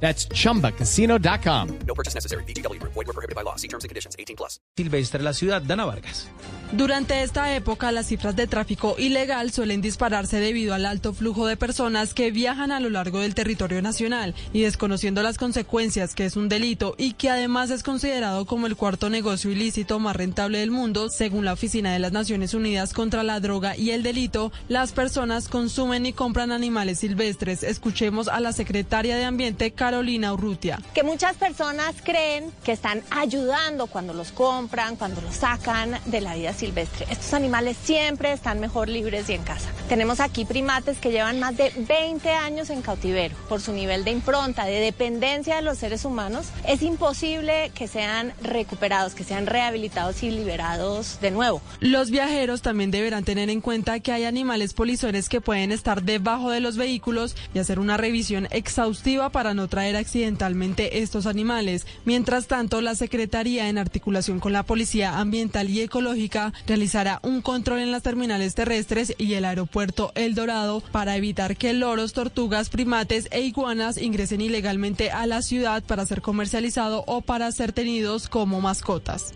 That's 0.00 0.28
chumbacasino.com. 0.28 1.78
No 1.86 1.94
purchase 1.94 2.14
necessary. 2.14 2.44
BGW. 2.44 2.80
Void 2.82 2.94
were 2.94 3.12
prohibited 3.12 3.34
by 3.34 3.42
law. 3.42 3.56
See 3.56 3.68
terms 3.68 3.84
and 3.84 3.88
conditions. 3.88 4.14
18 4.18 4.36
plus. 4.36 4.60
Silvestre 4.76 5.22
la 5.22 5.32
ciudad, 5.32 5.62
Dana 5.62 5.84
Vargas. 5.84 6.28
Durante 6.72 7.22
esta 7.22 7.54
época, 7.54 7.92
las 7.92 8.08
cifras 8.08 8.34
de 8.34 8.48
tráfico 8.48 8.96
ilegal 8.98 9.52
suelen 9.52 9.80
dispararse 9.80 10.40
debido 10.40 10.74
al 10.74 10.84
alto 10.84 11.12
flujo 11.14 11.46
de 11.46 11.56
personas 11.56 12.12
que 12.12 12.32
viajan 12.32 12.72
a 12.72 12.80
lo 12.80 12.90
largo 12.90 13.20
del 13.20 13.36
territorio 13.36 13.80
nacional 13.82 14.34
y 14.52 14.62
desconociendo 14.62 15.22
las 15.22 15.38
consecuencias 15.38 16.14
que 16.14 16.26
es 16.26 16.36
un 16.36 16.48
delito 16.48 16.96
y 16.98 17.12
que 17.12 17.30
además 17.30 17.70
es 17.70 17.84
considerado 17.84 18.46
como 18.46 18.66
el 18.66 18.74
cuarto 18.74 19.10
negocio 19.10 19.52
ilícito 19.52 20.00
más 20.00 20.16
rentable 20.16 20.58
del 20.58 20.72
mundo, 20.72 21.08
según 21.08 21.44
la 21.44 21.52
Oficina 21.52 21.92
de 21.92 22.00
las 22.00 22.10
Naciones 22.10 22.52
Unidas 22.52 22.92
contra 22.92 23.22
la 23.22 23.38
Droga 23.38 23.76
y 23.76 23.92
el 23.92 24.02
Delito, 24.02 24.50
las 24.68 24.92
personas 24.92 25.48
consumen 25.48 26.04
y 26.04 26.12
compran 26.12 26.50
animales 26.50 26.98
silvestres. 26.98 27.62
Escuchemos 27.62 28.26
a 28.26 28.40
la 28.40 28.52
secretaria 28.52 29.16
de 29.16 29.24
Ambiente, 29.24 29.72
Carolina 29.86 30.32
Urrutia. 30.32 30.80
Que 30.94 31.04
muchas 31.04 31.36
personas 31.36 31.94
creen 32.02 32.50
que 32.64 32.72
están 32.72 33.04
ayudando 33.08 33.86
cuando 33.86 34.14
los 34.14 34.32
compran, 34.32 34.96
cuando 34.96 35.20
los 35.20 35.36
sacan 35.36 36.00
de 36.06 36.20
la 36.20 36.34
vida 36.34 36.52
silvestre. 36.52 37.06
Estos 37.08 37.32
animales 37.34 37.76
siempre 37.80 38.32
están 38.32 38.58
mejor 38.58 38.88
libres 38.88 39.30
y 39.30 39.34
en 39.34 39.44
casa. 39.44 39.70
Tenemos 39.88 40.18
aquí 40.18 40.44
primates 40.44 40.98
que 40.98 41.12
llevan 41.12 41.38
más 41.38 41.56
de 41.56 41.70
20 41.76 42.28
años 42.32 42.70
en 42.70 42.82
cautiverio. 42.82 43.36
Por 43.48 43.60
su 43.60 43.72
nivel 43.72 44.02
de 44.02 44.10
impronta, 44.10 44.64
de 44.64 44.80
dependencia 44.80 45.54
de 45.54 45.62
los 45.62 45.78
seres 45.78 46.04
humanos, 46.04 46.48
es 46.66 46.82
imposible 46.82 47.70
que 47.72 47.86
sean 47.86 48.32
recuperados, 48.42 49.14
que 49.14 49.22
sean 49.22 49.46
rehabilitados 49.46 50.24
y 50.24 50.32
liberados 50.32 51.20
de 51.20 51.30
nuevo. 51.30 51.62
Los 51.78 52.10
viajeros 52.10 52.60
también 52.60 52.90
deberán 52.90 53.22
tener 53.22 53.50
en 53.50 53.60
cuenta 53.60 54.00
que 54.00 54.10
hay 54.10 54.24
animales 54.24 54.74
polizones 54.74 55.28
que 55.28 55.40
pueden 55.40 55.70
estar 55.70 56.02
debajo 56.02 56.50
de 56.50 56.58
los 56.58 56.76
vehículos 56.76 57.36
y 57.54 57.60
hacer 57.60 57.78
una 57.78 57.96
revisión 57.96 58.48
exhaustiva 58.50 59.30
para 59.30 59.54
no 59.54 59.68
traer 59.76 59.96
accidentalmente 59.96 61.02
estos 61.02 61.26
animales. 61.26 61.86
Mientras 62.06 62.46
tanto, 62.46 62.80
la 62.80 62.94
Secretaría, 62.94 63.68
en 63.68 63.76
articulación 63.76 64.40
con 64.40 64.54
la 64.54 64.62
Policía 64.62 65.18
Ambiental 65.18 65.68
y 65.68 65.82
Ecológica, 65.82 66.54
realizará 66.66 67.20
un 67.22 67.42
control 67.42 67.80
en 67.80 67.92
las 67.92 68.02
terminales 68.02 68.54
terrestres 68.54 69.14
y 69.18 69.34
el 69.34 69.44
aeropuerto 69.44 70.12
El 70.14 70.34
Dorado 70.34 70.80
para 70.92 71.14
evitar 71.14 71.58
que 71.58 71.74
loros, 71.74 72.14
tortugas, 72.14 72.70
primates 72.70 73.28
e 73.30 73.42
iguanas 73.42 73.98
ingresen 73.98 74.40
ilegalmente 74.40 75.10
a 75.10 75.26
la 75.26 75.42
ciudad 75.42 75.82
para 75.82 76.06
ser 76.06 76.22
comercializado 76.22 77.04
o 77.06 77.20
para 77.20 77.52
ser 77.52 77.74
tenidos 77.74 78.30
como 78.30 78.62
mascotas. 78.62 79.34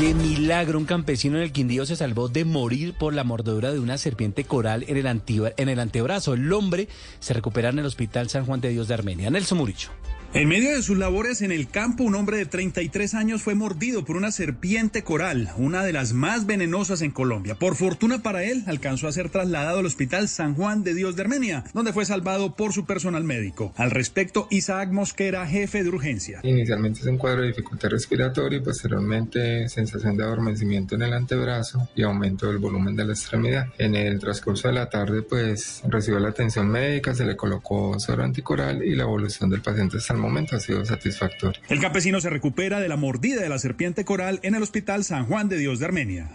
De 0.00 0.12
milagro, 0.12 0.78
un 0.78 0.84
campesino 0.84 1.38
en 1.38 1.42
el 1.42 1.52
Quindío 1.52 1.86
se 1.86 1.96
salvó 1.96 2.28
de 2.28 2.44
morir 2.44 2.92
por 2.92 3.14
la 3.14 3.24
mordedura 3.24 3.72
de 3.72 3.78
una 3.78 3.96
serpiente 3.96 4.44
coral 4.44 4.84
en 4.88 4.98
el, 4.98 5.22
en 5.56 5.68
el 5.70 5.80
antebrazo. 5.80 6.34
El 6.34 6.52
hombre 6.52 6.88
se 7.18 7.32
recupera 7.32 7.70
en 7.70 7.78
el 7.78 7.86
Hospital 7.86 8.28
San 8.28 8.44
Juan 8.44 8.60
de 8.60 8.68
Dios 8.68 8.88
de 8.88 8.94
Armenia. 8.94 9.30
Nelson 9.30 9.56
Muricho. 9.56 9.90
En 10.34 10.48
medio 10.48 10.74
de 10.74 10.82
sus 10.82 10.98
labores 10.98 11.40
en 11.40 11.50
el 11.50 11.68
campo, 11.68 12.04
un 12.04 12.14
hombre 12.14 12.36
de 12.36 12.46
33 12.46 13.14
años 13.14 13.42
fue 13.42 13.54
mordido 13.54 14.04
por 14.04 14.16
una 14.16 14.30
serpiente 14.30 15.02
coral, 15.02 15.50
una 15.56 15.82
de 15.82 15.92
las 15.92 16.12
más 16.12 16.44
venenosas 16.44 17.00
en 17.00 17.10
Colombia. 17.10 17.54
Por 17.54 17.74
fortuna 17.74 18.22
para 18.22 18.44
él, 18.44 18.62
alcanzó 18.66 19.08
a 19.08 19.12
ser 19.12 19.30
trasladado 19.30 19.78
al 19.78 19.86
Hospital 19.86 20.28
San 20.28 20.54
Juan 20.54 20.82
de 20.82 20.94
Dios 20.94 21.16
de 21.16 21.22
Armenia, 21.22 21.64
donde 21.72 21.94
fue 21.94 22.04
salvado 22.04 22.54
por 22.54 22.74
su 22.74 22.84
personal 22.84 23.24
médico. 23.24 23.72
Al 23.76 23.90
respecto, 23.90 24.46
Isaac 24.50 24.90
Mosquera, 24.90 25.46
jefe 25.46 25.82
de 25.82 25.88
urgencia. 25.88 26.40
Inicialmente 26.42 27.00
es 27.00 27.06
un 27.06 27.16
cuadro 27.16 27.42
de 27.42 27.48
dificultad 27.48 27.88
respiratoria 27.88 28.58
y 28.58 28.62
posteriormente 28.62 29.68
sensación 29.70 30.16
de 30.16 30.24
adormecimiento 30.24 30.96
en 30.96 31.02
el 31.02 31.14
antebrazo 31.14 31.88
y 31.94 32.02
aumento 32.02 32.48
del 32.48 32.58
volumen 32.58 32.94
de 32.94 33.06
la 33.06 33.12
extremidad. 33.12 33.68
En 33.78 33.94
el 33.94 34.18
transcurso 34.18 34.68
de 34.68 34.74
la 34.74 34.90
tarde 34.90 35.22
pues 35.22 35.82
recibió 35.88 36.20
la 36.20 36.28
atención 36.28 36.68
médica, 36.68 37.14
se 37.14 37.24
le 37.24 37.36
colocó 37.36 37.98
suero 37.98 38.22
anticoral 38.22 38.84
y 38.84 38.94
la 38.94 39.04
evolución 39.04 39.48
del 39.48 39.62
paciente 39.62 39.96
hasta 39.96 40.15
el 40.16 40.22
momento 40.22 40.56
ha 40.56 40.60
sido 40.60 40.84
satisfactoria. 40.84 41.60
El 41.68 41.80
campesino 41.80 42.20
se 42.20 42.30
recupera 42.30 42.80
de 42.80 42.88
la 42.88 42.96
mordida 42.96 43.42
de 43.42 43.48
la 43.48 43.58
serpiente 43.58 44.04
coral 44.04 44.40
en 44.42 44.54
el 44.54 44.62
Hospital 44.62 45.04
San 45.04 45.26
Juan 45.26 45.48
de 45.48 45.58
Dios 45.58 45.78
de 45.78 45.84
Armenia. 45.86 46.28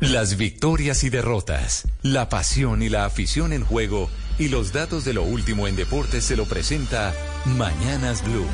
Las 0.00 0.36
victorias 0.36 1.02
y 1.02 1.10
derrotas, 1.10 1.88
la 2.02 2.28
pasión 2.28 2.82
y 2.82 2.88
la 2.88 3.04
afición 3.04 3.52
en 3.52 3.64
juego 3.64 4.08
y 4.38 4.48
los 4.48 4.72
datos 4.72 5.04
de 5.04 5.12
lo 5.12 5.24
último 5.24 5.66
en 5.66 5.74
deportes 5.74 6.24
se 6.24 6.36
lo 6.36 6.44
presenta 6.44 7.12
Mañanas 7.44 8.24
Blue. 8.24 8.46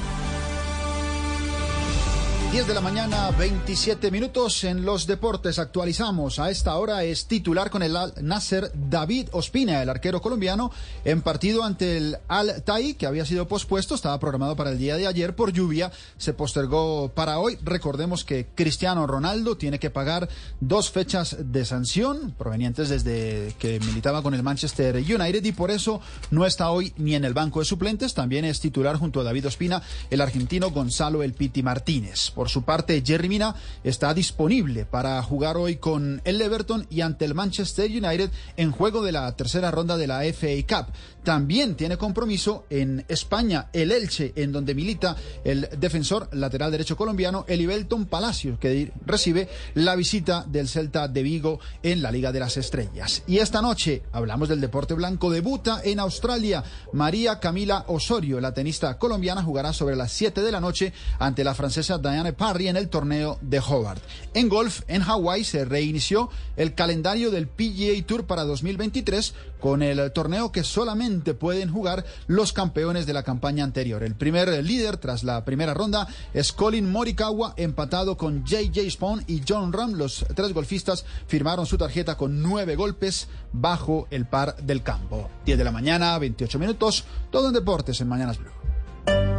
10 2.53 2.69
de 2.69 2.75
la 2.75 2.81
mañana, 2.81 3.31
27 3.33 4.11
minutos 4.11 4.63
en 4.65 4.85
los 4.85 5.07
deportes. 5.07 5.59
Actualizamos. 5.59 6.39
A 6.39 6.51
esta 6.51 6.77
hora 6.77 7.03
es 7.03 7.27
titular 7.27 7.69
con 7.71 7.83
el 7.83 7.97
Al 7.97 8.15
Nasser 8.23 8.71
David 8.75 9.29
Ospina, 9.33 9.83
el 9.83 9.89
arquero 9.89 10.23
colombiano, 10.23 10.71
en 11.05 11.23
partido 11.23 11.65
ante 11.65 11.97
el 11.97 12.19
Al 12.29 12.63
Tai, 12.63 12.95
que 12.95 13.07
había 13.07 13.27
sido 13.27 13.49
pospuesto, 13.49 13.95
estaba 13.95 14.21
programado 14.21 14.55
para 14.55 14.71
el 14.71 14.79
día 14.79 14.97
de 14.97 15.07
ayer 15.07 15.35
por 15.35 15.53
lluvia, 15.53 15.91
se 16.17 16.33
postergó 16.33 17.09
para 17.09 17.41
hoy. 17.41 17.59
Recordemos 17.63 18.25
que 18.25 18.47
Cristiano 18.55 19.07
Ronaldo 19.07 19.57
tiene 19.57 19.79
que 19.79 19.91
pagar 19.91 20.29
dos 20.61 20.91
fechas 20.91 21.37
de 21.41 21.65
sanción 21.65 22.35
provenientes 22.39 22.89
desde 22.89 23.55
que 23.59 23.81
militaba 23.81 24.23
con 24.23 24.35
el 24.35 24.43
Manchester 24.43 24.97
United 24.97 25.45
y 25.45 25.53
por 25.53 25.71
eso 25.71 26.01
no 26.31 26.47
está 26.47 26.71
hoy 26.71 26.93
ni 26.97 27.15
en 27.15 27.25
el 27.25 27.35
banco 27.35 27.61
de 27.61 27.67
suplentes. 27.67 28.15
También 28.15 28.45
es 28.45 28.61
titular 28.61 28.97
junto 28.97 29.21
a 29.21 29.25
David 29.25 29.49
Ospina 29.49 29.83
el 30.11 30.21
argentino 30.21 30.71
Gonzalo 30.71 31.23
El 31.23 31.35
Piti 31.35 31.63
Martínez. 31.63 32.31
Por 32.31 32.44
su 32.49 32.63
parte, 32.63 33.03
Jerry 33.05 33.29
Mina 33.29 33.55
está 33.83 34.15
disponible 34.15 34.85
para 34.85 35.23
jugar 35.23 35.57
hoy 35.57 35.77
con 35.77 36.21
el 36.25 36.41
Everton 36.41 36.87
y 36.91 37.01
ante 37.01 37.25
el 37.25 37.35
Manchester 37.35 37.91
United 37.91 38.31
en 38.57 38.71
juego 38.71 39.03
de 39.03 39.13
la 39.13 39.31
tercera 39.37 39.71
ronda 39.71 39.97
de 39.97 40.07
la 40.07 40.21
FA 40.33 40.49
Cup. 40.67 40.93
También 41.25 41.75
tiene 41.75 41.97
compromiso 41.97 42.67
en 42.69 43.05
España 43.09 43.69
el 43.73 43.91
Elche, 43.91 44.35
en 44.37 44.53
donde 44.53 44.75
milita 44.75 45.17
el 45.43 45.69
defensor 45.79 46.29
lateral 46.33 46.71
derecho 46.71 46.97
colombiano 46.97 47.47
Elibelton 47.49 48.05
Palacios, 48.05 48.59
que 48.59 48.93
recibe 49.07 49.49
la 49.75 49.97
visita 49.97 50.45
del 50.47 50.69
Celta 50.69 51.09
de 51.09 51.23
Vigo 51.23 51.61
en 51.83 52.03
la 52.03 52.13
Liga 52.13 52.31
de 52.31 52.41
las 52.41 52.59
Estrellas. 52.59 53.23
Y 53.27 53.39
esta 53.39 53.63
noche 53.63 54.03
hablamos 54.13 54.51
del 54.51 54.61
deporte 54.61 54.93
blanco. 54.93 55.31
Debuta 55.31 55.81
en 55.83 55.99
Australia 55.99 56.63
María 56.93 57.41
Camila 57.41 57.87
Osorio, 57.89 58.41
la 58.41 58.53
tenista 58.53 58.99
colombiana, 58.99 59.43
jugará 59.43 59.73
sobre 59.73 59.97
las 59.97 60.13
7 60.13 60.43
de 60.43 60.53
la 60.53 60.61
noche 60.61 60.93
ante 61.19 61.43
la 61.43 61.55
francesa 61.55 61.97
Diane 61.97 62.35
Parry 62.35 62.69
en 62.69 62.77
el 62.77 62.91
torneo 62.91 63.39
de 63.41 63.61
Hobart. 63.61 64.03
En 64.35 64.51
golf, 64.51 64.83
en 64.89 65.03
Hawái 65.03 65.45
se 65.45 65.65
reinició 65.65 66.29
el 66.57 66.75
calendario 66.75 67.31
del 67.31 67.49
PGA 67.49 68.05
Tour 68.07 68.27
para 68.27 68.45
2023 68.45 69.35
con 69.61 69.83
el 69.83 70.13
torneo 70.13 70.53
que 70.53 70.63
solamente 70.63 71.14
pueden 71.21 71.71
jugar 71.71 72.05
los 72.27 72.53
campeones 72.53 73.07
de 73.07 73.13
la 73.13 73.23
campaña 73.23 73.65
anterior. 73.65 74.03
El 74.03 74.15
primer 74.15 74.49
líder 74.65 74.97
tras 74.97 75.25
la 75.25 75.45
primera 75.45 75.75
ronda 75.75 76.09
es 76.33 76.53
Colin 76.53 76.91
Morikawa, 76.91 77.55
empatado 77.57 78.17
con 78.17 78.45
JJ 78.45 78.91
Spawn 78.91 79.25
y 79.27 79.43
John 79.47 79.73
Ram. 79.73 79.95
Los 79.95 80.27
tres 80.35 80.53
golfistas 80.53 81.05
firmaron 81.27 81.67
su 81.67 81.79
tarjeta 81.79 82.17
con 82.17 82.43
nueve 82.43 82.77
golpes 82.77 83.29
bajo 83.53 84.07
el 84.11 84.27
par 84.27 84.57
del 84.57 84.83
campo. 84.83 85.31
10 85.47 85.59
de 85.59 85.65
la 85.65 85.73
mañana, 85.73 86.19
28 86.19 86.59
minutos, 86.59 87.05
todo 87.31 87.49
en 87.49 87.55
deportes 87.55 88.01
en 88.01 88.09
Mañanas 88.09 88.39
Blue. 88.39 89.34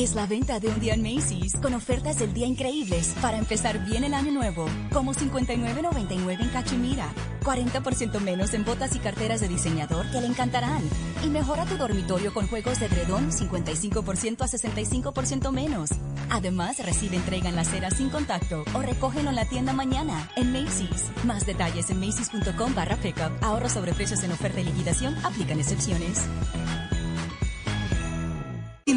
Es 0.00 0.14
la 0.14 0.24
venta 0.24 0.58
de 0.60 0.68
un 0.68 0.80
día 0.80 0.94
en 0.94 1.02
Macy's 1.02 1.56
con 1.60 1.74
ofertas 1.74 2.18
del 2.18 2.32
día 2.32 2.46
increíbles 2.46 3.14
para 3.20 3.36
empezar 3.36 3.84
bien 3.84 4.02
el 4.02 4.14
año 4.14 4.32
nuevo, 4.32 4.64
como 4.94 5.12
59.99 5.12 6.40
en 6.40 6.48
Cachemira, 6.48 7.12
40% 7.44 8.18
menos 8.20 8.54
en 8.54 8.64
botas 8.64 8.96
y 8.96 8.98
carteras 8.98 9.42
de 9.42 9.48
diseñador 9.48 10.10
que 10.10 10.22
le 10.22 10.26
encantarán 10.26 10.80
y 11.22 11.28
mejora 11.28 11.66
tu 11.66 11.76
dormitorio 11.76 12.32
con 12.32 12.48
juegos 12.48 12.80
de 12.80 12.86
edredón 12.86 13.30
55% 13.30 14.40
a 14.40 14.48
65% 14.48 15.52
menos. 15.52 15.90
Además, 16.30 16.78
recibe 16.78 17.16
entrega 17.16 17.50
en 17.50 17.56
la 17.56 17.62
acera 17.62 17.90
sin 17.90 18.08
contacto 18.08 18.64
o 18.72 18.80
recógelo 18.80 19.28
en 19.28 19.36
la 19.36 19.44
tienda 19.50 19.74
mañana 19.74 20.30
en 20.34 20.50
Macy's. 20.50 21.10
Más 21.24 21.44
detalles 21.44 21.90
en 21.90 22.00
macy's.com 22.00 22.74
barra 22.74 22.96
pickup. 22.96 23.32
Ahorro 23.42 23.68
sobre 23.68 23.92
precios 23.92 24.22
en 24.22 24.32
oferta 24.32 24.62
y 24.62 24.64
liquidación. 24.64 25.14
Aplican 25.26 25.60
excepciones. 25.60 26.26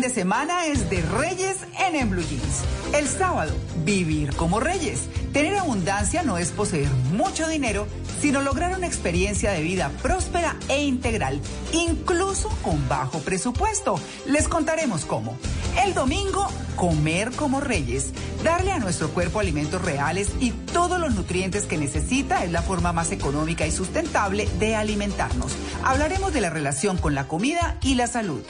De 0.01 0.09
semana 0.09 0.65
es 0.65 0.89
de 0.89 1.01
Reyes 1.01 1.57
en, 1.79 1.95
en 1.95 2.09
Blue 2.09 2.23
Jeans. 2.23 2.63
El 2.93 3.07
sábado, 3.07 3.53
vivir 3.83 4.35
como 4.35 4.59
Reyes. 4.59 5.07
Tener 5.33 5.55
abundancia 5.55 6.23
no 6.23 6.37
es 6.37 6.51
poseer 6.51 6.89
mucho 7.11 7.47
dinero, 7.47 7.87
sino 8.21 8.41
lograr 8.41 8.75
una 8.75 8.87
experiencia 8.87 9.51
de 9.51 9.61
vida 9.61 9.91
próspera 10.01 10.55
e 10.69 10.83
integral, 10.83 11.41
incluso 11.73 12.49
con 12.61 12.87
bajo 12.87 13.19
presupuesto. 13.19 13.99
Les 14.25 14.47
contaremos 14.47 15.05
cómo. 15.05 15.37
El 15.85 15.93
domingo, 15.93 16.47
comer 16.75 17.31
como 17.31 17.59
reyes. 17.59 18.13
Darle 18.43 18.73
a 18.73 18.79
nuestro 18.79 19.09
cuerpo 19.09 19.39
alimentos 19.39 19.81
reales 19.81 20.29
y 20.41 20.51
todos 20.51 20.99
los 20.99 21.15
nutrientes 21.15 21.65
que 21.65 21.77
necesita 21.77 22.43
es 22.43 22.51
la 22.51 22.61
forma 22.61 22.91
más 22.91 23.13
económica 23.13 23.65
y 23.65 23.71
sustentable 23.71 24.49
de 24.59 24.75
alimentarnos. 24.75 25.53
Hablaremos 25.85 26.33
de 26.33 26.41
la 26.41 26.49
relación 26.49 26.97
con 26.97 27.15
la 27.15 27.29
comida 27.29 27.77
y 27.81 27.95
la 27.95 28.07
salud. 28.07 28.41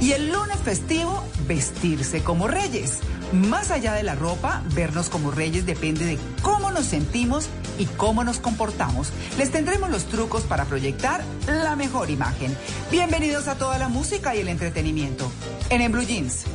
Y 0.00 0.12
el 0.12 0.32
lunes 0.32 0.58
festivo, 0.64 1.22
vestirse 1.46 2.24
como 2.24 2.48
reyes. 2.48 2.98
Más 3.32 3.70
allá 3.70 3.92
de 3.92 4.02
la 4.02 4.16
ropa, 4.16 4.62
vernos 4.74 5.08
como 5.10 5.30
reyes 5.30 5.64
depende 5.64 6.06
de 6.06 6.18
cómo 6.42 6.72
nos 6.72 6.86
sentimos 6.86 7.48
y 7.78 7.84
cómo 7.84 8.24
nos 8.24 8.40
comportamos. 8.40 9.12
Les 9.38 9.52
tendremos 9.52 9.90
los 9.90 10.06
trucos 10.06 10.42
para 10.42 10.64
proyectar 10.64 11.22
la 11.46 11.76
mejor 11.76 12.10
imagen. 12.10 12.56
Bienvenidos 12.90 13.46
a 13.46 13.54
toda 13.54 13.78
la 13.78 13.88
música 13.88 14.34
y 14.34 14.40
el 14.40 14.48
entretenimiento. 14.48 15.30
En, 15.70 15.82
en 15.82 15.92
Blue 15.92 16.02
Jeans, 16.02 16.46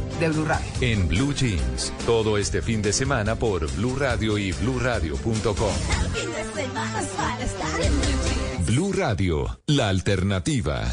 En 0.82 1.08
Blue 1.08 1.34
Jeans, 1.34 1.92
todo 2.06 2.38
este 2.38 2.62
fin 2.62 2.80
de 2.84 2.94
semana 2.94 3.36
por 3.36 3.68
Blue 3.76 3.96
Radio 3.98 4.38
y 4.38 4.52
bluradio.com. 4.52 5.74
Blue 8.68 8.94
Radio, 8.94 9.60
la 9.66 9.90
alternativa. 9.90 10.84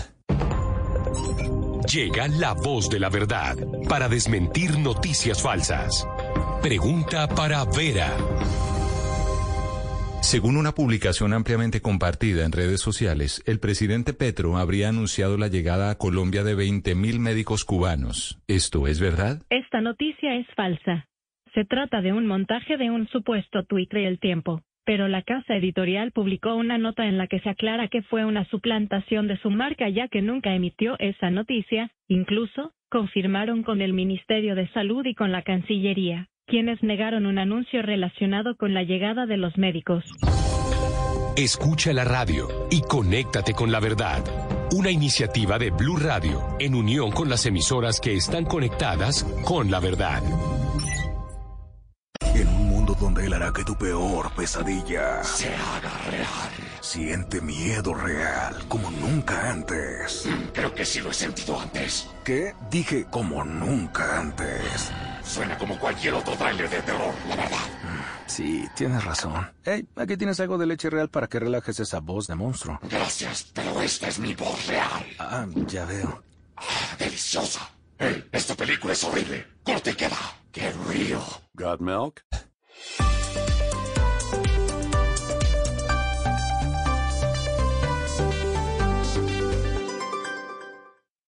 Llega 1.92 2.28
la 2.28 2.54
voz 2.54 2.88
de 2.88 3.00
la 3.00 3.10
verdad 3.10 3.56
para 3.86 4.08
desmentir 4.08 4.78
noticias 4.78 5.42
falsas. 5.42 6.06
Pregunta 6.62 7.28
para 7.28 7.64
Vera. 7.64 8.16
Según 10.28 10.58
una 10.58 10.72
publicación 10.72 11.32
ampliamente 11.32 11.80
compartida 11.80 12.44
en 12.44 12.52
redes 12.52 12.82
sociales, 12.82 13.42
el 13.46 13.60
presidente 13.60 14.12
Petro 14.12 14.58
habría 14.58 14.90
anunciado 14.90 15.38
la 15.38 15.48
llegada 15.48 15.90
a 15.90 15.94
Colombia 15.96 16.44
de 16.44 16.54
20.000 16.54 17.19
médicos 17.19 17.64
cubanos. 17.64 18.38
¿Esto 18.46 18.86
es 18.86 19.00
verdad? 19.00 19.40
Esta 19.48 19.80
noticia 19.80 20.34
es 20.34 20.46
falsa. 20.54 21.06
Se 21.54 21.64
trata 21.64 22.02
de 22.02 22.12
un 22.12 22.26
montaje 22.26 22.76
de 22.76 22.90
un 22.90 23.08
supuesto 23.08 23.62
tuit 23.62 23.90
de 23.90 24.06
El 24.06 24.20
Tiempo, 24.20 24.60
pero 24.84 25.08
la 25.08 25.22
casa 25.22 25.56
editorial 25.56 26.12
publicó 26.12 26.56
una 26.56 26.76
nota 26.76 27.06
en 27.06 27.16
la 27.16 27.26
que 27.26 27.40
se 27.40 27.48
aclara 27.48 27.88
que 27.88 28.02
fue 28.02 28.26
una 28.26 28.44
suplantación 28.50 29.28
de 29.28 29.38
su 29.38 29.48
marca 29.48 29.88
ya 29.88 30.08
que 30.08 30.20
nunca 30.20 30.54
emitió 30.54 30.98
esa 30.98 31.31
noticia, 31.31 31.90
incluso 32.06 32.74
confirmaron 32.90 33.62
con 33.62 33.81
el 33.81 33.94
Ministerio 33.94 34.54
de 34.56 34.69
Salud 34.74 35.06
y 35.06 35.14
con 35.14 35.32
la 35.32 35.40
Cancillería 35.40 36.28
quienes 36.48 36.82
negaron 36.82 37.26
un 37.26 37.38
anuncio 37.38 37.82
relacionado 37.82 38.56
con 38.56 38.74
la 38.74 38.82
llegada 38.82 39.26
de 39.26 39.36
los 39.36 39.56
médicos. 39.56 40.04
Escucha 41.36 41.92
la 41.92 42.04
radio 42.04 42.48
y 42.70 42.80
conéctate 42.80 43.54
con 43.54 43.70
la 43.70 43.78
verdad. 43.78 44.24
Una 44.72 44.90
iniciativa 44.90 45.58
de 45.58 45.70
Blue 45.70 45.96
Radio 45.96 46.42
en 46.58 46.74
unión 46.74 47.12
con 47.12 47.28
las 47.28 47.46
emisoras 47.46 48.00
que 48.00 48.16
están 48.16 48.44
conectadas 48.44 49.24
con 49.44 49.70
la 49.70 49.78
verdad. 49.78 50.22
En 52.34 52.48
un 52.48 52.68
mundo 52.68 52.96
donde 53.00 53.26
él 53.26 53.32
hará 53.34 53.52
que 53.52 53.64
tu 53.64 53.76
peor 53.76 54.32
pesadilla 54.34 55.22
se 55.22 55.46
haga 55.54 55.92
real. 56.10 56.50
Siente 56.80 57.40
miedo 57.40 57.94
real 57.94 58.54
como 58.66 58.90
nunca 58.90 59.50
antes. 59.50 60.28
Creo 60.52 60.74
que 60.74 60.84
sí 60.84 61.00
lo 61.00 61.10
he 61.10 61.14
sentido 61.14 61.60
antes. 61.60 62.10
¿Qué? 62.24 62.52
Dije 62.70 63.06
como 63.10 63.44
nunca 63.44 64.18
antes. 64.18 64.92
Suena 65.28 65.58
como 65.58 65.78
cualquier 65.78 66.14
otro 66.14 66.34
tráiler 66.36 66.70
de 66.70 66.80
terror, 66.80 67.14
la 67.28 67.36
verdad. 67.36 67.58
Sí, 68.26 68.66
tienes 68.75 69.04
razón. 69.04 69.34
Hey, 69.62 69.86
aquí 69.96 70.16
tienes 70.16 70.40
algo 70.40 70.56
de 70.56 70.64
leche 70.66 70.88
real 70.88 71.10
para 71.10 71.26
que 71.26 71.38
relajes 71.38 71.78
esa 71.80 72.00
voz 72.00 72.26
de 72.26 72.34
monstruo. 72.34 72.78
Gracias, 72.90 73.50
pero 73.52 73.80
esta 73.82 74.08
es 74.08 74.19
mi 74.19 74.34
voz 74.34 74.66
real. 74.66 75.06
Ah, 75.19 75.46
ya 75.66 75.84
veo. 75.84 76.22
Ah, 76.56 76.96
deliciosa. 76.98 77.60
Hey, 77.98 78.26
esta 78.32 78.54
película 78.54 78.94
es 78.94 79.04
horrible. 79.04 79.46
Corte 79.62 79.90
y 79.90 79.94
queda. 79.94 80.16
Qué 80.50 80.72
real. 80.88 81.20
Got 81.52 81.81
milk? 81.81 82.24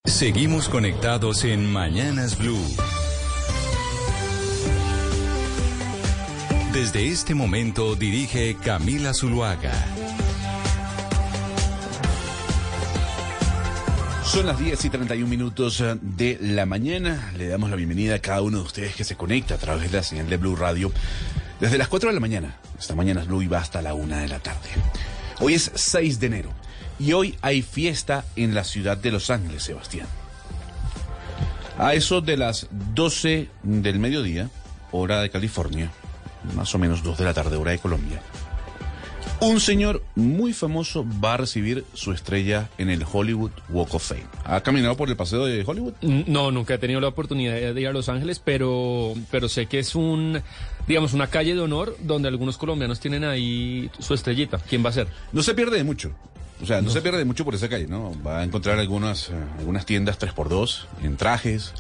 Seguimos 0.06 0.69
conectados 0.70 1.44
en 1.44 1.70
Mañanas 1.70 2.38
Blue. 2.38 2.58
Desde 6.72 7.08
este 7.08 7.34
momento 7.34 7.96
dirige 7.96 8.55
Camila 8.55 9.12
Zuluaga. 9.12 9.72
Son 14.25 14.46
las 14.46 14.56
10 14.61 14.84
y 14.84 14.90
31 14.90 15.28
minutos 15.28 15.81
eh, 15.81 15.96
de 16.00 16.38
la 16.40 16.67
mañana. 16.67 17.32
Le 17.37 17.49
damos 17.49 17.70
la 17.70 17.76
bienvenida 17.76 18.14
a 18.14 18.19
cada 18.20 18.43
uno 18.43 18.58
de 18.58 18.62
ustedes 18.62 18.94
que 18.94 19.02
se 19.02 19.17
conecta 19.17 19.55
a 19.55 19.58
través 19.58 19.90
de 19.90 19.96
la 19.96 20.05
señal 20.05 20.31
de 20.31 20.37
Blue 20.37 20.55
Radio 20.55 20.93
desde 21.58 21.76
las 21.76 21.88
4 21.88 22.11
de 22.11 22.14
la 22.14 22.20
mañana. 22.20 22.55
Esta 22.78 22.94
mañana 22.94 23.22
es 23.22 23.26
Blue 23.26 23.43
y 23.43 23.49
va 23.49 23.58
hasta 23.58 23.82
la 23.82 23.94
1 23.94 24.19
de 24.19 24.28
la 24.28 24.38
tarde. 24.38 24.69
Hoy 25.40 25.55
es 25.55 25.72
6 25.75 26.20
de 26.20 26.26
enero 26.28 26.52
y 27.00 27.14
hoy 27.14 27.37
hay 27.43 27.62
fiesta 27.62 28.25
en 28.37 28.55
la 28.55 28.62
ciudad 28.62 28.96
de 28.96 29.11
Los 29.11 29.31
Ángeles, 29.31 29.64
Sebastián. 29.64 30.06
A 31.78 31.94
eso 31.94 32.20
de 32.20 32.37
las 32.37 32.69
12 32.94 33.49
del 33.64 33.99
mediodía, 33.99 34.50
hora 34.93 35.20
de 35.20 35.31
California, 35.31 35.90
más 36.55 36.75
o 36.75 36.79
menos 36.79 37.03
2 37.03 37.19
de 37.19 37.25
la 37.25 37.35
tarde, 37.35 37.57
hora 37.57 37.73
de 37.73 37.79
Colombia. 37.79 38.21
Un 39.41 39.59
señor 39.59 40.03
muy 40.17 40.53
famoso 40.53 41.07
va 41.25 41.35
a 41.35 41.37
recibir 41.39 41.87
su 41.95 42.13
estrella 42.13 42.69
en 42.77 42.91
el 42.91 43.07
Hollywood 43.11 43.53
Walk 43.71 43.95
of 43.95 44.07
Fame. 44.07 44.27
¿Ha 44.45 44.61
caminado 44.61 44.99
por 44.99 45.09
el 45.09 45.17
paseo 45.17 45.47
de 45.47 45.65
Hollywood? 45.67 45.95
No, 46.03 46.51
nunca 46.51 46.75
he 46.75 46.79
tenido 46.79 47.01
la 47.01 47.09
oportunidad 47.09 47.55
de 47.55 47.81
ir 47.81 47.89
a 47.89 47.93
Los 47.93 48.11
Ángeles, 48.11 48.39
pero, 48.39 49.15
pero 49.31 49.49
sé 49.49 49.65
que 49.65 49.79
es 49.79 49.95
un, 49.95 50.43
digamos, 50.87 51.15
una 51.15 51.29
calle 51.29 51.55
de 51.55 51.61
honor 51.61 51.97
donde 52.01 52.29
algunos 52.29 52.59
colombianos 52.59 53.01
tienen 53.01 53.25
ahí 53.25 53.91
su 53.99 54.13
estrellita. 54.13 54.59
¿Quién 54.59 54.85
va 54.85 54.91
a 54.91 54.93
ser? 54.93 55.09
No 55.33 55.43
se 55.43 55.55
pierde 55.55 55.79
de 55.79 55.85
mucho. 55.85 56.13
O 56.62 56.67
sea, 56.67 56.83
no, 56.83 56.91
se 56.91 57.01
pierde 57.01 57.25
mucho 57.25 57.45
por 57.45 57.55
esa 57.55 57.69
calle, 57.69 57.87
¿no? 57.87 58.12
Va 58.23 58.41
a 58.41 58.45
encontrar 58.45 58.79
algunas, 58.79 59.31
eh, 59.31 59.33
algunas 59.59 59.87
tiendas 59.87 60.19
3x2 60.19 60.85
en 61.03 61.17
trajes, 61.17 61.73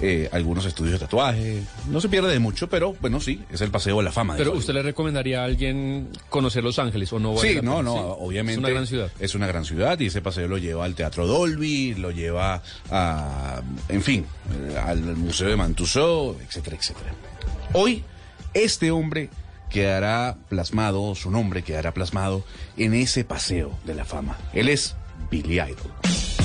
eh, 0.00 0.28
algunos 0.32 0.64
estudios 0.64 0.94
de 0.94 0.98
tatuaje. 1.06 1.62
No 1.88 2.00
se 2.00 2.08
pierde 2.08 2.32
de 2.32 2.38
mucho, 2.40 2.68
pero 2.68 2.96
bueno, 3.00 3.20
sí, 3.20 3.44
es 3.50 3.60
el 3.60 3.70
paseo 3.70 3.98
de 3.98 4.02
la 4.02 4.12
fama. 4.12 4.34
Pero. 4.36 4.52
¿usted 4.52 4.74
le 4.74 4.82
recomendaría 4.82 5.42
a 5.42 5.44
alguien 5.44 6.08
conocer 6.28 6.64
Los 6.64 6.78
Ángeles 6.78 7.12
o 7.12 7.18
no? 7.18 7.34
vale 7.34 7.54
Sí, 7.54 7.60
no, 7.62 7.82
no, 7.82 7.92
Sí, 7.92 8.00
obviamente. 8.20 8.52
Es 8.54 8.58
una 8.58 8.70
gran 8.70 8.86
ciudad. 8.86 9.12
Es 9.20 9.34
una 9.34 9.46
gran 9.46 9.64
ciudad 9.64 10.00
y 10.00 10.06
ese 10.06 10.20
paseo 10.20 10.48
lo 10.48 10.58
lleva 10.58 10.84
al 10.84 10.94
Teatro 10.94 11.26
Dolby, 11.26 11.94
lo 11.94 12.10
lleva 12.10 12.62
a, 12.90 13.62
en 13.88 14.02
fin, 14.02 14.26
eh, 14.52 14.76
al 14.78 15.00
Museo 15.16 15.48
de 15.48 15.56
Mantuso, 15.56 16.36
etcétera, 16.44 16.76
etcétera. 16.76 17.14
Hoy, 17.72 18.02
este 18.54 18.90
hombre 18.90 19.30
quedará 19.68 20.36
plasmado, 20.48 21.14
su 21.14 21.30
nombre 21.30 21.62
quedará 21.62 21.92
plasmado 21.92 22.44
en 22.76 22.94
ese 22.94 23.24
paseo 23.24 23.78
de 23.84 23.94
la 23.94 24.04
fama. 24.04 24.36
Él 24.52 24.68
es 24.68 24.96
Billy 25.30 25.60
Idol. 25.60 26.37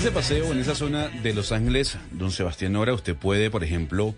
En 0.00 0.06
ese 0.06 0.12
paseo, 0.14 0.50
en 0.52 0.58
esa 0.58 0.74
zona 0.74 1.08
de 1.08 1.34
Los 1.34 1.52
Ángeles, 1.52 1.98
don 2.10 2.30
Sebastián 2.30 2.72
Nora, 2.72 2.94
usted 2.94 3.14
puede, 3.14 3.50
por 3.50 3.62
ejemplo, 3.62 4.14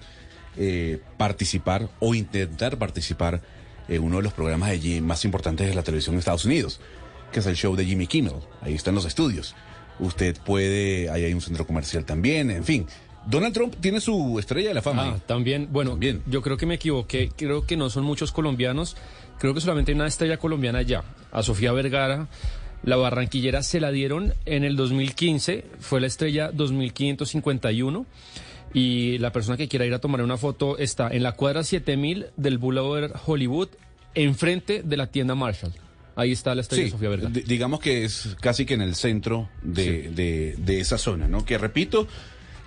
eh, 0.57 1.01
participar 1.17 1.89
o 1.99 2.15
intentar 2.15 2.79
participar 2.79 3.41
en 3.89 4.01
uno 4.05 4.19
de 4.19 4.23
los 4.23 4.33
programas 4.33 4.71
de 4.71 4.79
Jim- 4.79 5.05
más 5.05 5.25
importantes 5.25 5.67
de 5.67 5.75
la 5.75 5.83
televisión 5.83 6.15
de 6.15 6.21
Estados 6.21 6.45
Unidos, 6.45 6.79
que 7.33 7.41
es 7.41 7.47
el 7.47 7.57
show 7.57 7.75
de 7.75 7.85
Jimmy 7.85 8.07
Kimmel. 8.07 8.35
Ahí 8.61 8.75
están 8.75 8.95
los 8.95 9.05
estudios. 9.07 9.57
Usted 9.99 10.37
puede, 10.47 11.11
ahí 11.11 11.25
hay 11.25 11.35
un 11.35 11.41
centro 11.41 11.67
comercial 11.67 12.05
también, 12.05 12.53
en 12.53 12.63
fin. 12.63 12.87
Donald 13.27 13.53
Trump 13.53 13.75
tiene 13.81 14.01
su 14.01 14.39
estrella 14.39 14.69
de 14.69 14.75
la 14.75 14.83
fama. 14.83 15.15
Ah, 15.17 15.19
también, 15.27 15.67
bueno, 15.73 15.99
yo 16.27 16.43
creo 16.43 16.57
que 16.57 16.65
me 16.67 16.75
equivoqué, 16.75 17.31
creo 17.37 17.67
que 17.67 17.77
no 17.77 17.91
son 17.91 18.05
muchos 18.05 18.31
colombianos, 18.31 18.97
creo 19.41 19.53
que 19.53 19.61
solamente 19.61 19.91
hay 19.91 19.97
una 19.97 20.07
estrella 20.07 20.37
colombiana 20.37 20.79
allá, 20.79 21.03
a 21.33 21.43
Sofía 21.43 21.73
Vergara, 21.73 22.29
la 22.85 22.97
barranquillera 22.97 23.63
se 23.63 23.81
la 23.81 23.91
dieron 23.93 24.35
en 24.45 24.65
el 24.65 24.77
2015, 24.77 25.65
fue 25.81 26.01
la 26.01 26.07
estrella 26.09 26.51
2551 26.53 28.07
y 28.75 29.19
la 29.19 29.33
persona 29.33 29.57
que 29.57 29.69
quiera 29.69 29.85
ir 29.87 29.95
a 29.95 29.99
tomar 29.99 30.23
una 30.23 30.37
foto 30.37 30.79
está 30.79 31.09
en 31.11 31.23
la 31.23 31.33
cuadra 31.33 31.63
7000 31.63 32.27
del 32.37 32.59
Boulevard 32.59 33.13
Hollywood, 33.27 33.69
enfrente 34.15 34.83
de 34.83 34.97
la 34.97 35.07
tienda 35.09 35.35
Marshall. 35.35 35.73
Ahí 36.17 36.33
está 36.33 36.55
la 36.55 36.61
estrella 36.63 36.85
Sí, 36.85 36.91
Sofía 36.91 37.09
Vergara. 37.09 37.31
di- 37.33 37.43
digamos 37.43 37.81
que 37.81 38.05
es 38.05 38.37
casi 38.41 38.67
que 38.67 38.75
en 38.75 38.83
el 38.83 38.95
centro 38.95 39.49
de, 39.63 40.11
de- 40.11 40.55
de 40.59 40.81
esa 40.81 40.99
zona, 40.99 41.27
¿no? 41.29 41.45
Que 41.45 41.57
repito, 41.59 42.07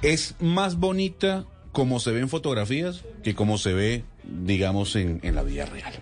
es 0.02 0.36
más 0.40 0.78
bonita 0.78 1.46
como 1.72 2.00
se 2.00 2.12
ve 2.12 2.22
en 2.22 2.30
fotografías 2.30 3.04
que 3.24 3.36
como 3.36 3.58
se 3.58 3.74
ve, 3.74 4.04
digamos, 4.24 4.96
en, 4.96 5.20
en 5.24 5.36
la 5.36 5.44
vida 5.44 5.66
real. 5.66 5.94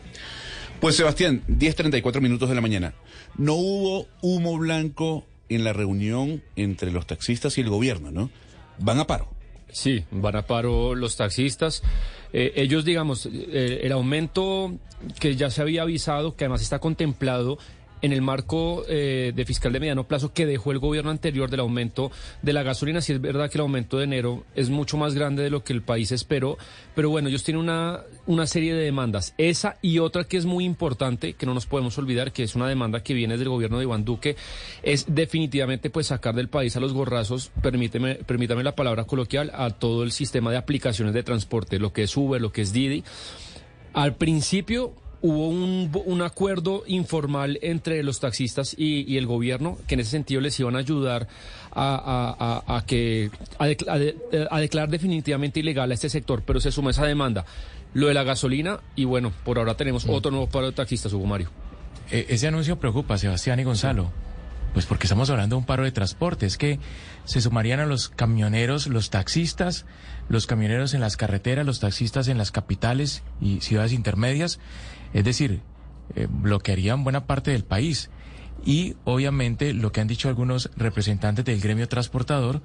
Pues 0.84 0.98
Sebastián, 0.98 1.44
10.34 1.48 2.20
minutos 2.20 2.50
de 2.50 2.56
la 2.56 2.60
mañana. 2.60 2.94
No 3.38 3.54
hubo 3.54 4.06
humo 4.22 4.58
blanco 4.58 5.26
en 5.48 5.64
la 5.64 5.72
reunión 5.72 6.44
entre 6.58 6.92
los 6.92 7.08
taxistas 7.08 7.58
y 7.58 7.62
el 7.62 7.70
gobierno, 7.70 8.12
¿no? 8.12 8.30
Van 8.80 9.00
a 9.00 9.08
paro. 9.08 9.30
Sí, 9.72 10.04
van 10.12 10.36
a 10.36 10.46
paro 10.46 10.94
los 10.94 11.16
taxistas. 11.16 11.84
Eh, 12.34 12.52
ellos, 12.58 12.84
digamos, 12.84 13.30
eh, 13.32 13.80
el 13.84 13.94
aumento 13.94 14.78
que 15.22 15.38
ya 15.38 15.50
se 15.52 15.62
había 15.62 15.84
avisado, 15.84 16.36
que 16.36 16.44
además 16.44 16.62
está 16.62 16.80
contemplado 16.80 17.60
en 18.04 18.12
el 18.12 18.22
marco 18.22 18.84
eh, 18.90 19.32
de 19.34 19.46
fiscal 19.46 19.72
de 19.72 19.80
mediano 19.80 20.04
plazo 20.04 20.34
que 20.34 20.46
dejó 20.46 20.74
el 20.74 20.80
gobierno 20.80 21.10
anterior 21.10 21.50
del 21.50 21.62
aumento 21.62 22.12
de 22.42 22.52
la 22.52 22.62
gasolina. 22.62 23.02
Sí 23.02 23.14
es 23.14 23.22
verdad 23.22 23.50
que 23.50 23.58
el 23.58 23.62
aumento 23.62 23.98
de 23.98 24.04
enero 24.04 24.44
es 24.56 24.70
mucho 24.70 24.98
más 24.98 25.16
grande 25.16 25.42
de 25.42 25.50
lo 25.50 25.64
que 25.64 25.72
el 25.72 25.82
país 25.82 26.12
esperó, 26.12 26.58
pero 26.96 27.10
bueno, 27.10 27.30
ellos 27.30 27.44
tienen 27.44 27.64
una, 27.64 28.02
una 28.28 28.46
serie 28.46 28.76
de 28.76 28.84
demandas. 28.84 29.34
Esa 29.38 29.78
y 29.82 30.00
otra 30.00 30.26
que 30.26 30.36
es 30.36 30.46
muy 30.46 30.66
importante, 30.66 31.34
que 31.34 31.46
no 31.46 31.54
nos 31.54 31.66
podemos 31.66 31.98
olvidar, 31.98 32.34
que 32.34 32.44
es 32.44 32.56
una 32.56 32.68
demanda 32.68 33.02
que 33.02 33.14
viene 33.14 33.38
del 33.38 33.48
gobierno 33.48 33.78
de 33.78 33.84
Iván 33.84 34.04
Duque, 34.04 34.36
es 34.84 35.06
definitivamente 35.08 35.90
pues 35.90 36.08
sacar 36.08 36.36
del 36.36 36.50
país 36.50 36.76
a 36.76 36.82
los 36.82 36.92
gorrazos, 36.92 37.52
permíteme, 37.62 38.16
permítame 38.16 38.64
la 38.64 38.76
palabra 38.76 39.06
coloquial, 39.06 39.50
a 39.56 39.70
todo 39.70 40.04
el 40.04 40.12
sistema 40.12 40.52
de 40.52 40.58
aplicaciones 40.58 41.14
de 41.14 41.24
transporte, 41.24 41.80
lo 41.80 41.94
que 41.94 42.04
es 42.04 42.18
Uber, 42.18 42.42
lo 42.42 42.52
que 42.52 42.64
es 42.64 42.74
Didi. 42.74 43.02
Al 43.94 44.16
principio 44.16 44.94
hubo 45.24 45.48
un, 45.48 45.90
un 46.06 46.22
acuerdo 46.22 46.84
informal 46.86 47.58
entre 47.64 48.04
los 48.04 48.20
taxistas 48.20 48.76
y, 48.78 49.10
y 49.12 49.18
el 49.18 49.26
gobierno 49.26 49.78
que 49.88 49.96
en 49.96 50.02
ese 50.02 50.12
sentido 50.12 50.42
les 50.42 50.60
iban 50.60 50.76
a 50.76 50.80
ayudar 50.80 51.28
a, 51.72 51.96
a- 51.96 52.74
a- 52.76 52.78
a 52.78 52.86
que 52.86 53.32
a, 53.58 53.66
decla- 53.68 53.94
a 53.94 53.98
de- 53.98 54.18
a 54.52 54.60
declarar 54.60 54.90
definitivamente 54.90 55.62
ilegal 55.62 55.90
a 55.90 55.94
este 55.94 56.10
sector, 56.10 56.44
pero 56.46 56.60
se 56.60 56.72
suma 56.72 56.92
esa 56.92 57.06
demanda. 57.06 57.46
Lo 57.96 58.08
de 58.08 58.14
la 58.14 58.24
gasolina 58.24 58.80
y 58.96 59.06
bueno, 59.06 59.32
por 59.44 59.58
ahora 59.60 59.76
tenemos 59.78 60.06
otro 60.08 60.30
nuevo 60.30 60.48
paro 60.50 60.66
de 60.68 60.74
taxistas, 60.74 61.14
Hugo 61.14 61.26
Mario. 61.26 61.50
Eh, 62.12 62.26
ese 62.30 62.48
anuncio 62.48 62.78
preocupa, 62.78 63.18
Sebastián 63.18 63.60
y 63.60 63.64
Gonzalo. 63.64 64.12
Pues 64.74 64.88
porque 64.88 65.06
estamos 65.06 65.30
hablando 65.30 65.56
de 65.56 65.60
un 65.60 65.66
paro 65.68 65.84
de 65.84 65.92
transporte. 65.92 66.48
Es 66.48 66.58
que 66.58 66.80
se 67.26 67.40
sumarían 67.42 67.80
a 67.80 67.86
los 67.86 68.10
camioneros, 68.10 68.88
los 68.88 69.12
taxistas, 69.12 69.86
los 70.30 70.48
camioneros 70.48 70.96
en 70.96 71.00
las 71.02 71.16
carreteras, 71.16 71.64
los 71.66 71.80
taxistas 71.80 72.28
en 72.28 72.40
las 72.40 72.52
capitales 72.52 73.22
y 73.40 73.62
ciudades 73.62 73.94
intermedias. 73.94 74.60
Es 75.14 75.24
decir, 75.24 75.62
eh, 76.16 76.28
bloquearían 76.30 77.04
buena 77.04 77.26
parte 77.26 77.52
del 77.52 77.64
país. 77.64 78.10
Y 78.66 78.96
obviamente 79.04 79.74
lo 79.74 79.92
que 79.92 80.02
han 80.02 80.08
dicho 80.08 80.30
algunos 80.30 80.70
representantes 80.76 81.44
del 81.46 81.60
gremio 81.60 81.88
transportador, 81.88 82.62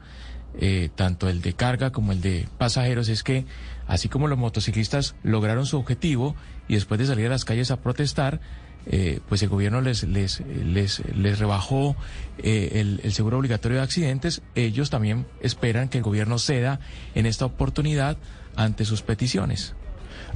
eh, 0.60 0.90
tanto 0.94 1.28
el 1.28 1.42
de 1.42 1.54
carga 1.54 1.90
como 1.90 2.12
el 2.12 2.20
de 2.20 2.48
pasajeros, 2.56 3.08
es 3.08 3.22
que 3.22 3.44
así 3.86 4.08
como 4.08 4.28
los 4.28 4.38
motociclistas 4.38 5.14
lograron 5.22 5.66
su 5.66 5.76
objetivo 5.76 6.36
y 6.68 6.74
después 6.74 6.98
de 6.98 7.06
salir 7.06 7.26
a 7.26 7.30
las 7.30 7.44
calles 7.44 7.70
a 7.70 7.80
protestar, 7.80 8.40
eh, 8.86 9.20
pues 9.28 9.42
el 9.42 9.50
gobierno 9.50 9.80
les, 9.80 10.04
les, 10.04 10.40
les, 10.40 11.02
les 11.14 11.38
rebajó 11.38 11.96
eh, 12.38 12.70
el, 12.74 13.00
el 13.02 13.12
seguro 13.12 13.38
obligatorio 13.38 13.78
de 13.78 13.84
accidentes, 13.84 14.40
ellos 14.54 14.88
también 14.88 15.26
esperan 15.42 15.88
que 15.88 15.98
el 15.98 16.04
gobierno 16.04 16.38
ceda 16.38 16.80
en 17.14 17.26
esta 17.26 17.44
oportunidad 17.44 18.16
ante 18.56 18.84
sus 18.84 19.02
peticiones. 19.02 19.74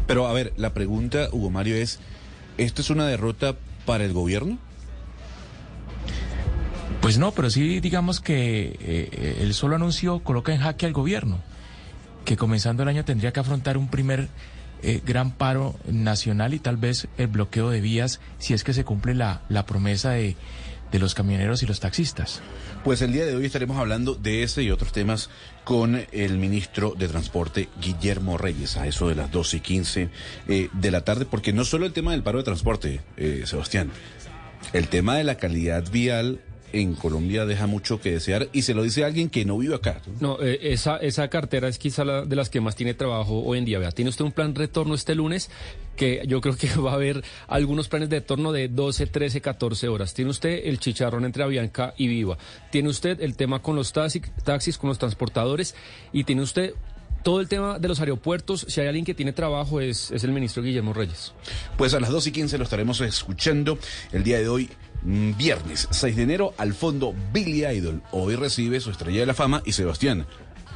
Pero 0.07 0.27
a 0.27 0.33
ver, 0.33 0.53
la 0.57 0.75
pregunta, 0.75 1.29
Hugo 1.33 1.51
Mario, 1.51 1.77
es, 1.77 2.01
¿esto 2.59 2.83
es 2.83 2.91
una 2.91 3.07
derrota 3.07 3.57
para 3.87 4.05
el 4.05 4.13
gobierno? 4.13 4.59
Pues 7.01 7.19
no, 7.19 7.33
pero 7.33 7.51
sí 7.51 7.81
digamos 7.81 8.21
que 8.21 8.77
eh, 8.81 9.39
el 9.41 9.55
solo 9.55 9.77
anuncio 9.77 10.21
coloca 10.21 10.55
en 10.55 10.61
jaque 10.61 10.87
al 10.87 10.93
gobierno, 10.93 11.41
que 12.25 12.37
comenzando 12.37 12.85
el 12.85 12.89
año 12.89 13.05
tendría 13.05 13.33
que 13.33 13.41
afrontar 13.41 13.77
un 13.77 13.89
primer 13.89 14.29
eh, 14.83 15.01
gran 15.05 15.33
paro 15.33 15.75
nacional 15.89 16.55
y 16.55 16.59
tal 16.59 16.77
vez 16.77 17.09
el 17.17 17.27
bloqueo 17.27 17.71
de 17.71 17.81
vías 17.81 18.21
si 18.39 18.55
es 18.55 18.65
que 18.65 18.73
se 18.73 18.85
cumple 18.85 19.15
la, 19.15 19.43
la 19.49 19.67
promesa 19.67 20.11
de, 20.11 20.37
de 20.93 20.99
los 20.99 21.15
camioneros 21.15 21.63
y 21.63 21.67
los 21.67 21.81
taxistas. 21.81 22.41
Pues 22.85 23.03
el 23.03 23.13
día 23.13 23.25
de 23.25 23.35
hoy 23.35 23.47
estaremos 23.47 23.79
hablando 23.79 24.15
de 24.15 24.43
ese 24.43 24.63
y 24.63 24.71
otros 24.71 24.93
temas 24.93 25.31
con 25.65 26.05
el 26.13 26.39
ministro 26.39 26.95
de 26.97 27.09
Transporte, 27.09 27.69
Guillermo 27.81 28.39
Reyes, 28.39 28.77
a 28.77 28.87
eso 28.87 29.09
de 29.09 29.15
las 29.15 29.31
12 29.31 29.57
y 29.57 29.61
15 29.61 30.09
eh, 30.49 30.69
de 30.73 30.91
la 30.91 31.03
tarde, 31.03 31.25
porque 31.25 31.53
no 31.53 31.65
solo 31.65 31.87
el 31.87 31.93
tema 31.93 32.13
del 32.13 32.23
paro 32.23 32.39
de 32.39 32.45
transporte, 32.45 33.01
eh, 33.17 33.43
Sebastián, 33.47 33.91
el 34.73 34.89
tema 34.89 35.17
de 35.17 35.25
la 35.25 35.37
calidad 35.37 35.91
vial 35.91 36.41
en 36.73 36.95
Colombia 36.95 37.45
deja 37.45 37.67
mucho 37.67 38.01
que 38.01 38.13
desear 38.13 38.49
y 38.53 38.63
se 38.63 38.75
lo 38.75 38.83
dice 38.83 39.05
alguien 39.05 39.31
que 39.31 39.45
no 39.45 39.59
vive 39.59 39.75
acá. 39.75 40.01
No, 40.21 40.41
eh, 40.41 40.59
esa, 40.73 40.97
esa 40.97 41.29
cartera 41.29 41.69
es 41.69 41.79
quizá 41.79 42.05
la 42.05 42.25
de 42.25 42.37
las 42.37 42.51
que 42.51 42.61
más 42.61 42.77
tiene 42.77 42.95
trabajo 42.95 43.43
hoy 43.45 43.59
en 43.59 43.65
día. 43.65 43.79
Vea, 43.79 43.93
tiene 43.93 44.09
usted 44.09 44.25
un 44.25 44.33
plan 44.33 44.55
retorno 44.55 44.95
este 44.95 45.15
lunes 45.15 45.51
que 45.97 46.23
yo 46.27 46.41
creo 46.41 46.57
que 46.57 46.69
va 46.81 46.93
a 46.93 46.95
haber 46.95 47.23
algunos 47.49 47.89
planes 47.89 48.09
de 48.09 48.21
retorno 48.21 48.53
de 48.53 48.69
12, 48.69 49.07
13, 49.07 49.41
14 49.41 49.89
horas. 49.89 50.15
Tiene 50.15 50.31
usted 50.31 50.63
el 50.65 50.79
chicharrón 50.79 51.25
entre 51.25 51.43
Avianca 51.43 51.95
y 51.97 52.09
Viva. 52.09 52.39
Tiene 52.71 52.89
usted 52.89 53.21
el 53.21 53.37
tema 53.37 53.61
con 53.61 53.77
los 53.77 53.93
taxi- 53.95 54.23
taxis, 54.45 54.79
con 54.79 54.89
los 54.89 54.99
transportadores 54.99 55.75
y 56.13 56.25
tiene 56.25 56.43
usted 56.43 56.75
todo 57.23 57.41
el 57.41 57.47
tema 57.47 57.79
de 57.79 57.87
los 57.87 58.01
aeropuertos. 58.01 58.67
Si 58.69 58.81
hay 58.81 58.89
alguien 58.89 59.05
que 59.05 59.15
tiene 59.15 59.33
trabajo 59.33 59.81
es, 59.81 60.11
es 60.11 60.25
el 60.25 60.33
ministro 60.33 60.63
Guillermo 60.63 60.93
Reyes. 60.93 61.33
Pues 61.77 61.95
a 61.95 62.01
las 62.01 62.11
2 62.11 62.27
y 62.27 62.33
15 62.33 62.59
lo 62.59 62.65
estaremos 62.65 63.01
escuchando 63.01 63.79
el 64.11 64.25
día 64.25 64.39
de 64.39 64.49
hoy, 64.49 64.69
mm, 65.03 65.37
viernes 65.37 65.87
6 65.93 66.17
de 66.17 66.23
enero, 66.25 66.53
al 66.59 66.75
fondo 66.75 67.15
Billy 67.33 67.65
Idol. 67.65 68.03
Hoy 68.11 68.35
recibe 68.35 68.81
su 68.81 68.91
estrella 68.91 69.21
de 69.21 69.27
la 69.27 69.35
fama 69.35 69.63
y 69.65 69.73
Sebastián. 69.73 70.27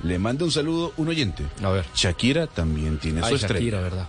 Le 0.05 0.19
manda 0.21 0.45
un 0.45 0.53
saludo 0.53 0.93
un 0.99 1.09
oyente. 1.09 1.43
A 1.65 1.71
ver. 1.71 1.85
Shakira 1.97 2.47
también 2.47 2.99
tiene 2.99 3.23
su 3.27 3.35
estrella. 3.35 3.55
Shakira, 3.59 3.81
¿verdad? 3.81 4.09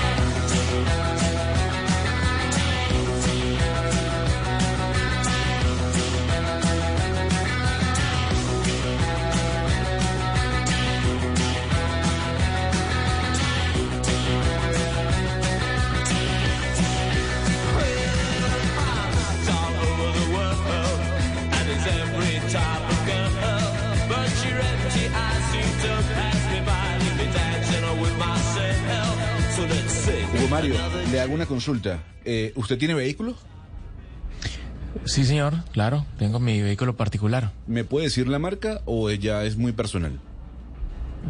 consulta. 31.61 32.03
Eh, 32.25 32.53
¿Usted 32.55 32.79
tiene 32.79 32.95
vehículo? 32.95 33.35
Sí, 35.05 35.25
señor, 35.25 35.63
claro, 35.71 36.07
tengo 36.17 36.39
mi 36.39 36.59
vehículo 36.59 36.97
particular. 36.97 37.53
¿Me 37.67 37.83
puede 37.83 38.05
decir 38.05 38.27
la 38.27 38.39
marca 38.39 38.81
o 38.85 39.11
ya 39.11 39.43
es 39.43 39.57
muy 39.57 39.71
personal? 39.71 40.19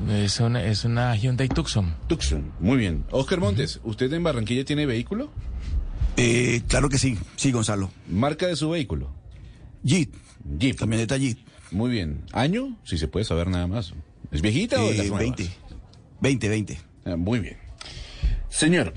Es 0.09 0.39
una, 0.39 0.63
es 0.63 0.85
una 0.85 1.13
Hyundai 1.17 1.49
Tucson. 1.49 1.93
Tucson, 2.07 2.53
muy 2.61 2.77
bien. 2.77 3.03
Oscar 3.11 3.41
Montes, 3.41 3.81
¿usted 3.83 4.11
en 4.13 4.23
Barranquilla 4.23 4.63
tiene 4.63 4.85
vehículo? 4.85 5.29
Eh, 6.15 6.61
claro 6.69 6.87
que 6.87 6.97
sí, 6.97 7.17
sí, 7.35 7.51
Gonzalo. 7.51 7.91
¿Marca 8.07 8.47
de 8.47 8.55
su 8.55 8.69
vehículo? 8.69 9.11
Jeep. 9.83 10.13
Jeep. 10.59 10.77
Camioneta 10.77 11.17
Jeep. 11.17 11.39
Muy 11.71 11.91
bien. 11.91 12.23
¿Año? 12.31 12.77
Si 12.85 12.97
se 12.97 13.09
puede 13.09 13.25
saber 13.25 13.49
nada 13.49 13.67
más. 13.67 13.93
¿Es 14.31 14.41
viejita 14.41 14.81
o 14.81 14.93
nuevas? 14.93 15.19
20. 15.19 15.49
20, 16.21 16.49
20. 16.49 16.79
Ah, 17.03 17.15
muy 17.17 17.39
bien. 17.39 17.57
Señor, 18.49 18.93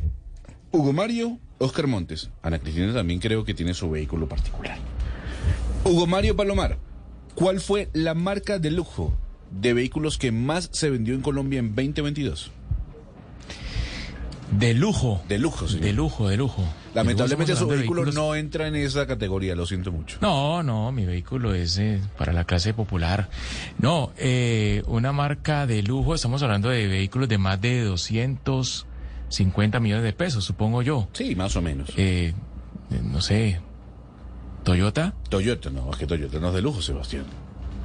Hugo 0.75 0.93
Mario 0.93 1.39
Oscar 1.59 1.87
Montes, 1.87 2.31
Ana 2.43 2.59
Cristina 2.59 2.93
también 2.93 3.21
creo 3.21 3.45
que 3.45 3.55
tiene 3.55 3.75
su 3.75 3.89
vehículo 3.91 4.29
particular. 4.29 4.77
Hugo 5.85 6.09
Mario 6.09 6.35
Palomar, 6.35 6.79
¿cuál 7.37 7.61
fue 7.61 7.89
la 7.93 8.15
marca 8.15 8.59
de 8.59 8.73
lujo 8.73 9.13
de 9.53 9.73
vehículos 9.73 10.19
que 10.19 10.33
más 10.33 10.69
se 10.73 10.91
vendió 10.91 11.15
en 11.15 11.21
Colombia 11.23 11.61
en 11.61 11.77
2022? 11.77 12.51
De 14.51 14.75
lujo. 14.75 15.23
De 15.29 15.39
lujo, 15.39 15.69
señor. 15.69 15.85
De 15.85 15.93
lujo, 15.93 16.29
de 16.29 16.37
lujo. 16.37 16.63
Lamentablemente 16.93 17.55
De 17.55 17.61
lujo, 17.61 17.73
su 17.73 17.79
vehículo 17.79 18.03
vehículos- 18.03 18.15
no 18.15 18.35
entra 18.35 18.67
en 18.69 18.75
esa 18.75 19.07
categoría, 19.07 19.55
lo 19.55 19.67
siento 19.67 19.91
mucho. 19.93 20.19
No, 20.21 20.63
no, 20.65 20.91
mi 20.91 21.05
vehículo 21.07 21.55
es 21.55 21.79
eh, 21.79 22.01
para 22.19 22.33
la 22.33 22.45
clase 22.45 22.75
popular. 22.75 23.29
No, 23.79 24.13
eh, 24.17 24.83
una 24.87 25.13
marca 25.13 25.67
de 25.69 25.83
lujo, 25.85 26.15
estamos 26.17 26.43
hablando 26.43 26.69
de 26.69 26.87
vehículos 26.89 27.29
de 27.29 27.39
más 27.39 27.61
de 27.61 27.81
250 29.35 29.81
millones 29.81 30.05
de 30.05 30.13
pesos, 30.13 30.45
supongo 30.45 30.83
yo. 30.83 31.09
Sí, 31.13 31.35
más 31.35 31.57
o 31.57 31.63
menos. 31.63 31.91
Eh, 31.97 32.33
eh, 32.91 33.01
no 33.03 33.21
sé, 33.21 33.61
Toyota. 34.63 35.15
Toyota, 35.29 35.71
no, 35.71 35.91
es 35.91 35.97
que 35.97 36.07
Toyota 36.07 36.39
no 36.39 36.49
es 36.49 36.55
de 36.55 36.63
lujo, 36.63 36.81
Sebastián. 36.81 37.25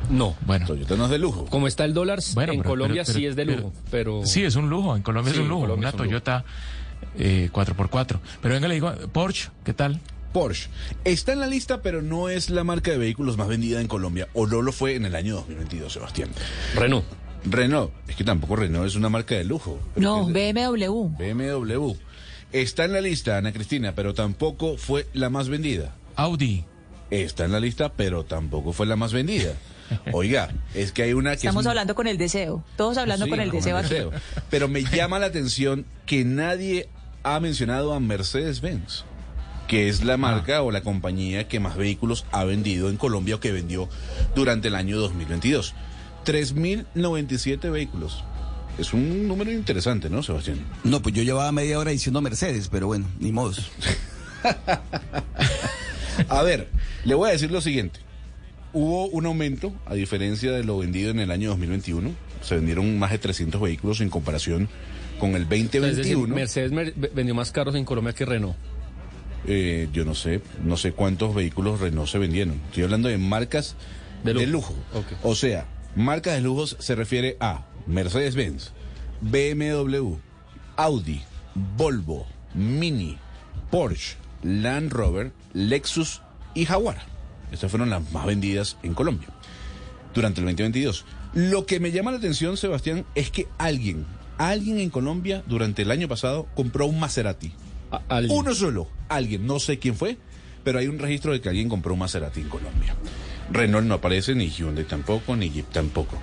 No. 0.10 0.36
Bueno. 0.46 0.66
Toyota 0.66 0.96
no 0.96 1.06
es 1.06 1.12
de 1.12 1.20
lujo. 1.20 1.46
Como 1.48 1.68
está 1.68 1.86
el 1.86 1.94
dólar, 1.94 2.20
Bueno, 2.34 2.54
en 2.54 2.60
pero- 2.60 2.70
Colombia 2.70 3.04
pero- 3.06 3.18
sí 3.20 3.26
es 3.26 3.36
de 3.36 3.46
lujo, 3.46 3.74
pero... 3.92 4.26
Sí, 4.26 4.44
es 4.44 4.56
un 4.56 4.70
lujo, 4.70 4.96
en 4.96 5.02
Colombia 5.02 5.34
Sí, 5.34 5.40
es 5.40 5.44
un 5.44 5.50
lujo, 5.50 5.62
Colombia 5.62 5.90
una 5.90 5.96
un 5.96 5.98
lujo. 5.98 6.22
Toyota 6.22 6.46
eh, 7.18 7.50
4x4. 7.52 8.20
Pero 8.42 8.54
venga, 8.54 8.68
le 8.68 8.76
digo, 8.76 8.94
Porsche, 9.12 9.50
¿qué 9.64 9.74
tal? 9.74 10.00
Porsche 10.32 10.70
está 11.04 11.34
en 11.34 11.40
la 11.40 11.48
lista, 11.48 11.82
pero 11.82 12.02
no 12.04 12.30
es 12.30 12.50
la 12.52 12.64
marca 12.64 12.92
de 12.92 12.98
vehículos 13.00 13.36
más 13.38 13.48
vendida 13.48 13.82
en 13.82 13.88
Colombia, 13.88 14.28
o 14.34 14.46
no 14.46 14.62
lo 14.62 14.72
fue 14.72 14.96
en 14.96 15.06
el 15.06 15.16
año 15.16 15.36
2022, 15.36 15.92
Sebastián. 15.92 16.30
Renault. 16.76 17.06
Renault, 17.46 17.92
es 18.08 18.16
que 18.16 18.24
tampoco 18.24 18.56
Renault 18.58 18.88
es 18.88 18.96
una 18.96 19.10
marca 19.10 19.36
de 19.36 19.44
lujo. 19.46 19.80
No, 19.96 20.26
BMW. 20.26 21.10
BMW. 21.18 21.94
Está 22.52 22.86
en 22.86 22.94
la 22.94 23.02
lista, 23.02 23.38
Ana 23.38 23.54
Cristina, 23.54 23.94
pero 23.96 24.14
tampoco 24.14 24.78
fue 24.78 25.08
la 25.14 25.30
más 25.30 25.50
vendida. 25.50 25.96
Audi. 26.16 26.66
Está 27.12 27.46
en 27.46 27.52
la 27.52 27.60
lista, 27.60 27.94
pero 27.94 28.24
tampoco 28.26 28.74
fue 28.74 28.86
la 28.86 28.96
más 28.96 29.14
vendida. 29.14 29.54
Oiga, 30.14 30.50
es 30.76 30.92
que 30.92 31.04
hay 31.04 31.14
una 31.14 31.32
que 31.32 31.36
es 31.38 31.44
Estamos 31.46 31.66
un- 31.66 31.70
hablando 31.70 31.96
con 31.96 32.08
el 32.08 32.18
deseo. 32.18 32.64
Todos 32.76 32.98
hablando 32.98 33.26
Sí, 33.26 33.30
con 33.32 33.40
el 33.40 33.52
deseo 33.52 33.78
aquí. 33.78 33.90
deseo. 33.90 34.12
Pero 34.50 34.68
me 34.68 34.84
llama 34.96 35.18
la 35.20 35.28
atención 35.28 35.86
que 36.06 36.26
nadie 36.26 36.90
ha 37.24 37.40
mencionado 37.40 37.94
a 37.94 38.00
Mercedes-Benz, 38.00 39.04
que 39.68 39.88
es 39.90 40.04
la 40.04 40.18
marca 40.18 40.62
o 40.62 40.72
la 40.72 40.82
compañía 40.82 41.48
que 41.48 41.60
más 41.60 41.78
vehículos 41.78 42.26
ha 42.32 42.44
vendido 42.44 42.90
en 42.90 42.98
Colombia 42.98 43.36
o 43.36 43.40
que 43.40 43.52
vendió 43.52 43.90
durante 44.36 44.68
el 44.70 44.76
año 44.76 44.98
2022. 45.00 45.74
3.097 46.26 47.72
vehículos. 47.72 48.24
Es 48.78 48.94
un 48.94 49.28
número 49.28 49.52
interesante, 49.52 50.10
¿no, 50.10 50.24
Sebastián? 50.24 50.60
No, 50.84 51.02
pues 51.02 51.14
yo 51.14 51.24
llevaba 51.24 51.52
media 51.52 51.78
hora 51.80 51.92
diciendo 51.92 52.22
Mercedes, 52.22 52.70
pero 52.70 52.88
bueno, 52.88 53.06
ni 53.20 53.32
modos. 53.32 53.70
A 56.30 56.44
ver, 56.44 56.68
le 57.06 57.16
voy 57.16 57.30
a 57.30 57.32
decir 57.34 57.52
lo 57.52 57.62
siguiente. 57.62 58.00
Hubo 58.74 59.08
un 59.08 59.26
aumento, 59.26 59.74
a 59.86 59.96
diferencia 59.96 60.52
de 60.52 60.64
lo 60.64 60.78
vendido 60.78 61.10
en 61.12 61.20
el 61.20 61.32
año 61.32 61.50
2021. 61.50 62.12
Se 62.42 62.56
vendieron 62.56 63.00
más 63.00 63.12
de 63.12 63.18
300 63.18 63.60
vehículos 63.60 64.00
en 64.02 64.10
comparación 64.10 64.70
con 65.20 65.32
el 65.36 65.44
Es 65.44 65.50
decir, 65.50 65.72
2021. 66.16 66.36
Mercedes 66.36 66.72
mer- 66.72 66.94
vendió 67.14 67.34
más 67.36 67.52
carros 67.52 67.76
en 67.76 67.84
Colombia 67.86 68.14
que 68.14 68.26
Renault. 68.26 68.56
Eh, 69.48 69.88
yo 69.94 70.06
no 70.06 70.14
sé, 70.14 70.42
no 70.64 70.78
sé 70.78 70.92
cuántos 70.92 71.34
vehículos 71.34 71.80
Renault 71.80 72.08
se 72.10 72.18
vendieron. 72.20 72.62
Estoy 72.68 72.84
hablando 72.84 73.10
de 73.10 73.18
marcas 73.18 73.76
de 74.24 74.46
lujo. 74.46 74.76
O 75.24 75.36
sea, 75.36 75.66
marcas 75.96 76.36
de 76.36 76.42
lujo 76.42 76.68
se 76.68 76.96
refiere 76.96 77.38
a 77.40 77.66
Mercedes-Benz, 77.88 78.72
BMW, 79.22 80.16
Audi, 80.78 81.22
Volvo, 81.78 82.26
Mini, 82.54 83.18
Porsche, 83.72 84.18
Land 84.44 84.92
Rover, 84.92 85.32
Lexus 85.54 86.22
y 86.54 86.66
Jaguar. 86.66 86.98
Estas 87.52 87.72
fueron 87.72 87.90
las 87.90 88.12
más 88.12 88.26
vendidas 88.26 88.78
en 88.84 88.94
Colombia 88.94 89.30
durante 90.14 90.42
el 90.42 90.46
2022. 90.46 91.06
Lo 91.34 91.66
que 91.66 91.80
me 91.80 91.92
llama 91.92 92.12
la 92.12 92.18
atención, 92.18 92.58
Sebastián, 92.58 93.06
es 93.16 93.30
que 93.30 93.48
alguien, 93.58 94.06
alguien 94.38 94.80
en 94.80 94.90
Colombia 94.90 95.44
durante 95.48 95.84
el 95.84 95.92
año 95.92 96.08
pasado 96.08 96.48
compró 96.56 96.86
un 96.86 97.00
Maserati. 97.00 97.54
Uno 98.30 98.54
solo, 98.54 98.88
alguien, 99.10 99.46
no 99.46 99.60
sé 99.60 99.80
quién 99.80 99.96
fue, 99.96 100.18
pero 100.64 100.80
hay 100.80 100.88
un 100.88 101.00
registro 101.00 101.32
de 101.32 101.42
que 101.42 101.50
alguien 101.50 101.70
compró 101.70 101.94
un 101.94 102.00
Maserati 102.00 102.42
en 102.42 102.50
Colombia. 102.50 102.96
Renault 103.52 103.86
no 103.86 103.96
aparece, 103.96 104.36
ni 104.36 104.50
Hyundai 104.50 104.86
tampoco, 104.86 105.36
ni 105.36 105.50
Jeep 105.50 105.70
tampoco. 105.72 106.18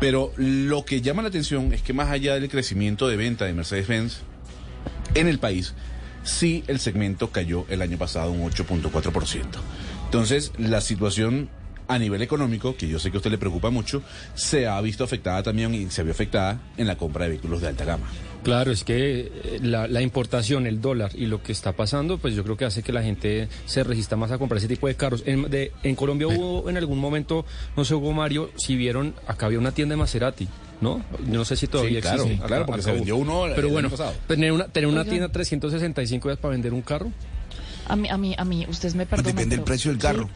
Pero 0.00 0.32
lo 0.36 0.84
que 0.84 1.00
llama 1.00 1.22
la 1.22 1.28
atención 1.28 1.72
es 1.72 1.82
que 1.82 1.92
más 1.92 2.10
allá 2.10 2.34
del 2.34 2.48
crecimiento 2.48 3.08
de 3.08 3.16
venta 3.16 3.44
de 3.44 3.52
Mercedes-Benz 3.52 4.18
en 5.14 5.26
el 5.26 5.38
país, 5.38 5.74
sí 6.22 6.62
el 6.68 6.78
segmento 6.78 7.30
cayó 7.30 7.66
el 7.68 7.82
año 7.82 7.98
pasado 7.98 8.30
un 8.30 8.48
8.4%. 8.48 9.44
Entonces, 10.04 10.52
la 10.56 10.80
situación 10.80 11.48
a 11.88 11.98
nivel 11.98 12.22
económico, 12.22 12.76
que 12.76 12.86
yo 12.86 12.98
sé 12.98 13.10
que 13.10 13.16
a 13.16 13.18
usted 13.18 13.30
le 13.30 13.38
preocupa 13.38 13.70
mucho, 13.70 14.02
se 14.34 14.66
ha 14.66 14.80
visto 14.80 15.04
afectada 15.04 15.42
también 15.42 15.74
y 15.74 15.90
se 15.90 16.02
vio 16.02 16.12
afectada 16.12 16.60
en 16.76 16.86
la 16.86 16.96
compra 16.96 17.24
de 17.24 17.30
vehículos 17.30 17.62
de 17.62 17.68
alta 17.68 17.84
gama. 17.84 18.06
Claro, 18.48 18.72
es 18.72 18.82
que 18.82 19.20
eh, 19.44 19.58
la, 19.62 19.86
la 19.88 20.00
importación, 20.00 20.66
el 20.66 20.80
dólar 20.80 21.10
y 21.14 21.26
lo 21.26 21.42
que 21.42 21.52
está 21.52 21.72
pasando, 21.72 22.16
pues 22.16 22.34
yo 22.34 22.42
creo 22.44 22.56
que 22.56 22.64
hace 22.64 22.82
que 22.82 22.92
la 22.94 23.02
gente 23.02 23.46
se 23.66 23.84
resista 23.84 24.16
más 24.16 24.30
a 24.30 24.38
comprar 24.38 24.56
ese 24.56 24.68
tipo 24.68 24.86
de 24.88 24.94
carros. 24.94 25.22
En, 25.26 25.50
de- 25.50 25.70
en 25.82 25.94
Colombia 25.94 26.28
hubo 26.28 26.70
en 26.70 26.78
algún 26.78 26.98
momento, 26.98 27.44
no 27.76 27.84
sé, 27.84 27.94
Hugo 27.94 28.12
Mario, 28.14 28.50
si 28.56 28.74
vieron, 28.74 29.14
acá 29.26 29.44
había 29.46 29.58
una 29.58 29.72
tienda 29.72 29.92
de 29.92 29.98
Maserati, 29.98 30.48
¿no? 30.80 31.04
Yo 31.26 31.34
no 31.34 31.44
sé 31.44 31.56
si 31.56 31.66
todavía 31.66 31.98
Sí, 31.98 32.02
claro, 32.02 32.22
existe. 32.22 32.46
claro, 32.46 32.64
porque 32.64 32.80
acá 32.80 32.90
se 32.90 32.94
vendió 32.96 33.16
uno 33.16 33.44
el 33.46 33.54
Pero 33.54 33.68
bueno, 33.68 33.90
pasado. 33.90 34.14
tener 34.26 34.50
una, 34.52 34.64
tener 34.68 34.88
una 34.88 35.00
Oigan. 35.02 35.10
tienda 35.10 35.28
365 35.28 36.28
días 36.28 36.38
para 36.38 36.52
vender 36.52 36.72
un 36.72 36.80
carro. 36.80 37.12
A 37.86 37.96
mí, 37.96 38.08
a 38.08 38.16
mí, 38.16 38.34
a 38.36 38.44
mí, 38.44 38.66
ustedes 38.68 38.94
me 38.94 39.04
perdonan. 39.06 39.34
Depende 39.34 39.56
del 39.56 39.64
precio 39.64 39.90
del 39.90 40.00
carro. 40.00 40.28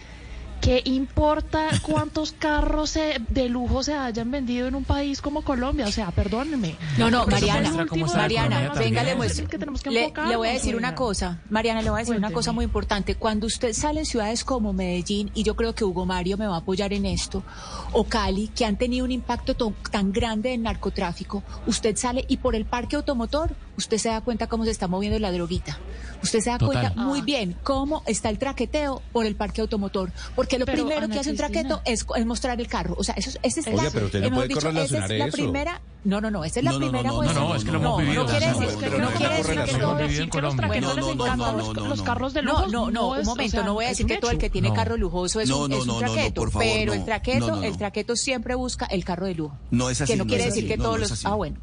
¿Qué 0.63 0.81
importa 0.85 1.71
cuántos 1.83 2.31
carros 2.31 2.95
de 2.95 3.49
lujo 3.49 3.83
se 3.83 3.95
hayan 3.95 4.31
vendido 4.31 4.69
en 4.69 4.77
un 4.77 4.85
país 4.85 5.21
como 5.21 5.43
Colombia? 5.43 5.89
O 5.89 5.91
sea, 5.91 6.13
perdónenme. 6.13 6.77
No, 6.99 7.11
no, 7.11 7.27
Mariana, 7.27 7.73
Mariana, 8.15 8.73
venga, 8.79 9.03
le, 9.03 9.17
muestro- 9.17 9.49
le, 9.91 10.37
voy 10.37 10.49
a 10.49 10.53
decir 10.53 10.77
una 10.77 10.95
cosa. 10.95 11.41
Mariana, 11.51 11.83
le 11.83 11.91
voy 11.91 11.99
a 11.99 12.01
decir 12.03 12.17
una 12.17 12.31
cosa 12.31 12.53
muy 12.53 12.65
importante. 12.65 13.17
Cuando 13.17 13.49
usted 13.49 13.73
sale 13.73 14.01
en 14.01 14.07
ciudades 14.07 14.45
como 14.45 14.73
Medellín, 14.73 15.33
y 15.35 15.43
yo 15.43 15.57
creo 15.57 15.75
que 15.75 15.85
Hugo 15.85 16.07
Mario 16.07 16.37
me 16.39 16.47
va 16.47 16.55
a 16.55 16.59
apoyar 16.59 16.93
en 16.93 17.07
esto, 17.07 17.43
o 17.91 18.05
Cali, 18.05 18.47
que 18.47 18.65
han 18.65 18.77
tenido 18.77 19.05
un 19.05 19.11
impacto 19.11 19.55
to- 19.55 19.75
tan 19.91 20.13
grande 20.13 20.53
en 20.53 20.63
narcotráfico, 20.63 21.43
usted 21.67 21.97
sale 21.97 22.25
y 22.29 22.37
por 22.37 22.55
el 22.55 22.67
parque 22.67 22.95
automotor, 22.95 23.57
usted 23.77 23.99
se 23.99 24.11
da 24.11 24.21
cuenta 24.21 24.47
cómo 24.47 24.65
se 24.65 24.71
está 24.71 24.87
moviendo 24.87 25.19
la 25.19 25.33
droguita. 25.33 25.77
Usted 26.23 26.39
se 26.39 26.51
da 26.51 26.59
Total. 26.59 26.83
cuenta 26.93 27.03
muy 27.03 27.21
bien 27.23 27.57
cómo 27.65 28.05
está 28.07 28.31
el 28.31 28.39
traqueteo 28.39 29.03
por 29.11 29.27
el 29.27 29.35
parque 29.35 29.61
automotor. 29.61 30.13
Porque 30.37 30.52
lo 30.59 30.67
Pero, 30.67 30.77
primero 30.85 31.01
que 31.01 31.05
Ana 31.13 31.21
hace 31.21 31.31
un 31.31 31.37
traqueto 31.37 31.81
es, 31.85 32.07
es 32.17 32.27
mostrar 32.27 32.61
el 32.61 32.67
carro. 32.69 32.95
O 32.99 33.05
sea, 33.05 33.15
eso, 33.17 33.31
esa 33.43 33.61
es 33.61 33.67
Oiga, 33.67 33.85
la, 33.85 33.91
pero 33.91 34.07
usted 34.07 34.21
no 34.23 34.31
puede 34.31 34.49
dicho, 34.49 34.69
esa 34.69 34.83
es 34.83 34.91
la 35.11 35.27
eso. 35.27 35.37
primera. 35.37 35.81
No, 36.05 36.21
no, 36.21 36.31
no, 36.31 36.45
esa 36.45 36.59
es 36.61 36.65
la 36.65 36.73
No, 36.73 36.79
no, 36.81 36.87
no, 36.87 36.93
primera 36.93 37.11
no, 37.11 37.23
no, 37.23 37.49
no, 37.49 37.55
es 37.55 37.65
que 37.65 37.71
lo 37.71 37.79
hemos 37.79 37.91
no, 37.91 37.97
vivido, 37.99 38.25
no 38.25 38.31
quiere 38.31 38.47
decir, 38.49 38.69
pero 38.81 38.99
no 38.99 39.05
no 39.11 39.17
quiere 39.17 39.37
decir 39.37 39.55
que 39.65 39.79
todo 39.79 39.99
en 40.01 40.09
que 40.09 40.17
los 40.17 40.29
Colombia. 40.31 40.67
traquetos 40.67 40.89
No, 40.89 40.95
les 40.97 41.05
no, 41.05 41.13
encantan 41.13 41.39
no, 41.39 41.57
los, 41.59 41.67
no, 41.69 41.75
no, 41.83 41.89
los 41.89 41.99
no. 41.99 42.05
carros 42.05 42.35
de 42.35 42.43
No, 42.43 42.53
lujo. 42.53 42.67
no, 42.71 42.91
no, 42.91 43.09
un 43.11 43.25
momento, 43.25 43.63
no 43.65 43.75
voy 43.75 43.85
a 43.85 43.89
decir 43.89 44.07
que 44.07 44.19
todo 44.19 44.31
el 44.33 44.39
que 44.39 44.51
tiene 44.51 44.69
No. 44.71 44.75
carro 44.75 44.97
lujoso 44.97 45.41
es 45.41 45.49
No, 45.49 45.65
un, 45.65 45.71
no, 45.71 45.77
es 45.77 45.83
un 45.83 45.87
no, 45.89 46.01
no, 46.01 46.07
no, 46.07 46.13
traqueto, 46.13 46.45
pero 46.59 46.93
el 46.93 46.99
no. 47.01 47.05
traqueto, 47.05 47.39
No, 47.41 47.47
no, 47.47 47.57
no. 47.57 47.63
el 47.63 47.77
traqueto 47.79 48.17
siempre 48.17 48.55
busca 48.57 48.87
el 48.87 49.05
carro 49.05 49.27
de 49.27 49.35
lujo. 49.37 49.57
No 49.71 49.91
es 49.91 50.01
así, 50.01 50.13
Que 50.13 50.17
no 50.19 50.25
no 50.25 50.29
quiere 50.29 50.47
decir 50.47 50.67
que 50.67 50.77
No, 50.77 50.85
todos 50.85 50.99
los... 51.01 51.13
así. 51.13 51.25
Ah, 51.27 51.35
bueno. 51.35 51.57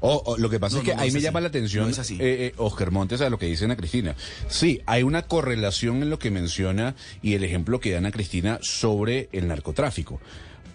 O- 0.00 0.22
o 0.26 0.36
lo 0.38 0.48
que 0.48 0.60
pasa 0.60 0.76
No, 0.76 0.82
es 0.82 0.84
que 0.86 0.90
no, 0.92 0.96
no 0.96 1.02
ahí 1.02 1.08
es 1.08 1.14
me 1.14 1.18
así. 1.18 1.24
llama 1.24 1.40
la 1.40 1.48
atención, 1.48 1.90
es 1.90 1.98
así. 1.98 2.14
eh, 2.14 2.18
eh, 2.20 2.54
Oscar 2.56 2.90
Montes, 2.92 3.20
a 3.20 3.30
lo 3.30 3.38
que 3.38 3.46
dice 3.46 3.64
Ana 3.64 3.76
Cristina. 3.76 4.14
Sí, 4.48 4.80
hay 4.86 5.02
una 5.02 5.22
correlación 5.22 6.02
en 6.02 6.10
lo 6.10 6.18
que 6.18 6.30
menciona 6.30 6.94
y 7.22 7.34
el 7.34 7.42
ejemplo 7.44 7.80
que 7.80 7.90
da 7.92 7.98
Ana 7.98 8.10
Cristina 8.12 8.58
sobre 8.62 9.28
el 9.32 9.48
narcotráfico. 9.48 10.20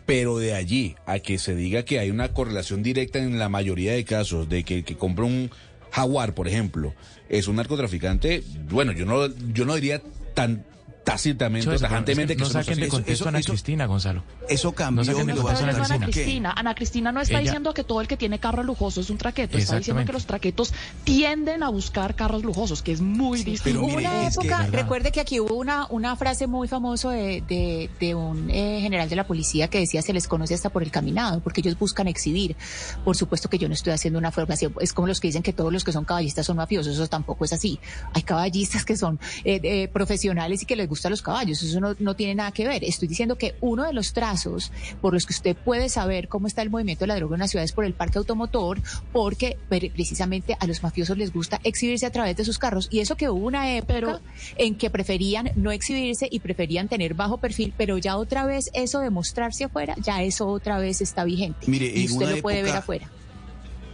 Pero 0.06 0.38
de 0.38 0.54
allí 0.54 0.96
a 1.06 1.20
que 1.20 1.38
se 1.40 1.56
diga 1.56 1.84
que 1.86 2.00
hay 2.00 2.12
una 2.12 2.34
correlación 2.34 2.84
directa 2.84 3.20
en 3.20 3.40
la 3.40 3.48
mayoría 3.48 3.94
de 3.94 4.04
casos 4.04 4.50
de 4.50 4.64
que 4.66 4.80
el 4.80 4.84
que 4.84 4.98
compra 4.98 5.24
un 5.24 5.50
jaguar, 5.92 6.34
por 6.34 6.48
ejemplo, 6.50 6.94
es 7.30 7.48
un 7.48 7.56
narcotraficante, 7.56 8.44
bueno, 8.70 8.92
yo 8.92 9.06
no, 9.06 9.28
yo 9.54 9.64
no 9.64 9.76
diría 9.76 10.02
tan 10.34 10.66
tácitamente, 11.04 11.78
tajantemente 11.78 12.34
es 12.34 12.38
que 12.38 12.44
no 12.44 12.50
saquen 12.50 12.80
de 12.80 12.88
contexto 12.88 13.26
a 13.26 13.30
Ana 13.30 13.42
Cristina, 13.42 13.86
Gonzalo. 13.86 14.24
Eso 14.50 14.72
cambió. 14.74 15.04
No 15.04 15.12
saquen 15.12 15.28
de 15.28 15.34
contexto 15.36 15.66
a 15.66 15.70
Ana 15.70 15.78
Cristina. 15.78 16.06
Cristina. 16.06 16.54
Ana 16.56 16.76
Cristina 16.76 17.12
no 17.12 17.22
está 17.22 17.34
Ella- 17.36 17.42
diciendo 17.42 17.74
que 17.74 17.84
todo 17.84 18.02
el 18.02 18.08
que 18.08 18.18
tiene 18.18 18.40
carro 18.40 18.64
lujoso 18.64 19.02
es 19.02 19.10
un 19.10 19.18
traqueto. 19.18 19.58
Está 19.58 19.78
diciendo 19.78 20.04
que 20.06 20.14
los 20.14 20.26
traquetos 20.26 20.74
tienden 21.04 21.64
a 21.64 21.70
buscar 21.70 22.16
carros 22.16 22.44
lujosos, 22.44 22.82
que 22.82 22.92
es 22.92 23.02
muy 23.02 23.44
distinto. 23.44 23.82
Hubo 23.82 23.96
una 23.98 24.10
que- 24.10 24.28
época, 24.28 24.68
recuerde 24.72 25.12
que 25.12 25.20
aquí 25.20 25.40
hubo 25.40 25.56
una, 25.56 25.88
una 25.90 26.16
frase 26.16 26.48
muy 26.48 26.68
famosa 26.68 27.12
de, 27.12 27.42
de, 27.48 27.90
de 28.00 28.16
un 28.16 28.50
eh, 28.50 28.80
general 28.82 29.10
de 29.10 29.16
la 29.16 29.26
policía 29.28 29.68
que 29.70 29.80
decía 29.80 30.02
se 30.02 30.14
les 30.14 30.28
conoce 30.28 30.54
hasta 30.54 30.70
por 30.70 30.84
el 30.84 30.92
caminado, 30.92 31.40
porque 31.42 31.62
ellos 31.62 31.78
buscan 31.78 32.08
exhibir. 32.08 32.56
Por 33.04 33.16
supuesto 33.18 33.50
que 33.50 33.58
yo 33.58 33.68
no 33.68 33.74
estoy 33.74 33.94
haciendo 33.94 34.20
una 34.20 34.32
formación, 34.32 34.74
es 34.80 34.94
como 34.94 35.08
los 35.08 35.20
que 35.20 35.28
dicen 35.28 35.44
que 35.44 35.54
todos 35.54 35.72
los 35.72 35.84
que 35.84 35.92
son 35.92 36.06
caballistas 36.06 36.46
son 36.46 36.58
mafiosos, 36.58 36.94
eso 36.94 37.08
tampoco 37.08 37.46
es 37.46 37.54
así. 37.54 37.80
Hay 38.14 38.24
caballistas 38.24 38.86
que 38.86 38.96
son 38.98 39.20
eh, 39.44 39.60
eh, 39.64 39.88
profesionales 39.90 40.62
y 40.64 40.66
que 40.66 40.76
les 40.76 40.88
gustan 40.94 41.10
los 41.12 41.22
caballos, 41.22 41.62
eso 41.64 41.80
no, 41.80 41.96
no 42.00 42.16
tiene 42.16 42.36
nada 42.36 42.52
que 42.52 42.68
ver. 42.68 42.84
Estoy 42.84 43.08
diciendo 43.08 43.38
que 43.38 43.56
uno 43.62 43.84
de 43.84 43.94
los 43.94 44.14
trazos 44.14 44.72
por 45.02 45.14
los 45.14 45.26
que 45.26 45.34
usted 45.34 45.56
puede 45.56 45.90
saber 45.90 46.28
cómo 46.28 46.48
está 46.48 46.62
el 46.62 46.70
movimiento 46.70 47.04
de 47.04 47.08
la 47.08 47.16
droga 47.16 47.36
en 47.36 47.40
una 47.42 47.48
ciudad 47.48 47.64
es 47.66 47.72
por 47.72 47.86
el 47.86 47.94
parque 47.94 48.20
automotor, 48.20 48.80
porque 49.12 49.58
pre- 49.70 49.90
precisamente 49.90 50.56
a 50.60 50.68
los 50.68 50.82
mafiosos 50.84 51.18
les 51.18 51.34
gusta 51.34 51.60
exhibirse 51.64 52.06
a 52.06 52.12
través 52.12 52.38
de 52.38 52.46
sus 52.46 52.58
carros. 52.60 52.88
Y 52.92 53.00
eso 53.00 53.18
que 53.18 53.30
hubo 53.30 53.46
una 53.48 53.76
época 53.76 54.22
en 54.58 54.76
que 54.76 54.90
preferían 54.90 55.52
no 55.56 55.72
exhibirse 55.72 56.28
y 56.32 56.40
preferían 56.40 56.88
tener 56.88 57.14
bajo 57.16 57.38
perfil, 57.38 57.74
pero 57.78 57.98
ya 57.98 58.18
otra 58.18 58.46
vez 58.46 58.70
eso 58.74 59.00
de 59.00 59.10
mostrarse 59.10 59.64
afuera, 59.66 59.96
ya 60.02 60.22
eso 60.24 60.48
otra 60.48 60.78
vez 60.78 61.02
está 61.02 61.24
vigente. 61.24 61.66
Mire, 61.68 61.88
y 61.94 62.06
usted 62.06 62.36
lo 62.36 62.42
puede 62.42 62.64
ver 62.64 62.76
afuera. 62.76 63.10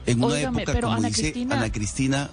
En 0.06 0.24
una 0.24 0.34
Óigame, 0.36 0.62
época, 0.64 0.74
pero 0.74 0.88
como 0.88 0.98
Ana 1.00 1.08
dice 1.10 1.22
Cristina- 1.22 1.56
Ana 1.56 1.72
Cristina, 1.72 2.30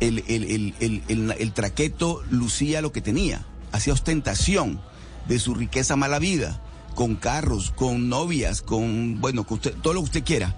el, 0.00 0.22
el, 0.28 0.44
el, 0.44 0.74
el, 0.80 1.02
el- 1.08 1.34
el 1.38 1.52
traqueto 1.52 2.22
lucía 2.30 2.80
lo 2.80 2.92
que 2.92 3.00
tenía, 3.00 3.44
hacía 3.72 3.92
ostentación 3.92 4.80
de 5.28 5.38
su 5.38 5.54
riqueza 5.54 5.96
mala 5.96 6.18
vida, 6.18 6.60
con 6.94 7.14
carros, 7.16 7.70
con 7.70 8.08
novias, 8.08 8.62
con, 8.62 9.20
bueno, 9.20 9.44
con 9.44 9.58
usted- 9.58 9.74
todo 9.82 9.94
lo 9.94 10.00
que 10.00 10.04
usted 10.06 10.24
quiera. 10.24 10.56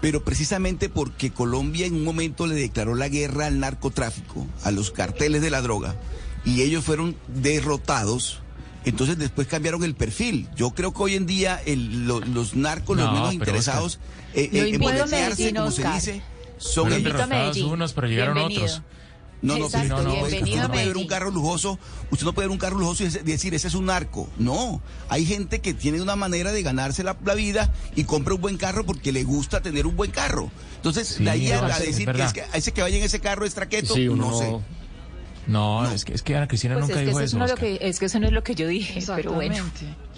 Pero 0.00 0.24
precisamente 0.24 0.88
porque 0.88 1.30
Colombia 1.30 1.86
en 1.86 1.94
un 1.94 2.04
momento 2.04 2.46
le 2.46 2.54
declaró 2.54 2.94
la 2.94 3.08
guerra 3.08 3.46
al 3.46 3.60
narcotráfico, 3.60 4.46
a 4.64 4.70
los 4.70 4.90
carteles 4.90 5.42
de 5.42 5.50
la 5.50 5.60
droga, 5.60 5.94
y 6.44 6.62
ellos 6.62 6.84
fueron 6.84 7.16
derrotados, 7.28 8.40
entonces 8.84 9.18
después 9.18 9.46
cambiaron 9.46 9.84
el 9.84 9.94
perfil. 9.94 10.48
Yo 10.56 10.70
creo 10.70 10.92
que 10.94 11.02
hoy 11.02 11.14
en 11.16 11.26
día 11.26 11.60
el- 11.66 12.06
lo- 12.06 12.20
los 12.20 12.56
narcos, 12.56 12.96
los 12.96 13.06
No, 13.06 13.12
menos 13.12 13.34
interesados 13.34 13.98
Lo 14.34 14.40
eh, 14.40 14.44
eh, 14.52 14.70
en 14.72 14.80
Medellín, 14.80 15.54
como 15.56 15.70
se 15.70 15.82
Oscar. 15.82 15.94
dice, 15.94 16.22
son 16.56 16.84
Fueron 16.84 17.00
ellos. 17.00 17.12
derrotados 17.12 17.56
unos, 17.58 17.92
pero 17.92 18.06
llegaron 18.08 18.34
Bienvenido. 18.36 18.64
otros. 18.64 18.82
No, 19.42 19.56
no, 19.56 19.66
Exacto, 19.66 19.96
pero 19.96 20.02
no, 20.02 20.16
no, 20.16 20.26
bienvenido 20.26 20.44
usted 20.44 20.62
no 20.62 20.68
puede 20.72 20.86
ver 20.86 20.96
un 20.98 21.06
carro 21.06 21.30
lujoso, 21.30 21.78
usted 22.10 22.26
no 22.26 22.32
puede 22.34 22.48
ver 22.48 22.52
un 22.52 22.58
carro 22.58 22.78
lujoso 22.78 23.04
y 23.04 23.08
decir, 23.08 23.54
ese 23.54 23.68
es 23.68 23.74
un 23.74 23.86
narco. 23.86 24.28
No, 24.38 24.82
hay 25.08 25.24
gente 25.24 25.60
que 25.60 25.72
tiene 25.72 26.02
una 26.02 26.14
manera 26.16 26.52
de 26.52 26.62
ganarse 26.62 27.02
la, 27.02 27.16
la 27.24 27.34
vida 27.34 27.72
y 27.96 28.04
compra 28.04 28.34
un 28.34 28.40
buen 28.40 28.58
carro 28.58 28.84
porque 28.84 29.12
le 29.12 29.24
gusta 29.24 29.62
tener 29.62 29.86
un 29.86 29.96
buen 29.96 30.10
carro. 30.10 30.50
Entonces, 30.76 31.08
Sí, 31.08 31.24
de 31.24 31.30
ahí 31.30 31.50
a, 31.52 31.64
a 31.64 31.78
es 31.78 31.86
decir 31.86 32.12
que, 32.12 32.22
es 32.22 32.32
que 32.32 32.42
a 32.42 32.56
ese 32.56 32.72
que 32.72 32.82
vaya 32.82 32.96
en 32.98 33.02
ese 33.02 33.20
carro 33.20 33.46
es 33.46 33.54
traqueto, 33.54 33.94
Sí, 33.94 34.08
uno 34.08 34.30
no 34.30 34.38
sé. 34.38 34.58
No, 35.50 35.90
Es, 35.90 36.04
que, 36.04 36.14
es 36.14 36.22
que 36.22 36.36
Ana 36.36 36.46
Cristina 36.48 36.74
Pues 36.74 36.86
nunca 36.86 36.94
es, 36.94 37.00
que 37.00 37.06
dijo 37.06 37.18
eso 37.20 37.26
eso. 37.26 37.38
no 37.38 37.44
es, 37.44 37.50
lo 37.50 37.56
que, 37.56 37.78
es 37.80 37.98
que 37.98 38.06
eso 38.06 38.20
no 38.20 38.26
es 38.26 38.32
lo 38.32 38.42
que 38.42 38.54
yo 38.54 38.66
dije, 38.68 39.02
pero 39.16 39.32
bueno. 39.32 39.56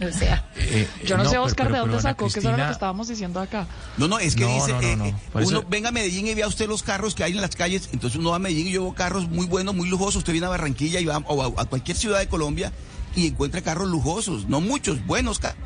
O 0.00 0.12
sea, 0.12 0.48
Eh, 0.56 0.88
Yo 1.06 1.16
no, 1.16 1.24
sé, 1.24 1.30
pero- 1.30 1.42
Oscar, 1.44 1.66
pero- 1.66 1.74
de 1.74 1.80
dónde 1.80 1.92
pero 1.96 2.02
sacó, 2.02 2.24
que 2.24 2.38
eso 2.38 2.40
era 2.40 2.50
lo 2.50 2.54
Cristina- 2.56 2.66
que 2.68 2.72
estábamos 2.72 3.08
diciendo 3.08 3.40
acá. 3.40 3.66
No, 3.96 4.08
no, 4.08 4.18
es 4.18 4.34
que 4.34 4.44
No, 4.44 4.54
dice, 4.54 4.72
no, 4.72 4.80
no, 4.82 4.88
eh, 4.88 4.96
no. 4.96 5.04
eh, 5.06 5.14
uno 5.34 5.42
eso- 5.42 5.64
venga 5.68 5.88
a 5.90 5.92
Medellín 5.92 6.26
y 6.26 6.34
vea 6.34 6.46
usted 6.48 6.68
los 6.68 6.82
carros 6.82 7.14
que 7.14 7.24
hay 7.24 7.32
en 7.32 7.40
las 7.40 7.54
calles, 7.56 7.88
entonces 7.92 8.18
uno 8.18 8.30
va 8.30 8.36
a 8.36 8.38
Medellín 8.40 8.68
y 8.68 8.72
yo 8.72 8.82
veo 8.82 8.94
carros 8.94 9.28
muy 9.28 9.46
buenos, 9.46 9.74
muy 9.74 9.88
lujosos, 9.88 10.16
usted 10.16 10.32
viene 10.32 10.46
a 10.46 10.50
Barranquilla 10.50 11.00
y 11.00 11.04
va 11.04 11.18
o 11.18 11.42
a, 11.58 11.62
a 11.62 11.64
cualquier 11.66 11.96
ciudad 11.96 12.18
de 12.18 12.28
Colombia 12.28 12.72
y 13.14 13.28
encuentra 13.28 13.60
carros 13.62 13.88
lujosos, 13.88 14.48
no 14.48 14.60
muchos, 14.60 15.04
buenos 15.06 15.38
carros. 15.38 15.58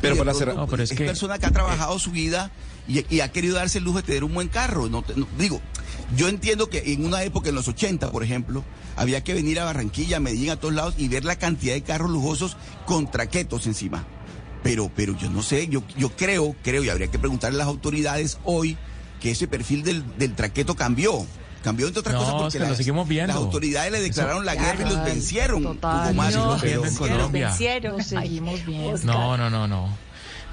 Pero 0.00 0.16
para 0.16 0.32
No, 0.54 0.66
pero 0.66 0.82
es 0.82 0.90
es 0.92 0.96
que- 0.98 1.04
persona 1.04 1.38
que 1.38 1.46
ha 1.46 1.50
trabajado 1.50 1.98
su 1.98 2.10
vida 2.10 2.50
y, 2.86 3.04
y 3.14 3.20
ha 3.20 3.30
querido 3.32 3.56
darse 3.56 3.78
el 3.78 3.84
lujo 3.84 3.98
de 3.98 4.02
tener 4.04 4.24
un 4.24 4.34
buen 4.34 4.48
carro. 4.48 4.88
No, 4.88 5.02
te- 5.02 5.14
no- 5.14 5.26
digo, 5.38 5.60
yo 6.16 6.28
entiendo 6.28 6.68
que 6.70 6.92
en 6.92 7.04
una 7.04 7.22
época, 7.22 7.48
en 7.50 7.54
los 7.54 7.68
80, 7.68 8.10
por 8.10 8.22
ejemplo, 8.24 8.64
había 8.96 9.22
que 9.22 9.34
venir 9.34 9.60
a 9.60 9.64
Barranquilla, 9.64 10.16
a 10.16 10.20
Medellín, 10.20 10.50
a 10.50 10.56
todos 10.56 10.74
lados 10.74 10.94
y 10.98 11.08
ver 11.08 11.24
la 11.24 11.36
cantidad 11.36 11.74
de 11.74 11.82
carros 11.82 12.10
lujosos 12.10 12.56
con 12.86 13.10
traquetos 13.10 13.66
encima. 13.66 14.04
Pero, 14.62 14.90
pero 14.94 15.16
yo 15.16 15.30
no 15.30 15.42
sé, 15.42 15.68
yo, 15.68 15.82
yo 15.96 16.10
creo, 16.10 16.54
creo, 16.62 16.82
y 16.82 16.88
habría 16.88 17.06
que 17.08 17.18
preguntarle 17.18 17.56
a 17.56 17.58
las 17.58 17.68
autoridades 17.68 18.38
hoy 18.44 18.76
que 19.20 19.30
ese 19.30 19.46
perfil 19.48 19.82
del, 19.84 20.04
del 20.18 20.34
traqueto 20.34 20.74
cambió. 20.74 21.24
Cambió 21.62 21.86
entre 21.88 22.00
otras 22.00 22.14
No, 22.14 22.20
cosas 22.22 22.40
porque 22.42 22.58
las, 22.60 22.76
seguimos 22.76 23.08
viendo. 23.08 23.28
las 23.34 23.36
autoridades 23.42 23.90
le 23.90 24.00
declararon 24.00 24.46
la 24.46 24.54
guerra 24.54 24.86
y 24.86 24.94
los 24.94 25.04
vencieron. 25.04 25.62
total. 25.62 26.06
Hugo 26.06 26.14
Mario, 26.14 26.38
No, 26.38 26.46
los 26.52 26.62
viendo 26.62 26.78
en 26.80 26.84
vencieron. 26.88 27.16
Colombia. 27.16 27.48
vencieron. 27.48 27.98
Lo 27.98 28.04
seguimos 28.04 28.64
viendo. 28.66 28.98
No, 29.04 29.36
no, 29.36 29.50
no, 29.50 29.66
no. 29.68 29.88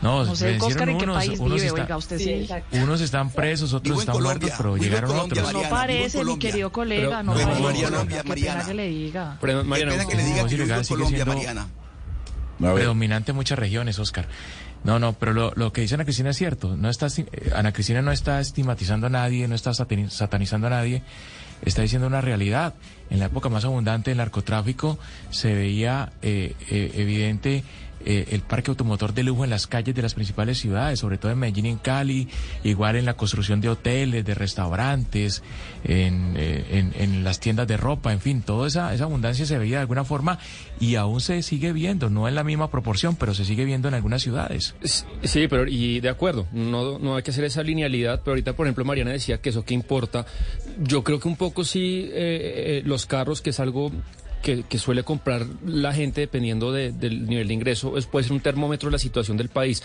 No, 0.01 0.23
No 0.25 0.36
sé, 0.36 0.45
vencieron 0.47 0.71
Oscar, 0.71 0.89
¿en 0.89 0.97
qué 0.97 1.03
unos, 1.05 1.15
país 1.17 1.39
unos 1.39 1.53
vive? 1.55 1.67
está- 1.67 1.81
Oiga, 1.84 1.97
usted 1.97 2.17
Sí, 2.19 2.47
unos 2.73 3.01
están 3.01 3.29
presos, 3.31 3.73
otros 3.73 3.99
están 3.99 4.13
Colombia, 4.13 4.39
muertos, 4.39 4.58
pero 4.58 4.77
llegaron 4.77 5.10
Colombia, 5.12 5.41
otros. 5.41 5.53
No 5.53 5.60
Mariana, 5.60 5.67
en 5.67 5.75
parece, 5.88 6.17
mi 6.17 6.23
Colombia. 6.23 6.51
querido 6.51 6.71
colega, 6.71 7.01
Pero- 7.10 7.23
no 7.23 7.34
No, 7.34 7.39
parece. 7.39 7.62
Mariana, 7.63 7.97
Qué 8.01 8.05
pena 8.15 8.23
Mariana. 8.27 8.65
que 8.65 8.73
le 8.73 8.88
diga. 8.88 9.38
Pero, 9.41 9.53
Qué 9.63 9.69
pena 9.69 10.05
que 10.05 10.15
le 10.15 10.23
diga 10.23 10.43
no, 10.43 10.47
que 10.49 10.88
Colombia, 10.88 11.08
siendo- 11.23 11.34
Mariana. 11.34 11.67
Predominante 12.60 13.31
en 13.31 13.36
muchas 13.36 13.60
regiones, 13.60 13.99
Oscar. 13.99 14.27
No, 14.84 14.99
no, 14.99 15.13
pero 15.13 15.34
lo, 15.34 15.51
lo 15.55 15.73
que 15.73 15.81
dice 15.81 15.95
Ana 15.95 16.03
Cristina 16.03 16.29
es 16.29 16.38
cierto. 16.38 16.75
No 16.77 16.89
está, 16.89 17.08
eh, 17.08 17.25
Ana 17.55 17.73
Cristina 17.73 18.01
no 18.01 18.12
está 18.12 18.39
estigmatizando 18.39 19.08
a 19.08 19.10
nadie, 19.10 19.47
no 19.47 19.55
está 19.55 19.71
satani- 19.71 20.10
satanizando 20.10 20.67
a 20.67 20.69
nadie. 20.69 21.01
Está 21.63 21.81
diciendo 21.81 22.05
una 22.08 22.21
realidad. 22.21 22.75
En 23.10 23.19
la 23.19 23.25
época 23.25 23.49
más 23.49 23.65
abundante 23.65 24.12
del 24.12 24.17
narcotráfico 24.19 24.99
se 25.31 25.53
veía 25.55 26.12
eh, 26.21 26.53
eh, 26.69 26.91
evidente 26.95 27.63
eh, 28.05 28.27
el 28.31 28.41
parque 28.41 28.71
automotor 28.71 29.13
de 29.13 29.23
lujo 29.23 29.43
en 29.43 29.49
las 29.49 29.67
calles 29.67 29.95
de 29.95 30.01
las 30.01 30.13
principales 30.13 30.59
ciudades, 30.59 30.99
sobre 30.99 31.17
todo 31.17 31.31
en 31.31 31.39
Medellín 31.39 31.65
y 31.65 31.69
en 31.69 31.77
Cali, 31.77 32.27
igual 32.63 32.95
en 32.95 33.05
la 33.05 33.15
construcción 33.15 33.61
de 33.61 33.69
hoteles, 33.69 34.23
de 34.25 34.35
restaurantes, 34.35 35.43
en, 35.83 36.35
eh, 36.37 36.65
en, 36.71 36.93
en 36.97 37.23
las 37.23 37.39
tiendas 37.39 37.67
de 37.67 37.77
ropa, 37.77 38.13
en 38.13 38.19
fin, 38.19 38.41
toda 38.41 38.67
esa, 38.67 38.93
esa 38.93 39.05
abundancia 39.05 39.45
se 39.45 39.57
veía 39.57 39.77
de 39.77 39.81
alguna 39.81 40.03
forma 40.03 40.39
y 40.79 40.95
aún 40.95 41.21
se 41.21 41.41
sigue 41.41 41.73
viendo, 41.73 42.09
no 42.09 42.27
en 42.27 42.35
la 42.35 42.43
misma 42.43 42.69
proporción, 42.69 43.15
pero 43.15 43.33
se 43.33 43.45
sigue 43.45 43.65
viendo 43.65 43.87
en 43.87 43.93
algunas 43.93 44.21
ciudades. 44.21 44.75
Sí, 45.23 45.47
pero 45.47 45.67
y 45.67 45.99
de 45.99 46.09
acuerdo, 46.09 46.47
no, 46.51 46.99
no 46.99 47.15
hay 47.15 47.23
que 47.23 47.31
hacer 47.31 47.43
esa 47.43 47.63
linealidad, 47.63 48.21
pero 48.23 48.31
ahorita, 48.31 48.53
por 48.53 48.67
ejemplo, 48.67 48.85
Mariana 48.85 49.11
decía 49.11 49.39
que 49.39 49.49
eso 49.49 49.63
qué 49.63 49.73
importa. 49.73 50.25
Yo 50.79 51.03
creo 51.03 51.19
que 51.19 51.27
un 51.27 51.35
poco 51.35 51.63
sí 51.63 52.09
eh, 52.11 52.79
eh, 52.79 52.81
los 52.85 53.05
carros, 53.05 53.41
que 53.41 53.51
es 53.51 53.59
algo 53.59 53.91
que, 54.45 54.62
que 54.62 54.77
suele 54.77 55.01
comprar 55.01 55.43
la 55.65 55.91
gente 55.91 56.21
dependiendo 56.21 56.71
de- 56.71 56.91
del 56.91 57.25
nivel 57.25 57.47
de 57.47 57.53
ingreso, 57.55 57.97
es, 57.97 58.05
puede 58.05 58.25
ser 58.25 58.34
un 58.34 58.41
termómetro 58.41 58.89
de 58.89 58.91
la 58.91 58.99
situación 58.99 59.38
del 59.38 59.49
país. 59.49 59.81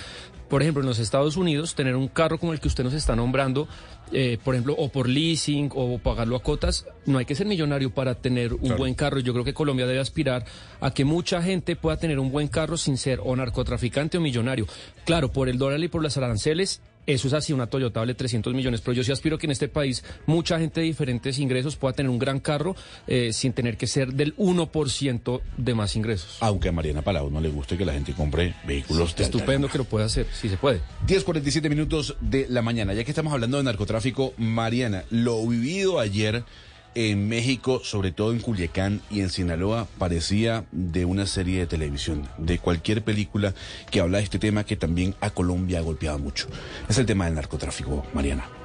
Por 0.51 0.61
ejemplo, 0.61 0.83
en 0.83 0.87
los 0.88 0.99
Estados 0.99 1.38
Unidos, 1.38 1.75
tener 1.75 1.96
un 1.96 2.09
carro 2.09 2.38
como 2.38 2.53
el 2.53 2.61
que 2.61 2.68
usted 2.68 2.85
nos 2.85 2.92
está 2.92 3.16
nombrando, 3.16 3.68
eh, 4.12 4.37
por 4.44 4.55
ejemplo, 4.55 4.75
o 4.77 4.90
por 4.90 5.09
leasing 5.09 5.70
o 5.75 5.99
pagarlo 5.99 6.37
a 6.37 6.42
cotas, 6.42 6.85
no 7.07 7.16
hay 7.16 7.25
que 7.25 7.35
ser 7.35 7.46
millonario 7.46 7.90
para 7.94 8.16
tener 8.16 8.53
un 8.53 8.77
buen 8.77 8.94
carro. 8.94 9.20
Yo 9.20 9.33
creo 9.33 9.44
que 9.46 9.55
Colombia 9.55 9.87
debe 9.87 10.01
aspirar 10.01 10.44
a 10.81 10.90
que 10.92 11.07
mucha 11.07 11.40
gente 11.42 11.75
pueda 11.75 11.96
tener 11.96 12.18
un 12.18 12.31
buen 12.31 12.49
carro 12.49 12.77
sin 12.77 12.99
ser 12.99 13.20
o 13.25 13.35
narcotraficante 13.35 14.18
o 14.18 14.20
millonario. 14.20 14.66
Claro, 15.07 15.33
por 15.33 15.49
el 15.49 15.57
dólar 15.57 15.81
y 15.83 15.88
por 15.88 16.03
las 16.03 16.18
aranceles, 16.18 16.83
eso 17.07 17.29
es 17.29 17.35
así, 17.35 17.53
una 17.53 17.67
Toyota 17.67 18.01
vale 18.01 18.15
300 18.15 18.55
millones, 18.55 18.81
pero 18.81 18.93
yo 18.93 19.05
sí 19.05 19.13
aspiro 19.13 19.39
que 19.39 19.47
en 19.47 19.53
este 19.53 19.69
país 19.69 20.05
mucha 20.27 20.59
gente 20.59 20.81
de 20.81 20.87
diferentes 20.87 21.39
ingresos 21.39 21.77
pueda 21.77 21.95
tener 21.95 22.11
un 22.11 22.19
gran 22.19 22.41
carro 22.41 22.77
eh, 23.07 23.33
sin 23.33 23.53
tener 23.53 23.77
que 23.77 23.87
ser 23.87 24.13
del 24.13 24.37
1% 24.37 25.41
de 25.57 25.75
más 25.75 25.97
ingresos. 25.97 26.39
Aunque 26.41 26.69
a 26.69 26.73
Mariana 26.73 27.03
Palau 27.03 27.31
no 27.31 27.41
le 27.41 27.49
guste 27.49 27.77
que 27.77 27.85
la 27.85 27.93
gente 27.93 28.13
compre 28.13 28.55
vehículos 28.67 29.17
de 29.17 29.25
alta 29.25 29.39
Estupendo 29.39 29.69
que 29.69 29.79
lo 29.79 29.85
pueda 29.85 30.07
hacer, 30.07 30.27
si 30.33 30.49
se 30.49 30.57
puede. 30.57 30.81
10.47 31.07 31.69
minutos 31.69 32.17
de 32.21 32.47
la 32.49 32.63
mañana. 32.63 32.95
Ya 32.95 33.05
que 33.05 33.11
estamos 33.11 33.33
hablando 33.33 33.57
de 33.57 33.65
narcotráfico, 33.65 34.35
Mariana, 34.37 35.05
lo 35.11 35.47
vivido 35.47 36.01
ayer 36.01 36.45
en 36.94 37.29
México, 37.29 37.81
sobre 37.85 38.12
todo 38.12 38.33
en 38.33 38.40
Culiacán 38.40 39.00
y 39.11 39.20
en 39.20 39.31
Sinaloa, 39.31 39.87
parecía 39.98 40.64
de 40.72 41.05
una 41.05 41.26
serie 41.26 41.61
de 41.61 41.66
televisión, 41.66 42.29
de 42.38 42.59
cualquier 42.59 43.03
película 43.03 43.55
que 43.90 44.00
habla 44.00 44.18
de 44.18 44.24
este 44.24 44.38
tema 44.38 44.64
que 44.64 44.76
también 44.76 45.14
a 45.20 45.31
Colombia 45.31 45.79
ha 45.79 45.83
golpeado 45.83 46.18
mucho. 46.18 46.48
Es 46.88 46.98
el 46.98 47.07
tema 47.07 47.26
del 47.26 47.35
narcotráfico, 47.35 48.05
Mariana. 48.12 48.60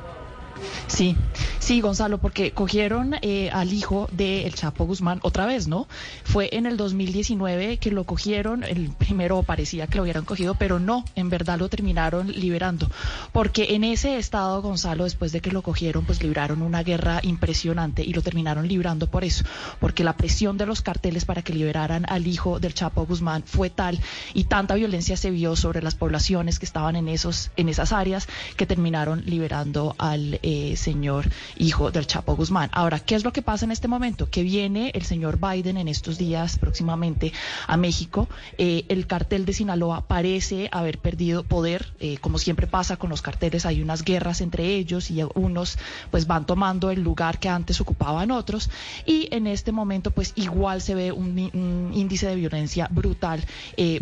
Sí, 0.88 1.16
sí, 1.60 1.82
Gonzalo, 1.82 2.20
porque 2.20 2.52
cogieron 2.52 3.16
eh, 3.22 3.50
al 3.52 3.74
hijo 3.74 4.08
del 4.12 4.54
Chapo 4.54 4.86
Guzmán 4.86 5.20
otra 5.24 5.46
vez, 5.46 5.68
¿no? 5.68 5.88
Fue 6.24 6.50
en 6.54 6.66
el 6.66 6.78
2019 6.78 7.78
que 7.78 7.92
lo 7.92 8.04
cogieron, 8.04 8.64
el 8.64 8.90
primero 8.90 9.44
parecía 9.44 9.88
que 9.88 9.98
lo 9.98 10.04
hubieran 10.04 10.26
cogido, 10.26 10.56
pero 10.56 10.80
no, 10.80 11.04
en 11.16 11.30
verdad 11.30 11.60
lo 11.60 11.70
terminaron 11.70 12.32
liberando, 12.32 12.90
porque 13.32 13.76
en 13.76 13.84
ese 13.84 14.18
estado, 14.18 14.62
Gonzalo, 14.62 15.04
después 15.04 15.32
de 15.32 15.42
que 15.42 15.52
lo 15.52 15.62
cogieron, 15.62 16.06
pues 16.06 16.22
libraron 16.24 16.62
una 16.62 16.84
guerra 16.84 17.20
impresionante 17.24 18.04
y 18.04 18.14
lo 18.14 18.22
terminaron 18.22 18.68
librando 18.68 19.08
por 19.08 19.24
eso, 19.24 19.44
porque 19.80 20.04
la 20.04 20.16
presión 20.16 20.58
de 20.58 20.66
los 20.66 20.82
carteles 20.82 21.26
para 21.26 21.42
que 21.42 21.54
liberaran 21.54 22.06
al 22.08 22.28
hijo 22.28 22.60
del 22.60 22.74
Chapo 22.74 23.06
Guzmán 23.06 23.44
fue 23.46 23.70
tal 23.70 24.00
y 24.34 24.46
tanta 24.46 24.76
violencia 24.76 25.18
se 25.18 25.32
vio 25.32 25.56
sobre 25.56 25.82
las 25.82 25.96
poblaciones 25.96 26.60
que 26.60 26.66
estaban 26.66 26.96
en 26.96 27.08
esos 27.08 27.52
en 27.58 27.70
esas 27.70 27.92
áreas 27.92 28.28
que 28.56 28.66
terminaron 28.66 29.24
liberando 29.26 29.96
al 29.98 30.40
eh, 30.48 30.76
señor 30.78 31.28
hijo 31.58 31.90
del 31.90 32.06
Chapo 32.06 32.36
Guzmán. 32.36 32.70
Ahora, 32.72 33.00
¿qué 33.00 33.16
es 33.16 33.24
lo 33.24 33.34
que 33.34 33.42
pasa 33.42 33.66
en 33.66 33.72
este 33.72 33.88
momento? 33.88 34.30
Que 34.30 34.44
viene 34.44 34.92
el 34.94 35.04
señor 35.04 35.40
Biden 35.40 35.78
en 35.78 35.88
estos 35.88 36.20
días 36.20 36.60
próximamente 36.60 37.34
a 37.66 37.78
México. 37.78 38.28
Eh, 38.60 38.86
el 38.90 39.08
cartel 39.08 39.46
de 39.46 39.54
Sinaloa 39.54 40.08
parece 40.08 40.70
haber 40.72 41.00
perdido 41.00 41.44
poder, 41.44 41.92
eh, 42.00 42.18
como 42.18 42.38
siempre 42.38 42.68
pasa 42.68 42.98
con 42.98 43.10
los 43.10 43.24
carteles, 43.24 43.66
hay 43.66 43.82
unas 43.82 44.04
guerras 44.04 44.40
entre 44.40 44.76
ellos 44.76 45.10
y 45.10 45.24
unos 45.34 45.80
pues 46.12 46.28
van 46.28 46.46
tomando 46.46 46.92
el 46.92 47.02
lugar 47.02 47.40
que 47.40 47.50
antes 47.50 47.82
ocupaban 47.82 48.30
otros 48.30 48.70
y 49.08 49.28
en 49.32 49.48
este 49.48 49.72
momento 49.72 50.12
pues 50.12 50.34
igual 50.36 50.80
se 50.80 50.94
ve 50.94 51.12
un, 51.12 51.50
un 51.54 51.92
índice 51.92 52.28
de 52.28 52.36
violencia 52.36 52.88
brutal 52.92 53.44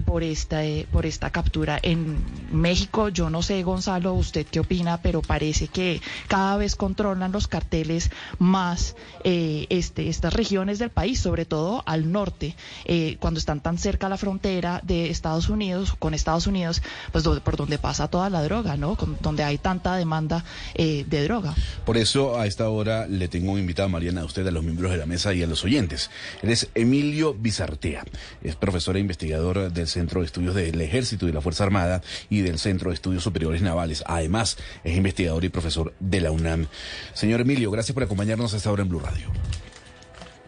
por 0.05 0.23
esta 0.23 0.59
por 0.91 1.05
esta 1.05 1.29
captura 1.29 1.79
en 1.81 2.17
México. 2.51 3.07
Yo 3.07 3.29
no 3.29 3.41
sé, 3.41 3.63
Gonzalo, 3.63 4.13
usted 4.13 4.45
qué 4.45 4.59
opina, 4.59 5.01
pero 5.01 5.21
parece 5.21 5.67
que 5.67 6.01
cada 6.33 6.57
vez 6.57 6.75
controlan 6.75 7.31
los 7.31 7.47
carteles 7.47 8.09
más 8.39 8.95
eh, 9.23 9.67
este, 9.69 10.09
estas 10.09 10.33
regiones 10.33 10.79
del 10.79 10.89
país, 10.89 11.19
sobre 11.19 11.45
todo 11.45 11.83
al 11.85 12.11
norte, 12.11 12.55
eh, 12.85 13.17
cuando 13.19 13.37
están 13.37 13.61
tan 13.61 13.77
cerca 13.77 14.07
a 14.07 14.09
la 14.09 14.17
frontera 14.17 14.81
de 14.83 15.11
Estados 15.11 15.47
Unidos, 15.49 15.93
con 15.99 16.15
Estados 16.15 16.47
Unidos, 16.47 16.81
pues 17.11 17.23
por 17.23 17.55
donde 17.55 17.77
pasa 17.77 18.07
toda 18.07 18.31
la 18.31 18.41
droga, 18.41 18.77
¿no? 18.77 18.97
donde 19.21 19.43
hay 19.43 19.59
tanta 19.59 19.95
demanda 19.95 20.43
eh, 20.73 21.05
de 21.07 21.23
droga. 21.23 21.53
Por 21.85 21.97
eso 21.97 22.39
a 22.39 22.47
esta 22.47 22.67
hora 22.67 23.05
le 23.05 23.27
tengo 23.27 23.59
invitado, 23.59 23.87
Mariana, 23.89 24.21
a 24.21 24.25
usted, 24.25 24.47
a 24.47 24.49
los 24.49 24.63
miembros 24.63 24.89
de 24.89 24.97
la 24.97 25.05
mesa 25.05 25.35
y 25.35 25.43
a 25.43 25.45
los 25.45 25.63
oyentes. 25.63 26.09
Él 26.41 26.49
es 26.49 26.67
Emilio 26.73 27.35
Bizartea, 27.35 28.05
es 28.41 28.55
profesor 28.55 28.97
e 28.97 29.01
investigador 29.01 29.71
del 29.71 29.87
Centro 29.87 30.21
de 30.21 30.25
Estudios 30.25 30.55
del 30.55 30.81
Ejército 30.81 31.27
y 31.27 31.31
la 31.31 31.41
Fuerza 31.41 31.63
Armada 31.63 32.01
y 32.31 32.41
del 32.41 32.57
Centro 32.57 32.89
de 32.89 32.95
Estudios 32.95 33.21
Superiores 33.21 33.61
Navales. 33.61 34.03
Además, 34.07 34.57
es 34.83 34.97
investigador 34.97 35.45
y 35.45 35.49
profesor 35.49 35.93
de 35.99 36.22
la 36.23 36.31
UNAM. 36.31 36.67
Señor 37.13 37.41
Emilio, 37.41 37.69
gracias 37.71 37.93
por 37.93 38.03
acompañarnos 38.03 38.53
a 38.53 38.57
esta 38.57 38.71
hora 38.71 38.83
en 38.83 38.89
Blue 38.89 38.99
Radio. 38.99 39.27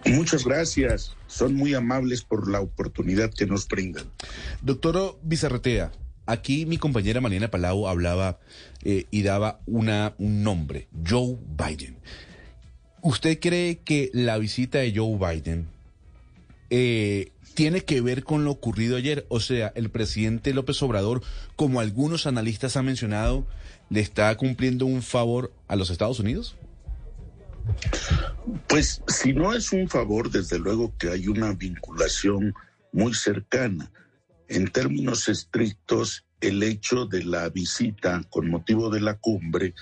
Muchas 0.06 0.46
gracias. 0.46 1.16
Son 1.28 1.56
muy 1.56 1.74
amables 1.74 2.24
por 2.24 2.50
la 2.50 2.62
oportunidad 2.62 3.34
que 3.34 3.46
nos 3.48 3.68
brindan. 3.68 4.06
Doctor 4.62 5.18
Bizarretea, 5.24 5.92
aquí 6.26 6.66
mi 6.66 6.78
compañera 6.78 7.22
Mariana 7.22 7.50
Palau 7.50 7.88
hablaba 7.88 8.40
eh, 8.84 9.06
y 9.10 9.24
daba 9.24 9.60
una, 9.66 10.14
un 10.18 10.44
nombre, 10.44 10.88
Joe 11.08 11.38
Biden. 11.58 11.98
¿Usted 13.02 13.40
cree 13.40 13.80
que 13.80 14.10
la 14.14 14.38
visita 14.38 14.80
de 14.80 14.94
Joe 14.96 15.18
Biden 15.18 15.68
eh, 16.70 17.32
tiene 17.54 17.82
que 17.82 18.02
ver 18.02 18.24
con 18.24 18.44
lo 18.44 18.52
ocurrido 18.52 18.98
ayer? 18.98 19.26
O 19.30 19.40
sea, 19.40 19.72
el 19.76 19.90
presidente 19.90 20.54
López 20.54 20.82
Obrador, 20.84 21.24
como 21.56 21.80
algunos 21.80 22.28
analistas 22.28 22.78
han 22.78 22.86
mencionado, 22.86 23.46
le 23.90 24.00
está 24.00 24.36
cumpliendo 24.36 24.86
un 24.86 25.02
favor 25.02 25.54
a 25.68 25.76
los 25.76 25.90
Estados 25.90 26.20
Unidos? 26.20 26.56
Pues 28.68 29.02
si 29.08 29.34
no 29.34 29.54
es 29.54 29.72
un 29.72 29.88
favor, 29.88 30.30
desde 30.30 30.60
luego 30.60 30.94
que 30.98 31.10
hay 31.10 31.28
una 31.28 31.54
vinculación 31.54 32.54
muy 32.92 33.14
cercana. 33.14 33.92
En 34.48 34.68
términos 34.68 35.28
estrictos, 35.28 36.26
el 36.42 36.62
hecho 36.64 37.06
de 37.06 37.24
la 37.24 37.50
visita 37.50 38.22
con 38.30 38.50
motivo 38.50 38.90
de 38.90 39.02
la 39.02 39.16
cumbre 39.16 39.74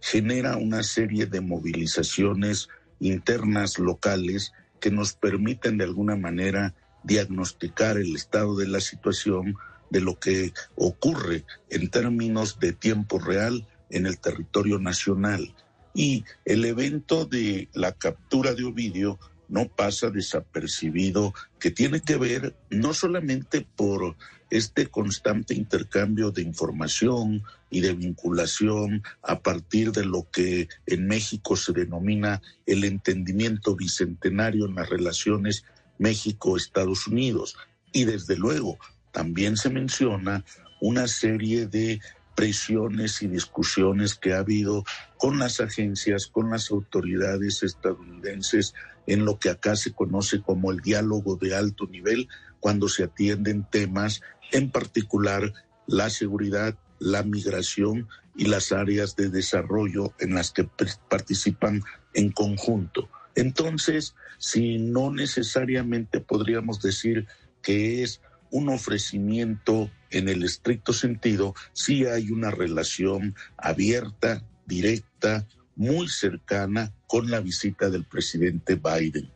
genera 0.00 0.56
una 0.56 0.82
serie 0.82 1.26
de 1.26 1.40
movilizaciones 1.40 2.68
internas 3.00 3.78
locales 3.78 4.52
que 4.80 4.90
nos 4.90 5.12
permiten 5.12 5.78
de 5.78 5.84
alguna 5.84 6.16
manera 6.16 6.74
diagnosticar 7.04 7.96
el 7.96 8.14
estado 8.14 8.56
de 8.56 8.68
la 8.68 8.80
situación 8.80 9.56
de 9.90 10.00
lo 10.00 10.18
que 10.18 10.52
ocurre 10.76 11.44
en 11.70 11.88
términos 11.90 12.58
de 12.58 12.72
tiempo 12.72 13.18
real 13.18 13.66
en 13.90 14.06
el 14.06 14.18
territorio 14.18 14.78
nacional. 14.78 15.54
Y 15.94 16.24
el 16.44 16.64
evento 16.64 17.24
de 17.24 17.68
la 17.72 17.92
captura 17.92 18.54
de 18.54 18.64
Ovidio 18.64 19.18
no 19.48 19.66
pasa 19.68 20.10
desapercibido, 20.10 21.34
que 21.58 21.70
tiene 21.70 22.00
que 22.00 22.16
ver 22.16 22.54
no 22.70 22.92
solamente 22.92 23.66
por 23.76 24.16
este 24.50 24.86
constante 24.86 25.54
intercambio 25.54 26.30
de 26.30 26.42
información 26.42 27.42
y 27.70 27.80
de 27.80 27.94
vinculación 27.94 29.02
a 29.22 29.40
partir 29.40 29.92
de 29.92 30.04
lo 30.04 30.28
que 30.30 30.68
en 30.86 31.06
México 31.06 31.56
se 31.56 31.72
denomina 31.72 32.40
el 32.66 32.84
entendimiento 32.84 33.74
bicentenario 33.76 34.66
en 34.66 34.74
las 34.74 34.88
relaciones 34.88 35.64
México-Estados 35.98 37.06
Unidos. 37.06 37.56
Y 37.92 38.04
desde 38.04 38.36
luego 38.36 38.78
también 39.18 39.56
se 39.56 39.68
menciona 39.68 40.44
una 40.80 41.08
serie 41.08 41.66
de 41.66 42.00
presiones 42.36 43.20
y 43.20 43.26
discusiones 43.26 44.14
que 44.14 44.32
ha 44.32 44.38
habido 44.38 44.84
con 45.16 45.40
las 45.40 45.58
agencias, 45.58 46.28
con 46.28 46.50
las 46.50 46.70
autoridades 46.70 47.64
estadounidenses 47.64 48.74
en 49.08 49.24
lo 49.24 49.40
que 49.40 49.50
acá 49.50 49.74
se 49.74 49.92
conoce 49.92 50.40
como 50.40 50.70
el 50.70 50.82
diálogo 50.82 51.34
de 51.34 51.56
alto 51.56 51.88
nivel, 51.88 52.28
cuando 52.60 52.88
se 52.88 53.02
atienden 53.02 53.66
temas, 53.68 54.22
en 54.52 54.70
particular 54.70 55.52
la 55.88 56.10
seguridad, 56.10 56.78
la 57.00 57.24
migración 57.24 58.06
y 58.36 58.44
las 58.44 58.70
áreas 58.70 59.16
de 59.16 59.30
desarrollo 59.30 60.14
en 60.20 60.36
las 60.36 60.52
que 60.52 60.62
participan 61.10 61.82
en 62.14 62.30
conjunto. 62.30 63.08
Entonces, 63.34 64.14
si 64.38 64.78
no 64.78 65.10
necesariamente 65.10 66.20
podríamos 66.20 66.80
decir 66.80 67.26
que 67.62 68.04
es 68.04 68.20
un 68.50 68.68
ofrecimiento 68.68 69.90
en 70.10 70.28
el 70.28 70.42
estricto 70.44 70.92
sentido, 70.92 71.54
sí 71.72 72.06
hay 72.06 72.30
una 72.30 72.50
relación 72.50 73.34
abierta, 73.56 74.42
directa, 74.66 75.46
muy 75.76 76.08
cercana 76.08 76.92
con 77.06 77.30
la 77.30 77.40
visita 77.40 77.88
del 77.88 78.04
presidente 78.04 78.74
Biden. 78.74 79.30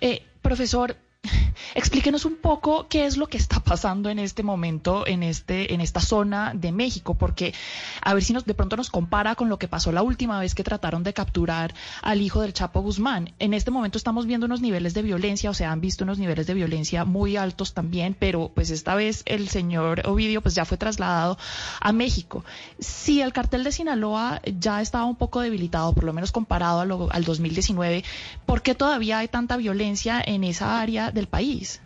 Eh, 0.00 0.22
profesor, 0.42 0.96
Explíquenos 1.74 2.24
un 2.24 2.36
poco 2.36 2.86
qué 2.88 3.06
es 3.06 3.16
lo 3.16 3.26
que 3.26 3.38
está 3.38 3.60
pasando 3.60 4.08
en 4.08 4.18
este 4.18 4.42
momento 4.42 5.06
en 5.06 5.22
este 5.22 5.74
en 5.74 5.80
esta 5.80 6.00
zona 6.00 6.52
de 6.54 6.72
México, 6.72 7.14
porque 7.14 7.54
a 8.02 8.14
ver 8.14 8.22
si 8.22 8.32
nos 8.32 8.44
de 8.44 8.54
pronto 8.54 8.76
nos 8.76 8.90
compara 8.90 9.34
con 9.34 9.48
lo 9.48 9.58
que 9.58 9.68
pasó 9.68 9.92
la 9.92 10.02
última 10.02 10.38
vez 10.40 10.54
que 10.54 10.64
trataron 10.64 11.02
de 11.02 11.12
capturar 11.12 11.74
al 12.02 12.22
hijo 12.22 12.40
del 12.40 12.52
Chapo 12.52 12.80
Guzmán. 12.80 13.32
En 13.38 13.54
este 13.54 13.70
momento 13.70 13.98
estamos 13.98 14.26
viendo 14.26 14.46
unos 14.46 14.60
niveles 14.60 14.94
de 14.94 15.02
violencia, 15.02 15.50
o 15.50 15.54
sea, 15.54 15.72
han 15.72 15.80
visto 15.80 16.04
unos 16.04 16.18
niveles 16.18 16.46
de 16.46 16.54
violencia 16.54 17.04
muy 17.04 17.36
altos 17.36 17.74
también, 17.74 18.16
pero 18.18 18.50
pues 18.54 18.70
esta 18.70 18.94
vez 18.94 19.22
el 19.26 19.48
señor 19.48 20.02
Ovidio 20.06 20.42
pues 20.42 20.54
ya 20.54 20.64
fue 20.64 20.78
trasladado 20.78 21.38
a 21.80 21.92
México. 21.92 22.44
Si 22.78 23.20
el 23.20 23.32
cartel 23.32 23.64
de 23.64 23.72
Sinaloa 23.72 24.40
ya 24.44 24.80
estaba 24.80 25.04
un 25.04 25.16
poco 25.16 25.40
debilitado, 25.40 25.92
por 25.92 26.04
lo 26.04 26.12
menos 26.12 26.32
comparado 26.32 26.80
al 27.10 27.24
2019, 27.24 28.04
¿por 28.46 28.62
qué 28.62 28.74
todavía 28.74 29.18
hay 29.18 29.28
tanta 29.28 29.56
violencia 29.56 30.22
en 30.24 30.44
esa 30.44 30.80
área 30.80 31.07
del 31.10 31.28
país? 31.28 31.80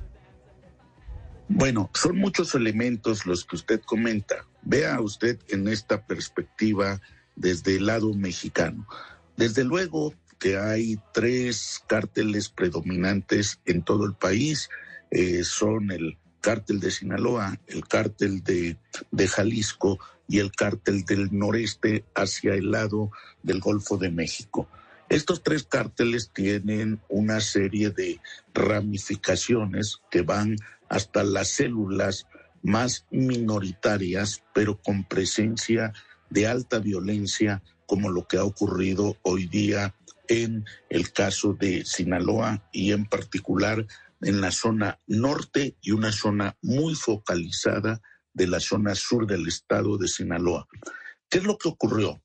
Bueno, 1.48 1.90
son 1.92 2.16
muchos 2.16 2.54
elementos 2.54 3.26
los 3.26 3.44
que 3.44 3.56
usted 3.56 3.80
comenta. 3.80 4.46
Vea 4.62 5.00
usted 5.00 5.38
en 5.48 5.68
esta 5.68 6.06
perspectiva 6.06 7.00
desde 7.37 7.76
el 7.76 7.87
lado 7.87 8.14
mexicano. 8.14 8.87
Desde 9.37 9.64
luego 9.64 10.14
que 10.38 10.58
hay 10.58 10.98
tres 11.12 11.82
cárteles 11.87 12.48
predominantes 12.48 13.61
en 13.64 13.82
todo 13.82 14.06
el 14.06 14.14
país. 14.14 14.70
Eh, 15.11 15.44
son 15.44 15.90
el 15.90 16.18
cártel 16.40 16.80
de 16.80 16.90
Sinaloa, 16.90 17.61
el 17.68 17.87
cártel 17.87 18.42
de, 18.42 18.76
de 19.11 19.28
Jalisco 19.28 20.00
y 20.26 20.38
el 20.38 20.50
cártel 20.52 21.04
del 21.04 21.28
noreste 21.30 22.04
hacia 22.14 22.54
el 22.54 22.70
lado 22.70 23.11
del 23.42 23.61
Golfo 23.61 23.98
de 23.98 24.11
México. 24.11 24.68
Estos 25.12 25.42
tres 25.42 25.64
cárteles 25.64 26.31
tienen 26.33 26.98
una 27.11 27.40
serie 27.42 27.90
de 27.90 28.18
ramificaciones 28.55 29.98
que 30.11 30.22
van 30.22 30.57
hasta 30.88 31.22
las 31.22 31.48
células 31.48 32.27
más 32.62 33.05
minoritarias, 33.11 34.42
pero 34.55 34.81
con 34.81 35.05
presencia 35.05 35.92
de 36.31 36.46
alta 36.46 36.79
violencia, 36.79 37.62
como 37.85 38.09
lo 38.09 38.27
que 38.27 38.38
ha 38.38 38.44
ocurrido 38.44 39.18
hoy 39.20 39.46
día 39.48 39.94
en 40.29 40.64
el 40.88 41.12
caso 41.12 41.53
de 41.53 41.85
Sinaloa 41.85 42.66
y 42.72 42.92
en 42.92 43.05
particular 43.05 43.87
en 44.22 44.40
la 44.40 44.51
zona 44.51 44.98
norte 45.07 45.77
y 45.83 45.90
una 45.90 46.11
zona 46.11 46.57
muy 46.62 46.94
focalizada 46.94 48.01
de 48.33 48.46
la 48.46 48.61
zona 48.61 48.94
sur 48.94 49.27
del 49.27 49.46
estado 49.46 49.98
de 49.98 50.09
Sinaloa. 50.09 50.66
¿Qué 51.29 51.37
es 51.37 51.44
lo 51.44 51.59
que 51.59 51.68
ocurrió? 51.68 52.22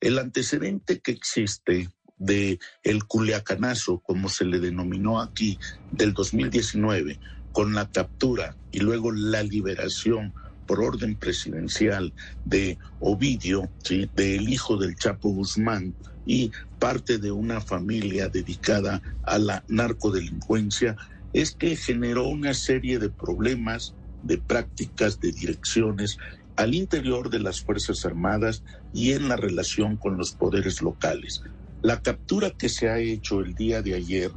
El 0.00 0.18
antecedente 0.18 0.98
que 0.98 1.12
existe 1.12 1.90
de 2.18 2.58
el 2.82 3.04
Culiacanazo, 3.04 3.98
como 3.98 4.28
se 4.28 4.44
le 4.44 4.60
denominó 4.60 5.20
aquí, 5.20 5.58
del 5.92 6.12
2019, 6.12 7.18
con 7.52 7.74
la 7.74 7.90
captura 7.90 8.56
y 8.72 8.80
luego 8.80 9.12
la 9.12 9.42
liberación 9.42 10.34
por 10.66 10.80
orden 10.80 11.14
presidencial 11.16 12.12
de 12.44 12.78
Ovidio, 13.00 13.70
¿sí? 13.82 14.08
del 14.14 14.48
hijo 14.48 14.76
del 14.76 14.96
Chapo 14.96 15.30
Guzmán 15.30 15.94
y 16.26 16.52
parte 16.78 17.18
de 17.18 17.30
una 17.30 17.60
familia 17.60 18.28
dedicada 18.28 19.02
a 19.22 19.38
la 19.38 19.64
narcodelincuencia, 19.68 20.96
es 21.32 21.54
que 21.54 21.76
generó 21.76 22.28
una 22.28 22.54
serie 22.54 22.98
de 22.98 23.10
problemas, 23.10 23.94
de 24.22 24.38
prácticas, 24.38 25.20
de 25.20 25.32
direcciones 25.32 26.18
al 26.56 26.74
interior 26.74 27.30
de 27.30 27.40
las 27.40 27.60
Fuerzas 27.60 28.04
Armadas 28.06 28.62
y 28.92 29.12
en 29.12 29.28
la 29.28 29.36
relación 29.36 29.96
con 29.96 30.16
los 30.16 30.32
poderes 30.32 30.80
locales. 30.82 31.42
La 31.84 32.00
captura 32.00 32.50
que 32.50 32.70
se 32.70 32.88
ha 32.88 32.98
hecho 32.98 33.40
el 33.40 33.54
día 33.54 33.82
de 33.82 33.92
ayer, 33.92 34.30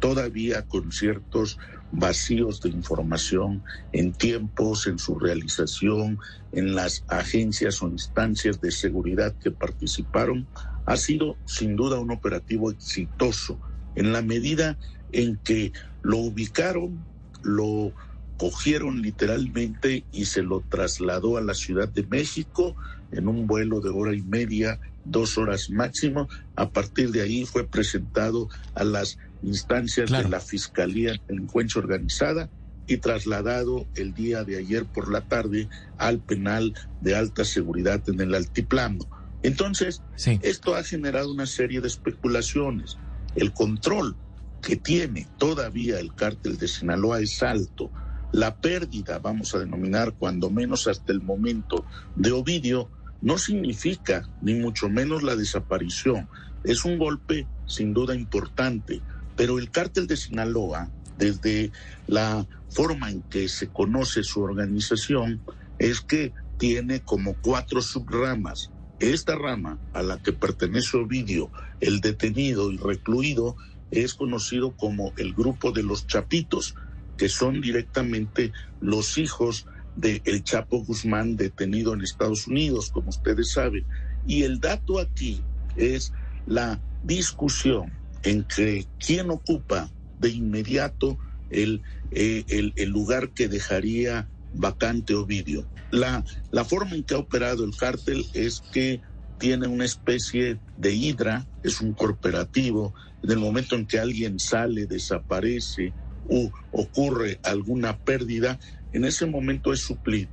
todavía 0.00 0.64
con 0.64 0.92
ciertos 0.92 1.56
vacíos 1.90 2.60
de 2.60 2.68
información 2.68 3.64
en 3.90 4.12
tiempos, 4.12 4.86
en 4.86 4.98
su 4.98 5.18
realización, 5.18 6.18
en 6.52 6.74
las 6.74 7.04
agencias 7.08 7.80
o 7.80 7.88
instancias 7.88 8.60
de 8.60 8.70
seguridad 8.70 9.34
que 9.40 9.50
participaron, 9.50 10.50
ha 10.84 10.98
sido 10.98 11.38
sin 11.46 11.74
duda 11.74 11.98
un 11.98 12.10
operativo 12.10 12.70
exitoso 12.70 13.62
en 13.94 14.12
la 14.12 14.20
medida 14.20 14.78
en 15.10 15.40
que 15.42 15.72
lo 16.02 16.18
ubicaron, 16.18 17.06
lo 17.42 17.94
cogieron 18.36 19.00
literalmente 19.00 20.06
y 20.10 20.26
se 20.26 20.42
lo 20.42 20.66
trasladó 20.68 21.38
a 21.38 21.40
la 21.40 21.54
Ciudad 21.54 21.88
de 21.88 22.06
México 22.06 22.76
en 23.10 23.26
un 23.26 23.46
vuelo 23.46 23.80
de 23.80 23.88
hora 23.88 24.14
y 24.14 24.22
media, 24.22 24.78
dos 25.04 25.38
horas 25.38 25.70
máximo. 25.70 26.28
A 26.56 26.70
partir 26.70 27.10
de 27.10 27.22
ahí 27.22 27.44
fue 27.44 27.66
presentado 27.66 28.48
a 28.74 28.84
las 28.84 29.18
instancias 29.42 30.10
de 30.10 30.28
la 30.28 30.40
Fiscalía 30.40 31.12
de 31.12 31.20
Delincuencia 31.28 31.80
Organizada 31.80 32.50
y 32.86 32.96
trasladado 32.96 33.86
el 33.94 34.14
día 34.14 34.44
de 34.44 34.58
ayer 34.58 34.84
por 34.84 35.10
la 35.10 35.20
tarde 35.22 35.68
al 35.96 36.18
penal 36.18 36.74
de 37.00 37.14
alta 37.14 37.44
seguridad 37.44 38.02
en 38.08 38.20
el 38.20 38.34
altiplano. 38.34 39.06
Entonces, 39.42 40.02
esto 40.42 40.74
ha 40.74 40.82
generado 40.82 41.32
una 41.32 41.46
serie 41.46 41.80
de 41.80 41.88
especulaciones. 41.88 42.98
El 43.36 43.52
control 43.52 44.16
que 44.60 44.76
tiene 44.76 45.28
todavía 45.38 45.98
el 45.98 46.14
cártel 46.14 46.58
de 46.58 46.68
Sinaloa 46.68 47.20
es 47.20 47.42
alto. 47.42 47.90
La 48.32 48.56
pérdida, 48.56 49.18
vamos 49.18 49.54
a 49.54 49.58
denominar 49.58 50.14
cuando 50.18 50.50
menos 50.50 50.86
hasta 50.86 51.12
el 51.12 51.22
momento, 51.22 51.84
de 52.16 52.32
Ovidio 52.32 52.90
no 53.20 53.38
significa 53.38 54.28
ni 54.40 54.54
mucho 54.54 54.88
menos 54.88 55.22
la 55.22 55.36
desaparición. 55.36 56.28
Es 56.64 56.84
un 56.84 56.98
golpe 56.98 57.46
sin 57.66 57.92
duda 57.94 58.14
importante, 58.14 59.00
pero 59.36 59.58
el 59.58 59.70
cártel 59.70 60.06
de 60.06 60.16
Sinaloa, 60.16 60.90
desde 61.18 61.72
la 62.06 62.46
forma 62.70 63.10
en 63.10 63.22
que 63.22 63.48
se 63.48 63.68
conoce 63.68 64.22
su 64.22 64.42
organización, 64.42 65.40
es 65.78 66.00
que 66.00 66.32
tiene 66.58 67.00
como 67.00 67.34
cuatro 67.40 67.80
subramas. 67.80 68.70
Esta 68.98 69.34
rama 69.34 69.78
a 69.94 70.02
la 70.02 70.18
que 70.18 70.32
pertenece 70.32 70.98
Ovidio, 70.98 71.50
el 71.80 72.00
detenido 72.00 72.70
y 72.70 72.76
recluido, 72.76 73.56
es 73.90 74.14
conocido 74.14 74.76
como 74.76 75.12
el 75.16 75.32
grupo 75.32 75.72
de 75.72 75.82
los 75.82 76.06
Chapitos, 76.06 76.74
que 77.16 77.28
son 77.28 77.60
directamente 77.60 78.52
los 78.80 79.18
hijos 79.18 79.66
de 79.96 80.22
el 80.24 80.42
Chapo 80.44 80.84
Guzmán 80.84 81.36
detenido 81.36 81.94
en 81.94 82.02
Estados 82.02 82.46
Unidos, 82.46 82.90
como 82.90 83.10
ustedes 83.10 83.52
saben. 83.52 83.84
Y 84.26 84.42
el 84.42 84.60
dato 84.60 84.98
aquí 84.98 85.42
es 85.76 86.12
la 86.46 86.80
discusión 87.02 87.92
en 88.22 88.44
que 88.44 88.86
quién 88.98 89.30
ocupa 89.30 89.90
de 90.18 90.30
inmediato 90.30 91.18
el, 91.50 91.82
eh, 92.10 92.44
el, 92.48 92.72
el, 92.76 92.90
lugar 92.90 93.30
que 93.30 93.48
dejaría 93.48 94.28
vacante 94.54 95.14
Ovidio. 95.14 95.66
La, 95.90 96.24
la 96.50 96.64
forma 96.64 96.94
en 96.94 97.02
que 97.02 97.14
ha 97.14 97.18
operado 97.18 97.64
el 97.64 97.76
cártel 97.76 98.26
es 98.34 98.60
que 98.72 99.00
tiene 99.38 99.66
una 99.66 99.86
especie 99.86 100.60
de 100.76 100.92
hidra, 100.92 101.46
es 101.62 101.80
un 101.80 101.94
corporativo, 101.94 102.94
en 103.22 103.30
el 103.30 103.38
momento 103.38 103.74
en 103.74 103.86
que 103.86 103.98
alguien 103.98 104.38
sale, 104.38 104.86
desaparece 104.86 105.92
o 106.28 106.50
ocurre 106.72 107.40
alguna 107.42 107.98
pérdida, 107.98 108.60
en 108.92 109.04
ese 109.04 109.26
momento 109.26 109.72
es 109.72 109.86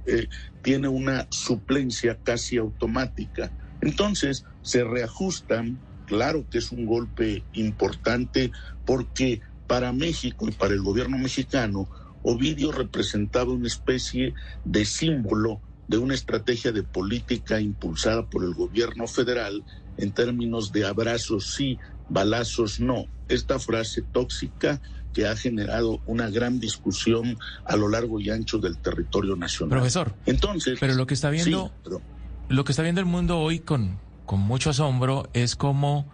eh, 0.06 0.28
tiene 0.62 0.88
una 0.88 1.28
suplencia 1.32 2.20
casi 2.24 2.58
automática. 2.58 3.54
Entonces 3.82 4.44
se 4.62 4.84
reajustan, 4.84 5.82
claro 6.06 6.48
que 6.50 6.58
es 6.58 6.72
un 6.72 6.86
golpe 6.86 7.46
importante 7.54 8.52
porque 8.86 9.42
para 9.68 9.92
México 9.92 10.48
y 10.48 10.52
para 10.52 10.74
el 10.74 10.82
gobierno 10.82 11.18
mexicano, 11.18 11.90
Ovidio 12.22 12.72
representaba 12.72 13.54
una 13.54 13.68
especie 13.68 14.34
de 14.64 14.86
símbolo 14.86 15.62
de 15.88 15.98
una 15.98 16.14
estrategia 16.14 16.72
de 16.72 16.84
política 16.84 17.62
impulsada 17.62 18.28
por 18.28 18.44
el 18.44 18.54
gobierno 18.54 19.08
federal 19.08 19.64
en 19.96 20.12
términos 20.12 20.72
de 20.72 20.86
abrazos 20.86 21.54
sí, 21.54 21.80
balazos 22.08 22.80
no. 22.80 23.06
Esta 23.28 23.60
frase 23.60 24.04
tóxica 24.04 24.82
que 25.18 25.26
ha 25.26 25.36
generado 25.36 26.00
una 26.06 26.30
gran 26.30 26.60
discusión 26.60 27.40
a 27.66 27.76
lo 27.76 27.90
largo 27.90 28.20
y 28.20 28.30
ancho 28.30 28.60
del 28.60 28.78
territorio 28.78 29.36
nacional. 29.36 29.80
Profesor. 29.80 30.14
Entonces. 30.28 30.78
Pero 30.80 30.94
lo 30.94 31.08
que 31.08 31.16
está 31.16 31.32
viendo, 31.32 31.72
lo 32.50 32.64
que 32.64 32.72
está 32.72 32.84
viendo 32.84 33.02
el 33.02 33.08
mundo 33.08 33.40
hoy 33.40 33.58
con, 33.58 33.98
con 34.28 34.40
mucho 34.42 34.70
asombro 34.70 35.28
es 35.34 35.56
cómo 35.56 36.08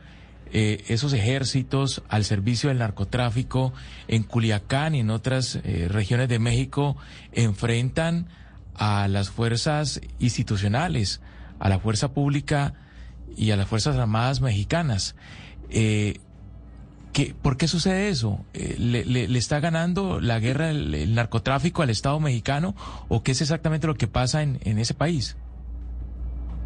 eh, 0.54 0.86
esos 0.88 1.12
ejércitos 1.12 2.02
al 2.08 2.24
servicio 2.24 2.70
del 2.70 2.78
narcotráfico 2.78 3.74
en 4.08 4.24
Culiacán 4.24 4.96
y 4.96 5.02
en 5.02 5.10
otras 5.10 5.60
eh, 5.66 5.89
regiones 5.89 6.30
de 6.30 6.39
México 6.39 6.96
enfrentan 7.34 8.30
a 8.74 9.10
las 9.10 9.30
fuerzas 9.30 10.00
institucionales, 10.20 11.20
a 11.60 11.68
la 11.68 11.78
fuerza 11.78 12.13
pública 12.13 12.74
y 13.36 13.52
a 13.52 13.58
las 13.58 13.68
Fuerzas 13.68 13.98
Armadas 13.98 14.39
mexicanas. 14.39 15.18
Eh, 15.70 16.22
¿Por 17.41 17.58
qué 17.58 17.67
sucede 17.67 18.10
eso? 18.10 18.43
Eh, 18.54 18.76
¿Le, 18.80 19.38
está 19.38 19.60
ganando 19.60 20.19
la 20.19 20.39
guerra 20.39 20.71
el, 20.71 21.13
narcotráfico 21.13 21.82
al 21.82 21.89
Estado 21.89 22.19
mexicano 22.19 22.76
o 23.08 23.23
qué 23.23 23.32
es 23.32 23.41
exactamente 23.41 23.88
lo 23.88 23.95
que 23.95 24.08
pasa 24.08 24.41
en, 24.41 24.80
ese 24.80 24.93
país? 24.93 25.38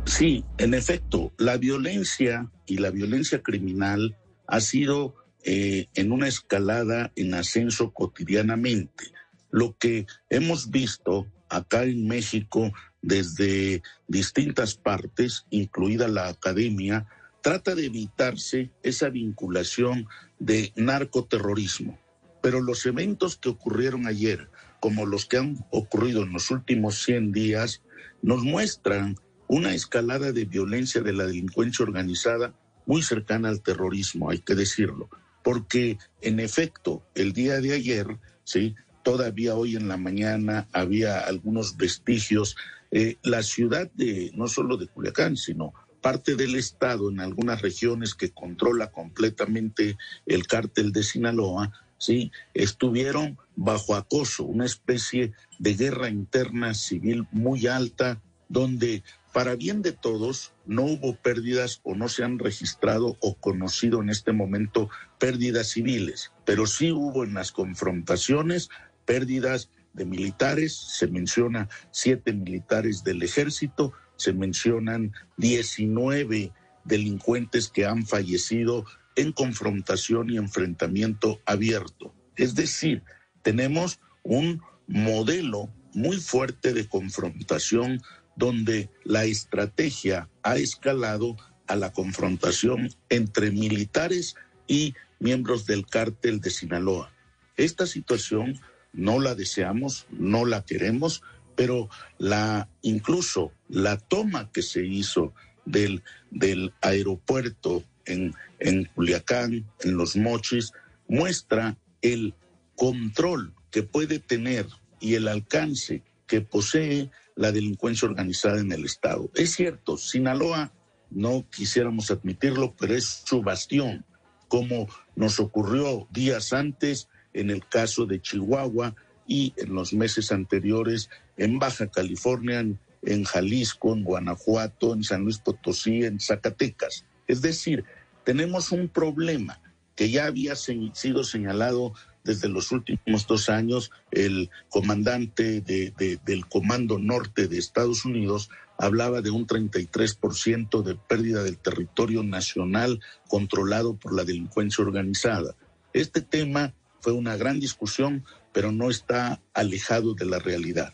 Sí, 0.06 0.46
en 0.58 0.74
efecto, 0.74 1.34
la 1.38 1.58
violencia 1.58 2.50
y 2.66 2.78
la 2.78 2.92
violencia 2.92 3.42
criminal 3.42 4.16
ha 4.48 4.62
sido 4.62 5.16
eh, 5.44 5.88
en 5.96 6.12
una 6.12 6.28
escalada 6.28 7.12
en 7.16 7.34
ascenso 7.34 7.92
cotidianamente. 7.92 9.12
Lo 9.52 9.76
que 9.78 10.06
hemos 10.30 10.72
visto 10.72 11.28
acá 11.50 11.84
en 11.84 12.08
México 12.08 12.72
desde 13.02 13.82
distintas 14.08 14.76
partes, 14.76 15.46
incluida 15.50 16.08
la 16.08 16.30
academia, 16.30 17.06
trata 17.48 17.76
de 17.76 17.86
evitarse 17.86 18.72
esa 18.84 19.08
vinculación 19.08 20.10
de 20.38 20.74
narcoterrorismo. 20.76 21.98
Pero 22.42 22.60
los 22.60 22.86
eventos 22.86 23.38
que 23.38 23.48
ocurrieron 23.48 24.06
ayer, 24.06 24.50
como 24.82 25.06
los 25.06 25.28
que 25.28 25.38
han 25.38 25.66
ocurrido 25.72 26.24
en 26.24 26.34
los 26.34 26.52
últimos 26.52 27.02
100 27.04 27.32
días, 27.32 27.84
nos 28.22 28.44
muestran 28.44 29.16
una 29.48 29.74
escalada 29.74 30.34
de 30.34 30.44
violencia 30.44 31.00
de 31.00 31.14
la 31.14 31.26
delincuencia 31.26 31.86
organizada 31.86 32.54
muy 32.86 33.02
cercana 33.02 33.48
al 33.48 33.62
terrorismo, 33.62 34.30
hay 34.30 34.40
que 34.40 34.54
decirlo. 34.54 35.10
Porque, 35.42 36.00
en 36.20 36.42
efecto, 36.42 37.08
el 37.16 37.32
día 37.32 37.62
de 37.62 37.72
ayer, 37.72 38.08
¿sí? 38.44 38.76
todavía 39.04 39.56
hoy 39.56 39.78
en 39.78 39.88
la 39.88 39.96
mañana 39.96 40.68
había 40.74 41.22
algunos 41.22 41.78
vestigios. 41.78 42.58
Eh, 42.92 43.16
la 43.24 43.42
ciudad 43.42 43.90
de, 43.94 44.32
no 44.34 44.50
solo 44.50 44.76
de 44.76 44.88
Culiacán, 44.88 45.38
sino 45.38 45.74
parte 46.02 46.36
del 46.36 46.56
Estado 46.56 47.10
en 47.10 47.20
algunas 47.20 47.62
regiones 47.62 48.16
que 48.16 48.32
controla 48.32 48.92
completamente 48.92 49.98
el 50.26 50.48
cártel 50.48 50.92
de 50.92 51.04
Sinaloa, 51.04 51.72
¿sí? 51.98 52.32
estuvieron 52.54 53.38
bajo 53.56 53.96
acoso, 53.96 54.44
una 54.44 54.66
especie 54.66 55.34
de 55.60 55.74
guerra 55.74 56.10
interna 56.10 56.74
civil 56.74 57.28
muy 57.32 57.68
alta, 57.68 58.22
donde 58.50 59.04
para 59.34 59.56
bien 59.56 59.82
de 59.82 59.92
todos 59.92 60.54
no 60.66 60.84
hubo 60.84 61.16
pérdidas 61.16 61.82
o 61.84 61.96
no 61.96 62.08
se 62.10 62.24
han 62.24 62.40
registrado 62.40 63.18
o 63.20 63.36
conocido 63.36 64.02
en 64.02 64.10
este 64.10 64.32
momento 64.32 64.90
pérdidas 65.20 65.68
civiles, 65.70 66.32
pero 66.46 66.66
sí 66.66 66.92
hubo 66.92 67.24
en 67.24 67.34
las 67.34 67.52
confrontaciones 67.52 68.70
pérdidas 69.06 69.70
de 69.94 70.06
militares, 70.06 70.76
se 70.76 71.08
menciona 71.08 71.70
siete 71.92 72.34
militares 72.34 73.04
del 73.04 73.24
ejército, 73.24 73.94
se 74.18 74.34
mencionan 74.34 75.14
19 75.38 76.52
delincuentes 76.84 77.70
que 77.70 77.86
han 77.86 78.06
fallecido 78.06 78.86
en 79.16 79.32
confrontación 79.32 80.30
y 80.30 80.38
enfrentamiento 80.38 81.40
abierto. 81.46 82.14
Es 82.36 82.56
decir, 82.56 83.04
tenemos 83.42 84.00
un 84.24 84.62
modelo 84.88 85.70
muy 85.94 86.18
fuerte 86.18 86.74
de 86.74 86.88
confrontación 86.88 88.02
donde 88.36 88.90
la 89.04 89.26
estrategia 89.26 90.30
ha 90.44 90.58
escalado 90.58 91.36
a 91.66 91.76
la 91.76 91.92
confrontación 91.92 92.90
entre 93.10 93.52
militares 93.52 94.36
y 94.68 94.94
miembros 95.20 95.66
del 95.66 95.86
cártel 95.86 96.40
de 96.40 96.52
Sinaloa. 96.52 97.12
Esta 97.56 97.88
situación 97.88 98.60
no 98.94 99.20
la 99.20 99.36
deseamos, 99.36 100.06
no 100.12 100.46
la 100.46 100.64
queremos, 100.64 101.24
pero 101.58 101.90
la 102.20 102.70
incluso 102.84 103.52
la 103.68 103.98
toma 103.98 104.52
que 104.52 104.62
se 104.62 104.86
hizo 104.86 105.34
del, 105.66 106.04
del 106.30 106.72
aeropuerto 106.82 107.84
en, 108.06 108.34
en 108.60 108.86
Culiacán, 108.86 109.66
en 109.82 109.98
Los 109.98 110.16
Mochis, 110.16 110.72
muestra 111.10 111.76
el 112.02 112.36
control 112.76 113.54
que 113.72 113.82
puede 113.82 114.20
tener 114.20 114.68
y 115.02 115.16
el 115.16 115.28
alcance 115.28 116.04
que 116.28 116.42
posee 116.42 117.10
la 117.36 117.52
delincuencia 117.52 118.08
organizada 118.08 118.60
en 118.60 118.72
el 118.72 118.86
Estado. 118.86 119.32
Es 119.34 119.54
cierto, 119.54 119.98
Sinaloa, 119.98 120.72
no 121.10 121.44
quisiéramos 121.50 122.12
admitirlo, 122.12 122.76
pero 122.78 122.94
es 122.94 123.24
su 123.26 123.42
bastión, 123.42 124.06
como 124.48 124.88
nos 125.16 125.40
ocurrió 125.40 126.08
días 126.12 126.54
antes 126.54 127.10
en 127.34 127.50
el 127.50 127.66
caso 127.66 128.06
de 128.06 128.22
Chihuahua 128.22 128.96
y 129.28 129.54
en 129.58 129.74
los 129.76 129.94
meses 129.94 130.32
anteriores 130.32 131.10
en 131.38 131.60
Baja 131.60 131.88
California, 131.88 132.60
en, 133.04 133.24
Jalisco, 133.26 133.94
en 133.94 134.04
Guanajuato, 134.04 134.94
en 134.94 135.04
San 135.04 135.24
Luis 135.24 135.38
Potosí, 135.40 136.04
en 136.06 136.20
Zacatecas. 136.20 137.06
Es 137.28 137.42
decir, 137.42 137.84
tenemos 138.24 138.72
un 138.72 138.88
problema 138.90 139.62
que 139.96 140.10
ya 140.10 140.26
había 140.26 140.56
sido 140.56 141.24
señalado 141.24 141.94
desde 142.24 142.50
los 142.50 142.72
últimos 142.74 143.26
dos 143.26 143.48
años, 143.50 143.90
el 144.12 144.50
comandante 144.70 145.62
de- 145.62 145.92
de- 145.98 146.20
del 146.26 146.46
Comando 146.46 147.00
Norte 147.00 147.48
de 147.48 147.58
Estados 147.58 148.04
Unidos 148.04 148.50
hablaba 148.78 149.22
de 149.22 149.32
un 149.32 149.48
33% 149.48 150.84
de 150.84 150.96
pérdida 150.96 151.42
del 151.44 151.58
territorio 151.58 152.24
nacional 152.24 153.00
controlado 153.30 153.96
por 153.96 154.14
la 154.16 154.24
delincuencia 154.24 154.84
organizada. 154.84 155.56
Este 155.94 156.22
tema 156.22 156.74
fue 157.00 157.14
una 157.14 157.38
gran 157.38 157.60
discusión, 157.60 158.26
pero 158.58 158.72
no 158.72 158.90
está 158.90 159.40
alejado 159.54 160.16
de 160.16 160.26
la 160.26 160.40
realidad. 160.40 160.92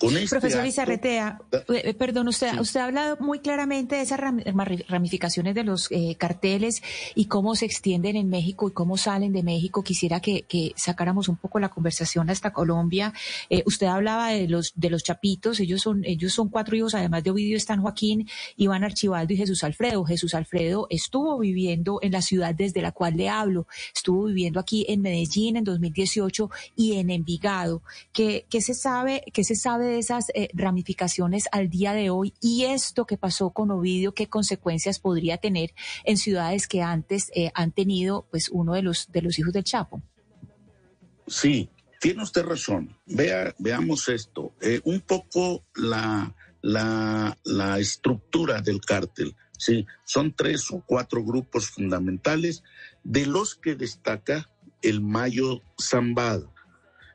Este 0.00 0.28
Profesor 0.28 0.60
acto- 0.60 0.68
Izarretea, 0.68 1.38
eh, 1.68 1.94
perdón, 1.94 2.28
usted, 2.28 2.58
usted 2.60 2.80
ha 2.80 2.84
hablado 2.84 3.16
muy 3.20 3.38
claramente 3.38 3.96
de 3.96 4.02
esas 4.02 4.20
ramificaciones 4.88 5.54
de 5.54 5.64
los 5.64 5.90
eh, 5.90 6.16
carteles 6.18 6.82
y 7.14 7.26
cómo 7.26 7.54
se 7.56 7.64
extienden 7.64 8.16
en 8.16 8.28
México 8.28 8.68
y 8.68 8.72
cómo 8.72 8.96
salen 8.96 9.32
de 9.32 9.42
México. 9.42 9.82
Quisiera 9.82 10.20
que, 10.20 10.42
que 10.42 10.72
sacáramos 10.76 11.28
un 11.28 11.36
poco 11.36 11.58
la 11.60 11.70
conversación 11.70 12.28
hasta 12.30 12.52
Colombia. 12.52 13.12
Eh, 13.50 13.62
usted 13.66 13.86
hablaba 13.86 14.30
de 14.30 14.48
los 14.48 14.72
de 14.76 14.90
los 14.90 15.02
chapitos, 15.02 15.60
ellos 15.60 15.80
son 15.82 16.04
ellos 16.04 16.32
son 16.32 16.48
cuatro 16.48 16.76
hijos, 16.76 16.94
además 16.94 17.24
de 17.24 17.30
Ovidio 17.30 17.56
están 17.56 17.80
Joaquín, 17.80 18.28
Iván 18.56 18.84
Archibaldo 18.84 19.32
y 19.32 19.36
Jesús 19.36 19.64
Alfredo. 19.64 20.04
Jesús 20.04 20.34
Alfredo 20.34 20.86
estuvo 20.90 21.38
viviendo 21.38 21.98
en 22.02 22.12
la 22.12 22.22
ciudad 22.22 22.54
desde 22.54 22.82
la 22.82 22.92
cual 22.92 23.16
le 23.16 23.28
hablo, 23.28 23.66
estuvo 23.94 24.24
viviendo 24.24 24.60
aquí 24.60 24.84
en 24.88 25.00
Medellín 25.00 25.56
en 25.56 25.64
2018 25.64 26.50
y 26.76 26.94
en 26.98 27.10
Envigado. 27.10 27.82
¿Qué, 28.12 28.46
qué 28.50 28.60
se 28.60 28.74
sabe 28.74 29.22
qué 29.32 29.42
se 29.44 29.54
sabe 29.54 29.85
de 29.86 29.98
esas 29.98 30.26
eh, 30.34 30.48
ramificaciones 30.52 31.44
al 31.52 31.70
día 31.70 31.92
de 31.92 32.10
hoy 32.10 32.34
y 32.40 32.64
esto 32.64 33.06
que 33.06 33.16
pasó 33.16 33.50
con 33.50 33.70
Ovidio, 33.70 34.12
qué 34.12 34.28
consecuencias 34.28 34.98
podría 34.98 35.38
tener 35.38 35.72
en 36.04 36.16
ciudades 36.16 36.68
que 36.68 36.82
antes 36.82 37.30
eh, 37.34 37.50
han 37.54 37.72
tenido 37.72 38.26
pues 38.30 38.48
uno 38.50 38.74
de 38.74 38.82
los 38.82 39.10
de 39.12 39.22
los 39.22 39.38
hijos 39.38 39.52
del 39.52 39.64
Chapo? 39.64 40.02
Sí, 41.26 41.70
tiene 42.00 42.22
usted 42.22 42.44
razón. 42.44 42.96
Vea, 43.06 43.54
veamos 43.58 44.08
esto. 44.08 44.52
Eh, 44.60 44.80
un 44.84 45.00
poco 45.00 45.64
la, 45.74 46.34
la, 46.62 47.36
la 47.44 47.78
estructura 47.78 48.60
del 48.60 48.80
cártel. 48.80 49.34
Sí, 49.58 49.86
son 50.04 50.34
tres 50.34 50.70
o 50.70 50.82
cuatro 50.84 51.24
grupos 51.24 51.70
fundamentales 51.70 52.62
de 53.02 53.26
los 53.26 53.54
que 53.54 53.74
destaca 53.74 54.50
el 54.82 55.00
Mayo 55.00 55.62
Zambada. 55.80 56.50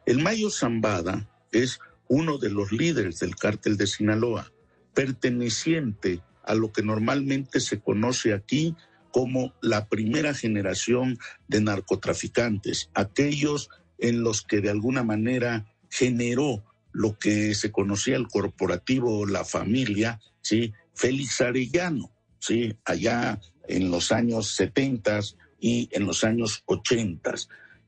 El 0.06 0.22
Mayo 0.22 0.50
Zambada 0.50 1.30
es 1.52 1.80
uno 2.12 2.38
de 2.38 2.50
los 2.50 2.74
líderes 2.74 3.20
del 3.20 3.38
cártel 3.38 3.78
de 3.78 3.88
Sinaloa, 3.88 4.52
perteneciente 4.94 6.20
a 6.44 6.56
lo 6.56 6.74
que 6.74 6.84
normalmente 6.84 7.62
se 7.62 7.80
conoce 7.80 8.34
aquí 8.34 8.76
como 9.14 9.54
la 9.62 9.88
primera 9.88 10.34
generación 10.34 11.18
de 11.48 11.62
narcotraficantes, 11.62 12.90
aquellos 12.94 13.70
en 13.98 14.24
los 14.24 14.42
que 14.42 14.60
de 14.60 14.70
alguna 14.70 15.04
manera 15.04 15.74
generó 15.90 16.66
lo 16.92 17.18
que 17.18 17.56
se 17.56 17.72
conocía 17.72 18.18
el 18.18 18.28
corporativo, 18.28 19.26
la 19.26 19.46
familia, 19.46 20.20
¿sí? 20.42 20.74
Félix 20.94 21.40
Arellano, 21.40 22.12
¿sí? 22.40 22.76
Allá 22.84 23.40
en 23.70 23.90
los 23.90 24.12
años 24.12 24.54
70 24.56 25.22
y 25.62 25.88
en 25.94 26.06
los 26.06 26.26
años 26.26 26.64
80. 26.66 27.36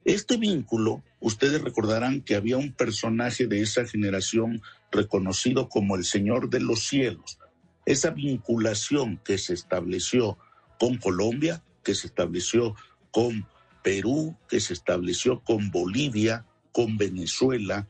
Este 0.06 0.38
vínculo, 0.38 1.04
ustedes 1.24 1.62
recordarán 1.62 2.22
que 2.22 2.36
había 2.36 2.58
un 2.58 2.74
personaje 2.74 3.48
de 3.48 3.62
esa 3.62 3.86
generación 3.86 4.62
reconocido 4.92 5.70
como 5.70 5.96
el 5.96 6.04
Señor 6.04 6.50
de 6.50 6.60
los 6.60 6.86
Cielos. 6.86 7.40
Esa 7.86 8.12
vinculación 8.12 9.20
que 9.24 9.38
se 9.38 9.54
estableció 9.54 10.38
con 10.78 10.98
Colombia, 10.98 11.64
que 11.82 11.96
se 11.96 12.08
estableció 12.08 12.76
con 13.12 13.48
Perú, 13.84 14.38
que 14.50 14.60
se 14.60 14.74
estableció 14.74 15.42
con 15.44 15.72
Bolivia, 15.72 16.46
con 16.74 16.98
Venezuela, 16.98 17.88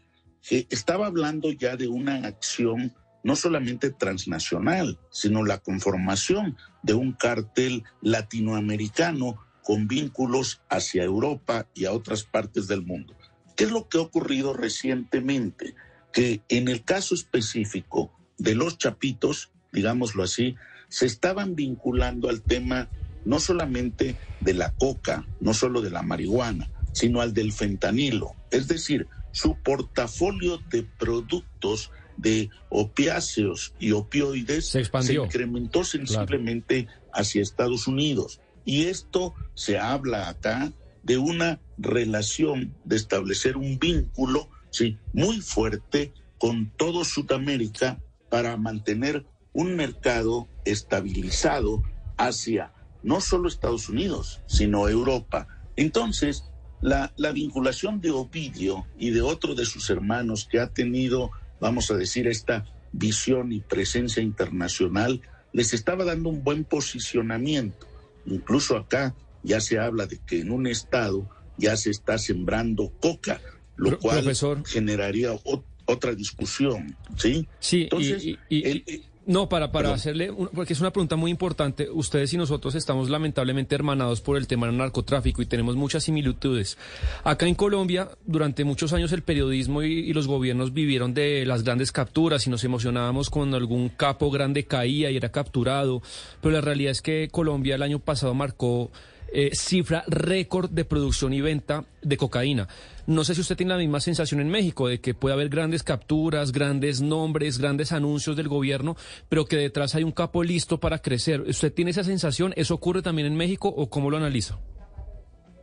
que 0.48 0.68
estaba 0.70 1.08
hablando 1.08 1.52
ya 1.52 1.76
de 1.76 1.88
una 1.88 2.28
acción 2.28 2.94
no 3.24 3.36
solamente 3.36 3.90
transnacional, 3.90 5.00
sino 5.10 5.44
la 5.44 5.58
conformación 5.58 6.56
de 6.84 6.94
un 6.94 7.14
cártel 7.14 7.84
latinoamericano 8.02 9.40
con 9.64 9.88
vínculos 9.88 10.62
hacia 10.70 11.04
Europa 11.04 11.68
y 11.74 11.86
a 11.86 11.94
otras 11.94 12.24
partes 12.24 12.68
del 12.68 12.84
mundo. 12.84 13.16
¿Qué 13.56 13.66
es 13.66 13.72
lo 13.72 13.88
que 13.88 13.97
ha 13.97 14.01
ocurrido 14.01 14.54
recientemente? 14.54 15.76
Que 16.12 16.41
en 16.49 16.68
el 16.68 16.84
caso 16.84 17.16
específico 17.16 18.12
de 18.38 18.56
los 18.56 18.78
chapitos, 18.78 19.51
digámoslo 19.72 20.24
así, 20.24 20.56
se 20.89 21.06
estaban 21.06 21.56
vinculando 21.56 22.30
al 22.30 22.41
tema 22.41 22.89
no 23.26 23.39
solamente 23.39 24.18
de 24.41 24.54
la 24.54 24.74
coca, 24.74 25.26
no 25.39 25.54
solo 25.54 25.82
de 25.82 25.89
la 25.89 26.01
marihuana, 26.01 26.70
sino 26.91 27.22
al 27.22 27.34
del 27.34 27.51
fentanilo. 27.51 28.36
Es 28.51 28.68
decir, 28.68 29.08
su 29.32 29.56
portafolio 29.56 30.60
de 30.70 30.84
productos 30.84 31.91
de 32.18 32.49
opiáceos 32.70 33.74
y 33.80 33.91
opioides 33.91 34.68
se, 34.68 34.80
expandió. 34.80 35.26
incrementó 35.26 35.84
sensiblemente 35.84 36.88
hacia 37.12 37.41
Estados 37.41 37.88
Unidos. 37.88 38.39
Y 38.66 38.86
esto 38.86 39.34
se 39.56 39.80
habla 39.80 40.30
acá 40.30 40.72
de 41.04 41.18
una 41.18 41.60
relación, 41.78 42.74
de 42.86 42.95
establecer 42.95 43.58
un 43.58 43.78
vínculo 43.78 44.49
sí, 44.74 44.97
muy 45.14 45.39
fuerte 45.41 46.12
con 46.38 46.72
todo 46.76 47.06
Sudamérica 47.06 48.01
para 48.30 48.58
mantener 48.58 49.26
un 49.54 49.76
mercado 49.76 50.47
estabilizado 50.66 51.84
hacia 52.18 52.74
no 53.04 53.22
solo 53.22 53.47
Estados 53.47 53.89
Unidos, 53.89 54.41
sino 54.47 54.89
Europa. 54.89 55.47
Entonces, 55.76 56.45
la, 56.82 57.14
la 57.18 57.32
vinculación 57.32 58.01
de 58.01 58.12
Ovidio 58.12 58.88
y 58.97 59.12
de 59.12 59.22
otro 59.22 59.56
de 59.56 59.66
sus 59.66 59.89
hermanos 59.89 60.47
que 60.49 60.60
ha 60.60 60.68
tenido, 60.68 61.32
vamos 61.60 61.91
a 61.91 61.95
decir, 61.95 62.28
esta 62.28 62.66
visión 62.91 63.51
y 63.51 63.60
presencia 63.60 64.24
internacional, 64.24 65.22
les 65.51 65.74
estaba 65.74 66.04
dando 66.04 66.30
un 66.30 66.43
buen 66.43 66.64
posicionamiento. 66.64 67.88
Incluso 68.26 68.76
acá 68.76 69.14
ya 69.44 69.60
se 69.62 69.80
habla 69.80 70.08
de 70.08 70.20
que 70.20 70.39
en 70.41 70.52
un 70.52 70.68
estado 70.68 71.30
ya 71.58 71.78
se 71.78 71.91
está 71.91 72.18
sembrando 72.18 72.91
coca, 73.02 73.39
lo 73.76 73.89
Pro- 73.91 74.00
cual 74.00 74.18
profesor. 74.24 74.66
generaría 74.66 75.32
ot- 75.34 75.64
otra 75.86 76.16
discusión, 76.16 76.96
¿sí? 77.18 77.48
Sí, 77.60 77.84
Entonces, 77.84 78.24
y- 78.26 78.38
y- 78.50 78.68
y- 78.70 79.04
no, 79.26 79.48
para, 79.48 79.72
para 79.72 79.94
hacerle, 79.94 80.32
un- 80.32 80.50
porque 80.50 80.74
es 80.74 80.82
una 80.82 80.91
pregunta 80.91 81.16
muy 81.16 81.32
importante, 81.32 81.89
ustedes 81.89 82.34
y 82.34 82.38
nosotros 82.38 82.76
estamos 82.76 83.10
lamentablemente 83.10 83.74
hermanados 83.74 84.20
por 84.20 84.36
el 84.36 84.48
tema 84.48 84.68
del 84.68 84.76
narcotráfico 84.76 85.41
y 85.41 85.46
tenemos 85.46 85.78
muchas 85.78 86.04
similitudes. 86.04 86.78
Acá 87.24 87.48
en 87.48 87.56
Colombia, 87.56 88.10
durante 88.26 88.66
muchos 88.66 88.91
años 88.91 89.14
el 89.14 89.22
periodismo 89.24 89.82
y, 89.82 89.94
y 90.00 90.12
los 90.14 90.28
gobiernos 90.28 90.74
vivieron 90.74 91.14
de 91.14 91.46
las 91.46 91.64
grandes 91.64 91.94
capturas 91.94 92.48
y 92.48 92.50
nos 92.50 92.66
emocionábamos 92.66 93.30
cuando 93.30 93.56
algún 93.56 93.88
capo 93.88 94.30
grande 94.30 94.66
caía 94.66 95.10
y 95.10 95.16
era 95.16 95.32
capturado, 95.32 96.02
pero 96.41 96.52
la 96.56 96.62
realidad 96.62 96.91
es 96.91 97.02
que 97.02 97.30
Colombia 97.32 97.76
el 97.76 97.82
año 97.84 98.00
pasado 98.00 98.34
marcó 98.34 98.91
eh, 99.32 99.51
cifra 99.53 100.03
récord 100.07 100.69
de 100.69 100.86
producción 100.86 101.34
y 101.34 101.41
venta 101.41 101.86
de 102.01 102.17
cocaína. 102.17 102.67
No 103.05 103.24
sé 103.24 103.36
si 103.36 103.41
usted 103.41 103.57
tiene 103.57 103.74
la 103.74 103.80
misma 103.80 103.99
sensación 103.99 104.39
en 104.39 104.49
México 104.49 104.88
de 104.88 105.01
que 105.01 105.13
puede 105.13 105.34
haber 105.34 105.49
grandes 105.49 105.84
capturas, 105.84 106.51
grandes 106.51 107.01
nombres, 107.01 107.57
grandes 107.57 107.91
anuncios 107.91 108.36
del 108.36 108.47
gobierno, 108.47 108.95
pero 109.30 109.45
que 109.45 109.57
detrás 109.57 109.95
hay 109.95 110.03
un 110.03 110.11
capo 110.11 110.43
listo 110.43 110.80
para 110.80 110.99
crecer. 110.99 111.41
¿Usted 111.41 111.74
tiene 111.74 111.91
esa 111.91 112.03
sensación? 112.03 112.53
¿Eso 112.55 112.76
ocurre 112.76 113.01
también 113.01 113.28
en 113.28 113.36
México 113.36 113.67
o 113.67 113.89
cómo 113.89 114.09
lo 114.09 114.17
analiza? 114.17 114.59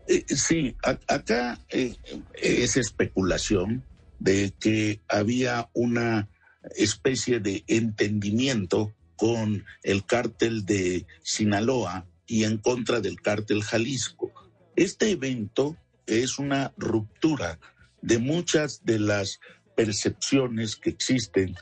Eh, 0.06 0.24
sí, 0.28 0.76
acá 1.06 1.58
eh, 1.70 1.94
es 2.34 2.76
especulación 2.76 3.84
de 4.18 4.52
que 4.60 5.00
había 5.08 5.70
una 5.72 6.28
especie 6.76 7.40
de 7.40 7.64
entendimiento 7.66 8.92
con 9.16 9.64
el 9.82 10.04
cártel 10.04 10.64
de 10.64 11.06
Sinaloa 11.22 12.06
y 12.30 12.44
en 12.44 12.58
contra 12.58 13.00
del 13.00 13.20
cártel 13.20 13.64
Jalisco. 13.64 14.30
Este 14.76 15.10
evento 15.10 15.76
es 16.06 16.38
una 16.38 16.72
ruptura 16.76 17.58
de 18.02 18.18
muchas 18.18 18.84
de 18.84 19.00
las 19.00 19.40
percepciones 19.74 20.76
que 20.76 20.90
existen 20.90 21.56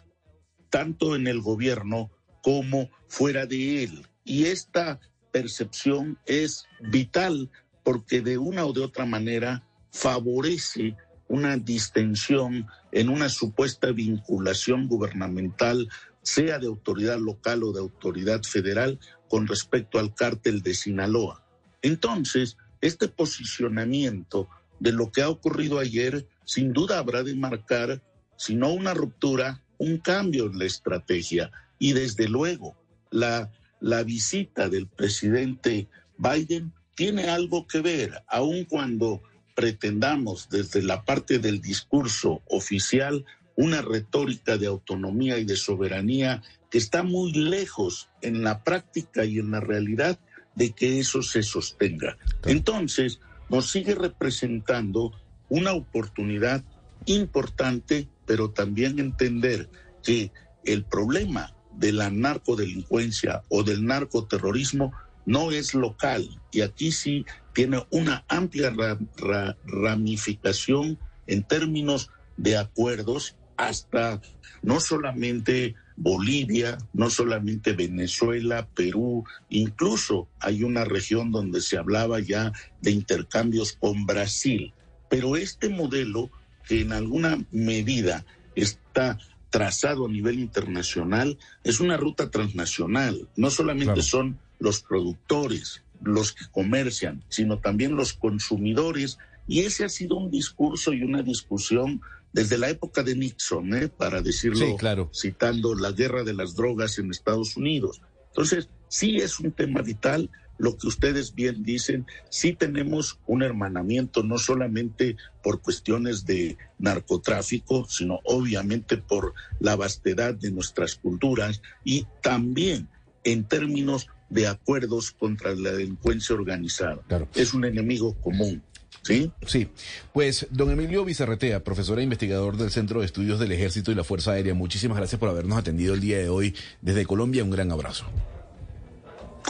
tanto 0.68 1.16
en 1.16 1.26
el 1.26 1.40
gobierno 1.40 2.10
como 2.42 2.90
fuera 3.06 3.46
de 3.46 3.82
él. 3.82 4.06
Y 4.24 4.44
esta 4.44 5.00
percepción 5.32 6.18
es 6.26 6.66
vital 6.80 7.50
porque 7.82 8.20
de 8.20 8.36
una 8.36 8.66
o 8.66 8.74
de 8.74 8.82
otra 8.82 9.06
manera 9.06 9.66
favorece 9.90 10.96
una 11.28 11.56
distensión 11.56 12.66
en 12.92 13.08
una 13.08 13.30
supuesta 13.30 13.90
vinculación 13.92 14.86
gubernamental, 14.86 15.88
sea 16.20 16.58
de 16.58 16.66
autoridad 16.66 17.18
local 17.18 17.62
o 17.62 17.72
de 17.72 17.80
autoridad 17.80 18.42
federal, 18.42 18.98
con 19.28 19.46
respecto 19.46 19.98
al 19.98 20.14
cártel 20.14 20.62
de 20.62 20.74
Sinaloa. 20.74 21.44
Entonces, 21.82 22.56
este 22.80 23.08
posicionamiento 23.08 24.48
de 24.80 24.92
lo 24.92 25.10
que 25.10 25.22
ha 25.22 25.28
ocurrido 25.28 25.78
ayer, 25.78 26.26
sin 26.44 26.72
duda 26.72 26.98
habrá 26.98 27.22
de 27.22 27.34
marcar, 27.34 28.02
si 28.36 28.54
no 28.54 28.72
una 28.72 28.94
ruptura, 28.94 29.62
un 29.78 29.98
cambio 29.98 30.46
en 30.46 30.58
la 30.58 30.64
estrategia. 30.64 31.50
Y 31.78 31.92
desde 31.92 32.28
luego, 32.28 32.76
la, 33.10 33.50
la 33.80 34.02
visita 34.02 34.68
del 34.68 34.86
presidente 34.86 35.88
Biden 36.16 36.72
tiene 36.94 37.28
algo 37.28 37.66
que 37.66 37.80
ver, 37.80 38.22
aun 38.26 38.64
cuando 38.64 39.22
pretendamos 39.54 40.48
desde 40.48 40.82
la 40.82 41.04
parte 41.04 41.38
del 41.38 41.60
discurso 41.60 42.42
oficial 42.46 43.24
una 43.58 43.82
retórica 43.82 44.56
de 44.56 44.68
autonomía 44.68 45.36
y 45.38 45.44
de 45.44 45.56
soberanía 45.56 46.42
que 46.70 46.78
está 46.78 47.02
muy 47.02 47.32
lejos 47.32 48.08
en 48.22 48.44
la 48.44 48.62
práctica 48.62 49.24
y 49.24 49.40
en 49.40 49.50
la 49.50 49.58
realidad 49.58 50.16
de 50.54 50.70
que 50.70 51.00
eso 51.00 51.22
se 51.22 51.42
sostenga. 51.42 52.16
Entonces, 52.46 53.18
nos 53.48 53.68
sigue 53.72 53.96
representando 53.96 55.10
una 55.48 55.72
oportunidad 55.72 56.62
importante, 57.06 58.08
pero 58.26 58.50
también 58.52 59.00
entender 59.00 59.68
que 60.04 60.30
el 60.64 60.84
problema 60.84 61.52
de 61.72 61.90
la 61.92 62.10
narcodelincuencia 62.10 63.42
o 63.48 63.64
del 63.64 63.84
narcoterrorismo 63.84 64.92
no 65.26 65.50
es 65.50 65.74
local 65.74 66.28
y 66.52 66.60
aquí 66.60 66.92
sí 66.92 67.24
tiene 67.54 67.84
una 67.90 68.24
amplia 68.28 68.70
ra- 68.70 68.98
ra- 69.16 69.56
ramificación 69.64 70.98
en 71.26 71.42
términos 71.42 72.08
de 72.36 72.56
acuerdos 72.56 73.34
hasta 73.58 74.22
no 74.62 74.80
solamente 74.80 75.74
Bolivia, 75.96 76.78
no 76.92 77.10
solamente 77.10 77.72
Venezuela, 77.72 78.66
Perú, 78.74 79.24
incluso 79.50 80.28
hay 80.40 80.62
una 80.62 80.84
región 80.84 81.32
donde 81.32 81.60
se 81.60 81.76
hablaba 81.76 82.20
ya 82.20 82.52
de 82.80 82.92
intercambios 82.92 83.72
con 83.72 84.06
Brasil. 84.06 84.72
Pero 85.10 85.36
este 85.36 85.68
modelo, 85.68 86.30
que 86.66 86.80
en 86.80 86.92
alguna 86.92 87.44
medida 87.50 88.24
está 88.54 89.18
trazado 89.50 90.06
a 90.06 90.08
nivel 90.08 90.38
internacional, 90.38 91.36
es 91.64 91.80
una 91.80 91.96
ruta 91.96 92.30
transnacional. 92.30 93.28
No 93.36 93.50
solamente 93.50 94.02
son 94.02 94.38
los 94.60 94.82
productores 94.82 95.82
los 96.00 96.32
que 96.32 96.46
comercian, 96.52 97.24
sino 97.28 97.58
también 97.58 97.96
los 97.96 98.12
consumidores. 98.12 99.18
Y 99.48 99.60
ese 99.60 99.84
ha 99.84 99.88
sido 99.88 100.16
un 100.16 100.30
discurso 100.30 100.92
y 100.92 101.02
una 101.02 101.22
discusión 101.22 102.00
desde 102.32 102.58
la 102.58 102.68
época 102.68 103.02
de 103.02 103.16
Nixon, 103.16 103.74
¿eh? 103.74 103.88
para 103.88 104.20
decirlo, 104.20 104.66
Sí, 104.66 104.74
claro. 104.78 105.10
citando 105.14 105.74
la 105.74 105.92
guerra 105.92 106.24
de 106.24 106.34
las 106.34 106.54
drogas 106.54 106.98
en 106.98 107.10
Estados 107.10 107.56
Unidos. 107.56 108.00
Entonces, 108.28 108.68
sí 108.88 109.16
es 109.16 109.40
un 109.40 109.52
tema 109.52 109.82
vital, 109.82 110.30
lo 110.58 110.76
que 110.76 110.88
ustedes 110.88 111.34
bien 111.34 111.62
dicen, 111.62 112.06
sí 112.30 112.52
tenemos 112.52 113.18
un 113.26 113.42
hermanamiento 113.42 114.22
no 114.24 114.38
solamente 114.38 115.16
por 115.42 115.62
cuestiones 115.62 116.26
de 116.26 116.58
narcotráfico, 116.78 117.86
sino 117.88 118.20
obviamente 118.24 118.96
por 118.96 119.34
la 119.60 119.76
vastedad 119.76 120.34
de 120.34 120.50
nuestras 120.50 120.96
culturas 120.96 121.62
y 121.84 122.06
también 122.22 122.88
en 123.24 123.44
términos 123.44 124.08
de 124.30 124.46
acuerdos 124.46 125.12
contra 125.12 125.54
la 125.54 125.72
delincuencia 125.72 126.34
organizada. 126.34 127.00
Es 127.34 127.54
un 127.54 127.64
enemigo 127.64 128.14
común. 128.20 128.62
¿Sí? 129.02 129.30
Sí. 129.46 129.68
Pues, 130.12 130.46
don 130.50 130.70
Emilio 130.70 131.04
Vicerretea, 131.04 131.64
profesor 131.64 131.98
e 131.98 132.02
investigador 132.02 132.56
del 132.56 132.70
Centro 132.70 133.00
de 133.00 133.06
Estudios 133.06 133.38
del 133.38 133.52
Ejército 133.52 133.90
y 133.90 133.94
la 133.94 134.04
Fuerza 134.04 134.32
Aérea, 134.32 134.54
muchísimas 134.54 134.98
gracias 134.98 135.18
por 135.18 135.28
habernos 135.28 135.58
atendido 135.58 135.94
el 135.94 136.00
día 136.00 136.18
de 136.18 136.28
hoy 136.28 136.54
desde 136.82 137.06
Colombia. 137.06 137.44
Un 137.44 137.50
gran 137.50 137.70
abrazo. 137.72 138.04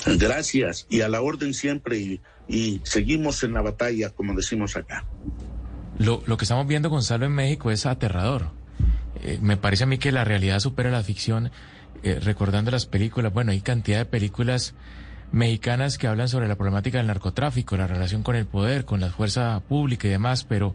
Gracias 0.06 0.86
y 0.88 1.00
a 1.00 1.08
la 1.08 1.20
orden 1.20 1.54
siempre 1.54 1.98
y, 1.98 2.20
y 2.46 2.80
seguimos 2.84 3.42
en 3.42 3.54
la 3.54 3.62
batalla, 3.62 4.10
como 4.10 4.34
decimos 4.34 4.76
acá. 4.76 5.04
Lo, 5.98 6.22
lo 6.26 6.36
que 6.36 6.44
estamos 6.44 6.66
viendo, 6.68 6.88
Gonzalo, 6.88 7.26
en 7.26 7.32
México 7.32 7.70
es 7.70 7.84
aterrador. 7.84 8.50
Eh, 9.22 9.38
me 9.42 9.56
parece 9.56 9.84
a 9.84 9.86
mí 9.86 9.98
que 9.98 10.12
la 10.12 10.24
realidad 10.24 10.60
supera 10.60 10.90
la 10.90 11.02
ficción. 11.02 11.50
Eh, 12.04 12.20
recordando 12.20 12.70
las 12.70 12.86
películas, 12.86 13.32
bueno, 13.32 13.50
hay 13.50 13.60
cantidad 13.60 13.98
de 13.98 14.04
películas 14.04 14.74
mexicanas 15.32 15.98
que 15.98 16.06
hablan 16.06 16.28
sobre 16.28 16.48
la 16.48 16.56
problemática 16.56 16.98
del 16.98 17.06
narcotráfico, 17.06 17.76
la 17.76 17.86
relación 17.86 18.22
con 18.22 18.36
el 18.36 18.46
poder, 18.46 18.84
con 18.84 19.00
la 19.00 19.10
fuerza 19.10 19.60
pública 19.68 20.08
y 20.08 20.10
demás, 20.10 20.44
pero, 20.44 20.74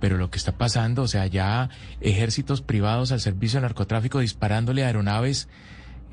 pero 0.00 0.16
lo 0.16 0.30
que 0.30 0.38
está 0.38 0.52
pasando, 0.52 1.02
o 1.02 1.08
sea, 1.08 1.26
ya 1.26 1.70
ejércitos 2.00 2.62
privados 2.62 3.12
al 3.12 3.20
servicio 3.20 3.58
del 3.58 3.68
narcotráfico 3.68 4.20
disparándole 4.20 4.82
a 4.82 4.88
aeronaves, 4.88 5.48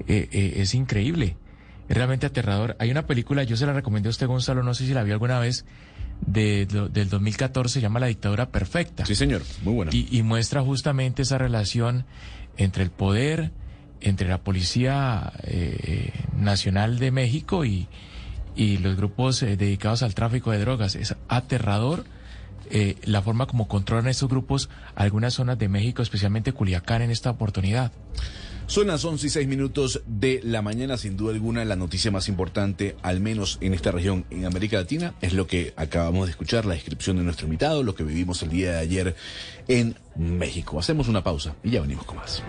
eh, 0.07 0.29
eh, 0.31 0.53
es 0.57 0.73
increíble. 0.73 1.37
Es 1.87 1.97
realmente 1.97 2.27
aterrador. 2.27 2.75
Hay 2.79 2.91
una 2.91 3.07
película, 3.07 3.43
yo 3.43 3.57
se 3.57 3.65
la 3.65 3.73
recomendé 3.73 4.09
a 4.09 4.11
usted, 4.11 4.27
Gonzalo, 4.27 4.61
no 4.61 4.75
sé 4.75 4.85
si 4.85 4.93
la 4.93 5.03
vio 5.03 5.13
alguna 5.13 5.39
vez, 5.39 5.65
de, 6.25 6.67
del 6.91 7.09
2014, 7.09 7.75
se 7.75 7.81
llama 7.81 7.99
La 7.99 8.07
dictadura 8.07 8.49
perfecta. 8.51 9.05
Sí, 9.05 9.15
señor, 9.15 9.41
muy 9.63 9.73
buena. 9.73 9.91
Y, 9.93 10.07
y 10.11 10.21
muestra 10.21 10.61
justamente 10.61 11.23
esa 11.23 11.39
relación 11.39 12.05
entre 12.57 12.83
el 12.83 12.91
poder, 12.91 13.51
entre 14.01 14.27
la 14.29 14.39
Policía 14.39 15.33
eh, 15.43 16.11
Nacional 16.35 16.99
de 16.99 17.11
México 17.11 17.65
y, 17.65 17.87
y 18.55 18.77
los 18.77 18.95
grupos 18.95 19.41
eh, 19.43 19.57
dedicados 19.57 20.03
al 20.03 20.15
tráfico 20.15 20.51
de 20.51 20.59
drogas. 20.59 20.95
Es 20.95 21.15
aterrador 21.27 22.05
eh, 22.71 22.97
la 23.03 23.21
forma 23.21 23.47
como 23.47 23.67
controlan 23.67 24.07
estos 24.07 24.29
grupos 24.29 24.69
algunas 24.95 25.33
zonas 25.33 25.57
de 25.57 25.69
México, 25.69 26.01
especialmente 26.01 26.53
Culiacán 26.53 27.01
en 27.01 27.11
esta 27.11 27.31
oportunidad. 27.31 27.91
Son 28.69 28.85
las 28.85 29.03
11 29.03 29.25
y 29.25 29.29
6 29.31 29.47
minutos 29.47 30.03
de 30.05 30.41
la 30.43 30.61
mañana, 30.61 30.95
sin 30.95 31.17
duda 31.17 31.33
alguna, 31.33 31.65
la 31.65 31.75
noticia 31.75 32.11
más 32.11 32.29
importante, 32.29 32.95
al 33.01 33.19
menos 33.19 33.57
en 33.61 33.73
esta 33.73 33.89
región, 33.89 34.25
en 34.29 34.45
América 34.45 34.77
Latina, 34.77 35.15
es 35.21 35.33
lo 35.33 35.47
que 35.47 35.73
acabamos 35.75 36.27
de 36.27 36.31
escuchar, 36.31 36.67
la 36.67 36.75
descripción 36.75 37.17
de 37.17 37.23
nuestro 37.23 37.47
invitado, 37.47 37.81
lo 37.81 37.95
que 37.95 38.03
vivimos 38.03 38.43
el 38.43 38.49
día 38.51 38.73
de 38.73 38.77
ayer 38.77 39.15
en 39.67 39.95
México. 40.15 40.77
Hacemos 40.77 41.07
una 41.07 41.23
pausa 41.23 41.55
y 41.63 41.71
ya 41.71 41.81
venimos 41.81 42.05
con 42.05 42.17
más. 42.17 42.43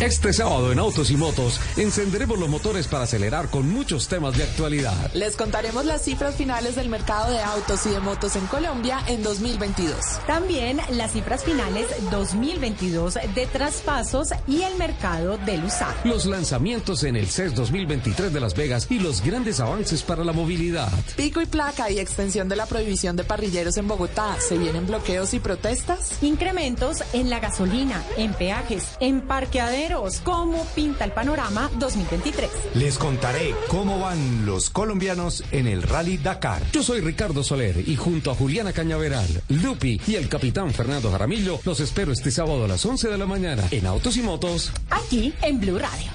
Este 0.00 0.32
sábado 0.32 0.70
en 0.70 0.78
Autos 0.78 1.10
y 1.10 1.16
Motos 1.16 1.60
encenderemos 1.76 2.38
los 2.38 2.48
motores 2.48 2.86
para 2.86 3.02
acelerar 3.02 3.48
con 3.50 3.68
muchos 3.68 4.06
temas 4.06 4.36
de 4.36 4.44
actualidad. 4.44 4.94
Les 5.12 5.36
contaremos 5.36 5.84
las 5.86 6.02
cifras 6.02 6.36
finales 6.36 6.76
del 6.76 6.88
mercado 6.88 7.32
de 7.32 7.40
autos 7.40 7.84
y 7.84 7.90
de 7.90 7.98
motos 7.98 8.36
en 8.36 8.46
Colombia 8.46 9.00
en 9.08 9.24
2022. 9.24 9.96
También 10.24 10.80
las 10.90 11.14
cifras 11.14 11.42
finales 11.42 11.88
2022 12.12 13.14
de 13.34 13.46
traspasos 13.46 14.28
y 14.46 14.62
el 14.62 14.76
mercado 14.76 15.36
del 15.38 15.64
usado. 15.64 15.94
Los 16.04 16.26
lanzamientos 16.26 17.02
en 17.02 17.16
el 17.16 17.26
CES 17.26 17.56
2023 17.56 18.32
de 18.32 18.38
Las 18.38 18.54
Vegas 18.54 18.86
y 18.90 19.00
los 19.00 19.20
grandes 19.20 19.58
avances 19.58 20.04
para 20.04 20.22
la 20.22 20.32
movilidad. 20.32 20.92
Pico 21.16 21.40
y 21.40 21.46
placa 21.46 21.90
y 21.90 21.98
extensión 21.98 22.48
de 22.48 22.54
la 22.54 22.66
prohibición 22.66 23.16
de 23.16 23.24
parrilleros 23.24 23.76
en 23.78 23.88
Bogotá. 23.88 24.36
¿Se 24.38 24.58
vienen 24.58 24.86
bloqueos 24.86 25.34
y 25.34 25.40
protestas? 25.40 26.22
Incrementos 26.22 26.98
en 27.12 27.30
la 27.30 27.40
gasolina, 27.40 28.00
en 28.16 28.32
peajes, 28.32 28.84
en 29.00 29.22
parqueaderos. 29.22 29.87
¿Cómo 30.22 30.66
pinta 30.74 31.06
el 31.06 31.12
panorama 31.12 31.70
2023? 31.78 32.50
Les 32.74 32.98
contaré 32.98 33.54
cómo 33.68 33.98
van 33.98 34.44
los 34.44 34.68
colombianos 34.68 35.42
en 35.50 35.66
el 35.66 35.82
Rally 35.82 36.18
Dakar. 36.18 36.62
Yo 36.72 36.82
soy 36.82 37.00
Ricardo 37.00 37.42
Soler 37.42 37.88
y 37.88 37.96
junto 37.96 38.30
a 38.30 38.34
Juliana 38.34 38.74
Cañaveral, 38.74 39.26
Lupi 39.48 39.98
y 40.06 40.16
el 40.16 40.28
capitán 40.28 40.72
Fernando 40.72 41.10
Jaramillo 41.10 41.58
los 41.64 41.80
espero 41.80 42.12
este 42.12 42.30
sábado 42.30 42.66
a 42.66 42.68
las 42.68 42.84
11 42.84 43.08
de 43.08 43.16
la 43.16 43.24
mañana 43.24 43.64
en 43.70 43.86
Autos 43.86 44.18
y 44.18 44.22
Motos. 44.22 44.72
Aquí 44.90 45.32
en 45.40 45.58
Blue 45.58 45.78
Radio. 45.78 46.10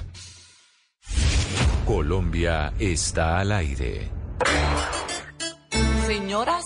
Colombia 1.86 2.74
está 2.78 3.40
al 3.40 3.52
aire. 3.54 4.12
Señoras 6.06 6.66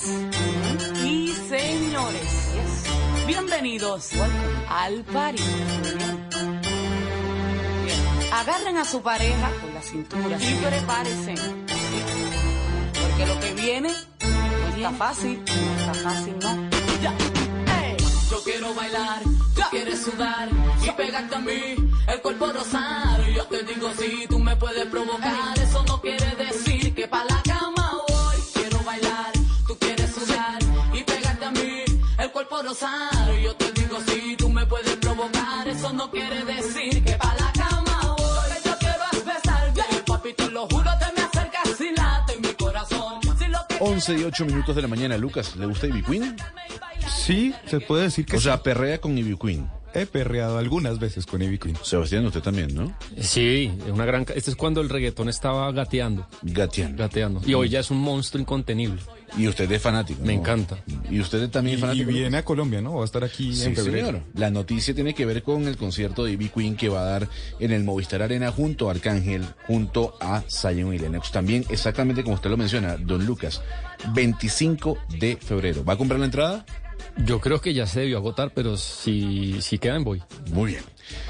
y 1.05 1.33
señores, 1.47 2.83
bienvenidos 3.25 4.11
al 4.69 5.05
París. 5.05 5.41
Agarren 8.31 8.77
a 8.77 8.85
su 8.85 9.01
pareja 9.01 9.51
con 9.61 9.73
la 9.73 9.81
cintura 9.81 10.37
y 10.39 10.53
prepárense. 10.55 11.35
Porque 13.01 13.25
lo 13.25 13.39
que 13.39 13.53
viene 13.53 13.89
no 13.89 14.75
está 14.75 14.91
fácil, 14.91 15.43
no 15.45 15.79
está 15.79 15.93
fácil, 15.93 16.35
¿no? 16.39 16.69
Ya. 17.01 17.13
Ey. 17.81 17.97
Yo 18.29 18.43
quiero 18.43 18.73
bailar, 18.75 19.23
tú 19.23 19.61
quieres 19.71 20.03
sudar 20.03 20.49
y 20.83 20.91
pegarte 20.91 21.35
a 21.35 21.39
mí, 21.39 21.75
el 22.07 22.21
cuerpo 22.21 22.51
rosar. 22.51 23.25
Yo 23.33 23.45
te 23.45 23.63
digo 23.63 23.89
si 23.97 24.27
tú 24.27 24.39
me 24.39 24.55
puedes 24.57 24.85
provocar, 24.87 25.57
eso 25.59 25.83
no 25.87 26.01
quiere 26.01 26.35
decir 26.35 26.93
que 26.93 27.07
pa' 27.07 27.23
la 27.23 27.41
cama 27.43 27.93
voy. 28.09 28.37
Quiero 28.53 28.79
bailar, 28.83 29.31
tú 29.67 29.77
quieres 29.79 30.13
sudar 30.13 30.59
y 30.93 31.03
pegarte 31.03 31.45
a 31.45 31.51
mí, 31.51 31.83
el 32.19 32.31
cuerpo 32.31 32.61
rosar. 32.61 33.31
Yo 33.41 33.55
te 33.55 33.71
digo 33.71 33.97
si 34.05 34.35
tú 34.35 34.49
me 34.49 34.65
puedes 34.65 34.95
provocar, 34.97 35.67
eso 35.67 35.93
no 35.93 36.11
quiere 36.11 36.43
decir 36.43 36.76
11 43.87 44.17
y 44.17 44.23
8 44.25 44.45
minutos 44.45 44.75
de 44.75 44.81
la 44.81 44.87
mañana. 44.89 45.17
Lucas, 45.17 45.55
¿le 45.55 45.65
gusta 45.65 45.87
Ivy 45.87 46.03
Queen? 46.03 46.35
Sí, 47.07 47.53
se 47.65 47.79
puede 47.79 48.03
decir 48.03 48.25
que 48.25 48.37
O 48.37 48.41
sea, 48.41 48.61
perrea 48.63 48.99
con 48.99 49.17
Ivy 49.17 49.37
Queen. 49.37 49.67
he 49.93 50.05
perreado 50.05 50.57
algunas 50.59 50.99
veces 50.99 51.25
con 51.25 51.41
Ivy 51.41 51.57
Queen. 51.57 51.77
Sebastián, 51.81 52.25
usted 52.25 52.41
también, 52.41 52.73
¿no? 52.75 52.95
Sí, 53.19 53.71
una 53.91 54.05
gran. 54.05 54.25
ca- 54.25 54.33
Este 54.33 54.51
es 54.51 54.55
cuando 54.55 54.81
el 54.81 54.89
reggaetón 54.89 55.27
estaba 55.29 55.71
gateando. 55.71 56.27
Gateando. 56.43 56.97
Gateando. 57.03 57.41
Y 57.45 57.53
hoy 57.55 57.69
ya 57.69 57.79
es 57.79 57.89
un 57.89 57.97
monstruo 57.99 58.39
incontenible. 58.41 59.01
Y 59.37 59.47
usted 59.47 59.69
es 59.71 59.81
fanático. 59.81 60.21
Me 60.23 60.33
¿no? 60.35 60.39
encanta. 60.41 60.77
Y 61.09 61.19
usted 61.19 61.49
también 61.49 61.75
es 61.75 61.79
Y, 61.79 61.83
y 61.83 61.87
fanático. 61.87 62.09
viene 62.11 62.37
a 62.37 62.45
Colombia, 62.45 62.81
¿no? 62.81 62.95
Va 62.95 63.01
a 63.01 63.05
estar 63.05 63.23
aquí 63.23 63.53
Sí, 63.55 63.65
en 63.65 63.75
febrero. 63.75 64.07
señor. 64.07 64.21
La 64.35 64.49
noticia 64.51 64.93
tiene 64.93 65.13
que 65.15 65.25
ver 65.25 65.41
con 65.43 65.67
el 65.67 65.77
concierto 65.77 66.23
de 66.25 66.33
Ivy 66.33 66.49
Queen 66.49 66.75
que 66.75 66.89
va 66.89 67.01
a 67.01 67.05
dar 67.05 67.27
en 67.59 67.71
el 67.71 67.83
Movistar 67.83 68.21
Arena 68.21 68.51
junto 68.51 68.87
a 68.89 68.91
Arcángel, 68.91 69.45
junto 69.65 70.15
a 70.21 70.43
Zion 70.49 70.93
y 70.93 70.99
Lennox. 70.99 71.31
También, 71.31 71.65
exactamente 71.69 72.23
como 72.23 72.35
usted 72.35 72.49
lo 72.49 72.57
menciona, 72.57 72.97
Don 72.97 73.25
Lucas, 73.25 73.61
25 74.13 74.97
de 75.19 75.37
febrero. 75.37 75.83
¿Va 75.83 75.93
a 75.93 75.97
comprar 75.97 76.19
la 76.19 76.25
entrada? 76.27 76.65
Yo 77.25 77.41
creo 77.41 77.61
que 77.61 77.73
ya 77.73 77.87
se 77.87 78.01
debió 78.01 78.17
agotar, 78.17 78.51
pero 78.53 78.77
si, 78.77 79.61
si 79.61 79.79
quedan, 79.79 80.03
voy. 80.03 80.21
Muy 80.51 80.71
bien. 80.71 80.83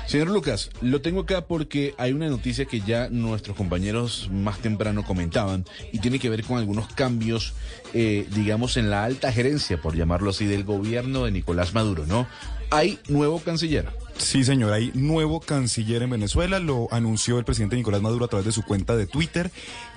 Señor 0.06 0.30
Lucas, 0.30 0.70
lo 0.82 1.02
tengo 1.02 1.22
acá 1.22 1.46
porque 1.46 1.94
hay 1.98 2.12
una 2.14 2.28
noticia 2.28 2.66
que 2.66 2.82
ya 2.82 3.10
nuestros 3.10 3.56
compañeros 3.56 4.30
más 4.32 4.60
temprano 4.60 5.04
comentaban 5.04 5.66
y 5.92 6.00
tiene 6.00 6.20
que 6.20 6.30
ver 6.30 6.44
con 6.44 6.58
algunos 6.58 6.88
cambios, 6.94 7.54
eh, 7.94 8.28
digamos, 8.34 8.78
en 8.78 8.90
la 8.90 9.04
alta 9.04 9.32
gerencia, 9.32 9.82
por 9.82 9.96
llamarlo 9.96 10.32
así, 10.32 10.46
del 10.46 10.64
gobierno 10.64 11.26
de 11.26 11.32
Nicolás 11.32 11.74
Maduro, 11.74 12.06
¿no? 12.06 12.28
Hay 12.70 13.00
nuevo 13.08 13.40
canciller. 13.40 13.88
Sí, 14.18 14.44
señor, 14.44 14.74
hay 14.74 14.92
nuevo 14.94 15.40
canciller 15.40 16.02
en 16.02 16.10
Venezuela, 16.10 16.60
lo 16.60 16.88
anunció 16.92 17.38
el 17.38 17.46
presidente 17.46 17.76
Nicolás 17.76 18.02
Maduro 18.02 18.26
a 18.26 18.28
través 18.28 18.46
de 18.46 18.52
su 18.52 18.64
cuenta 18.64 18.98
de 18.98 19.08
Twitter 19.08 19.52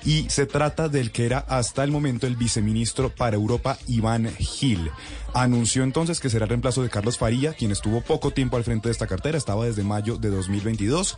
y 0.04 0.28
se 0.28 0.46
trata 0.46 0.88
del 0.88 1.10
que 1.10 1.26
era 1.26 1.38
hasta 1.38 1.84
el 1.84 1.90
momento 1.90 2.26
el 2.26 2.36
viceministro 2.36 3.10
para 3.10 3.36
Europa, 3.36 3.78
Iván 3.86 4.28
Gil. 4.36 4.90
Anunció 5.32 5.84
entonces 5.84 6.18
que 6.18 6.28
será 6.28 6.44
el 6.44 6.48
reemplazo 6.48 6.82
de 6.82 6.90
Carlos 6.90 7.18
Faría, 7.18 7.52
quien 7.52 7.70
estuvo 7.70 8.00
poco 8.00 8.32
tiempo 8.32 8.56
al 8.56 8.64
frente 8.64 8.88
de 8.88 8.92
esta 8.92 9.06
cartera, 9.06 9.38
estaba 9.38 9.66
desde 9.66 9.84
mayo 9.84 10.16
de 10.16 10.28
2022 10.30 11.16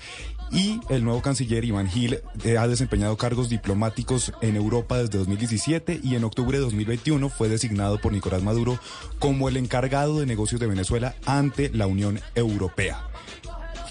y 0.51 0.80
el 0.91 1.03
nuevo 1.03 1.22
canciller 1.22 1.64
Iván 1.64 1.89
Gil 1.89 2.20
eh, 2.45 2.59
ha 2.59 2.68
desempeñado 2.68 3.16
cargos 3.16 3.49
diplomáticos 3.49 4.33
en 4.43 4.57
Europa 4.57 4.99
desde 4.99 5.18
2017 5.18 6.01
y 6.03 6.14
en 6.14 6.24
octubre 6.24 6.59
de 6.59 6.64
2021 6.64 7.28
fue 7.30 7.49
designado 7.49 7.99
por 7.99 8.12
Nicolás 8.12 8.43
Maduro 8.43 8.78
como 9.18 9.49
el 9.49 9.57
encargado 9.57 10.20
de 10.20 10.26
negocios 10.26 10.61
de 10.61 10.66
Venezuela 10.66 11.14
ante 11.24 11.70
la 11.70 11.87
Unión 11.87 12.20
Europea. 12.35 13.12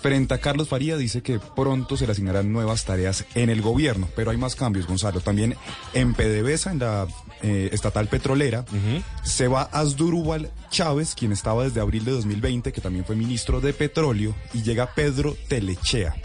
Frente 0.02 0.34
a 0.34 0.39
Carlos 0.39 0.68
Faría 0.68 0.97
dice 0.97 1.22
que 1.22 1.39
pronto 1.39 1.95
se 1.95 2.08
le 2.08 2.14
asignarán 2.14 2.52
nuevas 2.52 2.86
tareas 2.86 3.26
en 3.36 3.52
el 3.52 3.62
gobierno, 3.62 4.10
pero 4.16 4.32
hay 4.32 4.38
más 4.38 4.56
cambios, 4.56 4.88
Gonzalo. 4.88 5.20
También 5.20 5.56
en 5.93 6.16
PDVSA, 6.16 6.72
en 6.72 6.80
la 6.80 7.08
eh, 7.43 7.70
estatal 7.72 8.08
petrolera, 8.08 8.66
se 9.24 9.47
va 9.47 9.64
Asdrúbal 9.72 10.52
Chávez, 10.72 11.14
quien 11.14 11.32
estaba 11.32 11.66
desde 11.66 11.82
abril 11.82 12.04
de 12.04 12.12
2020, 12.14 12.72
que 12.72 12.82
también 12.82 13.06
fue 13.06 13.16
ministro 13.16 13.62
de 13.62 13.74
petróleo, 13.74 14.34
y 14.54 14.64
llega 14.64 14.95
Pedro 14.95 15.38
Telechea. 15.47 16.16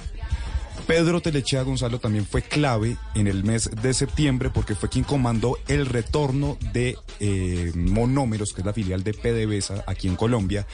Pedro 0.87 1.21
Telechea 1.21 1.63
Gonzalo 1.63 1.99
también 1.99 2.25
fue 2.25 2.43
clave 2.43 2.97
en 3.17 3.27
el 3.27 3.43
mes 3.43 3.71
de 3.83 3.93
septiembre 3.93 4.51
porque 4.55 4.77
fue 4.77 4.89
quien 4.89 5.03
comandó 5.03 5.59
el 5.67 5.85
retorno 5.85 6.57
de 6.73 6.97
eh, 7.19 7.73
Monómeros, 7.75 8.53
que 8.53 8.61
es 8.61 8.67
la 8.67 8.73
filial 8.73 9.03
de 9.03 9.13
PDVSA 9.13 9.83
aquí 9.89 10.07
en 10.07 10.15
Colombia, 10.15 10.65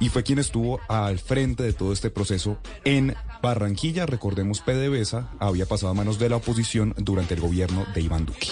y 0.00 0.10
fue 0.10 0.22
quien 0.22 0.38
estuvo 0.38 0.80
al 0.88 1.18
frente 1.18 1.62
de 1.62 1.72
todo 1.72 1.94
este 1.94 2.10
proceso 2.10 2.58
en 2.84 3.14
Barranquilla. 3.40 4.04
Recordemos, 4.04 4.60
PDVSA 4.60 5.30
había 5.40 5.64
pasado 5.64 5.92
a 5.92 5.94
manos 5.94 6.18
de 6.18 6.28
la 6.28 6.36
oposición 6.36 6.94
durante 6.98 7.32
el 7.32 7.40
gobierno 7.40 7.86
de 7.94 8.02
Iván 8.02 8.26
Duque. 8.26 8.48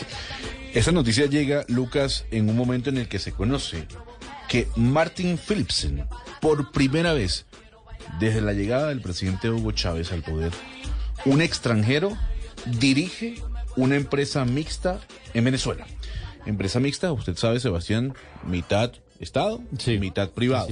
Esta 0.72 0.92
noticia 0.92 1.26
llega, 1.26 1.66
Lucas, 1.68 2.24
en 2.30 2.48
un 2.48 2.56
momento 2.56 2.88
en 2.88 2.96
el 2.96 3.08
que 3.08 3.18
se 3.18 3.32
conoce 3.32 3.86
que 4.48 4.66
Martin 4.76 5.36
Philipsen, 5.36 6.06
por 6.40 6.72
primera 6.72 7.12
vez 7.12 7.44
desde 8.18 8.40
la 8.40 8.54
llegada 8.54 8.88
del 8.88 9.02
presidente 9.02 9.50
Hugo 9.50 9.72
Chávez 9.72 10.12
al 10.12 10.22
poder, 10.22 10.52
un 11.25 11.41
extranjero 11.41 12.16
dirige 12.79 13.37
una 13.77 13.97
empresa 13.97 14.45
mixta 14.45 15.01
en 15.35 15.45
Venezuela. 15.45 15.87
Empresa 16.47 16.81
mixta, 16.81 17.12
usted 17.12 17.37
sabe, 17.37 17.61
Sebastián, 17.61 18.14
mitad 18.45 18.93
Estado, 19.20 19.61
mitad 20.01 20.31
privado. 20.31 20.68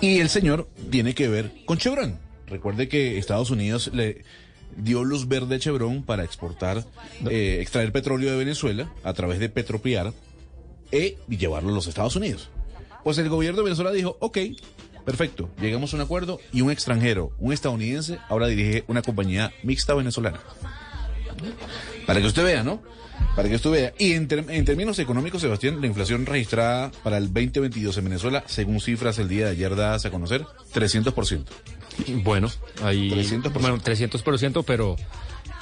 Y 0.00 0.20
el 0.20 0.28
señor 0.28 0.68
tiene 0.90 1.14
que 1.14 1.28
ver 1.28 1.52
con 1.64 1.78
Chevron. 1.78 2.18
Recuerde 2.46 2.88
que 2.88 3.18
Estados 3.18 3.50
Unidos 3.50 3.90
le 3.92 4.24
dio 4.76 5.02
luz 5.02 5.26
verde 5.26 5.56
a 5.56 5.58
Chevron 5.58 6.04
para 6.04 6.22
exportar, 6.22 6.84
eh, 7.28 7.58
extraer 7.60 7.90
petróleo 7.90 8.30
de 8.30 8.36
Venezuela 8.36 8.92
a 9.02 9.12
través 9.12 9.40
de 9.40 9.48
Petropiar 9.48 10.12
e, 10.92 11.18
y 11.28 11.36
llevarlo 11.36 11.70
a 11.70 11.74
los 11.74 11.88
Estados 11.88 12.14
Unidos. 12.14 12.48
Pues 13.02 13.18
el 13.18 13.28
gobierno 13.28 13.58
de 13.58 13.64
Venezuela 13.64 13.90
dijo, 13.90 14.16
ok, 14.20 14.38
perfecto, 15.08 15.48
llegamos 15.58 15.94
a 15.94 15.96
un 15.96 16.02
acuerdo 16.02 16.38
y 16.52 16.60
un 16.60 16.70
extranjero, 16.70 17.32
un 17.38 17.54
estadounidense, 17.54 18.18
ahora 18.28 18.46
dirige 18.46 18.84
una 18.88 19.00
compañía 19.00 19.54
mixta 19.62 19.94
venezolana. 19.94 20.38
Para 22.06 22.20
que 22.20 22.26
usted 22.26 22.44
vea, 22.44 22.62
¿no? 22.62 22.82
Para 23.34 23.48
que 23.48 23.54
usted 23.54 23.70
vea. 23.70 23.94
Y 23.98 24.12
en, 24.12 24.28
términos 24.28 24.98
económicos, 24.98 25.40
Sebastián, 25.40 25.80
la 25.80 25.86
inflación 25.86 26.26
registrada 26.26 26.90
para 27.02 27.16
el 27.16 27.32
2022 27.32 27.96
en 27.96 28.04
Venezuela, 28.04 28.44
según 28.48 28.82
cifras 28.82 29.18
el 29.18 29.28
día 29.28 29.46
de 29.46 29.52
ayer 29.52 29.74
dadas 29.74 30.04
a 30.04 30.10
conocer, 30.10 30.44
300%. 30.74 31.46
Bueno, 32.22 32.50
ahí 32.82 33.10
300%. 33.10 33.60
bueno, 33.60 33.78
300%, 33.78 34.64
pero 34.64 34.96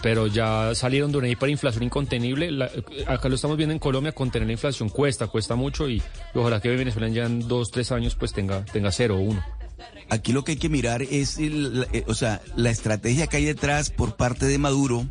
pero 0.02 0.26
ya 0.26 0.72
salieron 0.74 1.10
de 1.10 1.18
una 1.18 1.28
hiperinflación 1.28 1.82
incontenible. 1.82 2.52
La- 2.52 2.70
acá 3.08 3.28
lo 3.28 3.34
estamos 3.34 3.56
viendo 3.56 3.72
en 3.72 3.78
Colombia, 3.78 4.12
contener 4.12 4.46
la 4.46 4.52
inflación 4.52 4.88
cuesta, 4.88 5.26
cuesta 5.26 5.56
mucho 5.56 5.88
y, 5.88 6.00
ojalá 6.34 6.60
que 6.60 6.68
Venezuela 6.68 7.08
ya 7.08 7.24
en 7.24 7.48
dos, 7.48 7.70
tres 7.70 7.90
años 7.90 8.14
pues 8.14 8.32
tenga, 8.32 8.64
tenga 8.66 8.92
cero 8.92 9.16
o 9.16 9.20
uno. 9.20 9.42
Aquí 10.08 10.32
lo 10.32 10.44
que 10.44 10.52
hay 10.52 10.58
que 10.58 10.68
mirar 10.68 11.02
es, 11.02 11.38
el- 11.38 11.88
eh, 11.92 12.04
o 12.06 12.14
sea, 12.14 12.40
la 12.56 12.70
estrategia 12.70 13.26
que 13.26 13.38
hay 13.38 13.44
detrás 13.46 13.90
por 13.90 14.16
parte 14.16 14.46
de 14.46 14.58
Maduro 14.58 15.06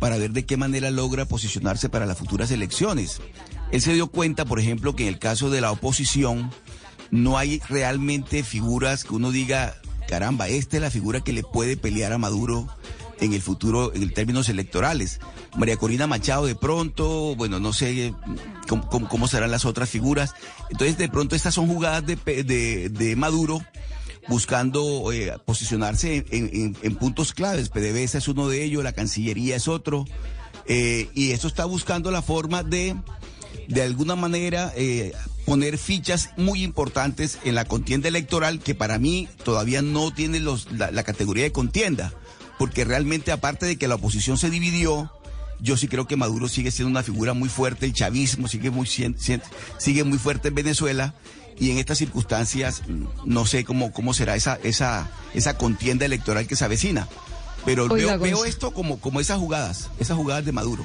para 0.00 0.16
ver 0.18 0.30
de 0.30 0.46
qué 0.46 0.56
manera 0.56 0.90
logra 0.90 1.26
posicionarse 1.26 1.88
para 1.88 2.06
las 2.06 2.16
futuras 2.16 2.50
elecciones. 2.50 3.20
Él 3.72 3.80
se 3.82 3.92
dio 3.92 4.06
cuenta, 4.06 4.44
por 4.44 4.60
ejemplo, 4.60 4.94
que 4.94 5.02
en 5.02 5.08
el 5.08 5.18
caso 5.18 5.50
de 5.50 5.60
la 5.60 5.72
oposición 5.72 6.50
no 7.10 7.36
hay 7.38 7.60
realmente 7.68 8.42
figuras 8.44 9.04
que 9.04 9.14
uno 9.14 9.30
diga, 9.30 9.76
caramba, 10.06 10.48
esta 10.48 10.76
es 10.76 10.82
la 10.82 10.90
figura 10.90 11.20
que 11.20 11.32
le 11.32 11.42
puede 11.42 11.76
pelear 11.76 12.12
a 12.12 12.18
Maduro 12.18 12.68
en 13.20 13.32
el 13.32 13.40
futuro, 13.42 13.94
en 13.94 14.12
términos 14.12 14.48
electorales. 14.48 15.20
María 15.56 15.76
Corina 15.76 16.06
Machado 16.06 16.46
de 16.46 16.54
pronto, 16.54 17.34
bueno, 17.36 17.60
no 17.60 17.72
sé 17.72 18.12
cómo, 18.68 19.28
serán 19.28 19.50
las 19.50 19.64
otras 19.64 19.88
figuras. 19.88 20.34
Entonces, 20.70 20.98
de 20.98 21.08
pronto 21.08 21.34
estas 21.34 21.54
son 21.54 21.66
jugadas 21.66 22.04
de, 22.06 22.16
de, 22.90 23.16
Maduro 23.16 23.62
buscando 24.28 25.12
eh, 25.12 25.36
posicionarse 25.44 26.26
en 26.30 26.96
puntos 26.96 27.32
claves. 27.32 27.68
PDVSA 27.68 28.18
es 28.18 28.28
uno 28.28 28.48
de 28.48 28.64
ellos, 28.64 28.84
la 28.84 28.92
Cancillería 28.92 29.56
es 29.56 29.68
otro. 29.68 30.04
eh, 30.66 31.08
y 31.14 31.30
esto 31.30 31.46
está 31.46 31.64
buscando 31.64 32.10
la 32.10 32.22
forma 32.22 32.62
de, 32.62 32.96
de 33.68 33.82
alguna 33.82 34.16
manera, 34.16 34.72
eh, 34.76 35.12
poner 35.46 35.78
fichas 35.78 36.30
muy 36.36 36.62
importantes 36.62 37.38
en 37.44 37.54
la 37.54 37.64
contienda 37.64 38.08
electoral 38.08 38.58
que 38.58 38.74
para 38.74 38.98
mí 38.98 39.28
todavía 39.44 39.80
no 39.80 40.12
tiene 40.12 40.40
los, 40.40 40.70
la, 40.72 40.90
la 40.90 41.04
categoría 41.04 41.44
de 41.44 41.52
contienda. 41.52 42.12
Porque 42.58 42.84
realmente, 42.84 43.32
aparte 43.32 43.64
de 43.64 43.76
que 43.76 43.88
la 43.88 43.94
oposición 43.94 44.38
se 44.38 44.50
dividió, 44.50 45.12
yo 45.60 45.76
sí 45.76 45.88
creo 45.88 46.06
que 46.06 46.16
Maduro 46.16 46.48
sigue 46.48 46.70
siendo 46.70 46.90
una 46.90 47.02
figura 47.02 47.32
muy 47.32 47.48
fuerte, 47.48 47.86
el 47.86 47.92
chavismo 47.92 48.48
sigue 48.48 48.70
muy, 48.70 48.86
sigue 48.86 50.04
muy 50.04 50.18
fuerte 50.18 50.48
en 50.48 50.54
Venezuela 50.54 51.14
y 51.58 51.70
en 51.70 51.78
estas 51.78 51.98
circunstancias 51.98 52.82
no 53.24 53.46
sé 53.46 53.64
cómo, 53.64 53.92
cómo 53.92 54.14
será 54.14 54.36
esa, 54.36 54.58
esa, 54.62 55.10
esa 55.32 55.56
contienda 55.56 56.04
electoral 56.04 56.46
que 56.46 56.56
se 56.56 56.64
avecina. 56.64 57.08
Pero 57.64 57.84
Oiga, 57.84 58.16
veo, 58.16 58.36
veo 58.36 58.44
esto 58.44 58.72
como, 58.72 59.00
como 59.00 59.20
esas 59.20 59.38
jugadas, 59.38 59.90
esas 59.98 60.16
jugadas 60.16 60.44
de 60.44 60.52
Maduro. 60.52 60.84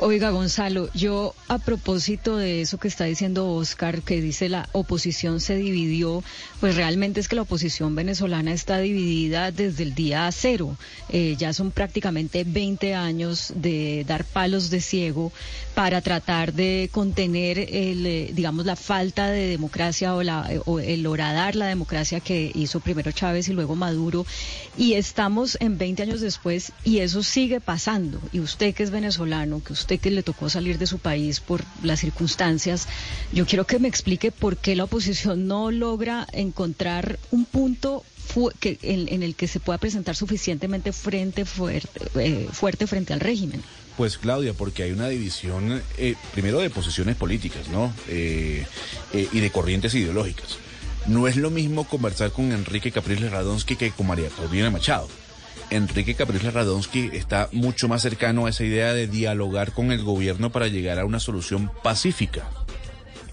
Oiga, 0.00 0.30
Gonzalo, 0.30 0.88
yo 0.94 1.34
a 1.48 1.58
propósito 1.58 2.36
de 2.36 2.60
eso 2.60 2.78
que 2.78 2.86
está 2.86 3.06
diciendo 3.06 3.50
Oscar, 3.50 4.02
que 4.02 4.20
dice 4.20 4.48
la 4.48 4.68
oposición 4.70 5.40
se 5.40 5.56
dividió, 5.56 6.22
pues 6.60 6.76
realmente 6.76 7.18
es 7.18 7.26
que 7.26 7.34
la 7.34 7.42
oposición 7.42 7.96
venezolana 7.96 8.52
está 8.52 8.78
dividida 8.78 9.50
desde 9.50 9.82
el 9.82 9.96
día 9.96 10.30
cero. 10.30 10.76
Eh, 11.08 11.34
ya 11.36 11.52
son 11.52 11.72
prácticamente 11.72 12.44
20 12.44 12.94
años 12.94 13.52
de 13.56 14.04
dar 14.06 14.22
palos 14.22 14.70
de 14.70 14.80
ciego 14.80 15.32
para 15.74 16.00
tratar 16.00 16.52
de 16.52 16.90
contener, 16.92 17.58
el, 17.58 18.06
eh, 18.06 18.30
digamos, 18.32 18.66
la 18.66 18.76
falta 18.76 19.28
de 19.28 19.48
democracia 19.48 20.14
o, 20.14 20.22
la, 20.22 20.46
eh, 20.48 20.60
o 20.64 20.78
el 20.78 21.04
horadar 21.08 21.56
la 21.56 21.66
democracia 21.66 22.20
que 22.20 22.52
hizo 22.54 22.78
primero 22.78 23.10
Chávez 23.10 23.48
y 23.48 23.52
luego 23.52 23.74
Maduro. 23.74 24.24
Y 24.76 24.92
estamos 24.92 25.56
en 25.60 25.76
20 25.76 26.04
años 26.04 26.20
después 26.20 26.70
y 26.84 26.98
eso 26.98 27.24
sigue 27.24 27.60
pasando. 27.60 28.20
Y 28.32 28.38
usted 28.38 28.76
que 28.76 28.84
es 28.84 28.92
venezolano, 28.92 29.60
que 29.62 29.72
usted 29.72 29.87
que 29.96 30.10
le 30.10 30.22
tocó 30.22 30.50
salir 30.50 30.76
de 30.76 30.86
su 30.86 30.98
país 30.98 31.40
por 31.40 31.64
las 31.82 32.00
circunstancias, 32.00 32.86
yo 33.32 33.46
quiero 33.46 33.66
que 33.66 33.78
me 33.78 33.88
explique 33.88 34.30
por 34.30 34.58
qué 34.58 34.76
la 34.76 34.84
oposición 34.84 35.46
no 35.46 35.70
logra 35.70 36.26
encontrar 36.32 37.18
un 37.30 37.46
punto 37.46 38.04
en, 38.62 39.22
el 39.22 39.34
que 39.34 39.48
se 39.48 39.58
pueda 39.58 39.78
presentar 39.78 40.14
suficientemente 40.14 40.92
frente 40.92 41.46
fuerte, 41.46 41.88
eh, 42.16 42.46
fuerte 42.52 42.86
frente 42.86 43.14
al 43.14 43.20
régimen. 43.20 43.62
Pues 43.96 44.16
Claudia, 44.16 44.54
porque 44.54 44.84
hay 44.84 44.92
una 44.92 45.08
división, 45.08 45.82
eh, 45.96 46.14
primero 46.32 46.60
de 46.60 46.70
posiciones 46.70 47.16
políticas, 47.16 47.68
¿no? 47.68 47.92
Eh, 48.08 48.64
eh, 49.12 49.28
y 49.32 49.40
de 49.40 49.50
corrientes 49.50 49.94
ideológicas. 49.94 50.58
No 51.06 51.26
es 51.26 51.36
lo 51.36 51.50
mismo 51.50 51.84
conversar 51.84 52.30
con 52.30 52.52
Enrique 52.52 52.92
Capriles 52.92 53.32
Radonsky 53.32 53.76
que 53.76 53.90
con 53.90 54.06
María 54.06 54.28
Paulina 54.28 54.70
Machado. 54.70 55.08
Enrique 55.70 56.14
Capriles 56.14 56.54
Radonsky 56.54 57.10
está 57.12 57.48
mucho 57.52 57.88
más 57.88 58.02
cercano 58.02 58.46
a 58.46 58.50
esa 58.50 58.64
idea 58.64 58.94
de 58.94 59.06
dialogar 59.06 59.72
con 59.72 59.92
el 59.92 60.02
gobierno 60.02 60.50
para 60.50 60.68
llegar 60.68 60.98
a 60.98 61.04
una 61.04 61.20
solución 61.20 61.70
pacífica. 61.82 62.48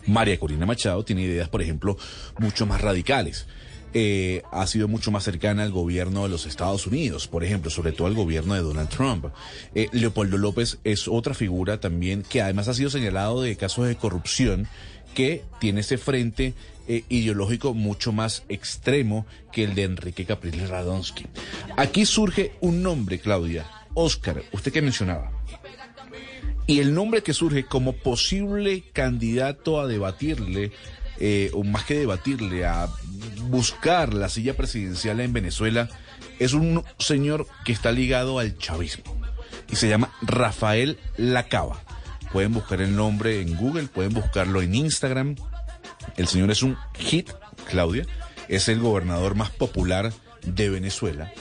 María 0.06 0.40
Corina 0.40 0.66
Machado 0.66 1.04
tiene 1.06 1.24
ideas, 1.24 1.50
por 1.50 1.62
ejemplo, 1.62 1.98
mucho 2.38 2.66
más 2.66 2.82
radicales. 2.82 3.48
Eh, 3.94 4.44
ha 4.52 4.68
sido 4.68 4.90
mucho 4.90 5.10
más 5.10 5.24
cercana 5.24 5.64
al 5.64 5.72
gobierno 5.72 6.24
de 6.24 6.30
los 6.30 6.46
Estados 6.46 6.86
Unidos, 6.86 7.30
por 7.30 7.46
ejemplo, 7.46 7.72
sobre 7.72 7.94
todo 7.94 8.08
al 8.08 8.14
gobierno 8.14 8.54
de 8.54 8.62
Donald 8.62 8.90
Trump. 8.90 9.28
Eh, 9.74 9.88
Leopoldo 9.94 10.38
López 10.38 10.80
es 10.84 11.08
otra 11.08 11.34
figura 11.34 11.80
también 11.80 12.24
que 12.24 12.42
además 12.42 12.68
ha 12.68 12.74
sido 12.74 12.90
señalado 12.90 13.42
de 13.42 13.56
casos 13.56 13.88
de 13.88 13.96
corrupción 13.96 14.68
que 15.14 15.44
tiene 15.62 15.80
ese 15.80 15.98
frente 15.98 16.54
eh, 16.88 17.04
ideológico 17.10 17.74
mucho 17.74 18.12
más 18.12 18.44
extremo 18.50 19.26
que 19.52 19.64
el 19.64 19.76
de 19.76 19.84
Enrique 19.84 20.26
Capriles 20.26 20.70
Radonsky. 20.70 21.26
Aquí 21.78 22.06
surge 22.06 22.54
un 22.62 22.84
nombre, 22.84 23.20
Claudia, 23.20 23.66
Oscar, 23.94 24.44
usted 24.52 24.72
que 24.72 24.82
mencionaba. 24.82 25.32
Y 26.68 26.80
el 26.80 26.94
nombre 26.94 27.22
que 27.22 27.34
surge 27.34 27.66
como 27.66 27.94
posible 27.94 28.84
candidato 28.92 29.80
a 29.80 29.88
debatirle, 29.88 30.72
eh, 31.20 31.52
o 31.54 31.64
más 31.64 31.86
que 31.86 32.00
debatirle, 32.00 32.66
a 32.66 32.90
buscar 33.50 34.14
la 34.14 34.30
silla 34.30 34.56
presidencial 34.56 35.20
en 35.20 35.32
Venezuela, 35.32 35.90
es 36.40 36.54
un 36.54 36.84
señor 36.98 37.48
que 37.64 37.72
está 37.72 37.92
ligado 37.92 38.40
al 38.40 38.58
chavismo. 38.58 39.04
Y 39.72 39.76
se 39.76 39.88
llama 39.88 40.12
Rafael 40.22 40.98
Lacaba. 41.18 41.82
Pueden 42.32 42.54
buscar 42.54 42.82
el 42.82 42.96
nombre 42.96 43.42
en 43.42 43.56
Google, 43.56 43.88
pueden 43.88 44.14
buscarlo 44.14 44.62
en 44.62 44.76
Instagram. 44.76 45.36
El 46.18 46.28
señor 46.28 46.52
es 46.52 46.64
un 46.64 46.78
hit, 46.98 47.32
Claudia. 47.70 48.06
Es 48.48 48.68
el 48.68 48.80
gobernador 48.80 49.36
más 49.36 49.50
popular 49.50 50.14
de 50.46 50.70
Venezuela. 50.70 51.32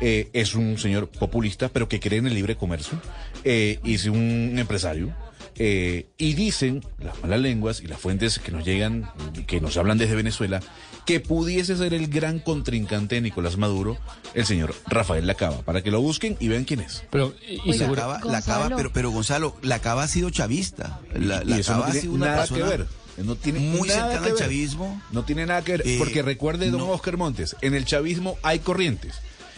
Eh, 0.00 0.30
es 0.32 0.54
un 0.54 0.78
señor 0.78 1.08
populista, 1.08 1.68
pero 1.68 1.88
que 1.88 2.00
cree 2.00 2.18
en 2.18 2.26
el 2.26 2.34
libre 2.34 2.56
comercio. 2.56 3.00
Eh, 3.44 3.78
y 3.84 3.94
es 3.94 4.06
un 4.06 4.54
empresario. 4.56 5.14
Eh, 5.56 6.08
y 6.18 6.34
dicen 6.34 6.84
las 6.98 7.20
malas 7.22 7.40
lenguas 7.40 7.80
y 7.80 7.86
las 7.86 8.00
fuentes 8.00 8.40
que 8.40 8.50
nos 8.50 8.64
llegan, 8.64 9.08
que 9.46 9.60
nos 9.60 9.76
hablan 9.76 9.98
desde 9.98 10.16
Venezuela, 10.16 10.60
que 11.06 11.20
pudiese 11.20 11.76
ser 11.76 11.94
el 11.94 12.08
gran 12.08 12.40
contrincante 12.40 13.14
de 13.14 13.20
Nicolás 13.20 13.56
Maduro, 13.56 13.96
el 14.34 14.46
señor 14.46 14.74
Rafael 14.86 15.26
Lacaba, 15.26 15.62
para 15.62 15.82
que 15.82 15.92
lo 15.92 16.00
busquen 16.00 16.36
y 16.40 16.48
vean 16.48 16.64
quién 16.64 16.80
es. 16.80 17.04
Pero, 17.10 17.34
y 17.64 17.72
seguro... 17.74 17.94
la, 17.94 18.18
cava, 18.18 18.20
la 18.24 18.42
cava, 18.42 18.76
pero, 18.76 18.92
pero 18.92 19.10
Gonzalo, 19.10 19.56
la 19.62 19.78
cava 19.78 20.02
ha 20.02 20.08
sido 20.08 20.30
chavista. 20.30 21.00
La, 21.14 21.44
la 21.44 21.56
y 21.56 21.60
eso 21.60 21.72
cava 21.72 21.86
no 21.86 21.92
ha 21.92 21.94
sido 21.94 22.14
una 22.14 22.26
nada 22.26 22.38
persona 22.38 22.64
que 22.64 22.76
ver. 22.78 22.86
No 23.18 23.36
tiene 23.36 23.60
muy 23.60 23.88
nada 23.88 24.10
cercana 24.10 24.12
que 24.12 24.16
al 24.30 24.32
ver. 24.32 24.34
chavismo. 24.36 25.02
No 25.12 25.24
tiene 25.24 25.46
nada 25.46 25.62
que 25.62 25.72
ver, 25.72 25.82
Eh, 25.86 25.96
porque 25.98 26.22
recuerde, 26.22 26.70
don 26.70 26.80
no. 26.80 26.88
Oscar 26.90 27.16
Montes, 27.16 27.56
en 27.60 27.74
el 27.74 27.84
chavismo 27.84 28.36
hay 28.42 28.58
corrientes. 28.58 29.14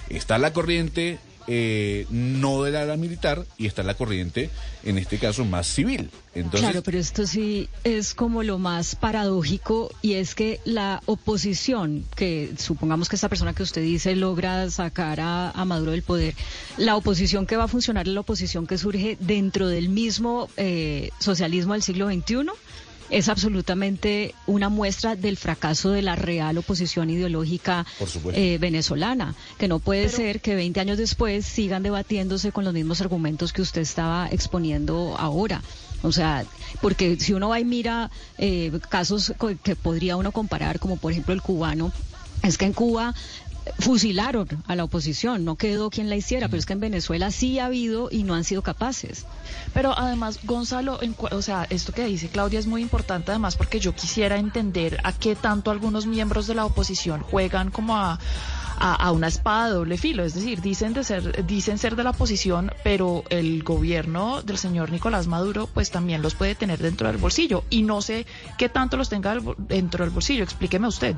Está 0.08 0.38
la 0.38 0.52
corriente 0.52 1.18
eh, 1.48 2.06
no 2.10 2.64
de 2.64 2.72
la, 2.72 2.84
la 2.86 2.96
militar 2.96 3.46
y 3.56 3.66
está 3.66 3.84
la 3.84 3.94
corriente, 3.94 4.50
en 4.82 4.98
este 4.98 5.18
caso, 5.18 5.44
más 5.44 5.68
civil. 5.68 6.10
Entonces, 6.34 6.60
claro, 6.62 6.82
pero 6.82 6.98
esto 6.98 7.24
sí 7.24 7.68
es 7.84 8.14
como 8.14 8.42
lo 8.42 8.58
más 8.58 8.96
paradójico 8.96 9.90
y 10.02 10.14
es 10.14 10.34
que 10.34 10.60
la 10.64 11.00
oposición, 11.06 12.04
que 12.16 12.52
supongamos 12.58 13.08
que 13.08 13.14
esta 13.16 13.28
persona 13.28 13.52
que 13.54 13.62
usted 13.62 13.80
dice 13.82 14.16
logra 14.16 14.68
sacar 14.70 15.20
a, 15.20 15.50
a 15.52 15.64
Maduro 15.64 15.92
del 15.92 16.02
poder, 16.02 16.34
la 16.78 16.96
oposición 16.96 17.46
que 17.46 17.56
va 17.56 17.64
a 17.64 17.68
funcionar 17.68 18.08
es 18.08 18.14
la 18.14 18.20
oposición 18.20 18.66
que 18.66 18.76
surge 18.76 19.16
dentro 19.20 19.68
del 19.68 19.88
mismo 19.88 20.48
eh, 20.56 21.10
socialismo 21.20 21.74
del 21.74 21.82
siglo 21.82 22.08
XXI. 22.10 22.46
Es 23.10 23.28
absolutamente 23.28 24.34
una 24.46 24.68
muestra 24.68 25.16
del 25.16 25.36
fracaso 25.36 25.90
de 25.90 26.02
la 26.02 26.16
real 26.16 26.58
oposición 26.58 27.10
ideológica 27.10 27.86
eh, 28.32 28.58
venezolana, 28.60 29.34
que 29.58 29.68
no 29.68 29.78
puede 29.78 30.08
ser 30.08 30.40
que 30.40 30.54
20 30.54 30.80
años 30.80 30.98
después 30.98 31.46
sigan 31.46 31.82
debatiéndose 31.82 32.52
con 32.52 32.64
los 32.64 32.74
mismos 32.74 33.00
argumentos 33.00 33.52
que 33.52 33.62
usted 33.62 33.82
estaba 33.82 34.28
exponiendo 34.30 35.16
ahora. 35.18 35.62
O 36.02 36.12
sea, 36.12 36.44
porque 36.80 37.18
si 37.18 37.32
uno 37.32 37.48
va 37.48 37.60
y 37.60 37.64
mira 37.64 38.10
eh, 38.38 38.78
casos 38.88 39.32
que 39.62 39.76
podría 39.76 40.16
uno 40.16 40.32
comparar, 40.32 40.78
como 40.78 40.96
por 40.96 41.12
ejemplo 41.12 41.32
el 41.32 41.42
cubano, 41.42 41.92
es 42.42 42.58
que 42.58 42.66
en 42.66 42.72
Cuba 42.72 43.14
fusilaron 43.78 44.48
a 44.66 44.76
la 44.76 44.84
oposición, 44.84 45.44
no 45.44 45.56
quedó 45.56 45.90
quien 45.90 46.08
la 46.08 46.16
hiciera, 46.16 46.48
pero 46.48 46.58
es 46.58 46.66
que 46.66 46.72
en 46.72 46.80
Venezuela 46.80 47.30
sí 47.30 47.58
ha 47.58 47.66
habido 47.66 48.08
y 48.10 48.22
no 48.22 48.34
han 48.34 48.44
sido 48.44 48.62
capaces. 48.62 49.26
Pero 49.74 49.96
además, 49.96 50.40
Gonzalo, 50.44 51.02
en 51.02 51.14
o 51.18 51.42
sea, 51.42 51.66
esto 51.70 51.92
que 51.92 52.04
dice 52.04 52.28
Claudia 52.28 52.58
es 52.58 52.66
muy 52.66 52.82
importante 52.82 53.30
además 53.30 53.56
porque 53.56 53.80
yo 53.80 53.94
quisiera 53.94 54.38
entender 54.38 54.98
a 55.04 55.12
qué 55.12 55.34
tanto 55.34 55.70
algunos 55.70 56.06
miembros 56.06 56.46
de 56.46 56.54
la 56.54 56.64
oposición 56.64 57.22
juegan 57.22 57.70
como 57.70 57.96
a, 57.96 58.18
a, 58.78 59.10
una 59.12 59.28
espada 59.28 59.68
de 59.68 59.74
doble 59.74 59.98
filo. 59.98 60.24
Es 60.24 60.34
decir, 60.34 60.60
dicen, 60.60 60.92
de 60.92 61.04
ser, 61.04 61.46
dicen 61.46 61.78
ser 61.78 61.96
de 61.96 62.04
la 62.04 62.10
oposición, 62.10 62.70
pero 62.84 63.24
el 63.30 63.62
gobierno 63.62 64.42
del 64.42 64.58
señor 64.58 64.90
Nicolás 64.90 65.26
Maduro 65.26 65.68
pues 65.72 65.90
también 65.90 66.22
los 66.22 66.34
puede 66.34 66.54
tener 66.54 66.78
dentro 66.78 67.08
del 67.08 67.16
bolsillo. 67.16 67.64
Y 67.70 67.82
no 67.82 68.02
sé 68.02 68.26
qué 68.58 68.68
tanto 68.68 68.96
los 68.96 69.08
tenga 69.08 69.36
dentro 69.58 70.04
del 70.04 70.12
bolsillo. 70.12 70.44
Explíqueme 70.44 70.88
usted. 70.88 71.16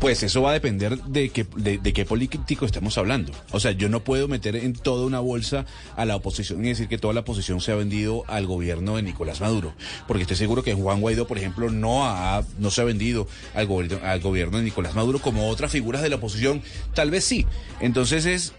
Pues 0.00 0.22
eso 0.22 0.42
va 0.42 0.50
a 0.50 0.52
depender 0.52 0.98
de 1.04 1.30
qué, 1.30 1.46
de, 1.56 1.92
qué 1.92 2.04
político 2.04 2.66
estamos 2.66 2.98
hablando. 2.98 3.32
O 3.52 3.60
sea, 3.60 3.72
yo 3.72 3.88
no 3.88 4.04
puedo 4.04 4.28
meter 4.28 4.56
en 4.56 4.74
toda 4.74 5.06
una 5.06 5.20
bolsa 5.20 5.64
a 5.96 6.04
la 6.04 6.16
oposición 6.16 6.64
y 6.64 6.68
decir 6.68 6.88
que 6.88 6.98
toda 6.98 7.14
la 7.14 7.20
oposición 7.20 7.60
se 7.60 7.72
ha 7.72 7.74
vendido 7.74 8.24
al 8.26 8.46
gobierno 8.46 8.96
de 8.96 9.02
Nicolás 9.02 9.40
Maduro. 9.40 9.72
Porque 10.06 10.22
estoy 10.22 10.36
seguro 10.36 10.62
que 10.62 10.74
Juan 10.74 11.00
Guaidó, 11.00 11.26
por 11.26 11.38
ejemplo, 11.38 11.70
no, 11.70 12.06
ha, 12.06 12.44
no 12.58 12.70
se 12.70 12.80
ha 12.80 12.84
vendido 12.84 13.26
al, 13.54 13.66
gobierno 13.66 14.06
al 14.06 14.20
gobierno 14.20 14.58
de 14.58 14.64
Nicolás 14.64 14.94
Maduro 14.94 15.20
como 15.20 15.48
otras 15.48 15.72
figuras 15.72 16.02
de 16.02 16.10
la 16.10 16.16
oposición. 16.16 16.62
Tal 16.94 17.10
vez 17.10 17.24
sí. 17.24 17.46
Entonces 17.80 18.26
es 18.26 18.52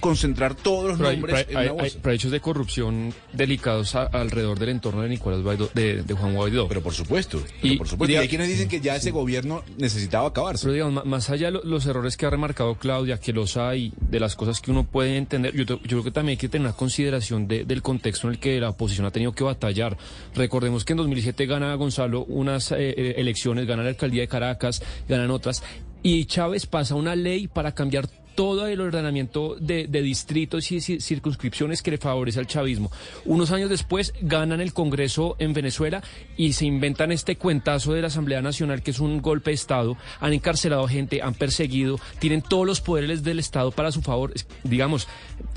concentrar 0.00 0.54
todos 0.54 0.88
los 0.90 0.98
Pero 0.98 1.12
nombres 1.12 1.46
en 1.48 1.56
hay- 1.56 1.68
una 1.68 1.82
hay- 1.84 1.92
pero 2.02 2.14
hechos 2.14 2.30
de 2.30 2.40
corrupción 2.40 3.12
delicados 3.32 3.94
a- 3.94 4.04
alrededor 4.04 4.58
del 4.58 4.70
entorno 4.70 5.02
de 5.02 5.08
Nicolás 5.08 5.42
Guaidó, 5.42 5.70
de, 5.74 6.02
de 6.02 6.14
Juan 6.14 6.34
Guaidó. 6.34 6.68
Pero 6.68 6.82
por 6.82 6.94
supuesto, 6.94 7.42
y, 7.62 7.76
por 7.76 7.88
supuesto. 7.88 8.12
Y 8.12 8.16
hay 8.16 8.28
quienes 8.28 8.48
dicen 8.48 8.68
que 8.68 8.80
ya 8.80 8.96
ese 8.96 9.10
gobierno 9.10 9.62
necesitaba 9.76 10.28
acabarse. 10.28 10.62
Pero 10.64 10.72
digamos, 10.74 11.04
más 11.04 11.30
allá 11.30 11.46
de 11.46 11.52
lo- 11.52 11.64
los 11.64 11.86
errores 11.86 12.16
que 12.16 12.26
ha 12.26 12.30
remarcado 12.30 12.74
Claudia, 12.76 13.18
que 13.18 13.32
los 13.32 13.56
hay, 13.56 13.92
de 14.00 14.20
las 14.20 14.34
cosas 14.36 14.60
que 14.60 14.70
uno 14.70 14.84
puede 14.84 15.16
entender, 15.16 15.54
yo, 15.54 15.64
yo 15.64 15.76
creo 15.82 16.04
que 16.04 16.10
también 16.10 16.32
hay 16.34 16.36
que 16.38 16.48
tener 16.48 16.66
una 16.66 16.76
consideración 16.76 17.46
de- 17.48 17.64
del 17.64 17.82
contexto 17.82 18.26
en 18.28 18.34
el 18.34 18.40
que 18.40 18.60
la 18.60 18.70
oposición 18.70 19.06
ha 19.06 19.10
tenido 19.10 19.32
que 19.32 19.44
batallar. 19.44 19.96
Recordemos 20.34 20.84
que 20.84 20.92
en 20.92 20.96
2007 20.98 21.46
gana 21.46 21.74
Gonzalo 21.74 22.24
unas 22.24 22.72
eh, 22.72 22.76
eh, 22.96 23.14
elecciones, 23.18 23.66
gana 23.66 23.82
la 23.82 23.90
alcaldía 23.90 24.22
de 24.22 24.28
Caracas, 24.28 24.82
ganan 25.08 25.30
otras, 25.30 25.62
y 26.02 26.24
Chávez 26.26 26.66
pasa 26.66 26.94
una 26.94 27.16
ley 27.16 27.48
para 27.48 27.72
cambiar 27.72 28.08
todo 28.38 28.68
el 28.68 28.80
ordenamiento 28.80 29.56
de, 29.58 29.88
distritos 29.88 30.70
y 30.70 30.76
ci- 30.76 31.00
circunscripciones 31.00 31.82
que 31.82 31.90
le 31.90 31.98
favorece 31.98 32.38
al 32.38 32.46
chavismo. 32.46 32.88
Unos 33.24 33.50
años 33.50 33.68
después 33.68 34.14
ganan 34.20 34.60
el 34.60 34.72
Congreso 34.72 35.34
en 35.40 35.52
Venezuela 35.54 36.04
y 36.36 36.52
se 36.52 36.64
inventan 36.64 37.10
este 37.10 37.34
cuentazo 37.34 37.94
de 37.94 38.00
la 38.00 38.06
Asamblea 38.06 38.40
Nacional 38.40 38.80
que 38.80 38.92
es 38.92 39.00
un 39.00 39.20
golpe 39.20 39.50
de 39.50 39.54
Estado. 39.56 39.96
Han 40.20 40.34
encarcelado 40.34 40.86
gente, 40.86 41.20
han 41.20 41.34
perseguido, 41.34 41.98
tienen 42.20 42.40
todos 42.40 42.64
los 42.64 42.80
poderes 42.80 43.24
del 43.24 43.40
Estado 43.40 43.72
para 43.72 43.90
su 43.90 44.02
favor. 44.02 44.32
Digamos, 44.62 45.08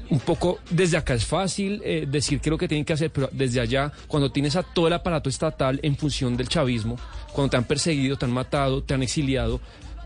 un 0.09 0.19
poco 0.19 0.57
desde 0.71 0.97
acá 0.97 1.13
es 1.13 1.25
fácil 1.27 1.83
eh, 1.85 2.07
decir 2.09 2.39
qué 2.39 2.49
es 2.49 2.51
lo 2.51 2.57
que 2.57 2.67
tienen 2.67 2.83
que 2.83 2.93
hacer, 2.93 3.11
pero 3.11 3.29
desde 3.31 3.59
allá, 3.59 3.91
cuando 4.07 4.31
tienes 4.31 4.55
a 4.55 4.63
todo 4.63 4.87
el 4.87 4.93
aparato 4.93 5.29
estatal 5.29 5.79
en 5.83 5.95
función 5.95 6.35
del 6.35 6.49
chavismo, 6.49 6.97
cuando 7.31 7.51
te 7.51 7.57
han 7.57 7.65
perseguido, 7.65 8.17
te 8.17 8.25
han 8.25 8.31
matado, 8.31 8.81
te 8.81 8.95
han 8.95 9.03
exiliado, 9.03 9.61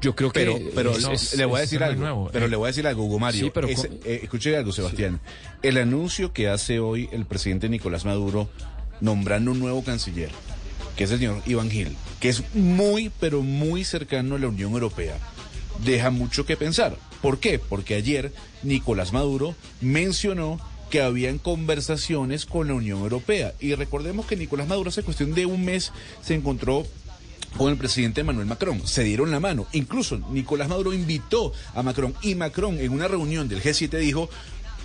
yo 0.05 0.15
creo 0.15 0.31
que... 0.31 0.39
Pero, 0.39 0.59
pero 0.75 0.91
es- 0.91 1.03
le- 1.07 1.13
es- 1.13 1.35
le 1.37 1.45
voy 1.45 1.57
a 1.57 1.61
decir 1.61 1.83
algo. 1.83 1.99
nuevo. 2.01 2.29
Pero 2.31 2.45
Eh, 2.45 2.49
le 2.49 2.55
voy 2.55 2.65
a 2.65 2.67
decir 2.67 2.85
algo, 2.87 3.03
Hugo 3.05 3.19
Mario. 3.19 3.45
Sí, 3.45 3.51
pero 3.53 3.67
Es- 3.67 3.83
eh, 4.05 4.19
escuche 4.23 4.55
algo, 4.55 4.71
Sebastián. 4.71 5.19
El 5.63 5.77
anuncio 5.77 6.31
que 6.31 6.47
hace 6.49 6.79
hoy 6.79 7.09
el 7.11 7.25
presidente 7.25 7.67
Nicolás 7.69 8.05
Maduro 8.05 8.49
nombrando 9.01 9.51
un 9.51 9.59
nuevo 9.59 9.83
canciller, 9.83 10.29
que 10.95 11.03
es 11.05 11.11
el 11.11 11.19
señor 11.19 11.41
Iván 11.45 11.69
Gil, 11.71 11.95
que 12.19 12.29
es 12.29 12.43
muy, 12.53 13.11
pero 13.19 13.41
muy 13.41 13.83
cercano 13.83 14.35
a 14.35 14.39
la 14.39 14.47
Unión 14.47 14.71
Europea, 14.73 15.17
deja 15.83 16.09
mucho 16.11 16.45
que 16.45 16.55
pensar. 16.55 16.95
¿Por 17.21 17.39
qué? 17.39 17.57
Porque 17.59 17.95
ayer 17.95 18.31
Nicolás 18.63 19.11
Maduro 19.11 19.55
mencionó 19.81 20.59
que 20.89 21.01
habían 21.01 21.39
conversaciones 21.39 22.45
con 22.45 22.67
la 22.67 22.75
Unión 22.75 22.99
Europea. 22.99 23.53
Y 23.59 23.73
recordemos 23.73 24.27
que 24.27 24.35
Nicolás 24.37 24.67
Maduro 24.67 24.89
hace 24.89 25.01
cuestión 25.03 25.33
de 25.33 25.45
un 25.47 25.65
mes 25.65 25.91
se 26.21 26.35
encontró 26.35 26.85
con 27.57 27.71
el 27.71 27.77
presidente 27.77 28.21
Emmanuel 28.21 28.47
Macron. 28.47 28.85
Se 28.85 29.03
dieron 29.03 29.31
la 29.31 29.39
mano. 29.39 29.67
Incluso 29.73 30.19
Nicolás 30.29 30.69
Maduro 30.69 30.93
invitó 30.93 31.53
a 31.73 31.83
Macron 31.83 32.13
y 32.21 32.35
Macron 32.35 32.79
en 32.79 32.91
una 32.91 33.07
reunión 33.07 33.47
del 33.47 33.61
G7 33.61 33.97
dijo, 33.97 34.29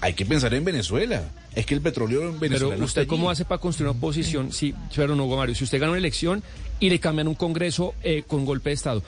hay 0.00 0.14
que 0.14 0.24
pensar 0.24 0.54
en 0.54 0.64
Venezuela. 0.64 1.30
Es 1.54 1.66
que 1.66 1.74
el 1.74 1.80
petróleo 1.80 2.28
en 2.28 2.38
Venezuela 2.40 2.74
Pero 2.74 2.84
usted 2.84 3.06
cómo 3.06 3.30
hace 3.30 3.44
para 3.44 3.60
construir 3.60 3.90
una 3.90 3.98
oposición, 3.98 4.52
sí, 4.52 4.74
pero 4.94 5.14
no, 5.14 5.26
Mario, 5.26 5.54
si 5.54 5.64
usted 5.64 5.78
gana 5.78 5.90
una 5.90 5.98
elección 5.98 6.42
y 6.78 6.88
le 6.88 7.00
cambian 7.00 7.28
un 7.28 7.34
Congreso 7.34 7.94
eh, 8.02 8.22
con 8.26 8.44
golpe 8.44 8.70
de 8.70 8.74
Estado, 8.74 9.02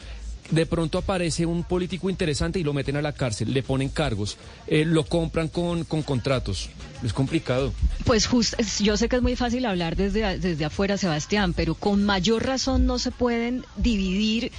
de 0.51 0.67
pronto 0.67 0.99
aparece 0.99 1.47
un 1.47 1.65
político 1.65 2.11
interesante 2.11 2.59
y 2.59 2.63
lo 2.65 2.73
meten 2.73 2.97
a 2.97 3.03
la 3.03 3.13
cárcel, 3.13 3.55
le 3.55 3.63
ponen 3.63 3.89
cargos, 3.89 4.37
eh, 4.67 4.85
lo 4.85 5.05
compran 5.05 5.49
con, 5.49 5.85
con 5.85 6.03
contratos. 6.03 6.69
Es 7.03 7.13
complicado. 7.13 7.73
Pues 8.05 8.27
just- 8.27 8.61
yo 8.81 8.97
sé 8.97 9.09
que 9.09 9.17
es 9.17 9.23
muy 9.23 9.35
fácil 9.37 9.65
hablar 9.67 9.97
desde, 9.97 10.39
desde 10.39 10.65
afuera, 10.65 10.97
Sebastián, 10.99 11.53
pero 11.55 11.75
con 11.75 12.05
mayor 12.05 12.45
razón 12.45 12.87
no 12.87 12.99
se 12.99 13.11
pueden 13.11 13.65
dividir 13.77 14.53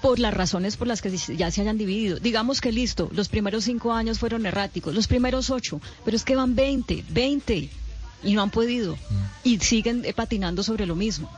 por 0.00 0.18
las 0.18 0.32
razones 0.32 0.76
por 0.78 0.86
las 0.86 1.02
que 1.02 1.14
ya 1.36 1.50
se 1.50 1.60
hayan 1.60 1.76
dividido. 1.76 2.18
Digamos 2.20 2.60
que 2.62 2.72
listo, 2.72 3.10
los 3.12 3.28
primeros 3.28 3.64
cinco 3.64 3.92
años 3.92 4.18
fueron 4.18 4.46
erráticos, 4.46 4.94
los 4.94 5.06
primeros 5.08 5.50
ocho, 5.50 5.80
pero 6.06 6.16
es 6.16 6.24
que 6.24 6.36
van 6.36 6.54
20, 6.54 7.04
20 7.10 7.68
y 8.22 8.32
no 8.34 8.40
han 8.42 8.50
podido 8.50 8.96
y 9.44 9.58
siguen 9.58 10.04
eh, 10.06 10.14
patinando 10.14 10.62
sobre 10.62 10.86
lo 10.86 10.94
mismo. 10.96 11.30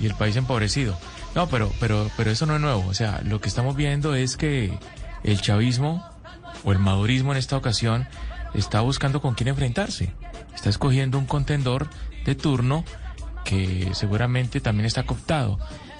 Y 0.00 0.06
el 0.06 0.14
país 0.14 0.36
empobrecido. 0.36 0.96
No, 1.34 1.48
pero, 1.48 1.72
pero, 1.80 2.10
pero 2.16 2.30
eso 2.30 2.46
no 2.46 2.54
es 2.54 2.60
nuevo. 2.60 2.84
O 2.88 2.94
sea, 2.94 3.20
lo 3.24 3.40
que 3.40 3.48
estamos 3.48 3.76
viendo 3.76 4.14
es 4.14 4.36
que 4.36 4.78
el 5.24 5.40
chavismo 5.40 6.04
o 6.64 6.72
el 6.72 6.78
madurismo 6.78 7.32
en 7.32 7.38
esta 7.38 7.56
ocasión 7.56 8.06
está 8.54 8.80
buscando 8.80 9.20
con 9.20 9.34
quién 9.34 9.48
enfrentarse. 9.48 10.12
Está 10.54 10.70
escogiendo 10.70 11.18
un 11.18 11.26
contendor 11.26 11.88
de 12.24 12.34
turno 12.34 12.84
que 13.44 13.90
seguramente 13.94 14.60
también 14.60 14.86
está 14.86 15.04
cooptado. 15.04 15.58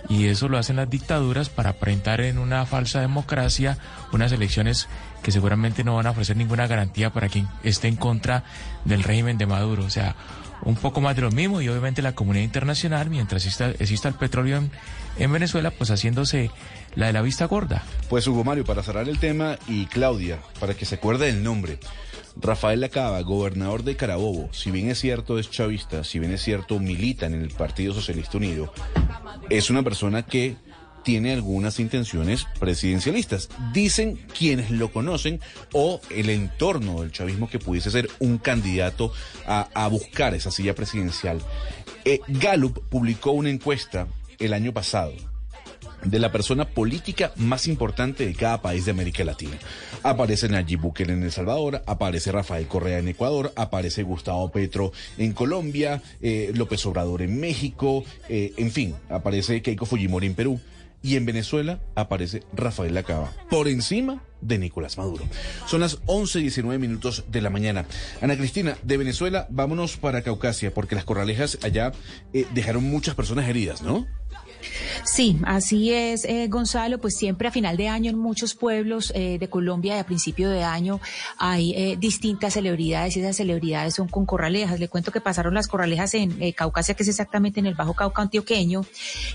Y 0.08 0.26
eso 0.26 0.48
lo 0.48 0.58
hacen 0.58 0.76
las 0.76 0.88
dictaduras 0.88 1.50
para 1.50 1.70
aparentar 1.70 2.20
en 2.20 2.38
una 2.38 2.64
falsa 2.66 3.00
democracia 3.00 3.78
unas 4.12 4.32
elecciones 4.32 4.88
que 5.22 5.32
seguramente 5.32 5.84
no 5.84 5.96
van 5.96 6.06
a 6.06 6.10
ofrecer 6.10 6.36
ninguna 6.36 6.66
garantía 6.66 7.10
para 7.10 7.28
quien 7.28 7.48
esté 7.62 7.88
en 7.88 7.96
contra 7.96 8.44
del 8.84 9.02
régimen 9.02 9.36
de 9.38 9.46
Maduro. 9.46 9.84
O 9.84 9.90
sea, 9.90 10.14
un 10.62 10.76
poco 10.76 11.00
más 11.00 11.16
de 11.16 11.22
lo 11.22 11.30
mismo 11.30 11.60
y 11.60 11.68
obviamente 11.68 12.02
la 12.02 12.14
comunidad 12.14 12.44
internacional, 12.44 13.10
mientras 13.10 13.46
exista, 13.46 14.08
el 14.08 14.14
petróleo 14.14 14.58
en, 14.58 14.70
en 15.18 15.32
Venezuela, 15.32 15.70
pues 15.70 15.90
haciéndose 15.90 16.50
la 16.94 17.06
de 17.06 17.12
la 17.12 17.22
vista 17.22 17.46
gorda. 17.46 17.82
Pues 18.08 18.26
Hugo 18.26 18.44
Mario, 18.44 18.64
para 18.64 18.82
cerrar 18.82 19.08
el 19.08 19.18
tema, 19.18 19.58
y 19.66 19.86
Claudia, 19.86 20.38
para 20.60 20.74
que 20.74 20.84
se 20.84 20.96
acuerde 20.96 21.26
del 21.26 21.42
nombre. 21.42 21.78
Rafael 22.40 22.80
Lacaba, 22.80 23.20
gobernador 23.22 23.82
de 23.82 23.96
Carabobo, 23.96 24.48
si 24.52 24.70
bien 24.70 24.90
es 24.90 25.00
cierto 25.00 25.38
es 25.38 25.50
chavista, 25.50 26.04
si 26.04 26.20
bien 26.20 26.32
es 26.32 26.42
cierto 26.42 26.78
milita 26.78 27.26
en 27.26 27.34
el 27.34 27.50
Partido 27.50 27.92
Socialista 27.92 28.38
Unido, 28.38 28.72
es 29.50 29.70
una 29.70 29.82
persona 29.82 30.22
que 30.24 30.56
tiene 31.08 31.32
algunas 31.32 31.80
intenciones 31.80 32.44
presidencialistas. 32.60 33.48
Dicen 33.72 34.20
quienes 34.38 34.70
lo 34.70 34.92
conocen 34.92 35.40
o 35.72 36.02
el 36.10 36.28
entorno 36.28 37.00
del 37.00 37.12
chavismo 37.12 37.48
que 37.48 37.58
pudiese 37.58 37.90
ser 37.90 38.10
un 38.18 38.36
candidato 38.36 39.10
a, 39.46 39.88
buscar 39.88 40.34
esa 40.34 40.50
silla 40.50 40.74
presidencial. 40.74 41.40
Eh, 42.04 42.20
Gallup 42.28 42.86
publicó 42.90 43.30
una 43.30 43.48
encuesta 43.48 44.06
el 44.38 44.52
año 44.52 44.74
pasado 44.74 45.14
de 46.04 46.18
la 46.18 46.30
persona 46.30 46.68
política 46.68 47.32
más 47.36 47.68
importante 47.68 48.26
de 48.26 48.34
cada 48.34 48.60
país 48.60 48.84
de 48.84 48.90
América 48.90 49.24
Latina. 49.24 49.58
Aparece 50.02 50.50
Nayib 50.50 50.80
Bukele 50.80 51.14
en 51.14 51.22
El 51.22 51.32
Salvador, 51.32 51.82
aparece 51.86 52.32
Rafael 52.32 52.66
Correa 52.66 52.98
en 52.98 53.08
Ecuador, 53.08 53.50
aparece 53.56 54.02
Gustavo 54.02 54.52
Petro 54.52 54.92
en 55.16 55.32
Colombia, 55.32 56.02
eh, 56.20 56.52
López 56.54 56.84
Obrador 56.84 57.22
en 57.22 57.40
México, 57.40 58.04
eh, 58.28 58.52
en 58.58 58.70
fin, 58.70 58.94
aparece 59.08 59.62
Keiko 59.62 59.86
Fujimori 59.86 60.26
en 60.26 60.34
Perú. 60.34 60.60
Y 61.02 61.16
en 61.16 61.26
Venezuela 61.26 61.80
aparece 61.94 62.42
Rafael 62.52 62.94
Lacaba, 62.94 63.32
por 63.50 63.68
encima 63.68 64.22
de 64.40 64.58
Nicolás 64.58 64.98
Maduro. 64.98 65.24
Son 65.66 65.80
las 65.80 65.98
11 66.06 66.40
y 66.40 66.42
19 66.42 66.78
minutos 66.78 67.24
de 67.28 67.40
la 67.40 67.50
mañana. 67.50 67.86
Ana 68.20 68.36
Cristina, 68.36 68.76
de 68.82 68.96
Venezuela, 68.96 69.46
vámonos 69.50 69.96
para 69.96 70.22
Caucasia, 70.22 70.72
porque 70.72 70.94
las 70.94 71.04
corralejas 71.04 71.58
allá 71.62 71.92
eh, 72.32 72.46
dejaron 72.52 72.84
muchas 72.84 73.14
personas 73.14 73.48
heridas, 73.48 73.82
¿no? 73.82 74.06
Sí, 75.04 75.38
así 75.44 75.92
es, 75.92 76.24
eh, 76.24 76.48
Gonzalo. 76.48 76.98
Pues 76.98 77.16
siempre 77.16 77.48
a 77.48 77.50
final 77.50 77.76
de 77.76 77.88
año 77.88 78.10
en 78.10 78.18
muchos 78.18 78.54
pueblos 78.54 79.12
eh, 79.14 79.38
de 79.38 79.48
Colombia 79.48 79.96
y 79.96 79.98
a 79.98 80.06
principio 80.06 80.50
de 80.50 80.62
año 80.62 81.00
hay 81.38 81.72
eh, 81.74 81.96
distintas 81.98 82.54
celebridades 82.54 83.16
y 83.16 83.20
esas 83.20 83.36
celebridades 83.36 83.94
son 83.94 84.08
con 84.08 84.26
corralejas. 84.26 84.80
Le 84.80 84.88
cuento 84.88 85.12
que 85.12 85.20
pasaron 85.20 85.54
las 85.54 85.68
corralejas 85.68 86.14
en 86.14 86.40
eh, 86.42 86.52
Caucasia, 86.52 86.94
que 86.94 87.02
es 87.02 87.08
exactamente 87.08 87.60
en 87.60 87.66
el 87.66 87.74
Bajo 87.74 87.94
Cauca 87.94 88.22
antioqueño, 88.22 88.84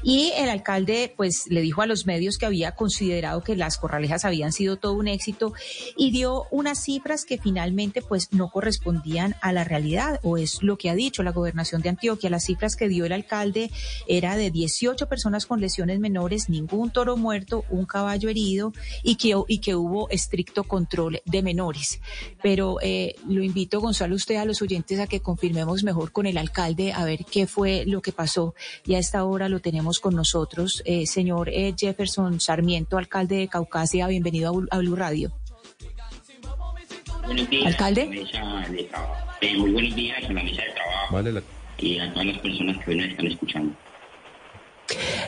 y 0.03 0.31
el 0.37 0.49
alcalde 0.49 1.13
pues 1.15 1.45
le 1.47 1.61
dijo 1.61 1.81
a 1.81 1.85
los 1.85 2.05
medios 2.05 2.37
que 2.37 2.45
había 2.45 2.73
considerado 2.73 3.43
que 3.43 3.55
las 3.55 3.77
corralejas 3.77 4.25
habían 4.25 4.51
sido 4.51 4.77
todo 4.77 4.93
un 4.93 5.07
éxito 5.07 5.53
y 5.97 6.11
dio 6.11 6.45
unas 6.51 6.83
cifras 6.83 7.25
que 7.25 7.37
finalmente 7.37 8.01
pues 8.01 8.31
no 8.31 8.49
correspondían 8.49 9.35
a 9.41 9.51
la 9.51 9.63
realidad 9.63 10.19
o 10.23 10.37
es 10.37 10.61
lo 10.61 10.77
que 10.77 10.89
ha 10.89 10.95
dicho 10.95 11.23
la 11.23 11.31
gobernación 11.31 11.81
de 11.81 11.89
Antioquia. 11.89 12.29
Las 12.29 12.45
cifras 12.45 12.75
que 12.75 12.87
dio 12.87 13.05
el 13.05 13.11
alcalde 13.11 13.71
era 14.07 14.35
de 14.35 14.51
18 14.51 15.07
personas 15.13 15.45
con 15.45 15.61
lesiones 15.61 15.99
menores, 15.99 16.49
ningún 16.49 16.89
toro 16.89 17.17
muerto, 17.17 17.65
un 17.69 17.85
caballo 17.85 18.29
herido 18.29 18.73
y 19.03 19.15
que, 19.15 19.35
y 19.47 19.57
que 19.59 19.75
hubo 19.75 20.09
estricto 20.09 20.63
control 20.63 21.21
de 21.25 21.43
menores. 21.43 22.01
Pero 22.41 22.77
eh, 22.81 23.13
lo 23.27 23.43
invito, 23.43 23.79
Gonzalo, 23.79 24.15
usted 24.15 24.37
a 24.37 24.45
los 24.45 24.61
oyentes 24.61 24.99
a 24.99 25.05
que 25.07 25.19
confirmemos 25.19 25.83
mejor 25.83 26.11
con 26.11 26.25
el 26.25 26.37
alcalde 26.37 26.93
a 26.93 27.05
ver 27.05 27.25
qué 27.25 27.45
fue 27.45 27.83
lo 27.85 28.01
que 28.01 28.11
pasó. 28.11 28.55
Y 28.85 28.95
a 28.95 28.99
esta 28.99 29.23
hora 29.23 29.49
lo 29.49 29.59
tenemos 29.59 29.99
con 29.99 30.15
nosotros. 30.15 30.81
Eh, 30.85 31.05
señor 31.05 31.49
eh, 31.49 31.75
Jefferson 31.77 32.39
Sarmiento, 32.39 32.97
alcalde 32.97 33.35
de 33.35 33.47
Caucasia, 33.47 34.07
bienvenido 34.07 34.49
a, 34.49 34.53
Blu- 34.53 34.67
a 34.71 34.77
Blue 34.79 34.95
Radio. 34.95 35.31
Buenos 37.25 37.49
días, 37.49 37.67
¿Alcalde? 37.67 38.01
a 38.01 38.05
la 38.05 38.11
mesa 38.11 38.71
de 38.71 38.83
trabajo. 38.83 39.31
Eh, 39.41 39.57
muy 39.57 39.71
buenos 39.71 39.95
días 39.95 40.17
a 40.23 40.33
la 40.33 40.43
mesa 40.43 40.61
de 40.61 40.71
trabajo 40.71 41.13
Vale, 41.15 41.31
la- 41.33 41.43
y 41.77 41.99
a 41.99 42.11
todas 42.13 42.25
las 42.27 42.37
personas 42.39 42.77
que 42.83 42.91
hoy 42.91 42.97
nos 42.97 43.07
están 43.09 43.27
escuchando. 43.27 43.75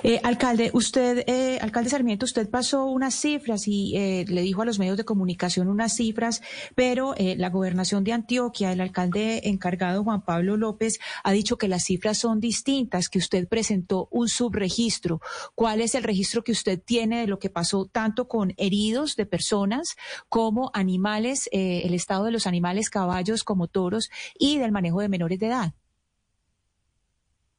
Eh, 0.03 0.19
alcalde, 0.23 0.69
usted, 0.73 1.23
eh, 1.27 1.57
alcalde 1.61 1.89
Sarmiento, 1.89 2.25
usted 2.25 2.49
pasó 2.49 2.85
unas 2.85 3.15
cifras 3.15 3.67
y 3.67 3.95
eh, 3.95 4.25
le 4.27 4.41
dijo 4.41 4.61
a 4.61 4.65
los 4.65 4.79
medios 4.79 4.97
de 4.97 5.05
comunicación 5.05 5.67
unas 5.67 5.95
cifras, 5.95 6.41
pero 6.75 7.15
eh, 7.17 7.35
la 7.37 7.49
gobernación 7.49 8.03
de 8.03 8.13
Antioquia, 8.13 8.71
el 8.71 8.81
alcalde 8.81 9.49
encargado 9.49 10.03
Juan 10.03 10.23
Pablo 10.23 10.57
López, 10.57 10.99
ha 11.23 11.31
dicho 11.31 11.57
que 11.57 11.67
las 11.67 11.85
cifras 11.85 12.17
son 12.17 12.39
distintas, 12.39 13.09
que 13.09 13.19
usted 13.19 13.47
presentó 13.47 14.07
un 14.11 14.27
subregistro. 14.27 15.21
¿Cuál 15.55 15.81
es 15.81 15.95
el 15.95 16.03
registro 16.03 16.43
que 16.43 16.51
usted 16.51 16.79
tiene 16.79 17.21
de 17.21 17.27
lo 17.27 17.39
que 17.39 17.49
pasó 17.49 17.85
tanto 17.85 18.27
con 18.27 18.53
heridos 18.57 19.15
de 19.15 19.25
personas 19.25 19.95
como 20.29 20.69
animales, 20.73 21.49
eh, 21.51 21.81
el 21.85 21.93
estado 21.93 22.25
de 22.25 22.31
los 22.31 22.47
animales, 22.47 22.89
caballos 22.89 23.43
como 23.43 23.67
toros 23.67 24.09
y 24.37 24.57
del 24.57 24.71
manejo 24.71 25.01
de 25.01 25.09
menores 25.09 25.39
de 25.39 25.47
edad? 25.47 25.73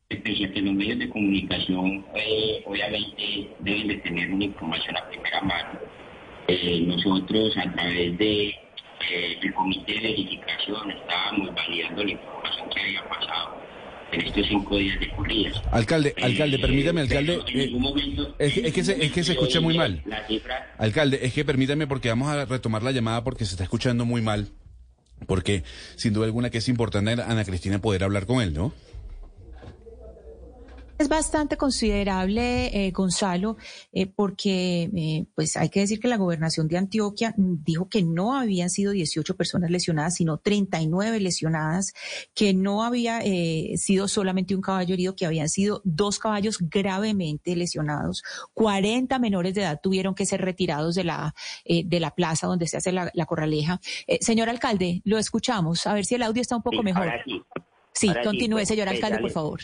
Pese 0.09 0.45
a 0.45 0.53
que 0.53 0.63
los 0.63 0.73
medios 0.75 1.01
de 1.01 1.09
comunicación 1.09 2.05
eh, 2.15 2.63
obviamente 2.65 3.51
deben 3.59 3.89
de 3.89 3.97
tener 3.97 4.31
una 4.33 4.45
información 4.45 4.97
a 4.97 5.09
primera 5.09 5.41
mano, 5.41 5.81
eh, 6.47 6.81
nosotros 6.87 7.57
a 7.57 7.73
través 7.73 8.17
de 8.17 8.49
eh, 8.51 9.39
el 9.43 9.53
comité 9.53 9.95
de 9.95 10.01
verificación 10.03 10.93
estábamos 10.93 11.53
validando 11.57 12.05
la 12.05 12.11
información 12.13 12.69
que 12.73 12.81
había 12.83 13.09
pasado 13.09 13.57
en 14.13 14.21
estos 14.21 14.47
cinco 14.47 14.77
días 14.79 15.01
de 15.01 15.11
corridas. 15.11 15.61
Alcalde, 15.73 16.15
alcalde, 16.23 16.59
permítame, 16.61 17.01
alcalde. 17.01 17.41
Ningún 17.53 17.83
momento- 17.83 18.37
es, 18.39 18.53
que- 18.55 18.61
es 18.69 18.73
que 18.73 18.85
se, 18.85 19.05
es 19.05 19.11
que 19.11 19.25
se 19.25 19.33
escucha 19.33 19.61
muy 19.61 19.77
mal. 19.77 20.03
La 20.07 20.25
cifra 20.29 20.73
Alcalde, 20.79 21.19
es 21.27 21.33
que 21.33 21.45
permítame 21.45 21.89
porque 21.89 22.11
vamos 22.11 22.29
a 22.29 22.45
retomar 22.45 22.85
la 22.85 22.93
llamada 22.93 23.25
porque 23.25 23.45
se 23.45 23.55
está 23.55 23.65
escuchando 23.65 24.05
muy 24.05 24.23
mal. 24.23 24.51
Porque 25.27 25.65
sin 25.97 26.13
duda 26.13 26.27
alguna 26.27 26.51
que 26.51 26.59
es 26.59 26.69
importante, 26.69 27.11
Ana 27.11 27.45
Cristina, 27.45 27.81
poder 27.81 28.05
hablar 28.05 28.27
con 28.27 28.41
él, 28.41 28.55
¿no? 28.55 28.73
Es 30.99 31.09
bastante 31.09 31.59
considerable, 31.59 32.87
eh, 32.87 32.91
Gonzalo, 32.91 33.59
eh, 33.93 34.07
porque 34.07 34.91
eh, 34.95 35.27
pues 35.35 35.57
hay 35.59 35.69
que 35.69 35.81
decir 35.81 36.01
que 36.01 36.09
la 36.09 36.17
gobernación 36.17 36.69
de 36.69 36.79
Antioquia 36.79 37.35
dijo 37.37 37.89
que 37.89 38.03
no 38.03 38.35
habían 38.35 38.71
sido 38.71 38.93
18 38.93 39.37
personas 39.37 39.71
lesionadas, 39.71 40.15
sino 40.15 40.39
39 40.39 41.21
lesionadas, 41.21 41.93
que 42.35 42.55
no 42.55 42.83
había 42.83 43.21
eh, 43.23 43.75
sido 43.77 44.09
solamente 44.09 44.55
un 44.55 44.63
caballo 44.63 44.95
herido, 44.95 45.15
que 45.15 45.27
habían 45.27 45.51
sido 45.51 45.83
dos 45.85 46.19
caballos 46.19 46.59
gravemente 46.61 47.55
lesionados. 47.57 48.23
40 48.55 49.19
menores 49.19 49.55
de 49.55 49.63
edad 49.63 49.81
tuvieron 49.83 50.15
que 50.15 50.25
ser 50.25 50.41
retirados 50.41 50.95
de 50.95 51.05
la, 51.05 51.35
eh, 51.67 51.83
de 51.85 52.01
la 52.01 52.15
plaza 52.15 52.47
donde 52.47 52.67
se 52.67 52.79
hace 52.79 52.93
la, 52.93 53.11
la 53.13 53.27
corraleja. 53.27 53.81
Eh, 54.07 54.19
señor 54.23 54.49
alcalde, 54.49 55.03
lo 55.05 55.19
escuchamos, 55.19 55.87
a 55.87 55.93
ver 55.93 56.07
si 56.07 56.15
el 56.15 56.23
audio 56.23 56.41
está 56.41 56.57
un 56.57 56.63
poco 56.63 56.79
Sí, 56.79 56.83
mejor. 56.83 57.03
ahora 57.03 57.23
sí. 57.25 57.43
Sí, 57.93 58.09
Ahora 58.09 58.23
sí, 58.23 58.27
continúe, 58.29 58.57
pues, 58.57 58.69
señor 58.69 58.87
pues, 58.89 58.97
alcalde, 58.97 59.19
por 59.21 59.31
favor. 59.31 59.61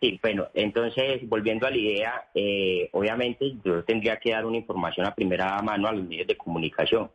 Sí, 0.00 0.20
bueno, 0.22 0.48
entonces, 0.52 1.26
volviendo 1.26 1.66
a 1.66 1.70
la 1.70 1.76
idea, 1.76 2.28
eh, 2.34 2.90
obviamente 2.92 3.56
yo 3.64 3.82
tendría 3.84 4.18
que 4.18 4.32
dar 4.32 4.44
una 4.44 4.58
información 4.58 5.06
a 5.06 5.14
primera 5.14 5.60
mano 5.62 5.88
a 5.88 5.92
los 5.92 6.04
medios 6.04 6.26
de 6.26 6.36
comunicación. 6.36 7.10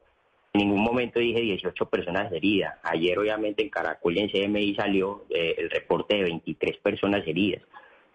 En 0.54 0.62
ningún 0.62 0.82
momento 0.82 1.20
dije 1.20 1.40
18 1.42 1.86
personas 1.86 2.32
heridas. 2.34 2.80
Ayer, 2.84 3.18
obviamente, 3.20 3.62
en 3.62 3.70
Caracol 3.70 4.18
y 4.18 4.22
en 4.22 4.30
CMI 4.30 4.76
salió 4.76 5.26
eh, 5.30 5.56
el 5.60 5.70
reporte 5.70 6.16
de 6.16 6.24
23 6.24 6.78
personas 6.78 7.26
heridas. 7.28 7.62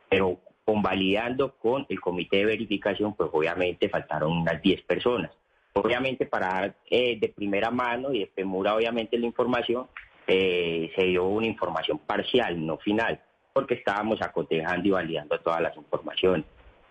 Pero 0.08 0.40
convalidando 0.64 1.52
con 1.54 1.86
el 1.88 2.00
comité 2.00 2.38
de 2.38 2.46
verificación, 2.46 3.14
pues 3.14 3.30
obviamente 3.32 3.88
faltaron 3.88 4.32
unas 4.32 4.60
10 4.60 4.82
personas. 4.82 5.30
Obviamente, 5.74 6.26
para 6.26 6.48
dar 6.48 6.76
eh, 6.90 7.16
de 7.20 7.28
primera 7.28 7.70
mano 7.70 8.12
y 8.12 8.20
de 8.20 8.26
premura, 8.26 8.74
obviamente, 8.74 9.16
la 9.16 9.26
información, 9.26 9.86
eh, 10.26 10.90
se 10.96 11.04
dio 11.04 11.24
una 11.26 11.46
información 11.46 11.98
parcial, 11.98 12.66
no 12.66 12.78
final 12.78 13.20
porque 13.56 13.72
estábamos 13.72 14.20
acotejando 14.20 14.86
y 14.86 14.90
validando 14.90 15.40
todas 15.40 15.62
las 15.62 15.74
informaciones. 15.78 16.44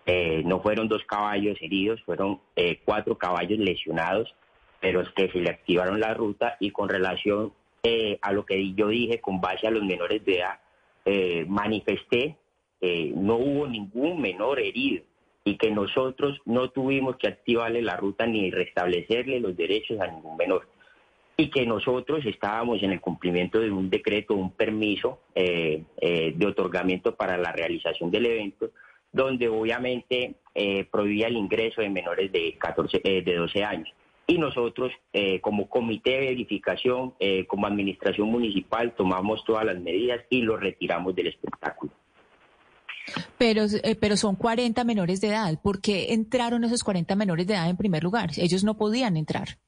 Eh, 0.04 0.42
no 0.44 0.58
fueron 0.58 0.88
dos 0.88 1.04
caballos 1.04 1.56
heridos, 1.60 2.02
fueron 2.02 2.40
eh, 2.56 2.80
cuatro 2.84 3.16
caballos 3.16 3.60
lesionados, 3.60 4.34
pero 4.80 5.00
es 5.00 5.08
que 5.10 5.30
se 5.30 5.38
le 5.38 5.48
activaron 5.48 6.00
la 6.00 6.12
ruta 6.12 6.56
y 6.58 6.72
con 6.72 6.88
relación 6.88 7.52
eh, 7.84 8.18
a 8.20 8.32
lo 8.32 8.44
que 8.44 8.74
yo 8.74 8.88
dije 8.88 9.20
con 9.20 9.40
base 9.40 9.68
a 9.68 9.70
los 9.70 9.84
menores 9.84 10.24
de 10.24 10.38
edad, 10.38 11.46
manifesté 11.46 12.36
que 12.80 13.12
no 13.14 13.36
hubo 13.36 13.68
ningún 13.68 14.20
menor 14.20 14.58
herido. 14.58 15.04
y 15.44 15.58
que 15.58 15.70
nosotros 15.70 16.40
no 16.46 16.70
tuvimos 16.70 17.14
que 17.18 17.28
activarle 17.28 17.80
la 17.80 17.96
ruta 17.96 18.26
ni 18.26 18.50
restablecerle 18.50 19.38
los 19.38 19.56
derechos 19.56 20.00
a 20.00 20.08
ningún 20.08 20.36
menor 20.36 20.66
y 21.36 21.50
que 21.50 21.66
nosotros 21.66 22.24
estábamos 22.24 22.82
en 22.82 22.92
el 22.92 23.00
cumplimiento 23.00 23.60
de 23.60 23.70
un 23.70 23.90
decreto, 23.90 24.34
un 24.34 24.52
permiso 24.52 25.20
eh, 25.34 25.82
eh, 26.00 26.32
de 26.34 26.46
otorgamiento 26.46 27.14
para 27.14 27.36
la 27.36 27.52
realización 27.52 28.10
del 28.10 28.26
evento, 28.26 28.70
donde 29.12 29.48
obviamente 29.48 30.36
eh, 30.54 30.84
prohibía 30.90 31.28
el 31.28 31.36
ingreso 31.36 31.82
de 31.82 31.90
menores 31.90 32.32
de 32.32 32.56
14, 32.58 33.00
eh, 33.04 33.22
de 33.22 33.34
12 33.34 33.64
años. 33.64 33.88
Y 34.26 34.38
nosotros, 34.38 34.90
eh, 35.12 35.40
como 35.40 35.68
comité 35.68 36.12
de 36.12 36.20
verificación, 36.20 37.14
como 37.46 37.66
administración 37.68 38.28
municipal, 38.28 38.92
tomamos 38.96 39.44
todas 39.44 39.64
las 39.64 39.78
medidas 39.78 40.24
y 40.30 40.42
lo 40.42 40.56
retiramos 40.56 41.14
del 41.14 41.28
espectáculo. 41.28 41.92
Pero, 43.38 43.64
eh, 43.64 43.96
pero 44.00 44.16
son 44.16 44.36
40 44.36 44.82
menores 44.84 45.20
de 45.20 45.28
edad. 45.28 45.60
¿Por 45.62 45.80
qué 45.80 46.12
entraron 46.12 46.64
esos 46.64 46.82
40 46.82 47.14
menores 47.14 47.46
de 47.46 47.54
edad 47.54 47.70
en 47.70 47.76
primer 47.76 48.02
lugar? 48.02 48.30
Ellos 48.36 48.64
no 48.64 48.76
podían 48.76 49.16
entrar. 49.16 49.58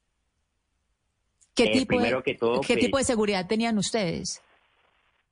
¿Qué, 1.58 1.64
Eh, 1.64 1.72
tipo, 1.72 1.80
de, 1.80 1.98
primero 1.98 2.22
que 2.22 2.34
todo, 2.34 2.60
¿qué 2.60 2.76
tipo 2.76 2.98
de 2.98 3.04
seguridad 3.04 3.46
tenían 3.46 3.76
ustedes? 3.78 4.42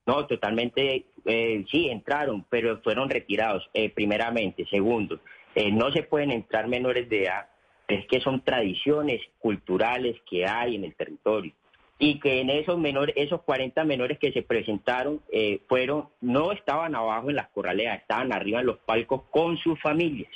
No, 0.07 0.27
totalmente, 0.27 1.07
eh, 1.25 1.65
sí, 1.71 1.89
entraron, 1.89 2.45
pero 2.49 2.81
fueron 2.83 3.11
retirados, 3.11 3.69
eh, 3.75 3.91
primeramente. 3.91 4.65
Segundo, 4.67 5.21
eh, 5.55 5.73
no 5.73 5.91
se 5.91 6.03
pueden 6.03 6.31
entrar 6.31 6.69
menores 6.69 7.09
de 7.09 7.25
edad, 7.25 7.49
es 7.89 8.07
que 8.07 8.21
son 8.21 8.43
tradiciones 8.43 9.21
culturales 9.39 10.17
que 10.29 10.47
hay 10.47 10.77
en 10.77 10.85
el 10.85 10.95
territorio. 10.95 11.53
Y 11.99 12.21
que 12.21 12.41
en 12.41 12.51
esos 12.51 12.79
menores, 12.79 13.15
esos 13.17 13.41
40 13.43 13.83
menores 13.85 14.19
que 14.19 14.31
se 14.31 14.43
presentaron, 14.43 15.23
eh, 15.33 15.61
fueron, 15.67 16.09
no 16.21 16.53
estaban 16.53 16.95
abajo 16.95 17.31
en 17.31 17.37
las 17.37 17.49
corraleas, 17.49 18.01
estaban 18.01 18.33
arriba 18.33 18.61
en 18.61 18.67
los 18.67 18.79
palcos 18.79 19.23
con 19.31 19.57
sus 19.57 19.81
familias, 19.81 20.31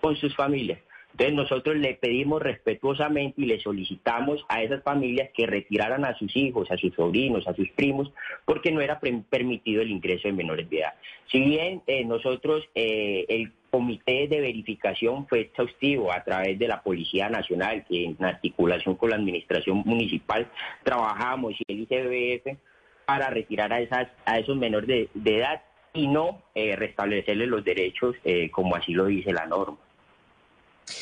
con 0.00 0.14
sus 0.16 0.36
familias. 0.36 0.78
Entonces 1.12 1.34
nosotros 1.34 1.76
le 1.76 1.94
pedimos 1.94 2.40
respetuosamente 2.40 3.42
y 3.42 3.46
le 3.46 3.60
solicitamos 3.60 4.44
a 4.48 4.62
esas 4.62 4.82
familias 4.82 5.30
que 5.34 5.46
retiraran 5.46 6.04
a 6.04 6.16
sus 6.16 6.34
hijos, 6.36 6.70
a 6.70 6.76
sus 6.76 6.94
sobrinos, 6.94 7.46
a 7.46 7.54
sus 7.54 7.68
primos, 7.70 8.12
porque 8.44 8.72
no 8.72 8.80
era 8.80 9.00
permitido 9.00 9.82
el 9.82 9.90
ingreso 9.90 10.28
de 10.28 10.32
menores 10.32 10.70
de 10.70 10.78
edad. 10.78 10.94
Si 11.30 11.40
bien 11.40 11.82
eh, 11.86 12.04
nosotros, 12.04 12.68
eh, 12.74 13.26
el 13.28 13.52
comité 13.70 14.26
de 14.28 14.40
verificación 14.40 15.26
fue 15.28 15.40
exhaustivo 15.40 16.12
a 16.12 16.24
través 16.24 16.58
de 16.58 16.68
la 16.68 16.82
Policía 16.82 17.28
Nacional, 17.28 17.84
que 17.88 18.04
en 18.04 18.24
articulación 18.24 18.96
con 18.96 19.10
la 19.10 19.16
Administración 19.16 19.82
Municipal 19.84 20.48
trabajamos 20.82 21.54
y 21.58 21.64
el 21.68 21.80
ICBF 21.80 22.58
para 23.04 23.30
retirar 23.30 23.72
a, 23.72 23.80
esas, 23.80 24.08
a 24.24 24.38
esos 24.38 24.56
menores 24.56 25.08
de, 25.12 25.36
edad 25.36 25.62
y 25.92 26.06
no 26.06 26.42
eh, 26.54 26.76
restablecerles 26.76 27.48
los 27.48 27.64
derechos 27.64 28.16
como 28.52 28.76
así 28.76 28.92
lo 28.92 29.06
dice 29.06 29.32
la 29.32 29.46
norma. 29.46 29.78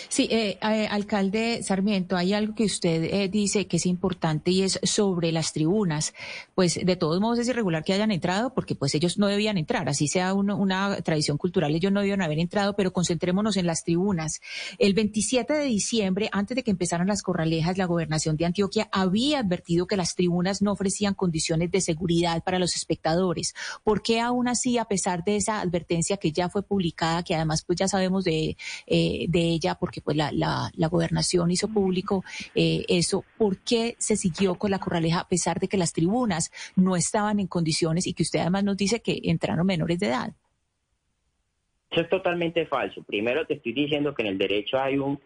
Sí, 0.08 0.28
eh, 0.30 0.58
eh, 0.62 0.86
alcalde 0.90 1.62
Sarmiento, 1.62 2.16
hay 2.16 2.32
algo 2.32 2.54
que 2.54 2.64
usted 2.64 3.04
eh, 3.04 3.28
dice 3.28 3.66
que 3.66 3.76
es 3.76 3.86
importante 3.86 4.50
y 4.50 4.62
es 4.62 4.78
sobre 4.82 5.32
las 5.32 5.52
tribunas. 5.52 6.14
Pues 6.54 6.78
de 6.82 6.96
todos 6.96 7.20
modos 7.20 7.38
es 7.38 7.48
irregular 7.48 7.84
que 7.84 7.92
hayan 7.92 8.10
entrado 8.10 8.54
porque 8.54 8.74
pues 8.74 8.94
ellos 8.94 9.18
no 9.18 9.26
debían 9.26 9.58
entrar, 9.58 9.88
así 9.88 10.08
sea 10.08 10.34
una 10.34 11.00
tradición 11.02 11.38
cultural, 11.38 11.74
ellos 11.74 11.92
no 11.92 12.00
debían 12.00 12.22
haber 12.22 12.38
entrado, 12.38 12.74
pero 12.74 12.92
concentrémonos 12.92 13.56
en 13.56 13.66
las 13.66 13.84
tribunas. 13.84 14.40
El 14.78 14.94
27 14.94 15.52
de 15.52 15.64
diciembre, 15.64 16.28
antes 16.32 16.56
de 16.56 16.62
que 16.62 16.70
empezaran 16.70 17.06
las 17.06 17.22
corralejas, 17.22 17.78
la 17.78 17.86
gobernación 17.86 18.36
de 18.36 18.46
Antioquia 18.46 18.88
había 18.92 19.40
advertido 19.40 19.86
que 19.86 19.96
las 19.96 20.14
tribunas 20.14 20.62
no 20.62 20.72
ofrecían 20.72 21.14
condiciones 21.14 21.70
de 21.70 21.80
seguridad 21.80 22.42
para 22.42 22.58
los 22.58 22.74
espectadores. 22.74 23.54
¿Por 23.84 24.02
qué 24.02 24.20
aún 24.20 24.48
así, 24.48 24.78
a 24.78 24.84
pesar 24.84 25.24
de 25.24 25.36
esa 25.36 25.60
advertencia 25.60 26.16
que 26.16 26.32
ya 26.32 26.48
fue 26.48 26.62
publicada, 26.62 27.22
que 27.22 27.34
además 27.34 27.62
pues 27.64 27.78
ya 27.78 27.88
sabemos 27.88 28.24
de, 28.24 28.56
eh, 28.86 29.26
de 29.28 29.40
ella, 29.40 29.77
porque 29.78 30.00
pues 30.00 30.16
la, 30.16 30.30
la, 30.32 30.88
gobernación 30.88 31.50
hizo 31.50 31.68
público 31.68 32.24
eh, 32.54 32.84
eso, 32.88 33.24
¿por 33.36 33.58
qué 33.58 33.94
se 33.98 34.16
siguió 34.16 34.54
con 34.54 34.70
la 34.70 34.78
corraleja 34.78 35.20
a 35.20 35.28
pesar 35.28 35.60
de 35.60 35.68
que 35.68 35.76
las 35.76 35.92
tribunas 35.92 36.50
no 36.76 36.96
estaban 36.96 37.40
en 37.40 37.46
condiciones 37.46 38.06
y 38.06 38.14
que 38.14 38.22
usted 38.22 38.40
además 38.40 38.64
nos 38.64 38.76
dice 38.76 39.00
que 39.00 39.20
entraron 39.24 39.66
menores 39.66 39.98
de 39.98 40.06
edad? 40.06 40.32
Eso 41.90 42.02
es 42.02 42.08
totalmente 42.08 42.66
falso. 42.66 43.02
Primero 43.02 43.46
te 43.46 43.54
estoy 43.54 43.72
diciendo 43.72 44.14
que 44.14 44.22
en 44.22 44.28
el 44.28 44.38
derecho 44.38 44.78
hay 44.78 44.98
un 44.98 45.18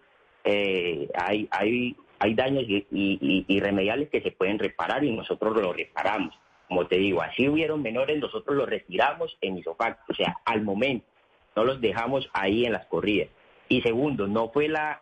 eh, 0.45 1.09
hay, 1.15 1.49
hay, 1.51 1.97
hay 2.19 2.35
daños 2.35 2.65
irremediables 2.67 4.11
que 4.11 4.23
se 4.23 4.33
pueden 4.33 4.59
reparar 4.59 5.05
y 5.05 5.15
nosotros 5.15 5.57
lo 5.57 5.73
reparamos. 5.73 6.35
Como 6.69 6.87
te 6.87 6.97
digo, 6.97 7.23
así 7.23 7.49
hubieron 7.49 7.83
menores, 7.83 8.19
nosotros 8.19 8.57
los 8.57 8.69
retiramos 8.69 9.37
en 9.41 9.59
isofacto, 9.59 10.13
o 10.13 10.17
sea, 10.17 10.39
al 10.45 10.63
momento, 10.63 11.07
no 11.55 11.65
los 11.65 11.81
dejamos 11.81 12.29
ahí 12.33 12.65
en 12.65 12.73
las 12.73 12.87
corridas. 12.87 13.29
Y 13.73 13.81
segundo, 13.81 14.27
no 14.27 14.51
fue 14.51 14.69
la 14.69 15.01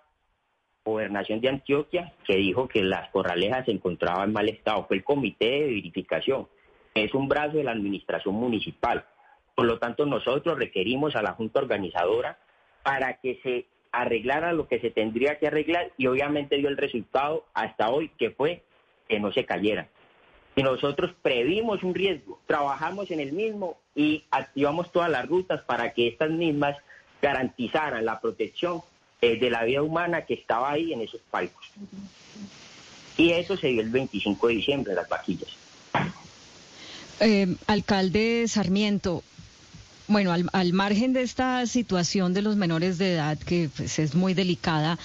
gobernación 0.84 1.40
de 1.40 1.48
Antioquia 1.48 2.12
que 2.24 2.36
dijo 2.36 2.68
que 2.68 2.84
las 2.84 3.10
corralejas 3.10 3.64
se 3.64 3.72
encontraban 3.72 4.28
en 4.28 4.32
mal 4.32 4.48
estado, 4.48 4.86
fue 4.86 4.98
el 4.98 5.02
comité 5.02 5.46
de 5.46 5.60
verificación, 5.62 6.46
es 6.94 7.12
un 7.12 7.26
brazo 7.28 7.56
de 7.56 7.64
la 7.64 7.72
administración 7.72 8.36
municipal. 8.36 9.04
Por 9.56 9.66
lo 9.66 9.80
tanto, 9.80 10.06
nosotros 10.06 10.56
requerimos 10.56 11.16
a 11.16 11.22
la 11.22 11.32
Junta 11.32 11.58
Organizadora 11.58 12.38
para 12.84 13.14
que 13.14 13.40
se 13.42 13.66
arreglara 13.90 14.52
lo 14.52 14.68
que 14.68 14.78
se 14.78 14.92
tendría 14.92 15.40
que 15.40 15.48
arreglar 15.48 15.90
y 15.96 16.06
obviamente 16.06 16.56
dio 16.56 16.68
el 16.68 16.76
resultado 16.76 17.46
hasta 17.54 17.90
hoy 17.90 18.10
que 18.10 18.30
fue 18.30 18.62
que 19.08 19.18
no 19.18 19.32
se 19.32 19.46
cayeran. 19.46 19.88
Y 20.54 20.62
nosotros 20.62 21.12
previmos 21.22 21.82
un 21.82 21.92
riesgo, 21.92 22.38
trabajamos 22.46 23.10
en 23.10 23.18
el 23.18 23.32
mismo 23.32 23.80
y 23.96 24.22
activamos 24.30 24.92
todas 24.92 25.10
las 25.10 25.26
rutas 25.26 25.60
para 25.62 25.92
que 25.92 26.06
estas 26.06 26.30
mismas 26.30 26.76
garantizaran 27.20 28.04
la 28.04 28.20
protección 28.20 28.82
eh, 29.20 29.38
de 29.38 29.50
la 29.50 29.64
vida 29.64 29.82
humana 29.82 30.22
que 30.22 30.34
estaba 30.34 30.72
ahí 30.72 30.92
en 30.92 31.02
esos 31.02 31.20
palcos. 31.30 31.66
Y 33.16 33.32
eso 33.32 33.56
se 33.56 33.68
dio 33.68 33.82
el 33.82 33.90
25 33.90 34.48
de 34.48 34.54
diciembre, 34.54 34.94
las 34.94 35.08
vaquillas. 35.08 35.50
Eh, 37.20 37.54
alcalde 37.66 38.46
Sarmiento, 38.48 39.22
bueno, 40.08 40.32
al, 40.32 40.48
al 40.52 40.72
margen 40.72 41.12
de 41.12 41.22
esta 41.22 41.66
situación 41.66 42.32
de 42.32 42.42
los 42.42 42.56
menores 42.56 42.96
de 42.96 43.12
edad, 43.12 43.38
que 43.38 43.68
pues, 43.76 43.98
es 43.98 44.14
muy 44.14 44.32
delicada, 44.32 44.98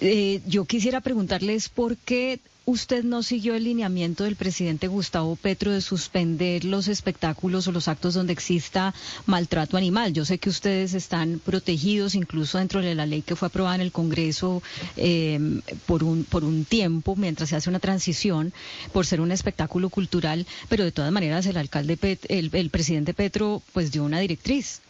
eh, 0.00 0.42
yo 0.46 0.66
quisiera 0.66 1.00
preguntarles 1.00 1.68
por 1.68 1.96
qué 1.96 2.40
usted 2.66 3.04
no 3.04 3.22
siguió 3.22 3.54
el 3.54 3.62
lineamiento 3.64 4.24
del 4.24 4.34
presidente 4.36 4.88
Gustavo 4.88 5.36
Petro 5.36 5.70
de 5.70 5.80
suspender 5.80 6.64
los 6.64 6.88
espectáculos 6.88 7.66
o 7.68 7.72
los 7.72 7.86
actos 7.88 8.14
donde 8.14 8.32
exista 8.32 8.92
maltrato 9.24 9.76
animal. 9.76 10.12
Yo 10.12 10.24
sé 10.24 10.38
que 10.38 10.48
ustedes 10.50 10.92
están 10.92 11.40
protegidos 11.44 12.14
incluso 12.16 12.58
dentro 12.58 12.80
de 12.82 12.94
la 12.96 13.06
ley 13.06 13.22
que 13.22 13.36
fue 13.36 13.46
aprobada 13.48 13.76
en 13.76 13.80
el 13.82 13.92
Congreso 13.92 14.62
eh, 14.96 15.38
por, 15.86 16.02
un, 16.02 16.24
por 16.24 16.42
un 16.44 16.64
tiempo 16.64 17.14
mientras 17.16 17.48
se 17.50 17.56
hace 17.56 17.70
una 17.70 17.78
transición 17.78 18.52
por 18.92 19.06
ser 19.06 19.20
un 19.20 19.30
espectáculo 19.30 19.88
cultural, 19.88 20.44
pero 20.68 20.82
de 20.84 20.92
todas 20.92 21.12
maneras 21.12 21.46
el 21.46 21.56
alcalde, 21.56 21.96
Pet- 21.96 22.26
el, 22.28 22.50
el 22.52 22.70
presidente 22.70 23.14
Petro 23.14 23.62
pues 23.72 23.92
dio 23.92 24.02
una 24.04 24.18
directriz. 24.18 24.82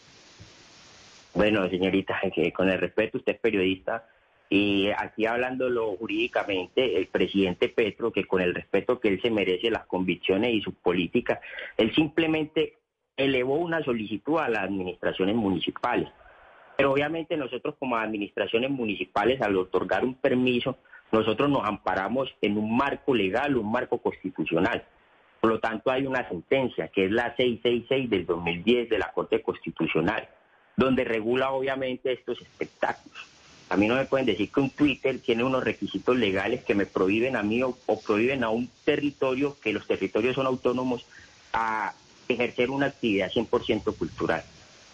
Bueno, 1.34 1.68
señorita, 1.68 2.18
con 2.56 2.70
el 2.70 2.80
respeto, 2.80 3.18
usted 3.18 3.34
es 3.34 3.38
periodista 3.40 4.08
y 4.48 4.90
aquí 4.96 5.26
hablándolo 5.26 5.96
jurídicamente, 5.96 6.96
el 6.96 7.08
presidente 7.08 7.68
Petro, 7.68 8.12
que 8.12 8.24
con 8.24 8.40
el 8.40 8.54
respeto 8.54 9.00
que 9.00 9.08
él 9.08 9.20
se 9.20 9.30
merece, 9.30 9.70
las 9.70 9.86
convicciones 9.86 10.54
y 10.54 10.60
su 10.60 10.72
política, 10.72 11.40
él 11.76 11.92
simplemente 11.94 12.78
elevó 13.16 13.54
una 13.56 13.82
solicitud 13.82 14.38
a 14.38 14.48
las 14.48 14.64
administraciones 14.64 15.34
municipales. 15.34 16.08
Pero 16.76 16.92
obviamente 16.92 17.36
nosotros 17.36 17.74
como 17.78 17.96
administraciones 17.96 18.70
municipales, 18.70 19.40
al 19.40 19.56
otorgar 19.56 20.04
un 20.04 20.14
permiso, 20.14 20.78
nosotros 21.10 21.48
nos 21.48 21.64
amparamos 21.64 22.32
en 22.40 22.58
un 22.58 22.76
marco 22.76 23.14
legal, 23.14 23.56
un 23.56 23.70
marco 23.70 23.98
constitucional. 23.98 24.84
Por 25.40 25.50
lo 25.50 25.60
tanto, 25.60 25.90
hay 25.90 26.06
una 26.06 26.28
sentencia, 26.28 26.88
que 26.88 27.06
es 27.06 27.10
la 27.10 27.34
666 27.36 28.10
del 28.10 28.26
2010 28.26 28.90
de 28.90 28.98
la 28.98 29.12
Corte 29.12 29.42
Constitucional, 29.42 30.28
donde 30.76 31.04
regula 31.04 31.50
obviamente 31.50 32.12
estos 32.12 32.40
espectáculos. 32.40 33.35
A 33.68 33.76
mí 33.76 33.88
no 33.88 33.96
me 33.96 34.04
pueden 34.04 34.26
decir 34.26 34.50
que 34.50 34.60
un 34.60 34.70
Twitter 34.70 35.18
tiene 35.18 35.42
unos 35.42 35.64
requisitos 35.64 36.16
legales 36.16 36.62
que 36.64 36.74
me 36.74 36.86
prohíben 36.86 37.34
a 37.36 37.42
mí 37.42 37.62
o, 37.62 37.76
prohíben 38.06 38.44
a 38.44 38.50
un 38.50 38.70
territorio, 38.84 39.56
que 39.60 39.72
los 39.72 39.86
territorios 39.86 40.36
son 40.36 40.46
autónomos, 40.46 41.04
a 41.52 41.94
ejercer 42.28 42.70
una 42.70 42.86
actividad 42.86 43.30
100% 43.30 43.96
cultural. 43.96 44.44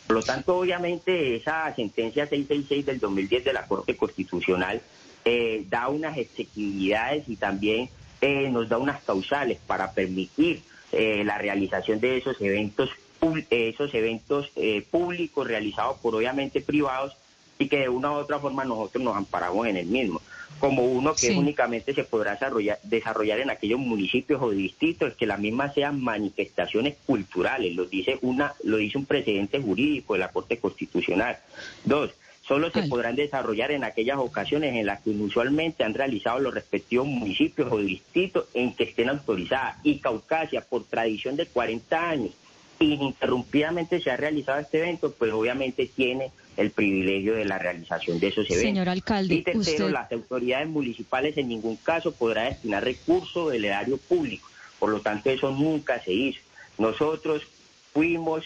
Por 0.07 0.17
lo 0.17 0.23
tanto, 0.23 0.57
obviamente, 0.57 1.37
esa 1.37 1.75
sentencia 1.75 2.27
666 2.27 2.87
del 2.87 2.99
2010 2.99 3.45
de 3.45 3.53
la 3.53 3.67
Corte 3.67 3.97
Constitucional 3.97 4.81
eh, 5.25 5.65
da 5.69 5.89
unas 5.89 6.17
exigibilidades 6.17 7.29
y 7.29 7.37
también 7.37 7.89
eh, 8.21 8.49
nos 8.51 8.69
da 8.69 8.79
unas 8.79 9.03
causales 9.03 9.59
para 9.67 9.93
permitir 9.93 10.63
eh, 10.93 11.25
la 11.25 11.39
realización 11.39 12.01
de 12.01 12.19
esos 12.19 12.39
eventos, 12.43 12.91
eh, 13.23 13.71
esos 13.75 13.95
eventos 13.95 14.51
eh, 14.57 14.87
públicos 14.91 15.47
realizados 15.47 15.99
por 15.99 16.15
obviamente 16.15 16.61
privados 16.61 17.17
y 17.63 17.69
que 17.69 17.79
de 17.79 17.89
una 17.89 18.11
u 18.11 18.15
otra 18.15 18.39
forma 18.41 18.65
nosotros 18.65 19.03
nos 19.05 19.17
amparamos 19.17 19.67
en 19.69 19.77
el 19.77 19.87
mismo, 19.87 20.21
como 20.59 20.85
uno 20.85 21.13
que 21.15 21.29
Sí. 21.29 21.37
únicamente 21.37 21.95
se 21.95 22.05
podrá 22.05 22.33
desarrollar, 22.33 22.79
desarrollar 22.83 23.41
en 23.41 23.51
aquellos 23.51 23.79
municipios 23.79 24.43
o 24.43 24.51
distritos 24.51 25.15
que 25.15 25.27
las 25.27 25.39
mismas 25.39 25.75
sean 25.75 26.03
manifestaciones 26.03 26.97
culturales, 27.07 27.75
lo 27.75 27.85
dice 27.85 28.19
una, 28.23 28.53
lo 28.65 28.79
dice 28.79 28.99
un 28.99 29.07
precedente 29.07 29.61
jurídico 29.61 30.15
de 30.15 30.21
la 30.21 30.29
Corte 30.29 30.59
Constitucional. 30.59 31.39
Dos, 31.85 32.11
solo 32.47 32.71
se 32.71 32.83
podrán 32.85 33.15
desarrollar 33.15 33.71
en 33.71 33.85
aquellas 33.85 34.19
ocasiones 34.19 34.75
en 34.75 34.87
las 34.87 35.01
que 35.03 35.11
usualmente 35.11 35.85
han 35.85 35.95
realizado 35.95 36.41
los 36.41 36.53
respectivos 36.53 37.07
municipios 37.07 37.71
o 37.71 37.79
distritos 37.79 38.47
en 38.55 38.75
que 38.75 38.85
estén 38.85 39.09
autorizadas. 39.09 39.77
Y 39.85 39.99
Caucasia, 40.01 40.61
por 40.63 40.83
tradición 40.85 41.37
de 41.37 41.47
40 41.47 42.11
años, 42.11 42.33
ininterrumpidamente 42.81 44.01
se 44.01 44.11
ha 44.11 44.17
realizado 44.17 44.61
este 44.61 44.79
evento, 44.79 45.13
pues 45.13 45.33
obviamente 45.33 45.87
tiene 45.87 46.31
el 46.57 46.71
privilegio 46.71 47.35
de 47.35 47.45
la 47.45 47.59
realización 47.59 48.19
de 48.21 48.29
esos 48.29 48.45
eventos. 48.47 48.63
Señor 48.69 48.89
alcalde, 48.89 49.35
y 49.35 49.43
tercero, 49.43 49.61
usted- 49.87 49.91
las 49.91 50.13
autoridades 50.13 50.69
municipales 50.69 51.37
en 51.39 51.49
ningún 51.49 51.77
caso 51.77 52.13
podrán 52.13 52.51
destinar 52.51 52.85
recursos 52.85 53.53
del 53.53 53.65
erario 53.65 53.97
público. 53.99 54.49
Por 54.79 54.91
lo 54.91 55.01
tanto, 55.01 55.31
eso 55.31 55.51
nunca 55.51 56.03
se 56.03 56.13
hizo. 56.13 56.41
Nosotros 56.79 57.43
fuimos 57.93 58.45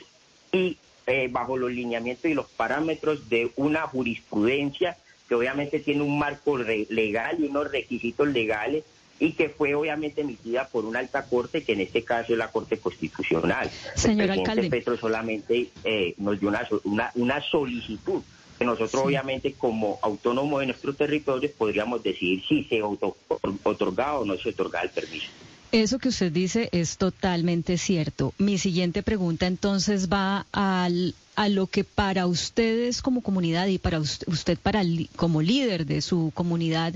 y 0.53 0.77
eh, 1.07 1.29
bajo 1.31 1.57
los 1.57 1.71
lineamientos 1.71 2.31
y 2.31 2.35
los 2.35 2.47
parámetros 2.47 3.29
de 3.29 3.51
una 3.57 3.83
jurisprudencia 3.83 4.97
que 5.29 5.35
obviamente 5.35 5.79
tiene 5.81 6.03
un 6.03 6.19
marco 6.19 6.59
legal 6.59 7.37
y 7.41 7.45
unos 7.47 7.71
requisitos 7.71 8.29
legales 8.29 8.85
y 9.19 9.33
que 9.33 9.49
fue 9.49 9.75
obviamente 9.75 10.21
emitida 10.21 10.69
por 10.69 10.85
una 10.85 10.99
alta 10.99 11.25
corte, 11.25 11.63
que 11.65 11.73
en 11.73 11.81
este 11.81 12.03
caso 12.05 12.33
es 12.33 12.39
la 12.39 12.51
Corte 12.51 12.79
Constitucional. 12.79 13.71
Señor 13.95 14.31
el 14.31 14.43
presidente. 14.43 14.71
Petro 14.71 14.97
solamente 14.99 15.71
eh, 15.85 16.15
nos 16.19 16.39
dio 16.39 16.49
una, 16.51 16.67
una, 16.85 17.11
una 17.15 17.41
solicitud 17.43 18.23
que 18.59 18.65
nosotros 18.65 18.91
Sí. 18.93 18.99
obviamente 19.09 19.53
como 19.53 19.99
autónomos 20.03 20.61
de 20.61 20.67
nuestro 20.67 20.95
territorio 20.95 21.51
podríamos 21.59 22.03
decidir 22.03 22.43
si 22.49 22.65
se 22.65 22.81
auto- 22.81 23.17
otorgaba 23.65 24.21
o 24.21 24.25
no 24.25 24.37
se 24.39 24.51
otorgaba 24.51 24.85
el 24.85 24.91
permiso. 24.91 25.27
Eso 25.73 25.99
que 25.99 26.09
usted 26.09 26.33
dice 26.33 26.69
es 26.73 26.97
totalmente 26.97 27.77
cierto. 27.77 28.33
Mi 28.39 28.57
siguiente 28.57 29.03
pregunta 29.03 29.47
entonces 29.47 30.09
va 30.11 30.47
al, 30.53 31.15
a 31.37 31.49
lo 31.49 31.67
que 31.67 31.85
para 31.85 32.27
ustedes 32.27 33.03
como 33.03 33.21
comunidad 33.23 33.67
y 33.69 33.79
para 33.79 34.01
us- 34.01 34.25
usted 34.27 34.59
para 34.59 34.83
como 35.17 35.43
líder 35.43 35.87
de 35.87 36.01
su 36.03 36.33
comunidad 36.35 36.95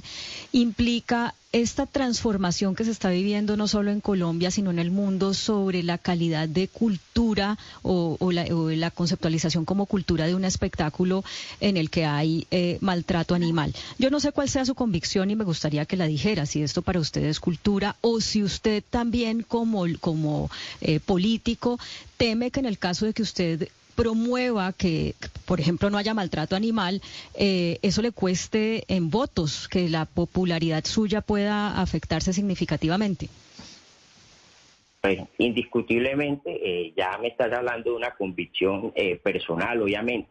implica 0.53 1.35
esta 1.53 1.85
transformación 1.87 2.77
que 2.77 2.85
se 2.85 2.93
está 2.93 3.11
viviendo 3.11 3.57
no 3.57 3.67
solo 3.67 3.91
en 3.91 4.01
Colombia, 4.01 4.53
sino 4.53 4.71
en 4.71 4.79
el 4.79 4.93
mundo 4.93 5.35
sobre 5.35 5.83
la 5.83 5.99
calidad 5.99 6.49
de 6.49 6.69
cultura 6.69 7.59
o, 7.83 8.17
o 8.21 8.31
la, 8.31 8.45
o 8.55 8.71
la 8.71 8.93
conceptualización 8.93 9.65
como 9.65 9.87
cultura 9.87 10.27
de 10.29 10.37
un 10.37 10.45
espectáculo 10.45 11.25
en 11.61 11.77
el 11.77 11.91
que 11.91 12.05
hay 12.05 12.47
eh, 12.53 12.79
maltrato 12.81 13.35
animal. 13.35 13.75
Yo 13.99 14.11
no 14.11 14.21
sé 14.21 14.31
cuál 14.31 14.49
sea 14.49 14.65
su 14.65 14.77
convicción 14.77 15.29
y 15.31 15.35
me 15.37 15.43
gustaría 15.45 15.87
que 15.87 15.97
la 15.97 16.07
dijera, 16.07 16.47
si 16.47 16.63
esto 16.63 16.83
para 16.83 17.01
usted 17.01 17.25
es 17.25 17.41
cultura 17.41 17.97
o 18.01 18.21
si 18.21 18.45
usted 18.45 18.85
también 18.89 19.43
como, 19.43 19.85
como 20.01 20.51
eh, 20.81 21.01
político 21.01 21.81
teme 22.17 22.53
que 22.53 22.61
en 22.61 22.67
el 22.67 22.79
caso 22.79 23.07
de 23.07 23.13
que 23.13 23.23
usted 23.23 23.69
promueva 24.01 24.73
que, 24.73 25.15
por 25.47 25.61
ejemplo, 25.61 25.91
no 25.91 25.99
haya 25.99 26.15
maltrato 26.15 26.57
animal, 26.57 27.03
eh, 27.35 27.79
eso 27.83 28.01
le 28.01 28.13
cueste 28.13 28.85
en 28.89 29.11
votos, 29.11 29.69
que 29.69 29.91
la 29.91 30.07
popularidad 30.07 30.85
suya 30.85 31.21
pueda 31.21 31.79
afectarse 31.83 32.33
significativamente. 32.33 33.29
Pues, 35.03 35.19
indiscutiblemente, 35.37 36.51
eh, 36.51 36.95
ya 36.97 37.19
me 37.19 37.29
estás 37.29 37.53
hablando 37.53 37.91
de 37.91 37.97
una 37.97 38.13
convicción 38.13 38.93
eh, 38.95 39.17
personal, 39.17 39.83
obviamente. 39.83 40.31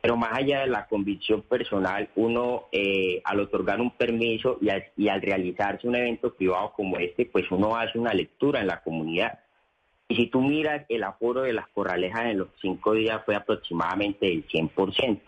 Pero 0.00 0.16
más 0.16 0.32
allá 0.32 0.60
de 0.60 0.68
la 0.68 0.86
convicción 0.86 1.42
personal, 1.42 2.08
uno 2.16 2.68
eh, 2.72 3.20
al 3.24 3.40
otorgar 3.40 3.78
un 3.80 3.90
permiso 3.90 4.58
y 4.62 4.68
y 4.96 5.08
al 5.08 5.20
realizarse 5.20 5.86
un 5.86 5.96
evento 5.96 6.32
privado 6.34 6.72
como 6.74 6.96
este, 6.96 7.26
pues 7.26 7.44
uno 7.50 7.76
hace 7.76 7.98
una 7.98 8.14
lectura 8.14 8.60
en 8.60 8.68
la 8.68 8.82
comunidad. 8.82 9.40
Y 10.08 10.16
si 10.16 10.26
tú 10.28 10.40
miras, 10.40 10.86
el 10.88 11.02
aforo 11.02 11.42
de 11.42 11.52
las 11.52 11.68
corralejas 11.68 12.26
en 12.26 12.38
los 12.38 12.48
cinco 12.60 12.92
días 12.92 13.22
fue 13.24 13.34
aproximadamente 13.34 14.26
del 14.26 14.46
100%. 14.46 15.20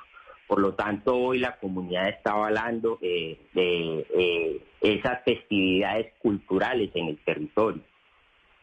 Por 0.47 0.61
lo 0.61 0.75
tanto, 0.75 1.17
hoy 1.17 1.39
la 1.41 1.59
comunidad 1.59 2.09
está 2.09 2.33
avalando 2.33 2.99
eh, 3.03 3.39
de, 3.53 4.07
eh, 4.15 4.63
esas 4.81 5.23
festividades 5.25 6.15
culturales 6.21 6.91
en 6.95 7.09
el 7.09 7.19
territorio. 7.19 7.83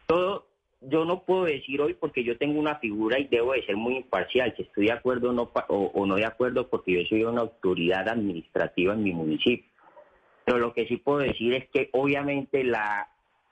Todo, 0.07 0.45
yo 0.81 1.03
no 1.05 1.23
puedo 1.23 1.43
decir 1.43 1.81
hoy 1.81 1.93
porque 1.93 2.23
yo 2.23 2.37
tengo 2.37 2.59
una 2.59 2.77
figura 2.77 3.19
y 3.19 3.27
debo 3.27 3.53
de 3.53 3.65
ser 3.65 3.75
muy 3.75 3.97
imparcial, 3.97 4.53
si 4.55 4.63
estoy 4.63 4.87
de 4.87 4.93
acuerdo 4.93 5.29
o 5.29 5.33
no, 5.33 5.51
o 5.67 6.05
no 6.05 6.15
de 6.15 6.25
acuerdo 6.25 6.69
porque 6.69 6.93
yo 6.93 7.07
soy 7.07 7.23
una 7.23 7.41
autoridad 7.41 8.07
administrativa 8.07 8.93
en 8.93 9.03
mi 9.03 9.11
municipio. 9.11 9.69
Pero 10.45 10.59
lo 10.59 10.73
que 10.73 10.87
sí 10.87 10.97
puedo 10.97 11.19
decir 11.19 11.53
es 11.53 11.69
que 11.69 11.89
obviamente 11.91 12.63
la, 12.63 13.09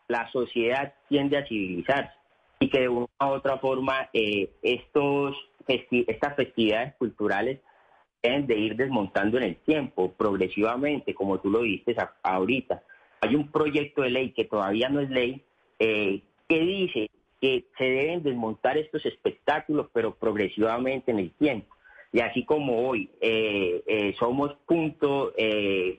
la 0.07 0.31
sociedad 0.31 0.93
tiende 1.09 1.37
a 1.37 1.45
civilizarse 1.45 2.22
y 2.63 2.69
que 2.69 2.79
de 2.79 2.87
una 2.87 3.07
u 3.19 3.25
otra 3.25 3.57
forma 3.57 4.09
eh, 4.13 4.49
estos 4.61 5.35
estas 5.67 6.35
festividades 6.37 6.93
culturales 6.95 7.59
deben 8.21 8.47
de 8.47 8.57
ir 8.57 8.75
desmontando 8.77 9.37
en 9.37 9.43
el 9.43 9.55
tiempo, 9.57 10.13
progresivamente, 10.13 11.13
como 11.13 11.39
tú 11.41 11.49
lo 11.49 11.61
dijiste 11.61 11.93
a- 11.99 12.15
ahorita. 12.23 12.81
Hay 13.19 13.35
un 13.35 13.51
proyecto 13.51 14.01
de 14.01 14.11
ley 14.11 14.31
que 14.31 14.45
todavía 14.45 14.87
no 14.87 15.01
es 15.01 15.09
ley, 15.09 15.41
eh, 15.79 16.21
que 16.47 16.59
dice 16.61 17.09
que 17.41 17.65
se 17.77 17.83
deben 17.83 18.23
desmontar 18.23 18.77
estos 18.77 19.05
espectáculos, 19.05 19.87
pero 19.91 20.15
progresivamente 20.15 21.11
en 21.11 21.19
el 21.19 21.31
tiempo. 21.31 21.75
Y 22.13 22.21
así 22.21 22.45
como 22.45 22.87
hoy 22.87 23.09
eh, 23.19 24.15
somos 24.19 24.53
punto 24.65 25.31
de 25.31 25.97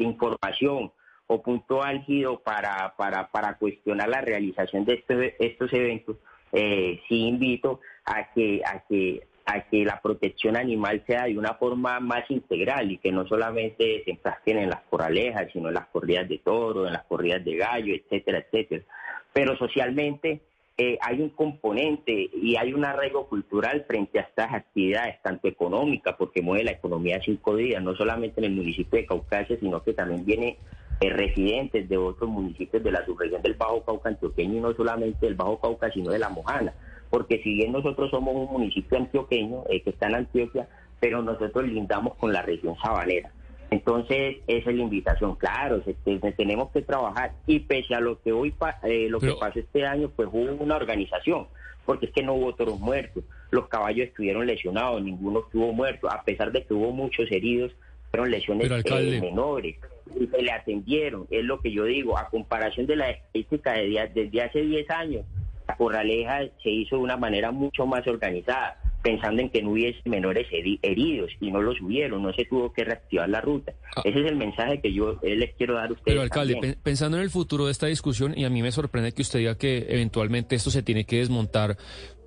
información 0.00 0.90
o 1.26 1.42
punto 1.42 1.82
álgido 1.82 2.40
para, 2.40 2.94
para, 2.96 3.28
para 3.30 3.54
cuestionar 3.56 4.08
la 4.08 4.20
realización 4.20 4.84
de 4.84 4.94
este- 4.94 5.36
estos 5.38 5.72
eventos, 5.72 6.16
eh, 6.52 7.00
sí 7.08 7.26
invito 7.26 7.80
a 8.04 8.32
que, 8.32 8.62
a, 8.64 8.80
que, 8.86 9.26
a 9.46 9.60
que 9.62 9.84
la 9.84 10.00
protección 10.00 10.56
animal 10.56 11.02
sea 11.06 11.24
de 11.24 11.38
una 11.38 11.54
forma 11.54 11.98
más 12.00 12.30
integral 12.30 12.92
y 12.92 12.98
que 12.98 13.10
no 13.10 13.26
solamente 13.26 14.02
se 14.04 14.10
enfrasquen 14.10 14.58
en 14.58 14.70
las 14.70 14.82
corralejas, 14.90 15.48
sino 15.52 15.68
en 15.68 15.74
las 15.74 15.86
corridas 15.86 16.28
de 16.28 16.38
toro, 16.38 16.86
en 16.86 16.92
las 16.92 17.04
corridas 17.04 17.44
de 17.44 17.56
gallo, 17.56 17.94
etcétera, 17.94 18.38
etcétera. 18.38 18.84
Pero 19.32 19.56
socialmente 19.56 20.42
eh, 20.76 20.98
hay 21.00 21.20
un 21.20 21.30
componente 21.30 22.30
y 22.32 22.56
hay 22.56 22.72
un 22.74 22.84
arraigo 22.84 23.26
cultural 23.28 23.84
frente 23.86 24.18
a 24.18 24.22
estas 24.22 24.52
actividades, 24.52 25.22
tanto 25.22 25.48
económica, 25.48 26.16
porque 26.16 26.42
mueve 26.42 26.64
la 26.64 26.72
economía 26.72 27.20
cinco 27.24 27.56
días, 27.56 27.82
no 27.82 27.94
solamente 27.94 28.40
en 28.40 28.46
el 28.46 28.52
municipio 28.52 28.98
de 28.98 29.06
Caucasia, 29.06 29.56
sino 29.58 29.82
que 29.82 29.92
también 29.94 30.24
viene 30.24 30.58
eh, 31.00 31.10
residentes 31.10 31.88
de 31.88 31.96
otros 31.96 32.28
municipios 32.30 32.82
de 32.82 32.90
la 32.92 33.04
subregión 33.04 33.42
del 33.42 33.54
Bajo 33.54 33.82
Cauca 33.84 34.08
antioqueño 34.08 34.54
y 34.56 34.60
no 34.60 34.74
solamente 34.74 35.26
del 35.26 35.34
Bajo 35.34 35.58
Cauca, 35.60 35.90
sino 35.92 36.10
de 36.10 36.18
la 36.18 36.28
Mojana. 36.28 36.72
Porque 37.10 37.40
si 37.42 37.54
bien 37.54 37.72
nosotros 37.72 38.10
somos 38.10 38.34
un 38.34 38.52
municipio 38.52 38.98
antioqueño 38.98 39.64
eh, 39.68 39.82
que 39.82 39.90
está 39.90 40.06
en 40.08 40.16
Antioquia, 40.16 40.68
pero 41.00 41.22
nosotros 41.22 41.64
lindamos 41.66 42.14
con 42.16 42.32
la 42.32 42.42
región 42.42 42.74
sabanera. 42.82 43.30
Entonces, 43.70 44.36
esa 44.46 44.70
es 44.70 44.76
la 44.76 44.82
invitación, 44.82 45.34
claro, 45.36 45.82
se- 45.84 45.96
se- 46.04 46.32
tenemos 46.32 46.70
que 46.70 46.82
trabajar 46.82 47.32
y 47.46 47.60
pese 47.60 47.94
a 47.94 48.00
lo 48.00 48.20
que 48.22 48.32
hoy 48.32 48.52
pa- 48.52 48.78
eh, 48.84 49.08
lo 49.08 49.18
Pero- 49.18 49.34
que 49.34 49.40
pasó 49.40 49.58
este 49.58 49.84
año, 49.86 50.10
pues 50.14 50.28
hubo 50.32 50.62
una 50.62 50.76
organización, 50.76 51.46
porque 51.84 52.06
es 52.06 52.12
que 52.12 52.22
no 52.22 52.34
hubo 52.34 52.54
toros 52.54 52.78
muertos, 52.78 53.24
los 53.50 53.68
caballos 53.68 54.06
estuvieron 54.08 54.46
lesionados, 54.46 55.02
ninguno 55.02 55.40
estuvo 55.40 55.72
muerto, 55.72 56.08
a 56.10 56.22
pesar 56.22 56.52
de 56.52 56.64
que 56.64 56.72
hubo 56.74 56.92
muchos 56.92 57.30
heridos, 57.32 57.72
fueron 58.16 58.30
lesiones 58.30 58.62
Pero, 58.64 58.74
alcalde. 58.76 59.16
eh, 59.16 59.20
menores 59.20 59.76
y 60.20 60.26
se 60.26 60.42
le 60.42 60.52
atendieron, 60.52 61.26
es 61.30 61.44
lo 61.44 61.60
que 61.60 61.72
yo 61.72 61.84
digo, 61.84 62.16
a 62.18 62.28
comparación 62.28 62.86
de 62.86 62.96
la 62.96 63.10
estadística 63.10 63.72
de 63.72 64.10
desde 64.14 64.42
hace 64.42 64.60
10 64.62 64.90
años, 64.90 65.24
la 65.66 65.76
corraleja 65.76 66.40
se 66.62 66.70
hizo 66.70 66.96
de 66.96 67.02
una 67.02 67.16
manera 67.16 67.50
mucho 67.50 67.86
más 67.86 68.06
organizada, 68.06 68.80
pensando 69.02 69.40
en 69.42 69.50
que 69.50 69.62
no 69.62 69.70
hubiese 69.72 69.98
menores 70.08 70.46
heri- 70.50 70.78
heridos 70.82 71.30
y 71.40 71.50
no 71.50 71.60
los 71.62 71.80
hubieron, 71.80 72.22
no 72.22 72.32
se 72.34 72.44
tuvo 72.46 72.72
que 72.72 72.84
reactivar 72.84 73.28
la 73.28 73.40
ruta. 73.40 73.72
Ese 74.04 74.20
es 74.20 74.26
el 74.26 74.36
mensaje 74.36 74.80
que 74.80 74.92
yo 74.92 75.18
eh, 75.22 75.36
les 75.36 75.54
quiero 75.54 75.74
dar 75.74 75.88
a 75.88 75.92
ustedes. 75.92 76.04
Pero 76.04 76.22
alcalde, 76.22 76.54
también. 76.54 76.76
pensando 76.82 77.16
en 77.18 77.22
el 77.22 77.30
futuro 77.30 77.66
de 77.66 77.72
esta 77.72 77.86
discusión, 77.86 78.32
y 78.36 78.44
a 78.44 78.50
mí 78.50 78.62
me 78.62 78.72
sorprende 78.72 79.12
que 79.12 79.22
usted 79.22 79.40
diga 79.40 79.56
que 79.58 79.86
eventualmente 79.88 80.54
esto 80.54 80.70
se 80.70 80.82
tiene 80.82 81.04
que 81.04 81.16
desmontar, 81.18 81.76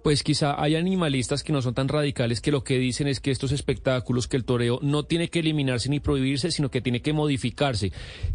pues 0.04 0.24
quizá 0.24 0.62
hay 0.62 0.76
animalistas 0.76 1.44
que 1.44 1.54
no 1.54 1.62
son 1.62 1.74
tan 1.74 1.88
radicales 1.88 2.42
que 2.42 2.52
lo 2.52 2.64
que 2.64 2.78
dicen 2.78 3.08
es 3.08 3.20
que 3.20 3.32
estos 3.32 3.52
espectáculos, 3.52 4.28
que 4.28 4.38
el 4.38 4.46
toreo 4.46 4.80
no 4.82 5.04
tiene 5.04 5.30
que 5.30 5.40
eliminarse 5.40 5.90
ni 5.90 6.00
prohibirse, 6.00 6.52
sino 6.52 6.72
que 6.72 6.82
tiene 6.82 7.02
que 7.02 7.14
modificarse, 7.14 7.92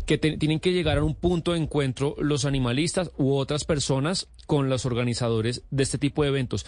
que 0.06 0.18
tienen 0.18 0.60
que 0.60 0.72
llegar 0.72 0.98
a 0.98 1.04
un 1.04 1.14
punto 1.14 1.52
de 1.52 1.58
encuentro 1.58 2.16
los 2.18 2.44
animalistas 2.44 3.10
u 3.16 3.34
otras 3.34 3.64
personas 3.64 4.28
con 4.46 4.68
los 4.68 4.86
organizadores 4.86 5.62
de 5.70 5.82
este 5.82 5.98
tipo 5.98 6.22
de 6.22 6.28
eventos. 6.28 6.66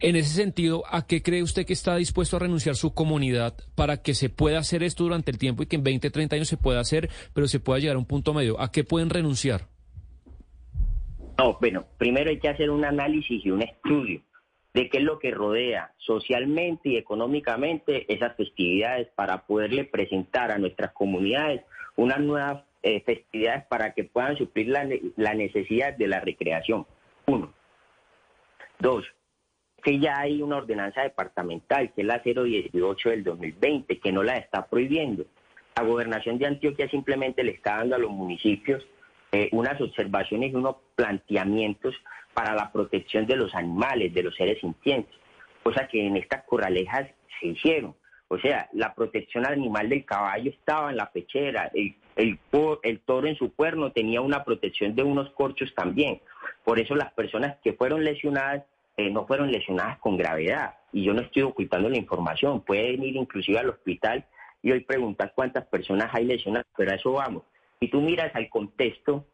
En 0.00 0.16
ese 0.16 0.34
sentido, 0.34 0.82
¿a 0.90 1.06
qué 1.06 1.22
cree 1.22 1.42
usted 1.42 1.64
que 1.64 1.72
está 1.72 1.96
dispuesto 1.96 2.36
a 2.36 2.40
renunciar 2.40 2.76
su 2.76 2.92
comunidad 2.92 3.54
para 3.74 4.02
que 4.02 4.14
se 4.14 4.28
pueda 4.28 4.58
hacer 4.58 4.82
esto 4.82 5.04
durante 5.04 5.30
el 5.30 5.38
tiempo 5.38 5.62
y 5.62 5.66
que 5.66 5.76
en 5.76 5.84
20, 5.84 6.10
30 6.10 6.36
años 6.36 6.48
se 6.48 6.56
pueda 6.56 6.80
hacer, 6.80 7.08
pero 7.32 7.48
se 7.48 7.60
pueda 7.60 7.78
llegar 7.78 7.96
a 7.96 8.00
un 8.00 8.04
punto 8.04 8.34
medio? 8.34 8.60
¿A 8.60 8.72
qué 8.72 8.84
pueden 8.84 9.10
renunciar? 9.10 9.68
No, 11.38 11.58
bueno, 11.60 11.84
primero 11.98 12.30
hay 12.30 12.38
que 12.38 12.48
hacer 12.48 12.70
un 12.70 12.84
análisis 12.84 13.44
y 13.44 13.50
un 13.50 13.62
estudio 13.62 14.20
de 14.72 14.88
qué 14.88 14.98
es 14.98 15.04
lo 15.04 15.18
que 15.18 15.30
rodea 15.30 15.92
socialmente 15.98 16.90
y 16.90 16.96
económicamente 16.96 18.12
esas 18.12 18.36
festividades 18.36 19.08
para 19.14 19.46
poderle 19.46 19.84
presentar 19.84 20.50
a 20.50 20.58
nuestras 20.58 20.92
comunidades 20.92 21.62
unas 21.96 22.20
nuevas 22.20 22.64
eh, 22.82 23.00
festividades 23.00 23.64
para 23.66 23.94
que 23.94 24.04
puedan 24.04 24.36
suplir 24.36 24.68
la, 24.68 24.86
la 25.16 25.34
necesidad 25.34 25.96
de 25.96 26.08
la 26.08 26.20
recreación. 26.20 26.86
Uno. 27.26 27.52
Dos, 28.80 29.04
que 29.82 29.98
ya 29.98 30.18
hay 30.18 30.42
una 30.42 30.56
ordenanza 30.56 31.02
departamental, 31.02 31.92
que 31.92 32.00
es 32.00 32.06
la 32.06 32.18
018 32.18 33.10
del 33.10 33.24
2020, 33.24 33.98
que 34.00 34.12
no 34.12 34.22
la 34.22 34.36
está 34.36 34.66
prohibiendo. 34.66 35.24
La 35.76 35.84
gobernación 35.84 36.38
de 36.38 36.46
Antioquia 36.46 36.88
simplemente 36.88 37.44
le 37.44 37.52
está 37.52 37.76
dando 37.76 37.96
a 37.96 37.98
los 37.98 38.10
municipios 38.10 38.84
eh, 39.34 39.48
unas 39.50 39.80
observaciones 39.80 40.52
y 40.52 40.54
unos 40.54 40.76
planteamientos 40.94 41.92
para 42.34 42.54
la 42.54 42.70
protección 42.70 43.26
de 43.26 43.34
los 43.34 43.52
animales, 43.52 44.14
de 44.14 44.22
los 44.22 44.36
seres 44.36 44.60
sintientes, 44.60 45.12
cosa 45.64 45.88
que 45.88 46.06
en 46.06 46.16
estas 46.16 46.44
corralejas 46.44 47.08
se 47.40 47.48
hicieron. 47.48 47.96
O 48.28 48.38
sea, 48.38 48.68
la 48.72 48.94
protección 48.94 49.44
animal 49.44 49.88
del 49.88 50.04
caballo 50.04 50.50
estaba 50.50 50.90
en 50.90 50.98
la 50.98 51.10
pechera, 51.10 51.68
el, 51.74 51.96
el, 52.14 52.38
el 52.84 53.00
toro 53.00 53.26
en 53.26 53.34
su 53.34 53.52
cuerno 53.52 53.90
tenía 53.90 54.20
una 54.20 54.44
protección 54.44 54.94
de 54.94 55.02
unos 55.02 55.30
corchos 55.30 55.74
también. 55.74 56.20
Por 56.62 56.78
eso 56.78 56.94
las 56.94 57.12
personas 57.12 57.56
que 57.64 57.72
fueron 57.72 58.04
lesionadas 58.04 58.62
eh, 58.96 59.10
no 59.10 59.26
fueron 59.26 59.50
lesionadas 59.50 59.98
con 59.98 60.16
gravedad. 60.16 60.74
Y 60.92 61.02
yo 61.02 61.12
no 61.12 61.22
estoy 61.22 61.42
ocultando 61.42 61.88
la 61.88 61.98
información. 61.98 62.60
Pueden 62.60 63.02
ir 63.02 63.16
inclusive 63.16 63.58
al 63.58 63.70
hospital 63.70 64.24
y 64.62 64.70
hoy 64.70 64.80
preguntar 64.80 65.32
cuántas 65.34 65.66
personas 65.66 66.10
hay 66.12 66.24
lesionadas, 66.24 66.68
pero 66.76 66.92
a 66.92 66.94
eso 66.94 67.12
vamos. 67.12 67.42
Si 67.84 67.90
tú 67.90 68.00
miras 68.00 68.34
al 68.34 68.48
contexto, 68.48 69.26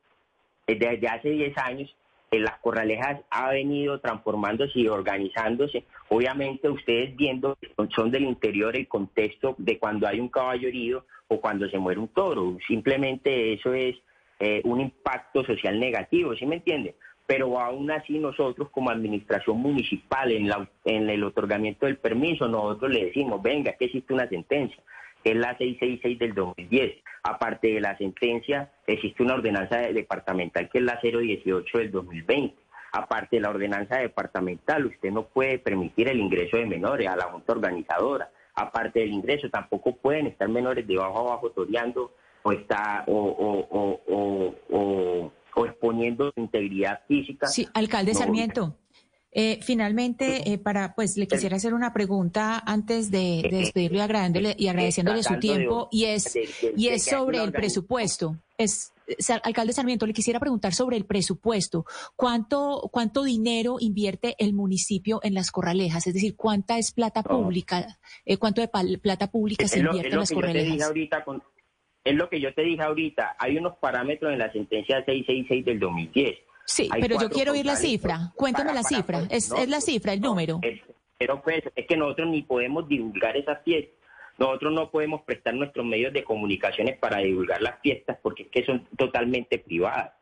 desde 0.67 1.07
hace 1.07 1.31
10 1.31 1.57
años, 1.59 1.95
las 2.33 2.59
corralejas 2.59 3.21
ha 3.31 3.51
venido 3.51 4.01
transformándose 4.01 4.73
y 4.81 4.89
organizándose. 4.89 5.85
Obviamente 6.09 6.69
ustedes 6.69 7.15
viendo, 7.17 7.57
son 7.95 8.11
del 8.11 8.25
interior 8.25 8.75
el 8.77 8.89
contexto 8.89 9.55
de 9.59 9.79
cuando 9.79 10.09
hay 10.09 10.19
un 10.19 10.29
caballo 10.29 10.67
herido 10.67 11.07
o 11.29 11.41
cuando 11.41 11.69
se 11.69 11.79
muere 11.79 12.01
un 12.01 12.09
toro. 12.09 12.57
Simplemente 12.67 13.53
eso 13.53 13.73
es 13.73 13.95
eh, 14.41 14.61
un 14.65 14.81
impacto 14.81 15.45
social 15.45 15.79
negativo, 15.79 16.35
¿sí 16.35 16.45
me 16.45 16.57
entienden? 16.57 16.97
Pero 17.27 17.61
aún 17.61 17.89
así 17.93 18.19
nosotros 18.19 18.69
como 18.71 18.91
administración 18.91 19.59
municipal 19.59 20.33
en, 20.33 20.49
la- 20.49 20.69
en 20.85 21.09
el 21.09 21.23
otorgamiento 21.23 21.87
del 21.87 21.99
permiso, 21.99 22.49
nosotros 22.49 22.91
le 22.93 23.05
decimos, 23.07 23.41
venga, 23.43 23.75
que 23.79 23.85
existe 23.85 24.13
una 24.13 24.29
sentencia, 24.29 24.83
que 25.23 25.31
es 25.33 25.37
la 25.37 25.57
666 25.59 26.19
del 26.19 26.35
2010. 26.35 26.93
Aparte 27.23 27.69
de 27.69 27.81
la 27.81 27.97
sentencia, 27.99 28.71
existe 28.87 29.23
una 29.23 29.35
ordenanza 29.35 29.79
de- 29.79 29.93
departamental 29.93 30.69
que 30.71 30.79
es 30.79 30.85
la 30.85 30.99
018 31.03 31.79
del 31.79 31.91
2020. 31.91 32.55
Aparte 32.93 33.37
de 33.37 33.43
la 33.43 33.51
ordenanza 33.51 33.99
departamental, 33.99 34.87
usted 34.87 35.11
no 35.11 35.25
puede 35.27 35.59
permitir 35.59 36.09
el 36.09 36.19
ingreso 36.21 36.57
de 36.57 36.67
menores 36.67 37.07
a 37.09 37.17
la 37.17 37.25
junta 37.25 37.53
organizadora. 37.53 38.31
Aparte 38.55 39.01
del 39.01 39.13
ingreso, 39.13 39.49
tampoco 39.49 39.95
pueden 39.97 40.27
estar 40.27 40.49
menores 40.49 40.87
de 40.87 40.97
bajo 40.97 41.21
a 41.21 41.35
bajo 41.35 41.51
toreando 41.51 42.13
o, 42.43 42.53
está, 42.53 43.05
o, 43.07 43.15
o, 43.15 43.59
o, 43.71 44.01
o, 44.09 44.55
o- 44.77 45.33
o 45.55 45.67
exponiendo 45.67 46.31
su 46.35 46.41
integridad 46.41 47.01
física. 47.09 47.47
Sí, 47.49 47.67
alcalde 47.75 48.13
No, 48.13 48.19
Sarmiento. 48.21 48.77
Eh, 49.33 49.61
finalmente, 49.63 50.53
eh, 50.53 50.59
para, 50.59 50.95
pues 50.95 51.17
le 51.17 51.29
quisiera 51.29 51.57
hacer 51.57 51.73
una 51.73 51.93
pregunta 51.93 52.61
antes 52.67 53.13
de, 53.13 53.49
de 53.49 53.59
despedirlo 53.59 53.99
y 53.99 54.01
agradeciéndole, 54.01 54.57
y 54.59 54.67
agradeciéndole 54.67 55.23
su 55.23 55.39
tiempo, 55.39 55.89
y 55.93 56.07
es, 56.07 56.37
y 56.77 56.89
es 56.89 57.05
sobre 57.05 57.43
el 57.43 57.53
presupuesto. 57.53 58.37
Es, 58.59 58.93
alcalde 59.43 59.73
Sarmiento, 59.73 60.07
le 60.07 60.13
quisiera 60.13 60.41
preguntar 60.41 60.75
sobre 60.75 60.97
el 60.97 61.05
presupuesto. 61.05 61.85
¿Cuánto, 62.17 62.89
cuánto 62.93 63.23
dinero 63.23 63.77
invierte 63.79 64.35
el 64.39 64.53
municipio 64.53 65.21
en 65.23 65.35
las 65.35 65.53
corralejas? 65.53 66.09
Es 66.09 66.15
decir, 66.15 66.35
¿cuánta 66.35 66.79
es 66.79 66.93
plata 66.93 67.23
pública? 67.23 67.99
Eh, 68.25 68.37
¿Cuánto 68.37 68.61
de 68.61 68.99
plata 68.99 69.31
pública 69.31 69.69
se 69.69 69.79
invierte 69.79 70.09
en 70.09 70.19
las 70.19 70.33
corralejas? 70.33 70.93
es 72.03 72.15
lo 72.15 72.31
que 72.31 72.41
yo 72.41 72.55
te 72.55 72.63
dije 72.63 72.83
ahorita 72.83 73.37
hay 73.39 73.59
unos 73.59 73.77
parámetros 73.77 74.33
en 74.33 74.39
la 74.39 74.51
sentencia 74.51 75.05
666 75.05 75.67
del 75.67 75.79
2010 75.79 76.39
Sí, 76.71 76.89
Hay 76.93 77.01
pero 77.03 77.21
yo 77.21 77.29
quiero 77.31 77.53
oír 77.53 77.67
la 77.67 77.75
cifra. 77.77 78.33
Cuéntame 78.37 78.73
la 78.73 78.83
cifra. 78.85 79.23
Es, 79.29 79.51
no, 79.51 79.57
es 79.57 79.69
la 79.69 79.81
cifra, 79.81 80.13
el 80.13 80.21
número. 80.21 80.61
es- 80.63 80.81
pero 81.19 81.43
pues 81.43 81.63
es 81.77 81.87
que 81.87 81.97
nosotros 81.99 82.29
ni 82.29 82.43
podemos 82.43 82.89
divulgar 82.89 83.37
esas 83.37 83.63
fiestas 83.63 83.95
nosotros 84.39 84.73
no 84.73 84.91
podemos 84.91 85.21
prestar 85.21 85.53
nuestros 85.53 85.85
medios 85.85 86.15
de 86.15 86.25
comunicaciones 86.25 86.97
para 86.99 87.19
divulgar 87.19 87.61
las 87.61 87.79
fiestas 87.83 88.17
porque 88.23 88.45
es 88.45 88.49
que 88.49 88.65
son 88.65 88.87
totalmente 88.97 89.59
privadas 89.59 90.13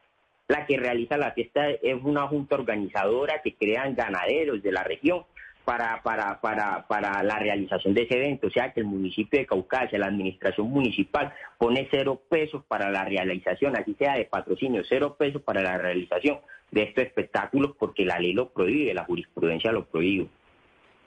la 0.48 0.66
que 0.66 0.76
realiza 0.76 1.16
la 1.16 1.30
fiesta 1.30 1.70
es 1.70 2.02
una 2.02 2.26
junta 2.26 2.56
organizadora 2.56 3.40
que 3.42 3.54
crean 3.54 3.94
ganaderos 3.94 4.60
de 4.60 4.72
la 4.72 4.82
región 4.82 5.24
para, 5.68 6.00
para, 6.02 6.40
para, 6.40 6.86
para 6.88 7.22
la 7.22 7.38
realización 7.38 7.92
de 7.92 8.04
ese 8.04 8.16
evento. 8.16 8.46
O 8.46 8.50
sea 8.50 8.72
que 8.72 8.80
el 8.80 8.86
municipio 8.86 9.38
de 9.38 9.44
Caucasia, 9.44 9.98
la 9.98 10.06
administración 10.06 10.70
municipal, 10.70 11.30
pone 11.58 11.86
cero 11.90 12.22
pesos 12.26 12.64
para 12.66 12.90
la 12.90 13.04
realización, 13.04 13.76
así 13.76 13.92
sea 13.98 14.14
de 14.14 14.24
patrocinio, 14.24 14.82
cero 14.88 15.14
pesos 15.18 15.42
para 15.42 15.60
la 15.60 15.76
realización 15.76 16.38
de 16.70 16.84
estos 16.84 17.04
espectáculos 17.04 17.72
porque 17.78 18.06
la 18.06 18.18
ley 18.18 18.32
lo 18.32 18.48
prohíbe, 18.48 18.94
la 18.94 19.04
jurisprudencia 19.04 19.70
lo 19.70 19.84
prohíbe. 19.84 20.28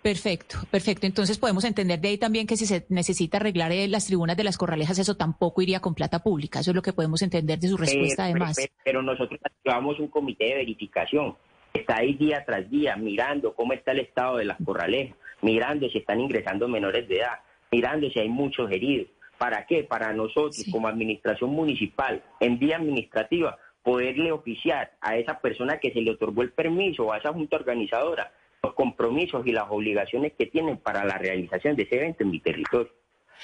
Perfecto, 0.03 0.59
perfecto. 0.69 1.07
Entonces 1.07 1.39
podemos 1.39 1.63
entender 1.63 1.99
de 1.99 2.09
ahí 2.09 2.19
también 2.19 2.45
que 2.45 2.55
si 2.55 2.67
se 2.67 2.85
necesita 2.89 3.37
arreglar 3.37 3.71
eh, 3.71 3.87
las 3.87 4.05
tribunas 4.05 4.37
de 4.37 4.43
las 4.43 4.59
corralejas, 4.59 4.99
eso 4.99 5.17
tampoco 5.17 5.63
iría 5.63 5.79
con 5.79 5.95
plata 5.95 6.19
pública. 6.19 6.59
Eso 6.59 6.69
es 6.69 6.75
lo 6.75 6.83
que 6.83 6.93
podemos 6.93 7.23
entender 7.23 7.57
de 7.57 7.67
su 7.67 7.77
respuesta, 7.77 8.27
Eh, 8.27 8.29
además. 8.29 8.57
Pero, 8.57 8.73
pero 8.85 9.01
nosotros 9.01 9.39
activamos 9.43 9.99
un 9.99 10.09
comité 10.09 10.45
de 10.45 10.55
verificación. 10.57 11.35
Está 11.73 11.97
ahí 11.97 12.13
día 12.15 12.43
tras 12.45 12.69
día 12.69 12.95
mirando 12.95 13.53
cómo 13.53 13.73
está 13.73 13.91
el 13.91 13.99
estado 13.99 14.37
de 14.37 14.45
las 14.45 14.57
corralejas, 14.63 15.15
mirando 15.41 15.89
si 15.89 15.99
están 15.99 16.19
ingresando 16.19 16.67
menores 16.67 17.07
de 17.07 17.19
edad, 17.19 17.39
mirando 17.71 18.09
si 18.09 18.19
hay 18.19 18.29
muchos 18.29 18.69
heridos. 18.71 19.07
¿Para 19.37 19.65
qué? 19.65 19.83
Para 19.83 20.13
nosotros, 20.13 20.63
como 20.71 20.87
administración 20.87 21.49
municipal, 21.49 22.21
en 22.39 22.59
vía 22.59 22.77
administrativa, 22.77 23.57
poderle 23.83 24.31
oficiar 24.31 24.91
a 25.01 25.17
esa 25.17 25.39
persona 25.39 25.79
que 25.79 25.91
se 25.91 26.01
le 26.01 26.11
otorgó 26.11 26.43
el 26.43 26.51
permiso 26.51 27.05
o 27.05 27.13
a 27.13 27.17
esa 27.17 27.33
junta 27.33 27.55
organizadora 27.55 28.31
los 28.63 28.73
compromisos 28.75 29.45
y 29.47 29.51
las 29.51 29.65
obligaciones 29.69 30.33
que 30.37 30.45
tienen 30.45 30.77
para 30.77 31.03
la 31.03 31.17
realización 31.17 31.75
de 31.75 31.83
ese 31.83 31.95
evento 31.95 32.23
en 32.23 32.31
mi 32.31 32.39
territorio. 32.39 32.91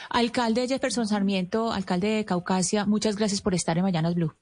Alcalde 0.10 0.68
Jefferson 0.68 1.08
Sarmiento, 1.08 1.72
alcalde 1.72 2.10
de 2.10 2.26
Caucasia, 2.26 2.86
muchas 2.86 3.16
gracias 3.16 3.41
por 3.41 3.56
estar 3.56 3.78
en 3.78 3.84
Mañanas 3.84 4.14
Blue. 4.14 4.34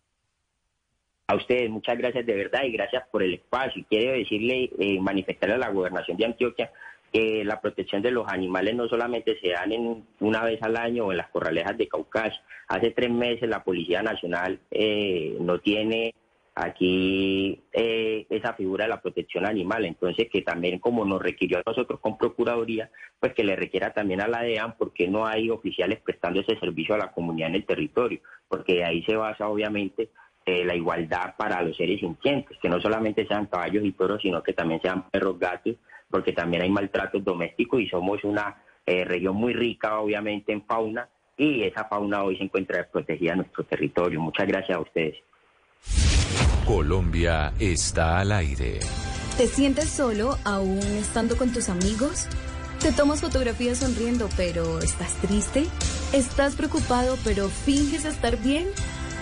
A 1.28 1.36
ustedes, 1.36 1.70
muchas 1.72 1.98
gracias 1.98 2.26
de 2.26 2.36
verdad 2.36 2.64
y 2.64 2.72
gracias 2.72 3.04
por 3.12 3.24
el 3.24 3.34
espacio. 3.34 3.82
Y 3.82 3.86
quiero 3.86 4.12
decirle, 4.12 4.70
eh, 4.78 5.00
manifestarle 5.00 5.56
a 5.56 5.60
la 5.60 5.72
gobernación 5.72 6.18
de 6.18 6.26
Antioquia 6.26 6.72
que 7.12 7.44
la 7.44 7.62
protección 7.62 8.02
de 8.02 8.12
los 8.12 8.28
animales 8.28 8.76
no 8.76 8.88
solamente 8.88 9.40
se 9.40 9.50
dan 9.50 9.72
en 9.72 10.06
una 10.20 10.44
vez 10.44 10.62
al 10.62 10.78
año 10.78 11.06
o 11.06 11.12
en 11.12 11.18
las 11.18 11.30
corralejas 11.30 11.78
de 11.78 11.88
Caucasia. 11.88 12.42
Hace 12.68 12.92
tres 12.92 13.10
meses 13.10 13.50
la 13.50 13.64
Policía 13.64 14.04
Nacional 14.04 14.60
eh, 14.70 15.36
no 15.40 15.60
tiene 15.60 16.14
aquí 16.56 17.62
eh, 17.74 18.26
esa 18.30 18.54
figura 18.54 18.86
de 18.86 18.90
la 18.90 19.02
protección 19.02 19.46
animal. 19.46 19.86
Entonces, 19.86 20.28
que 20.32 20.42
también 20.42 20.80
como 20.80 21.06
nos 21.06 21.22
requirió 21.22 21.58
a 21.58 21.64
nosotros 21.66 22.00
con 22.00 22.18
Procuraduría, 22.18 22.92
pues 23.20 23.34
que 23.34 23.44
le 23.44 23.56
requiera 23.56 23.94
también 23.94 24.22
a 24.22 24.28
la 24.28 24.44
DEAN 24.44 24.76
porque 24.78 25.08
no 25.08 25.26
hay 25.26 25.50
oficiales 25.50 26.00
prestando 26.02 26.40
ese 26.40 26.58
servicio 26.60 26.96
a 26.96 27.00
la 27.00 27.12
comunidad 27.12 27.50
en 27.50 27.56
el 27.56 27.66
territorio, 27.66 28.22
porque 28.48 28.76
de 28.76 28.86
ahí 28.86 29.04
se 29.04 29.16
basa 29.16 29.48
obviamente 29.50 30.10
eh, 30.46 30.64
la 30.64 30.76
igualdad 30.76 31.36
para 31.36 31.62
los 31.62 31.76
seres 31.76 32.00
sintientes, 32.00 32.58
que 32.62 32.70
no 32.70 32.80
solamente 32.80 33.26
sean 33.28 33.48
caballos 33.48 33.84
y 33.84 33.92
toros, 33.94 34.22
sino 34.22 34.44
que 34.44 34.54
también 34.54 34.82
sean 34.82 35.10
perros, 35.10 35.40
gatos, 35.40 35.76
porque 36.10 36.34
también 36.34 36.62
hay 36.62 36.70
maltratos 36.70 37.24
domésticos 37.24 37.82
y 37.82 37.88
somos 37.88 38.24
una 38.24 38.64
eh, 38.86 39.04
región 39.06 39.36
muy 39.36 39.54
rica, 39.54 40.00
obviamente, 40.00 40.54
en 40.54 40.64
fauna, 40.64 41.10
y 41.36 41.64
esa 41.64 41.86
fauna 41.86 42.24
hoy 42.24 42.38
se 42.38 42.44
encuentra 42.44 42.78
desprotegida 42.78 43.32
en 43.32 43.40
nuestro 43.40 43.64
territorio. 43.64 44.22
Muchas 44.22 44.48
gracias 44.48 44.78
a 44.78 44.82
ustedes. 44.82 45.16
Colombia 46.66 47.52
está 47.60 48.20
al 48.20 48.32
aire. 48.32 48.80
¿Te 49.38 49.48
sientes 49.48 49.90
solo 49.90 50.38
aún 50.46 50.80
estando 50.80 51.38
con 51.38 51.52
tus 51.52 51.70
amigos? 51.70 52.28
¿Te 52.80 52.92
tomas 52.92 53.22
fotografías 53.22 53.80
sonriendo 53.80 54.30
pero 54.38 54.80
estás 54.80 55.16
triste? 55.16 55.66
¿Estás 56.14 56.56
preocupado 56.56 57.18
pero 57.24 57.50
finges 57.50 58.06
estar 58.06 58.38
bien? 58.38 58.68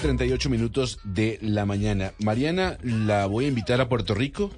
Y 0.00 0.02
38 0.02 0.48
minutos 0.50 0.98
de 1.04 1.38
la 1.42 1.66
mañana. 1.66 2.12
Mariana, 2.18 2.78
la 2.82 3.26
voy 3.26 3.44
a 3.44 3.48
invitar 3.48 3.80
a 3.80 3.88
Puerto 3.88 4.14
Rico. 4.14 4.50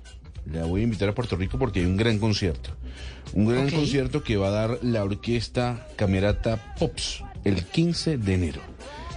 La 0.51 0.65
voy 0.65 0.83
a 0.83 0.85
invitar 0.85 1.09
a 1.09 1.15
Puerto 1.15 1.37
Rico 1.37 1.59
porque 1.59 1.81
hay 1.81 1.87
un 1.87 1.97
gran 1.97 2.19
concierto. 2.19 2.71
Un 3.33 3.47
gran 3.47 3.71
concierto 3.71 4.23
que 4.23 4.37
va 4.37 4.49
a 4.49 4.51
dar 4.51 4.79
la 4.83 5.03
orquesta 5.03 5.87
Camerata 5.97 6.75
Pops 6.79 7.25
el 7.45 7.65
15 7.65 8.19
de 8.19 8.35
enero 8.35 8.61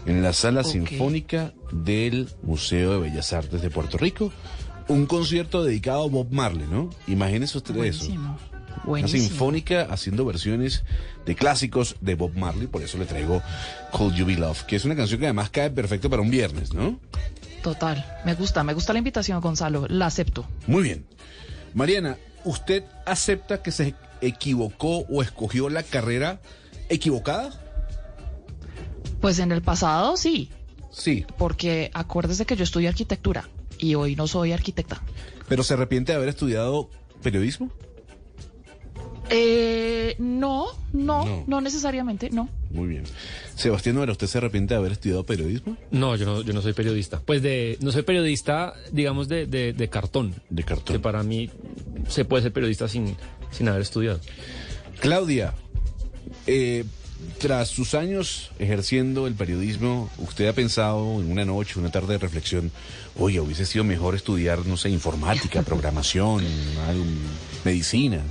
en 0.06 0.24
la 0.24 0.34
sala 0.34 0.64
sinfónica 0.64 1.54
del 1.72 2.30
Museo 2.44 2.94
de 2.94 3.10
Bellas 3.10 3.34
Artes 3.34 3.62
de 3.62 3.70
Puerto 3.70 3.98
Rico. 3.98 4.32
Un 4.88 5.06
concierto 5.06 5.64
dedicado 5.64 6.06
a 6.06 6.10
Bob 6.10 6.32
Marley, 6.32 6.68
¿no? 6.70 6.90
Imagínense 7.08 7.58
ustedes 7.58 8.02
eso. 8.02 8.12
Buenísimo. 8.86 9.22
Una 9.22 9.30
sinfónica 9.30 9.82
haciendo 9.90 10.26
versiones 10.26 10.84
de 11.26 11.36
clásicos 11.36 11.96
de 12.02 12.16
Bob 12.16 12.36
Marley, 12.36 12.68
por 12.68 12.82
eso 12.84 12.98
le 12.98 13.06
traigo 13.06 13.42
Call 13.92 14.14
You 14.14 14.26
Be 14.26 14.36
Love, 14.36 14.64
que 14.64 14.76
es 14.76 14.86
una 14.86 14.96
canción 14.96 15.20
que 15.20 15.26
además 15.26 15.50
cae 15.50 15.72
perfecto 15.72 16.10
para 16.10 16.22
un 16.22 16.30
viernes, 16.30 16.74
¿no? 16.74 17.00
Total. 17.64 18.06
Me 18.26 18.36
gusta, 18.36 18.64
me 18.64 18.74
gusta 18.74 18.94
la 18.94 19.00
invitación, 19.00 19.42
Gonzalo. 19.42 19.88
La 19.90 20.06
acepto. 20.06 20.46
Muy 20.68 20.84
bien. 20.84 21.06
Mariana, 21.74 22.18
¿usted 22.44 22.84
acepta 23.06 23.64
que 23.64 23.72
se 23.72 23.96
equivocó 24.22 25.00
o 25.10 25.24
escogió 25.24 25.70
la 25.70 25.82
carrera 25.82 26.40
equivocada? 26.90 27.60
Pues 29.20 29.40
en 29.40 29.52
el 29.52 29.64
pasado 29.64 30.16
sí. 30.16 30.52
Sí. 30.92 31.26
Porque 31.38 31.90
acuérdese 31.94 32.46
que 32.46 32.56
yo 32.56 32.64
estudié 32.64 32.88
arquitectura 32.88 33.50
y 33.80 33.96
hoy 33.96 34.16
no 34.16 34.28
soy 34.28 34.52
arquitecta. 34.52 35.02
¿Pero 35.50 35.64
se 35.64 35.74
arrepiente 35.74 36.12
de 36.12 36.18
haber 36.18 36.30
estudiado 36.30 36.90
periodismo? 37.22 37.72
Eh, 39.30 40.16
no, 40.20 40.68
no, 40.94 41.26
No. 41.26 41.44
no, 41.48 41.62
necesariamente, 41.62 42.30
no. 42.30 42.48
Muy 42.72 42.88
bien. 42.90 43.04
Sebastián 43.56 43.96
Novera, 43.96 44.12
¿usted 44.12 44.28
se 44.28 44.38
arrepiente 44.38 44.74
de 44.74 44.80
haber 44.80 44.92
estudiado 44.92 45.26
periodismo? 45.26 45.78
No, 45.92 46.16
yo 46.16 46.26
no, 46.26 46.42
yo 46.42 46.54
no 46.54 46.62
soy 46.62 46.74
periodista. 46.74 47.20
Pues 47.26 47.42
de, 47.42 47.78
no 47.82 47.92
soy 47.92 48.04
periodista, 48.04 48.74
digamos, 48.92 49.28
de, 49.28 49.46
de, 49.48 49.74
de 49.74 49.88
cartón. 49.90 50.36
De 50.50 50.64
cartón. 50.64 50.96
Que 50.96 51.00
para 51.00 51.24
mí 51.24 51.50
se 52.08 52.26
puede 52.26 52.44
ser 52.44 52.54
periodista 52.54 52.88
sin, 52.88 53.16
sin 53.52 53.68
haber 53.70 53.82
estudiado. 53.82 54.20
Claudia, 55.00 55.54
eh, 56.48 56.84
tras 57.40 57.70
sus 57.70 57.94
años 57.96 58.52
ejerciendo 58.60 59.26
el 59.28 59.34
periodismo, 59.36 60.10
¿usted 60.20 60.48
ha 60.48 60.54
pensado 60.54 61.20
en 61.22 61.32
una 61.32 61.46
noche, 61.46 61.80
una 61.80 61.92
tarde 61.92 62.14
de 62.14 62.20
reflexión, 62.20 62.72
oye, 63.18 63.40
hubiese 63.40 63.66
sido 63.66 63.84
mejor 63.84 64.16
estudiar, 64.16 64.66
no 64.66 64.78
sé, 64.78 64.90
informática, 64.90 65.62
programación, 65.64 66.44
algo, 66.88 67.04
medicina? 67.64 68.22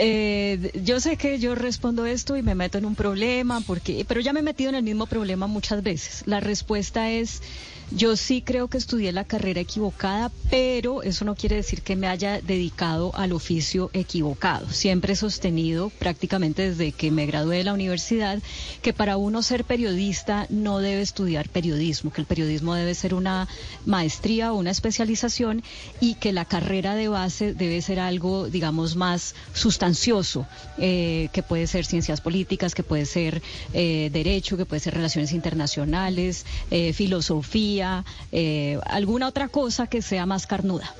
Eh, 0.00 0.70
yo 0.84 1.00
sé 1.00 1.16
que 1.16 1.40
yo 1.40 1.56
respondo 1.56 2.06
esto 2.06 2.36
y 2.36 2.42
me 2.42 2.54
meto 2.54 2.78
en 2.78 2.86
un 2.86 2.94
problema, 2.94 3.60
porque, 3.62 4.04
pero 4.06 4.20
ya 4.20 4.32
me 4.32 4.40
he 4.40 4.42
metido 4.44 4.70
en 4.70 4.76
el 4.76 4.84
mismo 4.84 5.06
problema 5.06 5.48
muchas 5.48 5.82
veces. 5.82 6.22
La 6.24 6.38
respuesta 6.38 7.10
es, 7.10 7.42
yo 7.90 8.16
sí 8.16 8.42
creo 8.42 8.68
que 8.68 8.78
estudié 8.78 9.12
la 9.12 9.24
carrera 9.24 9.60
equivocada, 9.60 10.30
pero 10.50 11.02
eso 11.02 11.24
no 11.24 11.34
quiere 11.34 11.56
decir 11.56 11.82
que 11.82 11.96
me 11.96 12.06
haya 12.06 12.40
dedicado 12.40 13.14
al 13.14 13.32
oficio 13.32 13.90
equivocado. 13.92 14.68
Siempre 14.70 15.14
he 15.14 15.16
sostenido, 15.16 15.90
prácticamente 15.98 16.70
desde 16.70 16.92
que 16.92 17.10
me 17.10 17.26
gradué 17.26 17.58
de 17.58 17.64
la 17.64 17.72
universidad, 17.72 18.40
que 18.82 18.92
para 18.92 19.16
uno 19.16 19.42
ser 19.42 19.64
periodista 19.64 20.46
no 20.50 20.80
debe 20.80 21.00
estudiar 21.00 21.48
periodismo, 21.48 22.12
que 22.12 22.20
el 22.20 22.26
periodismo 22.26 22.74
debe 22.74 22.94
ser 22.94 23.14
una 23.14 23.48
maestría 23.86 24.52
o 24.52 24.58
una 24.58 24.70
especialización 24.70 25.62
y 26.00 26.14
que 26.14 26.32
la 26.32 26.44
carrera 26.44 26.94
de 26.94 27.08
base 27.08 27.54
debe 27.54 27.80
ser 27.80 28.00
algo, 28.00 28.48
digamos, 28.48 28.96
más 28.96 29.34
sustancioso, 29.54 30.46
eh, 30.78 31.28
que 31.32 31.42
puede 31.42 31.66
ser 31.66 31.86
ciencias 31.86 32.20
políticas, 32.20 32.74
que 32.74 32.82
puede 32.82 33.06
ser 33.06 33.42
eh, 33.72 34.10
derecho, 34.12 34.56
que 34.56 34.66
puede 34.66 34.80
ser 34.80 34.94
relaciones 34.94 35.32
internacionales, 35.32 36.44
eh, 36.70 36.92
filosofía, 36.92 37.77
eh, 38.32 38.78
alguna 38.86 39.28
otra 39.28 39.48
cosa 39.48 39.86
que 39.86 40.02
sea 40.02 40.26
más 40.26 40.46
carnuda. 40.46 40.92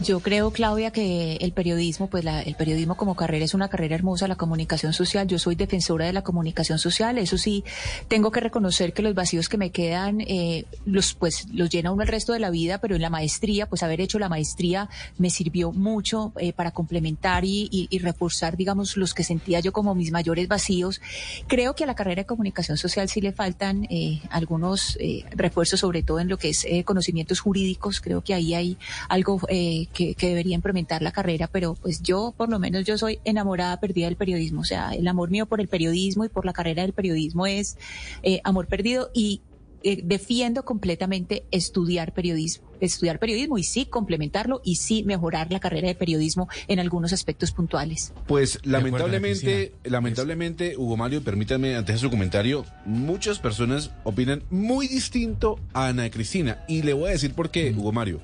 Yo 0.00 0.20
creo, 0.20 0.52
Claudia, 0.52 0.92
que 0.92 1.38
el 1.40 1.50
periodismo, 1.52 2.06
pues 2.08 2.22
la- 2.22 2.40
el 2.40 2.54
periodismo 2.54 2.96
como 2.96 3.16
carrera 3.16 3.44
es 3.44 3.52
una 3.52 3.68
carrera 3.68 3.96
hermosa, 3.96 4.28
la 4.28 4.36
comunicación 4.36 4.92
social. 4.92 5.26
Yo 5.26 5.40
soy 5.40 5.56
defensora 5.56 6.06
de 6.06 6.12
la 6.12 6.22
comunicación 6.22 6.78
social. 6.78 7.18
Eso 7.18 7.36
sí, 7.36 7.64
tengo 8.06 8.30
que 8.30 8.38
reconocer 8.38 8.92
que 8.92 9.02
los 9.02 9.16
vacíos 9.16 9.48
que 9.48 9.56
me 9.58 9.70
quedan, 9.70 10.20
eh, 10.20 10.66
los 10.86 11.14
pues 11.14 11.48
los 11.52 11.68
llena 11.68 11.90
uno 11.90 12.02
el 12.02 12.08
resto 12.08 12.32
de 12.32 12.38
la 12.38 12.50
vida, 12.50 12.78
pero 12.78 12.94
en 12.94 13.02
la 13.02 13.10
maestría, 13.10 13.68
pues 13.68 13.82
haber 13.82 14.00
hecho 14.00 14.20
la 14.20 14.28
maestría 14.28 14.88
me 15.18 15.30
sirvió 15.30 15.72
mucho 15.72 16.32
eh, 16.38 16.52
para 16.52 16.70
complementar 16.70 17.44
y, 17.44 17.68
y- 17.72 17.88
y 17.90 17.98
reforzar, 17.98 18.56
digamos, 18.56 18.96
los 18.96 19.14
que 19.14 19.24
sentía 19.24 19.58
yo 19.58 19.72
como 19.72 19.96
mis 19.96 20.12
mayores 20.12 20.46
vacíos. 20.46 21.00
Creo 21.48 21.74
que 21.74 21.82
a 21.82 21.88
la 21.88 21.96
carrera 21.96 22.22
de 22.22 22.26
comunicación 22.26 22.78
social 22.78 23.08
sí 23.08 23.20
le 23.20 23.32
faltan 23.32 23.88
eh, 23.90 24.22
algunos 24.30 24.96
eh, 25.00 25.24
refuerzos, 25.32 25.80
sobre 25.80 26.04
todo 26.04 26.20
en 26.20 26.28
lo 26.28 26.36
que 26.38 26.50
es 26.50 26.64
eh, 26.66 26.84
conocimientos 26.84 27.40
jurídicos. 27.40 28.00
Creo 28.00 28.22
que 28.22 28.32
ahí 28.34 28.54
hay 28.54 28.78
algo 29.08 29.40
eh, 29.48 29.86
que, 29.92 30.14
que 30.14 30.28
debería 30.28 30.54
implementar 30.54 31.02
la 31.02 31.12
carrera, 31.12 31.48
pero 31.48 31.74
pues 31.74 32.02
yo, 32.02 32.34
por 32.36 32.48
lo 32.48 32.58
menos, 32.58 32.84
yo 32.84 32.98
soy 32.98 33.20
enamorada 33.24 33.80
perdida 33.80 34.06
del 34.06 34.16
periodismo. 34.16 34.60
O 34.60 34.64
sea, 34.64 34.90
el 34.92 35.06
amor 35.08 35.30
mío 35.30 35.46
por 35.46 35.60
el 35.60 35.68
periodismo 35.68 36.24
y 36.24 36.28
por 36.28 36.44
la 36.44 36.52
carrera 36.52 36.82
del 36.82 36.92
periodismo 36.92 37.46
es 37.46 37.76
eh, 38.22 38.40
amor 38.44 38.66
perdido 38.66 39.10
y 39.14 39.42
eh, 39.84 40.00
defiendo 40.02 40.64
completamente 40.64 41.44
estudiar 41.52 42.12
periodismo, 42.12 42.66
estudiar 42.80 43.20
periodismo 43.20 43.58
y 43.58 43.62
sí 43.62 43.86
complementarlo 43.86 44.60
y 44.64 44.74
sí 44.74 45.04
mejorar 45.04 45.52
la 45.52 45.60
carrera 45.60 45.86
de 45.86 45.94
periodismo 45.94 46.48
en 46.66 46.80
algunos 46.80 47.12
aspectos 47.12 47.52
puntuales. 47.52 48.12
Pues 48.26 48.58
lamentablemente, 48.64 49.74
lamentablemente, 49.84 50.76
Hugo 50.76 50.96
Mario, 50.96 51.22
permítame 51.22 51.76
antes 51.76 51.94
de 51.94 52.00
su 52.00 52.10
comentario, 52.10 52.64
muchas 52.84 53.38
personas 53.38 53.92
opinan 54.02 54.42
muy 54.50 54.88
distinto 54.88 55.60
a 55.72 55.86
Ana 55.86 56.10
Cristina. 56.10 56.64
Y 56.66 56.82
le 56.82 56.92
voy 56.92 57.10
a 57.10 57.12
decir 57.12 57.34
por 57.34 57.50
qué, 57.50 57.72
Hugo 57.76 57.92
Mario. 57.92 58.20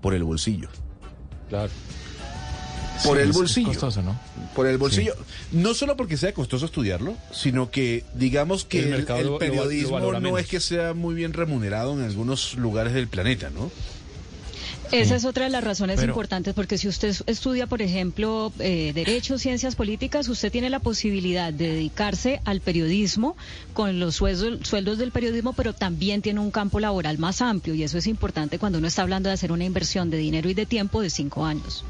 Por 0.00 0.14
el 0.14 0.22
bolsillo. 0.22 0.68
Claro. 1.48 1.70
Por 3.04 3.18
Sí, 3.18 3.22
el 3.22 3.32
bolsillo. 3.32 3.68
costoso, 3.68 4.02
¿no? 4.02 4.18
Por 4.54 4.66
el 4.66 4.78
bolsillo. 4.78 5.14
No 5.52 5.74
solo 5.74 5.96
porque 5.98 6.16
sea 6.16 6.32
costoso 6.32 6.64
estudiarlo, 6.64 7.14
sino 7.30 7.70
que 7.70 8.04
digamos 8.14 8.64
que 8.64 8.78
El 8.78 8.84
el, 8.86 8.90
mercado 8.92 9.18
el 9.20 9.24
lo- 9.26 9.32
lo 9.32 9.38
va- 9.38 9.44
lo 9.46 9.52
periodismo 9.52 10.00
no 10.00 10.20
menos. 10.20 10.40
es 10.40 10.46
que 10.46 10.60
sea 10.60 10.94
muy 10.94 11.14
bien 11.14 11.34
remunerado 11.34 11.92
en 11.92 12.02
algunos 12.02 12.54
lugares 12.54 12.94
del 12.94 13.06
planeta, 13.08 13.50
¿no? 13.50 13.70
Esa 14.92 15.16
es 15.16 15.24
otra 15.24 15.44
de 15.44 15.50
las 15.50 15.64
razones 15.64 15.96
Pero- 15.98 16.12
importantes, 16.12 16.54
porque 16.54 16.78
si 16.78 16.88
usted 16.88 17.14
estudia, 17.26 17.66
por 17.66 17.82
ejemplo, 17.82 18.52
eh, 18.58 18.92
Derecho, 18.94 19.38
Ciencias 19.38 19.74
Políticas, 19.74 20.28
usted 20.28 20.50
tiene 20.52 20.70
la 20.70 20.78
posibilidad 20.80 21.52
de 21.52 21.68
dedicarse 21.68 22.40
al 22.44 22.60
periodismo 22.60 23.36
con 23.72 23.98
los 24.00 24.16
sueldos, 24.16 24.66
sueldos 24.66 24.98
del 24.98 25.10
periodismo, 25.12 25.52
pero 25.54 25.72
también 25.72 26.22
tiene 26.22 26.40
un 26.40 26.50
campo 26.50 26.80
laboral 26.80 27.18
más 27.18 27.42
amplio, 27.42 27.74
y 27.74 27.82
eso 27.82 27.98
es 27.98 28.06
importante 28.06 28.58
cuando 28.58 28.78
uno 28.78 28.86
está 28.88 29.02
hablando 29.02 29.28
de 29.28 29.34
hacer 29.34 29.52
una 29.52 29.64
inversión 29.64 30.10
de 30.10 30.18
dinero 30.18 30.48
y 30.48 30.54
de 30.54 30.66
tiempo 30.66 31.00
de 31.02 31.10
cinco 31.10 31.44
años. 31.44 31.84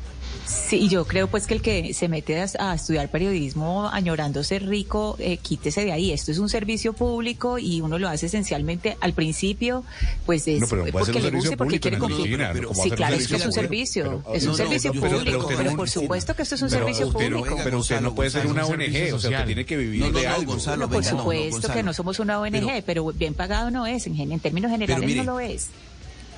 Sí, 0.47 0.89
yo 0.89 1.05
creo 1.07 1.27
pues 1.27 1.47
que 1.47 1.55
el 1.55 1.63
que 1.63 1.93
se 1.93 2.09
mete 2.09 2.41
a, 2.41 2.47
a 2.61 2.75
estudiar 2.75 3.11
periodismo 3.11 3.89
añorando 3.89 4.45
ser 4.45 4.65
rico, 4.67 5.17
eh, 5.19 5.39
quítese 5.39 5.85
de 5.85 5.93
ahí. 5.93 6.13
Esto 6.13 6.31
es 6.31 6.39
un 6.39 6.49
servicio 6.49 6.93
público 6.93 7.59
y 7.59 7.81
uno 7.81 7.99
lo 7.99 8.09
hace 8.09 8.27
esencialmente 8.27 8.97
al 9.01 9.13
principio, 9.13 9.85
pues 10.25 10.47
es 10.47 10.61
No, 10.61 10.69
pero 10.69 10.87
porque 10.93 11.21
le 11.21 11.31
guste, 11.33 11.57
porque 11.57 11.81
quiere 11.81 11.99
cumplir. 11.99 12.21
Cristina, 12.21 12.51
Pero- 12.53 12.69
¿cómo 12.69 12.83
sí, 12.83 12.91
claro, 12.91 13.17
es 13.17 13.27
que 13.27 13.37
es 13.37 13.47
un 13.47 13.53
servicio 13.53 14.23
es 14.33 14.45
un 14.45 14.51
no, 14.51 14.57
servicio 14.57 14.93
público, 14.93 15.49
pero- 15.57 15.77
por 15.77 15.91
supuesto 15.91 16.37
que 16.37 16.43
esto 16.43 16.55
es 16.55 16.63
un 16.63 16.71
servicio 16.71 17.11
público. 17.11 17.57
pero 17.65 17.81
usted 17.81 18.01
no 18.01 18.15
puede 18.15 18.31
ser 18.31 18.47
una 18.47 18.67
ONG, 18.67 19.15
o 19.15 19.19
sea, 19.19 19.31
usted 19.31 19.47
tiene 19.47 19.67
que 19.67 19.77
vivir 19.77 20.13
de 20.13 20.27
algo. 20.27 20.53
Gonzalo, 20.53 20.87
No, 20.87 20.91
por 20.91 21.05
supuesto 21.05 21.73
que 21.73 21.83
no 21.83 21.93
somos 21.93 22.21
una 22.21 22.41
ONG, 22.41 22.83
Pero- 22.85 23.13
bien 23.13 23.35
pagado 23.35 23.71
no 23.71 23.87
es, 23.87 24.07
en, 24.07 24.19
en 24.21 24.41
términos 24.41 24.71
generales 24.71 25.17
no 25.17 25.25
lo 25.25 25.41
es. 25.41 25.69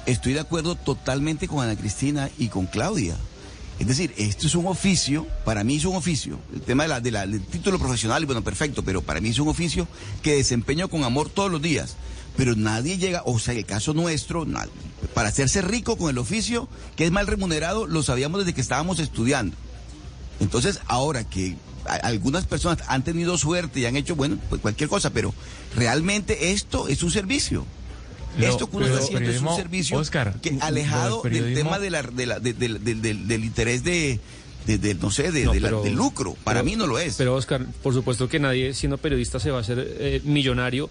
Estoy 0.07 0.33
de 0.33 0.41
acuerdo 0.41 0.75
totalmente 0.75 1.49
con 1.49 1.63
Ana 1.63 1.77
Cristina 1.77 2.31
y 2.39 2.49
con 2.49 2.67
Claudia. 2.67 3.15
Es 3.79 3.87
decir, 3.87 4.13
esto 4.17 4.47
es 4.49 4.55
un 4.57 4.67
oficio, 4.67 5.27
para 5.45 5.63
mí 5.63 5.77
es 5.77 5.85
un 5.85 5.95
oficio. 5.95 6.39
El 6.53 6.63
tema 6.63 6.83
de 6.83 6.89
la, 6.89 7.01
de 7.01 7.11
la- 7.13 7.27
del 7.27 7.41
título 7.43 7.79
profesional, 7.79 8.27
bueno, 8.27 8.43
perfecto, 8.43 8.83
pero 8.83 9.03
para 9.03 9.21
mí 9.21 9.29
es 9.29 9.39
un 9.39 9.49
oficio 9.49 9.87
que 10.23 10.35
desempeño 10.35 10.89
con 10.89 11.05
amor 11.05 11.29
todos 11.31 11.51
los 11.51 11.63
días. 11.63 11.97
Pero 12.37 12.55
nadie 12.57 12.99
llega, 12.99 13.23
o 13.25 13.39
sea, 13.39 13.53
en 13.55 13.59
el 13.59 13.67
caso 13.67 13.95
nuestro, 13.95 14.47
para 15.15 15.29
hacerse 15.29 15.63
rico 15.63 15.97
con 15.97 16.11
el 16.11 16.19
oficio, 16.19 16.69
que 16.97 17.05
es 17.05 17.13
mal 17.13 17.27
remunerado, 17.27 17.87
lo 17.87 18.03
sabíamos 18.03 18.41
desde 18.41 18.53
que 18.55 18.61
estábamos 18.61 18.99
estudiando. 19.01 19.57
Entonces, 20.41 20.81
ahora 20.87 21.25
que 21.29 21.57
algunas 22.03 22.47
personas 22.47 22.79
han 22.89 23.03
tenido 23.03 23.39
suerte 23.39 23.81
y 23.81 23.87
han 23.87 23.97
hecho, 23.97 24.15
bueno, 24.15 24.39
pues 24.49 24.61
cualquier 24.61 24.89
cosa, 24.89 25.11
pero 25.11 25.33
realmente 25.75 26.53
esto 26.53 26.89
es 26.89 27.03
un 27.03 27.11
servicio. 27.11 27.65
Esto 28.47 28.69
que 28.71 28.77
uno 28.77 28.87
está 28.87 28.99
haciendo 28.99 29.31
es 29.31 29.41
un 29.41 29.57
servicio 29.57 29.99
Oscar, 29.99 30.35
que 30.41 30.57
alejado 30.61 31.23
del 31.23 31.55
tema 31.55 31.79
de 31.79 31.91
la, 31.91 32.03
de 32.03 32.27
la- 32.27 32.39
de- 32.41 32.53
del- 32.55 33.45
interés 33.45 33.83
de, 33.85 34.19
no 35.01 35.11
sé, 35.11 35.33
de, 35.33 35.45
No, 35.45 35.53
de 35.53 35.61
la- 35.61 35.69
pero- 35.69 35.83
del 35.83 35.95
lucro. 35.95 36.37
Para 36.45 36.61
pero- 36.61 36.65
mí 36.71 36.77
no 36.77 36.87
lo 36.87 36.99
es. 36.99 37.15
Pero 37.17 37.35
Oscar, 37.35 37.65
por 37.83 37.95
supuesto 37.95 38.29
que 38.29 38.39
nadie 38.39 38.75
siendo 38.75 38.99
periodista 38.99 39.41
se 39.41 39.51
va 39.51 39.59
a 39.59 39.61
hacer 39.63 39.79
eh, 39.99 40.21
millonario 40.25 40.91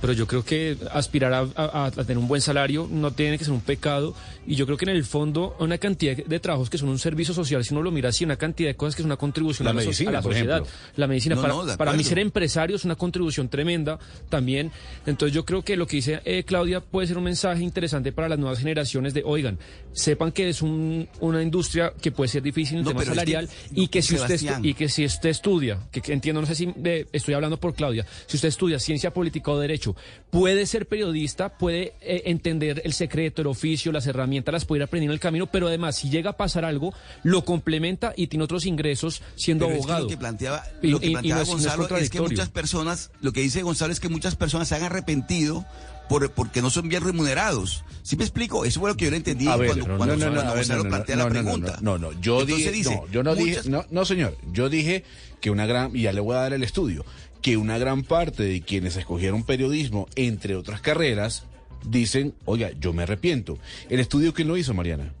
pero 0.00 0.12
yo 0.12 0.26
creo 0.26 0.44
que 0.44 0.76
aspirar 0.92 1.32
a, 1.32 1.46
a- 1.56 1.86
a 1.86 1.90
tener 1.90 2.18
un 2.18 2.28
buen 2.28 2.40
salario 2.40 2.88
no 2.90 3.12
tiene 3.12 3.38
que 3.38 3.44
ser 3.44 3.52
un 3.52 3.60
pecado 3.60 4.14
y 4.46 4.54
yo 4.54 4.66
creo 4.66 4.76
que 4.78 4.84
en 4.84 4.90
el 4.96 5.04
fondo 5.04 5.56
una 5.58 5.78
cantidad 5.78 6.16
de 6.16 6.40
trabajos 6.40 6.70
que 6.70 6.78
son 6.78 6.88
un 6.88 6.98
servicio 6.98 7.34
social, 7.34 7.64
si 7.64 7.72
uno 7.74 7.82
lo 7.82 7.90
mira 7.90 8.10
así, 8.10 8.24
una 8.24 8.36
cantidad 8.36 8.68
de 8.68 8.76
cosas 8.76 8.94
que 8.94 9.02
es 9.02 9.06
una 9.06 9.16
contribución 9.16 9.64
La 9.64 9.70
a 9.70 9.74
la, 9.74 9.80
so- 9.80 9.86
medicina, 9.86 10.10
a 10.10 10.12
la 10.14 10.22
sociedad. 10.22 10.56
ejemplo. 10.58 10.72
La 10.96 11.06
medicina, 11.06 11.34
No, 11.34 11.42
para, 11.42 11.54
no, 11.54 11.76
para 11.76 11.92
mí 11.94 12.04
ser 12.04 12.18
empresario 12.18 12.76
es 12.76 12.84
una 12.84 12.94
contribución 12.96 13.48
tremenda 13.48 13.98
también. 14.28 14.70
Entonces 15.06 15.34
yo 15.34 15.44
creo 15.44 15.62
que 15.62 15.76
lo 15.76 15.86
que 15.86 15.96
dice 15.96 16.20
eh, 16.24 16.44
Claudia 16.44 16.80
puede 16.80 17.06
ser 17.08 17.18
un 17.18 17.24
mensaje 17.24 17.62
interesante 17.62 18.12
para 18.12 18.28
las 18.28 18.38
nuevas 18.38 18.58
generaciones 18.58 19.14
de, 19.14 19.22
oigan, 19.24 19.58
sepan 19.92 20.30
que 20.32 20.48
es 20.48 20.62
un- 20.62 21.08
una 21.20 21.42
industria 21.42 21.92
que 22.00 22.12
puede 22.12 22.28
ser 22.28 22.42
difícil 22.42 22.74
en 22.74 22.78
el 22.80 22.84
No, 22.84 22.90
tema 22.90 23.00
pero 23.00 23.12
es 23.12 23.18
que, 23.18 23.32
salarial 23.32 23.48
y 23.74 23.88
que 23.88 24.02
si 24.02 24.14
usted 24.14 24.40
y 24.62 24.74
que 24.74 24.88
si 24.88 25.04
usted 25.04 25.30
estudia, 25.30 25.78
que, 25.90 26.00
que 26.00 26.12
entiendo, 26.12 26.40
no 26.40 26.46
sé 26.46 26.54
si 26.54 26.72
eh, 26.84 27.06
estoy 27.12 27.34
hablando 27.34 27.56
por 27.58 27.74
Claudia, 27.74 28.06
si 28.26 28.36
usted 28.36 28.48
estudia 28.48 28.78
ciencia 28.78 29.10
política 29.12 29.50
o 29.50 29.58
derecho, 29.58 29.85
puede 30.30 30.66
ser 30.66 30.86
periodista, 30.86 31.56
puede 31.58 31.92
eh, 32.00 32.22
entender 32.26 32.82
el 32.84 32.92
secreto, 32.92 33.42
el 33.42 33.48
oficio, 33.48 33.92
las 33.92 34.06
herramientas, 34.06 34.52
las 34.52 34.64
puede 34.64 34.80
ir 34.80 34.82
aprendiendo 34.84 35.12
en 35.12 35.16
el 35.16 35.20
camino, 35.20 35.46
pero 35.46 35.68
además 35.68 35.96
si 35.96 36.10
llega 36.10 36.30
a 36.30 36.36
pasar 36.36 36.64
algo, 36.64 36.92
lo 37.22 37.44
complementa 37.44 38.12
y 38.16 38.26
tiene 38.26 38.44
otros 38.44 38.66
ingresos 38.66 39.22
siendo 39.36 39.66
Pero 39.66 39.78
es 39.78 39.84
que 39.86 39.92
abogado. 39.92 40.04
lo 40.04 40.10
que 40.10 40.16
planteaba, 40.16 40.64
Y- 40.82 40.88
lo 40.88 40.98
que 41.00 41.06
y- 41.06 41.10
y 41.10 41.12
planteaba 41.12 41.38
no 41.38 41.42
es- 41.42 41.48
no 41.48 41.56
es 41.56 41.62
Gonzalo 41.76 41.96
es, 41.98 42.10
que 42.10 42.20
muchas 42.20 42.48
personas, 42.48 43.10
lo 43.20 43.32
que 43.32 43.40
dice 43.42 43.62
Gonzalo 43.62 43.92
es 43.92 44.00
que 44.00 44.08
muchas 44.08 44.34
personas 44.36 44.68
se 44.68 44.74
han 44.74 44.82
arrepentido 44.82 45.64
por, 46.08 46.30
porque 46.30 46.62
no 46.62 46.70
son 46.70 46.88
bien 46.88 47.02
remunerados. 47.02 47.82
¿Sí 48.04 48.16
me 48.16 48.22
explico? 48.22 48.64
Eso 48.64 48.78
fue 48.78 48.90
lo 48.90 48.96
que 48.96 49.06
yo 49.06 49.10
no 49.10 49.16
entendí 49.16 49.48
A 49.48 49.56
ver, 49.56 49.68
cuando, 49.70 49.88
no, 49.88 49.96
cuando- 49.96 50.16
no, 50.16 50.26
no, 50.26 50.32
cuando 50.34 50.40
a 50.52 50.54
ver, 50.54 50.62
Gonzalo 50.66 50.88
plantea 50.88 51.16
la 51.16 51.28
pregunta. 51.28 51.78
No, 51.82 51.98
no, 51.98 52.12
yo 52.20 52.40
Entonces 52.42 52.56
dije, 52.58 52.70
dice, 52.70 52.94
no, 52.94 53.08
yo 53.10 53.22
no 53.24 53.34
muchas- 53.34 53.44
dije, 53.64 53.70
no, 53.70 53.84
no, 53.90 54.04
señor, 54.04 54.36
yo 54.52 54.68
dije 54.68 55.02
que 55.40 55.50
una 55.50 55.66
gran, 55.66 55.94
y 55.96 56.02
ya 56.02 56.12
le 56.12 56.20
voy 56.20 56.36
a 56.36 56.40
dar 56.40 56.52
el 56.52 56.62
estudio, 56.62 57.04
que 57.42 57.56
una 57.56 57.78
gran 57.78 58.02
parte 58.02 58.42
de 58.42 58.60
quienes 58.62 58.96
escogieron 58.96 59.44
periodismo, 59.44 60.06
entre 60.16 60.56
otras 60.56 60.80
carreras, 60.80 61.44
dicen, 61.84 62.34
oiga, 62.44 62.70
yo 62.80 62.92
me 62.92 63.04
arrepiento. 63.04 63.58
¿El 63.88 64.00
estudio 64.00 64.34
quién 64.34 64.48
lo 64.48 64.56
hizo, 64.56 64.74
Mariana? 64.74 65.12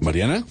¿Mariana? 0.00 0.44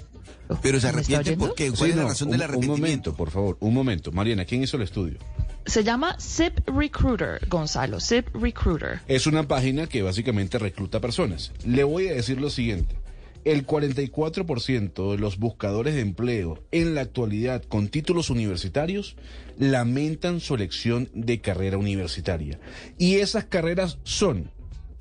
Pero 0.61 0.79
se 0.79 0.91
¿Me 0.91 1.01
está 1.01 1.17
arrepiente 1.17 1.37
porque, 1.37 1.67
¿cuál 1.71 1.77
Sí, 1.77 1.89
es 1.91 1.95
la 1.95 2.01
no, 2.03 2.07
razón 2.09 2.27
un, 2.27 2.31
del 2.31 2.39
un 2.39 2.43
arrepentimiento? 2.43 2.81
momento, 2.81 3.15
por 3.15 3.29
favor, 3.31 3.57
un 3.59 3.73
momento. 3.73 4.11
Mariana, 4.11 4.45
¿quién 4.45 4.63
hizo 4.63 4.77
el 4.77 4.83
estudio? 4.83 5.17
Se 5.65 5.83
llama 5.83 6.17
Zip 6.19 6.67
Recruiter, 6.67 7.39
Gonzalo, 7.47 7.99
Zip 7.99 8.27
Recruiter. 8.33 9.01
Es 9.07 9.27
una 9.27 9.47
página 9.47 9.85
que 9.85 10.01
básicamente 10.01 10.57
recluta 10.57 10.99
personas. 10.99 11.51
Le 11.65 11.83
voy 11.83 12.07
a 12.07 12.13
decir 12.13 12.41
lo 12.41 12.49
siguiente. 12.49 12.95
El 13.45 13.65
44% 13.65 15.11
de 15.11 15.17
los 15.17 15.37
buscadores 15.37 15.95
de 15.95 16.01
empleo 16.01 16.63
en 16.71 16.93
la 16.95 17.01
actualidad 17.01 17.63
con 17.63 17.87
títulos 17.87 18.29
universitarios 18.29 19.15
lamentan 19.57 20.39
su 20.39 20.55
elección 20.55 21.09
de 21.13 21.39
carrera 21.39 21.77
universitaria. 21.77 22.59
Y 22.97 23.15
esas 23.15 23.45
carreras 23.45 23.97
son, 24.03 24.51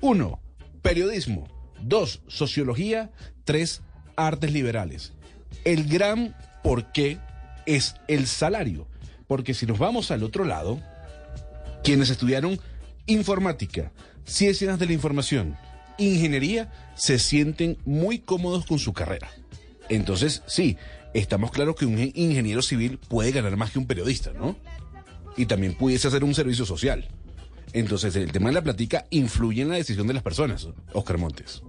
uno, 0.01 0.39
periodismo, 0.81 1.47
dos, 1.81 2.21
sociología, 2.27 3.11
tres, 3.43 3.81
artes 4.15 4.51
liberales. 4.53 5.13
El 5.65 5.87
gran 5.87 6.35
porqué 6.63 7.19
es 7.65 7.95
el 8.07 8.27
salario. 8.27 8.87
Porque 9.27 9.53
si 9.53 9.65
nos 9.65 9.77
vamos 9.77 10.11
al 10.11 10.23
otro 10.23 10.43
lado, 10.43 10.81
quienes 11.83 12.09
estudiaron 12.09 12.59
informática, 13.05 13.91
ciencias 14.25 14.79
de 14.79 14.85
la 14.85 14.93
información, 14.93 15.57
ingeniería, 15.99 16.71
se 16.95 17.19
sienten 17.19 17.77
muy 17.85 18.19
cómodos 18.19 18.65
con 18.65 18.79
su 18.79 18.93
carrera. 18.93 19.29
Entonces, 19.89 20.43
sí, 20.47 20.77
estamos 21.13 21.51
claros 21.51 21.75
que 21.75 21.85
un 21.85 21.99
ingeniero 21.99 22.61
civil 22.61 22.99
puede 23.07 23.31
ganar 23.31 23.55
más 23.57 23.71
que 23.71 23.79
un 23.79 23.87
periodista, 23.87 24.31
¿no? 24.33 24.55
Y 25.37 25.45
también 25.45 25.73
pudiese 25.73 26.07
hacer 26.07 26.23
un 26.23 26.33
servicio 26.33 26.65
social. 26.65 27.07
Entonces, 27.73 28.15
el 28.15 28.31
tema 28.31 28.49
de 28.49 28.55
la 28.55 28.63
platica 28.63 29.05
influye 29.09 29.61
en 29.61 29.69
la 29.69 29.75
decisión 29.75 30.07
de 30.07 30.13
las 30.13 30.23
personas, 30.23 30.67
Oscar 30.93 31.17
Montes. 31.17 31.61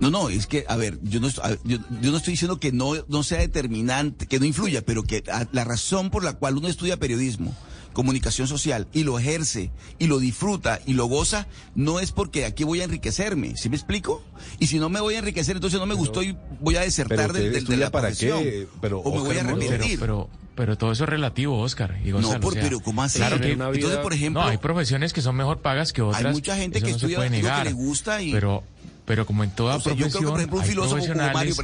No, 0.00 0.10
no, 0.10 0.28
es 0.28 0.46
que, 0.46 0.64
a 0.68 0.76
ver, 0.76 0.98
yo 1.02 1.20
no, 1.20 1.28
yo, 1.64 1.78
no 2.00 2.16
estoy 2.16 2.32
diciendo 2.32 2.60
que 2.60 2.72
no, 2.72 2.92
no 3.08 3.22
sea 3.22 3.38
determinante, 3.38 4.26
que 4.26 4.38
no 4.38 4.44
influya, 4.44 4.82
pero 4.82 5.02
que 5.02 5.24
la 5.52 5.64
razón 5.64 6.10
por 6.10 6.24
la 6.24 6.34
cual 6.34 6.56
uno 6.56 6.68
estudia 6.68 6.96
periodismo, 6.96 7.54
comunicación 7.94 8.46
social, 8.46 8.86
y 8.92 9.04
lo 9.04 9.18
ejerce, 9.18 9.70
y 9.98 10.06
lo 10.08 10.18
disfruta, 10.18 10.80
y 10.84 10.92
lo 10.92 11.06
goza, 11.06 11.46
no 11.74 12.00
es 12.00 12.12
porque 12.12 12.44
aquí 12.44 12.64
voy 12.64 12.82
a 12.82 12.84
enriquecerme, 12.84 13.56
¿sí 13.56 13.70
me 13.70 13.76
explico? 13.76 14.22
Y 14.58 14.66
si 14.66 14.78
no 14.78 14.90
me 14.90 15.00
voy 15.00 15.14
a 15.14 15.20
enriquecer, 15.20 15.56
entonces 15.56 15.80
no 15.80 15.86
me 15.86 15.94
gustó 15.94 16.22
y 16.22 16.36
voy 16.60 16.76
a 16.76 16.80
desertar 16.82 17.32
pero 17.32 17.32
de, 17.32 17.56
estudia 17.56 17.78
la 17.78 17.90
para 17.90 18.08
profesión. 18.08 18.42
qué, 18.42 18.68
pero, 18.82 18.98
o 19.00 19.14
me 19.14 19.20
voy 19.22 19.36
a 19.38 19.40
arrepentir. 19.40 19.98
Pero, 19.98 20.28
pero 20.54 20.76
todo 20.76 20.92
eso 20.92 21.04
es 21.04 21.10
relativo, 21.10 21.58
Oscar 21.58 21.98
y 22.04 22.10
Gonzalo. 22.10 22.40
por- 22.40 22.52
o 22.52 22.54
sea, 22.54 22.62
pero 22.62 22.80
¿cómo 22.80 23.02
así? 23.02 23.18
Claro 23.18 23.40
que, 23.40 23.52
Una 23.54 23.70
vida- 23.70 23.76
Entonces, 23.78 23.98
por 24.00 24.12
ejemplo- 24.12 24.42
no, 24.42 24.48
hay 24.48 24.58
profesiones 24.58 25.12
que 25.12 25.22
son 25.22 25.36
mejor 25.36 25.58
pagas 25.62 25.92
que 25.92 26.02
otras. 26.02 26.24
Hay 26.24 26.32
mucha 26.32 26.56
gente 26.56 26.80
que 26.82 26.90
no 26.90 26.96
estudia 26.96 27.16
puede 27.16 27.30
lo 27.30 27.36
que 27.36 27.42
negar, 27.42 27.64
le 27.66 27.72
gusta 27.72 28.20
y- 28.20 28.32
Pero, 28.32 28.62
pero 29.06 29.24
como 29.26 29.44
en 29.44 29.50
toda 29.50 29.76
O 29.76 29.80
sea, 29.80 29.94
yo 29.94 30.08
creo 30.08 30.20
que, 30.20 30.26
por 30.26 30.38
ejemplo, 30.38 30.58
un 30.58 30.64
filósofo 30.64 31.02
Hugo 31.04 31.14
Mario, 31.32 31.54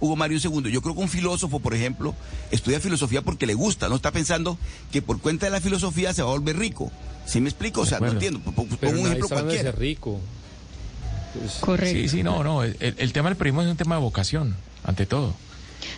Hugo 0.00 0.16
Mario, 0.16 0.36
un 0.38 0.40
segundo. 0.40 0.68
Yo 0.68 0.82
creo 0.82 0.94
que 0.94 1.00
un 1.02 1.08
filósofo, 1.08 1.60
por 1.60 1.74
ejemplo, 1.74 2.14
estudia 2.50 2.80
filosofía 2.80 3.22
porque 3.22 3.46
le 3.46 3.54
gusta. 3.54 3.88
No 3.88 3.96
está 3.96 4.10
pensando 4.10 4.58
que 4.90 5.02
por 5.02 5.20
cuenta 5.20 5.46
de 5.46 5.50
la 5.52 5.60
filosofía 5.60 6.12
se 6.14 6.22
va 6.22 6.28
a 6.28 6.32
volver 6.32 6.56
rico. 6.58 6.90
¿Sí 7.26 7.40
me 7.40 7.48
explico? 7.48 7.82
O 7.82 7.86
sea, 7.86 8.00
no 8.00 8.08
entiendo. 8.08 8.40
Pongo 8.40 8.62
un 8.62 8.68
Pero 8.78 8.92
nadie 8.92 9.04
ejemplo 9.06 9.28
cualquiera. 9.28 9.62
ser 9.70 9.78
rico. 9.78 10.18
Correcto. 11.60 12.00
Sí, 12.00 12.08
sí, 12.08 12.22
no, 12.22 12.42
no. 12.42 12.64
El, 12.64 12.76
el 12.80 13.12
tema 13.12 13.28
del 13.28 13.36
periodismo 13.36 13.62
es 13.62 13.68
un 13.68 13.76
tema 13.76 13.94
de 13.96 14.00
vocación, 14.00 14.56
ante 14.84 15.06
todo. 15.06 15.34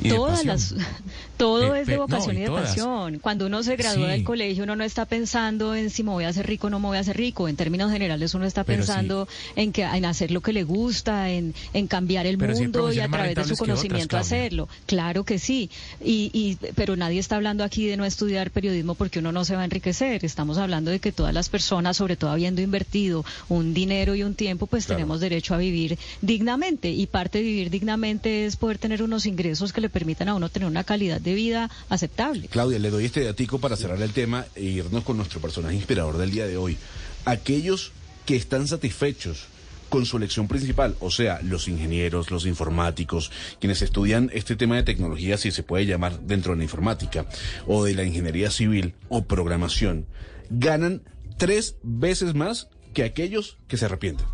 Todas 0.09 0.45
las, 0.45 0.75
todo 1.37 1.75
Eh, 1.75 1.81
es 1.83 1.87
de 1.87 1.97
no, 1.97 2.03
vocación 2.03 2.37
y 2.37 2.41
y 2.41 2.43
de 2.45 2.51
pasión. 2.51 3.19
Cuando 3.19 3.47
uno 3.47 3.63
se 3.63 3.77
gradúa 3.77 4.07
Sí. 4.07 4.13
del 4.13 4.25
colegio, 4.25 4.65
uno 4.65 4.77
no 4.77 4.85
está 4.85 5.05
pensando 5.07 5.75
en 5.75 5.91
si 5.91 6.03
me 6.03 6.11
voy 6.11 6.25
a 6.25 6.29
hacer 6.29 6.47
rico 6.47 6.67
o 6.69 6.71
no 6.71 6.79
me 6.81 6.89
voy 6.89 6.97
a 6.97 7.01
hacer 7.01 7.17
rico. 7.17 7.49
En 7.49 7.57
términos 7.57 7.91
generales, 7.91 8.35
uno 8.35 8.45
está 8.47 8.65
Pero 8.65 8.83
sí. 8.83 8.89
pensando 8.89 9.29
en 9.57 9.73
que 9.73 9.83
en 9.83 10.05
hacer 10.05 10.31
lo 10.31 10.41
que 10.41 10.53
le 10.53 10.65
gusta, 10.65 11.31
en, 11.31 11.55
en 11.73 11.87
cambiar 11.87 12.27
el 12.27 12.39
Pero 12.39 12.55
mundo 12.55 12.93
y 12.93 13.01
a 13.01 13.09
través 13.09 13.35
de 13.35 13.43
su 13.45 13.55
otras, 13.55 13.59
conocimiento 13.59 14.17
hacerlo. 14.17 14.69
Claro 14.87 15.25
que 15.25 15.39
sí. 15.39 15.71
Y, 16.05 16.31
y, 16.33 16.57
pero 16.75 16.97
nadie 16.97 17.19
está 17.19 17.37
hablando 17.37 17.65
aquí 17.65 17.87
de 17.87 17.97
no 17.97 18.05
estudiar 18.05 18.51
periodismo 18.51 18.95
porque 18.95 19.19
uno 19.19 19.33
no 19.33 19.45
se 19.45 19.55
va 19.57 19.63
a 19.63 19.65
enriquecer. 19.65 20.25
Estamos 20.25 20.59
hablando 20.59 20.91
de 20.91 21.01
que 21.01 21.13
todas 21.13 21.35
las 21.35 21.49
personas, 21.49 21.97
sobre 21.97 22.17
todo 22.17 22.31
habiendo 22.31 22.61
invertido 22.61 23.25
un 23.49 23.75
dinero 23.75 24.15
y 24.15 24.23
un 24.23 24.35
tiempo, 24.35 24.67
pues 24.67 24.87
Claro. 24.87 24.99
tenemos 24.99 25.21
derecho 25.21 25.55
a 25.55 25.59
vivir 25.59 25.99
dignamente. 26.21 26.91
Y 26.91 27.07
parte 27.07 27.39
de 27.39 27.45
vivir 27.45 27.71
dignamente 27.71 28.47
es 28.47 28.57
poder 28.57 28.79
tener 28.79 29.03
unos 29.03 29.27
ingresos 29.27 29.72
que 29.73 29.81
le 29.81 29.89
permitan 29.89 30.29
a 30.29 30.35
uno 30.35 30.49
tener 30.49 30.69
una 30.69 30.85
calidad 30.85 31.21
de 31.21 31.35
vida 31.35 31.71
aceptable. 31.89 32.49
Claudia, 32.49 32.79
le 32.79 32.91
doy 32.91 33.05
este 33.05 33.25
datico 33.25 33.59
para 33.59 33.77
cerrar 33.77 34.01
el 34.01 34.13
tema 34.13 34.47
e 34.55 34.63
irnos 34.65 35.05
con 35.05 35.17
nuestro 35.17 35.41
personaje 35.41 35.75
inspirador 35.75 36.19
del 36.19 36.31
día 36.31 36.47
de 36.47 36.57
hoy. 36.57 36.77
Aquellos 37.25 37.93
que 38.27 38.37
están 38.37 38.69
satisfechos 38.69 39.47
con 39.89 40.07
su 40.07 40.17
elección 40.17 40.49
principal, 40.49 40.97
o 41.01 41.11
sea, 41.11 41.41
los 41.43 41.69
ingenieros, 41.69 42.31
los 42.31 42.47
informáticos, 42.47 43.31
quienes 43.61 43.83
estudian 43.83 44.31
este 44.33 44.57
tema 44.57 44.77
de 44.77 44.85
tecnología, 44.85 45.37
si 45.37 45.51
se 45.51 45.63
puede 45.63 45.85
llamar 45.85 46.21
dentro 46.21 46.53
de 46.53 46.59
la 46.59 46.65
informática, 46.65 47.27
o 47.67 47.85
de 47.85 47.95
la 47.95 48.03
ingeniería 48.03 48.51
civil 48.51 48.95
o 49.11 49.25
programación, 49.25 50.07
ganan 50.49 51.03
tres 51.37 51.77
veces 51.83 52.35
más 52.35 52.69
que 52.95 53.05
aquellos 53.05 53.59
que 53.69 53.77
se 53.77 53.85
arrepienten. 53.85 54.27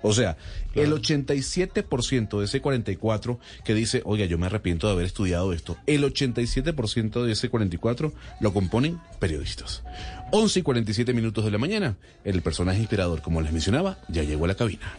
O 0.00 0.14
sea, 0.14 0.36
el 0.74 0.92
87% 0.92 2.38
de 2.38 2.44
ese 2.44 2.60
44 2.60 3.38
que 3.64 3.74
dice, 3.74 4.02
oiga, 4.04 4.26
yo 4.26 4.38
me 4.38 4.46
arrepiento 4.46 4.86
de 4.86 4.94
haber 4.94 5.06
estudiado 5.06 5.52
esto, 5.52 5.76
el 5.86 6.04
87% 6.04 7.22
de 7.22 7.32
ese 7.32 7.48
44 7.48 8.12
lo 8.40 8.52
componen 8.52 9.00
periodistas. 9.18 9.82
11 10.30 10.60
y 10.60 10.62
47 10.62 11.12
minutos 11.12 11.44
de 11.44 11.50
la 11.50 11.58
mañana, 11.58 11.96
el 12.24 12.42
personaje 12.42 12.78
inspirador, 12.78 13.22
como 13.22 13.40
les 13.40 13.52
mencionaba, 13.52 13.98
ya 14.08 14.22
llegó 14.22 14.46
a 14.46 14.48
la 14.48 14.54
cabina. 14.54 14.98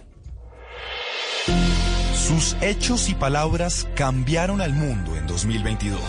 Sus 2.16 2.56
hechos 2.62 3.10
y 3.10 3.16
palabras 3.16 3.88
cambiaron 3.96 4.62
al 4.62 4.74
mundo 4.74 5.18
en 5.18 5.28
2022. 5.28 6.00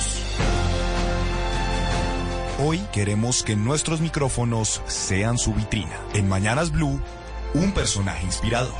Hoy 2.60 2.78
queremos 2.92 3.42
que 3.42 3.56
nuestros 3.56 4.00
micrófonos 4.00 4.80
sean 4.86 5.38
su 5.38 5.52
vitrina. 5.54 5.98
En 6.12 6.28
Mañanas 6.28 6.70
Blue, 6.70 7.00
un 7.54 7.72
personaje 7.72 8.24
inspirador. 8.24 8.72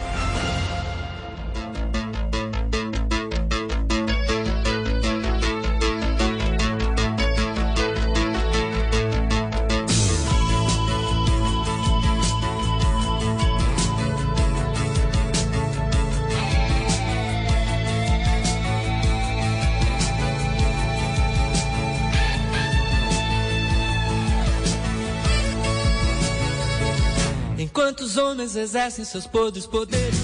Homens 28.44 28.56
exercem 28.56 29.04
seus 29.04 29.26
podres 29.26 29.66
poderes, 29.66 30.14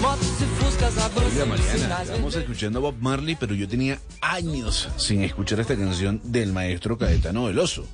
motos 0.00 0.26
fuscas 0.58 0.94
Mariana, 0.96 1.58
sinais 1.58 2.08
estamos 2.08 2.34
escuchando 2.34 2.78
a 2.78 2.80
Bob 2.80 2.96
Marley, 3.00 3.36
pero 3.38 3.54
yo 3.54 3.68
tenía 3.68 3.98
años 4.20 4.88
sin 4.96 5.22
escuchar 5.22 5.60
esta 5.60 5.76
canción 5.76 6.20
del 6.24 6.52
maestro 6.52 6.96
Caetano 6.96 7.44
Veloso. 7.44 7.86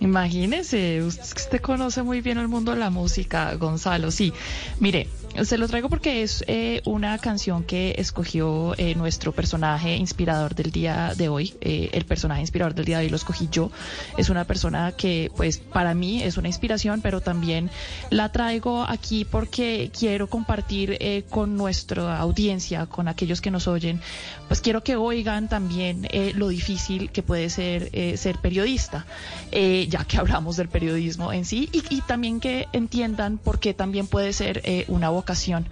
Imagínese, 0.00 1.02
usted 1.02 1.60
conoce 1.60 2.02
muy 2.02 2.22
bien 2.22 2.38
el 2.38 2.48
mundo 2.48 2.72
de 2.72 2.78
la 2.78 2.88
música, 2.88 3.54
Gonzalo. 3.56 4.10
Sí, 4.10 4.32
mire, 4.78 5.06
se 5.44 5.58
lo 5.58 5.68
traigo 5.68 5.88
porque 5.88 6.22
es 6.22 6.44
eh, 6.48 6.82
una 6.84 7.16
canción 7.18 7.62
que 7.62 7.94
escogió 7.98 8.74
eh, 8.76 8.94
nuestro 8.94 9.32
personaje 9.32 9.96
inspirador 9.96 10.54
del 10.54 10.70
día 10.70 11.14
de 11.16 11.28
hoy. 11.28 11.54
Eh, 11.60 11.90
el 11.92 12.04
personaje 12.04 12.40
inspirador 12.40 12.74
del 12.74 12.84
día 12.84 12.98
de 12.98 13.04
hoy 13.04 13.10
lo 13.10 13.16
escogí 13.16 13.48
yo. 13.50 13.70
Es 14.18 14.28
una 14.28 14.44
persona 14.44 14.92
que, 14.92 15.30
pues, 15.36 15.58
para 15.58 15.94
mí 15.94 16.22
es 16.22 16.36
una 16.36 16.48
inspiración, 16.48 17.00
pero 17.00 17.20
también 17.20 17.70
la 18.10 18.32
traigo 18.32 18.82
aquí 18.82 19.24
porque 19.24 19.90
quiero 19.96 20.28
compartir 20.28 20.98
con 21.30 21.56
nuestra 21.56 22.18
audiencia, 22.18 22.86
con 22.86 23.08
aquellos 23.08 23.40
que 23.40 23.50
nos 23.50 23.68
oyen, 23.68 24.00
pues 24.48 24.60
quiero 24.60 24.82
que 24.82 24.96
oigan 24.96 25.48
también 25.48 26.08
lo 26.34 26.48
difícil 26.48 27.10
que 27.10 27.22
puede 27.22 27.50
ser 27.50 27.90
ser 28.18 28.38
periodista, 28.38 29.06
ya 29.52 30.04
que 30.04 30.18
hablamos 30.18 30.56
del 30.56 30.68
periodismo 30.68 31.32
en 31.32 31.44
sí, 31.44 31.68
y, 31.72 31.82
y, 31.94 32.00
también 32.02 32.40
que 32.40 32.66
entiendan 32.72 33.38
por 33.38 33.60
qué 33.60 33.74
también 33.74 34.06
puede 34.06 34.32
ser 34.32 34.62
una 34.88 35.10
voz 35.10 35.19
ocasión. 35.20 35.68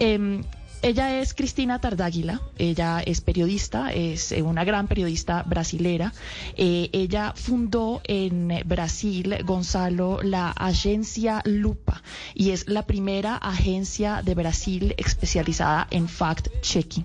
Em, 0.00 0.42
ella 0.80 1.20
es 1.20 1.34
Cristina 1.34 1.80
Tardáguila, 1.80 2.40
ella 2.56 3.00
es 3.00 3.20
periodista, 3.20 3.92
es 3.92 4.30
eh, 4.30 4.42
una 4.42 4.64
gran 4.64 4.86
periodista 4.86 5.42
brasilera. 5.42 6.12
Eh, 6.56 6.88
ella 6.92 7.32
fundó 7.34 8.00
en 8.04 8.62
Brasil, 8.64 9.38
Gonzalo, 9.44 10.20
la 10.22 10.50
agencia 10.50 11.42
Lupa 11.44 12.02
y 12.34 12.50
es 12.50 12.68
la 12.68 12.86
primera 12.86 13.36
agencia 13.36 14.22
de 14.22 14.34
Brasil 14.34 14.94
especializada 14.98 15.88
en 15.90 16.06
fact-checking. 16.08 17.04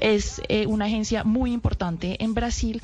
Es 0.00 0.40
eh, 0.48 0.66
una 0.66 0.86
agencia 0.86 1.22
muy 1.22 1.52
importante 1.52 2.22
en 2.22 2.34
Brasil, 2.34 2.82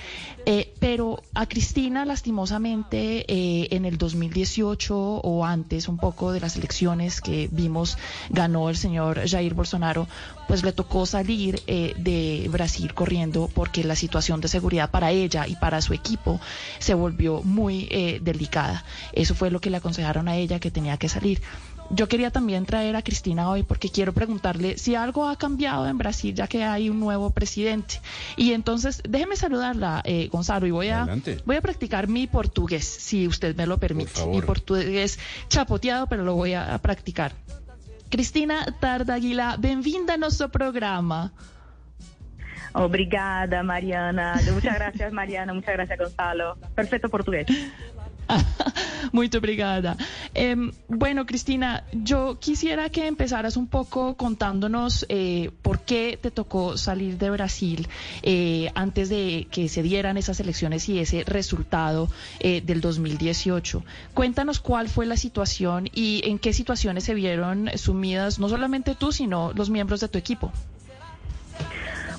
pero 0.78 1.22
a 1.34 1.46
Cristina 1.46 2.04
lastimosamente 2.04 3.74
en 3.74 3.84
el 3.84 3.98
2018 3.98 4.96
o 4.96 5.44
antes 5.44 5.88
un 5.88 5.96
poco 5.96 6.30
de 6.30 6.38
las 6.38 6.56
elecciones 6.56 7.20
que 7.20 7.48
vimos 7.50 7.98
ganó 8.30 8.70
el 8.70 8.76
señor 8.76 9.28
Jair 9.28 9.54
Bolsonaro 9.54 10.06
pues 10.46 10.62
le 10.62 10.72
tocó 10.72 11.06
salir 11.06 11.60
eh, 11.66 11.94
de 11.96 12.48
Brasil 12.50 12.94
corriendo 12.94 13.50
porque 13.52 13.84
la 13.84 13.96
situación 13.96 14.40
de 14.40 14.48
seguridad 14.48 14.90
para 14.90 15.10
ella 15.10 15.46
y 15.46 15.56
para 15.56 15.80
su 15.80 15.92
equipo 15.92 16.40
se 16.78 16.94
volvió 16.94 17.42
muy 17.42 17.88
eh, 17.90 18.20
delicada. 18.22 18.84
Eso 19.12 19.34
fue 19.34 19.50
lo 19.50 19.60
que 19.60 19.70
le 19.70 19.78
aconsejaron 19.78 20.28
a 20.28 20.36
ella 20.36 20.60
que 20.60 20.70
tenía 20.70 20.96
que 20.96 21.08
salir. 21.08 21.40
Yo 21.90 22.08
quería 22.08 22.30
también 22.30 22.66
traer 22.66 22.96
a 22.96 23.02
Cristina 23.02 23.48
hoy 23.48 23.62
porque 23.62 23.90
quiero 23.90 24.12
preguntarle 24.12 24.76
si 24.76 24.96
algo 24.96 25.28
ha 25.28 25.36
cambiado 25.36 25.86
en 25.86 25.98
Brasil 25.98 26.34
ya 26.34 26.48
que 26.48 26.64
hay 26.64 26.90
un 26.90 26.98
nuevo 26.98 27.30
presidente. 27.30 28.00
Y 28.36 28.52
entonces 28.52 29.02
déjeme 29.08 29.36
saludarla, 29.36 30.02
eh, 30.04 30.28
Gonzalo, 30.30 30.66
y 30.66 30.72
voy 30.72 30.88
a, 30.88 31.06
voy 31.44 31.56
a 31.56 31.60
practicar 31.60 32.08
mi 32.08 32.26
portugués, 32.26 32.84
si 32.84 33.28
usted 33.28 33.54
me 33.54 33.66
lo 33.66 33.78
permite. 33.78 34.26
Mi 34.26 34.42
portugués 34.42 35.18
chapoteado, 35.48 36.08
pero 36.08 36.24
lo 36.24 36.34
voy 36.34 36.54
a 36.54 36.76
practicar. 36.78 37.34
Cristina 38.10 38.72
Tardaguila, 38.80 39.56
bem-vinda 39.56 40.12
ao 40.12 40.18
nosso 40.18 40.48
programa. 40.48 41.32
Obrigada, 42.72 43.62
Mariana. 43.62 44.34
Muchas 44.52 44.74
gracias, 44.74 45.12
Mariana. 45.12 45.54
Muchas 45.54 45.74
gracias, 45.74 45.98
Gonzalo. 45.98 46.56
Perfecto 46.74 47.08
portugués. 47.08 47.46
Muy 49.12 49.30
obrigada. 49.36 49.96
Em, 50.34 50.72
bueno, 50.88 51.26
Cristina, 51.26 51.84
yo 51.92 52.38
quisiera 52.38 52.90
que 52.90 53.06
empezaras 53.06 53.56
un 53.56 53.66
poco 53.66 54.16
contándonos 54.16 55.06
eh, 55.08 55.50
por 55.62 55.80
qué 55.80 56.18
te 56.20 56.30
tocó 56.30 56.76
salir 56.76 57.18
de 57.18 57.30
Brasil 57.30 57.88
eh, 58.22 58.70
antes 58.74 59.08
de 59.08 59.48
que 59.50 59.68
se 59.68 59.82
dieran 59.82 60.16
esas 60.16 60.40
elecciones 60.40 60.88
y 60.88 60.98
ese 60.98 61.24
resultado 61.24 62.08
eh, 62.40 62.60
del 62.64 62.80
2018. 62.80 63.84
Cuéntanos 64.14 64.60
cuál 64.60 64.88
fue 64.88 65.06
la 65.06 65.16
situación 65.16 65.88
y 65.92 66.22
en 66.24 66.38
qué 66.38 66.52
situaciones 66.52 67.04
se 67.04 67.14
vieron 67.14 67.70
sumidas 67.76 68.38
no 68.38 68.48
solamente 68.48 68.94
tú, 68.94 69.12
sino 69.12 69.52
los 69.52 69.70
miembros 69.70 70.00
de 70.00 70.08
tu 70.08 70.18
equipo. 70.18 70.52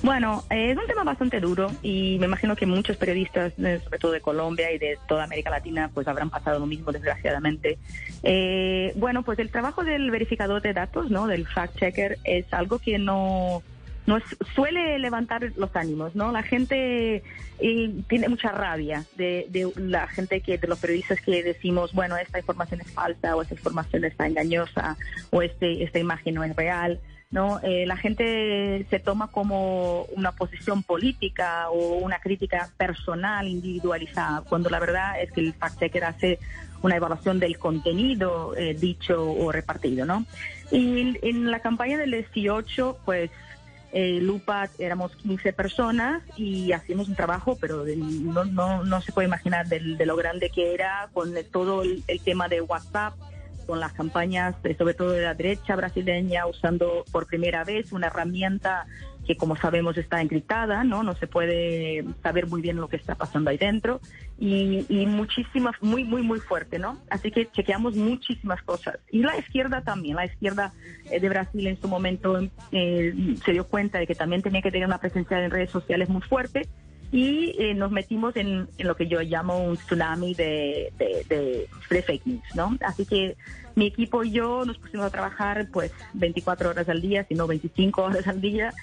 Bueno, 0.02 0.44
es 0.50 0.76
un 0.76 0.86
tema 0.86 1.02
bastante 1.02 1.40
duro 1.40 1.70
y 1.82 2.18
me 2.20 2.26
imagino 2.26 2.54
que 2.54 2.66
muchos 2.66 2.96
periodistas, 2.96 3.52
eh, 3.58 3.80
sobre 3.82 3.98
todo 3.98 4.12
de 4.12 4.20
Colombia 4.20 4.70
y 4.70 4.78
de 4.78 4.98
toda 5.08 5.24
América 5.24 5.50
Latina, 5.50 5.90
pues 5.92 6.06
habrán 6.06 6.30
pasado 6.30 6.60
lo 6.60 6.66
mismo, 6.66 6.92
desgraciadamente. 6.92 7.78
Eh, 8.22 8.92
bueno, 8.96 9.22
pues 9.24 9.38
el 9.40 9.50
trabajo 9.50 9.82
del 9.82 10.10
verificador 10.10 10.62
de 10.62 10.72
datos, 10.72 11.10
¿no? 11.10 11.26
Del 11.26 11.46
fact-checker, 11.46 12.18
es 12.24 12.46
algo 12.52 12.78
que 12.78 12.98
no 12.98 13.62
nos 14.06 14.22
suele 14.54 14.98
levantar 14.98 15.52
los 15.56 15.74
ánimos, 15.76 16.14
¿no? 16.14 16.32
La 16.32 16.42
gente 16.42 17.22
eh, 17.58 17.92
tiene 18.08 18.28
mucha 18.28 18.50
rabia 18.52 19.04
de, 19.16 19.46
de, 19.50 19.70
la 19.76 20.06
gente 20.06 20.40
que, 20.40 20.56
de 20.56 20.66
los 20.66 20.78
periodistas 20.78 21.20
que 21.20 21.42
decimos, 21.42 21.92
bueno, 21.92 22.16
esta 22.16 22.38
información 22.38 22.80
es 22.80 22.90
falsa 22.90 23.36
o 23.36 23.42
esta 23.42 23.54
información 23.54 24.04
está 24.04 24.26
engañosa 24.26 24.96
o 25.30 25.42
este, 25.42 25.82
esta 25.82 25.98
imagen 25.98 26.36
no 26.36 26.44
es 26.44 26.56
real. 26.56 27.00
¿No? 27.30 27.60
Eh, 27.62 27.84
la 27.86 27.96
gente 27.96 28.86
se 28.88 28.98
toma 29.00 29.28
como 29.28 30.04
una 30.16 30.32
posición 30.32 30.82
política 30.82 31.68
o 31.70 31.98
una 31.98 32.20
crítica 32.20 32.70
personal, 32.76 33.46
individualizada, 33.46 34.42
cuando 34.48 34.70
la 34.70 34.80
verdad 34.80 35.20
es 35.20 35.30
que 35.32 35.40
el 35.40 35.54
fact-checker 35.54 36.04
hace 36.04 36.38
una 36.80 36.96
evaluación 36.96 37.38
del 37.38 37.58
contenido 37.58 38.56
eh, 38.56 38.74
dicho 38.74 39.30
o 39.30 39.52
repartido, 39.52 40.06
¿no? 40.06 40.24
Y 40.70 41.18
en 41.22 41.50
la 41.50 41.60
campaña 41.60 41.98
del 41.98 42.12
18, 42.12 42.98
pues 43.04 43.30
eh, 43.92 44.20
Lupa 44.22 44.68
éramos 44.78 45.14
15 45.16 45.52
personas 45.52 46.22
y 46.36 46.72
hacíamos 46.72 47.08
un 47.08 47.14
trabajo, 47.14 47.58
pero 47.60 47.84
no, 47.84 48.44
no, 48.44 48.84
no 48.84 49.00
se 49.02 49.12
puede 49.12 49.28
imaginar 49.28 49.66
de, 49.66 49.80
lo 49.80 50.16
grande 50.16 50.50
que 50.50 50.72
era 50.72 51.08
con 51.12 51.34
todo 51.50 51.82
el 51.82 52.20
tema 52.24 52.48
de 52.48 52.60
WhatsApp 52.60 53.14
con 53.68 53.80
las 53.80 53.92
campañas, 53.92 54.56
sobre 54.78 54.94
todo 54.94 55.10
de 55.10 55.20
la 55.20 55.34
derecha 55.34 55.76
brasileña, 55.76 56.46
usando 56.46 57.04
por 57.12 57.26
primera 57.26 57.64
vez 57.64 57.92
una 57.92 58.06
herramienta 58.06 58.86
que 59.26 59.36
como 59.36 59.56
sabemos 59.56 59.98
está 59.98 60.22
encriptada, 60.22 60.84
¿no? 60.84 61.02
No 61.02 61.12
se 61.12 61.26
puede 61.26 62.02
saber 62.22 62.46
muy 62.46 62.62
bien 62.62 62.76
lo 62.76 62.88
que 62.88 62.96
está 62.96 63.14
pasando 63.14 63.50
ahí 63.50 63.58
dentro 63.58 64.00
y, 64.38 64.86
muchísimas, 65.06 65.74
muy, 65.82 66.02
muy, 66.02 66.22
muy 66.22 66.40
fuerte, 66.40 66.78
¿no? 66.78 66.98
Así 67.10 67.30
que 67.30 67.46
chequeamos 67.50 67.94
muchísimas 67.94 68.62
cosas. 68.62 68.98
Y 69.10 69.18
la 69.18 69.36
izquierda 69.36 69.82
también, 69.82 70.16
la 70.16 70.24
izquierda 70.24 70.72
eh, 71.10 71.20
de 71.20 71.28
Brasil 71.28 71.66
en 71.66 71.78
su 71.78 71.88
momento 71.88 72.40
eh, 72.72 73.36
se 73.44 73.52
dio 73.52 73.66
cuenta 73.66 73.98
de 73.98 74.06
que 74.06 74.14
también 74.14 74.40
tenía 74.40 74.62
que 74.62 74.70
tener 74.70 74.86
una 74.86 74.98
presencia 74.98 75.44
en 75.44 75.50
redes 75.50 75.70
sociales 75.70 76.08
muy 76.08 76.22
fuerte 76.22 76.66
y 77.10 77.54
eh, 77.58 77.74
nos 77.74 77.90
metimos 77.90 78.36
en, 78.36 78.68
lo 78.78 78.96
que 78.96 79.06
yo 79.06 79.20
llamo 79.22 79.64
un 79.64 79.76
tsunami 79.76 80.34
de, 80.34 80.92
de, 80.98 81.68
fake 81.88 82.26
news, 82.26 82.54
¿no? 82.54 82.76
Así 82.84 83.06
que 83.06 83.36
mi 83.74 83.86
equipo 83.86 84.24
y 84.24 84.32
yo 84.32 84.64
nos 84.66 84.78
pusimos 84.78 85.06
a 85.06 85.10
trabajar 85.10 85.68
pues 85.72 85.92
24 86.14 86.70
horas 86.70 86.88
al 86.88 87.00
día, 87.00 87.24
sino 87.24 87.46
25 87.46 88.02
horas 88.02 88.26
al 88.26 88.40
día 88.40 88.74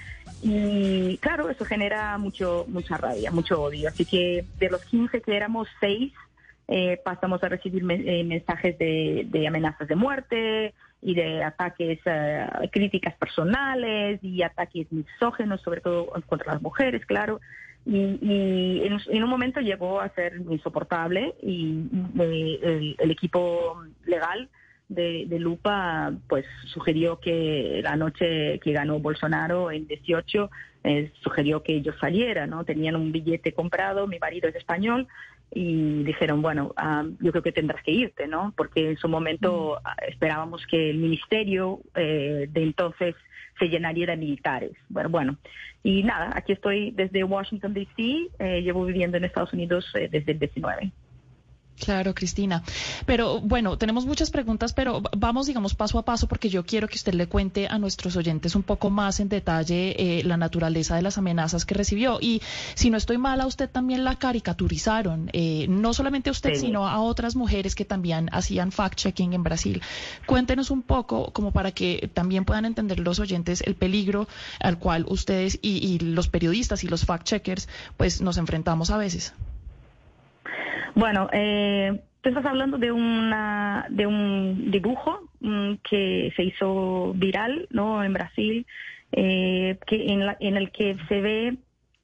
y 0.42 1.18
claro, 1.18 1.50
eso 1.50 1.66
genera 1.66 2.18
mucho 2.18 2.66
mucha 2.68 2.98
rabia, 2.98 3.30
mucho 3.32 3.62
odio. 3.62 3.90
Así 3.90 4.06
que 4.06 4.46
de 4.60 4.70
los 4.70 4.84
15 4.86 5.22
que 5.22 5.36
éramos 5.36 5.68
6, 5.80 6.12
eh, 6.68 7.00
pasamos 7.04 7.44
a 7.44 7.50
recibir 7.50 7.84
eh, 7.92 8.24
mensajes 8.24 8.78
de, 8.80 9.46
amenazas 9.48 9.88
de 9.88 9.96
muerte 9.96 10.74
y 11.02 11.14
de 11.14 11.44
ataques, 11.44 12.00
críticas 12.72 13.14
personales 13.16 14.20
y 14.24 14.42
ataques 14.42 14.92
misógenos, 14.92 15.62
sobre 15.62 15.82
todo 15.82 16.08
contra 16.26 16.54
las 16.54 16.62
mujeres, 16.64 17.06
claro 17.06 17.40
y, 17.86 18.82
en, 18.84 19.24
un 19.24 19.30
momento 19.30 19.60
llegó 19.60 20.02
a 20.02 20.10
ser 20.10 20.42
insoportable 20.50 21.36
y 21.42 21.84
eh, 22.20 22.96
el, 22.98 23.12
equipo 23.12 23.84
legal 24.06 24.50
de, 24.90 25.28
Lupa 25.40 26.12
pues 26.28 26.46
sugirió 26.66 27.20
que 27.20 27.82
la 27.84 27.96
noche 27.96 28.60
que 28.60 28.72
ganó 28.72 29.00
Bolsonaro 29.00 29.70
en 29.70 29.86
18 29.88 30.50
eh, 30.84 31.12
sugirió 31.22 31.62
que 31.62 31.82
yo 31.82 31.94
saliera, 32.00 32.48
¿no? 32.48 32.64
Tenían 32.64 32.96
un 32.96 33.12
billete 33.12 33.54
comprado, 33.54 34.08
mi 34.08 34.18
marido 34.18 34.50
es 34.50 34.56
español 34.56 35.08
y 35.52 36.04
dijeron, 36.04 36.42
bueno, 36.42 36.74
ah, 36.78 37.06
yo 37.20 37.32
creo 37.32 37.44
que 37.44 37.52
tendrás 37.52 37.84
que 37.84 37.92
irte, 37.92 38.28
¿no? 38.28 38.52
Porque 38.58 38.92
en 38.92 38.98
su 38.98 39.08
momento 39.08 39.80
ah, 39.84 39.96
esperábamos 40.08 40.66
que 40.66 40.90
el 40.90 40.98
ministerio 40.98 41.82
eh, 41.96 42.48
de 42.50 42.64
entonces 42.64 43.16
se 43.60 43.68
llenaría 43.68 44.08
de 44.08 44.18
militares. 44.18 44.72
Bueno, 44.90 45.10
bueno, 45.10 45.38
y 45.84 46.04
nada, 46.04 46.32
aquí 46.36 46.54
estoy 46.54 46.92
desde 46.92 47.24
Washington, 47.24 47.74
D.C., 47.74 48.30
eh, 48.40 48.62
llevo 48.62 48.86
viviendo 48.86 49.18
en 49.18 49.26
Estados 49.26 49.54
Unidos 49.54 49.86
eh, 49.96 50.10
desde 50.12 50.34
el 50.34 50.40
19. 50.40 50.92
Claro, 51.80 52.16
Cristina. 52.16 52.64
Pero 53.06 53.42
bueno, 53.42 53.78
tenemos 53.78 54.06
muchas 54.06 54.32
preguntas, 54.32 54.72
pero 54.72 55.02
vamos, 55.16 55.48
digamos, 55.48 55.76
paso 55.76 56.00
a 56.00 56.06
paso, 56.06 56.28
porque 56.28 56.50
yo 56.50 56.66
quiero 56.66 56.88
que 56.88 56.96
usted 56.96 57.14
le 57.14 57.28
cuente 57.28 57.68
a 57.68 57.78
nuestros 57.78 58.16
oyentes 58.16 58.56
un 58.56 58.64
poco 58.64 58.90
más 58.90 59.20
en 59.20 59.28
detalle 59.28 59.96
eh, 59.98 60.24
la 60.24 60.38
naturaleza 60.38 60.96
de 60.96 61.02
las 61.02 61.18
amenazas 61.18 61.66
que 61.66 61.76
recibió. 61.76 62.20
Y 62.22 62.42
si 62.76 62.90
no 62.90 62.98
estoy 62.98 63.18
mal, 63.18 63.42
a 63.42 63.46
usted 63.46 63.70
también 63.70 64.06
la 64.06 64.16
caricaturizaron, 64.16 65.30
eh, 65.34 65.66
no 65.68 65.94
solamente 65.94 66.30
a 66.30 66.32
usted, 66.32 66.56
sino 66.56 66.88
a 66.88 67.02
otras 67.02 67.36
mujeres 67.36 67.76
que 67.76 67.84
también 67.84 68.30
hacían 68.32 68.72
fact-checking 68.72 69.34
en 69.34 69.44
Brasil. 69.44 69.82
Cuéntenos 70.26 70.72
un 70.72 70.82
poco, 70.82 71.34
como 71.34 71.52
para 71.52 71.72
que 71.72 72.10
también 72.14 72.46
puedan 72.46 72.66
entender 72.66 73.00
los 73.00 73.20
oyentes 73.20 73.62
el 73.62 73.76
peligro 73.76 74.30
al 74.62 74.80
cual 74.80 75.06
ustedes 75.10 75.60
y, 75.62 75.86
y 75.86 76.00
los 76.00 76.30
periodistas 76.30 76.86
y 76.86 76.88
los 76.88 77.06
fact-checkers, 77.06 77.68
pues 77.98 78.22
nos 78.22 78.38
enfrentamos 78.38 78.92
a 78.92 78.98
veces. 78.98 79.34
Bueno, 80.96 81.30
eh, 81.32 82.00
tú 82.22 82.30
estás 82.30 82.46
hablando 82.46 82.78
de 82.78 82.92
una 82.92 83.86
de 83.90 84.08
un 84.08 84.72
dibujo 84.72 85.30
mm, 85.42 85.74
que 85.90 86.32
se 86.36 86.44
hizo 86.44 87.14
viral, 87.16 87.68
¿no? 87.72 88.04
En 88.04 88.14
Brasil, 88.14 88.66
eh, 89.12 89.78
que 89.88 90.08
en, 90.12 90.26
la- 90.26 90.38
en 90.40 90.58
el 90.58 90.72
que 90.72 90.98
se 91.08 91.22
ve 91.22 91.58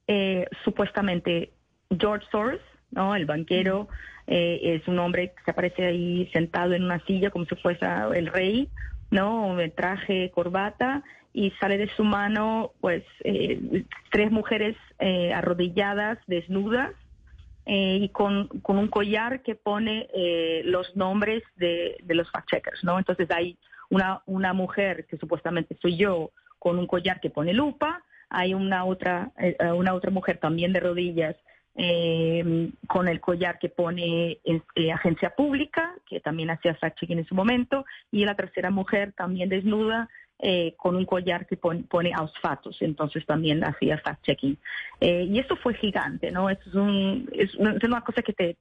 eh, 0.08 0.46
supuestamente 0.64 1.52
George 1.98 2.26
Soros, 2.30 2.60
¿no? 2.90 3.14
El 3.14 3.26
banquero 3.26 3.88
eh, 4.26 4.60
es 4.62 4.86
un 4.88 4.98
hombre 4.98 5.28
que 5.36 5.42
se 5.44 5.50
aparece 5.50 5.86
ahí 5.86 6.28
sentado 6.32 6.74
en 6.74 6.84
una 6.84 7.00
silla 7.06 7.30
como 7.30 7.44
si 7.46 7.54
fuese 7.56 7.86
el 8.14 8.26
rey, 8.26 8.68
¿no? 9.10 9.58
En 9.60 9.72
traje, 9.74 10.30
corbata 10.34 11.02
y 11.34 11.50
sale 11.52 11.78
de 11.78 11.88
su 11.96 12.04
mano, 12.04 12.72
pues, 12.80 13.04
eh, 13.24 13.84
tres 14.10 14.30
mujeres 14.30 14.76
eh, 14.98 15.32
arrodilladas, 15.32 16.18
desnudas, 16.26 16.90
eh, 17.66 17.98
y 18.02 18.08
con, 18.08 18.48
con 18.62 18.78
un 18.78 18.88
collar 18.88 19.42
que 19.42 19.54
pone 19.54 20.08
eh, 20.14 20.62
los 20.64 20.96
nombres 20.96 21.42
de, 21.56 21.96
de 22.02 22.14
los 22.14 22.30
fact-checkers, 22.32 22.82
¿no? 22.82 22.98
Entonces 22.98 23.30
hay 23.30 23.56
una, 23.90 24.22
una 24.26 24.52
mujer 24.52 25.06
que 25.06 25.16
supuestamente 25.18 25.76
soy 25.80 25.96
yo 25.96 26.30
con 26.58 26.78
un 26.78 26.86
collar 26.86 27.20
que 27.20 27.30
pone 27.30 27.52
lupa, 27.52 28.02
hay 28.30 28.54
una 28.54 28.84
otra, 28.84 29.30
eh, 29.38 29.56
eh, 29.58 29.72
una 29.72 29.94
otra 29.94 30.10
mujer 30.10 30.38
también 30.38 30.72
de 30.72 30.80
rodillas 30.80 31.36
eh, 31.74 32.70
con 32.86 33.08
el 33.08 33.20
collar 33.20 33.58
que 33.58 33.68
pone 33.68 34.38
eh, 34.44 34.92
agencia 34.92 35.34
pública, 35.34 35.94
que 36.06 36.20
también 36.20 36.50
hacía 36.50 36.78
fact-checking 36.78 37.18
en 37.18 37.26
su 37.26 37.34
momento, 37.34 37.84
y 38.10 38.24
la 38.24 38.34
tercera 38.34 38.70
mujer 38.70 39.12
también 39.12 39.48
desnuda 39.48 40.08
eh, 40.44 40.74
con 40.76 40.96
un 40.96 41.04
collar 41.06 41.46
que 41.46 41.56
pon- 41.56 41.84
pone 41.84 42.12
ausfatos, 42.12 42.82
entonces 42.82 43.24
también 43.24 43.62
hacía 43.62 44.02
fact-checking. 44.02 44.56
Eh, 45.00 45.28
y 45.30 45.38
eso 45.38 45.54
fue 45.54 45.72
gigante, 45.74 46.32
¿no? 46.32 46.50
Eso 46.50 46.62
es, 46.68 46.74
un, 46.74 47.30
es, 47.32 47.54
una, 47.54 47.76
es 47.80 48.04
cosa 48.04 48.22
que 48.22 48.32
te, 48.32 48.56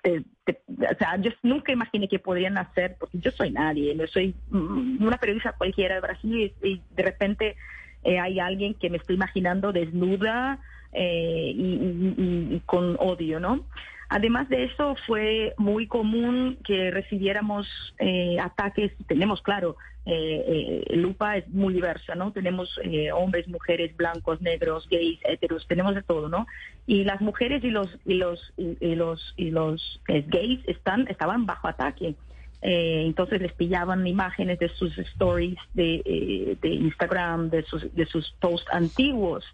te- 0.00 0.22
O 0.68 0.96
sea, 0.96 1.16
yo 1.16 1.32
nunca 1.42 1.72
imaginé 1.72 2.06
que 2.06 2.20
podrían 2.20 2.56
hacer, 2.56 2.96
porque 3.00 3.18
yo 3.18 3.32
soy 3.32 3.50
nadie, 3.50 3.96
yo 3.96 4.06
soy 4.06 4.32
mm, 4.50 5.04
una 5.04 5.18
periodista 5.18 5.52
cualquiera 5.52 5.96
de 5.96 6.00
Brasil 6.02 6.54
y, 6.62 6.80
de 6.94 7.02
repente 7.02 7.56
eh, 8.04 8.20
hay 8.20 8.38
alguien 8.38 8.74
que 8.74 8.88
me 8.88 8.98
estoy 8.98 9.16
imaginando 9.16 9.72
desnuda 9.72 10.60
eh, 10.92 11.52
y 11.52 12.62
con 12.64 12.96
odio, 13.00 13.40
¿no? 13.40 13.66
Además 14.10 14.48
de 14.48 14.64
eso, 14.64 14.96
fue 15.06 15.54
muy 15.58 15.86
común 15.86 16.58
que 16.64 16.90
recibiéramos 16.90 17.66
eh, 17.98 18.38
ataques. 18.40 18.92
Tenemos, 19.06 19.42
claro, 19.42 19.76
eh, 20.06 20.84
eh, 20.90 20.96
Lupa 20.96 21.36
es 21.36 21.46
muy 21.48 21.74
diversa, 21.74 22.14
¿no? 22.14 22.32
Tenemos 22.32 22.80
eh, 22.82 23.12
hombres, 23.12 23.46
mujeres, 23.48 23.94
blancos, 23.94 24.40
negros, 24.40 24.88
gays, 24.88 25.20
heteros, 25.24 25.66
tenemos 25.66 25.94
de 25.94 26.02
todo, 26.02 26.30
¿no? 26.30 26.46
Y 26.86 27.04
las 27.04 27.20
mujeres 27.20 27.62
y 27.62 27.70
los 27.70 27.88
y 28.06 28.14
los 28.14 28.40
y, 28.56 28.94
los 28.94 29.34
y 29.36 29.50
los 29.50 30.00
eh, 30.08 30.24
gays 30.26 30.60
están 30.66 31.06
estaban 31.08 31.44
bajo 31.44 31.68
ataque. 31.68 32.14
Eh, 32.62 33.04
entonces 33.06 33.40
les 33.40 33.52
pillaban 33.52 34.06
imágenes 34.06 34.58
de 34.58 34.68
sus 34.70 34.96
stories 34.98 35.58
de, 35.74 36.02
eh, 36.04 36.56
de 36.60 36.68
Instagram, 36.68 37.50
de 37.50 37.62
sus, 37.62 37.94
de 37.94 38.06
sus 38.06 38.30
posts 38.40 38.68
antiguos, 38.72 39.44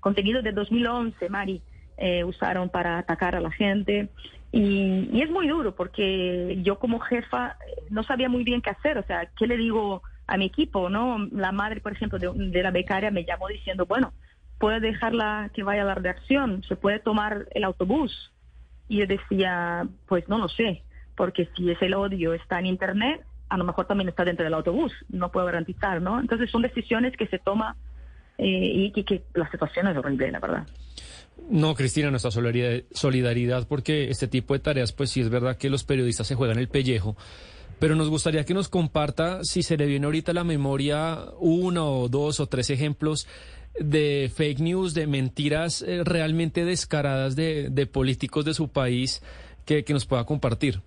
contenido 0.00 0.40
de 0.40 0.52
2011, 0.52 1.28
Mari, 1.28 1.60
eh, 1.96 2.24
usaron 2.24 2.68
para 2.68 2.98
atacar 2.98 3.36
a 3.36 3.40
la 3.40 3.50
gente. 3.50 4.08
Y, 4.52 5.20
es 5.20 5.30
muy 5.30 5.48
duro 5.48 5.74
porque 5.74 6.58
yo 6.62 6.78
como 6.78 7.00
jefa 7.00 7.56
eh, 7.66 7.82
no 7.90 8.02
sabía 8.02 8.28
muy 8.28 8.44
bien 8.44 8.62
qué 8.62 8.70
hacer, 8.70 8.98
o 8.98 9.02
sea, 9.02 9.28
¿qué 9.36 9.46
le 9.46 9.56
digo 9.56 10.02
a 10.26 10.36
mi 10.36 10.46
equipo? 10.46 10.88
no 10.88 11.28
La 11.32 11.52
madre, 11.52 11.80
por 11.80 11.92
ejemplo, 11.92 12.18
de, 12.18 12.30
de 12.32 12.62
la 12.62 12.70
becaria 12.70 13.10
me 13.10 13.24
llamó 13.24 13.48
diciendo, 13.48 13.86
bueno, 13.86 14.12
puede 14.58 14.80
dejarla 14.80 15.50
que 15.52 15.62
vaya 15.62 15.82
a 15.82 15.86
la 15.86 15.94
redacción, 15.94 16.62
se 16.62 16.76
puede 16.76 16.98
tomar 16.98 17.46
el 17.52 17.64
autobús. 17.64 18.32
Y 18.88 18.98
yo 18.98 19.06
decía, 19.06 19.86
pues 20.06 20.28
no 20.28 20.38
lo 20.38 20.48
sé, 20.48 20.82
porque 21.16 21.48
si 21.56 21.70
es 21.70 21.80
el 21.82 21.94
odio 21.94 22.34
está 22.34 22.58
en 22.58 22.66
Internet, 22.66 23.24
a 23.48 23.56
lo 23.56 23.64
mejor 23.64 23.86
también 23.86 24.08
está 24.08 24.24
dentro 24.24 24.44
del 24.44 24.54
autobús, 24.54 24.92
no 25.08 25.30
puedo 25.30 25.46
garantizar, 25.46 26.00
¿no? 26.00 26.20
Entonces 26.20 26.50
son 26.50 26.62
decisiones 26.62 27.16
que 27.16 27.26
se 27.26 27.38
toma 27.38 27.76
eh, 28.38 28.46
y 28.46 28.92
que, 28.92 29.04
que 29.04 29.22
la 29.34 29.50
situación 29.50 29.88
es 29.88 29.96
horrible, 29.96 30.30
la 30.30 30.40
verdad. 30.40 30.66
No, 31.50 31.74
Cristina, 31.74 32.10
nuestra 32.10 32.30
solidaridad, 32.30 33.68
porque 33.68 34.08
este 34.08 34.28
tipo 34.28 34.54
de 34.54 34.60
tareas, 34.60 34.92
pues 34.92 35.10
sí 35.10 35.20
es 35.20 35.28
verdad 35.28 35.56
que 35.56 35.68
los 35.68 35.84
periodistas 35.84 36.26
se 36.26 36.34
juegan 36.34 36.58
el 36.58 36.68
pellejo, 36.68 37.16
pero 37.78 37.96
nos 37.96 38.08
gustaría 38.08 38.44
que 38.44 38.54
nos 38.54 38.68
comparta 38.68 39.44
si 39.44 39.62
se 39.62 39.76
le 39.76 39.86
viene 39.86 40.06
ahorita 40.06 40.30
a 40.30 40.34
la 40.34 40.44
memoria 40.44 41.18
uno 41.38 41.92
o 41.98 42.08
dos 42.08 42.40
o 42.40 42.46
tres 42.46 42.70
ejemplos 42.70 43.26
de 43.78 44.30
fake 44.34 44.60
news, 44.60 44.94
de 44.94 45.06
mentiras 45.06 45.82
eh, 45.82 46.02
realmente 46.04 46.64
descaradas 46.64 47.36
de, 47.36 47.68
de 47.70 47.86
políticos 47.86 48.44
de 48.44 48.54
su 48.54 48.68
país 48.68 49.22
que, 49.66 49.84
que 49.84 49.92
nos 49.92 50.06
pueda 50.06 50.24
compartir. 50.24 50.80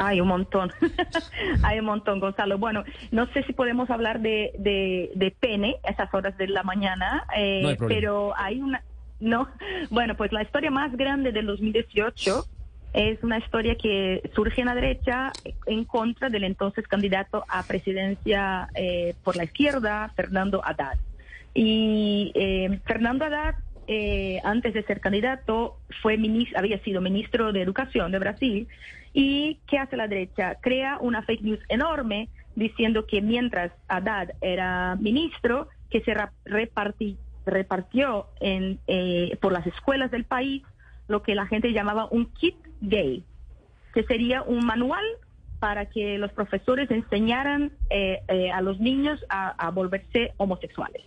Hay 0.00 0.20
un 0.20 0.28
montón, 0.28 0.70
hay 1.62 1.80
un 1.80 1.86
montón, 1.86 2.20
Gonzalo. 2.20 2.58
Bueno, 2.58 2.84
no 3.10 3.26
sé 3.32 3.42
si 3.44 3.52
podemos 3.52 3.90
hablar 3.90 4.20
de, 4.20 4.52
de, 4.58 5.10
de 5.14 5.30
pene 5.32 5.76
a 5.84 5.90
esas 5.90 6.12
horas 6.14 6.36
de 6.38 6.48
la 6.48 6.62
mañana, 6.62 7.24
eh, 7.36 7.60
No 7.62 7.68
hay 7.68 7.76
problema. 7.76 8.00
pero 8.00 8.32
hay 8.36 8.60
una, 8.60 8.82
no, 9.20 9.48
bueno, 9.90 10.16
pues 10.16 10.32
la 10.32 10.42
historia 10.42 10.70
más 10.70 10.96
grande 10.96 11.32
del 11.32 11.46
2018 11.46 12.44
es 12.94 13.22
una 13.22 13.38
historia 13.38 13.74
que 13.76 14.22
surge 14.34 14.60
en 14.62 14.66
la 14.68 14.74
derecha 14.74 15.32
en 15.66 15.84
contra 15.84 16.30
del 16.30 16.44
entonces 16.44 16.86
candidato 16.88 17.44
a 17.48 17.62
presidencia 17.64 18.68
eh, 18.74 19.14
por 19.24 19.36
la 19.36 19.44
izquierda, 19.44 20.10
Fernando 20.16 20.62
Haddad. 20.64 20.96
Y 21.54 22.32
eh, 22.34 22.80
Fernando 22.86 23.24
Haddad, 23.26 23.56
eh, 23.88 24.40
antes 24.44 24.72
de 24.74 24.82
ser 24.84 25.00
candidato, 25.00 25.76
fue 26.02 26.16
minis- 26.16 26.56
había 26.56 26.78
sido 26.82 27.00
ministro 27.00 27.52
de 27.52 27.62
Educación 27.62 28.10
de 28.12 28.18
Brasil. 28.18 28.68
¿Y 29.12 29.58
qué 29.66 29.78
hace 29.78 29.96
la 29.96 30.06
derecha? 30.08 30.56
Crea 30.60 30.98
una 31.00 31.22
fake 31.22 31.42
news 31.42 31.60
enorme 31.68 32.28
diciendo 32.54 33.06
que 33.06 33.20
mientras 33.20 33.72
Haddad 33.88 34.30
era 34.40 34.96
ministro, 35.00 35.68
que 35.90 36.00
se 36.02 36.14
reparti- 36.44 37.16
repartió 37.50 38.26
en, 38.40 38.78
eh, 38.86 39.36
por 39.40 39.52
las 39.52 39.66
escuelas 39.66 40.10
del 40.10 40.24
país 40.24 40.62
lo 41.06 41.22
que 41.22 41.34
la 41.34 41.46
gente 41.46 41.72
llamaba 41.72 42.08
un 42.10 42.26
kit 42.32 42.56
gay, 42.80 43.24
que 43.94 44.04
sería 44.04 44.42
un 44.42 44.64
manual 44.66 45.04
para 45.58 45.86
que 45.86 46.18
los 46.18 46.32
profesores 46.32 46.90
enseñaran 46.90 47.72
eh, 47.90 48.20
eh, 48.28 48.50
a 48.50 48.60
los 48.60 48.78
niños 48.78 49.24
a, 49.28 49.50
a 49.50 49.70
volverse 49.70 50.34
homosexuales. 50.36 51.02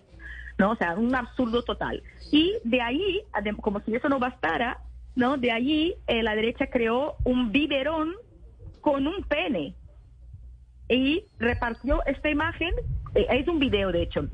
¿no? 0.57 0.71
O 0.71 0.75
sea, 0.75 0.95
un 0.95 1.15
absurdo 1.15 1.63
total. 1.63 2.03
Y 2.31 2.53
de 2.63 2.81
ahí, 2.81 3.23
como 3.61 3.79
si 3.81 3.95
eso 3.95 4.09
no 4.09 4.19
bastara, 4.19 4.79
¿no? 5.15 5.37
De 5.37 5.51
allí 5.51 5.95
eh, 6.07 6.23
la 6.23 6.35
derecha 6.35 6.67
creó 6.67 7.15
un 7.23 7.51
biberón 7.51 8.13
con 8.79 9.07
un 9.07 9.23
pene 9.23 9.73
y 10.87 11.23
repartió 11.39 12.03
esta 12.05 12.29
imagen, 12.29 12.71
eh, 13.15 13.25
es 13.29 13.47
un 13.47 13.59
video 13.59 13.91
de 13.91 14.03
hecho, 14.03 14.27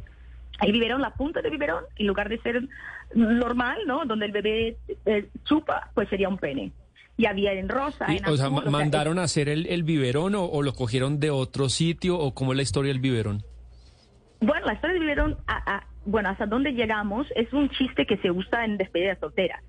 el 0.61 0.71
biberón, 0.71 1.01
la 1.01 1.11
punta 1.13 1.41
del 1.41 1.51
biberón, 1.51 1.83
en 1.95 2.07
lugar 2.07 2.29
de 2.29 2.39
ser 2.39 2.67
normal, 3.13 3.79
¿no? 3.85 4.05
Donde 4.05 4.25
el 4.25 4.31
bebé 4.31 4.77
eh, 5.05 5.29
chupa, 5.45 5.91
pues 5.93 6.09
sería 6.09 6.29
un 6.29 6.37
pene. 6.37 6.71
Y 7.19 7.25
había 7.25 7.53
en 7.53 7.67
rosa, 7.67 8.05
Y, 8.11 8.17
en 8.17 8.25
o 8.25 8.35
sea, 8.37 8.45
azul, 8.45 8.59
o 8.59 8.61
sea, 8.61 8.69
¿mandaron 8.71 9.17
a 9.19 9.23
hacer 9.23 9.49
el, 9.49 9.65
el 9.67 9.83
biberón 9.83 10.35
o, 10.35 10.45
o 10.45 10.61
lo 10.61 10.73
cogieron 10.73 11.19
de 11.19 11.31
otro 11.31 11.67
sitio 11.69 12.17
o 12.19 12.33
cómo 12.33 12.51
es 12.53 12.57
la 12.57 12.63
historia 12.63 12.89
del 12.91 12.99
biberón? 13.01 13.43
Bueno, 14.39 14.65
la 14.67 14.73
historia 14.73 14.93
del 14.93 15.01
biberón, 15.01 15.37
a- 15.47 15.77
a- 15.77 15.87
bueno, 16.05 16.29
hasta 16.29 16.45
dónde 16.45 16.71
llegamos, 16.73 17.25
es 17.35 17.51
un 17.53 17.69
chiste 17.69 18.05
que 18.05 18.17
se 18.17 18.29
usa 18.29 18.65
en 18.65 18.77
despedidas 18.77 19.17
solteras. 19.19 19.63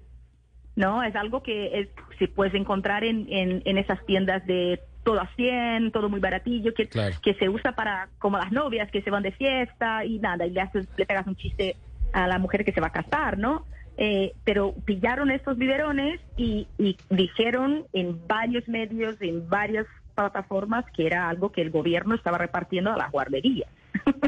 ¿No? 0.77 1.03
Es 1.03 1.17
algo 1.17 1.43
que 1.43 1.81
es, 1.81 1.89
se 2.21 2.29
puedes 2.29 2.55
encontrar 2.55 3.03
en, 3.03 3.27
en, 3.33 3.63
en 3.65 3.79
esas 3.79 4.05
tiendas 4.07 4.47
de 4.47 4.79
todo 5.09 5.21
a 5.21 5.29
100, 5.37 5.91
todo 5.93 6.09
muy 6.09 6.21
baratillo, 6.21 6.75
que, 6.75 6.87
Claro. 6.87 7.17
que 7.23 7.35
se 7.35 7.49
usa 7.49 7.73
para, 7.73 8.09
como 8.19 8.37
las 8.39 8.53
novias 8.53 8.91
que 8.91 9.01
se 9.03 9.11
van 9.11 9.23
de 9.23 9.33
fiesta 9.33 10.05
y 10.05 10.19
nada, 10.19 10.47
y 10.47 10.51
le, 10.51 10.61
haces, 10.61 10.87
le 10.97 11.07
pegas 11.07 11.27
un 11.27 11.37
chiste 11.37 11.77
a 12.13 12.27
la 12.27 12.39
mujer 12.39 12.65
que 12.65 12.73
se 12.73 12.81
va 12.81 12.89
a 12.89 12.93
casar, 12.93 13.39
¿no? 13.39 13.65
Eh, 13.97 14.33
pero 14.45 14.75
pillaron 14.85 15.31
estos 15.31 15.57
biberones 15.59 16.21
y, 16.37 16.69
y 16.79 16.97
dijeron 17.11 17.85
en 17.93 18.27
varios 18.29 18.69
medios, 18.69 19.17
en 19.21 19.49
varias 19.49 19.87
plataformas, 20.15 20.85
que 20.95 21.07
era 21.07 21.29
algo 21.29 21.51
que 21.53 21.63
el 21.63 21.71
gobierno 21.71 22.15
estaba 22.15 22.39
repartiendo 22.39 22.93
a 22.93 22.97
las 22.97 23.11
guarderías. 23.11 23.71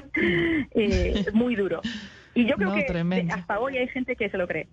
Eh, 0.73 1.24
muy 1.32 1.57
duro. 1.57 1.81
Y 2.35 2.44
yo 2.47 2.57
creo 2.57 2.69
No, 2.70 2.74
que 2.74 2.82
tremendo. 2.85 3.35
hasta 3.35 3.59
hoy 3.61 3.77
hay 3.78 3.89
gente 3.89 4.16
que 4.16 4.28
se 4.28 4.36
lo 4.39 4.47
cree. 4.47 4.69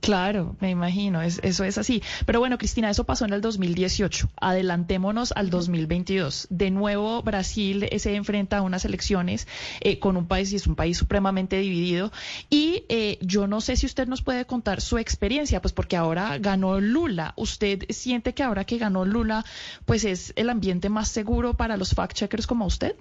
Claro, 0.00 0.56
me 0.60 0.70
imagino, 0.70 1.20
es, 1.20 1.40
eso 1.42 1.64
es 1.64 1.76
así. 1.76 2.02
Pero 2.24 2.40
bueno, 2.40 2.56
Cristina, 2.56 2.88
eso 2.88 3.04
pasó 3.04 3.26
en 3.26 3.34
el 3.34 3.42
2018. 3.42 4.30
Adelantémonos 4.40 5.32
al 5.36 5.50
2022. 5.50 6.46
De 6.50 6.70
nuevo, 6.70 7.22
Brasil 7.22 7.86
se 7.98 8.14
enfrenta 8.14 8.58
a 8.58 8.62
unas 8.62 8.84
elecciones 8.86 9.46
eh, 9.80 9.98
con 9.98 10.16
un 10.16 10.26
país 10.26 10.52
y 10.52 10.56
es 10.56 10.66
un 10.66 10.74
país 10.74 10.96
supremamente 10.96 11.58
dividido. 11.58 12.12
Y 12.48 12.84
eh, 12.88 13.18
yo 13.20 13.46
no 13.46 13.60
sé 13.60 13.76
si 13.76 13.84
usted 13.84 14.08
nos 14.08 14.22
puede 14.22 14.46
contar 14.46 14.80
su 14.80 14.96
experiencia, 14.96 15.60
pues 15.60 15.74
porque 15.74 15.96
ahora 15.96 16.38
ganó 16.38 16.80
Lula. 16.80 17.34
¿Usted 17.36 17.84
siente 17.90 18.32
que 18.32 18.42
ahora 18.42 18.64
que 18.64 18.78
ganó 18.78 19.04
Lula, 19.04 19.44
pues 19.84 20.04
es 20.04 20.32
el 20.36 20.48
ambiente 20.48 20.88
más 20.88 21.08
seguro 21.08 21.54
para 21.54 21.76
los 21.76 21.94
fact-checkers 21.94 22.46
como 22.46 22.64
usted? 22.64 22.96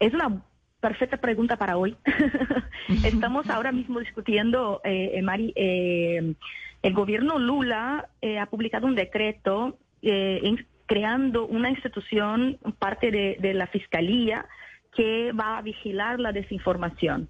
Es 0.00 0.12
una 0.12 0.42
perfecta 0.80 1.16
pregunta 1.16 1.56
para 1.56 1.76
hoy. 1.76 1.96
Estamos 3.04 3.48
ahora 3.50 3.72
mismo 3.72 4.00
discutiendo, 4.00 4.80
eh, 4.84 5.12
eh, 5.14 5.22
Mari, 5.22 5.52
eh, 5.56 6.34
El 6.82 6.94
gobierno 6.94 7.38
Lula 7.38 8.08
eh, 8.20 8.38
ha 8.38 8.46
publicado 8.46 8.86
un 8.86 8.94
decreto 8.94 9.78
eh, 10.02 10.40
creando 10.86 11.46
una 11.46 11.70
institución, 11.70 12.58
parte 12.78 13.10
de, 13.10 13.36
de 13.40 13.54
la 13.54 13.66
fiscalía, 13.66 14.46
que 14.94 15.32
va 15.32 15.58
a 15.58 15.62
vigilar 15.62 16.20
la 16.20 16.32
desinformación. 16.32 17.28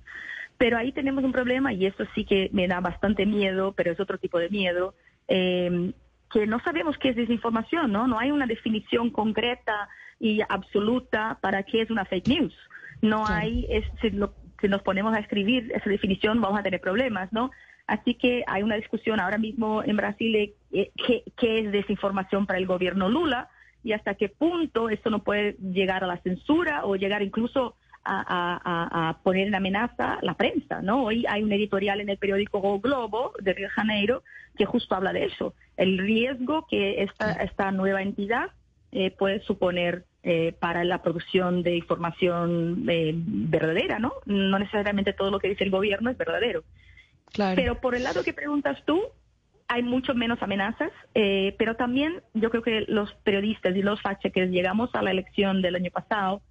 Pero 0.58 0.78
ahí 0.78 0.92
tenemos 0.92 1.24
un 1.24 1.32
problema 1.32 1.72
y 1.72 1.86
esto 1.86 2.04
sí 2.14 2.24
que 2.24 2.48
me 2.52 2.68
da 2.68 2.80
bastante 2.80 3.26
miedo, 3.26 3.72
pero 3.72 3.92
es 3.92 4.00
otro 4.00 4.18
tipo 4.18 4.38
de 4.38 4.48
miedo, 4.50 4.94
eh, 5.28 5.92
que 6.30 6.46
no 6.46 6.60
sabemos 6.60 6.96
qué 6.98 7.10
es 7.10 7.16
desinformación, 7.16 7.92
¿no? 7.92 8.06
No 8.06 8.18
hay 8.18 8.30
una 8.30 8.46
definición 8.46 9.10
concreta 9.10 9.88
y 10.18 10.40
absoluta 10.48 11.38
para 11.40 11.62
qué 11.62 11.82
es 11.82 11.90
una 11.90 12.04
fake 12.04 12.28
news. 12.28 12.54
No 13.02 13.26
hay, 13.26 13.66
es- 13.68 13.84
si, 14.00 14.10
lo- 14.10 14.34
si 14.60 14.68
nos 14.68 14.82
ponemos 14.82 15.14
a 15.14 15.18
escribir 15.20 15.70
esa 15.74 15.88
definición 15.90 16.40
vamos 16.40 16.58
a 16.58 16.62
tener 16.62 16.80
problemas, 16.80 17.32
¿no? 17.32 17.50
Así 17.86 18.14
que 18.14 18.42
hay 18.48 18.62
una 18.62 18.74
discusión 18.76 19.20
ahora 19.20 19.38
mismo 19.38 19.82
en 19.84 19.96
Brasil 19.96 20.32
de 20.32 20.54
eh, 20.72 20.90
qué, 21.06 21.22
qué 21.36 21.60
es 21.60 21.72
desinformación 21.72 22.46
para 22.46 22.58
el 22.58 22.66
gobierno 22.66 23.08
Lula 23.08 23.48
y 23.84 23.92
hasta 23.92 24.14
qué 24.14 24.28
punto 24.28 24.88
esto 24.88 25.10
no 25.10 25.20
puede 25.22 25.52
llegar 25.60 26.02
a 26.02 26.08
la 26.08 26.16
censura 26.18 26.84
o 26.84 26.96
llegar 26.96 27.22
incluso 27.22 27.76
a, 28.02 28.20
a- 28.20 28.60
a- 28.64 29.08
a 29.10 29.18
poner 29.22 29.46
en 29.48 29.54
amenaza 29.54 30.18
la 30.22 30.34
prensa, 30.34 30.80
¿no? 30.82 31.04
Hoy 31.04 31.24
hay 31.28 31.42
un 31.44 31.52
editorial 31.52 32.00
en 32.00 32.08
el 32.08 32.18
periódico 32.18 32.58
O 32.62 32.80
Globo 32.80 33.32
de 33.40 33.52
Río 33.52 33.66
de 33.66 33.70
Janeiro 33.74 34.22
que 34.56 34.64
justo 34.64 34.94
habla 34.94 35.12
de 35.12 35.24
eso, 35.26 35.54
el 35.76 35.98
riesgo 35.98 36.66
que 36.68 37.02
esta, 37.02 37.32
esta 37.34 37.70
nueva 37.72 38.02
entidad 38.02 38.50
eh, 38.92 39.10
puede 39.10 39.40
suponer 39.40 40.04
eh, 40.22 40.54
para 40.58 40.82
la 40.84 41.02
producción 41.02 41.62
de 41.62 41.76
información 41.76 42.84
eh, 42.88 43.12
verdadera, 43.14 43.98
¿no? 43.98 44.12
No 44.24 44.58
necesariamente 44.58 45.12
todo 45.12 45.30
lo 45.30 45.38
que 45.38 45.48
dice 45.48 45.64
el 45.64 45.70
gobierno 45.70 46.10
es 46.10 46.18
verdadero. 46.18 46.64
Pero 47.54 47.80
por 47.80 47.94
el 47.94 48.04
lado 48.04 48.24
que 48.24 48.32
preguntas 48.32 48.82
tú, 48.86 49.00
hay 49.68 49.82
mucho 49.82 50.14
menos 50.14 50.42
amenazas, 50.42 50.90
eh, 51.14 51.54
pero 51.58 51.76
también 51.76 52.22
yo 52.34 52.50
creo 52.50 52.62
que 52.62 52.84
los 52.88 53.12
periodistas 53.24 53.74
y 53.76 53.82
los 53.82 54.00
fact-checkers 54.00 54.50
llegamos 54.50 54.90
a 54.94 55.02
la 55.02 55.10
elección 55.10 55.62
del 55.62 55.76
año 55.76 55.90
pasado 55.90 56.42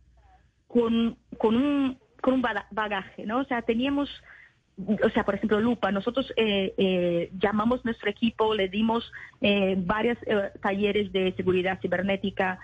con, 0.68 1.18
con 1.38 1.56
un, 1.56 1.98
con 2.22 2.36
un 2.36 2.42
bagaje, 2.72 3.26
¿no? 3.26 3.40
O 3.40 3.46
sea, 3.46 3.62
teníamos, 3.62 4.10
o 4.78 5.10
sea, 5.12 5.24
por 5.24 5.36
ejemplo, 5.36 5.60
Lupa, 5.62 5.90
nosotros 5.92 6.34
eh, 6.36 6.74
eh, 6.78 7.30
llamamos 7.40 7.86
nuestro 7.86 8.10
equipo, 8.10 8.54
le 8.54 8.68
dimos 8.68 9.10
eh, 9.40 9.76
varios 9.78 10.18
eh, 10.26 10.52
talleres 10.62 11.14
de 11.14 11.32
seguridad 11.38 11.80
cibernética, 11.82 12.60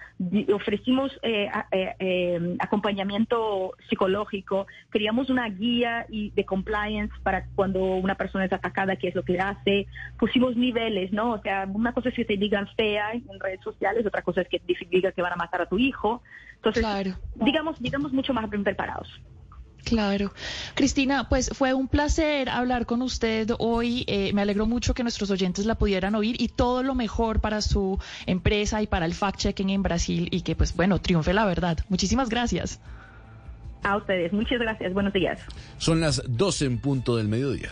ofrecimos 0.53 1.17
eh, 1.23 1.47
a- 1.47 1.67
eh, 1.71 2.57
acompañamiento 2.59 3.73
psicológico, 3.87 4.67
creamos 4.89 5.29
una 5.29 5.47
guía 5.49 6.05
y 6.09 6.31
de 6.31 6.43
compliance 6.45 7.13
para 7.23 7.45
cuando 7.55 7.79
una 7.81 8.15
persona 8.15 8.43
es 8.45 8.51
atacada, 8.51 8.97
qué 8.97 9.07
es 9.07 9.15
lo 9.15 9.23
que 9.23 9.39
hace, 9.39 9.87
pusimos 10.19 10.57
niveles, 10.57 11.13
¿no? 11.13 11.31
O 11.31 11.41
sea, 11.41 11.65
una 11.73 11.93
cosa 11.93 12.09
es 12.09 12.15
que 12.15 12.25
te 12.25 12.35
digan 12.35 12.67
fea 12.75 13.13
en 13.13 13.39
redes 13.39 13.61
sociales, 13.63 14.05
otra 14.05 14.21
cosa 14.21 14.41
es 14.41 14.49
que 14.49 14.59
te 14.59 14.75
digan 14.89 15.13
que 15.13 15.21
van 15.21 15.33
a 15.33 15.37
matar 15.37 15.61
a 15.61 15.65
tu 15.65 15.79
hijo. 15.79 16.21
Entonces, 16.55 16.83
digamos, 17.35 17.79
digamos 17.79 18.11
mucho 18.11 18.33
más 18.33 18.49
preparados. 18.49 19.07
Claro. 19.83 20.33
Cristina, 20.75 21.27
pues 21.27 21.49
fue 21.53 21.73
un 21.73 21.87
placer 21.87 22.49
hablar 22.49 22.85
con 22.85 23.01
usted 23.01 23.49
hoy. 23.59 24.03
Eh, 24.07 24.31
me 24.33 24.41
alegro 24.41 24.65
mucho 24.65 24.93
que 24.93 25.03
nuestros 25.03 25.31
oyentes 25.31 25.65
la 25.65 25.75
pudieran 25.75 26.15
oír 26.15 26.35
y 26.39 26.47
todo 26.49 26.83
lo 26.83 26.95
mejor 26.95 27.39
para 27.41 27.61
su 27.61 27.99
empresa 28.25 28.81
y 28.81 28.87
para 28.87 29.05
el 29.05 29.13
fact-checking 29.13 29.71
en 29.71 29.83
Brasil 29.83 30.27
y 30.31 30.41
que, 30.41 30.55
pues 30.55 30.75
bueno, 30.75 30.99
triunfe 30.99 31.33
la 31.33 31.45
verdad. 31.45 31.79
Muchísimas 31.89 32.29
gracias. 32.29 32.79
A 33.83 33.97
ustedes, 33.97 34.31
muchas 34.31 34.59
gracias. 34.59 34.93
Buenos 34.93 35.13
días. 35.13 35.41
Son 35.77 35.99
las 35.99 36.21
12 36.27 36.65
en 36.65 36.77
punto 36.77 37.17
del 37.17 37.27
mediodía. 37.27 37.71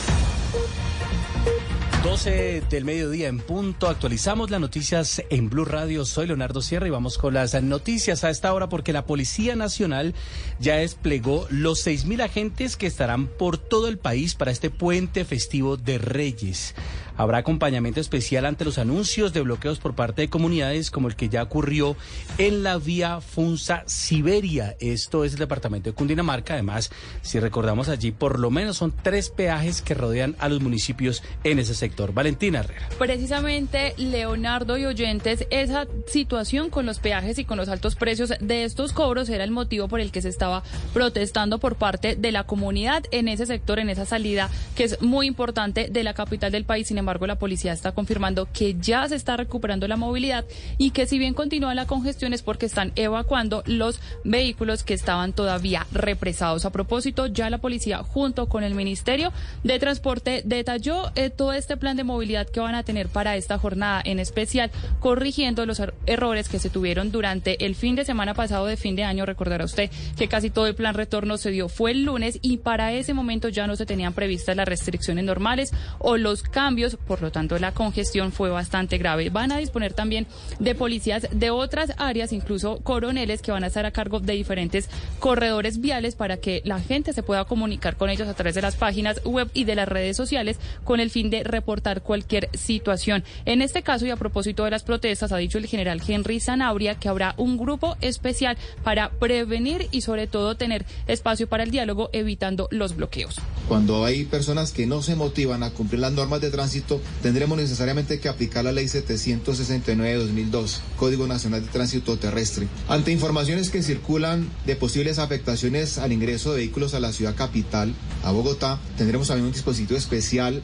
12 2.03 2.63
del 2.67 2.83
mediodía 2.83 3.27
en 3.27 3.37
punto. 3.37 3.87
Actualizamos 3.87 4.49
las 4.49 4.59
noticias 4.59 5.21
en 5.29 5.51
Blue 5.51 5.65
Radio. 5.65 6.03
Soy 6.03 6.25
Leonardo 6.25 6.63
Sierra 6.63 6.87
y 6.87 6.89
vamos 6.89 7.19
con 7.19 7.35
las 7.35 7.61
noticias 7.61 8.23
a 8.23 8.31
esta 8.31 8.51
hora 8.55 8.69
porque 8.69 8.91
la 8.91 9.05
Policía 9.05 9.55
Nacional 9.55 10.15
ya 10.59 10.77
desplegó 10.77 11.45
los 11.51 11.85
6.000 11.85 12.23
agentes 12.23 12.75
que 12.75 12.87
estarán 12.87 13.27
por 13.27 13.59
todo 13.59 13.87
el 13.87 13.99
país 13.99 14.33
para 14.33 14.49
este 14.49 14.71
puente 14.71 15.25
festivo 15.25 15.77
de 15.77 15.99
Reyes. 15.99 16.73
Habrá 17.17 17.39
acompañamiento 17.39 17.99
especial 17.99 18.45
ante 18.45 18.65
los 18.65 18.79
anuncios 18.79 19.31
de 19.31 19.41
bloqueos 19.41 19.77
por 19.77 19.93
parte 19.93 20.23
de 20.23 20.29
comunidades 20.29 20.89
como 20.89 21.07
el 21.07 21.15
que 21.15 21.29
ya 21.29 21.43
ocurrió 21.43 21.95
en 22.39 22.63
la 22.63 22.79
vía 22.79 23.21
Funza 23.21 23.83
Siberia. 23.85 24.75
Esto 24.79 25.23
es 25.23 25.33
el 25.33 25.39
departamento 25.39 25.89
de 25.89 25.95
Cundinamarca. 25.95 26.53
Además, 26.53 26.89
si 27.21 27.39
recordamos 27.39 27.89
allí, 27.89 28.11
por 28.11 28.39
lo 28.39 28.49
menos 28.49 28.77
son 28.77 28.91
tres 29.03 29.29
peajes 29.29 29.83
que 29.83 29.93
rodean 29.93 30.35
a 30.39 30.49
los 30.49 30.61
municipios 30.61 31.21
en 31.43 31.59
ese 31.59 31.75
sector. 31.91 32.13
Valentina 32.13 32.59
Herrera. 32.59 32.87
Precisamente, 32.97 33.93
Leonardo 33.97 34.77
y 34.77 34.85
oyentes, 34.85 35.45
esa 35.49 35.87
situación 36.07 36.69
con 36.69 36.85
los 36.85 36.99
peajes 36.99 37.37
y 37.37 37.45
con 37.45 37.57
los 37.57 37.67
altos 37.67 37.95
precios 37.95 38.33
de 38.39 38.63
estos 38.63 38.93
cobros 38.93 39.27
era 39.29 39.43
el 39.43 39.51
motivo 39.51 39.87
por 39.87 39.99
el 39.99 40.11
que 40.11 40.21
se 40.21 40.29
estaba 40.29 40.63
protestando 40.93 41.59
por 41.59 41.75
parte 41.75 42.15
de 42.15 42.31
la 42.31 42.45
comunidad 42.45 43.03
en 43.11 43.27
ese 43.27 43.45
sector, 43.45 43.79
en 43.79 43.89
esa 43.89 44.05
salida 44.05 44.49
que 44.75 44.85
es 44.85 45.01
muy 45.01 45.27
importante 45.27 45.89
de 45.91 46.03
la 46.03 46.13
capital 46.13 46.51
del 46.51 46.63
país. 46.63 46.87
Sin 46.87 46.97
embargo, 46.97 47.27
la 47.27 47.37
policía 47.37 47.73
está 47.73 47.91
confirmando 47.91 48.47
que 48.53 48.75
ya 48.79 49.07
se 49.09 49.15
está 49.15 49.35
recuperando 49.35 49.87
la 49.87 49.97
movilidad 49.97 50.45
y 50.77 50.91
que 50.91 51.05
si 51.05 51.19
bien 51.19 51.33
continúa 51.33 51.75
la 51.75 51.87
congestión 51.87 52.33
es 52.33 52.41
porque 52.41 52.67
están 52.67 52.93
evacuando 52.95 53.63
los 53.65 53.99
vehículos 54.23 54.83
que 54.83 54.93
estaban 54.93 55.33
todavía 55.33 55.87
represados. 55.91 56.65
A 56.65 56.71
propósito, 56.71 57.27
ya 57.27 57.49
la 57.49 57.57
policía 57.57 57.97
junto 58.03 58.47
con 58.47 58.63
el 58.63 58.75
Ministerio 58.75 59.33
de 59.63 59.79
Transporte 59.79 60.41
detalló 60.45 61.11
eh, 61.15 61.29
todo 61.29 61.53
este 61.53 61.77
plan 61.81 61.97
de 61.97 62.05
movilidad 62.05 62.47
que 62.47 62.61
van 62.61 62.75
a 62.75 62.83
tener 62.83 63.09
para 63.09 63.35
esta 63.35 63.57
jornada, 63.57 64.01
en 64.05 64.19
especial 64.19 64.71
corrigiendo 65.01 65.65
los 65.65 65.79
er- 65.81 65.93
errores 66.05 66.47
que 66.47 66.59
se 66.59 66.69
tuvieron 66.69 67.11
durante 67.11 67.65
el 67.65 67.75
fin 67.75 67.95
de 67.95 68.05
semana 68.05 68.33
pasado 68.33 68.65
de 68.67 68.77
fin 68.77 68.95
de 68.95 69.03
año. 69.03 69.25
Recordará 69.25 69.65
usted 69.65 69.89
que 70.17 70.29
casi 70.29 70.49
todo 70.49 70.67
el 70.67 70.75
plan 70.75 70.93
retorno 70.95 71.37
se 71.37 71.51
dio 71.51 71.67
fue 71.67 71.91
el 71.91 72.03
lunes 72.03 72.39
y 72.41 72.57
para 72.57 72.93
ese 72.93 73.13
momento 73.13 73.49
ya 73.49 73.67
no 73.67 73.75
se 73.75 73.85
tenían 73.85 74.13
previstas 74.13 74.55
las 74.55 74.67
restricciones 74.67 75.25
normales 75.25 75.71
o 75.99 76.15
los 76.17 76.43
cambios, 76.43 76.95
por 76.95 77.21
lo 77.21 77.31
tanto 77.31 77.57
la 77.59 77.73
congestión 77.73 78.31
fue 78.31 78.49
bastante 78.51 78.97
grave. 78.99 79.29
Van 79.31 79.51
a 79.51 79.57
disponer 79.57 79.93
también 79.93 80.27
de 80.59 80.75
policías 80.75 81.27
de 81.31 81.49
otras 81.49 81.93
áreas, 81.97 82.31
incluso 82.31 82.77
coroneles 82.83 83.41
que 83.41 83.51
van 83.51 83.63
a 83.63 83.67
estar 83.67 83.85
a 83.87 83.91
cargo 83.91 84.19
de 84.19 84.33
diferentes 84.33 84.87
corredores 85.19 85.81
viales 85.81 86.13
para 86.15 86.37
que 86.37 86.61
la 86.63 86.79
gente 86.79 87.11
se 87.13 87.23
pueda 87.23 87.45
comunicar 87.45 87.97
con 87.97 88.11
ellos 88.11 88.27
a 88.27 88.35
través 88.35 88.53
de 88.53 88.61
las 88.61 88.75
páginas 88.75 89.19
web 89.25 89.49
y 89.55 89.63
de 89.63 89.75
las 89.75 89.87
redes 89.89 90.15
sociales 90.15 90.59
con 90.83 90.99
el 90.99 91.09
fin 91.09 91.31
de 91.31 91.43
reportar 91.43 91.70
cualquier 92.03 92.49
situación. 92.53 93.23
En 93.45 93.61
este 93.61 93.81
caso 93.81 94.05
y 94.05 94.09
a 94.09 94.15
propósito 94.15 94.65
de 94.65 94.71
las 94.71 94.83
protestas, 94.83 95.31
ha 95.31 95.37
dicho 95.37 95.57
el 95.57 95.65
general 95.65 96.01
Henry 96.05 96.39
Zanabria 96.39 96.95
que 96.95 97.09
habrá 97.09 97.33
un 97.37 97.57
grupo 97.57 97.95
especial 98.01 98.57
para 98.83 99.11
prevenir 99.11 99.87
y 99.91 100.01
sobre 100.01 100.27
todo 100.27 100.55
tener 100.55 100.85
espacio 101.07 101.47
para 101.47 101.63
el 101.63 101.71
diálogo 101.71 102.09
evitando 102.13 102.67
los 102.71 102.95
bloqueos. 102.95 103.39
Cuando 103.67 104.03
hay 104.03 104.25
personas 104.25 104.71
que 104.71 104.85
no 104.85 105.01
se 105.01 105.15
motivan 105.15 105.63
a 105.63 105.71
cumplir 105.71 106.01
las 106.01 106.11
normas 106.11 106.41
de 106.41 106.51
tránsito, 106.51 107.01
tendremos 107.21 107.57
necesariamente 107.57 108.19
que 108.19 108.27
aplicar 108.27 108.65
la 108.65 108.71
ley 108.71 108.85
769-2002, 108.85 110.79
Código 110.97 111.27
Nacional 111.27 111.63
de 111.63 111.71
Tránsito 111.71 112.17
Terrestre. 112.17 112.67
Ante 112.89 113.11
informaciones 113.11 113.69
que 113.69 113.81
circulan 113.81 114.49
de 114.65 114.75
posibles 114.75 115.19
afectaciones 115.19 115.97
al 115.97 116.11
ingreso 116.11 116.51
de 116.51 116.57
vehículos 116.57 116.93
a 116.93 116.99
la 116.99 117.13
ciudad 117.13 117.35
capital, 117.35 117.93
a 118.23 118.31
Bogotá, 118.31 118.79
tendremos 118.97 119.27
también 119.27 119.45
un 119.45 119.53
dispositivo 119.53 119.97
especial 119.97 120.61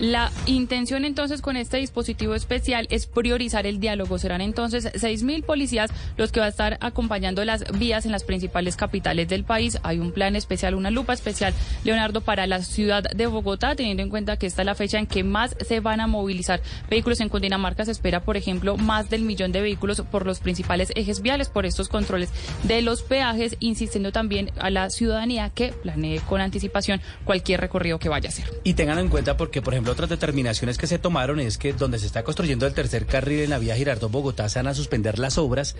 La 0.00 0.32
intención 0.46 1.04
entonces 1.04 1.42
con 1.42 1.58
este 1.58 1.76
dispositivo 1.76 2.34
especial 2.34 2.86
es 2.88 3.06
priorizar 3.06 3.66
el 3.66 3.80
diálogo. 3.80 4.18
Serán 4.18 4.40
entonces 4.40 4.86
6.000 4.94 5.44
policías 5.44 5.90
los 6.16 6.32
que 6.32 6.40
va 6.40 6.46
a 6.46 6.48
estar 6.48 6.78
acompañando 6.80 7.44
las 7.44 7.64
vías 7.78 8.06
en 8.06 8.12
las 8.12 8.24
principales 8.24 8.76
capitales 8.76 9.28
del 9.28 9.44
país. 9.44 9.78
Hay 9.82 9.98
un 9.98 10.12
plan 10.12 10.36
especial, 10.36 10.74
una 10.74 10.90
lupa 10.90 11.12
especial, 11.12 11.52
Leonardo, 11.84 12.22
para 12.22 12.46
la 12.46 12.62
ciudad 12.62 13.02
de 13.02 13.26
Bogotá, 13.26 13.76
teniendo 13.76 14.02
en 14.02 14.08
cuenta 14.08 14.38
que 14.38 14.46
esta 14.46 14.62
es 14.62 14.66
la 14.66 14.74
fecha 14.74 14.98
en 14.98 15.06
que 15.06 15.22
más 15.22 15.54
se 15.68 15.80
van 15.80 16.00
a 16.00 16.06
movilizar 16.06 16.62
vehículos 16.88 17.20
en 17.20 17.28
Cundinamarca. 17.28 17.84
Se 17.84 17.90
espera, 17.90 18.22
por 18.22 18.38
ejemplo, 18.38 18.78
más 18.78 19.10
del 19.10 19.20
millón 19.20 19.52
de 19.52 19.60
vehículos 19.60 20.00
por 20.10 20.24
los 20.24 20.40
principales 20.40 20.92
ejes 20.94 21.20
viales, 21.20 21.50
por 21.50 21.66
estos 21.66 21.90
controles 21.90 22.30
de 22.62 22.80
los 22.80 23.02
peajes, 23.02 23.54
insistiendo 23.60 24.12
también 24.12 24.50
a 24.60 24.70
la 24.70 24.88
ciudadanía 24.88 25.50
que 25.50 25.74
planee 25.74 26.20
con 26.20 26.40
anticipación 26.40 27.02
cualquier 27.26 27.60
recorrido 27.60 27.98
que 27.98 28.08
vaya 28.08 28.30
a 28.30 28.32
hacer. 28.32 28.46
Y 28.64 28.72
tengan 28.72 28.98
en 28.98 29.08
cuenta 29.08 29.36
porque, 29.36 29.60
por 29.60 29.74
ejemplo, 29.74 29.89
otras 29.90 30.08
determinaciones 30.08 30.78
que 30.78 30.86
se 30.86 30.98
tomaron 30.98 31.40
es 31.40 31.58
que 31.58 31.72
donde 31.72 31.98
se 31.98 32.06
está 32.06 32.22
construyendo 32.22 32.66
el 32.66 32.74
tercer 32.74 33.06
carril 33.06 33.40
en 33.40 33.50
la 33.50 33.58
vía 33.58 33.76
Girardot 33.76 34.10
Bogotá 34.10 34.48
se 34.48 34.58
van 34.58 34.68
a 34.68 34.74
suspender 34.74 35.18
las 35.18 35.38
obras 35.38 35.76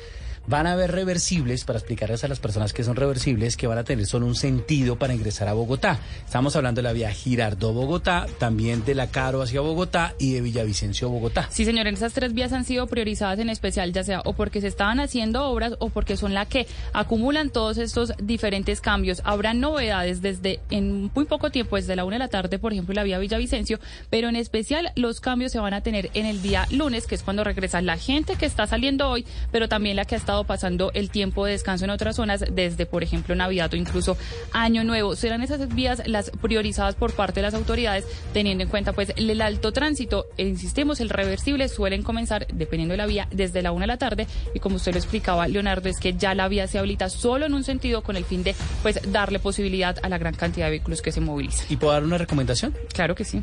van 0.50 0.66
a 0.66 0.72
haber 0.72 0.90
reversibles, 0.90 1.64
para 1.64 1.78
explicarles 1.78 2.24
a 2.24 2.28
las 2.28 2.40
personas 2.40 2.72
que 2.72 2.82
son 2.82 2.96
reversibles, 2.96 3.56
que 3.56 3.68
van 3.68 3.78
a 3.78 3.84
tener 3.84 4.04
solo 4.04 4.26
un 4.26 4.34
sentido 4.34 4.96
para 4.96 5.14
ingresar 5.14 5.46
a 5.46 5.52
Bogotá. 5.52 6.00
Estamos 6.26 6.56
hablando 6.56 6.80
de 6.80 6.82
la 6.82 6.92
vía 6.92 7.12
Girardó-Bogotá, 7.12 8.26
también 8.38 8.84
de 8.84 8.96
la 8.96 9.06
Caro 9.06 9.42
hacia 9.42 9.60
Bogotá 9.60 10.14
y 10.18 10.32
de 10.32 10.40
Villavicencio-Bogotá. 10.40 11.46
Sí, 11.50 11.64
señor, 11.64 11.86
esas 11.86 12.14
tres 12.14 12.34
vías 12.34 12.52
han 12.52 12.64
sido 12.64 12.88
priorizadas 12.88 13.38
en 13.38 13.48
especial, 13.48 13.92
ya 13.92 14.02
sea 14.02 14.22
o 14.24 14.32
porque 14.32 14.60
se 14.60 14.66
estaban 14.66 14.98
haciendo 14.98 15.44
obras 15.44 15.74
o 15.78 15.88
porque 15.88 16.16
son 16.16 16.34
las 16.34 16.48
que 16.48 16.66
acumulan 16.92 17.50
todos 17.50 17.78
estos 17.78 18.12
diferentes 18.20 18.80
cambios. 18.80 19.22
Habrá 19.24 19.54
novedades 19.54 20.20
desde 20.20 20.58
en 20.70 21.12
muy 21.14 21.26
poco 21.26 21.50
tiempo, 21.50 21.76
desde 21.76 21.94
la 21.94 22.04
una 22.04 22.16
de 22.16 22.20
la 22.20 22.28
tarde, 22.28 22.58
por 22.58 22.72
ejemplo, 22.72 22.92
la 22.92 23.04
vía 23.04 23.20
Villavicencio, 23.20 23.78
pero 24.10 24.28
en 24.28 24.34
especial 24.34 24.90
los 24.96 25.20
cambios 25.20 25.52
se 25.52 25.60
van 25.60 25.74
a 25.74 25.82
tener 25.82 26.10
en 26.14 26.26
el 26.26 26.42
día 26.42 26.66
lunes, 26.72 27.06
que 27.06 27.14
es 27.14 27.22
cuando 27.22 27.44
regresa 27.44 27.80
la 27.82 27.96
gente 27.96 28.34
que 28.34 28.46
está 28.46 28.66
saliendo 28.66 29.08
hoy, 29.08 29.24
pero 29.52 29.68
también 29.68 29.94
la 29.94 30.04
que 30.04 30.16
ha 30.16 30.18
estado 30.18 30.39
pasando 30.44 30.90
el 30.94 31.10
tiempo 31.10 31.46
de 31.46 31.52
descanso 31.52 31.84
en 31.84 31.90
otras 31.90 32.16
zonas, 32.16 32.44
desde, 32.52 32.86
por 32.86 33.02
ejemplo, 33.02 33.34
Navidad 33.34 33.72
o 33.72 33.76
incluso 33.76 34.16
Año 34.52 34.84
Nuevo. 34.84 35.16
Serán 35.16 35.42
esas 35.42 35.74
vías 35.74 36.02
las 36.06 36.30
priorizadas 36.30 36.94
por 36.94 37.12
parte 37.12 37.40
de 37.40 37.46
las 37.46 37.54
autoridades, 37.54 38.04
teniendo 38.32 38.64
en 38.64 38.70
cuenta 38.70 38.92
pues 38.92 39.12
el 39.16 39.40
alto 39.40 39.72
tránsito. 39.72 40.26
E 40.36 40.46
insistimos, 40.46 41.00
el 41.00 41.10
reversible 41.10 41.68
suelen 41.68 42.02
comenzar, 42.02 42.46
dependiendo 42.52 42.92
de 42.92 42.98
la 42.98 43.06
vía, 43.06 43.28
desde 43.30 43.62
la 43.62 43.72
una 43.72 43.82
de 43.82 43.88
la 43.88 43.98
tarde, 43.98 44.26
y 44.54 44.60
como 44.60 44.76
usted 44.76 44.92
lo 44.92 44.98
explicaba, 44.98 45.48
Leonardo, 45.48 45.88
es 45.88 45.98
que 45.98 46.14
ya 46.14 46.34
la 46.34 46.48
vía 46.48 46.66
se 46.66 46.78
habilita 46.78 47.08
solo 47.08 47.46
en 47.46 47.54
un 47.54 47.64
sentido 47.64 48.02
con 48.02 48.16
el 48.16 48.24
fin 48.24 48.42
de 48.42 48.54
pues 48.82 49.00
darle 49.12 49.38
posibilidad 49.38 49.96
a 50.02 50.08
la 50.08 50.18
gran 50.18 50.34
cantidad 50.34 50.66
de 50.66 50.70
vehículos 50.70 51.02
que 51.02 51.12
se 51.12 51.20
movilizan. 51.20 51.66
¿Y 51.68 51.76
puedo 51.76 51.92
dar 51.92 52.04
una 52.04 52.18
recomendación? 52.18 52.74
Claro 52.92 53.14
que 53.14 53.24
sí. 53.24 53.42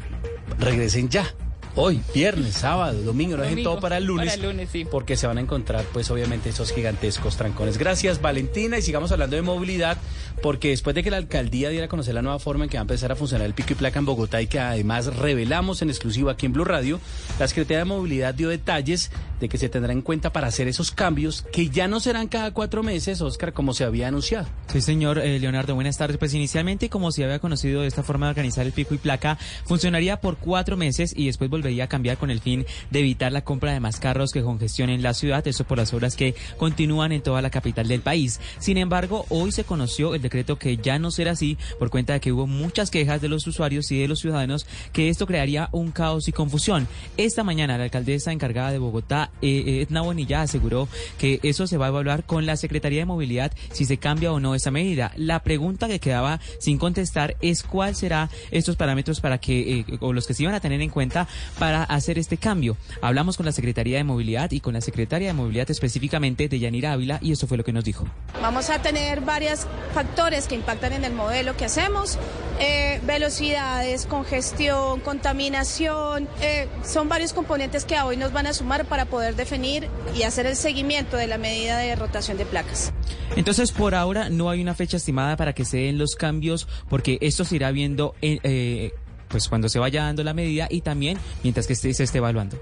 Regresen 0.60 1.10
ya. 1.10 1.34
Hoy, 1.80 2.02
viernes, 2.12 2.56
sábado, 2.56 3.00
domingo, 3.04 3.38
no 3.38 3.44
dejen 3.44 3.62
todo 3.62 3.80
para 3.80 3.98
el 3.98 4.06
lunes. 4.06 4.26
para 4.26 4.34
el 4.34 4.42
lunes, 4.42 4.70
sí. 4.72 4.84
Porque 4.84 5.16
se 5.16 5.28
van 5.28 5.38
a 5.38 5.42
encontrar, 5.42 5.86
pues, 5.94 6.10
obviamente, 6.10 6.50
esos 6.50 6.72
gigantescos 6.72 7.38
trancones. 7.38 7.78
Gracias, 7.78 8.20
Valentina. 8.20 8.80
Y 8.80 8.82
sigamos 8.82 9.12
hablando 9.12 9.36
de 9.36 9.44
movilidad, 9.44 9.96
porque 10.42 10.70
después 10.70 10.96
de 10.96 11.04
que 11.04 11.12
la 11.12 11.18
alcaldía 11.18 11.70
diera 11.70 11.86
a 11.86 11.88
conocer 11.88 12.16
la 12.16 12.24
nueva 12.24 12.40
forma 12.40 12.64
en 12.64 12.72
que 12.72 12.78
va 12.78 12.82
a 12.82 12.86
empezar 12.86 13.12
a 13.12 13.16
funcionar 13.16 13.46
el 13.46 13.54
pico 13.54 13.74
y 13.74 13.76
placa 13.76 14.00
en 14.00 14.06
Bogotá 14.06 14.42
y 14.42 14.48
que 14.48 14.60
además 14.60 15.18
revelamos 15.18 15.84
en 15.84 15.92
exclusiva 15.92 16.32
aquí 16.32 16.48
en 16.48 16.54
Blue 16.54 16.66
Radio, 16.66 17.00
la 17.38 17.48
Secretaría 17.48 17.78
de 17.80 17.86
Movilidad 17.86 18.34
dio 18.34 18.50
detalles 18.50 19.12
de 19.40 19.48
que 19.48 19.60
se 19.60 19.70
tendrá 19.70 19.94
en 19.94 20.02
cuenta 20.02 20.34
para 20.34 20.48
hacer 20.48 20.68
esos 20.68 20.90
cambios 20.90 21.44
que 21.52 21.70
ya 21.70 21.88
no 21.88 22.00
serán 22.00 22.28
cada 22.28 22.56
cuatro 22.56 22.82
meses, 22.82 23.22
Oscar, 23.22 23.54
como 23.54 23.76
se 23.76 23.84
había 23.84 24.08
anunciado. 24.08 24.48
Sí, 24.66 24.82
señor 24.82 25.20
eh, 25.20 25.40
Leonardo, 25.40 25.76
buenas 25.76 26.00
tardes. 26.00 26.18
Pues 26.18 26.34
inicialmente, 26.34 26.90
como 26.90 27.12
se 27.12 27.24
había 27.24 27.38
conocido 27.38 27.82
de 27.82 27.88
esta 27.88 28.02
forma 28.02 28.26
de 28.26 28.32
organizar 28.32 28.66
el 28.66 28.72
pico 28.72 28.96
y 28.96 28.98
placa, 28.98 29.38
funcionaría 29.66 30.22
por 30.22 30.38
cuatro 30.38 30.76
meses 30.76 31.14
y 31.16 31.28
después 31.28 31.52
volvería 31.52 31.67
a 31.82 31.88
cambiar 31.88 32.18
con 32.18 32.32
el 32.32 32.40
fin 32.40 32.66
de 32.92 33.00
evitar 33.00 33.32
la 33.32 33.44
compra 33.44 33.74
de 33.74 33.80
más 33.80 34.00
carros 34.00 34.32
que 34.32 34.42
congestionen 34.42 35.02
la 35.02 35.14
ciudad, 35.14 35.48
eso 35.48 35.64
por 35.64 35.78
las 35.78 35.94
obras 35.94 36.16
que 36.16 36.36
continúan 36.58 37.12
en 37.12 37.22
toda 37.22 37.42
la 37.42 37.50
capital 37.50 37.88
del 37.88 38.02
país. 38.02 38.40
Sin 38.60 38.78
embargo, 38.78 39.26
hoy 39.30 39.52
se 39.52 39.64
conoció 39.64 40.16
el 40.16 40.22
decreto 40.22 40.58
que 40.58 40.78
ya 40.78 41.00
no 41.00 41.12
será 41.12 41.32
así 41.32 41.58
por 41.80 41.90
cuenta 41.90 42.14
de 42.14 42.20
que 42.20 42.32
hubo 42.32 42.48
muchas 42.48 42.90
quejas 42.90 43.22
de 43.22 43.30
los 43.30 43.46
usuarios 43.48 43.92
y 43.92 44.00
de 44.00 44.08
los 44.08 44.20
ciudadanos 44.20 44.66
que 44.94 45.10
esto 45.10 45.28
crearía 45.28 45.70
un 45.72 45.92
caos 45.92 46.28
y 46.28 46.32
confusión. 46.32 46.88
Esta 47.18 47.44
mañana 47.44 47.78
la 47.78 47.86
alcaldesa 47.86 48.32
encargada 48.32 48.72
de 48.72 48.80
Bogotá, 48.80 49.32
eh, 49.42 49.86
Edna 49.88 50.02
Bonilla, 50.02 50.42
aseguró 50.42 50.88
que 51.18 51.40
eso 51.44 51.68
se 51.68 51.78
va 51.78 51.86
a 51.86 51.90
evaluar 51.90 52.26
con 52.26 52.46
la 52.46 52.58
Secretaría 52.58 53.00
de 53.00 53.06
Movilidad 53.06 53.52
si 53.72 53.86
se 53.86 53.98
cambia 53.98 54.32
o 54.32 54.40
no 54.40 54.56
esa 54.56 54.72
medida. 54.72 55.12
La 55.16 55.44
pregunta 55.44 55.88
que 55.88 56.00
quedaba 56.00 56.40
sin 56.60 56.78
contestar 56.78 57.36
es 57.42 57.64
cuál 57.64 57.96
será 57.96 58.30
estos 58.52 58.76
parámetros 58.76 59.22
para 59.22 59.38
que, 59.38 59.80
eh, 59.80 59.86
o 60.00 60.14
los 60.14 60.28
que 60.28 60.34
se 60.34 60.44
iban 60.44 60.56
a 60.56 60.60
tener 60.60 60.82
en 60.82 60.90
cuenta 60.90 61.28
para 61.60 61.84
hacer 61.84 62.18
este 62.20 62.38
cambio. 62.38 62.78
Hablamos 63.02 63.38
con 63.38 63.46
la 63.46 63.52
Secretaría 63.52 63.98
de 63.98 64.04
Movilidad 64.04 64.52
y 64.52 64.60
con 64.60 64.74
la 64.74 64.82
Secretaria 64.82 65.28
de 65.28 65.34
Movilidad 65.34 65.70
específicamente 65.70 66.48
de 66.48 66.60
Yanira 66.60 66.94
Ávila 66.94 67.20
y 67.22 67.32
esto 67.32 67.48
fue 67.48 67.58
lo 67.58 67.64
que 67.64 67.74
nos 67.74 67.84
dijo. 67.84 68.06
Vamos 68.42 68.70
a 68.70 68.82
tener 68.82 69.22
varios 69.22 69.68
factores 69.94 70.48
que 70.48 70.56
impactan 70.56 70.94
en 70.94 71.04
el 71.04 71.14
modelo 71.14 71.56
que 71.58 71.66
hacemos. 71.66 72.18
Eh, 72.60 73.00
velocidades, 73.06 74.06
congestión, 74.06 75.00
contaminación. 75.02 76.28
eh, 76.42 76.68
son 76.84 77.10
varios 77.10 77.34
componentes 77.34 77.86
que 77.86 78.00
hoy 78.00 78.18
nos 78.18 78.32
van 78.34 78.48
a 78.48 78.54
sumar 78.54 78.86
para 78.86 79.06
poder 79.06 79.36
definir 79.36 79.88
y 80.18 80.24
hacer 80.24 80.46
el 80.46 80.56
seguimiento 80.56 81.18
de 81.18 81.28
la 81.28 81.38
medida 81.38 81.78
de 81.78 81.96
rotación 81.96 82.38
de 82.38 82.46
placas. 82.46 82.94
Entonces, 83.36 83.72
por 83.72 83.94
ahora 83.94 84.30
no 84.30 84.50
hay 84.50 84.62
una 84.62 84.74
fecha 84.74 84.98
estimada 84.98 85.36
para 85.38 85.54
que 85.54 85.66
se 85.66 85.78
den 85.78 85.98
los 85.98 86.16
cambios 86.16 86.68
porque 86.90 87.18
esto 87.22 87.46
se 87.46 87.56
irá 87.58 87.72
viendo 87.72 88.16
en, 88.22 88.40
eh, 88.44 88.94
pues 89.28 89.48
cuando 89.48 89.70
se 89.70 89.80
vaya 89.80 90.04
dando 90.04 90.24
la 90.24 90.34
medida 90.34 90.68
y 90.70 90.82
también 90.82 91.18
mientras 91.44 91.68
que 91.68 91.74
esté- 91.74 91.94
se 91.94 92.04
esté 92.04 92.18
evaluando. 92.20 92.58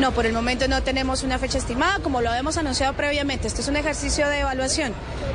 No, 0.00 0.12
por 0.12 0.26
el 0.26 0.32
momento 0.32 0.68
no 0.68 0.82
tenemos 0.82 1.22
una 1.22 1.38
fecha 1.38 1.58
estimada, 1.58 1.98
como 1.98 2.20
lo 2.20 2.30
habíamos 2.30 2.56
anunciado 2.56 2.94
previamente. 2.94 3.48
Este 3.48 3.60
es 3.60 3.68
un 3.68 3.76
ejercicio 3.76 4.28
de 4.28 4.40
evaluación. 4.40 4.92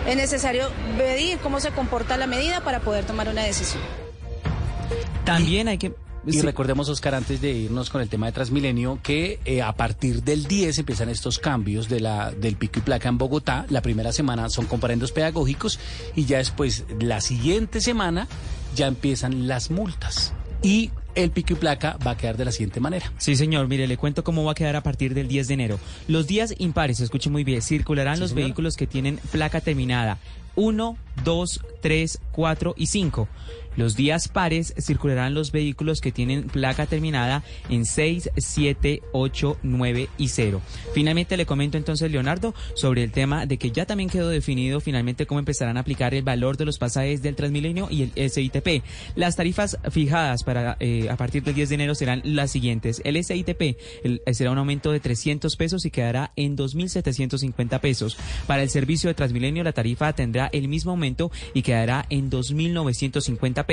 Es 0.07 0.15
necesario 0.15 0.69
medir 0.97 1.37
cómo 1.39 1.59
se 1.59 1.71
comporta 1.71 2.17
la 2.17 2.27
medida 2.27 2.61
para 2.61 2.79
poder 2.79 3.05
tomar 3.05 3.27
una 3.29 3.43
decisión. 3.43 3.83
También 5.25 5.67
hay 5.67 5.77
que... 5.77 5.93
Y 6.25 6.33
sí. 6.33 6.41
recordemos, 6.41 6.89
Oscar, 6.89 7.15
antes 7.15 7.39
de 7.39 7.51
irnos 7.51 7.89
con 7.89 8.01
el 8.01 8.09
tema 8.09 8.25
de 8.25 8.33
Transmilenio, 8.33 8.99
que 9.01 9.39
eh, 9.45 9.61
a 9.61 9.71
partir 9.73 10.23
del 10.23 10.45
10 10.45 10.79
empiezan 10.79 11.07
estos 11.07 11.39
cambios 11.39 11.87
de 11.87 12.01
la, 12.01 12.31
del 12.31 12.57
pico 12.57 12.79
y 12.79 12.81
placa 12.81 13.07
en 13.07 13.17
Bogotá. 13.17 13.65
La 13.69 13.81
primera 13.81 14.11
semana 14.11 14.49
son 14.49 14.65
comparendos 14.65 15.13
pedagógicos 15.13 15.79
y 16.15 16.25
ya 16.25 16.39
después, 16.39 16.83
la 16.99 17.21
siguiente 17.21 17.79
semana, 17.79 18.27
ya 18.75 18.87
empiezan 18.87 19.47
las 19.47 19.71
multas. 19.71 20.33
Y 20.61 20.91
el 21.15 21.31
pico 21.31 21.53
y 21.53 21.55
placa 21.55 21.97
va 22.05 22.11
a 22.11 22.17
quedar 22.17 22.37
de 22.37 22.45
la 22.45 22.51
siguiente 22.51 22.79
manera. 22.79 23.11
Sí, 23.17 23.35
señor. 23.35 23.67
Mire, 23.67 23.87
le 23.87 23.97
cuento 23.97 24.23
cómo 24.23 24.43
va 24.43 24.51
a 24.51 24.55
quedar 24.55 24.75
a 24.75 24.83
partir 24.83 25.13
del 25.13 25.27
10 25.27 25.47
de 25.47 25.53
enero. 25.53 25.79
Los 26.07 26.27
días 26.27 26.53
impares, 26.57 26.99
escuche 26.99 27.29
muy 27.29 27.43
bien, 27.43 27.61
circularán 27.61 28.19
los 28.19 28.33
vehículos 28.33 28.77
que 28.77 28.87
tienen 28.87 29.19
placa 29.31 29.61
terminada 29.61 30.19
1, 30.55 30.97
2, 31.23 31.61
3, 31.81 32.19
4 32.31 32.73
y 32.77 32.87
5. 32.87 33.27
Los 33.77 33.95
días 33.95 34.27
pares 34.27 34.73
circularán 34.79 35.35
los 35.35 35.51
vehículos 35.51 36.01
que 36.01 36.11
tienen 36.11 36.47
placa 36.47 36.87
terminada 36.87 37.43
en 37.69 37.85
6, 37.85 38.31
7, 38.35 39.03
8, 39.13 39.57
9 39.61 40.09
y 40.17 40.27
0. 40.29 40.61
Finalmente 40.95 41.37
le 41.37 41.45
comento 41.45 41.77
entonces, 41.77 42.11
Leonardo, 42.11 42.55
sobre 42.73 43.03
el 43.03 43.11
tema 43.11 43.45
de 43.45 43.57
que 43.59 43.69
ya 43.69 43.85
también 43.85 44.09
quedó 44.09 44.29
definido 44.29 44.79
finalmente 44.81 45.27
cómo 45.27 45.39
empezarán 45.39 45.77
a 45.77 45.81
aplicar 45.81 46.15
el 46.15 46.23
valor 46.23 46.57
de 46.57 46.65
los 46.65 46.79
pasajes 46.79 47.21
del 47.21 47.35
Transmilenio 47.35 47.87
y 47.91 48.09
el 48.15 48.29
SITP. 48.31 48.83
Las 49.15 49.35
tarifas 49.35 49.77
fijadas 49.91 50.43
para 50.43 50.75
eh, 50.79 51.07
a 51.11 51.15
partir 51.15 51.43
del 51.43 51.53
10 51.53 51.69
de 51.69 51.75
enero 51.75 51.93
serán 51.93 52.21
las 52.25 52.49
siguientes. 52.49 52.99
El 53.05 53.23
SITP 53.23 53.77
será 54.31 54.51
un 54.51 54.57
aumento 54.57 54.91
de 54.91 54.99
300 54.99 55.55
pesos 55.55 55.85
y 55.85 55.91
quedará 55.91 56.31
en 56.35 56.57
2.750 56.57 57.79
pesos. 57.79 58.17
Para 58.47 58.63
el 58.63 58.71
servicio 58.71 59.07
de 59.07 59.13
Transmilenio 59.13 59.63
la 59.63 59.73
tarifa 59.73 60.13
tendrá 60.13 60.49
el 60.51 60.67
mismo 60.67 60.91
aumento 60.91 61.31
y 61.53 61.61
quedará 61.61 62.07
en 62.09 62.31
2.950 62.31 63.53
pesos 63.53 63.66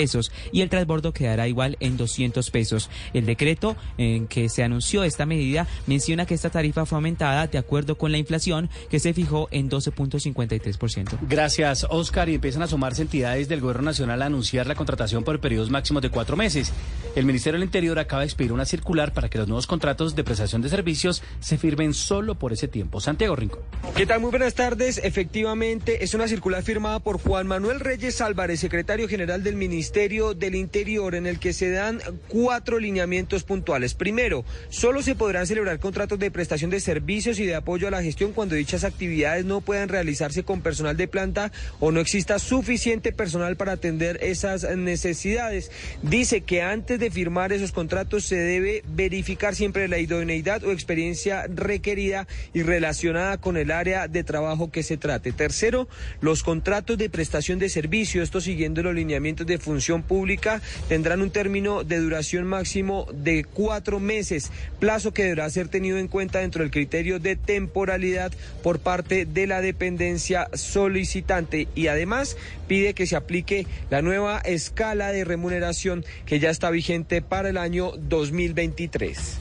y 0.52 0.60
el 0.60 0.68
transbordo 0.68 1.12
quedará 1.12 1.48
igual 1.48 1.76
en 1.80 1.96
200 1.96 2.50
pesos. 2.50 2.90
El 3.12 3.26
decreto 3.26 3.76
en 3.96 4.26
que 4.26 4.48
se 4.48 4.62
anunció 4.62 5.04
esta 5.04 5.24
medida 5.24 5.66
menciona 5.86 6.26
que 6.26 6.34
esta 6.34 6.50
tarifa 6.50 6.84
fue 6.84 6.96
aumentada 6.96 7.46
de 7.46 7.58
acuerdo 7.58 7.96
con 7.96 8.12
la 8.12 8.18
inflación 8.18 8.68
que 8.90 8.98
se 8.98 9.14
fijó 9.14 9.48
en 9.50 9.70
12.53%. 9.70 11.18
Gracias, 11.28 11.86
Oscar. 11.88 12.28
Y 12.28 12.34
empiezan 12.34 12.62
a 12.62 12.66
sumarse 12.66 13.02
entidades 13.02 13.48
del 13.48 13.60
Gobierno 13.60 13.84
Nacional 13.84 14.22
a 14.22 14.26
anunciar 14.26 14.66
la 14.66 14.74
contratación 14.74 15.24
por 15.24 15.40
periodos 15.40 15.70
máximos 15.70 16.02
de 16.02 16.10
cuatro 16.10 16.36
meses. 16.36 16.72
El 17.14 17.26
Ministerio 17.26 17.58
del 17.58 17.66
Interior 17.66 17.98
acaba 17.98 18.20
de 18.20 18.26
expedir 18.26 18.52
una 18.52 18.64
circular 18.64 19.12
para 19.12 19.28
que 19.28 19.38
los 19.38 19.46
nuevos 19.46 19.66
contratos 19.66 20.16
de 20.16 20.24
prestación 20.24 20.62
de 20.62 20.68
servicios 20.68 21.22
se 21.40 21.58
firmen 21.58 21.94
solo 21.94 22.34
por 22.34 22.52
ese 22.52 22.66
tiempo. 22.66 23.00
Santiago 23.00 23.36
Rincón. 23.36 23.60
¿Qué 23.94 24.06
tal? 24.06 24.20
Muy 24.20 24.30
buenas 24.30 24.54
tardes. 24.54 25.00
Efectivamente, 25.02 26.02
es 26.02 26.14
una 26.14 26.26
circular 26.26 26.62
firmada 26.62 26.98
por 26.98 27.20
Juan 27.20 27.46
Manuel 27.46 27.80
Reyes 27.80 28.20
Álvarez, 28.20 28.60
secretario 28.60 29.08
general 29.08 29.44
del 29.44 29.54
Ministerio 29.54 29.83
del 29.92 30.54
Interior, 30.54 31.14
en 31.14 31.26
el 31.26 31.38
que 31.38 31.52
se 31.52 31.70
dan 31.70 32.00
cuatro 32.28 32.78
lineamientos 32.78 33.44
puntuales. 33.44 33.94
Primero, 33.94 34.44
solo 34.70 35.02
se 35.02 35.14
podrán 35.14 35.46
celebrar 35.46 35.78
contratos 35.78 36.18
de 36.18 36.30
prestación 36.30 36.70
de 36.70 36.80
servicios 36.80 37.38
y 37.38 37.46
de 37.46 37.54
apoyo 37.54 37.86
a 37.86 37.90
la 37.90 38.02
gestión 38.02 38.32
cuando 38.32 38.54
dichas 38.54 38.84
actividades 38.84 39.44
no 39.44 39.60
puedan 39.60 39.88
realizarse 39.88 40.42
con 40.42 40.62
personal 40.62 40.96
de 40.96 41.08
planta 41.08 41.52
o 41.80 41.92
no 41.92 42.00
exista 42.00 42.38
suficiente 42.38 43.12
personal 43.12 43.56
para 43.56 43.72
atender 43.72 44.18
esas 44.22 44.64
necesidades. 44.76 45.70
Dice 46.02 46.40
que 46.40 46.62
antes 46.62 46.98
de 46.98 47.10
firmar 47.10 47.52
esos 47.52 47.72
contratos 47.72 48.24
se 48.24 48.36
debe 48.36 48.82
verificar 48.88 49.54
siempre 49.54 49.88
la 49.88 49.98
idoneidad 49.98 50.64
o 50.64 50.72
experiencia 50.72 51.46
requerida 51.48 52.26
y 52.52 52.62
relacionada 52.62 53.38
con 53.38 53.56
el 53.56 53.70
área 53.70 54.08
de 54.08 54.24
trabajo 54.24 54.70
que 54.70 54.82
se 54.82 54.96
trate. 54.96 55.32
Tercero, 55.32 55.88
los 56.20 56.42
contratos 56.42 56.96
de 56.98 57.10
prestación 57.10 57.58
de 57.58 57.68
servicio, 57.68 58.22
esto 58.22 58.40
siguiendo 58.40 58.82
los 58.82 58.94
lineamientos 58.94 59.46
de 59.46 59.58
función 59.64 60.02
pública, 60.02 60.62
tendrán 60.88 61.22
un 61.22 61.30
término 61.30 61.82
de 61.82 61.98
duración 61.98 62.44
máximo 62.44 63.06
de 63.12 63.44
cuatro 63.44 63.98
meses, 63.98 64.52
plazo 64.78 65.12
que 65.12 65.24
deberá 65.24 65.50
ser 65.50 65.68
tenido 65.68 65.98
en 65.98 66.08
cuenta 66.08 66.40
dentro 66.40 66.62
del 66.62 66.70
criterio 66.70 67.18
de 67.18 67.36
temporalidad 67.36 68.32
por 68.62 68.78
parte 68.78 69.26
de 69.26 69.46
la 69.46 69.60
dependencia 69.60 70.48
solicitante 70.52 71.66
y 71.74 71.88
además 71.88 72.36
pide 72.68 72.94
que 72.94 73.06
se 73.06 73.16
aplique 73.16 73.66
la 73.90 74.02
nueva 74.02 74.38
escala 74.38 75.12
de 75.12 75.24
remuneración 75.24 76.04
que 76.26 76.38
ya 76.38 76.50
está 76.50 76.70
vigente 76.70 77.22
para 77.22 77.48
el 77.48 77.58
año 77.58 77.92
2023. 77.96 79.38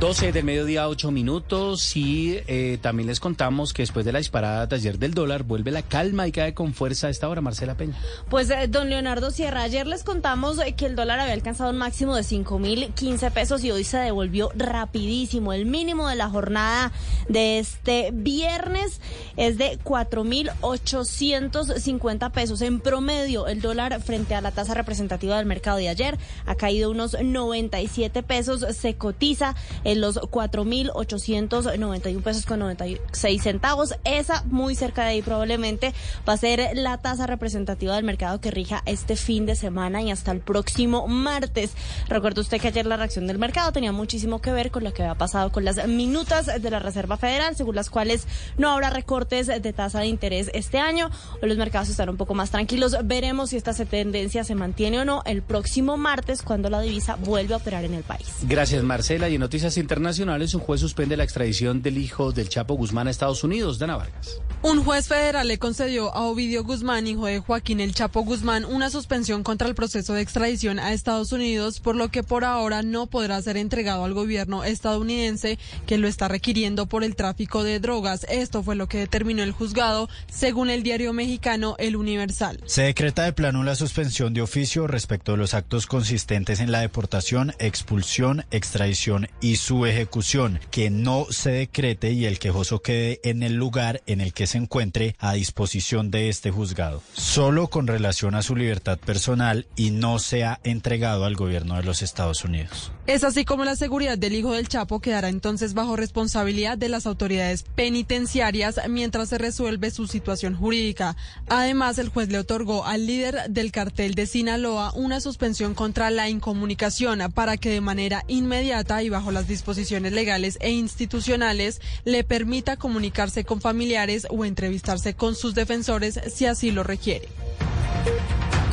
12 0.00 0.32
del 0.32 0.44
mediodía, 0.44 0.88
8 0.88 1.10
minutos 1.10 1.94
y 1.94 2.38
eh, 2.46 2.78
también 2.80 3.06
les 3.06 3.20
contamos 3.20 3.74
que 3.74 3.82
después 3.82 4.06
de 4.06 4.12
la 4.12 4.18
disparada 4.18 4.66
de 4.66 4.74
ayer 4.74 4.98
del 4.98 5.12
dólar 5.12 5.42
vuelve 5.42 5.70
la 5.70 5.82
calma 5.82 6.26
y 6.26 6.32
cae 6.32 6.54
con 6.54 6.72
fuerza 6.72 7.08
a 7.08 7.10
esta 7.10 7.28
hora 7.28 7.42
Marcela 7.42 7.74
Peña. 7.74 7.98
Pues 8.30 8.48
eh, 8.48 8.66
don 8.66 8.88
Leonardo 8.88 9.30
Sierra, 9.30 9.60
ayer 9.60 9.86
les 9.86 10.02
contamos 10.02 10.58
eh, 10.58 10.72
que 10.72 10.86
el 10.86 10.96
dólar 10.96 11.20
había 11.20 11.34
alcanzado 11.34 11.68
un 11.68 11.76
máximo 11.76 12.16
de 12.16 12.22
5.015 12.22 13.30
pesos 13.30 13.62
y 13.62 13.72
hoy 13.72 13.84
se 13.84 13.98
devolvió 13.98 14.50
rapidísimo. 14.54 15.52
El 15.52 15.66
mínimo 15.66 16.08
de 16.08 16.16
la 16.16 16.30
jornada 16.30 16.92
de 17.28 17.58
este 17.58 18.08
viernes 18.14 19.02
es 19.36 19.58
de 19.58 19.78
4.850 19.84 22.30
pesos. 22.30 22.62
En 22.62 22.80
promedio, 22.80 23.48
el 23.48 23.60
dólar 23.60 24.00
frente 24.00 24.34
a 24.34 24.40
la 24.40 24.50
tasa 24.50 24.72
representativa 24.72 25.36
del 25.36 25.44
mercado 25.44 25.76
de 25.76 25.90
ayer 25.90 26.16
ha 26.46 26.54
caído 26.54 26.90
unos 26.90 27.18
97 27.22 28.22
pesos. 28.22 28.64
Se 28.74 28.94
cotiza 28.94 29.54
en 29.84 30.00
los 30.00 30.20
4.891 30.20 32.22
pesos 32.22 32.46
con 32.46 32.60
96 32.60 33.42
centavos. 33.42 33.94
Esa 34.04 34.42
muy 34.46 34.74
cerca 34.74 35.02
de 35.02 35.08
ahí 35.08 35.22
probablemente 35.22 35.92
va 36.28 36.34
a 36.34 36.36
ser 36.36 36.70
la 36.74 36.98
tasa 36.98 37.26
representativa 37.26 37.94
del 37.94 38.04
mercado 38.04 38.40
que 38.40 38.50
rija 38.50 38.82
este 38.86 39.16
fin 39.16 39.46
de 39.46 39.56
semana 39.56 40.02
y 40.02 40.10
hasta 40.10 40.32
el 40.32 40.40
próximo 40.40 41.06
martes. 41.08 41.72
Recuerda 42.08 42.42
usted 42.42 42.60
que 42.60 42.68
ayer 42.68 42.86
la 42.86 42.96
reacción 42.96 43.26
del 43.26 43.38
mercado 43.38 43.72
tenía 43.72 43.92
muchísimo 43.92 44.40
que 44.40 44.52
ver 44.52 44.70
con 44.70 44.84
lo 44.84 44.92
que 44.92 45.02
había 45.02 45.16
pasado 45.16 45.50
con 45.50 45.64
las 45.64 45.86
minutas 45.88 46.46
de 46.46 46.70
la 46.70 46.78
Reserva 46.78 47.16
Federal, 47.16 47.56
según 47.56 47.76
las 47.76 47.90
cuales 47.90 48.26
no 48.58 48.70
habrá 48.70 48.90
recortes 48.90 49.46
de 49.46 49.72
tasa 49.72 50.00
de 50.00 50.06
interés 50.06 50.50
este 50.54 50.78
año. 50.78 51.10
Los 51.42 51.56
mercados 51.56 51.88
están 51.88 52.08
un 52.08 52.16
poco 52.16 52.34
más 52.34 52.50
tranquilos. 52.50 52.96
Veremos 53.04 53.50
si 53.50 53.56
esta 53.56 53.74
tendencia 53.74 54.44
se 54.44 54.54
mantiene 54.54 55.00
o 55.00 55.04
no 55.04 55.22
el 55.24 55.42
próximo 55.42 55.96
martes 55.96 56.42
cuando 56.42 56.70
la 56.70 56.80
divisa 56.80 57.16
vuelve 57.16 57.54
a 57.54 57.58
operar 57.58 57.84
en 57.84 57.94
el 57.94 58.02
país. 58.02 58.28
Gracias 58.42 58.82
Marcela. 58.82 59.28
Y 59.28 59.36
en 59.36 59.42
noticias 59.50 59.78
internacionales, 59.78 60.54
un 60.54 60.60
juez 60.60 60.80
suspende 60.80 61.16
la 61.16 61.24
extradición 61.24 61.82
del 61.82 61.98
hijo 61.98 62.30
del 62.30 62.48
Chapo 62.48 62.74
Guzmán 62.74 63.08
a 63.08 63.10
Estados 63.10 63.42
Unidos, 63.42 63.80
Dana 63.80 63.96
Vargas. 63.96 64.40
Un 64.62 64.84
juez 64.84 65.08
federal 65.08 65.48
le 65.48 65.58
concedió 65.58 66.14
a 66.14 66.20
Ovidio 66.26 66.62
Guzmán, 66.62 67.08
hijo 67.08 67.26
de 67.26 67.40
Joaquín 67.40 67.80
El 67.80 67.92
Chapo 67.92 68.20
Guzmán, 68.20 68.64
una 68.64 68.90
suspensión 68.90 69.42
contra 69.42 69.66
el 69.66 69.74
proceso 69.74 70.12
de 70.12 70.20
extradición 70.20 70.78
a 70.78 70.92
Estados 70.92 71.32
Unidos, 71.32 71.80
por 71.80 71.96
lo 71.96 72.10
que 72.10 72.22
por 72.22 72.44
ahora 72.44 72.82
no 72.82 73.06
podrá 73.08 73.42
ser 73.42 73.56
entregado 73.56 74.04
al 74.04 74.14
gobierno 74.14 74.62
estadounidense 74.62 75.58
que 75.86 75.98
lo 75.98 76.06
está 76.06 76.28
requiriendo 76.28 76.86
por 76.86 77.02
el 77.02 77.16
tráfico 77.16 77.64
de 77.64 77.80
drogas. 77.80 78.26
Esto 78.28 78.62
fue 78.62 78.76
lo 78.76 78.86
que 78.86 78.98
determinó 78.98 79.42
el 79.42 79.50
juzgado, 79.50 80.08
según 80.30 80.70
el 80.70 80.84
diario 80.84 81.12
mexicano 81.12 81.74
El 81.78 81.96
Universal. 81.96 82.60
Se 82.66 82.82
decreta 82.82 83.24
de 83.24 83.32
plano 83.32 83.64
la 83.64 83.74
suspensión 83.74 84.32
de 84.32 84.42
oficio 84.42 84.86
respecto 84.86 85.32
de 85.32 85.38
los 85.38 85.54
actos 85.54 85.86
consistentes 85.86 86.60
en 86.60 86.70
la 86.70 86.80
deportación, 86.80 87.54
expulsión, 87.58 88.44
extradición 88.52 89.26
y 89.40 89.56
su 89.56 89.86
ejecución, 89.86 90.60
que 90.70 90.90
no 90.90 91.26
se 91.30 91.50
decrete 91.50 92.12
y 92.12 92.26
el 92.26 92.38
quejoso 92.38 92.80
quede 92.80 93.20
en 93.24 93.42
el 93.42 93.54
lugar 93.54 94.02
en 94.06 94.20
el 94.20 94.32
que 94.32 94.46
se 94.46 94.58
encuentre 94.58 95.16
a 95.18 95.34
disposición 95.34 96.10
de 96.10 96.28
este 96.28 96.50
juzgado, 96.50 97.02
solo 97.12 97.68
con 97.68 97.86
relación 97.86 98.34
a 98.34 98.42
su 98.42 98.56
libertad 98.56 98.98
personal 98.98 99.66
y 99.76 99.90
no 99.90 100.18
sea 100.18 100.60
entregado 100.64 101.24
al 101.24 101.36
gobierno 101.36 101.76
de 101.76 101.82
los 101.82 102.02
Estados 102.02 102.44
Unidos. 102.44 102.92
Es 103.06 103.24
así 103.24 103.44
como 103.44 103.64
la 103.64 103.76
seguridad 103.76 104.18
del 104.18 104.34
hijo 104.34 104.52
del 104.52 104.68
Chapo 104.68 105.00
quedará 105.00 105.28
entonces 105.28 105.74
bajo 105.74 105.96
responsabilidad 105.96 106.78
de 106.78 106.88
las 106.88 107.06
autoridades 107.06 107.64
penitenciarias 107.74 108.80
mientras 108.88 109.30
se 109.30 109.38
resuelve 109.38 109.90
su 109.90 110.06
situación 110.06 110.54
jurídica. 110.54 111.16
Además, 111.48 111.98
el 111.98 112.08
juez 112.08 112.28
le 112.28 112.38
otorgó 112.38 112.84
al 112.86 113.06
líder 113.06 113.50
del 113.50 113.72
cartel 113.72 114.14
de 114.14 114.26
Sinaloa 114.26 114.92
una 114.94 115.20
suspensión 115.20 115.74
contra 115.74 116.10
la 116.10 116.28
incomunicación 116.28 117.20
para 117.34 117.56
que 117.56 117.70
de 117.70 117.80
manera 117.80 118.24
inmediata 118.28 119.02
y 119.02 119.08
bajo 119.08 119.29
las 119.32 119.48
disposiciones 119.48 120.12
legales 120.12 120.58
e 120.60 120.70
institucionales 120.70 121.80
le 122.04 122.24
permita 122.24 122.76
comunicarse 122.76 123.44
con 123.44 123.60
familiares 123.60 124.26
o 124.30 124.44
entrevistarse 124.44 125.14
con 125.14 125.34
sus 125.34 125.54
defensores 125.54 126.20
si 126.32 126.46
así 126.46 126.70
lo 126.70 126.82
requiere. 126.82 127.28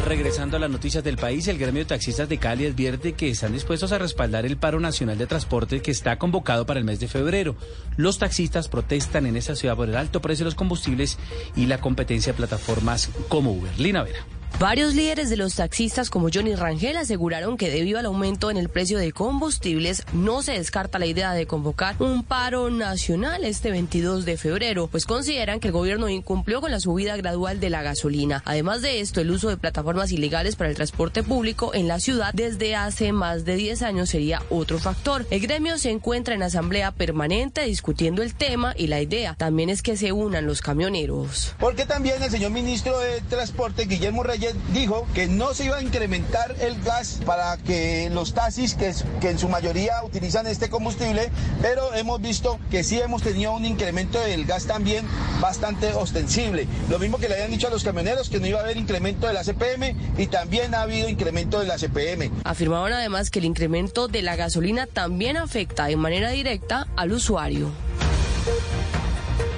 Regresando 0.07 0.55
a 0.55 0.59
las 0.61 0.69
noticias 0.69 1.03
del 1.03 1.17
país, 1.17 1.49
el 1.49 1.57
gremio 1.57 1.81
de 1.81 1.89
taxistas 1.89 2.29
de 2.29 2.37
Cali 2.37 2.65
advierte 2.65 3.11
que 3.11 3.29
están 3.29 3.51
dispuestos 3.51 3.91
a 3.91 3.97
respaldar 3.97 4.45
el 4.45 4.55
paro 4.55 4.79
nacional 4.79 5.17
de 5.17 5.27
transporte 5.27 5.81
que 5.81 5.91
está 5.91 6.17
convocado 6.17 6.65
para 6.65 6.79
el 6.79 6.85
mes 6.85 7.01
de 7.01 7.09
febrero. 7.09 7.57
Los 7.97 8.17
taxistas 8.17 8.69
protestan 8.69 9.25
en 9.25 9.35
esa 9.35 9.57
ciudad 9.57 9.75
por 9.75 9.89
el 9.89 9.97
alto 9.97 10.21
precio 10.21 10.45
de 10.45 10.47
los 10.47 10.55
combustibles 10.55 11.17
y 11.57 11.65
la 11.65 11.81
competencia 11.81 12.31
de 12.31 12.37
plataformas 12.37 13.09
como 13.27 13.51
Uber. 13.51 13.77
Lina 13.77 14.03
Vera. 14.03 14.36
Varios 14.59 14.95
líderes 14.95 15.29
de 15.29 15.37
los 15.37 15.53
taxistas 15.53 16.09
como 16.09 16.29
Johnny 16.33 16.55
Rangel 16.55 16.97
aseguraron 16.97 17.57
que 17.57 17.69
debido 17.69 17.99
al 17.99 18.07
aumento 18.07 18.49
en 18.49 18.57
el 18.57 18.69
precio 18.69 18.97
de 18.97 19.11
combustibles 19.11 20.03
no 20.13 20.41
se 20.41 20.53
descarta 20.53 20.97
la 20.97 21.05
idea 21.05 21.33
de 21.33 21.45
convocar 21.45 21.95
un 21.99 22.23
paro 22.23 22.71
nacional 22.71 23.43
este 23.43 23.69
22 23.69 24.25
de 24.25 24.35
febrero, 24.35 24.87
pues 24.87 25.05
consideran 25.05 25.59
que 25.59 25.67
el 25.67 25.73
gobierno 25.73 26.09
incumplió 26.09 26.59
con 26.59 26.71
la 26.71 26.79
subida 26.79 27.15
gradual 27.17 27.59
de 27.59 27.69
la 27.69 27.83
gasolina. 27.83 28.41
Además 28.45 28.81
de 28.81 28.99
esto, 28.99 29.21
el 29.21 29.29
uso 29.29 29.49
de 29.49 29.57
plataformas 29.57 30.11
ilegales 30.11 30.55
para 30.55 30.71
el 30.71 30.75
transporte 30.75 31.21
público 31.21 31.75
en 31.75 31.87
la 31.87 31.99
ciudad 31.99 32.33
desde 32.33 32.75
hace 32.75 33.11
más 33.11 33.45
de 33.45 33.57
10 33.57 33.83
años 33.83 34.09
sería 34.09 34.41
otro 34.49 34.79
factor. 34.79 35.27
El 35.29 35.41
gremio 35.41 35.77
se 35.77 35.91
encuentra 35.91 36.33
en 36.33 36.41
asamblea 36.41 36.91
permanente 36.91 37.61
discutiendo 37.61 38.23
el 38.23 38.33
tema 38.33 38.73
y 38.75 38.87
la 38.87 39.01
idea 39.01 39.35
también 39.35 39.69
es 39.69 39.83
que 39.83 39.97
se 39.97 40.13
unan 40.13 40.47
los 40.47 40.61
camioneros. 40.61 41.53
Porque 41.59 41.85
también 41.85 42.23
el 42.23 42.31
señor 42.31 42.49
ministro 42.49 42.97
de 42.97 43.21
Transporte, 43.21 43.85
Guillermo 43.85 44.23
Reyes, 44.23 44.36
dijo 44.73 45.07
que 45.13 45.27
no 45.27 45.53
se 45.53 45.65
iba 45.65 45.77
a 45.77 45.81
incrementar 45.81 46.55
el 46.59 46.81
gas 46.81 47.19
para 47.25 47.57
que 47.57 48.09
los 48.11 48.33
taxis, 48.33 48.75
que, 48.75 48.93
que 49.21 49.29
en 49.29 49.39
su 49.39 49.49
mayoría 49.49 50.03
utilizan 50.03 50.47
este 50.47 50.69
combustible, 50.69 51.31
pero 51.61 51.93
hemos 51.93 52.21
visto 52.21 52.59
que 52.69 52.83
sí 52.83 52.99
hemos 52.99 53.21
tenido 53.21 53.53
un 53.53 53.65
incremento 53.65 54.19
del 54.19 54.45
gas 54.45 54.65
también 54.65 55.05
bastante 55.39 55.93
ostensible. 55.93 56.67
Lo 56.89 56.99
mismo 56.99 57.17
que 57.17 57.27
le 57.27 57.35
habían 57.35 57.51
dicho 57.51 57.67
a 57.67 57.71
los 57.71 57.83
camioneros 57.83 58.29
que 58.29 58.39
no 58.39 58.47
iba 58.47 58.59
a 58.59 58.63
haber 58.63 58.77
incremento 58.77 59.27
de 59.27 59.33
la 59.33 59.43
CPM 59.43 59.95
y 60.17 60.27
también 60.27 60.73
ha 60.75 60.81
habido 60.81 61.09
incremento 61.09 61.59
de 61.59 61.67
la 61.67 61.77
CPM. 61.77 62.31
Afirmaban 62.43 62.93
además 62.93 63.29
que 63.29 63.39
el 63.39 63.45
incremento 63.45 64.07
de 64.07 64.21
la 64.21 64.35
gasolina 64.35 64.87
también 64.87 65.37
afecta 65.37 65.85
de 65.85 65.95
manera 65.95 66.29
directa 66.31 66.87
al 66.95 67.11
usuario. 67.11 67.71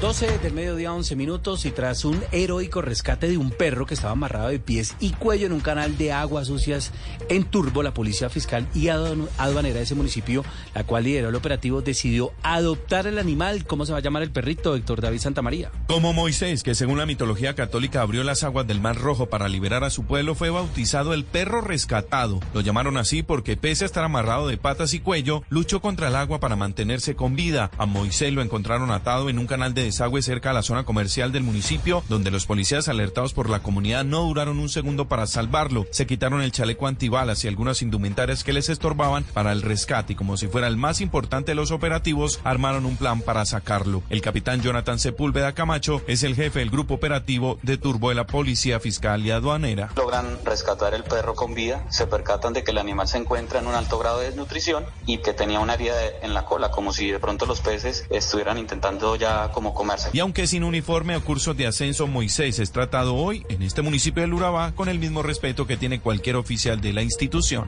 12 0.01 0.37
del 0.37 0.53
mediodía, 0.53 0.93
11 0.93 1.17
minutos 1.17 1.65
y 1.65 1.71
tras 1.71 2.05
un 2.05 2.23
heroico 2.31 2.81
rescate 2.81 3.27
de 3.27 3.37
un 3.37 3.51
perro 3.51 3.85
que 3.85 3.95
estaba 3.95 4.13
amarrado 4.13 4.47
de 4.47 4.57
pies 4.57 4.95
y 5.01 5.09
cuello 5.09 5.45
en 5.45 5.51
un 5.51 5.59
canal 5.59 5.97
de 5.97 6.13
aguas 6.13 6.47
sucias 6.47 6.93
en 7.27 7.43
Turbo, 7.43 7.83
la 7.83 7.93
policía 7.93 8.29
fiscal 8.29 8.65
y 8.73 8.87
aduanera 8.87 9.75
de 9.75 9.81
ese 9.81 9.95
municipio, 9.95 10.45
la 10.73 10.85
cual 10.85 11.03
lideró 11.03 11.27
el 11.27 11.35
operativo, 11.35 11.81
decidió 11.81 12.31
adoptar 12.43 13.07
el 13.07 13.19
animal. 13.19 13.65
¿Cómo 13.65 13.85
se 13.85 13.91
va 13.91 13.97
a 13.97 14.01
llamar 14.01 14.23
el 14.23 14.31
perrito, 14.31 14.73
Héctor 14.73 15.01
David 15.01 15.19
Santamaría? 15.19 15.69
Como 15.87 16.13
Moisés, 16.13 16.63
que 16.63 16.75
según 16.75 16.97
la 16.97 17.05
mitología 17.05 17.53
católica 17.53 18.01
abrió 18.01 18.23
las 18.23 18.43
aguas 18.45 18.65
del 18.67 18.79
Mar 18.79 18.95
Rojo 18.95 19.25
para 19.25 19.49
liberar 19.49 19.83
a 19.83 19.89
su 19.89 20.05
pueblo, 20.05 20.33
fue 20.33 20.49
bautizado 20.49 21.13
el 21.13 21.25
perro 21.25 21.59
rescatado. 21.59 22.39
Lo 22.53 22.61
llamaron 22.61 22.95
así 22.95 23.21
porque 23.21 23.57
pese 23.57 23.83
a 23.83 23.87
estar 23.87 24.05
amarrado 24.05 24.47
de 24.47 24.55
patas 24.55 24.93
y 24.93 25.01
cuello, 25.01 25.43
luchó 25.49 25.81
contra 25.81 26.07
el 26.07 26.15
agua 26.15 26.39
para 26.39 26.55
mantenerse 26.55 27.17
con 27.17 27.35
vida. 27.35 27.69
A 27.77 27.85
Moisés 27.85 28.31
lo 28.31 28.41
encontraron 28.41 28.91
atado 28.91 29.29
en 29.29 29.39
un 29.39 29.47
canal 29.47 29.73
de 29.73 29.88
desagüe 29.89 30.21
cerca 30.21 30.51
a 30.51 30.53
la 30.53 30.61
zona 30.61 30.85
comercial 30.85 31.31
del 31.31 31.43
municipio, 31.43 32.03
donde 32.09 32.31
los 32.31 32.45
policías 32.45 32.87
alertados 32.87 33.33
por 33.33 33.49
la 33.49 33.61
comunidad 33.61 34.05
no 34.05 34.21
duraron 34.21 34.59
un 34.59 34.69
segundo 34.69 35.07
para 35.07 35.27
salvarlo. 35.27 35.87
Se 35.91 36.05
quitaron 36.05 36.41
el 36.41 36.51
chaleco 36.51 36.87
antibalas 36.87 37.43
y 37.43 37.47
algunas 37.47 37.81
indumentarias 37.81 38.43
que 38.43 38.53
les 38.53 38.69
estorbaban 38.69 39.23
para 39.23 39.51
el 39.51 39.61
rescate 39.61 40.13
y 40.13 40.15
como 40.15 40.37
si 40.37 40.47
fuera 40.47 40.67
el 40.67 40.77
más 40.77 41.01
importante 41.01 41.51
de 41.51 41.55
los 41.55 41.71
operativos, 41.71 42.39
armaron 42.43 42.85
un 42.85 42.97
plan 42.97 43.21
para 43.21 43.45
sacarlo. 43.45 44.03
El 44.09 44.21
capitán 44.21 44.61
Jonathan 44.61 44.99
Sepúlveda 44.99 45.53
Camacho 45.53 46.01
es 46.07 46.23
el 46.23 46.35
jefe 46.35 46.59
del 46.59 46.69
grupo 46.69 46.93
operativo 46.93 47.57
de 47.63 47.77
Turbo 47.77 48.09
de 48.09 48.15
la 48.15 48.27
Policía 48.27 48.79
Fiscal 48.79 49.25
y 49.25 49.31
Aduanera. 49.31 49.89
Logran 49.95 50.39
rescatar 50.45 50.93
el 50.93 51.03
perro 51.03 51.33
con 51.33 51.55
vida, 51.55 51.83
se 51.89 52.05
percatan 52.05 52.53
de 52.53 52.63
que 52.63 52.71
el 52.71 52.77
animal 52.77 53.07
se 53.07 53.17
encuentra 53.17 53.59
en 53.59 53.67
un 53.67 53.73
alto 53.73 53.97
grado 53.97 54.19
de 54.19 54.27
desnutrición 54.27 54.85
y 55.05 55.17
que 55.17 55.33
tenía 55.33 55.59
una 55.59 55.73
herida 55.73 55.95
en 56.21 56.33
la 56.33 56.45
cola, 56.45 56.69
como 56.69 56.93
si 56.93 57.09
de 57.09 57.19
pronto 57.19 57.45
los 57.45 57.61
peces 57.61 58.05
estuvieran 58.09 58.57
intentando 58.57 59.15
ya 59.15 59.51
como 59.51 59.73
comerse. 59.79 60.09
Y 60.11 60.19
aunque 60.19 60.45
sin 60.45 60.63
uniforme 60.63 61.15
o 61.15 61.23
cursos 61.23 61.55
de 61.55 61.65
ascenso, 61.65 62.05
Moisés 62.05 62.59
es 62.59 62.71
tratado 62.71 63.15
hoy 63.15 63.45
en 63.49 63.63
este 63.63 63.81
municipio 63.81 64.21
del 64.21 64.33
Urabá 64.33 64.73
con 64.73 64.89
el 64.89 64.99
mismo 64.99 65.23
respeto 65.23 65.65
que 65.65 65.77
tiene 65.77 66.01
cualquier 66.01 66.35
oficial 66.35 66.81
de 66.81 66.93
la 66.93 67.01
institución. 67.01 67.67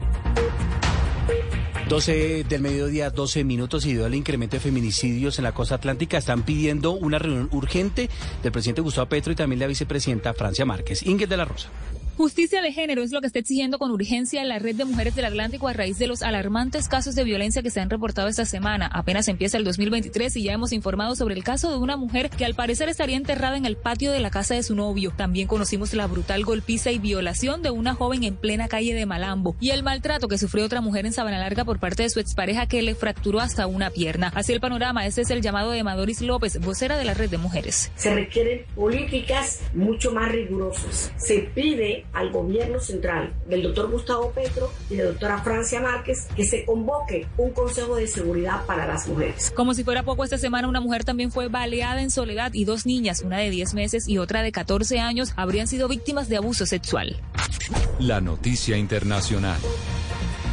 12 1.88 2.44
del 2.44 2.62
mediodía, 2.62 3.10
12 3.10 3.44
minutos 3.44 3.84
y 3.84 3.88
debido 3.88 4.06
al 4.06 4.14
incremento 4.14 4.56
de 4.56 4.60
feminicidios 4.60 5.38
en 5.38 5.44
la 5.44 5.52
costa 5.52 5.74
atlántica, 5.76 6.18
están 6.18 6.42
pidiendo 6.42 6.92
una 6.92 7.18
reunión 7.18 7.48
urgente 7.52 8.08
del 8.42 8.52
presidente 8.52 8.80
Gustavo 8.80 9.08
Petro 9.08 9.32
y 9.32 9.36
también 9.36 9.60
la 9.60 9.66
vicepresidenta 9.66 10.32
Francia 10.34 10.64
Márquez. 10.64 11.02
Ingrid 11.02 11.28
de 11.28 11.36
la 11.36 11.44
Rosa. 11.44 11.68
Justicia 12.22 12.62
de 12.62 12.70
género 12.70 13.02
es 13.02 13.10
lo 13.10 13.20
que 13.20 13.26
está 13.26 13.40
exigiendo 13.40 13.80
con 13.80 13.90
urgencia 13.90 14.44
la 14.44 14.60
red 14.60 14.76
de 14.76 14.84
mujeres 14.84 15.16
del 15.16 15.24
Atlántico 15.24 15.66
a 15.66 15.72
raíz 15.72 15.98
de 15.98 16.06
los 16.06 16.22
alarmantes 16.22 16.86
casos 16.86 17.16
de 17.16 17.24
violencia 17.24 17.64
que 17.64 17.70
se 17.70 17.80
han 17.80 17.90
reportado 17.90 18.28
esta 18.28 18.44
semana. 18.44 18.86
Apenas 18.86 19.26
empieza 19.26 19.58
el 19.58 19.64
2023 19.64 20.36
y 20.36 20.44
ya 20.44 20.52
hemos 20.52 20.72
informado 20.72 21.16
sobre 21.16 21.34
el 21.34 21.42
caso 21.42 21.72
de 21.72 21.78
una 21.78 21.96
mujer 21.96 22.30
que 22.30 22.44
al 22.44 22.54
parecer 22.54 22.88
estaría 22.88 23.16
enterrada 23.16 23.56
en 23.56 23.66
el 23.66 23.76
patio 23.76 24.12
de 24.12 24.20
la 24.20 24.30
casa 24.30 24.54
de 24.54 24.62
su 24.62 24.76
novio. 24.76 25.12
También 25.16 25.48
conocimos 25.48 25.94
la 25.94 26.06
brutal 26.06 26.44
golpiza 26.44 26.92
y 26.92 27.00
violación 27.00 27.60
de 27.60 27.72
una 27.72 27.92
joven 27.94 28.22
en 28.22 28.36
plena 28.36 28.68
calle 28.68 28.94
de 28.94 29.04
Malambo 29.04 29.56
y 29.58 29.70
el 29.70 29.82
maltrato 29.82 30.28
que 30.28 30.38
sufrió 30.38 30.64
otra 30.64 30.80
mujer 30.80 31.06
en 31.06 31.12
Sabana 31.12 31.40
Larga 31.40 31.64
por 31.64 31.80
parte 31.80 32.04
de 32.04 32.10
su 32.10 32.20
expareja 32.20 32.68
que 32.68 32.82
le 32.82 32.94
fracturó 32.94 33.40
hasta 33.40 33.66
una 33.66 33.90
pierna. 33.90 34.30
Así 34.36 34.52
el 34.52 34.60
panorama, 34.60 35.06
este 35.06 35.22
es 35.22 35.30
el 35.30 35.42
llamado 35.42 35.72
de 35.72 35.82
Madoris 35.82 36.22
López, 36.22 36.60
vocera 36.60 36.96
de 36.96 37.04
la 37.04 37.14
red 37.14 37.30
de 37.30 37.38
mujeres. 37.38 37.90
Se 37.96 38.14
requieren 38.14 38.64
políticas 38.76 39.60
mucho 39.74 40.12
más 40.12 40.30
rigurosas. 40.30 41.12
Se 41.16 41.50
pide 41.52 42.04
al 42.12 42.30
gobierno 42.30 42.80
central 42.80 43.32
del 43.48 43.62
doctor 43.62 43.90
Gustavo 43.90 44.30
Petro 44.30 44.70
y 44.90 44.96
de 44.96 45.04
la 45.04 45.10
doctora 45.10 45.42
Francia 45.42 45.80
Márquez 45.80 46.26
que 46.36 46.44
se 46.44 46.64
convoque 46.64 47.26
un 47.36 47.52
consejo 47.52 47.96
de 47.96 48.06
seguridad 48.06 48.64
para 48.66 48.86
las 48.86 49.08
mujeres. 49.08 49.52
Como 49.54 49.74
si 49.74 49.84
fuera 49.84 50.02
poco 50.02 50.24
esta 50.24 50.38
semana, 50.38 50.68
una 50.68 50.80
mujer 50.80 51.04
también 51.04 51.30
fue 51.30 51.48
baleada 51.48 52.02
en 52.02 52.10
soledad 52.10 52.52
y 52.54 52.64
dos 52.64 52.86
niñas, 52.86 53.22
una 53.22 53.38
de 53.38 53.50
10 53.50 53.74
meses 53.74 54.08
y 54.08 54.18
otra 54.18 54.42
de 54.42 54.52
14 54.52 54.98
años, 55.00 55.32
habrían 55.36 55.66
sido 55.66 55.88
víctimas 55.88 56.28
de 56.28 56.36
abuso 56.36 56.66
sexual. 56.66 57.16
La 57.98 58.20
noticia 58.20 58.76
internacional. 58.76 59.60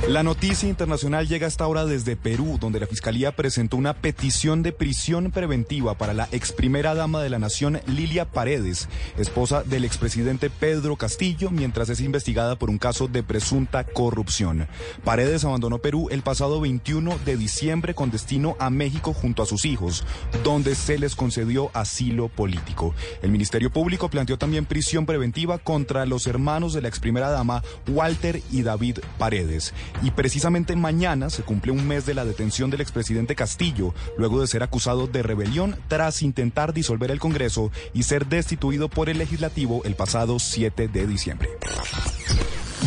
La 0.07 0.23
noticia 0.23 0.67
internacional 0.67 1.27
llega 1.27 1.45
hasta 1.45 1.65
ahora 1.65 1.85
desde 1.85 2.15
Perú, 2.15 2.57
donde 2.59 2.79
la 2.79 2.87
Fiscalía 2.87 3.35
presentó 3.35 3.77
una 3.77 3.93
petición 3.93 4.63
de 4.63 4.71
prisión 4.71 5.29
preventiva 5.29 5.95
para 5.95 6.13
la 6.13 6.27
ex 6.31 6.51
primera 6.51 6.95
dama 6.95 7.21
de 7.21 7.29
la 7.29 7.37
nación, 7.37 7.79
Lilia 7.85 8.25
Paredes, 8.25 8.87
esposa 9.19 9.61
del 9.61 9.85
expresidente 9.85 10.49
Pedro 10.49 10.95
Castillo, 10.95 11.51
mientras 11.51 11.89
es 11.89 11.99
investigada 11.99 12.57
por 12.57 12.71
un 12.71 12.79
caso 12.79 13.07
de 13.07 13.21
presunta 13.21 13.83
corrupción. 13.83 14.67
Paredes 15.03 15.43
abandonó 15.45 15.77
Perú 15.77 16.07
el 16.09 16.23
pasado 16.23 16.59
21 16.59 17.19
de 17.25 17.37
diciembre 17.37 17.93
con 17.93 18.09
destino 18.09 18.55
a 18.57 18.71
México 18.71 19.13
junto 19.13 19.43
a 19.43 19.45
sus 19.45 19.65
hijos, 19.65 20.05
donde 20.43 20.73
se 20.73 20.97
les 20.97 21.15
concedió 21.15 21.69
asilo 21.73 22.29
político. 22.29 22.95
El 23.21 23.31
Ministerio 23.31 23.69
Público 23.69 24.09
planteó 24.09 24.39
también 24.39 24.65
prisión 24.65 25.05
preventiva 25.05 25.59
contra 25.59 26.07
los 26.07 26.25
hermanos 26.25 26.73
de 26.73 26.81
la 26.81 26.87
ex 26.87 26.99
primera 26.99 27.29
dama, 27.29 27.63
Walter 27.87 28.41
y 28.49 28.63
David 28.63 28.99
Paredes. 29.19 29.73
Y 30.01 30.11
precisamente 30.11 30.75
mañana 30.75 31.29
se 31.29 31.43
cumple 31.43 31.71
un 31.71 31.87
mes 31.87 32.05
de 32.05 32.13
la 32.13 32.25
detención 32.25 32.69
del 32.69 32.81
expresidente 32.81 33.35
Castillo, 33.35 33.93
luego 34.17 34.41
de 34.41 34.47
ser 34.47 34.63
acusado 34.63 35.07
de 35.07 35.23
rebelión 35.23 35.75
tras 35.87 36.21
intentar 36.21 36.73
disolver 36.73 37.11
el 37.11 37.19
Congreso 37.19 37.71
y 37.93 38.03
ser 38.03 38.27
destituido 38.27 38.89
por 38.89 39.09
el 39.09 39.17
legislativo 39.17 39.81
el 39.83 39.95
pasado 39.95 40.39
7 40.39 40.87
de 40.87 41.07
diciembre. 41.07 41.49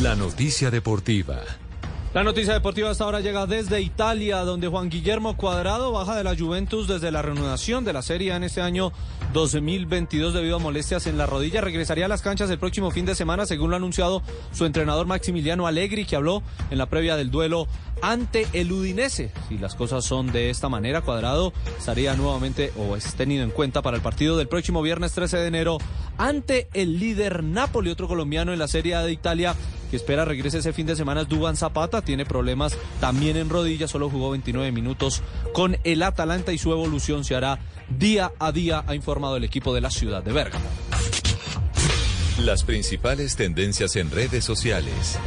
La 0.02 0.16
noticia 0.16 0.70
deportiva. 0.70 1.40
La 2.14 2.22
noticia 2.22 2.52
deportiva 2.52 2.90
hasta 2.90 3.04
ahora 3.04 3.20
llega 3.20 3.46
desde 3.46 3.80
Italia, 3.80 4.40
donde 4.40 4.68
Juan 4.68 4.90
Guillermo 4.90 5.34
Cuadrado 5.34 5.92
baja 5.92 6.14
de 6.14 6.22
la 6.22 6.36
Juventus 6.36 6.86
desde 6.86 7.10
la 7.10 7.22
reanudación 7.22 7.86
de 7.86 7.94
la 7.94 8.02
Serie 8.02 8.34
en 8.34 8.44
este 8.44 8.60
año 8.60 8.92
2022 9.32 10.34
debido 10.34 10.56
a 10.56 10.58
molestias 10.58 11.06
en 11.06 11.16
la 11.16 11.24
rodilla. 11.24 11.62
Regresaría 11.62 12.04
a 12.04 12.08
las 12.08 12.20
canchas 12.20 12.50
el 12.50 12.58
próximo 12.58 12.90
fin 12.90 13.06
de 13.06 13.14
semana, 13.14 13.46
según 13.46 13.70
lo 13.70 13.76
ha 13.76 13.78
anunciado 13.78 14.20
su 14.52 14.66
entrenador 14.66 15.06
Maximiliano 15.06 15.66
Allegri, 15.66 16.04
que 16.04 16.14
habló 16.14 16.42
en 16.70 16.76
la 16.76 16.84
previa 16.84 17.16
del 17.16 17.30
duelo 17.30 17.66
ante 18.02 18.46
el 18.52 18.70
Udinese. 18.70 19.30
Si 19.48 19.56
las 19.56 19.74
cosas 19.74 20.04
son 20.04 20.30
de 20.32 20.50
esta 20.50 20.68
manera, 20.68 21.00
Cuadrado 21.00 21.54
estaría 21.78 22.14
nuevamente 22.14 22.72
o 22.76 22.96
es 22.96 23.14
tenido 23.14 23.44
en 23.44 23.50
cuenta 23.50 23.80
para 23.80 23.96
el 23.96 24.02
partido 24.02 24.36
del 24.36 24.48
próximo 24.48 24.82
viernes 24.82 25.12
13 25.12 25.38
de 25.38 25.46
enero 25.46 25.78
ante 26.18 26.68
el 26.74 26.98
líder 26.98 27.42
Napoli, 27.42 27.90
otro 27.90 28.08
colombiano 28.08 28.52
en 28.52 28.58
la 28.58 28.68
Serie 28.68 28.94
A 28.94 29.02
de 29.02 29.12
Italia 29.12 29.54
que 29.92 29.96
espera 29.96 30.24
regrese 30.24 30.58
ese 30.58 30.72
fin 30.72 30.86
de 30.86 30.96
semana 30.96 31.20
es 31.20 31.28
Duban 31.28 31.54
Zapata, 31.54 32.00
tiene 32.00 32.24
problemas 32.24 32.78
también 32.98 33.36
en 33.36 33.50
rodillas, 33.50 33.90
solo 33.90 34.08
jugó 34.08 34.30
29 34.30 34.72
minutos 34.72 35.22
con 35.52 35.76
el 35.84 36.02
Atalanta 36.02 36.50
y 36.50 36.56
su 36.56 36.72
evolución 36.72 37.24
se 37.24 37.34
hará 37.34 37.58
día 37.90 38.32
a 38.38 38.52
día, 38.52 38.84
ha 38.86 38.94
informado 38.94 39.36
el 39.36 39.44
equipo 39.44 39.74
de 39.74 39.82
la 39.82 39.90
ciudad 39.90 40.22
de 40.22 40.32
Bérgamo. 40.32 40.64
Las 42.38 42.64
principales 42.64 43.36
tendencias 43.36 43.94
en 43.96 44.10
redes 44.10 44.46
sociales. 44.46 45.18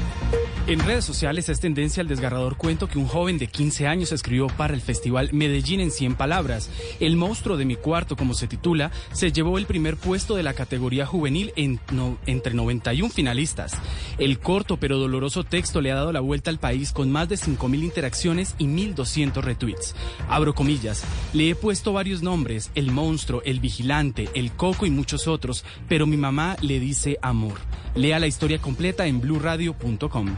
En 0.68 0.80
redes 0.80 1.06
sociales 1.06 1.48
es 1.48 1.60
tendencia 1.60 2.02
el 2.02 2.08
desgarrador 2.08 2.58
cuento 2.58 2.88
que 2.88 2.98
un 2.98 3.06
joven 3.06 3.38
de 3.38 3.46
15 3.46 3.86
años 3.86 4.12
escribió 4.12 4.48
para 4.48 4.74
el 4.74 4.82
festival 4.82 5.30
Medellín 5.32 5.80
en 5.80 5.92
100 5.92 6.16
palabras. 6.16 6.72
El 7.00 7.18
monstruo 7.18 7.56
de 7.56 7.66
mi 7.66 7.76
cuarto, 7.76 8.16
como 8.16 8.34
se 8.34 8.48
titula, 8.48 8.90
se 9.12 9.32
llevó 9.32 9.60
el 9.60 9.68
primer 9.68 9.96
puesto 9.96 10.36
de 10.36 10.42
la 10.42 10.56
categoría 10.56 11.06
juvenil 11.06 11.54
entre 11.56 12.56
91 12.56 13.14
finalistas. 13.14 13.74
El 14.18 14.40
corto 14.40 14.78
pero 14.78 14.98
doloroso 14.98 15.44
texto 15.44 15.82
le 15.82 15.92
ha 15.92 15.96
dado 15.96 16.12
la 16.12 16.20
vuelta 16.20 16.50
al 16.50 16.58
país 16.58 16.92
con 16.92 17.12
más 17.12 17.30
de 17.30 17.36
5.000 17.36 17.84
interacciones 17.84 18.56
y 18.58 18.66
1.200 18.66 19.44
retweets. 19.44 19.94
Abro 20.30 20.56
comillas, 20.56 21.04
le 21.34 21.52
he 21.52 21.56
puesto 21.56 21.94
varios 21.94 22.24
nombres, 22.24 22.72
el 22.74 22.90
monstruo, 22.90 23.44
el 23.46 23.60
vigilante, 23.60 24.30
el 24.34 24.52
coco 24.52 24.88
y 24.88 24.90
muchos 24.90 25.28
otros, 25.28 25.64
pero 25.88 26.08
mi 26.08 26.18
mamá 26.18 26.58
le 26.62 26.80
dice 26.80 27.20
amor. 27.22 27.60
Lea 27.94 28.18
la 28.18 28.26
historia 28.26 28.58
completa 28.58 29.06
en 29.06 29.22
blurradio.com. 29.22 30.36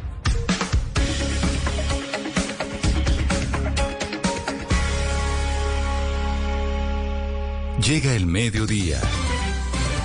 Llega 7.85 8.13
el 8.15 8.25
mediodía. 8.25 8.99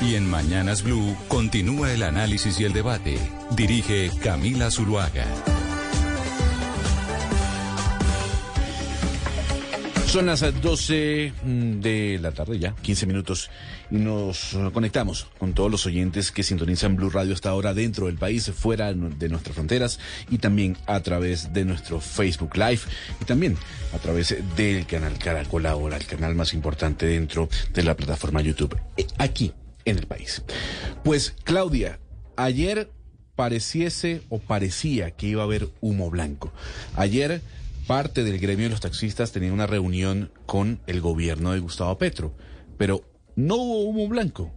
Y 0.00 0.14
en 0.14 0.28
Mañanas 0.28 0.82
Blue 0.82 1.16
continúa 1.28 1.92
el 1.92 2.02
análisis 2.02 2.60
y 2.60 2.64
el 2.64 2.72
debate. 2.72 3.18
Dirige 3.56 4.10
Camila 4.22 4.70
Zuluaga. 4.70 5.26
Son 10.06 10.26
las 10.26 10.42
12 10.60 11.32
de 11.42 12.18
la 12.20 12.32
tarde 12.32 12.58
ya, 12.58 12.74
15 12.82 13.06
minutos, 13.06 13.48
nos 13.92 14.54
eh, 14.54 14.70
conectamos 14.72 15.26
con 15.38 15.52
todos 15.52 15.70
los 15.70 15.84
oyentes 15.86 16.32
que 16.32 16.42
sintonizan 16.42 16.96
Blue 16.96 17.10
Radio 17.10 17.34
hasta 17.34 17.50
ahora 17.50 17.74
dentro 17.74 18.06
del 18.06 18.16
país, 18.16 18.50
fuera 18.50 18.92
de 18.92 19.28
nuestras 19.28 19.54
fronteras 19.54 20.00
y 20.30 20.38
también 20.38 20.78
a 20.86 21.00
través 21.00 21.52
de 21.52 21.66
nuestro 21.66 22.00
Facebook 22.00 22.56
Live 22.56 22.80
y 23.20 23.24
también 23.26 23.56
a 23.94 23.98
través 23.98 24.34
del 24.56 24.86
canal 24.86 25.18
Caracol 25.18 25.66
Ahora, 25.66 25.98
el 25.98 26.06
canal 26.06 26.34
más 26.34 26.54
importante 26.54 27.06
dentro 27.06 27.48
de 27.74 27.82
la 27.82 27.94
plataforma 27.94 28.40
YouTube, 28.40 28.78
eh, 28.96 29.06
aquí 29.18 29.52
en 29.84 29.98
el 29.98 30.06
país. 30.06 30.42
Pues 31.04 31.34
Claudia, 31.44 32.00
ayer 32.36 32.90
pareciese 33.36 34.22
o 34.30 34.38
parecía 34.38 35.10
que 35.10 35.26
iba 35.26 35.42
a 35.42 35.44
haber 35.44 35.68
humo 35.82 36.10
blanco. 36.10 36.50
Ayer 36.96 37.42
parte 37.86 38.24
del 38.24 38.38
gremio 38.38 38.66
de 38.66 38.70
los 38.70 38.80
taxistas 38.80 39.32
tenía 39.32 39.52
una 39.52 39.66
reunión 39.66 40.30
con 40.46 40.80
el 40.86 41.02
gobierno 41.02 41.52
de 41.52 41.58
Gustavo 41.58 41.98
Petro, 41.98 42.34
pero 42.78 43.04
no 43.36 43.56
hubo 43.56 43.84
humo 43.84 44.08
blanco. 44.08 44.50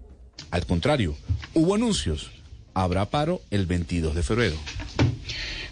Al 0.52 0.65
contrario, 0.65 1.15
hubo 1.53 1.76
anuncios. 1.76 2.31
Habrá 2.73 3.10
paro 3.10 3.41
el 3.52 3.65
22 3.65 4.15
de 4.15 4.23
febrero. 4.23 4.56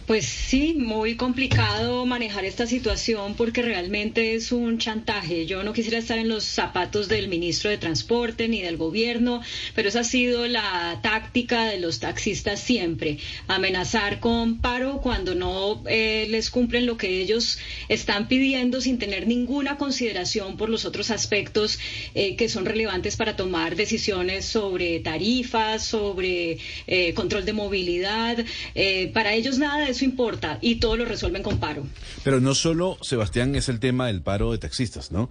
Pues 0.06 0.26
sí, 0.26 0.74
muy 0.78 1.16
complicado 1.16 2.06
manejar 2.06 2.44
esta 2.44 2.68
situación 2.68 3.36
porque 3.36 3.62
realmente 3.62 4.36
es 4.36 4.52
un 4.52 4.78
chantaje. 4.78 5.46
Yo 5.46 5.64
no 5.64 5.72
quisiera 5.72 5.98
estar 5.98 6.18
en 6.18 6.28
los 6.28 6.44
zapatos 6.44 7.08
del 7.08 7.30
ministro 7.30 7.70
de 7.70 7.78
Transporte 7.78 8.50
ni 8.50 8.62
del 8.62 8.76
gobierno, 8.76 9.42
pero 9.76 9.88
esa 9.88 10.02
ha 10.02 10.04
sido 10.04 10.46
la 10.46 11.00
táctica 11.02 11.68
de 11.68 11.80
los 11.80 12.02
taxistas 12.02 12.60
siempre. 12.60 13.18
Amenazar 13.48 14.20
con 14.20 14.60
paro 14.60 15.00
cuando 15.00 15.36
no 15.36 15.82
eh, 15.88 16.28
les 16.30 16.50
cumplen 16.50 16.86
lo 16.86 16.98
que 16.98 17.22
ellos 17.22 17.58
están 17.88 18.28
pidiendo 18.28 18.82
sin 18.82 19.00
tener 19.00 19.26
ninguna 19.26 19.78
consideración 19.78 20.58
por 20.58 20.70
los 20.70 20.84
otros 20.84 21.12
aspectos 21.12 21.80
eh, 22.14 22.36
que 22.36 22.50
son 22.50 22.66
relevantes 22.66 23.16
para 23.16 23.38
tomar 23.38 23.78
decisiones 23.78 24.44
sobre 24.44 25.00
tarifas, 25.00 25.86
sobre 25.86 26.58
eh, 26.88 27.14
control 27.14 27.46
de 27.46 27.54
movilidad. 27.54 28.46
Eh, 28.76 29.10
para 29.14 29.34
ellos 29.34 29.60
nada 29.60 29.86
de 29.86 29.93
eso 29.94 30.06
importa 30.06 30.58
y 30.62 30.76
todo 30.76 30.98
lo 30.98 31.06
resuelven 31.06 31.44
con 31.44 31.60
paro. 31.60 31.86
Pero 32.24 32.40
no 32.40 32.54
solo, 32.54 32.98
Sebastián, 33.02 33.56
es 33.56 33.70
el 33.70 33.80
tema 33.80 34.08
del 34.08 34.22
paro 34.22 34.52
de 34.52 34.58
taxistas, 34.58 35.12
¿no? 35.12 35.30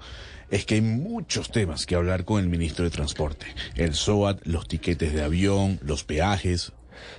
Es 0.50 0.64
que 0.64 0.76
hay 0.76 0.80
muchos 0.80 1.50
temas 1.50 1.86
que 1.86 1.94
hablar 1.94 2.24
con 2.24 2.40
el 2.40 2.48
ministro 2.48 2.84
de 2.84 2.90
Transporte. 2.90 3.46
El 3.74 3.94
SOAT, 3.94 4.40
los 4.44 4.68
tiquetes 4.68 5.12
de 5.12 5.22
avión, 5.22 5.78
los 5.82 6.04
peajes. 6.04 6.72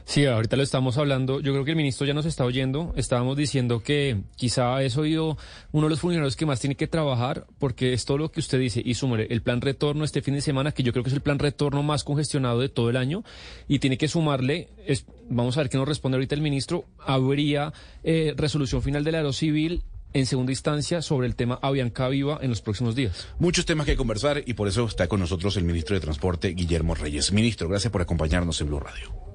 Sí, 0.06 0.26
ahorita 0.26 0.56
lo 0.56 0.64
estamos 0.64 0.98
hablando. 0.98 1.40
Yo 1.40 1.52
creo 1.54 1.66
que 1.66 1.72
el 1.72 1.78
ministro 1.78 2.06
ya 2.06 2.14
nos 2.14 2.26
está 2.26 2.46
oyendo. 2.46 2.94
Estábamos 2.96 3.38
diciendo 3.38 3.82
que 3.82 4.22
quizá 4.36 4.82
es 4.84 4.98
oído 4.98 5.38
uno 5.72 5.88
de 5.88 5.92
los 5.92 6.00
funcionarios 6.00 6.36
que 6.36 6.46
más 6.46 6.60
tiene 6.60 6.76
que 6.76 6.88
trabajar, 6.88 7.48
porque 7.60 7.94
es 7.94 8.06
todo 8.06 8.18
lo 8.18 8.32
que 8.32 8.40
usted 8.40 8.60
dice. 8.60 8.82
Y 8.84 8.94
súmele 8.96 9.28
el 9.30 9.42
plan 9.42 9.62
retorno 9.62 10.04
este 10.04 10.22
fin 10.22 10.34
de 10.34 10.42
semana, 10.42 10.72
que 10.72 10.84
yo 10.84 10.92
creo 10.92 11.04
que 11.04 11.10
es 11.10 11.16
el 11.16 11.22
plan 11.22 11.40
retorno 11.40 11.84
más 11.84 12.04
congestionado 12.04 12.60
de 12.60 12.70
todo 12.70 12.90
el 12.90 12.98
año, 12.98 13.24
y 13.68 13.80
tiene 13.80 13.98
que 13.98 14.08
sumarle, 14.08 14.70
es, 14.86 15.06
vamos 15.30 15.58
a 15.58 15.62
ver 15.62 15.70
qué 15.70 15.78
nos 15.78 15.88
responde 15.88 16.18
ahorita 16.18 16.36
el 16.36 16.42
ministro, 16.42 16.86
habría 17.00 17.74
eh, 18.04 18.34
resolución 18.36 18.82
final 18.82 19.04
del 19.04 19.16
Aerocivil 19.16 19.84
en 20.14 20.26
segunda 20.26 20.52
instancia 20.52 21.02
sobre 21.02 21.28
el 21.28 21.36
tema 21.36 21.60
Avianca 21.62 22.08
Viva 22.08 22.40
en 22.42 22.50
los 22.50 22.62
próximos 22.62 22.96
días. 22.96 23.28
Muchos 23.40 23.66
temas 23.66 23.86
que 23.86 23.96
conversar 23.96 24.44
y 24.46 24.54
por 24.54 24.68
eso 24.68 24.86
está 24.86 25.08
con 25.08 25.20
nosotros 25.20 25.58
el 25.58 25.64
ministro 25.64 25.96
de 25.96 26.02
Transporte, 26.02 26.50
Guillermo 26.50 26.96
Reyes. 26.96 27.32
Ministro, 27.32 27.68
gracias 27.68 27.92
por 27.92 28.02
acompañarnos 28.02 28.62
en 28.62 28.68
Blue 28.68 28.80
Radio. 28.80 29.33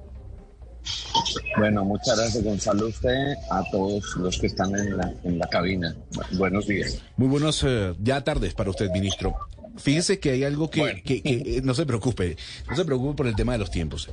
Bueno, 1.57 1.83
muchas 1.83 2.17
gracias 2.17 2.43
Gonzalo, 2.43 2.87
usted, 2.87 3.33
a 3.49 3.63
todos 3.71 4.15
los 4.17 4.37
que 4.39 4.47
están 4.47 4.75
en 4.75 4.97
la, 4.97 5.13
en 5.23 5.37
la 5.37 5.47
cabina. 5.47 5.95
Buenos 6.33 6.67
días. 6.67 6.99
Muy 7.17 7.27
buenos 7.27 7.63
eh, 7.67 7.93
ya 8.01 8.23
tardes 8.23 8.53
para 8.53 8.69
usted, 8.69 8.89
ministro. 8.91 9.35
Fíjese 9.77 10.19
que 10.19 10.31
hay 10.31 10.43
algo 10.43 10.69
que, 10.69 11.01
que- 11.05 11.21
que, 11.21 11.57
eh, 11.57 11.61
no 11.63 11.73
se 11.73 11.85
preocupe, 11.85 12.35
no 12.69 12.75
se 12.75 12.83
preocupe 12.83 13.15
por 13.15 13.27
el 13.27 13.35
tema 13.35 13.53
de 13.53 13.59
los 13.59 13.71
tiempos. 13.71 14.09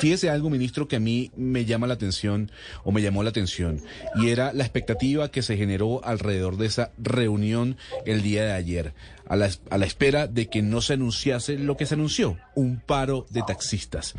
Fíjese 0.00 0.30
algo, 0.30 0.48
ministro, 0.48 0.88
que 0.88 0.96
a 0.96 1.00
mí 1.00 1.30
me 1.36 1.66
llama 1.66 1.86
la 1.86 1.94
atención 1.94 2.50
o 2.84 2.92
me 2.92 3.02
llamó 3.02 3.22
la 3.22 3.28
atención 3.30 3.82
y 4.14 4.28
era 4.30 4.52
la 4.54 4.64
expectativa 4.64 5.30
que 5.30 5.42
se 5.42 5.58
generó 5.58 6.02
alrededor 6.04 6.56
de 6.56 6.66
esa 6.66 6.92
reunión 6.96 7.76
el 8.06 8.22
día 8.22 8.44
de 8.44 8.52
ayer, 8.52 8.94
a 9.28 9.36
la, 9.36 9.50
a 9.68 9.76
la 9.78 9.84
espera 9.84 10.26
de 10.26 10.48
que 10.48 10.62
no 10.62 10.80
se 10.80 10.94
anunciase 10.94 11.58
lo 11.58 11.76
que 11.76 11.84
se 11.86 11.94
anunció, 11.94 12.38
un 12.54 12.80
paro 12.80 13.26
de 13.30 13.42
taxistas. 13.46 14.14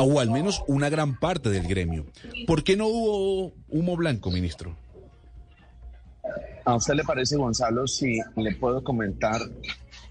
O 0.00 0.20
al 0.20 0.30
menos 0.30 0.62
una 0.68 0.88
gran 0.88 1.18
parte 1.18 1.50
del 1.50 1.66
gremio. 1.66 2.06
¿Por 2.46 2.62
qué 2.62 2.76
no 2.76 2.86
hubo 2.86 3.52
humo 3.68 3.96
blanco, 3.96 4.30
ministro? 4.30 4.76
¿A 6.64 6.76
usted 6.76 6.94
le 6.94 7.02
parece, 7.02 7.36
Gonzalo, 7.36 7.86
si 7.88 8.20
le 8.36 8.54
puedo 8.54 8.84
comentar 8.84 9.40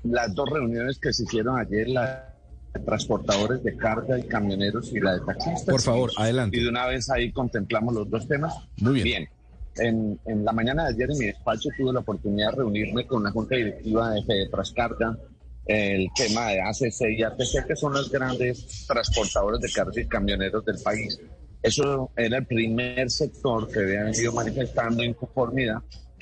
las 0.03 0.35
dos 0.35 0.49
reuniones 0.49 0.99
que 0.99 1.13
se 1.13 1.23
hicieron 1.23 1.57
ayer, 1.57 1.87
la 1.87 2.33
de 2.73 2.79
transportadores 2.81 3.63
de 3.63 3.77
carga 3.77 4.19
y 4.19 4.23
camioneros 4.23 4.91
y 4.91 4.99
la 4.99 5.13
de 5.13 5.25
taxistas? 5.25 5.65
Por 5.65 5.81
favor, 5.81 6.11
adelante. 6.17 6.57
Y 6.57 6.63
de 6.63 6.69
una 6.69 6.85
vez 6.87 7.09
ahí 7.09 7.31
contemplamos 7.31 7.93
los 7.93 8.09
dos 8.09 8.27
temas. 8.27 8.55
Muy 8.81 9.01
bien. 9.01 9.29
En, 9.77 10.19
en 10.25 10.43
la 10.43 10.51
mañana 10.51 10.83
de 10.83 10.95
ayer 10.95 11.11
en 11.11 11.17
mi 11.17 11.25
despacho 11.27 11.69
tuve 11.77 11.93
la 11.93 11.99
oportunidad 11.99 12.51
de 12.51 12.57
reunirme 12.57 13.05
con 13.05 13.23
la 13.23 13.31
Junta 13.31 13.55
Directiva 13.55 14.09
de 14.11 14.23
Fede 14.23 14.49
Trascarga, 14.49 15.17
el 15.67 16.07
tema 16.15 16.47
de 16.47 16.61
ACC 16.61 17.09
y 17.17 17.23
ATC, 17.23 17.67
que 17.67 17.75
son 17.75 17.93
los 17.93 18.09
grandes 18.09 18.85
transportadores 18.87 19.59
de 19.61 19.71
carga 19.71 20.01
y 20.01 20.07
camioneros 20.07 20.63
del 20.65 20.79
país. 20.81 21.19
Eso 21.61 22.11
era 22.15 22.37
el 22.37 22.45
primer 22.45 23.09
sector 23.09 23.69
que 23.69 23.79
había 23.79 24.03
venido 24.03 24.31
manifestando 24.31 25.03
inconformidad 25.03 25.77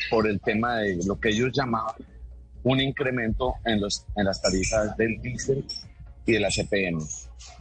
por 0.09 0.27
el 0.27 0.39
tema 0.41 0.79
de 0.79 0.99
lo 1.05 1.19
que 1.19 1.29
ellos 1.29 1.51
llamaban 1.53 1.95
un 2.63 2.81
incremento 2.81 3.53
en, 3.63 3.79
los, 3.79 4.05
en 4.15 4.25
las 4.25 4.41
tarifas 4.41 4.97
del 4.97 5.21
diésel 5.21 5.63
y 6.25 6.33
de 6.33 6.39
la 6.39 6.49
CPM. 6.49 6.99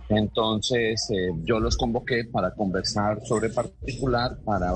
Entonces, 0.09 1.11
eh, 1.11 1.31
yo 1.44 1.61
los 1.61 1.77
convoqué 1.77 2.24
para 2.24 2.52
conversar 2.55 3.20
sobre 3.24 3.51
particular, 3.51 4.39
para... 4.44 4.73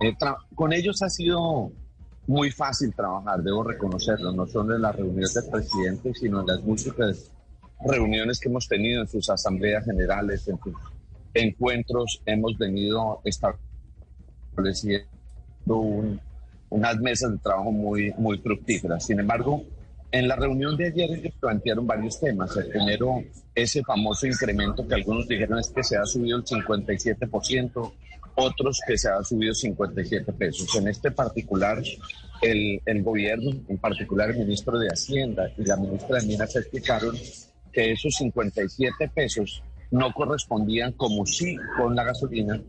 eh, 0.00 0.14
con 0.54 0.72
ellos 0.72 1.02
ha 1.02 1.10
sido 1.10 1.72
muy 2.26 2.50
fácil 2.50 2.94
trabajar, 2.94 3.42
debo 3.42 3.62
reconocerlo, 3.64 4.32
no 4.32 4.46
solo 4.46 4.74
en 4.76 4.82
las 4.82 4.96
reuniones 4.96 5.34
del 5.34 5.44
presidente, 5.50 6.12
sino 6.14 6.40
en 6.40 6.46
las 6.46 6.62
múltiples 6.62 7.30
reuniones 7.86 8.40
que 8.40 8.48
hemos 8.48 8.66
tenido 8.66 9.02
en 9.02 9.08
sus 9.08 9.28
asambleas 9.28 9.84
generales, 9.84 10.48
en 10.48 10.58
sus 10.58 10.74
encuentros, 11.34 12.22
hemos 12.24 12.56
venido 12.56 13.20
estableciendo 14.56 15.06
un- 15.68 16.20
unas 16.70 16.98
mesas 16.98 17.30
de 17.32 17.38
trabajo 17.38 17.70
muy, 17.72 18.12
muy 18.16 18.38
fructíferas. 18.38 19.04
Sin 19.06 19.20
embargo, 19.20 19.62
en 20.10 20.26
la 20.28 20.36
reunión 20.36 20.76
de 20.76 20.86
ayer 20.86 21.10
ellos 21.10 21.34
plantearon 21.40 21.86
varios 21.86 22.18
temas. 22.20 22.56
El 22.56 22.68
primero, 22.68 23.22
ese 23.54 23.82
famoso 23.82 24.26
incremento 24.26 24.86
que 24.86 24.94
algunos 24.94 25.26
dijeron 25.28 25.58
es 25.58 25.70
que 25.70 25.82
se 25.84 25.96
ha 25.96 26.04
subido 26.04 26.38
el 26.38 26.44
57%, 26.44 27.92
otros 28.36 28.80
que 28.86 28.98
se 28.98 29.08
ha 29.08 29.22
subido 29.22 29.54
57 29.54 30.32
pesos. 30.32 30.74
En 30.76 30.88
este 30.88 31.10
particular, 31.10 31.82
el, 32.42 32.80
el 32.84 33.02
gobierno, 33.02 33.50
en 33.68 33.78
particular 33.78 34.30
el 34.30 34.38
ministro 34.38 34.78
de 34.78 34.88
Hacienda 34.88 35.50
y 35.56 35.64
la 35.64 35.76
ministra 35.76 36.18
de 36.18 36.26
Minas 36.26 36.56
explicaron 36.56 37.16
que 37.72 37.92
esos 37.92 38.14
57 38.14 39.10
pesos 39.14 39.62
no 39.90 40.12
correspondían 40.12 40.92
como 40.92 41.24
sí 41.26 41.56
con 41.76 41.94
la 41.94 42.04
gasolina 42.04 42.60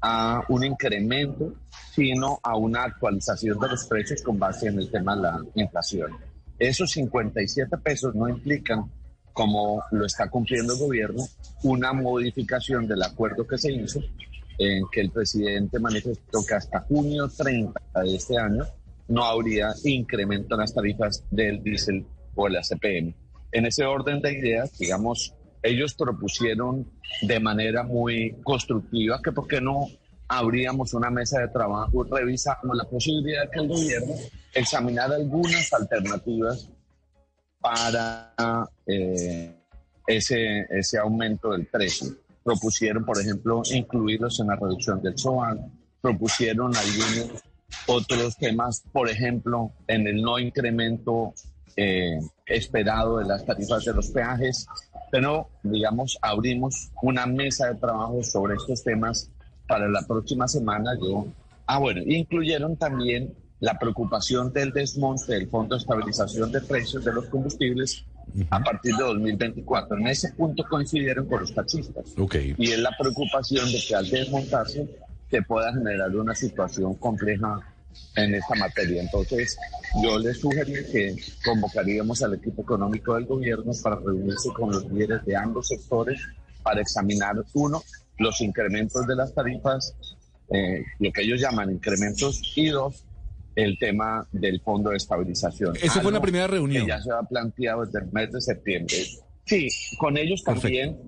a 0.00 0.42
un 0.48 0.64
incremento, 0.64 1.54
sino 1.94 2.40
a 2.42 2.56
una 2.56 2.84
actualización 2.84 3.58
de 3.58 3.68
los 3.68 3.84
precios 3.84 4.22
con 4.22 4.38
base 4.38 4.68
en 4.68 4.78
el 4.78 4.90
tema 4.90 5.16
de 5.16 5.22
la 5.22 5.40
inflación. 5.54 6.12
Esos 6.58 6.90
57 6.92 7.76
pesos 7.78 8.14
no 8.14 8.28
implican, 8.28 8.90
como 9.32 9.82
lo 9.90 10.06
está 10.06 10.28
cumpliendo 10.28 10.74
el 10.74 10.78
gobierno, 10.78 11.22
una 11.62 11.92
modificación 11.92 12.86
del 12.86 13.02
acuerdo 13.02 13.46
que 13.46 13.58
se 13.58 13.72
hizo, 13.72 14.00
en 14.60 14.84
que 14.92 15.00
el 15.00 15.10
presidente 15.10 15.78
manifestó 15.78 16.44
que 16.46 16.54
hasta 16.54 16.80
junio 16.80 17.30
30 17.34 17.80
de 18.02 18.14
este 18.14 18.36
año 18.36 18.66
no 19.08 19.24
habría 19.24 19.72
incremento 19.84 20.54
en 20.54 20.60
las 20.60 20.74
tarifas 20.74 21.24
del 21.30 21.62
diésel 21.62 22.04
o 22.34 22.46
la 22.46 22.60
CPM. 22.60 23.14
En 23.52 23.64
ese 23.64 23.86
orden 23.86 24.20
de 24.20 24.34
ideas, 24.34 24.76
digamos, 24.78 25.34
ellos 25.62 25.94
propusieron 25.94 26.86
de 27.22 27.40
manera 27.40 27.84
muy 27.84 28.36
constructiva 28.44 29.20
que 29.24 29.32
por 29.32 29.48
qué 29.48 29.62
no 29.62 29.86
abríamos 30.28 30.92
una 30.92 31.08
mesa 31.08 31.40
de 31.40 31.48
trabajo, 31.48 32.04
revisamos 32.04 32.76
la 32.76 32.84
posibilidad 32.84 33.44
de 33.44 33.50
que 33.50 33.60
el 33.60 33.68
gobierno 33.68 34.14
examinara 34.52 35.14
algunas 35.14 35.72
alternativas 35.72 36.68
para 37.58 38.68
eh, 38.86 39.54
ese, 40.06 40.66
ese 40.68 40.98
aumento 40.98 41.50
del 41.52 41.66
precio. 41.66 42.08
Propusieron, 42.42 43.04
por 43.04 43.20
ejemplo, 43.20 43.62
incluirlos 43.70 44.40
en 44.40 44.48
la 44.48 44.56
reducción 44.56 45.02
del 45.02 45.16
SOAN, 45.18 45.58
propusieron 46.00 46.74
algunos 46.74 47.42
otros 47.86 48.36
temas, 48.36 48.82
por 48.92 49.08
ejemplo, 49.08 49.72
en 49.86 50.06
el 50.06 50.22
no 50.22 50.38
incremento 50.38 51.34
eh, 51.76 52.18
esperado 52.46 53.18
de 53.18 53.26
las 53.26 53.44
tarifas 53.44 53.84
de 53.84 53.94
los 53.94 54.08
peajes, 54.08 54.66
pero 55.10 55.48
digamos, 55.62 56.18
abrimos 56.22 56.90
una 57.02 57.26
mesa 57.26 57.68
de 57.68 57.76
trabajo 57.76 58.22
sobre 58.22 58.54
estos 58.54 58.82
temas 58.82 59.30
para 59.66 59.88
la 59.88 60.02
próxima 60.02 60.48
semana. 60.48 60.92
Yo, 61.00 61.26
ah, 61.66 61.78
bueno, 61.78 62.02
incluyeron 62.04 62.76
también 62.76 63.34
la 63.60 63.78
preocupación 63.78 64.52
del 64.52 64.72
desmonte 64.72 65.32
del 65.32 65.48
Fondo 65.48 65.76
de 65.76 65.80
Estabilización 65.82 66.50
de 66.50 66.60
Precios 66.60 67.04
de 67.04 67.12
los 67.12 67.26
Combustibles 67.26 68.04
a 68.50 68.60
partir 68.60 68.94
de 68.96 69.04
2024. 69.04 69.98
En 69.98 70.06
ese 70.08 70.32
punto 70.32 70.64
coincidieron 70.68 71.26
con 71.26 71.40
los 71.40 71.54
taxistas. 71.54 72.04
Ok. 72.18 72.36
Y 72.58 72.70
es 72.70 72.78
la 72.78 72.90
preocupación 72.98 73.70
de 73.70 73.78
que 73.86 73.94
al 73.94 74.08
desmontarse 74.08 74.88
se 75.30 75.42
pueda 75.42 75.72
generar 75.72 76.14
una 76.16 76.34
situación 76.34 76.94
compleja 76.94 77.60
en 78.16 78.34
esta 78.34 78.54
materia. 78.56 79.02
Entonces, 79.02 79.56
yo 80.02 80.18
les 80.18 80.40
sugerí 80.40 80.72
que 80.90 81.16
convocaríamos 81.44 82.22
al 82.22 82.34
equipo 82.34 82.62
económico 82.62 83.14
del 83.14 83.26
gobierno 83.26 83.72
para 83.82 83.96
reunirse 83.96 84.50
con 84.52 84.70
los 84.70 84.90
líderes 84.90 85.24
de 85.24 85.36
ambos 85.36 85.68
sectores 85.68 86.20
para 86.62 86.80
examinar, 86.80 87.36
uno, 87.54 87.82
los 88.18 88.40
incrementos 88.40 89.06
de 89.06 89.16
las 89.16 89.34
tarifas, 89.34 89.94
eh, 90.50 90.84
lo 90.98 91.12
que 91.12 91.22
ellos 91.22 91.40
llaman 91.40 91.70
incrementos, 91.70 92.42
y 92.56 92.68
dos, 92.68 93.04
el 93.54 93.78
tema 93.78 94.26
del 94.32 94.60
fondo 94.60 94.90
de 94.90 94.96
estabilización. 94.96 95.76
Esa 95.76 95.94
fue 95.94 96.00
Algo 96.00 96.10
la 96.12 96.20
primera 96.20 96.46
reunión. 96.46 96.84
Que 96.84 96.88
ya 96.88 97.00
se 97.00 97.10
ha 97.10 97.22
planteado 97.22 97.84
desde 97.84 98.00
el 98.00 98.12
mes 98.12 98.32
de 98.32 98.40
septiembre. 98.40 98.96
Sí, 99.44 99.68
con 99.98 100.16
ellos 100.16 100.42
también 100.44 100.98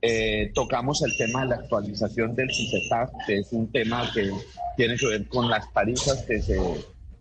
eh, 0.00 0.50
tocamos 0.54 1.02
el 1.02 1.16
tema 1.16 1.42
de 1.42 1.48
la 1.50 1.54
actualización 1.56 2.34
del 2.34 2.50
CICETAF, 2.50 3.10
que 3.26 3.38
es 3.38 3.52
un 3.52 3.70
tema 3.70 4.10
que 4.12 4.30
tiene 4.76 4.96
que 4.96 5.06
ver 5.06 5.28
con 5.28 5.48
las 5.48 5.72
tarifas 5.72 6.24
que 6.24 6.42
se 6.42 6.58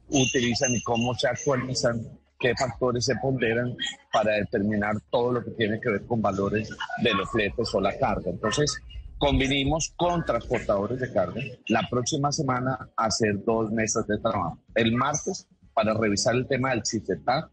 utilizan 0.09 0.73
y 0.73 0.81
cómo 0.81 1.13
se 1.13 1.27
actualizan, 1.27 2.01
qué 2.39 2.53
factores 2.55 3.05
se 3.05 3.15
ponderan 3.17 3.75
para 4.11 4.33
determinar 4.33 4.95
todo 5.11 5.33
lo 5.33 5.43
que 5.43 5.51
tiene 5.51 5.79
que 5.79 5.89
ver 5.91 6.05
con 6.07 6.21
valores 6.21 6.69
de 7.03 7.13
los 7.13 7.29
fletes 7.29 7.73
o 7.75 7.79
la 7.79 7.95
carga. 7.97 8.31
Entonces, 8.31 8.81
convinimos 9.21 9.93
con 9.97 10.25
transportadores 10.25 10.99
de 10.99 11.13
carga 11.13 11.39
la 11.67 11.87
próxima 11.87 12.31
semana 12.31 12.89
hacer 12.97 13.35
dos 13.45 13.71
mesas 13.71 14.07
de 14.07 14.17
trabajo. 14.17 14.57
El 14.73 14.93
martes 14.93 15.47
para 15.75 15.93
revisar 15.93 16.33
el 16.33 16.47
tema 16.47 16.71
del 16.71 16.81
CICETAF, 16.83 17.51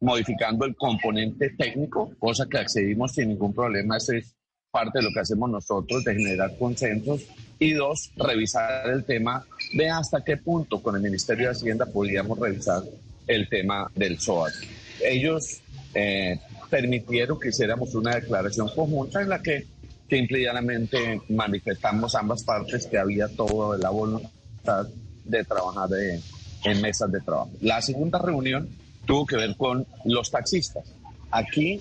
modificando 0.00 0.64
el 0.64 0.74
componente 0.74 1.50
técnico, 1.50 2.10
cosa 2.18 2.46
que 2.50 2.58
accedimos 2.58 3.12
sin 3.12 3.28
ningún 3.28 3.54
problema. 3.54 3.96
Eso 3.96 4.12
es 4.12 4.34
parte 4.72 4.98
de 4.98 5.04
lo 5.04 5.10
que 5.14 5.20
hacemos 5.20 5.48
nosotros, 5.48 6.02
de 6.02 6.14
generar 6.16 6.58
consensos. 6.58 7.22
Y 7.60 7.74
dos, 7.74 8.10
revisar 8.16 8.90
el 8.90 9.04
tema 9.04 9.46
de 9.72 9.88
hasta 9.88 10.24
qué 10.24 10.36
punto 10.36 10.82
con 10.82 10.96
el 10.96 11.02
Ministerio 11.02 11.46
de 11.46 11.52
Hacienda 11.52 11.86
podríamos 11.86 12.36
revisar 12.40 12.82
el 13.28 13.48
tema 13.48 13.88
del 13.94 14.18
SOAT. 14.18 14.52
Ellos 15.00 15.62
eh, 15.94 16.40
permitieron 16.68 17.38
que 17.38 17.50
hiciéramos 17.50 17.94
una 17.94 18.16
declaración 18.16 18.68
conjunta 18.74 19.22
en 19.22 19.28
la 19.28 19.40
que 19.40 19.73
simple 20.08 20.40
y 20.40 20.44
llanamente 20.44 21.20
manifestamos 21.30 22.14
ambas 22.14 22.42
partes 22.44 22.86
que 22.86 22.98
había 22.98 23.28
toda 23.28 23.78
la 23.78 23.90
voluntad 23.90 24.86
de 25.24 25.44
trabajar 25.44 25.88
de- 25.88 26.20
en 26.64 26.80
mesas 26.80 27.10
de 27.12 27.20
trabajo. 27.20 27.50
La 27.60 27.80
segunda 27.82 28.18
reunión 28.18 28.68
tuvo 29.06 29.26
que 29.26 29.36
ver 29.36 29.56
con 29.56 29.86
los 30.04 30.30
taxistas. 30.30 30.84
Aquí 31.30 31.80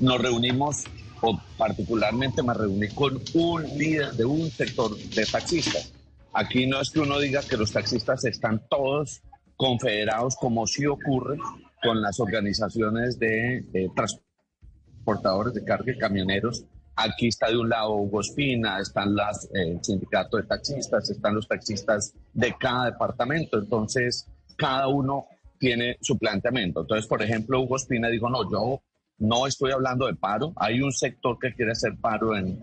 nos 0.00 0.20
reunimos, 0.20 0.84
o 1.20 1.38
particularmente 1.56 2.42
me 2.42 2.54
reuní 2.54 2.88
con 2.88 3.20
un 3.34 3.62
líder 3.78 4.12
de 4.14 4.24
un 4.24 4.50
sector 4.50 4.96
de 4.96 5.24
taxistas. 5.26 5.92
Aquí 6.32 6.66
no 6.66 6.80
es 6.80 6.90
que 6.90 7.00
uno 7.00 7.18
diga 7.20 7.40
que 7.42 7.56
los 7.56 7.70
taxistas 7.72 8.24
están 8.24 8.62
todos 8.68 9.20
confederados 9.56 10.34
como 10.36 10.66
sí 10.66 10.86
ocurre 10.86 11.38
con 11.82 12.02
las 12.02 12.18
organizaciones 12.18 13.18
de 13.20 13.58
eh, 13.72 13.88
transportadores 13.94 15.54
de 15.54 15.64
carga 15.64 15.92
y 15.92 15.98
camioneros 15.98 16.64
Aquí 16.96 17.28
está 17.28 17.48
de 17.48 17.56
un 17.56 17.68
lado 17.68 17.94
Hugo 17.94 18.20
están 18.20 19.16
las, 19.16 19.46
eh, 19.46 19.72
el 19.72 19.84
sindicato 19.84 20.36
de 20.36 20.44
taxistas, 20.44 21.10
están 21.10 21.34
los 21.34 21.48
taxistas 21.48 22.14
de 22.32 22.54
cada 22.58 22.86
departamento. 22.86 23.58
Entonces, 23.58 24.28
cada 24.56 24.86
uno 24.88 25.26
tiene 25.58 25.96
su 26.00 26.18
planteamiento. 26.18 26.82
Entonces, 26.82 27.06
por 27.06 27.22
ejemplo, 27.22 27.60
Hugo 27.60 27.76
Espina 27.76 28.08
dijo, 28.08 28.28
no, 28.30 28.50
yo 28.50 28.80
no 29.18 29.46
estoy 29.46 29.72
hablando 29.72 30.06
de 30.06 30.14
paro. 30.14 30.52
Hay 30.56 30.80
un 30.80 30.92
sector 30.92 31.38
que 31.38 31.52
quiere 31.54 31.72
hacer 31.72 31.96
paro 32.00 32.36
en, 32.36 32.60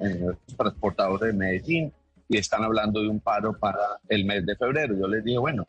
transportadores 0.58 1.34
de 1.34 1.38
Medellín 1.38 1.94
y 2.30 2.38
están 2.38 2.64
hablando 2.64 3.02
de 3.02 3.10
un 3.10 3.20
paro 3.20 3.58
para 3.58 4.00
el 4.08 4.26
mes 4.26 4.46
de 4.46 4.56
febrero. 4.56 4.96
Yo 4.98 5.08
les 5.08 5.24
dije, 5.24 5.38
bueno, 5.38 5.68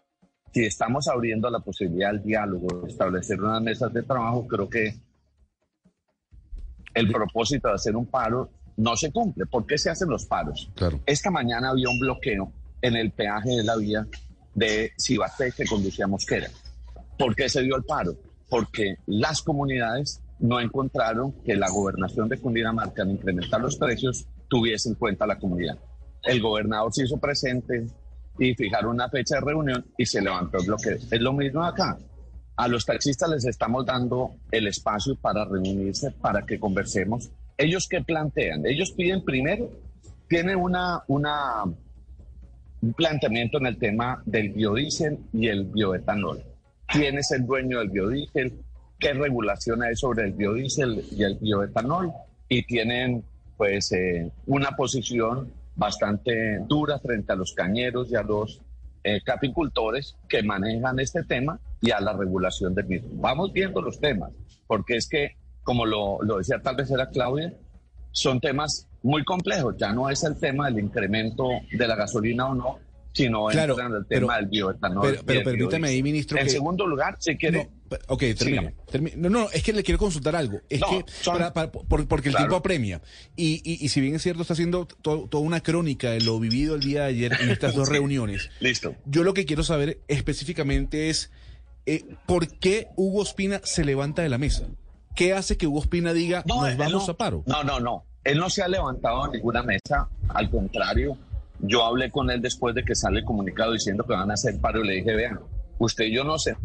si 0.53 0.65
estamos 0.65 1.09
abriendo 1.09 1.51
la 1.51 1.61
posibilidad 1.61 2.13
del 2.13 2.23
diálogo, 2.23 2.87
establecer 2.87 3.43
unas 3.43 3.63
mesas 3.63 3.93
de 3.93 4.03
trabajo, 4.03 4.47
creo 4.47 4.69
que 4.69 4.95
el 6.95 7.11
propósito 7.11 7.69
de 7.69 7.75
hacer 7.75 7.97
un 7.97 8.07
paro 8.07 8.51
no 8.77 8.97
se 8.97 9.11
cumple. 9.13 9.47
¿Por 9.47 9.67
qué 9.67 9.79
se 9.79 9.91
hacen 9.91 10.09
los 10.09 10.27
paros? 10.27 10.71
Esta 11.07 11.31
mañana 11.31 11.71
había 11.71 11.89
un 11.89 11.99
bloqueo 11.99 12.53
en 12.81 12.97
el 12.97 13.13
peaje 13.13 13.51
de 13.51 13.65
la 13.65 13.77
vía 13.77 14.07
de 14.55 14.93
Cibaté 14.99 15.53
que 15.53 15.65
conducía 15.67 16.07
a 16.07 16.09
Mosquera. 16.09 16.49
¿Por 17.19 17.35
qué 17.35 17.49
se 17.49 17.63
dio 17.63 17.77
el 17.77 17.85
paro? 17.85 18.15
Porque 18.49 18.97
las 19.07 19.43
comunidades 19.43 20.21
no 20.41 20.61
encontraron 20.61 21.33
que 21.45 21.55
la 21.55 21.71
gobernación 21.71 22.29
de 22.29 22.39
Cundinamarca, 22.39 23.03
al 23.03 23.13
incrementar 23.13 23.61
los 23.61 23.77
precios, 23.77 24.27
tuviese 24.49 24.89
en 24.89 24.97
cuenta 24.97 25.27
la 25.27 25.39
comunidad. 25.39 25.79
El 26.25 26.41
gobernador 26.41 26.93
se 26.93 27.05
hizo 27.05 27.19
presente 27.19 27.87
y 28.39 28.55
fijaron 28.55 28.93
una 28.93 29.09
fecha 29.09 29.37
de 29.37 29.43
reunión 29.43 29.87
y 29.97 30.05
se 30.05 30.21
levantó 30.21 30.59
el 30.59 30.67
bloqueo. 30.67 30.97
Es 31.11 31.21
lo 31.21 31.33
mismo 31.33 31.63
acá. 31.63 31.97
A 32.57 32.69
los 32.69 32.85
taxistas 32.85 33.31
les 33.31 33.45
estamos 33.47 33.87
dando 33.87 34.37
el 34.51 34.67
espacio 34.67 35.17
para 35.17 35.45
reunirse, 35.45 36.11
para 36.11 36.45
que 36.45 36.61
conversemos. 36.61 37.31
¿Ellos 37.57 37.89
qué 37.89 38.03
plantean? 38.03 38.67
Ellos 38.67 38.93
piden 38.93 39.25
primero, 39.25 39.71
tienen 40.29 40.57
una, 40.57 41.03
una, 41.09 41.65
un 41.65 42.93
planteamiento 42.95 43.59
en 43.59 43.67
el 43.67 43.79
tema 43.79 44.23
del 44.27 44.51
biodiesel 44.51 45.19
y 45.33 45.49
el 45.49 45.65
bioetanol. 45.65 46.43
¿Quién 46.87 47.19
es 47.19 47.31
el 47.33 47.47
dueño 47.47 47.79
del 47.79 47.91
biodiesel? 47.91 48.53
¿Qué 48.99 49.15
regulación 49.15 49.83
hay 49.83 49.97
sobre 49.97 50.25
el 50.27 50.33
biodiesel 50.33 51.05
y 51.11 51.23
el 51.23 51.39
bioetanol? 51.39 52.13
Y 52.49 52.63
tienen 52.65 53.25
pues 53.57 53.93
eh, 53.93 54.31
una 54.47 54.73
posición 54.73 55.51
bastante 55.75 56.59
dura 56.69 56.99
frente 56.99 57.33
a 57.33 57.37
los 57.37 57.55
cañeros 57.55 58.11
y 58.11 58.17
a 58.17 58.23
los 58.23 58.61
eh, 59.05 59.21
capicultores 59.25 60.17
que 60.29 60.43
manejan 60.43 60.99
este 61.01 61.23
tema 61.25 61.59
y 61.81 61.91
a 61.91 62.01
la 62.01 62.13
regulación 62.13 62.75
del 62.75 62.87
mismo. 62.87 63.09
Vamos 63.15 63.53
viendo 63.53 63.83
los 63.83 64.01
temas, 64.01 64.31
porque 64.67 64.97
es 64.97 65.09
que, 65.09 65.37
como 65.65 65.85
lo, 65.87 66.19
decía 66.39 66.61
tal 66.63 66.77
vez 66.77 66.91
era 66.91 67.09
Claudia, 67.11 67.53
son 68.13 68.41
temas 68.41 68.89
muy 69.03 69.25
complejos. 69.25 69.77
Ya 69.79 69.93
no 69.93 70.09
es 70.09 70.23
el 70.23 70.39
tema 70.39 70.67
del 70.67 70.85
incremento 70.85 71.49
de 71.73 71.87
la 71.87 71.97
gasolina 71.97 72.49
o 72.49 72.55
no, 72.55 72.79
sino 73.13 73.47
claro, 73.47 73.79
en 73.79 73.95
el 73.95 74.07
tema 74.07 74.37
del 74.37 74.47
bioetanol. 74.47 75.03
Pero, 75.03 75.23
pero 75.25 75.43
permítame 75.45 75.89
ahí, 75.89 76.03
ministro. 76.03 76.39
En 76.39 76.45
que... 76.45 76.51
segundo 76.51 76.87
lugar, 76.87 77.17
si 77.19 77.37
quiere. 77.37 77.65
No, 77.91 77.97
ok, 78.09 78.23
termine, 78.39 78.75
termine. 78.91 79.17
No, 79.17 79.29
no, 79.29 79.51
es 79.51 79.63
que 79.63 79.73
le 79.73 79.83
quiero 79.83 79.99
consultar 79.99 80.35
algo. 80.35 80.61
Es 80.71 80.81
No, 80.81 80.89
que, 80.89 81.05
son- 81.13 81.35
para- 81.35 81.53
para- 81.53 81.71
por- 81.71 82.09
porque 82.09 82.29
el 82.29 82.35
Claro. 82.35 82.45
tiempo 82.47 82.57
apremia. 82.57 83.03
Y, 83.37 83.61
y, 83.65 83.85
y 83.85 83.89
si 83.91 84.01
bien 84.01 84.15
es 84.15 84.23
cierto, 84.23 84.43
está 84.43 84.55
haciendo 84.55 84.87
to- 84.87 85.29
toda 85.31 85.45
una 85.45 85.61
crónica 85.61 86.11
de 86.11 86.21
lo 86.23 86.41
vivido 86.41 86.75
el 86.77 86.81
día 86.83 87.03
de 87.03 87.07
ayer 87.09 87.33
en 87.41 87.51
estas 87.51 87.75
dos 87.77 87.89
Sí. 87.89 87.95
reuniones. 87.95 88.49
Listo. 88.61 88.95
Yo 89.05 89.25
lo 89.25 89.35
que 89.35 89.45
quiero 89.45 89.63
saber 89.63 90.01
específicamente 90.09 91.11
es 91.11 91.31
eh, 91.85 92.05
por 92.27 92.49
qué 92.49 92.89
Hugo 92.97 93.23
Espina 93.23 93.61
se 93.65 93.85
levanta 93.85 94.23
de 94.23 94.29
la 94.29 94.39
mesa. 94.39 94.67
¿Qué 95.15 95.35
hace 95.35 95.59
que 95.59 95.67
Hugo 95.67 95.81
Espina 95.83 96.15
diga 96.15 96.43
No, 96.47 96.65
nos 96.67 96.77
vamos 96.79 97.07
no- 97.09 97.13
a 97.13 97.17
paro? 97.19 97.45
No, 97.47 97.63
no, 97.63 97.79
no. 97.81 98.07
Él 98.25 98.39
no 98.39 98.49
se 98.49 98.63
ha 98.63 98.69
levantado 98.69 99.25
a 99.25 99.29
ninguna 99.31 99.63
mesa. 99.65 100.09
Al 100.29 100.49
contrario, 100.49 101.19
yo 101.63 101.85
hablé 101.85 102.11
con 102.11 102.31
él 102.31 102.43
después 102.43 102.75
de 102.75 102.85
que 102.85 102.95
sale 102.95 103.21
el 103.21 103.25
comunicado 103.25 103.73
diciendo 103.73 104.05
que 104.05 104.15
van 104.15 104.31
a 104.31 104.35
hacer 104.35 104.61
paro 104.61 104.85
y 104.85 104.89
le 104.89 104.95
dije, 104.95 105.15
vean, 105.15 105.41
usted 105.79 106.05
y 106.05 106.15
yo 106.15 106.25
no 106.25 106.39
sé. 106.39 106.57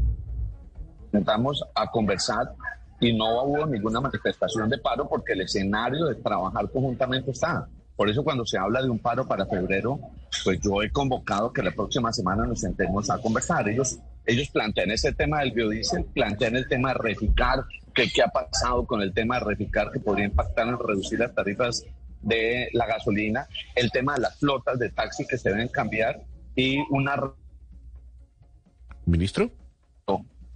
Sentamos 1.11 1.63
a 1.75 1.87
conversar 1.89 2.53
y 2.99 3.15
no 3.15 3.43
hubo 3.43 3.65
ninguna 3.67 4.01
manifestación 4.01 4.69
de 4.69 4.79
paro 4.79 5.07
porque 5.07 5.33
el 5.33 5.41
escenario 5.41 6.05
de 6.05 6.15
trabajar 6.15 6.69
conjuntamente 6.71 7.31
está. 7.31 7.67
Por 7.95 8.09
eso 8.09 8.23
cuando 8.23 8.45
se 8.45 8.57
habla 8.57 8.81
de 8.81 8.89
un 8.89 8.99
paro 8.99 9.27
para 9.27 9.45
febrero, 9.45 9.99
pues 10.43 10.59
yo 10.61 10.81
he 10.81 10.91
convocado 10.91 11.53
que 11.53 11.63
la 11.63 11.71
próxima 11.71 12.11
semana 12.11 12.45
nos 12.45 12.61
sentemos 12.61 13.09
a 13.09 13.19
conversar. 13.19 13.69
Ellos, 13.69 13.99
ellos 14.25 14.49
plantean 14.49 14.91
ese 14.91 15.13
tema 15.13 15.39
del 15.39 15.51
biodiesel, 15.51 16.05
plantean 16.05 16.55
el 16.55 16.67
tema 16.67 16.89
de 16.89 16.99
reficar, 16.99 17.63
que 17.93 18.09
qué 18.09 18.21
ha 18.23 18.27
pasado 18.27 18.85
con 18.85 19.01
el 19.01 19.13
tema 19.13 19.39
de 19.39 19.45
reficar 19.45 19.91
que 19.91 19.99
podría 19.99 20.25
impactar 20.25 20.67
en 20.67 20.77
reducir 20.77 21.19
las 21.19 21.33
tarifas 21.33 21.83
de 22.21 22.69
la 22.73 22.85
gasolina, 22.85 23.47
el 23.75 23.91
tema 23.91 24.15
de 24.15 24.21
las 24.21 24.39
flotas 24.39 24.79
de 24.79 24.89
taxi 24.89 25.25
que 25.25 25.37
se 25.37 25.49
deben 25.49 25.67
cambiar 25.69 26.21
y 26.55 26.77
una 26.89 27.15
¿Ministro? 29.05 29.49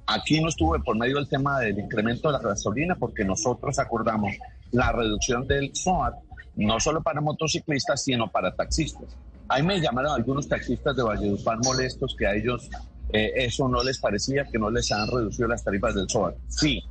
Aquí 0.07 0.41
no 0.41 0.49
estuve 0.49 0.79
por 0.81 0.97
medio 0.97 1.15
del 1.15 1.29
tema 1.29 1.59
del 1.59 1.79
incremento 1.79 2.29
de 2.29 2.33
la 2.33 2.49
gasolina 2.49 2.95
porque 2.95 3.23
nosotros 3.23 3.79
acordamos 3.79 4.33
la 4.71 4.91
reducción 4.91 5.47
del 5.47 5.73
SOAT 5.73 6.15
no 6.55 6.79
solo 6.79 7.01
para 7.01 7.21
motociclistas, 7.21 8.03
sino 8.03 8.29
para 8.29 8.53
taxistas. 8.53 9.15
Ahí 9.47 9.63
me 9.63 9.79
llamaron 9.79 10.13
algunos 10.13 10.47
taxistas 10.47 10.95
de 10.95 11.03
Valledupar 11.03 11.57
molestos 11.63 12.15
que 12.17 12.27
a 12.27 12.35
ellos 12.35 12.69
eh, 13.13 13.31
eso 13.35 13.67
no 13.67 13.83
les 13.83 13.99
parecía, 13.99 14.45
que 14.45 14.57
no 14.57 14.69
les 14.69 14.91
han 14.91 15.07
reducido 15.07 15.47
las 15.47 15.63
tarifas 15.63 15.95
del 15.95 16.09
SOAT. 16.09 16.35
Sí, 16.47 16.81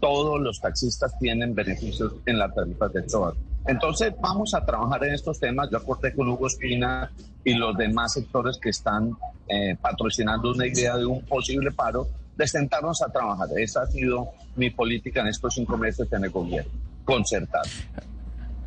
todos 0.00 0.40
los 0.40 0.60
taxistas 0.60 1.18
tienen 1.18 1.54
beneficios 1.54 2.12
en 2.26 2.38
las 2.38 2.54
tarifas 2.54 2.92
del 2.92 3.08
SOAT. 3.08 3.36
Entonces 3.66 4.12
vamos 4.20 4.54
a 4.54 4.64
trabajar 4.64 5.04
en 5.04 5.14
estos 5.14 5.38
temas. 5.40 5.68
Yo 5.70 5.78
acordé 5.78 6.14
con 6.14 6.28
Hugo 6.28 6.46
Espina 6.46 7.10
y 7.44 7.54
los 7.54 7.76
demás 7.76 8.12
sectores 8.12 8.58
que 8.60 8.70
están 8.70 9.12
eh, 9.48 9.76
patrocinando 9.80 10.52
una 10.52 10.66
idea 10.66 10.96
de 10.96 11.06
un 11.06 11.22
posible 11.24 11.70
paro, 11.70 12.08
de 12.36 12.46
sentarnos 12.48 13.00
a 13.02 13.10
trabajar. 13.12 13.48
Esa 13.56 13.82
ha 13.82 13.86
sido 13.86 14.28
mi 14.56 14.70
política 14.70 15.20
en 15.20 15.28
estos 15.28 15.54
cinco 15.54 15.76
meses 15.78 16.12
en 16.12 16.24
el 16.24 16.30
gobierno, 16.30 16.70
concertar. 17.04 17.62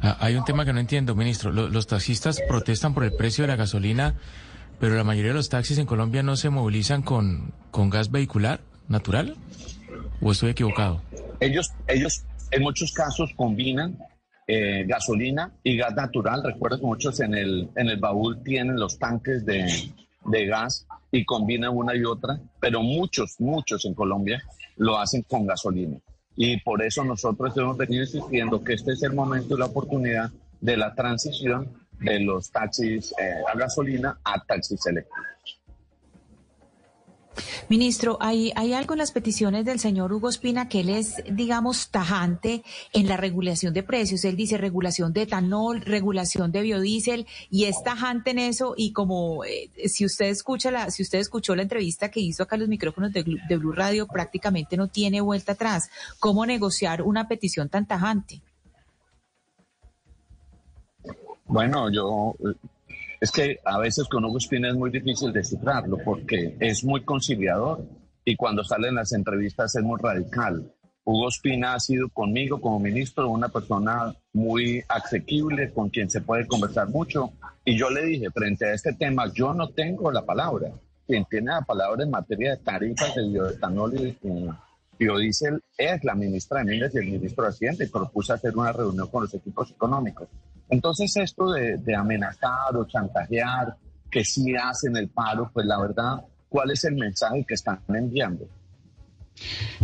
Ah, 0.01 0.17
Hay 0.19 0.35
un 0.35 0.45
tema 0.45 0.63
que 0.65 0.73
no 0.73 0.79
entiendo, 0.79 1.15
ministro. 1.15 1.51
Lo- 1.51 1.69
Los, 1.69 1.87
taxistas 1.87 2.39
protestan 2.47 2.93
por 2.93 3.03
el 3.03 3.13
precio 3.13 3.43
de 3.43 3.47
la 3.49 3.55
gasolina, 3.55 4.15
pero 4.79 4.95
la 4.95 5.03
mayoría 5.03 5.31
de 5.31 5.37
los 5.37 5.49
taxis 5.49 5.77
en 5.79 5.85
Colombia 5.85 6.21
no 6.23 6.35
se 6.37 6.49
movilizan 6.49 7.01
con, 7.01 7.51
con 7.71 7.89
gas 7.89 8.11
vehicular 8.11 8.61
natural. 8.87 9.35
¿O 10.21 10.31
estoy 10.31 10.51
equivocado? 10.51 11.01
Ellos, 11.39 11.71
ellos 11.87 12.23
en 12.51 12.61
muchos 12.63 12.91
casos 12.93 13.31
combinan 13.35 13.97
eh, 14.47 14.85
gasolina 14.87 15.51
y 15.63 15.77
gas 15.77 15.93
natural. 15.93 16.41
Recuerdo 16.43 16.79
que 16.79 16.85
muchos 16.85 17.19
en 17.19 17.35
el, 17.35 17.69
en 17.75 17.89
el 17.89 17.97
baúl 17.97 18.41
tienen 18.43 18.79
los 18.79 18.97
tanques 18.97 19.45
de, 19.45 19.67
de 20.25 20.45
gas 20.45 20.87
y 21.11 21.25
combinan 21.25 21.75
una 21.75 21.95
y 21.95 22.03
otra, 22.03 22.39
pero 22.59 22.81
muchos, 22.81 23.39
muchos 23.39 23.85
en 23.85 23.93
Colombia 23.93 24.41
lo 24.77 24.97
hacen 24.97 25.23
con 25.23 25.45
gasolina. 25.45 25.97
Y 26.35 26.57
por 26.61 26.81
eso 26.83 27.03
nosotros 27.03 27.55
hemos 27.57 27.77
venido 27.77 28.03
insistiendo 28.03 28.63
que 28.63 28.73
este 28.73 28.93
es 28.93 29.03
el 29.03 29.13
momento 29.13 29.55
y 29.55 29.59
la 29.59 29.65
oportunidad 29.65 30.29
de 30.61 30.77
la 30.77 30.93
transición 30.93 31.69
de 31.99 32.19
los 32.19 32.51
taxis 32.51 33.11
eh, 33.19 33.41
a 33.51 33.57
gasolina 33.57 34.19
a 34.23 34.39
taxis 34.43 34.85
eléctricos. 34.85 35.25
Ministro, 37.69 38.17
hay, 38.19 38.51
hay 38.55 38.73
algo 38.73 38.93
en 38.93 38.99
las 38.99 39.11
peticiones 39.11 39.65
del 39.65 39.79
señor 39.79 40.13
Hugo 40.13 40.29
Espina 40.29 40.69
que 40.69 40.81
él 40.81 40.89
es, 40.89 41.23
digamos, 41.29 41.89
tajante 41.89 42.63
en 42.93 43.07
la 43.07 43.17
regulación 43.17 43.73
de 43.73 43.83
precios. 43.83 44.23
Él 44.25 44.35
dice 44.35 44.57
regulación 44.57 45.13
de 45.13 45.23
etanol, 45.23 45.81
regulación 45.81 46.51
de 46.51 46.61
biodiesel 46.61 47.27
y 47.49 47.65
es 47.65 47.83
tajante 47.83 48.31
en 48.31 48.39
eso. 48.39 48.73
Y 48.77 48.91
como 48.91 49.43
eh, 49.45 49.69
si 49.87 50.05
usted 50.05 50.27
escucha 50.27 50.71
la, 50.71 50.91
si 50.91 51.03
usted 51.03 51.19
escuchó 51.19 51.55
la 51.55 51.63
entrevista 51.63 52.09
que 52.09 52.19
hizo 52.19 52.43
acá 52.43 52.57
los 52.57 52.67
micrófonos 52.67 53.11
de, 53.13 53.23
de 53.23 53.57
Blue 53.57 53.73
Radio, 53.73 54.07
prácticamente 54.07 54.77
no 54.77 54.87
tiene 54.87 55.21
vuelta 55.21 55.53
atrás. 55.53 55.89
¿Cómo 56.19 56.45
negociar 56.45 57.01
una 57.01 57.27
petición 57.27 57.69
tan 57.69 57.85
tajante? 57.87 58.41
Bueno, 61.45 61.89
yo 61.89 62.35
es 63.19 63.31
que 63.31 63.59
a 63.65 63.79
veces 63.79 64.07
con 64.07 64.23
Hugo 64.25 64.37
Espina 64.37 64.69
es 64.69 64.75
muy 64.75 64.89
difícil 64.89 65.33
descifrarlo 65.33 65.97
porque 66.03 66.55
es 66.59 66.83
muy 66.83 67.03
conciliador 67.03 67.83
y 68.23 68.35
cuando 68.35 68.63
sale 68.63 68.89
en 68.89 68.95
las 68.95 69.13
entrevistas 69.13 69.75
es 69.75 69.83
muy 69.83 69.99
radical. 70.01 70.71
Hugo 71.03 71.29
Espina 71.29 71.73
ha 71.73 71.79
sido 71.79 72.09
conmigo 72.09 72.59
como 72.59 72.79
ministro 72.79 73.29
una 73.29 73.47
persona 73.47 74.13
muy 74.33 74.83
asequible, 74.89 75.71
con 75.71 75.89
quien 75.89 76.09
se 76.09 76.19
puede 76.19 76.45
conversar 76.45 76.89
mucho. 76.89 77.31
Y 77.63 77.77
yo 77.77 77.89
le 77.89 78.03
dije, 78.03 78.29
frente 78.29 78.65
a 78.65 78.73
este 78.73 78.93
tema, 78.93 79.31
yo 79.33 79.53
no 79.53 79.69
tengo 79.69 80.11
la 80.11 80.25
palabra. 80.25 80.69
Quien 81.07 81.23
tiene 81.25 81.51
la 81.51 81.61
palabra 81.61 82.03
en 82.03 82.11
materia 82.11 82.51
de 82.51 82.57
tarifas 82.57 83.15
de 83.15 83.29
bioetanol 83.29 83.95
y 83.95 84.17
y 84.99 85.05
biodiesel 85.05 85.63
es 85.77 86.03
la 86.03 86.15
ministra 86.15 86.59
de 86.59 86.65
Minas 86.65 86.93
y 86.95 86.97
el 86.97 87.05
ministro 87.05 87.43
de 87.43 87.51
Hacienda 87.51 87.85
y 87.85 87.87
propuse 87.87 88.33
hacer 88.33 88.57
una 88.57 88.73
reunión 88.73 89.07
con 89.07 89.23
los 89.23 89.33
equipos 89.33 89.71
económicos. 89.71 90.27
Entonces 90.69 91.15
esto 91.15 91.51
de, 91.51 91.95
amenazar 91.95 92.75
o 92.75 92.85
chantajear, 92.85 93.75
que 94.11 94.23
sí 94.23 94.55
hacen 94.55 94.95
el 94.97 95.09
paro, 95.09 95.49
pues 95.53 95.65
la 95.65 95.79
verdad, 95.79 96.21
¿cuál 96.49 96.71
es 96.71 96.83
el 96.83 96.95
mensaje 96.95 97.45
que 97.47 97.53
están 97.53 97.79
enviando? 97.89 98.47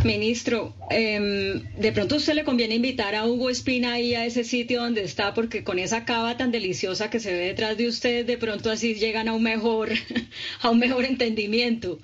Ministro, 0.03 0.73
em, 0.89 1.61
de 1.77 1.91
pronto 1.91 2.15
a 2.15 2.17
usted 2.17 2.33
le 2.33 2.43
conviene 2.43 2.75
invitar 2.75 3.13
a 3.13 3.27
Hugo 3.27 3.49
Espina 3.51 3.93
ahí 3.93 4.15
a 4.15 4.25
ese 4.25 4.43
sitio 4.43 4.81
donde 4.81 5.03
está, 5.03 5.33
porque 5.35 5.63
con 5.63 5.77
esa 5.77 6.03
cava 6.05 6.35
tan 6.37 6.51
deliciosa 6.51 7.11
que 7.11 7.19
se 7.19 7.31
ve 7.31 7.47
detrás 7.47 7.77
de 7.77 7.87
usted, 7.87 8.25
de 8.25 8.37
pronto 8.37 8.71
así 8.71 8.95
llegan 8.95 9.27
a 9.27 9.33
un 9.33 9.43
mejor, 9.43 9.91
a 10.61 10.71
un 10.71 10.79
mejor 10.79 11.05
entendimiento. 11.05 11.99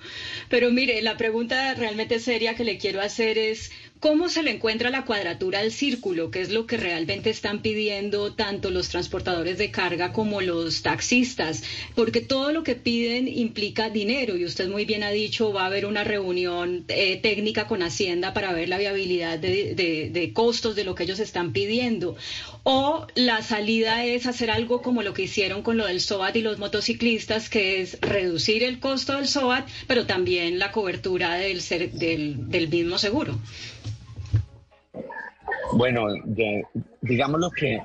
Pero 0.49 0.69
mire, 0.71 1.01
la 1.01 1.17
pregunta 1.17 1.73
realmente 1.73 2.19
seria 2.19 2.55
que 2.55 2.63
le 2.63 2.77
quiero 2.77 3.01
hacer 3.01 3.37
es, 3.39 3.71
¿Cómo 3.99 4.29
se 4.29 4.43
le 4.43 4.51
encuentra 4.51 4.91
la 4.91 5.03
cuadratura 5.03 5.59
al 5.59 5.73
círculo? 5.73 6.31
¿Qué 6.31 6.39
es 6.39 6.51
lo 6.51 6.65
que 6.65 6.77
realmente 6.77 7.29
están 7.29 7.61
pidiendo 7.61 8.33
tanto 8.33 8.71
los 8.71 8.87
transportadores 8.87 9.57
de 9.57 9.71
carga 9.71 10.13
como 10.13 10.39
los 10.39 10.83
taxistas? 10.83 11.63
Porque 11.95 12.21
todo 12.21 12.53
lo 12.53 12.63
que 12.63 12.75
piden 12.75 13.27
implica 13.27 13.89
dinero 13.89 14.37
y 14.37 14.45
usted 14.45 14.69
muy 14.69 14.85
bien 14.85 15.03
ha 15.03 15.11
dicho, 15.11 15.51
va 15.51 15.63
a 15.63 15.65
haber 15.65 15.85
una 15.85 16.05
reunión 16.05 16.85
eh, 16.87 17.19
técnica 17.21 17.67
con 17.67 17.83
Hacienda 17.83 18.33
para 18.33 18.53
ver 18.53 18.69
la 18.69 18.77
viabilidad 18.77 19.37
de, 19.37 20.31
costos 20.33 20.77
de 20.77 20.85
lo 20.85 20.95
que 20.95 21.03
ellos 21.03 21.19
están 21.19 21.51
pidiendo. 21.51 22.15
O 22.63 23.05
la 23.15 23.41
salida 23.41 24.05
es 24.05 24.27
hacer 24.27 24.49
algo 24.49 24.81
como 24.81 25.03
lo 25.03 25.13
que 25.13 25.23
hicieron 25.23 25.61
con 25.61 25.75
lo 25.75 25.85
del 25.85 25.99
SOAT 25.99 26.37
y 26.37 26.41
los 26.41 26.57
motociclistas, 26.57 27.49
que 27.49 27.81
es 27.81 27.99
reducir 27.99 28.63
el 28.63 28.79
costo 28.79 29.17
del 29.17 29.27
SOAT, 29.27 29.67
pero 29.87 30.05
también 30.05 30.57
la 30.57 30.71
cobertura 30.71 31.33
del, 31.35 31.61
del, 31.67 32.49
del 32.49 32.69
mismo 32.69 32.97
seguro. 32.97 33.37
Bueno, 35.73 36.07
digamos 37.01 37.39
lo 37.39 37.51
que 37.51 37.79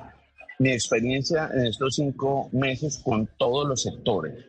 mi 0.59 0.71
experiencia 0.71 1.49
en 1.53 1.67
estos 1.67 1.95
cinco 1.95 2.49
meses 2.53 3.01
con 3.03 3.29
todos 3.37 3.67
los 3.67 3.81
sectores, 3.81 4.45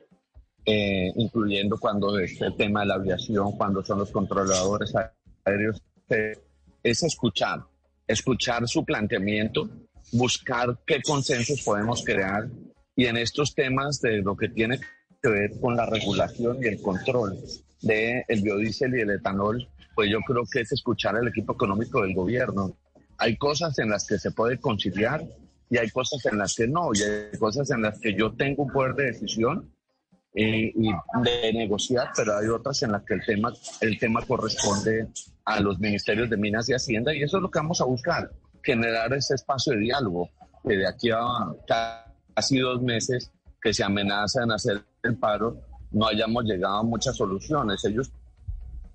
eh, 0.65 1.13
incluyendo 1.17 1.79
cuando 1.79 2.19
es 2.19 2.41
el 2.41 2.57
tema 2.57 2.81
de 2.81 2.87
la 2.87 2.95
aviación, 2.95 3.57
cuando 3.57 3.85
son 3.85 4.01
los 4.01 4.11
controladores 4.11 4.93
aéreos, 5.45 5.83
es 6.83 7.03
escuchar, 7.03 7.61
escuchar 8.07 8.67
su 8.69 8.85
planteamiento, 8.85 9.69
buscar 10.13 10.79
qué 10.87 11.03
consensos 11.03 11.63
podemos 11.63 12.05
crear 12.05 12.49
y 12.95 13.07
en 13.07 13.17
estos 13.17 13.55
temas 13.55 14.01
de 14.01 14.23
lo 14.23 14.37
que 14.37 14.49
tiene 14.49 14.79
que 15.23 15.29
ver 15.29 15.51
con 15.61 15.77
la 15.77 15.87
regulación 15.87 16.59
y 16.63 16.67
el 16.67 16.81
control 16.81 17.37
del 17.83 18.23
el 18.29 18.43
biodiesel 18.43 18.97
y 18.97 19.01
el 19.01 19.11
etanol, 19.11 19.69
pues 19.95 20.11
yo 20.11 20.19
creo 20.27 20.45
que 20.51 20.61
es 20.61 20.73
escuchar 20.73 21.17
al 21.17 21.29
equipo 21.29 21.53
económico 21.53 22.03
del 22.03 22.15
gobierno 22.15 22.77
hay 23.19 23.37
cosas 23.37 23.79
en 23.79 23.91
las 23.91 24.07
que 24.07 24.19
se 24.19 24.31
puede 24.31 24.59
conciliar 24.59 25.25
y 25.69 25.79
hay 25.79 25.91
cosas 25.91 26.25
en 26.27 26.39
las 26.39 26.55
que 26.55 26.69
no, 26.69 26.91
y 26.95 27.03
hay 27.03 27.39
cosas 27.39 27.71
en 27.71 27.83
las 27.83 27.99
que 27.99 28.15
yo 28.15 28.33
tengo 28.35 28.65
un 28.65 28.73
poder 28.73 28.95
de 28.95 29.07
decisión 29.07 29.73
y, 30.35 30.73
de 30.73 31.53
negociar, 31.55 32.11
pero 32.15 32.37
hay 32.37 32.49
otras 32.49 32.83
en 32.83 32.93
las 32.93 33.03
que 33.05 33.15
el 33.15 33.25
tema, 33.25 33.53
el 33.81 33.99
tema 33.99 34.21
corresponde 34.23 35.09
a 35.45 35.61
los 35.61 35.79
ministerios 35.79 36.29
de 36.29 36.37
Minas 36.37 36.69
y 36.69 36.75
Hacienda 36.75 37.15
y 37.15 37.23
eso 37.23 37.39
es 37.39 37.43
lo 37.43 37.51
que 37.51 37.59
vamos 37.59 37.81
a 37.81 37.85
buscar, 37.85 38.31
generar 38.63 39.13
ese 39.15 39.35
espacio 39.35 39.73
de 39.73 39.81
diálogo, 39.81 40.31
que 40.63 40.77
de 40.77 40.87
aquí 40.87 41.11
a 41.11 41.19
casi 42.35 42.59
dos 42.59 42.83
meses 42.83 43.33
que 43.63 43.73
se 43.73 43.83
amenazan 43.83 44.53
hacer 44.53 44.85
el 45.03 45.17
paro, 45.17 45.57
no 45.91 46.07
hayamos 46.07 46.45
llegado 46.45 46.79
a 46.79 46.83
muchas 46.83 47.17
soluciones. 47.17 47.83
Ellos 47.85 48.13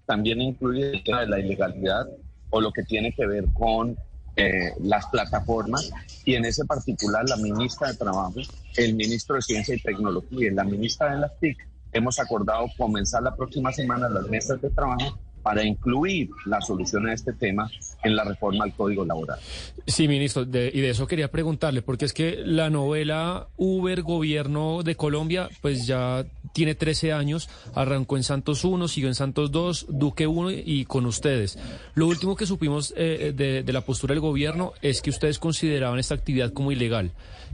también 0.06 0.41
incluyen 0.41 0.95
el 0.95 1.03
tema 1.03 1.22
de 1.22 1.27
la 1.27 1.39
ilegalidad 1.39 2.07
o 2.52 2.61
lo 2.61 2.72
que 2.72 2.84
tiene 2.84 3.14
que 3.14 3.26
ver 3.26 3.45
con 3.53 3.98
eh, 4.36 4.74
las 4.82 5.06
plataformas 5.08 5.91
y 6.26 6.36
en 6.36 6.45
ese 6.45 6.66
particular 6.66 7.28
la 7.28 7.38
ministra 7.38 7.90
de 7.90 7.98
Trabajo, 7.98 8.36
el 8.78 8.95
ministro 8.95 9.36
de 9.36 9.41
Ciencia 9.41 9.76
y 9.76 9.82
Tecnología 9.82 10.48
y 10.48 10.53
la 10.53 10.64
ministra 10.64 11.14
de 11.14 11.20
las 11.20 11.38
TIC 11.40 11.58
hemos 11.91 12.20
acordado 12.20 12.68
comenzar 12.78 13.24
la 13.24 13.36
próxima 13.36 13.72
semana 13.72 14.08
las 14.10 14.28
mesas 14.28 14.62
de 14.62 14.70
trabajo 14.70 15.18
para 15.41 15.65
incluir 15.65 16.30
la 16.45 16.61
solución 16.61 17.07
a 17.07 17.13
este 17.13 17.34
tema 17.34 17.69
en 18.03 18.15
la 18.15 18.23
reforma 18.23 18.65
al 18.65 18.73
Código 18.73 19.05
Laboral. 19.05 19.39
Sí, 19.88 20.07
ministro, 20.07 20.43
y 20.43 20.45
de 20.45 20.89
eso 20.89 21.07
quería 21.07 21.30
preguntarle, 21.30 21.81
porque 21.81 22.05
es 22.05 22.13
que 22.13 22.41
la 22.43 22.69
novela 22.69 23.47
Uber 23.57 24.01
Gobierno 24.01 24.84
de 24.84 24.95
Colombia, 24.95 25.49
pues 25.61 25.85
ya 25.85 26.26
tiene 26.53 26.76
13 26.76 27.13
años, 27.13 27.49
arrancó 27.76 28.18
en 28.18 28.23
Santos 28.23 28.63
1, 28.63 28.88
siguió 28.88 29.09
en 29.09 29.15
Santos 29.15 29.51
2, 29.51 29.88
Duque 29.89 30.27
1 30.27 30.51
y 30.51 30.85
con 30.85 31.05
ustedes. 31.05 31.57
Lo 31.93 32.07
último 32.07 32.35
que 32.35 32.45
supimos 32.45 32.93
eh, 32.97 33.34
de, 33.35 33.63
de, 33.63 33.73
la 33.73 33.81
postura 33.81 34.13
del 34.13 34.22
gobierno 34.22 34.73
es 34.81 35.01
que 35.01 35.09
ustedes 35.09 35.39
consideraban 35.39 35.99
esta 35.99 36.15
actividad 36.15 36.53
como 36.53 36.72
ilegal. 36.72 37.11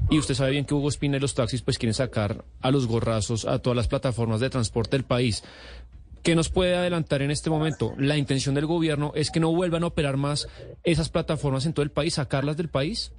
Y 0.09 0.19
usted 0.19 0.35
sabe 0.35 0.51
bien 0.51 0.65
que 0.65 0.73
Hugo 0.73 0.89
Espina 0.89 1.17
y 1.17 1.19
los 1.19 1.33
taxis 1.33 1.61
pues 1.61 1.77
quieren 1.77 1.93
sacar 1.93 2.45
a 2.61 2.71
los 2.71 2.87
gorrazos 2.87 3.45
a 3.45 3.59
todas 3.59 3.75
las 3.75 3.87
plataformas 3.87 4.39
de 4.39 4.49
transporte 4.49 4.95
del 4.95 5.03
país. 5.03 5.43
¿Qué 6.27 6.35
nos 6.35 6.49
puede 6.49 6.75
adelantar 6.75 7.21
en 7.21 7.31
este 7.31 7.49
momento? 7.49 7.93
La 7.97 8.17
intención 8.17 8.53
del 8.53 8.65
gobierno 8.65 9.13
es 9.15 9.31
que 9.31 9.39
no 9.39 9.55
vuelvan 9.55 9.83
a 9.83 9.87
operar 9.87 10.17
más 10.17 10.49
esas 10.83 11.07
plataformas 11.07 11.65
en 11.65 11.71
todo 11.71 11.83
el 11.83 11.89
país, 11.89 12.15
sacarlas 12.15 12.57
del 12.57 12.67
país. 12.67 13.13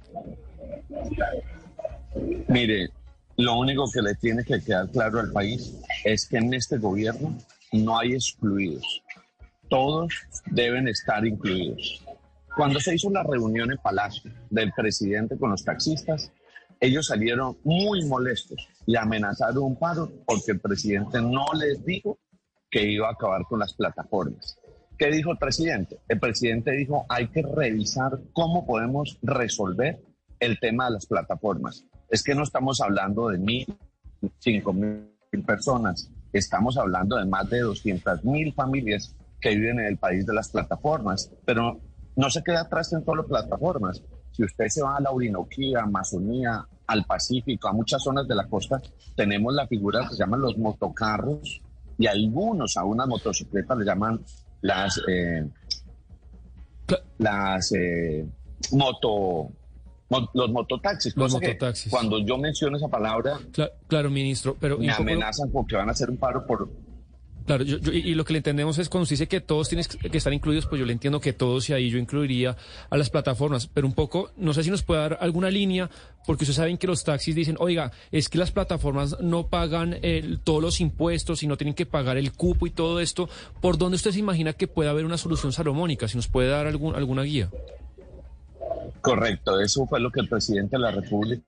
Mire, 2.47 2.91
lo 3.35 3.57
único 3.57 3.89
que 3.91 4.03
le 4.03 4.13
tiene 4.13 4.43
que 4.43 4.61
quedar 4.61 4.91
claro 4.91 5.21
al 5.21 5.31
país 5.31 5.75
es 6.05 6.27
que 6.27 6.37
en 6.37 6.53
este 6.53 6.77
gobierno 6.77 7.35
no 7.71 7.97
hay 7.97 8.13
excluidos. 8.13 9.01
Todos 9.69 10.13
deben 10.45 10.87
estar 10.87 11.25
incluidos. 11.25 12.05
Cuando 12.55 12.79
se 12.79 12.93
hizo 12.93 13.09
la 13.09 13.23
reunión 13.23 13.71
en 13.71 13.79
Palacio 13.79 14.31
del 14.51 14.71
presidente 14.73 15.35
con 15.35 15.49
los 15.49 15.65
taxistas, 15.65 16.31
ellos 16.79 17.07
salieron 17.07 17.57
muy 17.63 18.05
molestos 18.05 18.67
y 18.85 18.95
amenazaron 18.95 19.63
un 19.63 19.79
paro 19.79 20.11
porque 20.27 20.51
el 20.51 20.59
presidente 20.59 21.19
no 21.19 21.47
les 21.55 21.83
dijo 21.83 22.19
que 22.69 22.85
iba 22.85 23.07
a 23.07 23.11
acabar 23.11 23.43
con 23.45 23.59
las 23.59 23.73
plataformas. 23.73 24.57
¿Qué 24.97 25.09
dijo 25.11 25.31
el 25.31 25.37
presidente? 25.37 25.99
El 26.07 26.19
presidente 26.19 26.71
dijo, 26.71 27.05
hay 27.07 27.29
que 27.29 27.41
revisar 27.41 28.19
cómo 28.33 28.65
podemos 28.65 29.17
resolver 29.21 30.01
el 30.39 30.59
tema 30.59 30.85
de 30.85 30.91
las 30.91 31.05
plataformas. 31.05 31.85
Es 32.09 32.23
que 32.23 32.35
no 32.35 32.43
estamos 32.43 32.81
hablando 32.81 33.29
de 33.29 33.37
mil, 33.37 33.65
cinco 34.39 34.73
mil 34.73 35.09
personas, 35.45 36.11
estamos 36.33 36.77
hablando 36.77 37.15
de 37.15 37.25
más 37.25 37.49
de 37.49 37.59
200 37.59 38.23
mil 38.25 38.53
familias 38.53 39.15
que 39.39 39.55
viven 39.55 39.79
en 39.79 39.85
el 39.85 39.97
país 39.97 40.25
de 40.25 40.33
las 40.33 40.49
plataformas, 40.49 41.31
pero 41.45 41.79
no 42.15 42.29
se 42.29 42.43
queda 42.43 42.61
atrás 42.61 42.91
en 42.93 43.03
todas 43.03 43.19
las 43.19 43.27
plataformas. 43.27 44.03
Si 44.31 44.43
usted 44.43 44.67
se 44.67 44.81
va 44.81 44.97
a 44.97 45.01
la 45.01 45.11
Orinoquía, 45.11 45.81
Amazonía, 45.81 46.67
al 46.87 47.05
Pacífico, 47.05 47.67
a 47.67 47.73
muchas 47.73 48.03
zonas 48.03 48.27
de 48.27 48.35
la 48.35 48.47
costa, 48.47 48.81
tenemos 49.15 49.53
la 49.53 49.67
figura 49.67 50.01
que 50.01 50.15
se 50.15 50.19
llaman 50.19 50.41
los 50.41 50.57
motocarros, 50.57 51.61
y 51.99 52.07
algunos 52.07 52.77
a 52.77 52.85
una 52.85 53.05
motocicleta 53.05 53.75
le 53.75 53.85
llaman 53.85 54.19
las 54.61 54.99
eh, 55.07 55.47
las 57.19 57.71
eh, 57.73 58.25
moto 58.71 59.51
los 60.33 60.49
mototaxis. 60.49 61.15
Los 61.15 61.33
mototaxis. 61.33 61.91
Cuando 61.91 62.17
yo 62.19 62.37
menciono 62.37 62.77
esa 62.77 62.87
palabra, 62.87 63.37
claro, 63.87 64.09
ministro, 64.09 64.57
pero 64.59 64.79
me 64.79 64.91
amenazan 64.91 65.51
porque 65.51 65.75
van 65.75 65.87
a 65.89 65.91
hacer 65.91 66.09
un 66.09 66.17
paro 66.17 66.47
por 66.47 66.67
Claro, 67.49 67.63
y 67.63 68.13
lo 68.13 68.25
que 68.25 68.33
le 68.33 68.37
entendemos 68.37 68.77
es 68.77 68.89
cuando 68.89 69.05
usted 69.05 69.15
dice 69.15 69.27
que 69.27 69.41
todos 69.41 69.69
tienen 69.69 69.83
que 69.83 70.15
estar 70.15 70.31
incluidos, 70.31 70.67
pues 70.67 70.79
yo 70.79 70.85
le 70.85 70.93
entiendo 70.93 71.19
que 71.19 71.33
todos 71.33 71.67
y 71.67 71.73
ahí 71.73 71.89
yo 71.89 71.97
incluiría 71.97 72.55
a 72.91 72.95
las 72.95 73.09
plataformas, 73.09 73.65
pero 73.65 73.87
un 73.87 73.93
poco, 73.93 74.29
no 74.37 74.53
sé 74.53 74.63
si 74.63 74.69
nos 74.69 74.83
puede 74.83 75.01
dar 75.01 75.17
alguna 75.19 75.49
línea, 75.49 75.89
porque 76.27 76.43
ustedes 76.43 76.57
saben 76.57 76.77
que 76.77 76.85
los 76.85 77.03
taxis 77.03 77.33
dicen, 77.33 77.55
oiga, 77.59 77.91
es 78.11 78.29
que 78.29 78.37
las 78.37 78.51
plataformas 78.51 79.19
no 79.19 79.47
pagan 79.47 79.97
todos 80.43 80.61
los 80.61 80.79
impuestos 80.79 81.41
y 81.41 81.47
no 81.47 81.57
tienen 81.57 81.73
que 81.73 81.87
pagar 81.87 82.17
el 82.17 82.33
cupo 82.33 82.67
y 82.67 82.69
todo 82.69 82.99
esto. 82.99 83.27
¿Por 83.61 83.79
dónde 83.79 83.95
usted 83.95 84.11
se 84.11 84.19
imagina 84.19 84.53
que 84.53 84.67
puede 84.67 84.91
haber 84.91 85.05
una 85.05 85.17
solución 85.17 85.51
salomónica? 85.51 86.07
Si 86.07 86.17
nos 86.17 86.27
puede 86.27 86.49
dar 86.49 86.67
algún, 86.67 86.95
alguna 86.95 87.23
guía. 87.23 87.49
Correcto, 89.01 89.59
eso 89.59 89.87
fue 89.87 89.99
lo 89.99 90.11
que 90.11 90.19
el 90.19 90.29
presidente 90.29 90.77
de 90.77 90.83
la 90.83 90.91
República 90.91 91.41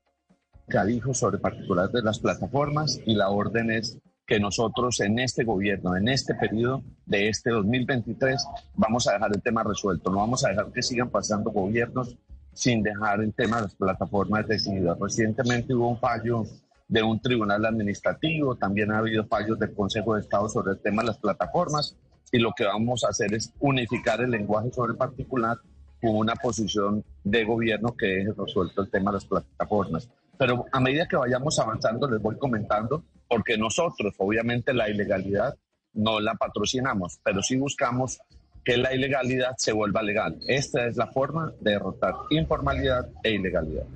dijo 0.84 1.14
sobre 1.14 1.38
particulares 1.38 1.92
de 1.92 2.02
las 2.02 2.18
plataformas 2.18 2.98
y 3.06 3.14
la 3.14 3.28
orden 3.28 3.70
es 3.70 4.00
que 4.26 4.38
nosotros 4.38 5.00
en 5.00 5.18
este 5.18 5.44
gobierno, 5.44 5.96
en 5.96 6.08
este 6.08 6.34
periodo 6.34 6.82
de 7.06 7.28
este 7.28 7.50
2023, 7.50 8.46
vamos 8.74 9.08
a 9.08 9.14
dejar 9.14 9.30
el 9.34 9.42
tema 9.42 9.62
resuelto. 9.62 10.10
No 10.10 10.18
vamos 10.18 10.44
a 10.44 10.50
dejar 10.50 10.72
que 10.72 10.82
sigan 10.82 11.10
pasando 11.10 11.50
gobiernos 11.50 12.16
sin 12.52 12.82
dejar 12.82 13.20
el 13.20 13.32
tema 13.34 13.56
de 13.56 13.62
las 13.62 13.74
plataformas 13.74 14.46
decididas. 14.46 14.98
Recientemente 15.00 15.74
hubo 15.74 15.88
un 15.88 15.98
fallo 15.98 16.44
de 16.88 17.02
un 17.02 17.20
tribunal 17.20 17.64
administrativo, 17.64 18.54
también 18.56 18.92
ha 18.92 18.98
habido 18.98 19.26
fallos 19.26 19.58
del 19.58 19.74
Consejo 19.74 20.14
de 20.14 20.20
Estado 20.20 20.48
sobre 20.48 20.72
el 20.72 20.80
tema 20.80 21.02
de 21.02 21.08
las 21.08 21.18
plataformas 21.18 21.96
y 22.30 22.38
lo 22.38 22.52
que 22.52 22.64
vamos 22.64 23.04
a 23.04 23.08
hacer 23.08 23.32
es 23.34 23.52
unificar 23.60 24.20
el 24.20 24.30
lenguaje 24.30 24.70
sobre 24.72 24.92
el 24.92 24.98
particular 24.98 25.56
con 26.00 26.16
una 26.16 26.34
posición 26.34 27.04
de 27.24 27.44
gobierno 27.44 27.96
que 27.96 28.06
deje 28.06 28.32
resuelto 28.36 28.82
el 28.82 28.90
tema 28.90 29.10
de 29.10 29.16
las 29.16 29.24
plataformas. 29.24 30.10
Pero 30.38 30.66
a 30.72 30.80
medida 30.80 31.06
que 31.06 31.16
vayamos 31.16 31.58
avanzando, 31.58 32.10
les 32.10 32.20
voy 32.20 32.36
comentando 32.36 33.04
porque 33.32 33.56
nosotros, 33.56 34.12
obviamente, 34.18 34.74
la 34.74 34.90
ilegalidad 34.90 35.56
no 35.94 36.20
la 36.20 36.34
patrocinamos, 36.34 37.18
pero 37.24 37.40
sí 37.42 37.56
buscamos 37.56 38.20
que 38.62 38.76
la 38.76 38.94
ilegalidad 38.94 39.54
se 39.56 39.72
vuelva 39.72 40.02
legal. 40.02 40.38
Esta 40.48 40.86
es 40.86 40.98
la 40.98 41.06
forma 41.06 41.50
de 41.60 41.70
derrotar 41.70 42.12
informalidad 42.28 43.08
e 43.22 43.30
ilegalidad. 43.30 43.86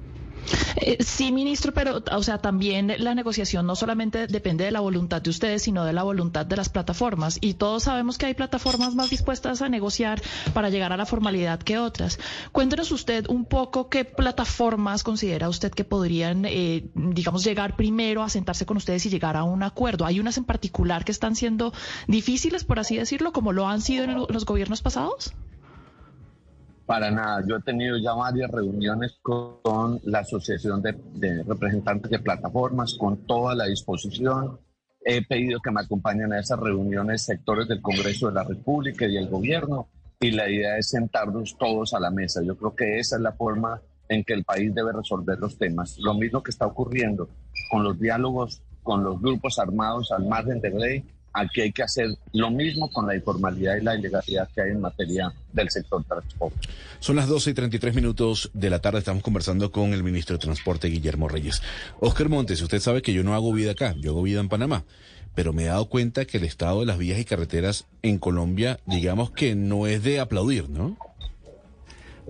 Eh, 0.76 0.98
sí, 1.02 1.32
ministro, 1.32 1.72
pero, 1.72 2.02
o 2.12 2.22
sea, 2.22 2.38
también 2.38 2.92
la 2.98 3.14
negociación 3.14 3.66
no 3.66 3.76
solamente 3.76 4.26
depende 4.26 4.64
de 4.64 4.70
la 4.70 4.80
voluntad 4.80 5.22
de 5.22 5.30
ustedes, 5.30 5.62
sino 5.62 5.84
de 5.84 5.92
la 5.92 6.02
voluntad 6.02 6.46
de 6.46 6.56
las 6.56 6.68
plataformas. 6.68 7.38
Y 7.40 7.54
todos 7.54 7.84
sabemos 7.84 8.18
que 8.18 8.26
hay 8.26 8.34
plataformas 8.34 8.94
más 8.94 9.10
dispuestas 9.10 9.62
a 9.62 9.68
negociar 9.68 10.22
para 10.54 10.70
llegar 10.70 10.92
a 10.92 10.96
la 10.96 11.06
formalidad 11.06 11.60
que 11.60 11.78
otras. 11.78 12.18
Cuéntenos 12.52 12.92
usted 12.92 13.26
un 13.28 13.44
poco 13.44 13.88
qué 13.88 14.04
plataformas 14.04 15.02
considera 15.02 15.48
usted 15.48 15.72
que 15.72 15.84
podrían, 15.84 16.44
eh, 16.44 16.84
digamos, 16.94 17.44
llegar 17.44 17.76
primero 17.76 18.22
a 18.22 18.28
sentarse 18.28 18.66
con 18.66 18.76
ustedes 18.76 19.06
y 19.06 19.10
llegar 19.10 19.36
a 19.36 19.44
un 19.44 19.62
acuerdo. 19.62 20.06
Hay 20.06 20.20
unas 20.20 20.38
en 20.38 20.44
particular 20.44 21.04
que 21.04 21.12
están 21.12 21.36
siendo 21.36 21.72
difíciles, 22.06 22.64
por 22.64 22.78
así 22.78 22.96
decirlo, 22.96 23.32
como 23.32 23.52
lo 23.52 23.68
han 23.68 23.80
sido 23.80 24.04
en 24.04 24.14
los 24.14 24.44
gobiernos 24.44 24.82
pasados. 24.82 25.32
Para 26.86 27.10
nada, 27.10 27.42
yo 27.46 27.56
he 27.56 27.62
tenido 27.62 27.98
ya 27.98 28.12
varias 28.14 28.50
reuniones 28.50 29.18
con, 29.20 30.00
la 30.04 30.20
Asociación 30.20 30.80
de, 30.80 31.42
Representantes 31.42 32.10
de 32.10 32.20
Plataformas, 32.20 32.96
con 32.98 33.26
toda 33.26 33.56
la 33.56 33.66
disposición. 33.66 34.60
He 35.04 35.24
pedido 35.26 35.60
que 35.60 35.72
me 35.72 35.80
acompañen 35.80 36.32
a 36.32 36.38
esas 36.38 36.60
reuniones 36.60 37.24
sectores 37.24 37.66
del 37.66 37.82
Congreso 37.82 38.28
de 38.28 38.34
la 38.34 38.44
República 38.44 39.06
y 39.06 39.16
el 39.16 39.28
gobierno 39.28 39.88
y 40.20 40.30
la 40.30 40.48
idea 40.48 40.78
es 40.78 40.90
sentarnos 40.90 41.56
todos 41.58 41.92
a 41.92 42.00
la 42.00 42.10
mesa. 42.10 42.40
Yo 42.42 42.56
creo 42.56 42.74
que 42.74 42.98
esa 42.98 43.16
es 43.16 43.22
la 43.22 43.32
forma 43.32 43.80
en 44.08 44.22
que 44.22 44.34
el 44.34 44.44
país 44.44 44.72
debe 44.72 44.92
resolver 44.92 45.38
los 45.38 45.58
temas. 45.58 45.98
Lo 45.98 46.14
mismo 46.14 46.42
que 46.42 46.50
está 46.50 46.66
ocurriendo 46.66 47.28
con 47.70 47.82
los 47.82 47.98
diálogos 47.98 48.62
con 48.86 49.02
los 49.02 49.20
grupos 49.20 49.58
armados 49.58 50.12
al 50.12 50.26
margen 50.26 50.60
de 50.60 50.70
ley 50.70 51.04
Aquí 51.38 51.60
hay 51.60 51.72
que 51.72 51.82
hacer 51.82 52.16
lo 52.32 52.50
mismo 52.50 52.90
con 52.90 53.06
la 53.06 53.14
informalidad 53.14 53.76
y 53.76 53.84
la 53.84 53.94
ilegalidad 53.94 54.48
que 54.54 54.62
hay 54.62 54.70
en 54.70 54.80
materia 54.80 55.30
del 55.52 55.68
sector 55.68 56.02
transporte. 56.04 56.66
Son 56.98 57.14
las 57.14 57.28
12 57.28 57.50
y 57.50 57.54
33 57.54 57.94
minutos 57.94 58.50
de 58.54 58.70
la 58.70 58.78
tarde. 58.78 59.00
Estamos 59.00 59.22
conversando 59.22 59.70
con 59.70 59.92
el 59.92 60.02
ministro 60.02 60.36
de 60.36 60.40
Transporte, 60.40 60.88
Guillermo 60.88 61.28
Reyes. 61.28 61.60
Oscar 62.00 62.30
Montes, 62.30 62.62
usted 62.62 62.80
sabe 62.80 63.02
que 63.02 63.12
yo 63.12 63.22
no 63.22 63.34
hago 63.34 63.52
vida 63.52 63.72
acá, 63.72 63.94
yo 63.98 64.12
hago 64.12 64.22
vida 64.22 64.40
en 64.40 64.48
Panamá. 64.48 64.84
Pero 65.34 65.52
me 65.52 65.64
he 65.64 65.66
dado 65.66 65.90
cuenta 65.90 66.24
que 66.24 66.38
el 66.38 66.44
estado 66.44 66.80
de 66.80 66.86
las 66.86 66.96
vías 66.96 67.18
y 67.18 67.26
carreteras 67.26 67.84
en 68.00 68.16
Colombia, 68.16 68.80
digamos 68.86 69.30
que 69.30 69.54
no 69.54 69.86
es 69.86 70.02
de 70.02 70.20
aplaudir, 70.20 70.70
¿no? 70.70 70.96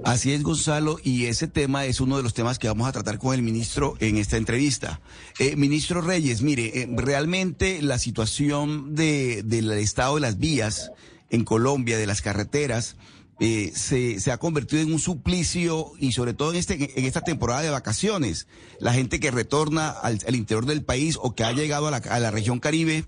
Así 0.04 0.32
es, 0.32 0.42
Gonzalo, 0.42 0.98
y 1.02 1.26
ese 1.26 1.48
tema 1.48 1.84
es 1.84 2.00
uno 2.00 2.16
de 2.16 2.22
los 2.22 2.34
temas 2.34 2.58
que 2.58 2.68
vamos 2.68 2.86
a 2.86 2.92
tratar 2.92 3.18
con 3.18 3.34
el 3.34 3.42
ministro 3.42 3.96
en 3.98 4.18
esta 4.18 4.36
entrevista. 4.36 5.00
Eh, 5.38 5.56
ministro 5.56 6.00
Reyes, 6.00 6.42
mire, 6.42 6.82
eh, 6.82 6.88
realmente 6.96 7.80
la 7.82 7.98
situación 7.98 8.94
de, 8.94 9.42
del 9.42 9.70
estado 9.72 10.16
de 10.16 10.20
las 10.20 10.38
vías 10.38 10.92
en 11.30 11.44
Colombia, 11.44 11.96
de 11.96 12.06
las 12.06 12.22
carreteras, 12.22 12.96
eh, 13.40 13.72
se, 13.74 14.30
ha 14.30 14.38
convertido 14.38 14.82
en 14.82 14.92
un 14.92 14.98
suplicio 14.98 15.92
y 15.98 16.12
sobre 16.12 16.34
todo 16.34 16.52
en, 16.52 16.56
este, 16.56 16.98
en 16.98 17.04
esta 17.04 17.22
temporada 17.22 17.62
de 17.62 17.70
vacaciones. 17.70 18.46
La 18.80 18.92
gente 18.92 19.18
que 19.18 19.30
retorna 19.30 19.90
al, 19.90 20.18
al 20.26 20.34
interior 20.36 20.66
del 20.66 20.84
país 20.84 21.18
o 21.20 21.34
que 21.34 21.44
ha 21.44 21.52
llegado 21.52 21.88
a 21.88 21.90
la, 21.90 21.96
a 21.96 22.20
la 22.20 22.30
región 22.30 22.60
Caribe 22.60 23.04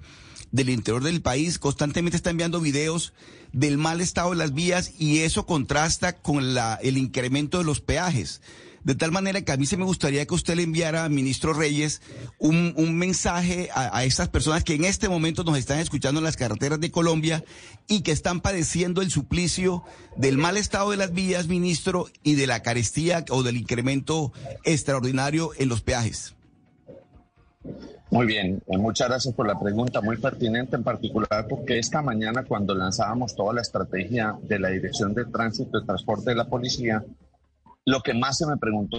del 0.52 0.70
interior 0.70 1.02
del 1.02 1.22
país 1.22 1.58
constantemente 1.58 2.16
está 2.16 2.30
enviando 2.30 2.60
videos 2.60 3.12
del 3.52 3.78
mal 3.78 4.00
estado 4.00 4.30
de 4.30 4.36
las 4.36 4.54
vías 4.54 4.92
y 4.98 5.20
eso 5.20 5.46
contrasta 5.46 6.14
con 6.14 6.54
la, 6.54 6.78
el 6.82 6.98
incremento 6.98 7.58
de 7.58 7.64
los 7.64 7.80
peajes. 7.80 8.40
De 8.84 8.94
tal 8.94 9.12
manera 9.12 9.42
que 9.42 9.52
a 9.52 9.56
mí 9.56 9.66
se 9.66 9.76
me 9.76 9.84
gustaría 9.84 10.24
que 10.24 10.34
usted 10.34 10.54
le 10.54 10.62
enviara, 10.62 11.08
ministro 11.08 11.52
Reyes, 11.52 12.00
un, 12.38 12.72
un 12.76 12.96
mensaje 12.96 13.68
a, 13.74 13.94
a, 13.94 14.04
estas 14.04 14.28
personas 14.28 14.64
que 14.64 14.74
en 14.74 14.84
este 14.84 15.08
momento 15.08 15.44
nos 15.44 15.58
están 15.58 15.80
escuchando 15.80 16.20
en 16.20 16.24
las 16.24 16.36
carreteras 16.36 16.80
de 16.80 16.90
Colombia 16.90 17.44
y 17.86 18.00
que 18.00 18.12
están 18.12 18.40
padeciendo 18.40 19.02
el 19.02 19.10
suplicio 19.10 19.82
del 20.16 20.38
mal 20.38 20.56
estado 20.56 20.92
de 20.92 20.96
las 20.96 21.12
vías, 21.12 21.48
ministro, 21.48 22.08
y 22.22 22.34
de 22.36 22.46
la 22.46 22.62
carestía 22.62 23.24
o 23.30 23.42
del 23.42 23.56
incremento 23.56 24.32
extraordinario 24.64 25.50
en 25.58 25.68
los 25.68 25.82
peajes. 25.82 26.34
Muy 28.10 28.24
bien, 28.24 28.62
eh, 28.66 28.78
muchas 28.78 29.08
gracias 29.08 29.34
por 29.34 29.46
la 29.46 29.60
pregunta, 29.60 30.00
muy 30.00 30.16
pertinente 30.16 30.76
en 30.76 30.82
particular 30.82 31.46
porque 31.46 31.78
esta 31.78 32.00
mañana 32.00 32.42
cuando 32.42 32.74
lanzábamos 32.74 33.36
toda 33.36 33.52
la 33.52 33.60
estrategia 33.60 34.34
de 34.40 34.58
la 34.58 34.70
Dirección 34.70 35.12
de 35.12 35.26
Tránsito 35.26 35.78
y 35.78 35.84
Transporte 35.84 36.30
de 36.30 36.36
la 36.36 36.48
Policía, 36.48 37.04
lo 37.84 38.00
que 38.00 38.14
más 38.14 38.38
se 38.38 38.46
me 38.46 38.56
preguntó 38.56 38.96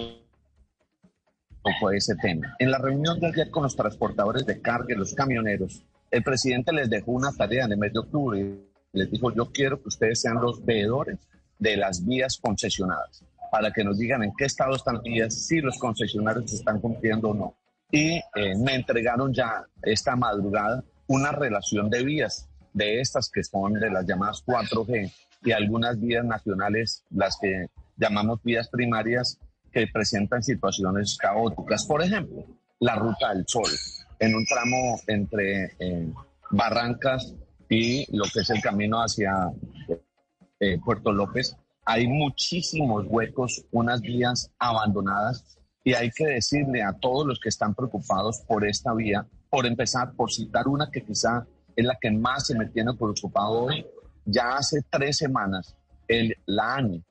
fue 1.80 1.96
ese 1.96 2.14
tema. 2.22 2.54
En 2.60 2.70
la 2.70 2.78
reunión 2.78 3.18
de 3.18 3.26
ayer 3.26 3.50
con 3.50 3.64
los 3.64 3.74
transportadores 3.74 4.46
de 4.46 4.60
carga 4.60 4.94
y 4.94 4.96
los 4.96 5.12
camioneros, 5.12 5.82
el 6.12 6.22
presidente 6.22 6.72
les 6.72 6.88
dejó 6.88 7.10
una 7.10 7.32
tarea 7.32 7.64
en 7.64 7.72
el 7.72 7.78
mes 7.78 7.92
de 7.92 7.98
octubre. 7.98 8.60
Les 8.92 9.10
dijo, 9.10 9.32
yo 9.34 9.50
quiero 9.50 9.82
que 9.82 9.88
ustedes 9.88 10.20
sean 10.20 10.40
los 10.40 10.64
veedores 10.64 11.18
de 11.58 11.76
las 11.76 12.06
vías 12.06 12.38
concesionadas, 12.40 13.24
para 13.50 13.72
que 13.72 13.82
nos 13.82 13.98
digan 13.98 14.22
en 14.22 14.32
qué 14.38 14.44
estado 14.44 14.76
están 14.76 14.94
las 14.94 15.02
vías, 15.02 15.34
si 15.34 15.60
los 15.60 15.78
concesionarios 15.78 16.52
están 16.52 16.80
cumpliendo 16.80 17.30
o 17.30 17.34
no 17.34 17.59
y 17.90 18.16
eh, 18.34 18.56
me 18.58 18.74
entregaron 18.74 19.32
ya 19.32 19.64
esta 19.82 20.16
madrugada 20.16 20.84
una 21.06 21.32
relación 21.32 21.90
de 21.90 22.04
vías 22.04 22.48
de 22.72 23.00
estas 23.00 23.28
que 23.30 23.42
son 23.42 23.74
de 23.74 23.90
las 23.90 24.06
llamadas 24.06 24.44
4G 24.46 25.12
y 25.42 25.52
algunas 25.52 26.00
vías 26.00 26.24
nacionales, 26.24 27.04
las 27.10 27.36
que 27.40 27.66
llamamos 27.96 28.40
vías 28.42 28.68
primarias, 28.68 29.38
que 29.72 29.86
presentan 29.86 30.42
situaciones 30.42 31.16
caóticas. 31.16 31.86
Por 31.86 32.02
ejemplo, 32.02 32.44
la 32.78 32.94
Ruta 32.94 33.34
del 33.34 33.44
Sol, 33.46 33.70
en 34.18 34.34
un 34.34 34.44
tramo 34.46 35.00
entre 35.06 35.72
eh, 35.78 36.12
Barrancas 36.50 37.34
y 37.68 38.04
lo 38.16 38.24
que 38.32 38.40
es 38.40 38.50
el 38.50 38.60
camino 38.60 38.98
hacia 38.98 39.50
eh, 40.60 40.78
Puerto 40.84 41.12
López, 41.12 41.56
hay 41.84 42.06
muchísimos 42.06 43.06
huecos, 43.08 43.64
unas 43.72 44.00
vías 44.00 44.50
abandonadas 44.58 45.58
y 45.82 45.94
hay 45.94 46.10
que 46.10 46.26
decirle 46.26 46.82
a 46.82 46.92
todos 46.92 47.26
los 47.26 47.40
que 47.40 47.48
están 47.48 47.74
preocupados 47.74 48.40
por 48.46 48.66
esta 48.66 48.92
vía, 48.94 49.26
por 49.48 49.66
empezar, 49.66 50.12
por 50.12 50.30
citar 50.30 50.68
una 50.68 50.90
que 50.90 51.02
quizá 51.02 51.46
es 51.74 51.84
la 51.84 51.96
que 52.00 52.10
más 52.10 52.46
se 52.46 52.54
me 52.54 52.66
tiene 52.66 52.92
preocupado 52.94 53.64
hoy, 53.64 53.86
ya 54.24 54.56
hace 54.56 54.82
tres 54.90 55.16
semanas 55.16 55.74
el, 56.08 56.36
la 56.46 56.76
ANI 56.76 57.02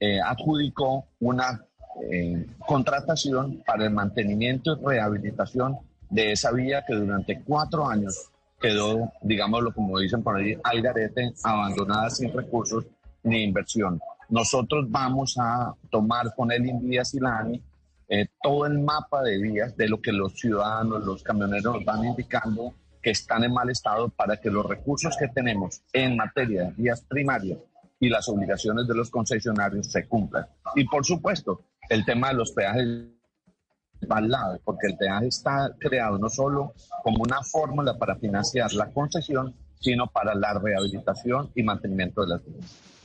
eh, 0.00 0.20
adjudicó 0.20 1.06
una 1.20 1.64
eh, 2.10 2.46
contratación 2.66 3.62
para 3.66 3.84
el 3.84 3.90
mantenimiento 3.90 4.72
y 4.72 4.84
rehabilitación 4.84 5.78
de 6.10 6.32
esa 6.32 6.52
vía 6.52 6.84
que 6.86 6.94
durante 6.94 7.42
cuatro 7.42 7.88
años 7.88 8.30
quedó, 8.60 9.12
digámoslo 9.22 9.72
como 9.72 9.98
dicen 9.98 10.22
por 10.22 10.36
ahí, 10.36 10.56
al 10.62 10.80
garete, 10.80 11.32
abandonada 11.42 12.10
sin 12.10 12.32
recursos 12.32 12.84
ni 13.22 13.42
inversión. 13.42 14.00
Nosotros 14.28 14.86
vamos 14.88 15.36
a 15.38 15.74
tomar 15.90 16.34
con 16.34 16.50
el 16.52 16.66
Invías 16.66 17.14
y 17.14 17.20
la 17.20 17.38
ANI 17.38 17.62
eh, 18.08 18.28
todo 18.40 18.66
el 18.66 18.78
mapa 18.78 19.22
de 19.22 19.38
vías 19.38 19.76
de 19.76 19.88
lo 19.88 20.00
que 20.00 20.12
los 20.12 20.34
ciudadanos, 20.34 21.04
los 21.04 21.22
camioneros 21.22 21.74
nos 21.74 21.84
van 21.84 22.04
indicando 22.04 22.74
que 23.02 23.10
están 23.10 23.44
en 23.44 23.52
mal 23.52 23.70
estado 23.70 24.08
para 24.08 24.36
que 24.36 24.50
los 24.50 24.66
recursos 24.66 25.16
que 25.16 25.28
tenemos 25.28 25.82
en 25.92 26.16
materia 26.16 26.64
de 26.64 26.70
vías 26.72 27.02
primarias 27.02 27.58
y 27.98 28.08
las 28.08 28.28
obligaciones 28.28 28.86
de 28.86 28.94
los 28.94 29.10
concesionarios 29.10 29.90
se 29.90 30.06
cumplan. 30.06 30.46
Y 30.74 30.84
por 30.84 31.04
supuesto, 31.04 31.62
el 31.88 32.04
tema 32.04 32.28
de 32.28 32.34
los 32.34 32.52
peajes 32.52 33.06
va 34.10 34.18
al 34.18 34.28
lado, 34.28 34.60
porque 34.64 34.88
el 34.88 34.96
peaje 34.96 35.28
está 35.28 35.74
creado 35.78 36.18
no 36.18 36.28
solo 36.28 36.74
como 37.02 37.22
una 37.22 37.42
fórmula 37.42 37.96
para 37.98 38.16
financiar 38.16 38.72
la 38.74 38.90
concesión, 38.90 39.54
sino 39.80 40.06
para 40.08 40.34
la 40.34 40.54
rehabilitación 40.54 41.50
y 41.54 41.62
mantenimiento 41.62 42.22
de 42.22 42.28
las 42.28 42.44
vías. 42.44 42.95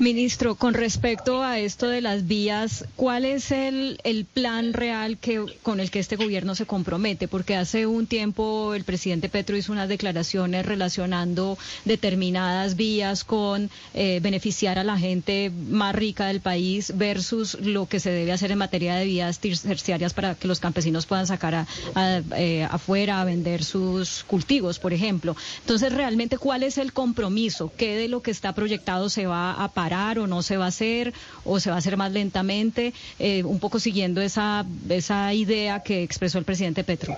Ministro, 0.00 0.54
con 0.54 0.74
respecto 0.74 1.42
a 1.42 1.58
esto 1.58 1.88
de 1.88 2.00
las 2.00 2.28
vías, 2.28 2.84
¿cuál 2.94 3.24
es 3.24 3.50
el, 3.50 3.98
plan 4.32 4.72
real 4.72 5.18
que, 5.18 5.44
con 5.62 5.80
el 5.80 5.90
que 5.90 5.98
este 5.98 6.14
gobierno 6.14 6.54
se 6.54 6.66
compromete? 6.66 7.26
Porque 7.26 7.56
hace 7.56 7.86
un 7.86 8.06
tiempo 8.06 8.74
el 8.74 8.84
presidente 8.84 9.28
Petro 9.28 9.56
hizo 9.56 9.72
unas 9.72 9.88
declaraciones 9.88 10.64
relacionando 10.66 11.58
determinadas 11.84 12.76
vías 12.76 13.24
con 13.24 13.70
eh, 13.94 14.20
beneficiar 14.22 14.78
a 14.78 14.84
la 14.84 14.96
gente 14.98 15.50
más 15.50 15.96
rica 15.96 16.26
del 16.26 16.40
país 16.40 16.92
versus 16.96 17.58
lo 17.60 17.86
que 17.86 17.98
se 17.98 18.10
debe 18.10 18.30
hacer 18.30 18.52
en 18.52 18.58
materia 18.58 18.94
de 18.94 19.04
vías 19.04 19.40
terciarias 19.40 20.14
para 20.14 20.36
que 20.36 20.46
los 20.46 20.60
campesinos 20.60 21.06
puedan 21.06 21.26
sacar 21.26 21.54
a, 21.56 21.66
a, 21.96 22.22
eh, 22.36 22.68
afuera 22.70 23.20
a 23.20 23.24
vender 23.24 23.64
sus 23.64 24.22
cultivos, 24.28 24.78
por 24.78 24.92
ejemplo. 24.92 25.36
Entonces, 25.60 25.92
realmente, 25.92 26.38
¿cuál 26.38 26.62
es 26.62 26.78
el 26.78 26.92
compromiso? 26.92 27.72
¿Qué 27.76 27.96
de 27.96 28.08
lo 28.08 28.22
que 28.22 28.30
está 28.30 28.52
proyectado 28.52 29.10
se 29.10 29.26
va 29.26 29.37
a 29.64 29.68
parar 29.68 30.18
o 30.18 30.26
no 30.26 30.42
se 30.42 30.56
va 30.56 30.66
a 30.66 30.68
hacer 30.68 31.12
o 31.44 31.60
se 31.60 31.70
va 31.70 31.76
a 31.76 31.78
hacer 31.78 31.96
más 31.96 32.12
lentamente, 32.12 32.92
eh, 33.18 33.44
un 33.44 33.58
poco 33.58 33.78
siguiendo 33.78 34.20
esa, 34.20 34.64
esa 34.88 35.32
idea 35.34 35.82
que 35.82 36.02
expresó 36.02 36.38
el 36.38 36.44
presidente 36.44 36.84
Petro. 36.84 37.16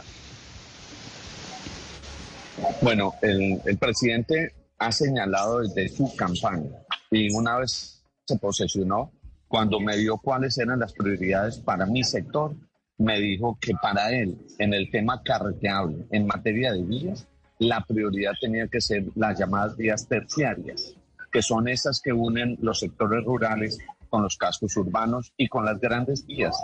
Bueno, 2.83 3.15
el, 3.23 3.61
el 3.65 3.79
presidente 3.79 4.53
ha 4.79 4.93
señalado 4.93 5.61
desde 5.61 5.89
su 5.89 6.15
campaña 6.17 6.71
y 7.11 7.33
una 7.35 7.59
vez 7.59 8.03
se 8.27 8.37
posesionó, 8.37 9.13
cuando 9.49 9.81
me 9.81 9.97
dio 9.97 10.17
cuáles 10.19 10.57
eran 10.59 10.79
las 10.79 10.93
prioridades 10.93 11.59
para 11.59 11.85
mi 11.85 12.05
sector, 12.05 12.55
me 12.99 13.19
dijo 13.19 13.59
que 13.61 13.73
para 13.83 14.13
él, 14.13 14.39
en 14.59 14.75
el 14.75 14.91
tema 14.91 15.23
carreteable, 15.23 16.07
en 16.11 16.27
materia 16.27 16.73
de 16.73 16.83
vías, 16.83 17.27
la 17.59 17.85
prioridad 17.85 18.33
tenía 18.41 18.69
que 18.69 18.81
ser 18.81 19.05
las 19.17 19.39
llamadas 19.39 19.77
vías 19.77 20.07
terciarias 20.07 20.95
que 21.31 21.43
son 21.43 21.69
esas 21.69 22.01
que 22.01 22.13
unen 22.13 22.59
los 22.61 22.81
sectores 22.81 23.25
rurales 23.25 23.79
con 24.09 24.23
los 24.23 24.37
cascos 24.37 24.77
urbanos 24.77 25.33
y 25.37 25.49
con 25.49 25.65
las 25.65 25.81
grandes 25.81 26.27
vías. 26.27 26.57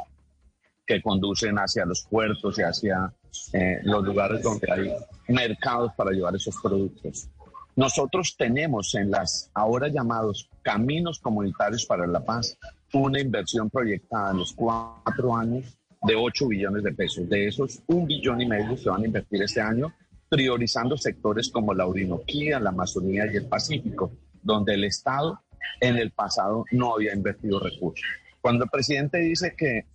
que 0.89 1.03
conducen 1.03 1.57
hacia 1.57 1.85
los 1.85 2.07
puertos 2.09 2.61
y 2.61 2.63
hacia 2.63 3.13
eh, 3.53 3.81
los 3.83 4.05
lugares 4.05 4.41
donde 4.41 4.71
hay 4.71 4.95
mercados 5.27 5.91
para 5.97 6.13
llevar 6.13 6.37
esos 6.37 6.55
productos. 6.63 7.29
Nosotros 7.75 8.37
tenemos 8.39 8.95
en 8.95 9.11
las 9.11 9.51
ahora 9.53 9.89
llamados 9.89 10.49
caminos 10.63 11.19
comunitarios 11.19 11.85
para 11.87 12.07
la 12.07 12.25
paz 12.25 12.57
una 12.93 13.21
inversión 13.21 13.69
proyectada 13.69 14.31
en 14.31 14.39
los 14.39 14.53
cuatro 14.55 15.37
años 15.37 15.77
de 16.03 16.15
8 16.15 16.49
billones 16.49 16.83
de 16.83 16.93
pesos. 16.93 17.29
De 17.29 17.49
esos, 17.49 17.83
un 17.87 18.07
billón 18.07 18.41
y 18.41 18.47
medio 18.47 18.77
se 18.77 18.89
van 18.89 19.03
a 19.03 19.07
invertir 19.07 19.43
este 19.43 19.61
año, 19.61 19.93
priorizando 20.29 20.97
sectores 20.97 21.51
como 21.51 21.75
la 21.75 21.87
Orinoquía, 21.87 22.61
la 22.61 22.71
Amazonía 22.71 23.27
y 23.33 23.37
el 23.37 23.47
Pacífico, 23.47 24.11
donde 24.43 24.75
el 24.75 24.85
Estado 24.85 25.41
en 25.81 25.97
el 25.97 26.11
pasado 26.11 26.65
no 26.73 26.95
había 26.95 27.15
invertido 27.15 27.59
recursos. 27.61 28.07
Cuando 28.41 28.65
el 28.65 28.71
presidente 28.71 29.19
dice 29.19 29.55
que 29.57 29.87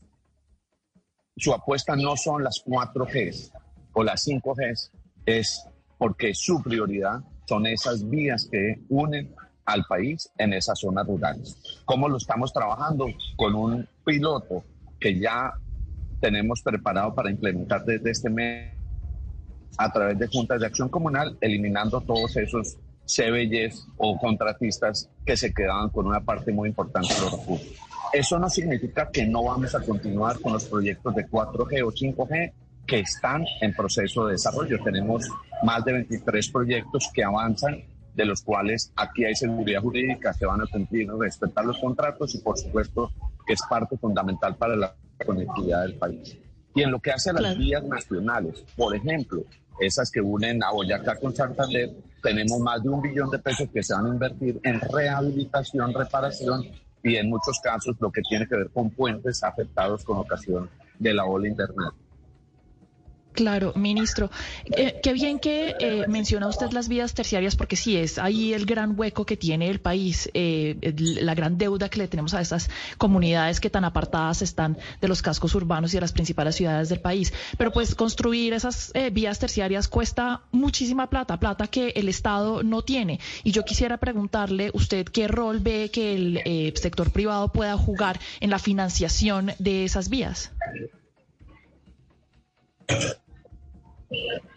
su 1.38 1.54
apuesta 1.54 1.96
no 1.96 2.16
son 2.18 2.44
las 2.44 2.62
4 2.66 3.06
Gs 3.06 3.52
o 3.94 4.04
las 4.04 4.24
5 4.24 4.54
Gs, 4.56 4.92
es 5.26 5.66
porque 5.98 6.34
su 6.34 6.62
prioridad 6.62 7.22
son 7.48 7.66
esas 7.68 8.08
vías 8.10 8.48
que 8.52 8.82
unen 8.90 9.34
al 9.66 9.86
país 9.86 10.30
en 10.38 10.54
esas 10.54 10.80
zonas 10.80 11.08
rurales. 11.08 11.58
¿Cómo 11.86 12.10
lo 12.10 12.18
estamos 12.18 12.52
trabajando? 12.52 13.08
Con 13.36 13.56
un 13.56 13.88
piloto 14.04 14.64
que 15.00 15.20
ya 15.20 15.54
tenemos 16.20 16.62
preparado 16.62 17.14
para 17.16 17.32
implementar 17.32 17.84
desde 17.86 18.12
este 18.12 18.30
mes 18.30 18.74
a 19.78 19.92
través 19.92 20.20
de 20.20 20.28
juntas 20.28 20.60
de 20.60 20.68
acción 20.68 20.90
comunal, 20.90 21.38
eliminando 21.42 22.02
todos 22.02 22.36
esos 22.38 22.78
CBYs 23.16 23.88
o 23.98 24.18
contratistas 24.18 25.10
que 25.26 25.36
se 25.36 25.54
quedaban 25.54 25.90
con 25.90 26.08
una 26.08 26.22
parte 26.22 26.52
muy 26.52 26.70
importante 26.70 27.14
de 27.14 27.22
los 27.22 27.32
recursos. 27.32 27.68
Eso 28.14 28.40
no 28.40 28.50
significa 28.50 29.10
que 29.10 29.26
no 29.26 29.44
vamos 29.44 29.74
a 29.74 29.82
continuar 29.82 30.40
con 30.40 30.54
los 30.54 30.66
proyectos 30.66 31.16
de 31.16 31.28
4G 31.28 31.86
o 31.86 31.92
5G 31.92 32.54
que 32.86 33.00
están 33.00 33.46
en 33.62 33.74
proceso 33.74 34.26
de 34.26 34.34
desarrollo. 34.34 34.84
Tenemos 34.84 35.30
más 35.64 35.86
de 35.86 35.94
23 35.94 36.50
proyectos 36.50 37.10
que 37.14 37.24
avanzan, 37.24 37.84
de 38.14 38.26
los 38.26 38.42
cuales 38.42 38.92
aquí 38.98 39.24
hay 39.24 39.36
seguridad 39.36 39.82
jurídica, 39.82 40.34
se 40.34 40.46
van 40.46 40.62
a 40.62 40.68
cumplir, 40.68 41.10
respetar 41.14 41.64
los 41.66 41.80
contratos 41.80 42.36
y 42.36 42.40
por 42.40 42.58
supuesto 42.58 43.12
que 43.48 43.54
es 43.54 43.62
parte 43.70 43.98
fundamental 43.98 44.56
para 44.58 44.76
la 44.76 44.94
conectividad 45.26 45.84
del 45.84 45.96
país. 45.96 46.38
Y 46.76 46.82
en 46.82 46.92
lo 46.92 47.00
que 47.00 47.12
hace 47.12 47.30
a 47.30 47.34
las 47.34 47.58
vías 47.58 47.84
nacionales, 47.84 48.64
por 48.76 48.96
ejemplo, 48.96 49.44
esas 49.80 50.12
que 50.12 50.22
unen 50.22 50.64
a 50.64 50.72
Boyacá 50.72 51.16
con 51.16 51.36
Santander, 51.36 51.92
tenemos 52.22 52.60
más 52.60 52.84
de 52.84 52.90
un 52.90 53.02
billón 53.02 53.30
de 53.30 53.40
pesos 53.40 53.68
que 53.74 53.82
se 53.82 53.94
van 53.94 54.06
a 54.06 54.10
invertir 54.10 54.60
en 54.64 54.80
rehabilitación, 54.80 55.94
reparación 55.94 56.66
y 57.04 57.16
en 57.16 57.30
muchos 57.30 57.60
casos 57.60 57.96
lo 58.00 58.12
que 58.12 58.22
tiene 58.22 58.48
que 58.48 58.56
ver 58.56 58.70
con 58.70 58.92
puentes 58.92 59.44
afectados 59.44 60.04
con 60.04 60.18
ocasión 60.18 60.70
de 61.00 61.14
la 61.14 61.26
ola 61.26 61.48
internet. 61.48 61.94
Claro, 63.34 63.72
ministro. 63.76 64.30
Eh, 64.66 65.00
qué 65.02 65.14
bien 65.14 65.40
que 65.40 65.76
eh, 65.80 66.06
menciona 66.10 66.48
usted 66.48 66.72
las 66.72 66.90
vías 66.90 67.14
terciarias, 67.14 67.56
porque 67.56 67.78
sí 67.78 67.96
es 67.96 68.18
ahí 68.18 68.54
el 68.54 68.66
gran 68.66 69.00
hueco 69.00 69.26
que 69.26 69.38
tiene 69.38 69.70
el 69.70 69.80
país, 69.80 70.30
eh, 70.34 70.76
la 70.98 71.34
gran 71.34 71.58
deuda 71.58 71.88
que 71.88 72.00
le 72.00 72.08
tenemos 72.10 72.34
a 72.34 72.42
estas 72.42 72.70
comunidades 72.98 73.62
que 73.62 73.70
tan 73.70 73.86
apartadas 73.86 74.42
están 74.42 74.78
de 75.00 75.08
los 75.08 75.22
cascos 75.22 75.56
urbanos 75.56 75.94
y 75.94 75.98
de 75.98 76.02
las 76.02 76.12
principales 76.12 76.56
ciudades 76.56 76.90
del 76.90 77.00
país. 77.00 77.34
Pero 77.58 77.72
pues 77.72 77.96
construir 77.96 78.54
esas 78.54 78.92
vías 79.14 79.40
terciarias 79.40 79.88
cuesta 79.88 80.42
muchísima 80.52 81.10
plata, 81.10 81.40
plata 81.40 81.68
que 81.68 81.90
el 81.96 82.10
Estado 82.10 82.64
no 82.64 82.82
tiene. 82.82 83.20
Y 83.44 83.52
yo 83.52 83.64
quisiera 83.64 83.98
preguntarle, 83.98 84.72
usted 84.74 85.06
qué 85.06 85.30
rol 85.30 85.60
ve 85.60 85.90
que 85.92 86.16
el 86.16 86.74
sector 86.76 87.12
privado 87.12 87.48
pueda 87.48 87.78
jugar 87.78 88.20
en 88.42 88.50
la 88.50 88.60
financiación 88.60 89.54
de 89.58 89.86
esas 89.86 90.10
vías. 90.10 90.52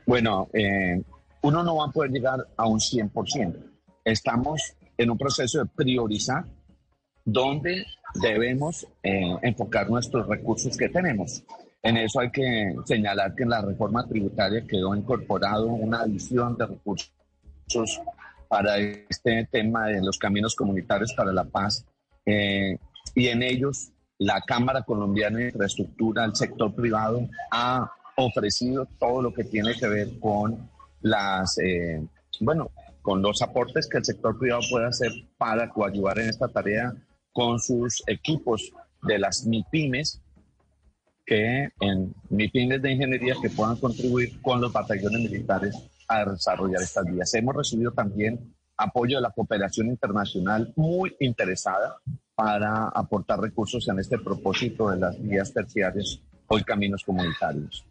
Bueno, 0.07 0.49
eh, 0.53 1.03
uno 1.43 1.63
no 1.63 1.77
va 1.77 1.87
a 1.87 1.91
poder 1.91 2.11
llegar 2.11 2.47
a 2.57 2.67
un 2.67 2.79
100%. 2.79 3.57
Estamos 4.05 4.75
en 4.97 5.11
un 5.11 5.19
proceso 5.19 5.59
de 5.61 5.67
priorizar 5.67 6.45
dónde 7.25 7.85
debemos 8.15 8.87
eh, 9.03 9.37
enfocar 9.43 9.89
nuestros 9.91 10.27
recursos 10.27 10.77
que 10.77 10.89
tenemos. 10.89 11.43
En 11.83 11.97
eso 11.97 12.21
hay 12.21 12.31
que 12.31 12.75
señalar 12.87 13.35
que 13.35 13.43
en 13.43 13.51
la 13.51 13.61
reforma 13.61 14.07
tributaria 14.07 14.67
quedó 14.67 14.95
incorporado 14.95 15.67
una 15.67 16.01
adición 16.01 16.57
de 16.57 16.67
recursos 16.67 17.13
para 18.49 18.79
este 18.79 19.49
tema 19.51 19.87
de 19.89 20.01
los 20.03 20.19
caminos 20.19 20.55
comunitarios 20.55 21.13
para 21.15 21.33
la 21.33 21.45
paz 21.45 21.85
eh, 22.25 22.79
y 23.15 23.29
en 23.29 23.43
ellos 23.43 23.91
la 24.19 24.41
Cámara 24.41 24.83
Colombiana 24.83 25.39
de 25.39 25.47
Infraestructura, 25.47 26.25
el 26.25 26.35
sector 26.35 26.75
privado 26.75 27.29
ha 27.51 27.91
ofrecido 28.17 28.87
todo 28.99 29.23
lo 29.23 29.33
que 29.33 29.45
tiene 29.45 29.75
que 29.75 29.89
ver 29.89 30.19
con 30.19 30.71
las, 31.01 31.59
eh, 31.59 32.03
bueno, 32.41 32.71
con 33.03 33.21
los 33.21 33.43
aportes 33.43 33.89
que 33.89 33.99
el 33.99 34.05
sector 34.05 34.39
privado 34.39 34.63
puede 34.71 34.87
hacer 34.87 35.13
para 35.37 35.69
coadyuvar 35.69 36.19
en 36.19 36.29
esta 36.29 36.49
tarea 36.49 36.95
con 37.33 37.59
sus 37.59 38.03
equipos 38.07 38.73
de 39.03 39.19
las 39.19 39.47
MIPIMES, 39.47 40.23
que 41.27 41.69
en 41.81 42.15
MIPIMES 42.31 42.81
de 42.81 42.93
ingeniería 42.93 43.35
que 43.43 43.51
puedan 43.51 43.77
contribuir 43.77 44.41
con 44.41 44.61
los 44.61 44.73
batallones 44.73 45.21
militares 45.21 45.77
a 46.09 46.25
desarrollar 46.25 46.83
estas 46.83 47.05
vías. 47.05 47.35
Hemos 47.35 47.57
recibido 47.57 47.93
también 47.93 48.55
apoyo 48.77 49.17
de 49.17 49.23
la 49.23 49.31
cooperación 49.31 49.89
internacional 49.89 50.73
muy 50.77 51.15
interesada 51.21 51.99
para 52.35 52.89
aportar 52.89 53.41
recursos 53.41 53.87
en 53.89 53.99
este 53.99 54.19
propósito 54.19 54.91
de 54.91 54.99
las 54.99 55.21
vías 55.23 55.53
terciarias 55.53 56.21
o 56.47 56.59
caminos 56.65 57.05
comunitarios. 57.05 57.85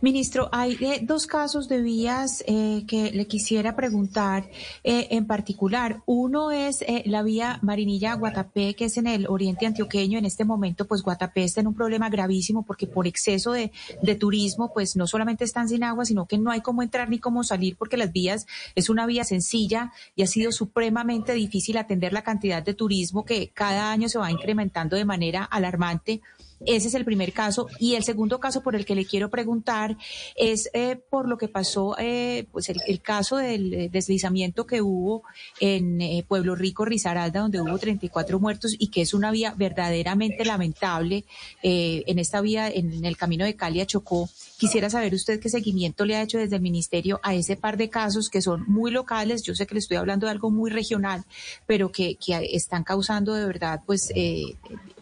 Ministro, 0.00 0.48
hay 0.52 0.76
eh, 0.80 1.00
dos 1.02 1.26
casos 1.26 1.68
de 1.68 1.80
vías 1.80 2.42
eh, 2.46 2.84
que 2.86 3.10
le 3.12 3.26
quisiera 3.26 3.76
preguntar 3.76 4.48
eh, 4.84 5.08
en 5.10 5.26
particular. 5.26 6.02
Uno 6.06 6.50
es 6.50 6.84
la 7.04 7.22
vía 7.22 7.58
Marinilla-Guatapé, 7.62 8.74
que 8.74 8.86
es 8.86 8.96
en 8.96 9.06
el 9.06 9.26
oriente 9.28 9.66
antioqueño. 9.66 10.18
En 10.18 10.24
este 10.24 10.44
momento, 10.44 10.86
pues 10.86 11.02
Guatapé 11.02 11.44
está 11.44 11.60
en 11.60 11.66
un 11.66 11.74
problema 11.74 12.08
gravísimo 12.08 12.64
porque 12.64 12.86
por 12.86 13.06
exceso 13.06 13.52
de, 13.52 13.72
de, 14.02 14.14
turismo, 14.14 14.72
pues 14.72 14.96
no 14.96 15.06
solamente 15.06 15.44
están 15.44 15.68
sin 15.68 15.84
agua, 15.84 16.04
sino 16.04 16.26
que 16.26 16.38
no 16.38 16.50
hay 16.50 16.60
cómo 16.60 16.82
entrar 16.82 17.08
ni 17.08 17.18
cómo 17.18 17.44
salir 17.44 17.76
porque 17.76 17.96
las 17.96 18.12
vías 18.12 18.46
es 18.74 18.90
una 18.90 19.06
vía 19.06 19.24
sencilla 19.24 19.92
y 20.16 20.22
ha 20.22 20.26
sido 20.26 20.52
supremamente 20.52 21.32
difícil 21.32 21.76
atender 21.76 22.12
la 22.12 22.22
cantidad 22.22 22.62
de 22.62 22.74
turismo 22.74 23.24
que 23.24 23.50
cada 23.50 23.90
año 23.90 24.08
se 24.08 24.18
va 24.18 24.30
incrementando 24.30 24.96
de 24.96 25.04
manera 25.04 25.44
alarmante. 25.44 26.20
Ese 26.66 26.88
es 26.88 26.94
el 26.94 27.04
primer 27.04 27.32
caso. 27.32 27.68
Y 27.78 27.94
el 27.94 28.04
segundo 28.04 28.38
caso 28.38 28.62
por 28.62 28.76
el 28.76 28.84
que 28.84 28.94
le 28.94 29.06
quiero 29.06 29.30
preguntar 29.30 29.96
es 30.36 30.68
eh, 30.74 30.96
por 30.96 31.26
lo 31.28 31.38
que 31.38 31.48
pasó, 31.48 31.96
eh, 31.98 32.46
pues 32.52 32.68
el, 32.68 33.00
caso 33.00 33.38
del 33.38 33.72
eh, 33.72 33.88
deslizamiento 33.90 34.66
que 34.66 34.82
hubo 34.82 35.22
en 35.58 36.00
Pueblo 36.28 36.54
Rico, 36.54 36.84
Risaralda, 36.84 37.40
donde 37.40 37.60
hubo 37.60 37.78
34 37.78 38.38
muertos 38.38 38.76
y 38.78 38.88
que 38.88 39.00
es 39.00 39.14
una 39.14 39.30
vía 39.30 39.54
verdaderamente 39.56 40.44
lamentable 40.44 41.24
en 41.62 42.18
esta 42.18 42.40
vía, 42.40 42.68
en 42.68 43.04
el 43.04 43.16
camino 43.16 43.44
de 43.44 43.56
Cali 43.56 43.80
a 43.80 43.86
Chocó. 43.86 44.28
Quisiera 44.58 44.90
saber 44.90 45.14
usted 45.14 45.40
qué 45.40 45.48
seguimiento 45.48 46.04
le 46.04 46.16
ha 46.16 46.22
hecho 46.22 46.38
desde 46.38 46.56
el 46.56 46.62
ministerio 46.62 47.20
a 47.22 47.34
ese 47.34 47.56
par 47.56 47.76
de 47.76 47.88
casos 47.88 48.28
que 48.28 48.42
son 48.42 48.64
muy 48.66 48.90
locales. 48.90 49.42
Yo 49.42 49.54
sé 49.54 49.66
que 49.66 49.74
le 49.74 49.80
estoy 49.80 49.96
hablando 49.96 50.26
de 50.26 50.32
algo 50.32 50.50
muy 50.50 50.70
regional, 50.70 51.24
pero 51.66 51.90
que, 51.90 52.16
que 52.16 52.50
están 52.52 52.84
causando 52.84 53.34
de 53.34 53.46
verdad, 53.46 53.80
pues, 53.86 54.12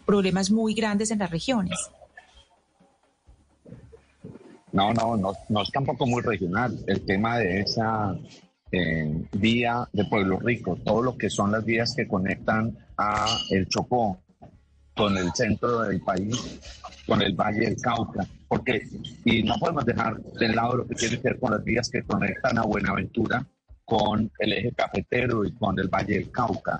problemas 0.09 0.49
muy 0.49 0.73
grandes 0.73 1.11
en 1.11 1.19
las 1.19 1.29
regiones. 1.29 1.77
No, 4.71 4.91
no, 4.91 5.15
no, 5.15 5.33
no 5.49 5.61
es 5.61 5.71
tampoco 5.71 6.07
muy 6.07 6.23
regional. 6.23 6.75
El 6.87 7.05
tema 7.05 7.37
de 7.37 7.59
esa 7.59 8.17
eh, 8.71 9.23
vía 9.33 9.87
de 9.93 10.05
Pueblo 10.05 10.39
Rico, 10.39 10.77
todo 10.83 11.03
lo 11.03 11.15
que 11.15 11.29
son 11.29 11.51
las 11.51 11.63
vías 11.63 11.93
que 11.95 12.07
conectan 12.07 12.75
a 12.97 13.27
el 13.51 13.67
Chocó 13.67 14.17
con 14.95 15.15
el 15.15 15.31
centro 15.35 15.81
del 15.81 16.01
país, 16.01 16.59
con 17.05 17.21
el 17.21 17.35
Valle 17.35 17.59
del 17.59 17.79
Cauca, 17.79 18.25
porque 18.47 18.81
y 19.25 19.43
no 19.43 19.59
podemos 19.59 19.85
dejar 19.85 20.19
de 20.19 20.47
lado 20.47 20.77
lo 20.77 20.87
que 20.87 20.95
tiene 20.95 21.17
que 21.17 21.29
ver 21.29 21.39
con 21.39 21.51
las 21.51 21.63
vías 21.63 21.87
que 21.87 22.01
conectan 22.01 22.57
a 22.57 22.63
Buenaventura 22.63 23.45
con 23.85 24.31
el 24.39 24.53
eje 24.53 24.71
cafetero 24.71 25.45
y 25.45 25.51
con 25.53 25.77
el 25.77 25.87
Valle 25.87 26.15
del 26.15 26.31
Cauca, 26.31 26.79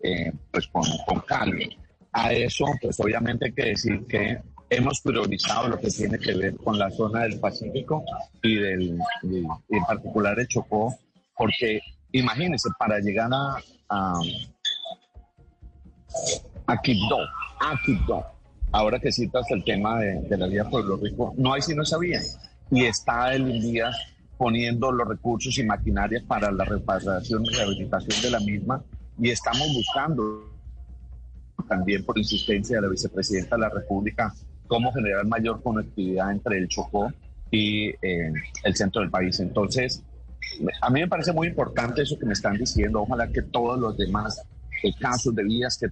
eh, 0.00 0.32
pues 0.52 0.68
con, 0.68 0.84
con 1.06 1.20
Cali. 1.22 1.76
A 2.12 2.32
eso, 2.32 2.64
pues 2.80 2.98
obviamente 3.00 3.46
hay 3.46 3.52
que 3.52 3.64
decir 3.66 4.06
que 4.06 4.38
hemos 4.70 5.00
priorizado 5.00 5.68
lo 5.68 5.78
que 5.78 5.88
tiene 5.88 6.18
que 6.18 6.34
ver 6.34 6.56
con 6.56 6.78
la 6.78 6.90
zona 6.90 7.22
del 7.22 7.38
Pacífico 7.38 8.04
y, 8.42 8.56
del, 8.56 8.98
en 9.22 9.84
particular 9.86 10.38
el 10.38 10.48
Chocó, 10.48 10.96
porque 11.36 11.80
imagínense, 12.12 12.68
para 12.78 12.98
llegar 12.98 13.30
a, 13.32 13.56
a, 13.88 14.20
a 16.66 16.76
Quibdó, 16.82 17.18
a 17.60 17.78
Quibdó, 17.84 18.26
ahora 18.72 18.98
que 18.98 19.12
citas 19.12 19.50
el 19.50 19.64
tema 19.64 20.00
de, 20.00 20.36
la 20.36 20.46
vía 20.46 20.64
Pueblo 20.64 20.96
Rico, 20.96 21.34
no 21.36 21.52
hay 21.52 21.62
sino 21.62 21.82
esa 21.82 21.98
vía. 21.98 22.20
Y 22.70 22.84
está 22.84 23.34
el 23.34 23.60
día 23.62 23.90
poniendo 24.36 24.92
los 24.92 25.08
recursos 25.08 25.56
y 25.58 25.64
maquinarias 25.64 26.22
para 26.24 26.52
la 26.52 26.64
reparación 26.64 27.44
y 27.44 27.54
rehabilitación 27.54 28.22
de 28.22 28.30
la 28.30 28.40
misma 28.40 28.82
y 29.18 29.30
estamos 29.30 29.66
buscando 29.74 30.57
también 31.66 32.04
por 32.04 32.18
insistencia 32.18 32.76
de 32.76 32.82
la 32.82 32.88
vicepresidenta 32.88 33.56
de 33.56 33.62
la 33.62 33.68
República, 33.68 34.34
cómo 34.66 34.92
generar 34.92 35.26
mayor 35.26 35.62
conectividad 35.62 36.30
entre 36.30 36.58
el 36.58 36.68
Chocó 36.68 37.12
y 37.50 37.88
eh, 37.88 38.32
el 38.64 38.76
centro 38.76 39.00
del 39.00 39.10
país. 39.10 39.40
Entonces, 39.40 40.02
a 40.80 40.90
mí 40.90 41.00
me 41.00 41.08
parece 41.08 41.32
muy 41.32 41.48
importante 41.48 42.02
eso 42.02 42.18
que 42.18 42.26
me 42.26 42.32
están 42.34 42.56
diciendo. 42.56 43.02
Ojalá 43.02 43.28
que 43.28 43.42
todos 43.42 43.78
los 43.78 43.96
demás 43.96 44.42
eh, 44.82 44.92
casos 44.98 45.34
de 45.34 45.44
vías 45.44 45.78
que 45.78 45.88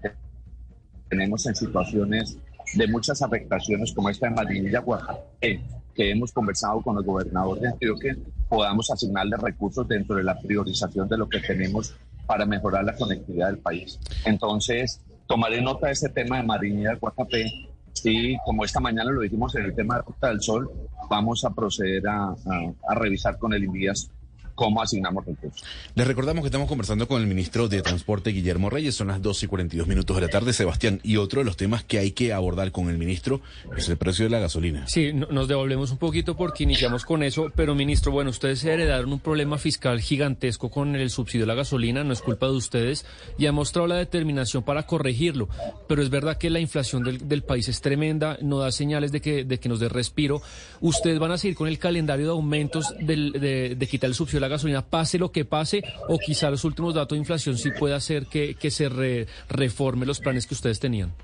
tenemos 1.09 1.47
en 1.47 1.55
situaciones 1.55 2.39
de 2.75 2.89
muchas 2.89 3.23
afectaciones 3.23 3.93
como 3.93 4.11
esta 4.11 4.27
en 4.27 4.35
Marinilla, 4.35 4.81
Oaxaca, 4.81 5.19
que 5.41 6.11
hemos 6.11 6.33
conversado 6.33 6.83
con 6.83 6.99
el 6.99 7.05
gobernador 7.05 7.61
de 7.61 7.69
Antioquia, 7.69 8.17
podamos 8.49 8.91
asignarle 8.91 9.37
recursos 9.37 9.87
dentro 9.89 10.17
de 10.17 10.25
la 10.25 10.39
priorización 10.39 11.09
de 11.09 11.17
lo 11.17 11.29
que 11.29 11.41
tenemos 11.41 11.97
para 12.27 12.45
mejorar 12.45 12.85
la 12.85 12.95
conectividad 12.95 13.49
del 13.49 13.59
país. 13.59 13.99
Entonces, 14.25 15.01
tomaré 15.27 15.61
nota 15.61 15.87
de 15.87 15.93
ese 15.93 16.09
tema 16.09 16.39
de 16.39 16.43
Marinilla, 16.43 16.95
Guatapé, 16.95 17.51
y 18.05 18.37
como 18.45 18.65
esta 18.65 18.81
mañana 18.81 19.11
lo 19.11 19.23
dijimos 19.23 19.55
en 19.57 19.65
el 19.65 19.75
tema 19.75 19.97
de 19.97 20.03
Ruta 20.03 20.29
del 20.29 20.41
Sol, 20.41 20.71
vamos 21.11 21.45
a 21.45 21.51
proceder 21.51 22.07
a, 22.07 22.35
a 22.89 22.95
revisar 22.95 23.39
con 23.39 23.53
el 23.53 23.65
INVIAS 23.65 24.11
cómo 24.57 24.83
asignamos 24.83 25.25
recursos. 25.25 25.63
Les 25.95 26.07
recordamos 26.07 26.43
que 26.43 26.49
estamos 26.49 26.69
conversando 26.69 27.07
con 27.07 27.21
el 27.21 27.29
ministro 27.29 27.69
de 27.69 27.83
Transporte, 27.83 28.31
Guillermo 28.31 28.71
Reyes. 28.71 28.97
Son 28.97 29.09
las 29.09 29.23
2 29.23 29.45
y 29.45 29.47
42 29.47 29.87
minutos 29.87 30.17
de 30.17 30.23
la 30.23 30.29
tarde, 30.29 30.53
Sebastián. 30.53 31.01
Y 31.05 31.19
otro 31.19 31.41
de 31.41 31.45
los 31.45 31.57
temas 31.57 31.85
que 31.85 31.99
hay 31.99 32.11
que 32.11 32.33
abordar 32.33 32.73
con 32.73 32.89
el 32.89 32.99
ministro 32.99 33.41
es 33.77 33.89
el 33.89 33.97
precio 33.97 34.25
de 34.25 34.31
la 34.31 34.41
gasolina. 34.41 34.89
Sí, 34.89 35.13
nos 35.13 35.47
devolvemos 35.47 35.93
un 35.93 35.99
poquito 35.99 36.37
porque 36.37 36.65
iniciamos 36.65 37.05
con 37.05 37.23
eso, 37.23 37.53
pero 37.55 37.75
ministro, 37.75 38.11
bueno, 38.11 38.31
ustedes 38.31 38.65
heredaron 38.65 39.13
un 39.13 39.21
problema 39.21 39.59
fiscal 39.59 40.01
gigantesco 40.01 40.71
con 40.71 40.97
el 40.97 41.11
subsidio 41.11 41.45
de 41.45 41.49
la 41.49 41.55
gasolina, 41.55 42.03
no 42.03 42.13
es 42.13 42.23
culpa 42.23 42.47
de 42.47 42.53
ustedes, 42.53 43.05
y 43.39 43.47
han 43.47 43.55
mostrado 43.55 43.87
la 43.87 43.97
determinación 43.97 44.63
para 44.63 44.85
corregirlo. 44.85 45.49
Pero 45.87 46.03
es 46.03 46.11
verdad 46.11 46.39
que 46.39 46.51
la 46.51 46.61
inflación 46.61 47.05
del, 47.05 47.43
país 47.43 47.69
es 47.69 47.81
tremenda, 47.83 48.39
no 48.41 48.59
da 48.59 48.73
señales 48.73 49.13
de 49.13 49.21
que, 49.21 49.45
de 49.45 49.61
que 49.61 49.69
nos 49.69 49.79
dé 49.79 49.89
respiro. 49.89 50.41
¿Ustedes 50.81 51.19
van 51.19 51.33
a 51.33 51.39
seguir 51.39 51.57
con 51.57 51.69
el 51.69 51.79
calendario 51.79 52.25
de 52.25 52.33
aumentos 52.33 52.95
de, 52.99 53.77
de 53.77 53.87
quitar 53.87 54.09
el 54.09 54.15
subsidio 54.15 54.41
de 54.41 54.46
la 54.46 54.46
gasolina, 54.49 54.87
pase 54.87 55.19
lo 55.19 55.33
que 55.33 55.45
pase, 55.45 55.83
o 56.09 56.19
quizá 56.19 56.51
los 56.51 56.65
últimos 56.65 56.95
datos 56.95 57.17
de 57.17 57.21
inflación 57.21 57.59
sí 57.59 57.71
pueda 57.71 57.97
hacer 57.97 58.27
que, 58.27 58.55
que 58.55 58.71
se 58.71 58.89
reforme 59.49 60.07
los 60.07 60.21
planes 60.21 60.47
que 60.47 60.55
ustedes 60.55 60.81
tenían? 60.81 61.15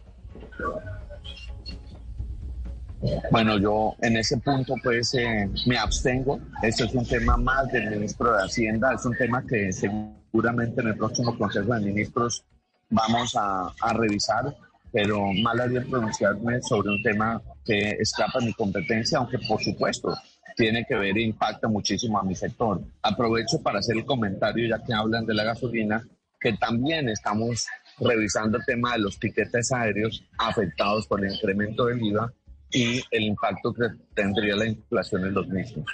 Bueno, 3.30 3.58
yo 3.58 3.96
en 4.00 4.16
ese 4.16 4.38
punto 4.38 4.74
pues 4.82 5.14
eh, 5.14 5.48
me 5.66 5.76
abstengo. 5.76 6.38
Este 6.62 6.84
es 6.84 6.94
un 6.94 7.04
tema 7.04 7.36
más 7.36 7.70
del 7.72 7.90
ministro 7.90 8.32
de 8.32 8.44
Hacienda, 8.44 8.94
es 8.94 9.04
un 9.04 9.16
tema 9.16 9.44
que 9.48 9.72
seguramente 9.72 10.80
en 10.80 10.88
el 10.88 10.96
próximo 10.96 11.36
Consejo 11.36 11.74
de 11.74 11.80
Ministros 11.80 12.44
vamos 12.90 13.34
a, 13.34 13.72
a 13.80 13.92
revisar, 13.94 14.54
pero 14.92 15.32
mal 15.42 15.60
haría 15.60 15.82
pronunciarme 15.82 16.62
sobre 16.62 16.90
un 16.90 17.02
tema 17.02 17.42
que 17.64 17.96
escapa 17.98 18.38
de 18.38 18.46
mi 18.46 18.52
competencia, 18.52 19.18
aunque 19.18 19.38
por 19.48 19.60
supuesto 19.60 20.16
tiene 20.62 20.86
que 20.86 20.94
ver 20.94 21.18
e 21.18 21.22
impacta 21.22 21.66
muchísimo 21.66 22.20
a 22.20 22.22
mi 22.22 22.36
sector. 22.36 22.80
Aprovecho 23.02 23.60
para 23.60 23.80
hacer 23.80 23.96
el 23.96 24.04
comentario, 24.04 24.68
ya 24.68 24.80
que 24.84 24.94
hablan 24.94 25.26
de 25.26 25.34
la 25.34 25.42
gasolina, 25.42 26.06
que 26.40 26.52
también 26.52 27.08
estamos 27.08 27.66
revisando 27.98 28.58
el 28.58 28.64
tema 28.64 28.92
de 28.92 29.00
los 29.00 29.18
tiquetes 29.18 29.72
aéreos 29.72 30.22
afectados 30.38 31.08
por 31.08 31.24
el 31.24 31.32
incremento 31.32 31.86
del 31.86 32.00
IVA 32.00 32.32
y 32.70 33.02
el 33.10 33.24
impacto 33.24 33.74
que 33.74 33.88
tendría 34.14 34.54
la 34.54 34.66
inflación 34.66 35.26
en 35.26 35.34
los 35.34 35.48
mismos. 35.48 35.84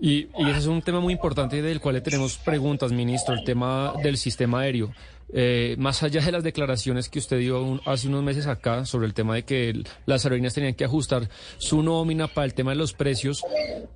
Y, 0.00 0.28
y, 0.38 0.48
ese 0.48 0.60
es 0.60 0.66
un 0.66 0.80
tema 0.80 1.00
muy 1.00 1.12
importante 1.12 1.60
del 1.60 1.78
cual 1.78 1.96
le 1.96 2.00
tenemos 2.00 2.38
preguntas, 2.38 2.90
ministro, 2.90 3.34
el 3.34 3.44
tema 3.44 3.92
del 4.02 4.16
sistema 4.16 4.60
aéreo. 4.60 4.94
Eh, 5.32 5.76
más 5.78 6.02
allá 6.02 6.20
de 6.20 6.32
las 6.32 6.44
declaraciones 6.44 7.08
que 7.08 7.18
usted 7.18 7.38
dio 7.38 7.80
hace 7.86 8.08
unos 8.08 8.22
meses 8.22 8.46
acá 8.46 8.84
sobre 8.84 9.06
el 9.06 9.14
tema 9.14 9.34
de 9.34 9.44
que 9.44 9.82
las 10.04 10.24
aerolíneas 10.24 10.54
tenían 10.54 10.74
que 10.74 10.84
ajustar 10.84 11.28
su 11.56 11.82
nómina 11.82 12.28
para 12.28 12.44
el 12.44 12.54
tema 12.54 12.72
de 12.72 12.76
los 12.76 12.92
precios, 12.92 13.42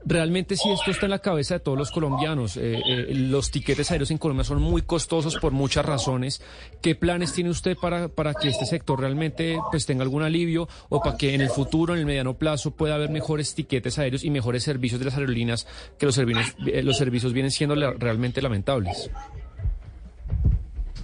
realmente 0.05 0.57
si 0.57 0.71
esto 0.71 0.91
está 0.91 1.07
en 1.07 1.11
la 1.11 1.19
cabeza 1.19 1.55
de 1.55 1.61
todos 1.61 1.77
los 1.77 1.91
colombianos. 1.91 2.57
Eh, 2.57 2.81
eh, 2.87 3.07
los 3.15 3.51
tiquetes 3.51 3.91
aéreos 3.91 4.11
en 4.11 4.19
Colombia 4.19 4.45
son 4.45 4.63
muy 4.63 4.83
costosos 4.83 5.37
por 5.37 5.53
muchas 5.53 5.85
razones. 5.85 6.41
¿Qué 6.81 6.95
planes 6.95 7.33
tiene 7.33 7.51
usted 7.51 7.77
para, 7.77 8.09
para 8.09 8.33
que 8.33 8.49
este 8.49 8.65
sector 8.65 9.01
realmente 9.01 9.59
pues 9.71 9.85
tenga 9.85 10.03
algún 10.03 10.23
alivio 10.23 10.69
o 10.89 11.03
para 11.03 11.17
que 11.17 11.35
en 11.35 11.43
el 11.43 11.51
futuro, 11.51 11.93
en 11.93 12.01
el 12.01 12.07
mediano 12.07 12.39
plazo, 12.39 12.71
pueda 12.71 12.95
haber 12.95 13.11
mejores 13.11 13.55
tiquetes 13.55 13.99
aéreos 13.99 14.25
y 14.25 14.31
mejores 14.31 14.63
servicios 14.63 14.99
de 14.99 15.05
las 15.05 15.15
aerolíneas 15.15 15.67
que 15.99 16.07
los 16.07 16.15
servicios, 16.15 16.55
los 16.59 16.97
servicios 16.97 17.33
vienen 17.33 17.51
siendo 17.51 17.75
realmente 17.75 18.41
lamentables? 18.41 19.11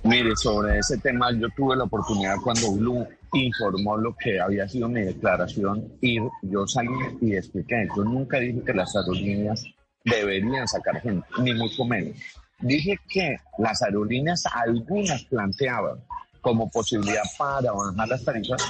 Mire, 0.05 0.35
sobre 0.35 0.79
ese 0.79 0.99
tema 0.99 1.31
yo 1.33 1.49
tuve 1.57 1.77
la 1.77 1.85
oportunidad 1.85 2.37
cuando 2.43 2.73
Blue 2.73 3.07
informó 3.35 3.97
lo 3.97 4.15
que 4.17 4.41
había 4.41 4.69
sido 4.69 4.89
mi 4.89 5.01
declaración 5.01 5.93
y 6.01 6.19
yo 6.43 6.67
salí 6.67 6.91
y 7.21 7.37
expliqué. 7.37 7.89
Yo 7.97 8.03
nunca 8.03 8.39
dije 8.39 8.63
que 8.65 8.75
las 8.75 8.95
aerolíneas 8.97 9.65
deberían 10.05 10.67
sacar 10.67 11.01
gente, 11.01 11.27
ni 11.39 11.55
mucho 11.55 11.85
menos. 11.85 12.17
Dije 12.61 12.99
que 13.09 13.37
las 13.59 13.81
aerolíneas 13.83 14.45
algunas 14.47 15.25
planteaban 15.25 15.99
como 16.41 16.69
posibilidad 16.69 17.23
para 17.39 17.71
bajar 17.71 18.09
las 18.09 18.25
tarifas 18.25 18.63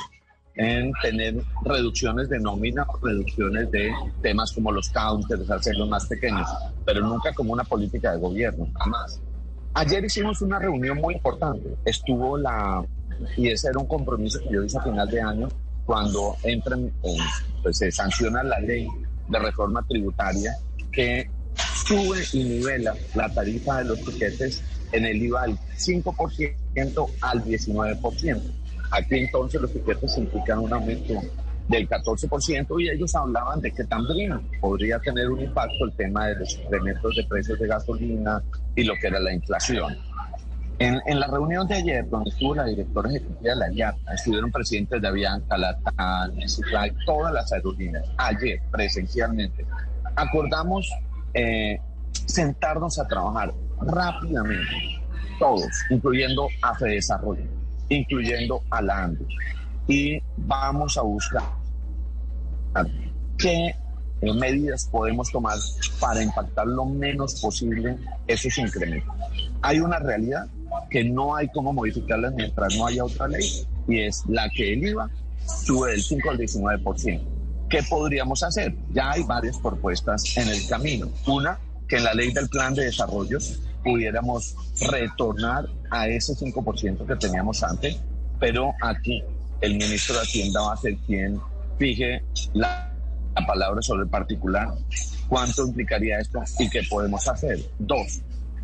en 0.54 0.92
tener 1.00 1.36
reducciones 1.64 2.28
de 2.28 2.38
nómina 2.40 2.84
o 2.86 3.06
reducciones 3.06 3.70
de 3.70 3.90
temas 4.20 4.52
como 4.52 4.70
los 4.70 4.90
counters, 4.90 5.50
hacerlos 5.50 5.88
más 5.88 6.06
pequeños, 6.06 6.46
pero 6.84 7.00
nunca 7.00 7.32
como 7.32 7.54
una 7.54 7.64
política 7.64 8.12
de 8.12 8.18
gobierno, 8.18 8.68
jamás. 8.78 9.18
Ayer 9.74 10.04
hicimos 10.04 10.42
una 10.42 10.58
reunión 10.58 10.98
muy 10.98 11.14
importante. 11.14 11.76
Estuvo 11.84 12.36
la, 12.36 12.84
y 13.36 13.48
ese 13.48 13.68
era 13.68 13.78
un 13.78 13.86
compromiso 13.86 14.38
que 14.40 14.54
yo 14.54 14.62
hice 14.62 14.78
a 14.78 14.82
final 14.82 15.08
de 15.08 15.20
año, 15.20 15.48
cuando 15.86 16.36
entran, 16.42 16.92
pues 17.62 17.78
se 17.78 17.90
sanciona 17.90 18.42
la 18.42 18.58
ley 18.60 18.86
de 19.28 19.38
reforma 19.38 19.84
tributaria 19.88 20.54
que 20.92 21.28
sube 21.86 22.18
y 22.32 22.44
nivela 22.44 22.94
la 23.14 23.28
tarifa 23.32 23.78
de 23.78 23.84
los 23.84 24.00
tiquetes 24.04 24.62
en 24.92 25.06
el 25.06 25.22
IVA 25.22 25.42
del 25.42 25.58
5% 25.76 27.10
al 27.22 27.44
19%. 27.44 28.42
Aquí 28.90 29.16
entonces 29.16 29.60
los 29.60 29.72
tiquetes 29.72 30.18
implican 30.18 30.58
un 30.58 30.72
aumento 30.72 31.14
del 31.68 31.88
14% 31.88 32.80
y 32.80 32.90
ellos 32.90 33.14
hablaban 33.14 33.60
de 33.60 33.70
que 33.70 33.84
también 33.84 34.40
podría 34.60 34.98
tener 34.98 35.30
un 35.30 35.40
impacto 35.40 35.84
el 35.84 35.92
tema 35.92 36.26
de 36.26 36.36
los 36.36 36.58
incrementos 36.58 37.16
de 37.16 37.24
precios 37.24 37.58
de 37.58 37.66
gasolina 37.66 38.42
y 38.74 38.84
lo 38.84 38.94
que 39.00 39.06
era 39.06 39.20
la 39.20 39.32
inflación. 39.32 39.96
En, 40.78 41.00
en 41.06 41.20
la 41.20 41.28
reunión 41.28 41.66
de 41.68 41.76
ayer, 41.76 42.08
donde 42.08 42.30
estuvo 42.30 42.54
la 42.54 42.64
directora 42.64 43.10
ejecutiva 43.10 43.54
de 43.54 43.56
la 43.56 43.72
IATA, 43.72 44.14
estuvieron 44.14 44.50
presidentes 44.50 45.00
de 45.00 45.08
Avianca, 45.08 45.56
Latam, 45.56 46.32
Ciclay, 46.46 46.92
todas 47.06 47.32
las 47.32 47.52
aerolíneas, 47.52 48.04
ayer 48.16 48.60
presencialmente, 48.70 49.64
acordamos 50.16 50.90
eh, 51.34 51.78
sentarnos 52.26 52.98
a 52.98 53.06
trabajar 53.06 53.52
rápidamente, 53.80 55.00
todos, 55.38 55.68
incluyendo 55.90 56.48
a 56.62 56.76
Desarrollo, 56.78 57.44
incluyendo 57.88 58.62
a 58.70 58.82
la 58.82 59.04
ANDE, 59.04 59.26
y 59.86 60.22
vamos 60.36 60.96
a 60.96 61.02
buscar 61.02 61.42
qué 63.38 63.74
medidas 64.22 64.88
podemos 64.90 65.30
tomar 65.32 65.58
para 65.98 66.22
impactar 66.22 66.66
lo 66.66 66.84
menos 66.84 67.40
posible 67.40 67.96
esos 68.26 68.56
incrementos. 68.58 69.12
Hay 69.62 69.80
una 69.80 69.98
realidad 69.98 70.46
que 70.90 71.04
no 71.04 71.34
hay 71.34 71.48
cómo 71.48 71.72
modificarla 71.72 72.30
mientras 72.30 72.76
no 72.76 72.86
haya 72.86 73.04
otra 73.04 73.26
ley 73.28 73.66
y 73.88 74.00
es 74.00 74.22
la 74.28 74.48
que 74.50 74.74
el 74.74 74.86
IVA 74.86 75.10
sube 75.44 75.90
del 75.90 76.02
5 76.02 76.30
al 76.30 76.38
19%. 76.38 77.20
¿Qué 77.68 77.82
podríamos 77.88 78.42
hacer? 78.42 78.74
Ya 78.92 79.10
hay 79.10 79.24
varias 79.24 79.58
propuestas 79.58 80.36
en 80.36 80.48
el 80.48 80.66
camino. 80.68 81.08
Una, 81.26 81.58
que 81.88 81.96
en 81.96 82.04
la 82.04 82.14
ley 82.14 82.32
del 82.32 82.48
plan 82.48 82.74
de 82.74 82.84
desarrollo 82.84 83.38
pudiéramos 83.82 84.54
retornar 84.90 85.68
a 85.90 86.06
ese 86.06 86.34
5% 86.34 87.06
que 87.06 87.16
teníamos 87.16 87.62
antes, 87.62 87.98
pero 88.38 88.72
aquí 88.82 89.22
el 89.62 89.76
ministro 89.76 90.16
de 90.16 90.22
Hacienda 90.22 90.60
va 90.60 90.74
a 90.74 90.76
ser 90.76 90.96
quien 91.06 91.40
fije 91.78 92.22
la, 92.52 92.88
palabra 93.46 93.80
sobre 93.80 94.02
el 94.02 94.10
particular, 94.10 94.68
cuánto 95.26 95.66
implicaría 95.66 96.18
esto 96.18 96.42
y 96.58 96.68
qué 96.68 96.82
podemos 96.90 97.26
hacer. 97.26 97.58
Dos, 97.78 98.20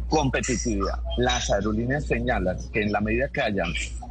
competitividad. 0.08 0.98
Las 1.16 1.50
aerolíneas 1.50 2.04
señalan 2.04 2.58
que 2.70 2.82
en 2.82 2.92
la 2.92 3.00
medida 3.00 3.28
que 3.28 3.40
haya 3.40 3.64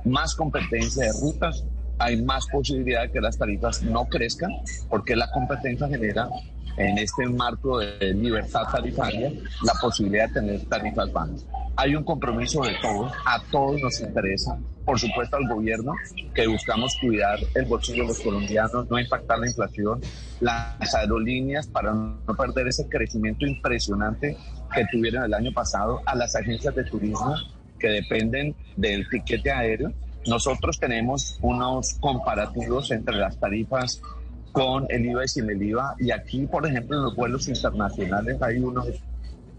más 0.05 0.33
competencia 0.33 1.05
de 1.05 1.11
rutas, 1.21 1.63
hay 1.99 2.21
más 2.23 2.47
posibilidad 2.47 3.03
de 3.03 3.11
que 3.11 3.21
las 3.21 3.37
tarifas 3.37 3.83
no 3.83 4.05
crezcan, 4.05 4.51
porque 4.89 5.15
la 5.15 5.29
competencia 5.31 5.87
genera 5.87 6.27
en 6.77 6.97
este 6.97 7.27
marco 7.27 7.79
de 7.79 8.13
libertad 8.13 8.63
tarifaria 8.71 9.31
la 9.63 9.73
posibilidad 9.81 10.27
de 10.27 10.33
tener 10.33 10.65
tarifas 10.65 11.11
bajas. 11.11 11.45
Hay 11.77 11.95
un 11.95 12.03
compromiso 12.03 12.61
de 12.63 12.73
todos, 12.81 13.11
a 13.25 13.41
todos 13.51 13.81
nos 13.81 13.99
interesa, 14.01 14.57
por 14.83 14.99
supuesto 14.99 15.37
al 15.37 15.47
gobierno, 15.47 15.93
que 16.33 16.47
buscamos 16.47 16.97
cuidar 16.99 17.39
el 17.55 17.65
bolsillo 17.65 18.03
de 18.03 18.09
los 18.09 18.19
colombianos, 18.19 18.89
no 18.89 18.99
impactar 18.99 19.39
la 19.39 19.47
inflación, 19.47 20.01
las 20.39 20.95
aerolíneas 20.95 21.67
para 21.67 21.93
no 21.93 22.35
perder 22.37 22.67
ese 22.67 22.89
crecimiento 22.89 23.45
impresionante 23.45 24.35
que 24.73 24.85
tuvieron 24.91 25.23
el 25.23 25.33
año 25.33 25.51
pasado, 25.53 26.01
a 26.05 26.15
las 26.15 26.35
agencias 26.35 26.75
de 26.75 26.83
turismo 26.83 27.35
que 27.79 27.89
dependen 27.89 28.55
del 28.75 29.07
tiquete 29.09 29.51
aéreo 29.51 29.93
nosotros 30.27 30.77
tenemos 30.77 31.37
unos 31.41 31.93
comparativos 32.01 32.91
entre 32.91 33.15
las 33.15 33.39
tarifas 33.39 34.01
con 34.51 34.85
el 34.89 35.05
IVA 35.05 35.23
y 35.23 35.27
sin 35.27 35.49
el 35.49 35.61
IVA. 35.61 35.95
Y 35.99 36.11
aquí, 36.11 36.45
por 36.47 36.67
ejemplo, 36.67 36.97
en 36.97 37.03
los 37.03 37.15
vuelos 37.15 37.47
internacionales 37.47 38.41
hay 38.41 38.57
unos, 38.59 38.87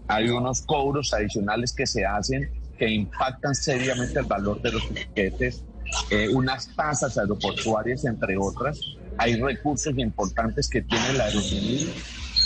hay 0.09 0.27
unos 0.29 0.63
cobros 0.63 1.13
adicionales 1.13 1.71
que 1.71 1.85
se 1.85 2.03
hacen 2.03 2.49
que 2.77 2.89
impactan 2.89 3.53
seriamente 3.53 4.19
el 4.19 4.25
valor 4.25 4.59
de 4.61 4.71
los 4.71 4.89
tiquetes, 4.89 5.63
eh, 6.09 6.29
unas 6.29 6.73
tasas 6.75 7.17
aeroportuarias, 7.17 8.05
entre 8.05 8.37
otras. 8.37 8.79
Hay 9.17 9.39
recursos 9.39 9.93
importantes 9.97 10.67
que 10.69 10.81
tiene 10.81 11.13
la 11.13 11.25
aerocivil 11.25 11.93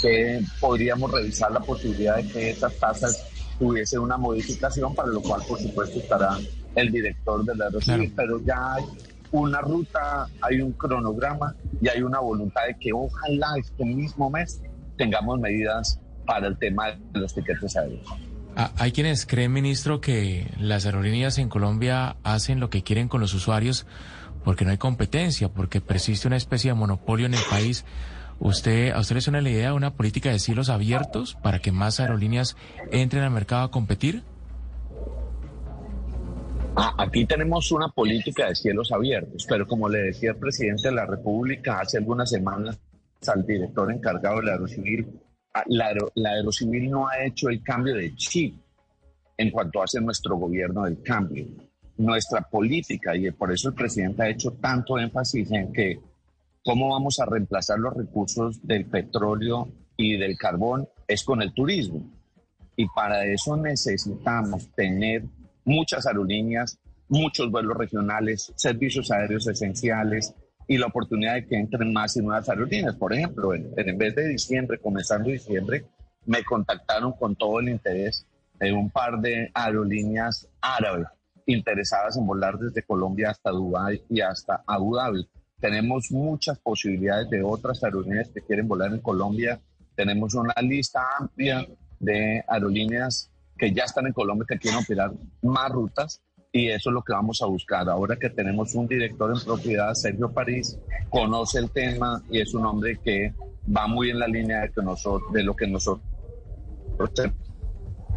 que 0.01 0.41
podríamos 0.59 1.09
revisar 1.11 1.51
la 1.51 1.61
posibilidad 1.61 2.17
de 2.17 2.27
que 2.27 2.49
esas 2.49 2.73
tasas 2.75 3.25
tuviesen 3.57 3.99
una 3.99 4.17
modificación, 4.17 4.93
para 4.93 5.09
lo 5.09 5.21
cual, 5.21 5.41
por 5.47 5.61
supuesto, 5.61 5.99
estará 5.99 6.37
el 6.75 6.91
director 6.91 7.45
de 7.45 7.55
la 7.55 7.65
aerocivil, 7.65 8.11
pero 8.13 8.43
ya 8.43 8.73
hay 8.73 8.83
una 9.31 9.61
ruta, 9.61 10.27
hay 10.41 10.59
un 10.59 10.73
cronograma 10.73 11.55
y 11.79 11.87
hay 11.87 12.01
una 12.01 12.19
voluntad 12.19 12.63
de 12.67 12.75
que 12.77 12.91
ojalá 12.91 13.53
este 13.57 13.85
mismo 13.85 14.29
mes 14.29 14.61
tengamos 14.97 15.39
medidas 15.39 15.99
para 16.25 16.47
el 16.47 16.57
tema 16.57 16.91
de 16.91 17.19
los 17.19 17.33
tiquetes 17.33 17.75
aéreos. 17.75 18.07
Ah, 18.55 18.71
hay 18.77 18.91
quienes 18.91 19.25
creen, 19.25 19.51
ministro, 19.51 19.99
que 19.99 20.47
las 20.59 20.85
aerolíneas 20.85 21.37
en 21.39 21.49
Colombia 21.49 22.17
hacen 22.23 22.59
lo 22.59 22.69
que 22.69 22.83
quieren 22.83 23.07
con 23.07 23.19
los 23.19 23.33
usuarios 23.33 23.87
porque 24.43 24.65
no 24.65 24.71
hay 24.71 24.77
competencia, 24.77 25.49
porque 25.49 25.81
persiste 25.81 26.27
una 26.27 26.37
especie 26.37 26.71
de 26.71 26.75
monopolio 26.75 27.25
en 27.25 27.33
el 27.33 27.43
país. 27.49 27.85
¿Usted, 28.39 28.91
¿A 28.91 28.99
usted 28.99 29.15
le 29.15 29.21
suena 29.21 29.41
la 29.41 29.49
idea 29.49 29.69
de 29.69 29.75
una 29.75 29.93
política 29.95 30.31
de 30.31 30.39
cielos 30.39 30.69
abiertos 30.69 31.35
para 31.41 31.59
que 31.59 31.71
más 31.71 31.99
aerolíneas 31.99 32.57
entren 32.91 33.23
al 33.23 33.31
mercado 33.31 33.63
a 33.63 33.71
competir? 33.71 34.23
Ah, 36.75 36.93
aquí 36.97 37.25
tenemos 37.25 37.71
una 37.71 37.87
política 37.87 38.47
de 38.47 38.55
cielos 38.55 38.91
abiertos, 38.91 39.45
pero 39.47 39.67
como 39.67 39.87
le 39.87 39.99
decía 39.99 40.31
el 40.31 40.37
presidente 40.37 40.89
de 40.89 40.95
la 40.95 41.05
República 41.05 41.79
hace 41.79 41.97
algunas 41.97 42.29
semanas 42.29 42.79
al 43.27 43.45
director 43.45 43.91
encargado 43.91 44.39
de 44.39 44.47
la 44.47 44.51
Aerocivil, 44.53 45.07
ah, 45.53 45.63
la, 45.67 45.93
la 46.15 46.29
Aerocivil 46.31 46.89
no 46.89 47.07
ha 47.07 47.23
hecho 47.25 47.49
el 47.49 47.63
cambio 47.63 47.95
de 47.95 48.15
chip 48.15 48.55
en 49.37 49.51
cuanto 49.51 49.81
hace 49.81 49.99
nuestro 50.01 50.37
gobierno 50.37 50.83
del 50.83 51.01
cambio. 51.01 51.47
Nuestra 51.97 52.41
política, 52.41 53.15
y 53.15 53.29
por 53.31 53.51
eso 53.51 53.69
el 53.69 53.75
presidente 53.75 54.23
ha 54.23 54.29
hecho 54.29 54.51
tanto 54.53 54.97
énfasis 54.97 55.51
en 55.51 55.71
que 55.71 55.99
cómo 56.63 56.89
vamos 56.89 57.19
a 57.19 57.25
reemplazar 57.25 57.79
los 57.79 57.93
recursos 57.93 58.65
del 58.65 58.85
petróleo 58.85 59.69
y 59.97 60.17
del 60.17 60.37
carbón, 60.37 60.87
es 61.07 61.23
con 61.23 61.41
el 61.41 61.53
turismo. 61.53 62.09
Y 62.75 62.87
para 62.87 63.25
eso 63.25 63.55
necesitamos 63.55 64.69
tener 64.75 65.23
muchas 65.65 66.07
aerolíneas, 66.07 66.79
muchos 67.07 67.51
vuelos 67.51 67.77
regionales, 67.77 68.51
servicios 68.55 69.11
aéreos 69.11 69.47
esenciales 69.47 70.33
y 70.67 70.77
la 70.77 70.87
oportunidad 70.87 71.35
de 71.35 71.45
que 71.45 71.55
entren 71.55 71.91
más 71.91 72.15
y 72.17 72.21
nuevas 72.21 72.49
aerolíneas. 72.49 72.95
Por 72.95 73.13
ejemplo, 73.13 73.53
en, 73.53 73.73
en 73.75 73.97
vez 73.97 74.15
de 74.15 74.27
diciembre, 74.27 74.79
comenzando 74.79 75.29
diciembre, 75.29 75.85
me 76.25 76.43
contactaron 76.43 77.13
con 77.13 77.35
todo 77.35 77.59
el 77.59 77.69
interés 77.69 78.25
de 78.59 78.71
un 78.71 78.89
par 78.89 79.19
de 79.19 79.51
aerolíneas 79.53 80.47
árabes 80.61 81.07
interesadas 81.45 82.17
en 82.17 82.25
volar 82.25 82.57
desde 82.57 82.83
Colombia 82.83 83.31
hasta 83.31 83.51
Dubái 83.51 84.01
y 84.09 84.21
hasta 84.21 84.63
Abu 84.65 84.95
Dhabi. 84.95 85.27
Tenemos 85.59 86.11
muchas 86.11 86.59
posibilidades 86.59 87.29
de 87.29 87.43
otras 87.43 87.83
aerolíneas 87.83 88.29
que 88.29 88.41
quieren 88.41 88.67
volar 88.67 88.93
en 88.93 88.99
Colombia. 88.99 89.59
Tenemos 89.95 90.33
una 90.33 90.53
lista 90.61 91.01
amplia 91.19 91.65
de 91.99 92.43
aerolíneas 92.47 93.29
que 93.57 93.73
ya 93.73 93.83
están 93.83 94.07
en 94.07 94.13
Colombia, 94.13 94.45
que 94.47 94.57
quieren 94.57 94.79
operar 94.81 95.11
más 95.41 95.71
rutas 95.71 96.21
y 96.55 96.69
eso 96.69 96.91
es 96.91 96.93
lo 96.93 97.01
que 97.01 97.13
vamos 97.13 97.41
a 97.41 97.47
buscar. 97.47 97.89
Ahora 97.89 98.15
que 98.15 98.29
tenemos 98.29 98.75
un 98.75 98.87
director 98.87 99.35
en 99.35 99.43
propiedad, 99.43 99.91
Sergio 99.95 100.31
París, 100.31 100.77
conoce 101.09 101.57
el 101.57 101.71
tema 101.71 102.21
y 102.29 102.39
es 102.39 102.53
un 102.53 102.63
hombre 102.67 102.99
que 103.03 103.33
va 103.75 103.87
muy 103.87 104.11
en 104.11 104.19
la 104.19 104.27
línea 104.27 104.61
de, 104.61 104.71
que 104.71 104.83
nosotros, 104.83 105.33
de 105.33 105.43
lo 105.43 105.55
que 105.55 105.67
nosotros 105.67 106.05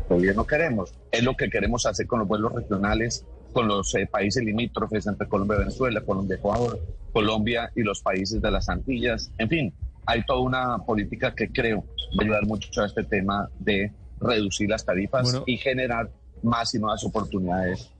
gobierno 0.06 0.46
queremos. 0.46 0.92
Es 1.10 1.24
lo 1.24 1.34
que 1.34 1.48
queremos 1.48 1.86
hacer 1.86 2.06
con 2.06 2.18
los 2.18 2.28
vuelos 2.28 2.52
regionales, 2.52 3.24
con 3.54 3.68
los 3.68 3.94
eh, 3.94 4.06
países 4.06 4.44
limítrofes 4.44 5.06
entre 5.06 5.26
Colombia 5.26 5.56
y 5.56 5.60
Venezuela, 5.60 6.02
Colombia, 6.02 6.36
Ecuador, 6.36 6.78
Colombia 7.14 7.72
y 7.74 7.82
los 7.82 8.02
países 8.02 8.42
de 8.42 8.50
las 8.50 8.68
Antillas. 8.68 9.32
En 9.38 9.48
fin, 9.48 9.74
hay 10.04 10.22
toda 10.26 10.40
una 10.40 10.78
política 10.84 11.34
que 11.34 11.50
creo 11.50 11.84
va 12.18 12.20
a 12.20 12.24
ayudar 12.24 12.46
mucho 12.46 12.82
a 12.82 12.86
este 12.86 13.02
tema 13.02 13.48
de 13.58 13.90
reducir 14.20 14.68
las 14.68 14.84
tarifas 14.84 15.40
y 15.46 15.56
generar 15.56 16.10
más 16.42 16.74
y 16.74 16.78
nuevas 16.78 17.02
oportunidades 17.02 17.95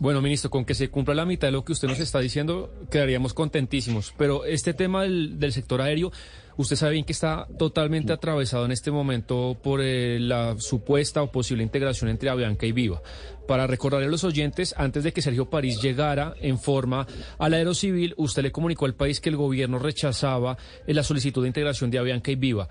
Bueno, 0.00 0.20
ministro, 0.20 0.50
con 0.50 0.64
que 0.64 0.74
se 0.74 0.88
cumpla 0.88 1.14
la 1.14 1.24
mitad 1.24 1.48
de 1.48 1.52
lo 1.52 1.64
que 1.64 1.72
usted 1.72 1.88
nos 1.88 2.00
está 2.00 2.20
diciendo, 2.20 2.72
quedaríamos 2.90 3.34
contentísimos. 3.34 4.14
Pero 4.16 4.44
este 4.44 4.74
tema 4.74 5.02
del, 5.02 5.38
del 5.38 5.52
sector 5.52 5.80
aéreo, 5.80 6.12
usted 6.58 6.76
sabe 6.76 6.92
bien 6.92 7.04
que 7.04 7.12
está 7.12 7.46
totalmente 7.58 8.12
atravesado 8.12 8.64
en 8.64 8.72
este 8.72 8.90
momento 8.90 9.56
por 9.62 9.80
eh, 9.80 10.18
la 10.20 10.56
supuesta 10.58 11.22
o 11.22 11.30
posible 11.30 11.62
integración 11.62 12.10
entre 12.10 12.28
Avianca 12.28 12.66
y 12.66 12.72
Viva. 12.72 13.00
Para 13.46 13.66
recordarle 13.66 14.06
a 14.06 14.10
los 14.10 14.24
oyentes, 14.24 14.74
antes 14.76 15.04
de 15.04 15.12
que 15.12 15.22
Sergio 15.22 15.48
París 15.48 15.80
llegara 15.80 16.34
en 16.40 16.58
forma 16.58 17.06
al 17.38 17.54
aerocivil, 17.54 18.12
usted 18.18 18.42
le 18.42 18.52
comunicó 18.52 18.84
al 18.84 18.94
país 18.94 19.20
que 19.20 19.30
el 19.30 19.36
gobierno 19.36 19.78
rechazaba 19.78 20.58
eh, 20.86 20.92
la 20.92 21.02
solicitud 21.02 21.42
de 21.42 21.48
integración 21.48 21.90
de 21.90 21.98
Avianca 21.98 22.30
y 22.30 22.36
Viva. 22.36 22.68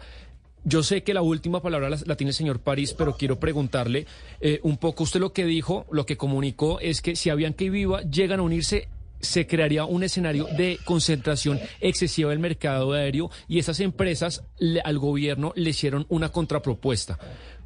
Yo 0.64 0.84
sé 0.84 1.03
que 1.03 1.14
la 1.14 1.22
última 1.22 1.61
palabra 1.61 1.90
la, 1.90 2.16
tiene 2.16 2.32
el 2.32 2.36
señor 2.36 2.60
París, 2.60 2.94
pero 2.94 3.16
quiero 3.16 3.40
preguntarle 3.40 4.06
eh, 4.42 4.60
un 4.64 4.77
poco 4.77 5.03
usted 5.03 5.19
lo 5.19 5.32
que 5.32 5.45
dijo, 5.45 5.86
lo 5.92 6.06
que 6.06 6.18
comunicó 6.18 6.80
es 6.80 7.02
que 7.02 7.16
si 7.16 7.30
Avianca 7.30 7.64
y 7.64 7.69
Viva 7.69 8.02
llegan 8.02 8.40
a 8.40 8.44
unirse, 8.44 8.90
se 9.19 9.48
crearía 9.48 9.86
un 9.86 10.03
escenario 10.03 10.45
de 10.45 10.80
concentración 10.86 11.60
excesiva 11.80 12.30
del 12.32 12.40
mercado 12.40 12.94
aéreo 12.94 13.32
y 13.48 13.60
esas 13.60 13.80
empresas 13.80 14.44
al 14.84 15.00
gobierno 15.00 15.53
le 15.56 15.69
hicieron 15.69 16.06
una 16.10 16.30
contrapropuesta. 16.30 17.18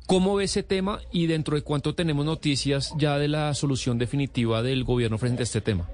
¿Cómo 0.08 0.36
ve 0.36 0.46
ese 0.46 0.64
tema 0.64 1.00
y 1.12 1.28
dentro 1.28 1.56
de 1.56 1.62
cuánto 1.62 1.96
tenemos 1.96 2.26
noticias 2.26 2.94
ya 2.98 3.18
de 3.18 3.28
la 3.28 3.54
solución 3.54 3.98
definitiva 3.98 4.62
del 4.62 4.84
gobierno 4.84 5.18
frente 5.18 5.42
a 5.42 5.44
este 5.44 5.62
tema? 5.62 5.90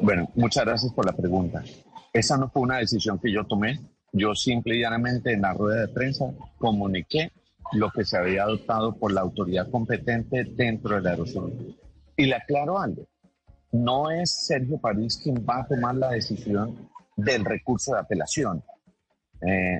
Bueno, 0.00 0.30
muchas 0.34 0.64
gracias 0.64 0.92
por 0.92 1.06
la 1.06 1.12
pregunta. 1.12 1.62
Esa 2.12 2.36
no 2.36 2.48
fue 2.48 2.62
una 2.62 2.78
decisión 2.78 3.18
que 3.18 3.32
yo 3.32 3.44
tomé. 3.44 3.80
Yo 4.12 4.34
simple 4.34 4.76
y 4.76 4.80
llanamente 4.80 5.32
en 5.32 5.42
la 5.42 5.52
rueda 5.52 5.82
de 5.82 5.88
prensa 5.88 6.26
comuniqué 6.58 7.32
lo 7.72 7.90
que 7.90 8.04
se 8.04 8.16
había 8.16 8.42
adoptado 8.42 8.96
por 8.96 9.12
la 9.12 9.20
autoridad 9.20 9.70
competente 9.70 10.44
dentro 10.44 10.96
del 10.96 11.06
aeropuerto. 11.06 11.64
Y 12.16 12.26
le 12.26 12.34
aclaro 12.34 12.78
algo, 12.78 13.06
no 13.72 14.10
es 14.10 14.46
Sergio 14.46 14.78
París 14.78 15.20
quien 15.22 15.36
va 15.48 15.60
a 15.60 15.66
tomar 15.66 15.94
la 15.94 16.10
decisión 16.10 16.90
del 17.16 17.44
recurso 17.44 17.92
de 17.92 18.00
apelación. 18.00 18.62
Eh, 19.46 19.78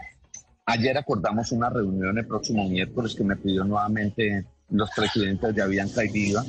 ayer 0.67 0.97
acordamos 0.97 1.51
una 1.53 1.69
reunión 1.69 2.17
el 2.17 2.27
próximo 2.27 2.69
miércoles 2.69 3.15
que 3.15 3.25
me 3.25 3.37
pidió 3.37 3.65
nuevamente 3.65 4.47
los 4.71 4.91
presidentes 4.91 5.55
de 5.55 5.63
Avianca 5.63 6.05
y 6.05 6.09
Viva. 6.09 6.45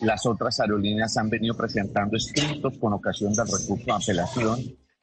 Las 0.00 0.24
otras 0.26 0.58
aerolíneas 0.60 1.16
han 1.16 1.28
venido 1.28 1.54
presentando 1.56 2.16
escritos 2.16 2.78
con 2.78 2.94
ocasión 2.94 3.32
del 3.34 3.46
recurso 3.46 3.84
de 3.84 3.92
apelación. 3.92 4.60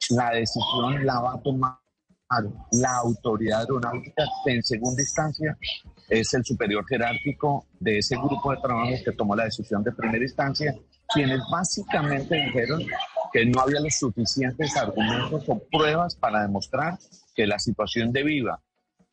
La 0.09 0.31
decisión 0.31 1.05
la 1.05 1.19
va 1.19 1.33
a 1.33 1.41
tomar 1.41 1.82
la 2.71 2.97
autoridad 2.97 3.61
aeronáutica 3.61 4.23
en 4.45 4.63
segunda 4.63 5.01
instancia 5.01 5.57
es 6.09 6.33
el 6.33 6.43
superior 6.43 6.85
jerárquico 6.87 7.65
de 7.79 7.99
ese 7.99 8.15
grupo 8.15 8.51
de 8.51 8.57
trabajo 8.61 8.91
que 9.03 9.11
tomó 9.13 9.35
la 9.35 9.45
decisión 9.45 9.83
de 9.83 9.91
primera 9.91 10.23
instancia, 10.23 10.75
quienes 11.13 11.41
básicamente 11.51 12.35
dijeron 12.35 12.83
que 13.31 13.45
no 13.45 13.61
había 13.61 13.79
los 13.79 13.95
suficientes 13.95 14.75
argumentos 14.77 15.43
o 15.47 15.59
pruebas 15.71 16.15
para 16.15 16.41
demostrar 16.41 16.97
que 17.35 17.47
la 17.47 17.57
situación 17.57 18.11
de 18.11 18.23
Viva 18.23 18.61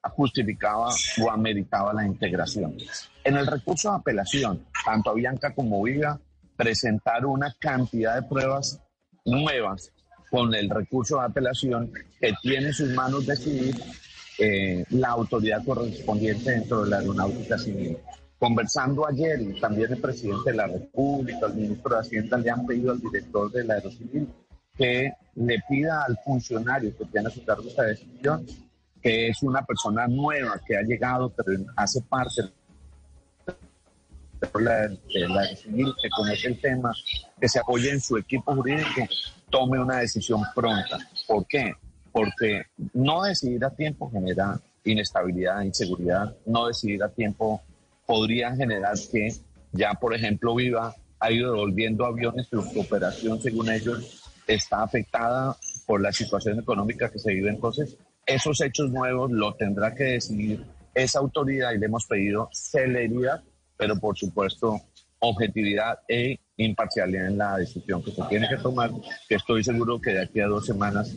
justificaba 0.08 0.90
o 1.22 1.30
ameritaba 1.30 1.92
la 1.92 2.06
integración. 2.06 2.76
En 3.24 3.36
el 3.36 3.46
recurso 3.46 3.90
de 3.90 3.96
apelación, 3.96 4.66
tanto 4.84 5.10
Avianca 5.10 5.54
como 5.54 5.82
Viva 5.82 6.18
presentaron 6.56 7.32
una 7.32 7.54
cantidad 7.58 8.14
de 8.14 8.28
pruebas 8.28 8.80
nuevas 9.24 9.92
con 10.30 10.54
el 10.54 10.70
recurso 10.70 11.18
de 11.18 11.26
apelación 11.26 11.92
que 12.20 12.32
tiene 12.42 12.68
en 12.68 12.72
sus 12.72 12.90
manos 12.90 13.26
decidir 13.26 13.74
eh, 14.38 14.84
la 14.90 15.08
autoridad 15.08 15.64
correspondiente 15.64 16.52
dentro 16.52 16.84
de 16.84 16.90
la 16.90 16.98
aeronáutica 16.98 17.58
civil. 17.58 17.98
Conversando 18.38 19.06
ayer, 19.06 19.38
también 19.60 19.92
el 19.92 20.00
presidente 20.00 20.52
de 20.52 20.56
la 20.56 20.66
República, 20.66 21.46
el 21.46 21.54
ministro 21.54 21.94
de 21.94 22.00
Hacienda, 22.00 22.38
le 22.38 22.50
han 22.50 22.64
pedido 22.64 22.92
al 22.92 23.00
director 23.00 23.50
de 23.52 23.64
la 23.64 23.74
Aerocivil 23.74 24.28
que 24.78 25.12
le 25.34 25.62
pida 25.68 26.04
al 26.04 26.18
funcionario 26.24 26.96
que 26.96 27.04
tiene 27.04 27.28
a 27.28 27.30
su 27.30 27.44
cargo 27.44 27.68
esta 27.68 27.82
decisión, 27.82 28.46
que 29.02 29.28
es 29.28 29.42
una 29.42 29.62
persona 29.62 30.06
nueva 30.06 30.58
que 30.66 30.74
ha 30.74 30.82
llegado, 30.82 31.30
pero 31.36 31.62
hace 31.76 32.00
parte 32.00 32.44
de 34.40 34.62
la, 34.62 34.88
de 34.88 35.28
la 35.28 35.44
civil, 35.54 35.92
que 36.02 36.08
conoce 36.08 36.48
el 36.48 36.60
tema, 36.60 36.94
que 37.38 37.46
se 37.46 37.58
apoye 37.58 37.90
en 37.90 38.00
su 38.00 38.16
equipo 38.16 38.54
jurídico 38.54 39.06
tome 39.50 39.78
una 39.78 39.98
decisión 39.98 40.42
pronta. 40.54 40.98
¿Por 41.26 41.46
qué? 41.46 41.74
Porque 42.12 42.62
no 42.94 43.22
decidir 43.22 43.64
a 43.64 43.70
tiempo 43.70 44.10
genera 44.10 44.60
inestabilidad, 44.84 45.62
inseguridad. 45.62 46.34
No 46.46 46.66
decidir 46.66 47.02
a 47.02 47.08
tiempo 47.08 47.60
podría 48.06 48.54
generar 48.56 48.94
que 49.10 49.32
ya, 49.72 49.94
por 49.94 50.14
ejemplo, 50.14 50.54
Viva 50.54 50.94
ha 51.20 51.30
ido 51.30 51.52
devolviendo 51.52 52.04
aviones, 52.04 52.48
su 52.48 52.80
operación, 52.80 53.40
según 53.40 53.70
ellos, 53.70 54.24
está 54.46 54.82
afectada 54.82 55.56
por 55.86 56.00
la 56.00 56.12
situación 56.12 56.58
económica 56.58 57.10
que 57.10 57.18
se 57.18 57.32
vive. 57.32 57.50
Entonces, 57.50 57.96
esos 58.26 58.60
hechos 58.60 58.90
nuevos 58.90 59.30
lo 59.30 59.54
tendrá 59.54 59.94
que 59.94 60.04
decidir 60.04 60.64
esa 60.94 61.18
autoridad 61.18 61.72
y 61.72 61.78
le 61.78 61.86
hemos 61.86 62.06
pedido 62.06 62.48
celeridad, 62.52 63.42
pero 63.76 63.96
por 63.96 64.16
supuesto 64.16 64.80
objetividad 65.20 66.00
e 66.08 66.38
imparcialidad 66.56 67.28
en 67.28 67.38
la 67.38 67.56
decisión 67.56 68.02
que 68.02 68.10
se 68.10 68.22
tiene 68.24 68.48
que 68.48 68.56
tomar, 68.56 68.90
que 69.28 69.36
estoy 69.36 69.64
seguro 69.64 70.00
que 70.00 70.10
de 70.10 70.22
aquí 70.22 70.40
a 70.40 70.46
dos 70.46 70.66
semanas 70.66 71.14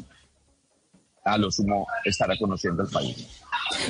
a 1.26 1.38
lo 1.38 1.52
sumo 1.52 1.88
estará 2.04 2.38
conociendo 2.38 2.84
el 2.84 2.90
país. 2.90 3.43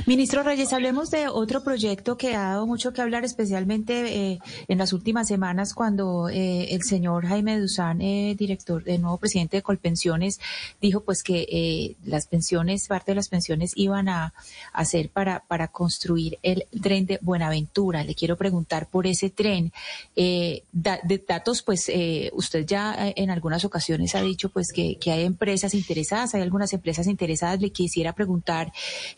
Ministro 0.05 0.43
Reyes, 0.43 0.73
hablemos 0.73 1.11
de 1.11 1.27
otro 1.27 1.63
proyecto 1.63 2.17
que 2.17 2.35
ha 2.35 2.49
dado 2.49 2.67
mucho 2.67 2.93
que 2.93 3.01
hablar, 3.01 3.23
especialmente 3.23 4.31
eh, 4.31 4.39
en 4.67 4.77
las 4.77 4.93
últimas 4.93 5.27
semanas, 5.27 5.73
cuando 5.73 6.29
eh, 6.29 6.73
el 6.73 6.83
señor 6.83 7.25
Jaime 7.25 7.59
Duzán, 7.59 8.01
eh, 8.01 8.35
director, 8.37 8.83
el 8.85 9.01
nuevo 9.01 9.17
presidente 9.17 9.57
de 9.57 9.61
Colpensiones, 9.61 10.39
dijo 10.81 11.01
pues 11.01 11.23
que 11.23 11.95
las 12.03 12.27
pensiones, 12.27 12.87
parte 12.87 13.11
de 13.11 13.15
las 13.15 13.29
pensiones 13.29 13.73
iban 13.75 14.09
a 14.09 14.33
hacer 14.71 15.09
para, 15.09 15.41
para 15.41 15.67
construir 15.67 16.39
el 16.43 16.65
tren 16.81 17.05
de 17.05 17.19
Buenaventura. 17.21 18.03
Le 18.03 18.15
quiero 18.15 18.37
preguntar 18.37 18.87
por 18.87 19.07
ese 19.07 19.29
tren. 19.29 19.71
de 20.15 21.23
datos, 21.27 21.61
pues 21.61 21.91
usted 22.33 22.65
ya 22.65 22.95
en 23.15 23.29
algunas 23.29 23.65
ocasiones 23.65 24.15
ha 24.15 24.21
dicho 24.21 24.49
pues 24.49 24.71
que, 24.73 24.97
que 24.97 25.11
hay 25.11 25.23
empresas 25.23 25.73
interesadas, 25.73 26.33
hay 26.35 26.41
algunas 26.41 26.73
empresas 26.73 27.07
interesadas. 27.07 27.61
Le 27.61 27.71
quisiera 27.71 28.13
preguntar 28.13 28.71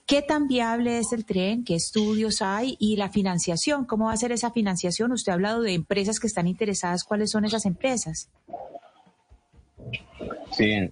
qué 0.05 0.21
tan 0.21 0.34
viable 0.39 0.99
es 0.99 1.11
el 1.13 1.25
tren? 1.25 1.63
¿Qué 1.63 1.75
estudios 1.75 2.41
hay? 2.41 2.75
Y 2.79 2.97
la 2.97 3.09
financiación, 3.09 3.85
¿cómo 3.85 4.05
va 4.05 4.13
a 4.13 4.17
ser 4.17 4.31
esa 4.31 4.51
financiación? 4.51 5.11
Usted 5.11 5.31
ha 5.31 5.35
hablado 5.35 5.61
de 5.61 5.73
empresas 5.73 6.19
que 6.19 6.27
están 6.27 6.47
interesadas. 6.47 7.03
¿Cuáles 7.03 7.31
son 7.31 7.45
esas 7.45 7.65
empresas? 7.65 8.29
Sí, 10.51 10.89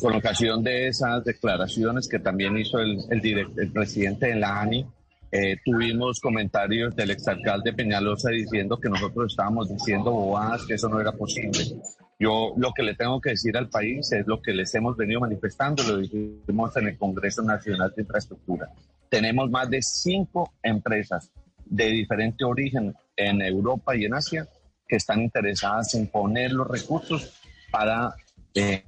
con 0.00 0.14
ocasión 0.14 0.62
de 0.62 0.88
esas 0.88 1.24
declaraciones 1.24 2.08
que 2.08 2.18
también 2.18 2.56
hizo 2.56 2.78
el, 2.78 2.98
el 3.10 3.72
presidente 3.72 4.26
de 4.26 4.36
la 4.36 4.60
ANI, 4.60 4.86
eh, 5.30 5.56
tuvimos 5.62 6.20
comentarios 6.20 6.96
del 6.96 7.10
exalcalde 7.10 7.74
Peñalosa 7.74 8.30
diciendo 8.30 8.78
que 8.78 8.88
nosotros 8.88 9.32
estábamos 9.32 9.68
diciendo 9.68 10.10
bobadas, 10.10 10.64
que 10.64 10.74
eso 10.74 10.88
no 10.88 11.00
era 11.00 11.12
posible. 11.12 11.76
Yo 12.18 12.52
lo 12.56 12.72
que 12.72 12.82
le 12.82 12.94
tengo 12.94 13.20
que 13.20 13.30
decir 13.30 13.56
al 13.56 13.68
país 13.68 14.10
es 14.12 14.26
lo 14.26 14.42
que 14.42 14.52
les 14.52 14.74
hemos 14.74 14.96
venido 14.96 15.20
manifestando, 15.20 15.82
lo 15.84 15.98
dijimos 15.98 16.76
en 16.76 16.88
el 16.88 16.98
Congreso 16.98 17.42
Nacional 17.42 17.92
de 17.94 18.02
Infraestructura. 18.02 18.68
Tenemos 19.08 19.48
más 19.50 19.70
de 19.70 19.80
cinco 19.82 20.52
empresas 20.62 21.30
de 21.64 21.86
diferente 21.86 22.44
origen 22.44 22.94
en 23.16 23.40
Europa 23.40 23.94
y 23.94 24.04
en 24.04 24.14
Asia 24.14 24.48
que 24.88 24.96
están 24.96 25.22
interesadas 25.22 25.94
en 25.94 26.08
poner 26.08 26.52
los 26.52 26.66
recursos 26.66 27.40
para 27.70 28.14
eh, 28.54 28.82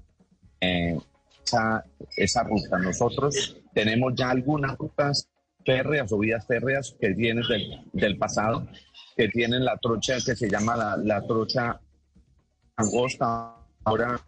eh, 0.61 0.99
esa, 1.45 1.85
esa 2.17 2.43
ruta. 2.43 2.79
Nosotros 2.79 3.57
tenemos 3.73 4.15
ya 4.17 4.31
algunas 4.31 4.77
rutas 4.77 5.29
férreas 5.65 6.11
o 6.11 6.19
vías 6.19 6.45
férreas 6.47 6.97
que 6.99 7.11
vienen 7.11 7.45
del, 7.93 8.19
pasado, 8.19 8.67
que 9.17 9.29
tienen 9.29 9.65
la 9.65 9.77
trocha 9.77 10.17
que 10.25 10.35
se 10.35 10.49
llama 10.49 10.75
la, 10.75 10.97
la 10.97 11.23
trocha 11.27 11.79
angosta, 12.81 13.55
ahora 13.85 14.21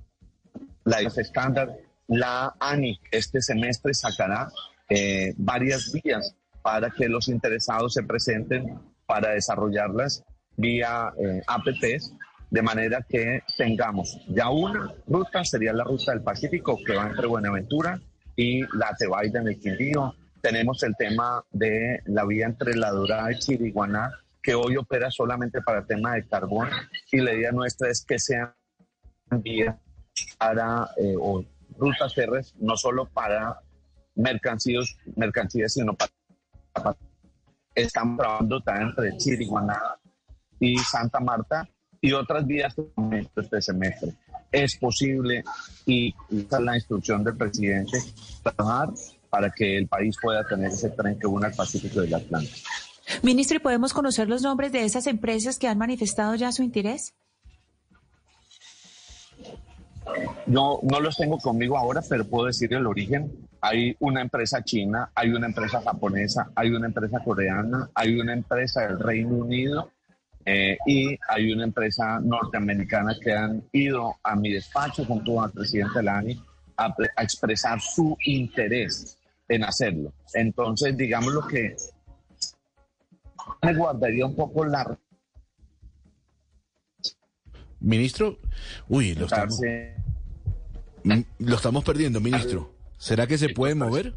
la 0.84 1.00
estándar. 1.00 1.76
La 2.08 2.54
ANI 2.58 3.00
este 3.10 3.40
semestre 3.40 3.94
sacará 3.94 4.48
eh, 4.88 5.34
varias 5.36 5.92
vías 5.92 6.34
para 6.62 6.90
que 6.90 7.08
los 7.08 7.28
interesados 7.28 7.94
se 7.94 8.02
presenten 8.02 8.78
para 9.06 9.30
desarrollarlas 9.30 10.24
vía 10.56 11.12
eh, 11.18 11.42
APPs, 11.46 12.14
de 12.50 12.62
manera 12.62 13.04
que 13.08 13.42
tengamos 13.56 14.18
ya 14.28 14.50
una 14.50 14.92
ruta, 15.06 15.44
sería 15.44 15.72
la 15.72 15.84
ruta 15.84 16.12
del 16.12 16.22
Pacífico 16.22 16.78
que 16.84 16.94
va 16.94 17.08
entre 17.08 17.26
Buenaventura 17.26 17.98
y 18.36 18.60
la 18.76 18.94
Tebaida 18.98 19.40
en 19.40 19.48
el 19.48 19.58
Quindío, 19.58 20.14
tenemos 20.42 20.82
el 20.82 20.94
tema 20.96 21.42
de 21.52 22.00
la 22.06 22.24
vía 22.26 22.46
entre 22.46 22.74
La 22.74 22.90
Dorada 22.90 23.32
y 23.32 23.38
Chiriguaná, 23.38 24.12
que 24.42 24.54
hoy 24.54 24.76
opera 24.76 25.10
solamente 25.10 25.62
para 25.62 25.80
el 25.80 25.86
tema 25.86 26.14
de 26.14 26.26
carbón. 26.26 26.68
Y 27.10 27.18
la 27.18 27.32
idea 27.32 27.52
nuestra 27.52 27.88
es 27.88 28.04
que 28.04 28.18
sean 28.18 28.52
vías 29.30 29.76
para, 30.36 30.88
eh, 30.96 31.14
o 31.18 31.44
rutas 31.78 32.14
férreas, 32.14 32.54
no 32.58 32.76
solo 32.76 33.08
para 33.08 33.60
mercancías, 34.14 34.96
mercancías 35.16 35.72
sino 35.72 35.94
para, 35.94 36.96
estamos 37.74 38.18
trabajando 38.18 38.60
también 38.60 38.88
entre 38.88 39.16
Chiriguaná 39.16 39.80
y 40.60 40.76
Santa 40.78 41.18
Marta 41.20 41.68
y 42.00 42.12
otras 42.12 42.46
vías 42.46 42.74
este 43.34 43.62
semestre. 43.62 44.12
Es 44.50 44.76
posible, 44.76 45.42
y 45.86 46.14
esta 46.30 46.58
es 46.58 46.62
la 46.62 46.74
instrucción 46.76 47.24
del 47.24 47.36
presidente, 47.36 47.98
trabajar 48.42 48.90
para 49.30 49.50
que 49.50 49.78
el 49.78 49.88
país 49.88 50.14
pueda 50.20 50.44
tener 50.44 50.70
ese 50.70 50.90
tren 50.90 51.18
que 51.18 51.26
une 51.26 51.46
al 51.46 51.54
Pacífico 51.54 52.02
del 52.02 52.14
Atlántico. 52.14 52.68
Ministro, 53.22 53.56
¿y 53.56 53.60
podemos 53.60 53.92
conocer 53.92 54.28
los 54.28 54.42
nombres 54.42 54.72
de 54.72 54.84
esas 54.84 55.06
empresas 55.06 55.58
que 55.58 55.68
han 55.68 55.78
manifestado 55.78 56.34
ya 56.34 56.52
su 56.52 56.62
interés? 56.62 57.14
No, 60.46 60.80
no 60.82 61.00
los 61.00 61.16
tengo 61.16 61.38
conmigo 61.38 61.78
ahora, 61.78 62.02
pero 62.08 62.24
puedo 62.24 62.46
decir 62.46 62.72
el 62.74 62.86
origen. 62.86 63.48
Hay 63.60 63.96
una 64.00 64.20
empresa 64.20 64.62
china, 64.64 65.10
hay 65.14 65.30
una 65.30 65.46
empresa 65.46 65.80
japonesa, 65.80 66.50
hay 66.54 66.70
una 66.70 66.86
empresa 66.86 67.20
coreana, 67.24 67.90
hay 67.94 68.18
una 68.18 68.32
empresa 68.32 68.82
del 68.82 68.98
Reino 68.98 69.36
Unido 69.36 69.90
eh, 70.44 70.76
y 70.86 71.16
hay 71.28 71.52
una 71.52 71.64
empresa 71.64 72.18
norteamericana 72.20 73.14
que 73.22 73.32
han 73.32 73.62
ido 73.72 74.16
a 74.24 74.34
mi 74.34 74.52
despacho 74.52 75.04
junto 75.04 75.40
al 75.40 75.52
presidente 75.52 76.02
de 76.02 76.10
a, 76.76 76.86
a 77.16 77.22
expresar 77.22 77.80
su 77.80 78.16
interés 78.24 79.16
en 79.48 79.62
hacerlo. 79.62 80.12
Entonces, 80.34 80.96
digamos 80.96 81.32
lo 81.32 81.46
que 81.46 81.76
me 83.62 83.74
guardaría 83.74 84.26
un 84.26 84.36
poco 84.36 84.64
la... 84.64 84.98
Ministro, 87.80 88.38
uy, 88.88 89.14
lo 89.14 89.26
estamos, 89.26 89.60
lo 91.38 91.56
estamos 91.56 91.84
perdiendo, 91.84 92.20
ministro. 92.20 92.72
¿Será 92.96 93.26
que 93.26 93.38
se 93.38 93.48
puede 93.48 93.74
mover? 93.74 94.14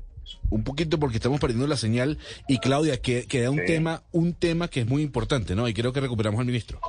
Un 0.49 0.63
poquito 0.63 0.99
porque 0.99 1.17
estamos 1.17 1.39
perdiendo 1.39 1.65
la 1.65 1.77
señal 1.77 2.19
y 2.47 2.59
Claudia, 2.59 3.01
que 3.01 3.25
queda 3.25 3.49
un 3.49 3.65
tema, 3.65 4.03
un 4.11 4.33
tema 4.33 4.67
que 4.67 4.81
es 4.81 4.87
muy 4.87 5.01
importante, 5.01 5.55
¿no? 5.55 5.67
Y 5.67 5.73
creo 5.73 5.93
que 5.93 6.01
recuperamos 6.01 6.39
al 6.39 6.45
ministro. 6.45 6.79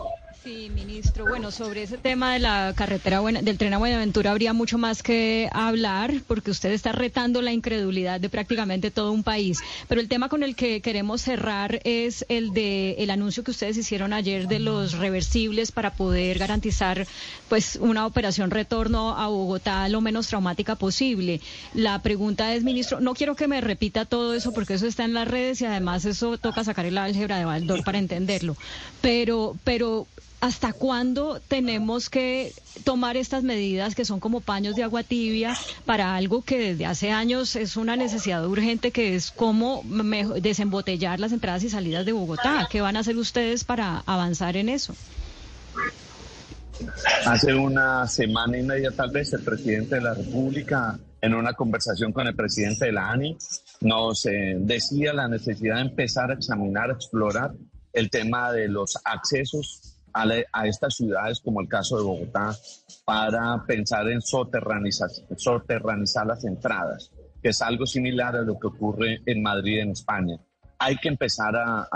Sí, 0.46 0.70
ministro. 0.72 1.26
Bueno, 1.26 1.50
sobre 1.50 1.82
ese 1.82 1.98
tema 1.98 2.34
de 2.34 2.38
la 2.38 2.72
carretera 2.76 3.20
del 3.20 3.58
tren 3.58 3.74
a 3.74 3.78
Buenaventura 3.78 4.30
habría 4.30 4.52
mucho 4.52 4.78
más 4.78 5.02
que 5.02 5.50
hablar 5.52 6.12
porque 6.28 6.52
usted 6.52 6.70
está 6.70 6.92
retando 6.92 7.42
la 7.42 7.52
incredulidad 7.52 8.20
de 8.20 8.28
prácticamente 8.28 8.92
todo 8.92 9.10
un 9.10 9.24
país. 9.24 9.58
Pero 9.88 10.00
el 10.00 10.06
tema 10.06 10.28
con 10.28 10.44
el 10.44 10.54
que 10.54 10.80
queremos 10.82 11.22
cerrar 11.22 11.80
es 11.82 12.24
el 12.28 12.52
de 12.52 12.92
el 12.98 13.10
anuncio 13.10 13.42
que 13.42 13.50
ustedes 13.50 13.76
hicieron 13.76 14.12
ayer 14.12 14.46
de 14.46 14.60
los 14.60 14.92
reversibles 14.92 15.72
para 15.72 15.94
poder 15.94 16.38
garantizar 16.38 17.08
pues 17.48 17.76
una 17.82 18.06
operación 18.06 18.52
retorno 18.52 19.18
a 19.18 19.26
Bogotá 19.26 19.88
lo 19.88 20.00
menos 20.00 20.28
traumática 20.28 20.76
posible. 20.76 21.40
La 21.74 22.02
pregunta 22.02 22.54
es, 22.54 22.62
ministro, 22.62 23.00
no 23.00 23.14
quiero 23.14 23.34
que 23.34 23.48
me 23.48 23.60
repita 23.60 24.04
todo 24.04 24.32
eso 24.32 24.52
porque 24.52 24.74
eso 24.74 24.86
está 24.86 25.02
en 25.04 25.12
las 25.14 25.26
redes 25.26 25.60
y 25.60 25.64
además 25.64 26.04
eso 26.04 26.38
toca 26.38 26.62
sacar 26.62 26.86
el 26.86 26.98
álgebra 26.98 27.36
de 27.36 27.46
Baldor 27.46 27.82
para 27.82 27.98
entenderlo. 27.98 28.56
Pero 29.00 29.56
pero 29.64 30.06
¿Hasta 30.40 30.74
cuándo 30.74 31.40
tenemos 31.48 32.10
que 32.10 32.52
tomar 32.84 33.16
estas 33.16 33.42
medidas 33.42 33.94
que 33.94 34.04
son 34.04 34.20
como 34.20 34.40
paños 34.42 34.76
de 34.76 34.82
agua 34.82 35.02
tibia 35.02 35.56
para 35.86 36.14
algo 36.14 36.42
que 36.42 36.58
desde 36.58 36.84
hace 36.84 37.10
años 37.10 37.56
es 37.56 37.76
una 37.76 37.96
necesidad 37.96 38.46
urgente, 38.46 38.90
que 38.90 39.16
es 39.16 39.30
cómo 39.30 39.82
desembotellar 40.42 41.20
las 41.20 41.32
entradas 41.32 41.64
y 41.64 41.70
salidas 41.70 42.04
de 42.04 42.12
Bogotá? 42.12 42.68
¿Qué 42.70 42.82
van 42.82 42.96
a 42.96 43.00
hacer 43.00 43.16
ustedes 43.16 43.64
para 43.64 44.02
avanzar 44.06 44.58
en 44.58 44.68
eso? 44.68 44.94
Hace 47.24 47.54
una 47.54 48.06
semana 48.06 48.58
y 48.58 48.62
media 48.62 48.90
tal 48.90 49.10
vez 49.10 49.32
el 49.32 49.42
presidente 49.42 49.94
de 49.94 50.02
la 50.02 50.12
República, 50.12 50.98
en 51.22 51.34
una 51.34 51.54
conversación 51.54 52.12
con 52.12 52.26
el 52.26 52.36
presidente 52.36 52.84
de 52.84 52.92
la 52.92 53.10
ANI, 53.10 53.36
nos 53.80 54.26
eh, 54.26 54.56
decía 54.60 55.14
la 55.14 55.28
necesidad 55.28 55.76
de 55.76 55.82
empezar 55.82 56.30
a 56.30 56.34
examinar, 56.34 56.90
a 56.90 56.94
explorar 56.94 57.52
el 57.94 58.10
tema 58.10 58.52
de 58.52 58.68
los 58.68 58.98
accesos 59.04 59.95
a, 60.52 60.66
estas 60.66 60.96
ciudades, 60.96 61.40
como 61.40 61.60
el 61.60 61.68
caso 61.68 61.98
de 61.98 62.04
Bogotá, 62.04 62.56
para 63.04 63.64
pensar 63.66 64.08
en 64.08 64.22
soterranizar, 64.22 65.10
las 66.26 66.44
entradas, 66.44 67.10
que 67.42 67.50
es 67.50 67.60
algo 67.60 67.86
similar 67.86 68.34
a 68.36 68.42
lo 68.42 68.58
que 68.58 68.68
ocurre 68.68 69.20
en 69.26 69.42
Madrid, 69.42 69.80
en 69.80 69.90
España. 69.90 70.38
Hay 70.78 70.96
que 70.96 71.08
empezar 71.08 71.54
a, 71.56 71.88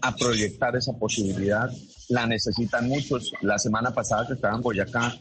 a 0.00 0.16
proyectar 0.16 0.74
esa 0.76 0.92
posibilidad. 0.92 1.70
La 2.08 2.26
necesitan 2.26 2.88
muchos. 2.88 3.32
La 3.42 3.58
semana 3.58 3.92
pasada 3.92 4.26
que 4.26 4.34
estaba 4.34 4.56
en 4.56 4.62
Boyacá, 4.62 5.12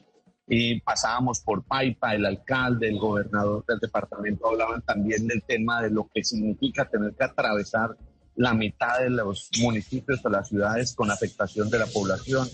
y 0.47 0.81
pasábamos 0.81 1.39
por 1.39 1.63
Paipa, 1.63 2.15
el 2.15 2.25
alcalde, 2.25 2.89
el 2.89 2.99
gobernador 2.99 3.65
del 3.65 3.79
departamento 3.79 4.49
hablaban 4.49 4.81
también 4.81 5.25
del 5.27 5.41
tema 5.43 5.81
de 5.81 5.89
lo 5.89 6.09
que 6.13 6.23
significa 6.23 6.85
tener 6.85 7.13
que 7.13 7.23
atravesar 7.23 7.95
la 8.35 8.53
mitad 8.53 8.99
de 8.99 9.09
los 9.09 9.49
municipios 9.61 10.23
o 10.25 10.29
las 10.29 10.49
ciudades 10.49 10.93
con 10.93 11.11
afectación 11.11 11.69
de 11.69 11.79
la 11.79 11.87
población. 11.87 12.47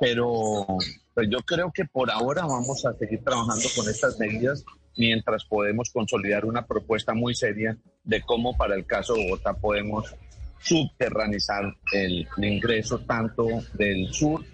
pero 0.00 0.66
pues 1.14 1.28
yo 1.30 1.38
creo 1.40 1.70
que 1.72 1.84
por 1.84 2.10
ahora 2.10 2.46
vamos 2.46 2.84
a 2.86 2.94
seguir 2.94 3.22
trabajando 3.22 3.68
con 3.76 3.88
estas 3.88 4.18
medidas 4.18 4.64
mientras 4.96 5.44
podemos 5.44 5.90
consolidar 5.90 6.44
una 6.44 6.66
propuesta 6.66 7.14
muy 7.14 7.34
seria 7.34 7.76
de 8.04 8.22
cómo 8.22 8.56
para 8.56 8.74
el 8.74 8.86
caso 8.86 9.14
de 9.14 9.24
Bogotá 9.24 9.54
podemos 9.54 10.14
subterranizar 10.60 11.74
el, 11.92 12.26
ingreso 12.38 13.00
tanto 13.00 13.46
del 13.74 14.12
sur 14.12 14.44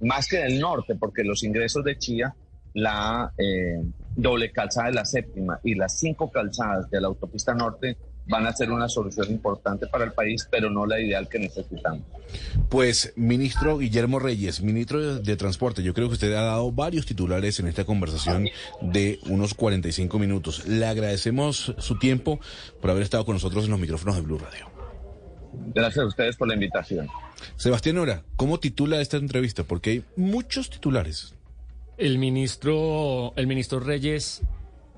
más 0.00 0.28
que 0.28 0.38
del 0.38 0.60
norte, 0.60 0.94
porque 0.94 1.24
los 1.24 1.42
ingresos 1.42 1.82
de 1.82 1.96
Chía, 1.96 2.34
la 2.74 3.32
eh, 3.38 3.82
doble 4.14 4.52
calzada 4.52 4.88
de 4.88 4.94
la 4.94 5.04
séptima 5.06 5.58
y 5.64 5.74
las 5.74 5.98
cinco 5.98 6.30
calzadas 6.30 6.90
de 6.90 7.00
la 7.00 7.06
autopista 7.06 7.54
norte 7.54 7.96
van 8.28 8.46
a 8.46 8.52
ser 8.52 8.70
una 8.70 8.88
solución 8.88 9.30
importante 9.30 9.86
para 9.86 10.04
el 10.04 10.12
país, 10.12 10.48
pero 10.50 10.70
no 10.70 10.86
la 10.86 11.00
ideal 11.00 11.28
que 11.28 11.38
necesitamos. 11.38 12.02
Pues, 12.68 13.12
ministro 13.16 13.78
Guillermo 13.78 14.18
Reyes, 14.18 14.60
ministro 14.60 15.18
de 15.18 15.36
Transporte, 15.36 15.82
yo 15.82 15.94
creo 15.94 16.08
que 16.08 16.14
usted 16.14 16.32
ha 16.34 16.42
dado 16.42 16.72
varios 16.72 17.06
titulares 17.06 17.60
en 17.60 17.68
esta 17.68 17.84
conversación 17.84 18.48
de 18.80 19.20
unos 19.26 19.54
45 19.54 20.18
minutos. 20.18 20.66
Le 20.66 20.86
agradecemos 20.86 21.74
su 21.78 21.98
tiempo 21.98 22.40
por 22.80 22.90
haber 22.90 23.02
estado 23.02 23.24
con 23.24 23.34
nosotros 23.34 23.64
en 23.64 23.70
los 23.70 23.80
micrófonos 23.80 24.16
de 24.16 24.22
Blue 24.22 24.38
Radio. 24.38 24.70
Gracias 25.74 26.04
a 26.04 26.06
ustedes 26.06 26.36
por 26.36 26.48
la 26.48 26.54
invitación. 26.54 27.08
Sebastián 27.56 27.98
Ora, 27.98 28.24
¿cómo 28.36 28.58
titula 28.58 29.00
esta 29.00 29.16
entrevista? 29.16 29.64
Porque 29.64 29.90
hay 29.90 30.04
muchos 30.16 30.68
titulares. 30.68 31.34
El 31.96 32.18
ministro, 32.18 33.32
el 33.36 33.46
ministro 33.46 33.80
Reyes 33.80 34.42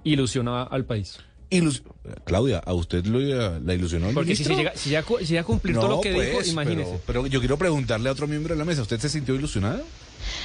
ilusiona 0.02 0.62
al 0.62 0.84
país. 0.84 1.20
Claudia, 2.24 2.58
¿a 2.58 2.72
usted 2.74 3.04
lo, 3.06 3.18
la 3.60 3.74
ilusionó 3.74 4.08
el 4.08 4.14
Porque 4.14 4.30
ministro? 4.32 4.54
si, 4.54 4.58
llega, 4.60 4.72
si 4.76 4.90
ya, 4.90 5.04
si 5.20 5.34
ya 5.34 5.44
cumplir 5.44 5.76
todo 5.76 5.88
lo 5.88 6.00
que 6.00 6.12
dijo, 6.12 6.32
pues, 6.34 6.48
imagínese. 6.48 6.90
Pero, 6.90 7.02
pero 7.06 7.26
yo 7.26 7.40
quiero 7.40 7.56
preguntarle 7.58 8.08
a 8.08 8.12
otro 8.12 8.26
miembro 8.26 8.54
de 8.54 8.58
la 8.58 8.64
mesa, 8.64 8.82
¿usted 8.82 8.98
se 9.00 9.08
sintió 9.08 9.34
ilusionada? 9.34 9.82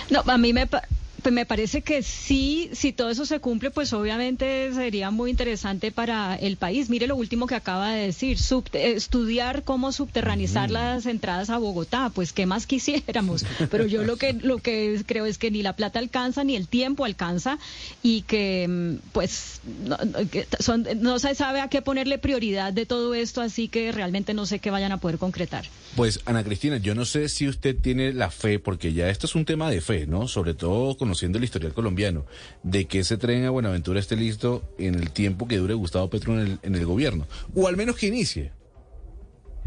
No, 0.10 0.24
a 0.26 0.38
mí 0.38 0.54
me, 0.54 0.68
pa- 0.68 0.84
pues 1.24 1.34
me 1.34 1.46
parece 1.46 1.82
que 1.82 2.04
sí, 2.04 2.70
si 2.74 2.92
todo 2.94 3.10
eso 3.10 3.26
se 3.26 3.40
cumple, 3.40 3.72
pues 3.72 3.94
obviamente 3.94 4.72
sería 4.74 5.10
muy 5.10 5.32
interesante 5.32 5.92
para 5.92 6.36
el 6.36 6.58
país. 6.58 6.90
Mire 6.90 7.08
lo 7.08 7.16
último 7.16 7.48
que 7.48 7.56
acaba 7.56 7.94
de 7.94 8.06
decir, 8.08 8.38
sub- 8.38 8.68
estudiar 8.74 9.64
cómo 9.64 9.92
subterranizar 9.92 10.70
las 10.70 11.06
entradas 11.06 11.50
a 11.50 11.58
Bogotá, 11.58 12.12
pues 12.14 12.34
qué 12.34 12.46
más 12.46 12.68
quisiéramos. 12.74 13.46
Pero 13.72 13.86
yo 13.88 14.04
lo 14.04 14.18
que 14.18 14.34
lo 14.34 14.58
que 14.60 15.02
creo 15.06 15.26
es 15.26 15.38
que 15.38 15.50
ni 15.50 15.62
la 15.64 15.76
plata 15.76 16.00
alcanza 16.00 16.44
ni 16.44 16.56
el 16.56 16.68
tiempo 16.68 17.06
alcanza 17.06 17.58
y 18.04 18.24
que 18.24 18.68
mm, 18.68 19.10
pues 19.14 19.62
no, 19.88 19.98
que 20.30 20.46
son- 20.60 20.86
no 21.02 21.20
se 21.20 21.34
sabe 21.36 21.62
a 21.62 21.70
qué 21.70 21.82
ponerle 21.82 22.18
prioridad 22.18 22.74
de 22.74 22.86
todo 22.86 23.14
esto, 23.16 23.42
así 23.42 23.68
que 23.70 23.92
realmente 23.92 24.34
no 24.34 24.46
sé 24.46 24.60
qué 24.60 24.70
vayan 24.72 24.92
a 24.92 24.98
poder 25.00 25.18
concretar. 25.18 25.66
Pues 25.96 26.20
Ana 26.26 26.44
Cristina, 26.44 26.78
yo 26.78 26.96
no 26.96 27.06
sé 27.06 27.30
si 27.30 27.48
usted 27.48 27.76
tiene 27.80 28.14
la 28.14 28.32
fe, 28.32 28.58
porque 28.60 28.94
ya 28.94 29.10
esto 29.10 29.28
es 29.28 29.36
un 29.36 29.46
tema 29.46 29.70
de 29.70 29.80
fe, 29.80 30.08
¿no? 30.08 30.28
Sobre 30.28 30.54
todo 30.56 30.98
conociendo 31.14 31.38
el 31.38 31.44
historial 31.44 31.74
colombiano, 31.74 32.26
de 32.64 32.86
que 32.86 33.00
ese 33.00 33.18
tren 33.18 33.46
a 33.46 33.52
Buenaventura 33.52 34.00
esté 34.00 34.16
listo 34.16 34.64
en 34.80 34.96
el 34.96 35.12
tiempo 35.12 35.48
que 35.48 35.58
dure 35.58 35.76
Gustavo 35.76 36.10
Petro 36.10 36.34
en 36.34 36.40
el, 36.40 36.60
en 36.64 36.74
el 36.74 36.88
gobierno, 36.88 37.28
o 37.54 37.68
al 37.68 37.78
menos 37.78 37.98
que 37.98 38.08
inicie. 38.08 38.52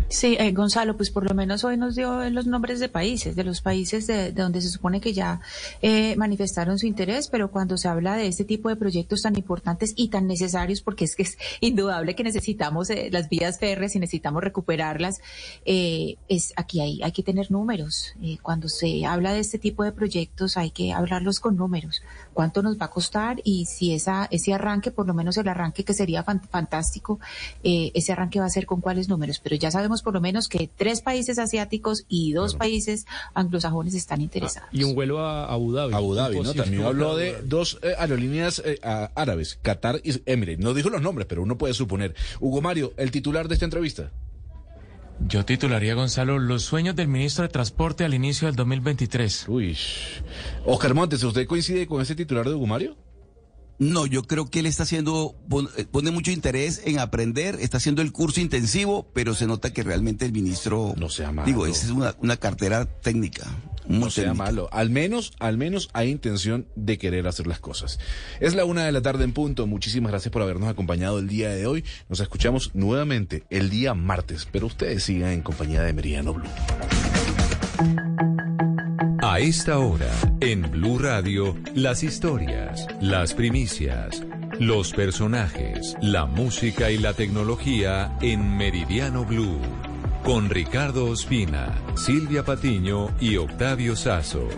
Sí, 0.08 0.36
eh, 0.38 0.52
Gonzalo, 0.52 0.96
pues 0.96 1.10
por 1.10 1.28
lo 1.28 1.34
menos 1.34 1.64
hoy 1.64 1.76
nos 1.76 1.96
dio 1.96 2.30
los 2.30 2.46
nombres 2.46 2.78
de 2.78 2.88
países, 2.88 3.34
de 3.34 3.42
los 3.42 3.60
países 3.60 4.06
de, 4.06 4.30
de 4.30 4.42
donde 4.42 4.60
se 4.60 4.68
supone 4.68 5.00
que 5.00 5.12
ya 5.12 5.40
eh, 5.82 6.14
manifestaron 6.16 6.78
su 6.78 6.86
interés, 6.86 7.28
pero 7.28 7.50
cuando 7.50 7.76
se 7.76 7.88
habla 7.88 8.14
de 8.14 8.28
este 8.28 8.44
tipo 8.44 8.68
de 8.68 8.76
proyectos 8.76 9.22
tan 9.22 9.36
importantes 9.36 9.94
y 9.96 10.08
tan 10.08 10.28
necesarios, 10.28 10.80
porque 10.80 11.04
es 11.06 11.16
que 11.16 11.24
es 11.24 11.36
indudable 11.60 12.14
que 12.14 12.22
necesitamos 12.22 12.88
eh, 12.90 13.08
las 13.10 13.28
vías 13.28 13.58
férreas 13.58 13.96
y 13.96 13.98
necesitamos 13.98 14.44
recuperarlas, 14.44 15.20
eh, 15.64 16.16
es 16.28 16.52
aquí 16.54 16.80
hay, 16.80 17.02
hay 17.02 17.10
que 17.10 17.24
tener 17.24 17.50
números. 17.50 18.14
Eh, 18.22 18.38
cuando 18.40 18.68
se 18.68 19.04
habla 19.06 19.32
de 19.32 19.40
este 19.40 19.58
tipo 19.58 19.82
de 19.82 19.90
proyectos 19.90 20.56
hay 20.56 20.70
que 20.70 20.92
hablarlos 20.92 21.40
con 21.40 21.56
números. 21.56 22.02
¿Cuánto 22.36 22.60
nos 22.60 22.76
va 22.78 22.84
a 22.84 22.90
costar? 22.90 23.40
Y 23.44 23.65
si 23.65 23.94
esa, 23.94 24.28
ese 24.31 24.52
arranque, 24.52 24.90
por 24.90 25.06
lo 25.06 25.15
menos 25.15 25.39
el 25.39 25.48
arranque 25.48 25.84
que 25.84 25.94
sería 25.94 26.23
fan- 26.23 26.42
fantástico, 26.50 27.18
eh, 27.65 27.90
ese 27.94 28.12
arranque 28.12 28.40
va 28.40 28.44
a 28.44 28.50
ser 28.50 28.66
con 28.66 28.82
cuáles 28.82 29.08
números. 29.08 29.40
Pero 29.42 29.56
ya 29.56 29.70
sabemos 29.70 30.02
por 30.02 30.12
lo 30.12 30.20
menos 30.20 30.47
que 30.47 30.68
tres 30.68 31.00
países 31.00 31.39
asiáticos 31.39 32.05
y 32.10 32.32
dos 32.34 32.55
países 32.55 33.06
anglosajones 33.32 33.94
están 33.94 34.20
interesados. 34.20 34.68
Y 34.70 34.82
un 34.84 34.94
vuelo 34.94 35.20
a 35.20 35.47
Abu 35.47 35.73
Dhabi. 35.73 35.94
Abu 35.94 36.15
Dhabi, 36.15 36.40
¿no? 36.40 36.52
También 36.52 36.82
habló 36.82 37.16
de 37.16 37.40
dos 37.42 37.78
eh, 37.82 37.94
aerolíneas 37.98 38.60
eh, 38.66 38.78
árabes, 39.15 39.58
Qatar 39.62 40.02
y 40.05 40.20
Emirates. 40.31 40.62
No 40.62 40.74
dijo 40.74 40.90
los 40.90 41.00
nombres, 41.00 41.26
pero 41.26 41.42
uno 41.42 41.56
puede 41.56 41.73
suponer. 41.73 42.15
Hugo 42.39 42.60
Mario, 42.60 42.92
el 42.98 43.10
titular 43.10 43.48
de 43.48 43.55
esta 43.55 43.65
entrevista. 43.65 44.10
Yo 45.20 45.44
titularía, 45.44 45.94
Gonzalo, 45.94 46.38
Los 46.38 46.62
sueños 46.62 46.94
del 46.94 47.08
ministro 47.08 47.42
de 47.42 47.48
Transporte 47.48 48.04
al 48.04 48.14
inicio 48.14 48.46
del 48.46 48.56
2023. 48.56 49.46
Uy. 49.48 49.76
Oscar 50.64 50.94
Montes, 50.94 51.22
¿usted 51.22 51.46
coincide 51.46 51.86
con 51.86 52.02
ese 52.02 52.14
titular 52.14 52.46
de 52.46 52.54
Hugo 52.54 52.66
Mario? 52.66 52.96
No, 53.78 54.06
yo 54.06 54.22
creo 54.22 54.48
que 54.48 54.60
él 54.60 54.66
está 54.66 54.84
haciendo, 54.84 55.34
eh, 55.76 55.84
pone 55.90 56.10
mucho 56.10 56.30
interés 56.30 56.80
en 56.84 56.98
aprender, 56.98 57.58
está 57.60 57.76
haciendo 57.76 58.00
el 58.00 58.10
curso 58.10 58.40
intensivo, 58.40 59.06
pero 59.12 59.34
se 59.34 59.46
nota 59.46 59.72
que 59.72 59.82
realmente 59.82 60.24
el 60.24 60.32
ministro, 60.32 60.94
no 60.96 61.10
sea 61.10 61.30
malo. 61.30 61.46
digo, 61.46 61.66
esa 61.66 61.84
es 61.84 61.90
una, 61.90 62.14
una 62.20 62.36
cartera 62.38 62.86
técnica. 62.86 63.44
No 63.89 64.10
sea 64.10 64.34
malo. 64.34 64.68
Al 64.73 64.90
menos, 64.90 65.32
al 65.39 65.58
menos 65.58 65.89
hay 65.92 66.10
intención 66.10 66.66
de 66.74 66.98
querer 66.98 67.26
hacer 67.26 67.47
las 67.47 67.60
cosas. 67.60 67.98
Es 68.40 68.55
la 68.55 68.65
una 68.65 68.84
de 68.84 68.92
la 68.92 69.02
tarde 69.02 69.24
en 69.24 69.32
punto. 69.32 69.66
Muchísimas 69.66 70.10
gracias 70.12 70.32
por 70.32 70.42
habernos 70.42 70.68
acompañado 70.68 71.18
el 71.18 71.28
día 71.28 71.50
de 71.50 71.66
hoy. 71.66 71.84
Nos 72.08 72.20
escuchamos 72.20 72.74
nuevamente 72.74 73.44
el 73.50 73.70
día 73.70 73.94
martes, 73.94 74.48
pero 74.50 74.66
ustedes 74.66 75.05
sigan 75.05 75.32
en 75.32 75.42
compañía 75.42 75.82
de 75.82 75.92
Meridiano 75.92 76.34
Blue. 76.34 76.48
A 79.23 79.40
esta 79.40 79.78
hora, 79.78 80.10
en 80.40 80.70
Blue 80.70 80.98
Radio, 80.98 81.56
las 81.74 82.02
historias, 82.02 82.86
las 83.00 83.34
primicias, 83.34 84.23
los 84.60 84.92
personajes, 84.92 85.97
la 86.00 86.26
música 86.26 86.90
y 86.90 86.98
la 86.98 87.12
tecnología 87.12 88.16
en 88.20 88.56
Meridiano 88.56 89.24
Blue. 89.24 89.60
Con 90.26 90.50
Ricardo 90.50 91.05
Ospina, 91.05 91.72
Silvia 91.94 92.44
Patiño 92.44 93.10
y 93.20 93.36
Octavio 93.36 93.94
Sazo. 93.94 94.48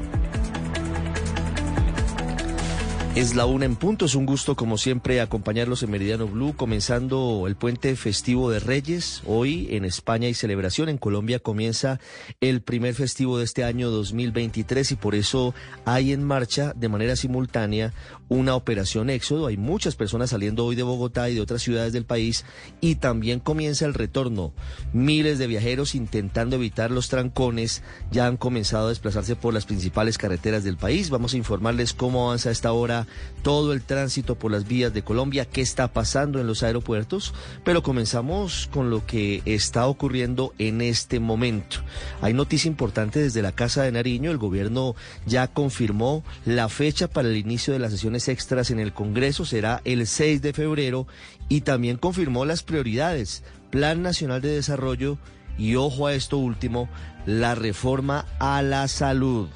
Es 3.14 3.34
la 3.34 3.46
una 3.46 3.64
en 3.64 3.74
punto, 3.74 4.04
es 4.04 4.14
un 4.14 4.26
gusto 4.26 4.54
como 4.54 4.78
siempre 4.78 5.20
acompañarlos 5.20 5.82
en 5.82 5.90
Meridiano 5.90 6.28
Blue, 6.28 6.54
comenzando 6.54 7.44
el 7.48 7.56
puente 7.56 7.96
festivo 7.96 8.48
de 8.50 8.60
Reyes. 8.60 9.22
Hoy 9.26 9.66
en 9.70 9.84
España 9.84 10.28
hay 10.28 10.34
celebración, 10.34 10.88
en 10.88 10.98
Colombia 10.98 11.40
comienza 11.40 11.98
el 12.40 12.62
primer 12.62 12.94
festivo 12.94 13.38
de 13.38 13.44
este 13.44 13.64
año 13.64 13.90
2023 13.90 14.92
y 14.92 14.94
por 14.94 15.16
eso 15.16 15.52
hay 15.84 16.12
en 16.12 16.22
marcha 16.22 16.74
de 16.76 16.88
manera 16.88 17.16
simultánea 17.16 17.92
una 18.28 18.54
operación 18.54 19.10
éxodo. 19.10 19.46
Hay 19.46 19.56
muchas 19.56 19.96
personas 19.96 20.30
saliendo 20.30 20.64
hoy 20.64 20.76
de 20.76 20.82
Bogotá 20.82 21.28
y 21.28 21.34
de 21.34 21.40
otras 21.40 21.62
ciudades 21.62 21.92
del 21.92 22.04
país 22.04 22.44
y 22.80 22.96
también 22.96 23.40
comienza 23.40 23.84
el 23.84 23.94
retorno. 23.94 24.52
Miles 24.92 25.38
de 25.38 25.46
viajeros 25.46 25.94
intentando 25.94 26.56
evitar 26.56 26.90
los 26.90 27.08
trancones 27.08 27.82
ya 28.10 28.26
han 28.26 28.36
comenzado 28.36 28.86
a 28.86 28.90
desplazarse 28.90 29.34
por 29.34 29.54
las 29.54 29.66
principales 29.66 30.18
carreteras 30.18 30.62
del 30.62 30.76
país. 30.76 31.10
Vamos 31.10 31.34
a 31.34 31.38
informarles 31.38 31.94
cómo 31.94 32.26
avanza 32.26 32.50
esta 32.50 32.72
hora 32.72 32.97
todo 33.42 33.72
el 33.72 33.82
tránsito 33.82 34.34
por 34.34 34.50
las 34.50 34.66
vías 34.66 34.92
de 34.92 35.02
Colombia, 35.02 35.44
qué 35.44 35.60
está 35.60 35.92
pasando 35.92 36.40
en 36.40 36.46
los 36.46 36.62
aeropuertos, 36.62 37.34
pero 37.64 37.82
comenzamos 37.82 38.68
con 38.72 38.90
lo 38.90 39.06
que 39.06 39.42
está 39.44 39.86
ocurriendo 39.86 40.54
en 40.58 40.80
este 40.80 41.20
momento. 41.20 41.78
Hay 42.20 42.34
noticia 42.34 42.68
importante 42.68 43.20
desde 43.20 43.42
la 43.42 43.52
Casa 43.52 43.82
de 43.82 43.92
Nariño, 43.92 44.30
el 44.30 44.38
gobierno 44.38 44.94
ya 45.26 45.46
confirmó 45.48 46.24
la 46.44 46.68
fecha 46.68 47.08
para 47.08 47.28
el 47.28 47.36
inicio 47.36 47.72
de 47.72 47.78
las 47.78 47.92
sesiones 47.92 48.28
extras 48.28 48.70
en 48.70 48.80
el 48.80 48.92
Congreso, 48.92 49.44
será 49.44 49.80
el 49.84 50.06
6 50.06 50.42
de 50.42 50.52
febrero 50.52 51.06
y 51.48 51.62
también 51.62 51.96
confirmó 51.96 52.44
las 52.44 52.62
prioridades, 52.62 53.42
Plan 53.70 54.02
Nacional 54.02 54.40
de 54.40 54.54
Desarrollo 54.54 55.18
y 55.58 55.74
ojo 55.74 56.06
a 56.06 56.14
esto 56.14 56.38
último, 56.38 56.88
la 57.26 57.54
reforma 57.54 58.26
a 58.38 58.62
la 58.62 58.88
salud 58.88 59.48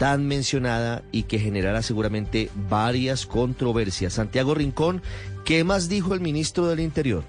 tan 0.00 0.26
mencionada 0.26 1.02
y 1.12 1.24
que 1.24 1.38
generará 1.38 1.82
seguramente 1.82 2.48
varias 2.70 3.26
controversias. 3.26 4.14
Santiago 4.14 4.54
Rincón, 4.54 5.02
¿qué 5.44 5.62
más 5.62 5.90
dijo 5.90 6.14
el 6.14 6.22
ministro 6.22 6.66
del 6.68 6.80
Interior? 6.80 7.22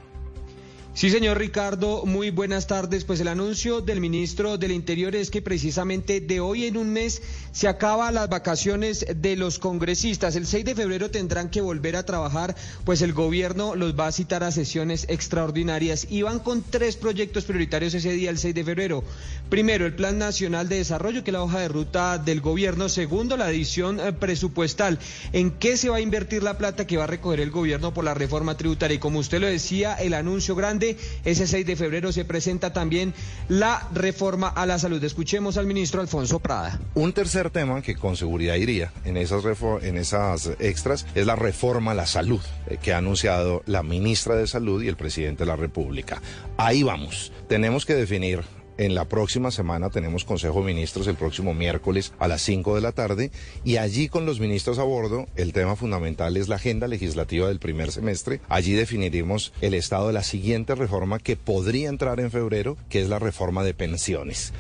Sí, 0.94 1.10
señor 1.10 1.38
Ricardo, 1.38 2.06
muy 2.06 2.32
buenas 2.32 2.68
tardes. 2.68 3.06
Pues 3.06 3.22
el 3.22 3.30
anuncio 3.30 3.80
del 3.80 4.02
ministro 4.02 4.58
del 4.58 4.74
Interior 4.74 5.16
es 5.16 5.32
que 5.32 5.42
precisamente 5.42 6.20
de 6.20 6.42
hoy 6.42 6.66
en 6.66 6.76
un 6.76 6.92
mes 6.92 7.22
se 7.54 7.70
acaban 7.70 8.14
las 8.14 8.28
vacaciones 8.28 9.06
de 9.16 9.38
los 9.38 9.58
congresistas. 9.58 10.36
El 10.36 10.46
6 10.46 10.66
de 10.66 10.76
febrero 10.76 11.10
tendrán 11.10 11.50
que 11.50 11.62
volver 11.62 11.96
a 11.96 12.06
trabajar, 12.06 12.58
pues 12.84 13.02
el 13.02 13.14
gobierno 13.14 13.74
los 13.76 13.98
va 13.98 14.08
a 14.08 14.12
citar 14.12 14.44
a 14.44 14.52
sesiones 14.52 15.06
extraordinarias 15.08 16.08
y 16.10 16.24
van 16.24 16.40
con 16.40 16.62
tres 16.62 16.98
proyectos 16.98 17.46
prioritarios 17.46 17.94
ese 17.94 18.12
día, 18.12 18.30
el 18.30 18.38
6 18.38 18.54
de 18.54 18.64
febrero. 18.66 19.04
Primero, 19.50 19.86
el 19.86 19.96
Plan 19.96 20.18
Nacional 20.18 20.68
de 20.68 20.78
Desarrollo, 20.78 21.24
que 21.24 21.32
es 21.32 21.34
la 21.34 21.44
hoja 21.44 21.60
de 21.60 21.70
ruta 21.70 22.18
del 22.18 22.42
gobierno. 22.42 22.90
Segundo, 22.90 23.38
la 23.38 23.46
adición 23.46 24.00
eh, 24.02 24.12
presupuestal. 24.12 25.00
¿En 25.32 25.52
qué 25.52 25.78
se 25.78 25.90
va 25.90 25.98
a 25.98 26.02
invertir 26.02 26.44
la 26.44 26.58
plata 26.58 26.86
que 26.86 26.98
va 26.98 27.06
a 27.06 27.08
recoger 27.08 27.40
el 27.40 27.52
gobierno 27.52 27.94
por 27.94 28.04
la 28.04 28.14
reforma 28.14 28.58
tributaria? 28.58 28.96
Y 28.96 29.00
como 29.00 29.20
usted 29.20 29.40
lo 29.40 29.48
decía, 29.48 29.94
el 29.94 30.14
anuncio 30.14 30.54
grande 30.54 30.81
ese 31.26 31.48
6 31.48 31.66
de 31.66 31.76
febrero 31.76 32.12
se 32.12 32.26
presenta 32.26 32.74
también 32.74 33.14
la 33.50 33.88
reforma 33.94 34.48
a 34.48 34.66
la 34.66 34.80
salud. 34.80 35.04
Escuchemos 35.04 35.58
al 35.58 35.66
ministro 35.66 36.02
Alfonso 36.02 36.40
Prada. 36.40 36.80
Un 36.94 37.14
tercer 37.14 37.50
tema 37.50 37.82
que 37.82 37.96
con 37.96 38.18
seguridad 38.18 38.56
iría 38.56 38.92
en 39.06 39.18
esas, 39.18 39.44
en 39.82 39.98
esas 39.98 40.52
extras 40.60 41.06
es 41.16 41.26
la 41.26 41.36
reforma 41.36 41.92
a 41.92 41.96
la 41.96 42.06
salud 42.06 42.42
eh, 42.68 42.78
que 42.82 42.94
ha 42.94 42.98
anunciado 42.98 43.64
la 43.66 43.84
ministra 43.84 44.36
de 44.36 44.48
Salud 44.48 44.82
y 44.82 44.88
el 44.88 44.96
presidente 44.96 45.44
de 45.44 45.48
la 45.48 45.56
República. 45.56 46.22
Ahí 46.58 46.84
vamos. 46.84 47.32
Tenemos 47.48 47.86
que 47.86 47.96
definir 47.96 48.42
en 48.82 48.96
la 48.96 49.06
próxima 49.06 49.52
semana 49.52 49.92
tenemos 49.92 50.26
Consejo 50.26 50.60
de 50.60 50.74
Ministros 50.74 51.06
el 51.06 51.16
próximo 51.16 51.54
miércoles 51.54 52.14
a 52.18 52.28
las 52.28 52.42
5 52.42 52.74
de 52.74 52.82
la 52.82 52.92
tarde 52.92 53.32
y 53.64 53.78
allí 53.78 54.10
con 54.10 54.26
los 54.26 54.40
ministros 54.40 54.80
a 54.80 54.84
bordo 54.84 55.28
el 55.36 55.54
tema 55.54 55.76
fundamental 55.76 56.36
es 56.36 56.48
la 56.48 56.56
agenda 56.56 56.88
legislativa 56.88 57.48
del 57.48 57.60
primer 57.60 57.92
semestre. 57.92 58.42
Allí 58.50 58.74
definiremos 58.74 59.54
el 59.62 59.76
estado 59.76 60.08
de 60.08 60.14
la 60.14 60.24
siguiente 60.24 60.74
reforma 60.74 61.20
que 61.20 61.36
podría 61.36 61.90
entrar 61.90 62.20
en 62.20 62.32
febrero, 62.32 62.76
que 62.90 63.02
es 63.02 63.10
la 63.10 63.20
reforma 63.20 63.64
de 63.64 63.76
pensiones. 63.76 64.52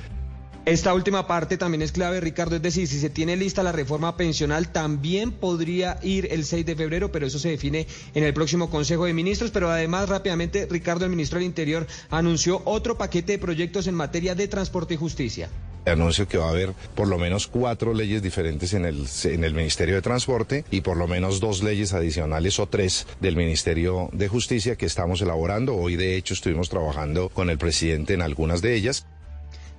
Esta 0.65 0.93
última 0.93 1.25
parte 1.25 1.57
también 1.57 1.81
es 1.81 1.91
clave, 1.91 2.19
Ricardo, 2.19 2.56
es 2.56 2.61
decir, 2.61 2.88
si 2.88 2.99
se 2.99 3.09
tiene 3.09 3.35
lista 3.35 3.64
la 3.64 3.72
reforma 3.72 4.15
pensional, 4.15 4.72
también 4.72 5.31
podría 5.31 5.98
ir 6.03 6.27
el 6.30 6.45
6 6.45 6.67
de 6.67 6.75
febrero, 6.75 7.11
pero 7.11 7.25
eso 7.25 7.40
se 7.40 7.49
define 7.49 7.88
en 8.14 8.23
el 8.23 8.31
próximo 8.35 8.69
Consejo 8.69 9.06
de 9.06 9.14
Ministros. 9.14 9.49
Pero 9.49 9.72
además, 9.72 10.07
rápidamente, 10.07 10.67
Ricardo, 10.69 11.06
el 11.06 11.09
ministro 11.09 11.40
del 11.40 11.48
Interior, 11.48 11.88
anunció 12.11 12.61
otro 12.65 12.95
paquete 12.95 13.33
de 13.33 13.40
proyectos 13.40 13.88
en 13.88 13.95
materia 13.95 14.35
de 14.35 14.48
transporte 14.48 14.93
y 14.93 14.98
justicia. 14.98 15.49
Anuncio 15.88 16.27
que 16.27 16.38
va 16.38 16.45
a 16.45 16.49
haber 16.51 16.73
por 16.93 17.07
lo 17.07 17.17
menos 17.17 17.48
cuatro 17.48 17.95
leyes 17.95 18.22
diferentes 18.22 18.75
en 18.75 18.85
el, 18.85 19.07
en 19.23 19.43
el 19.43 19.56
Ministerio 19.56 19.95
de 19.95 20.03
Transporte 20.03 20.64
y 20.69 20.81
por 20.81 20.95
lo 20.95 21.07
menos 21.07 21.40
dos 21.40 21.64
leyes 21.64 21.93
adicionales 21.93 22.59
o 22.59 22.67
tres 22.67 23.07
del 23.19 23.35
Ministerio 23.35 24.09
de 24.14 24.27
Justicia 24.27 24.75
que 24.75 24.85
estamos 24.85 25.23
elaborando. 25.23 25.75
Hoy, 25.75 25.95
de 25.95 26.17
hecho, 26.17 26.35
estuvimos 26.35 26.69
trabajando 26.69 27.30
con 27.30 27.49
el 27.49 27.57
presidente 27.57 28.14
en 28.14 28.22
algunas 28.22 28.61
de 28.61 28.75
ellas. 28.75 29.07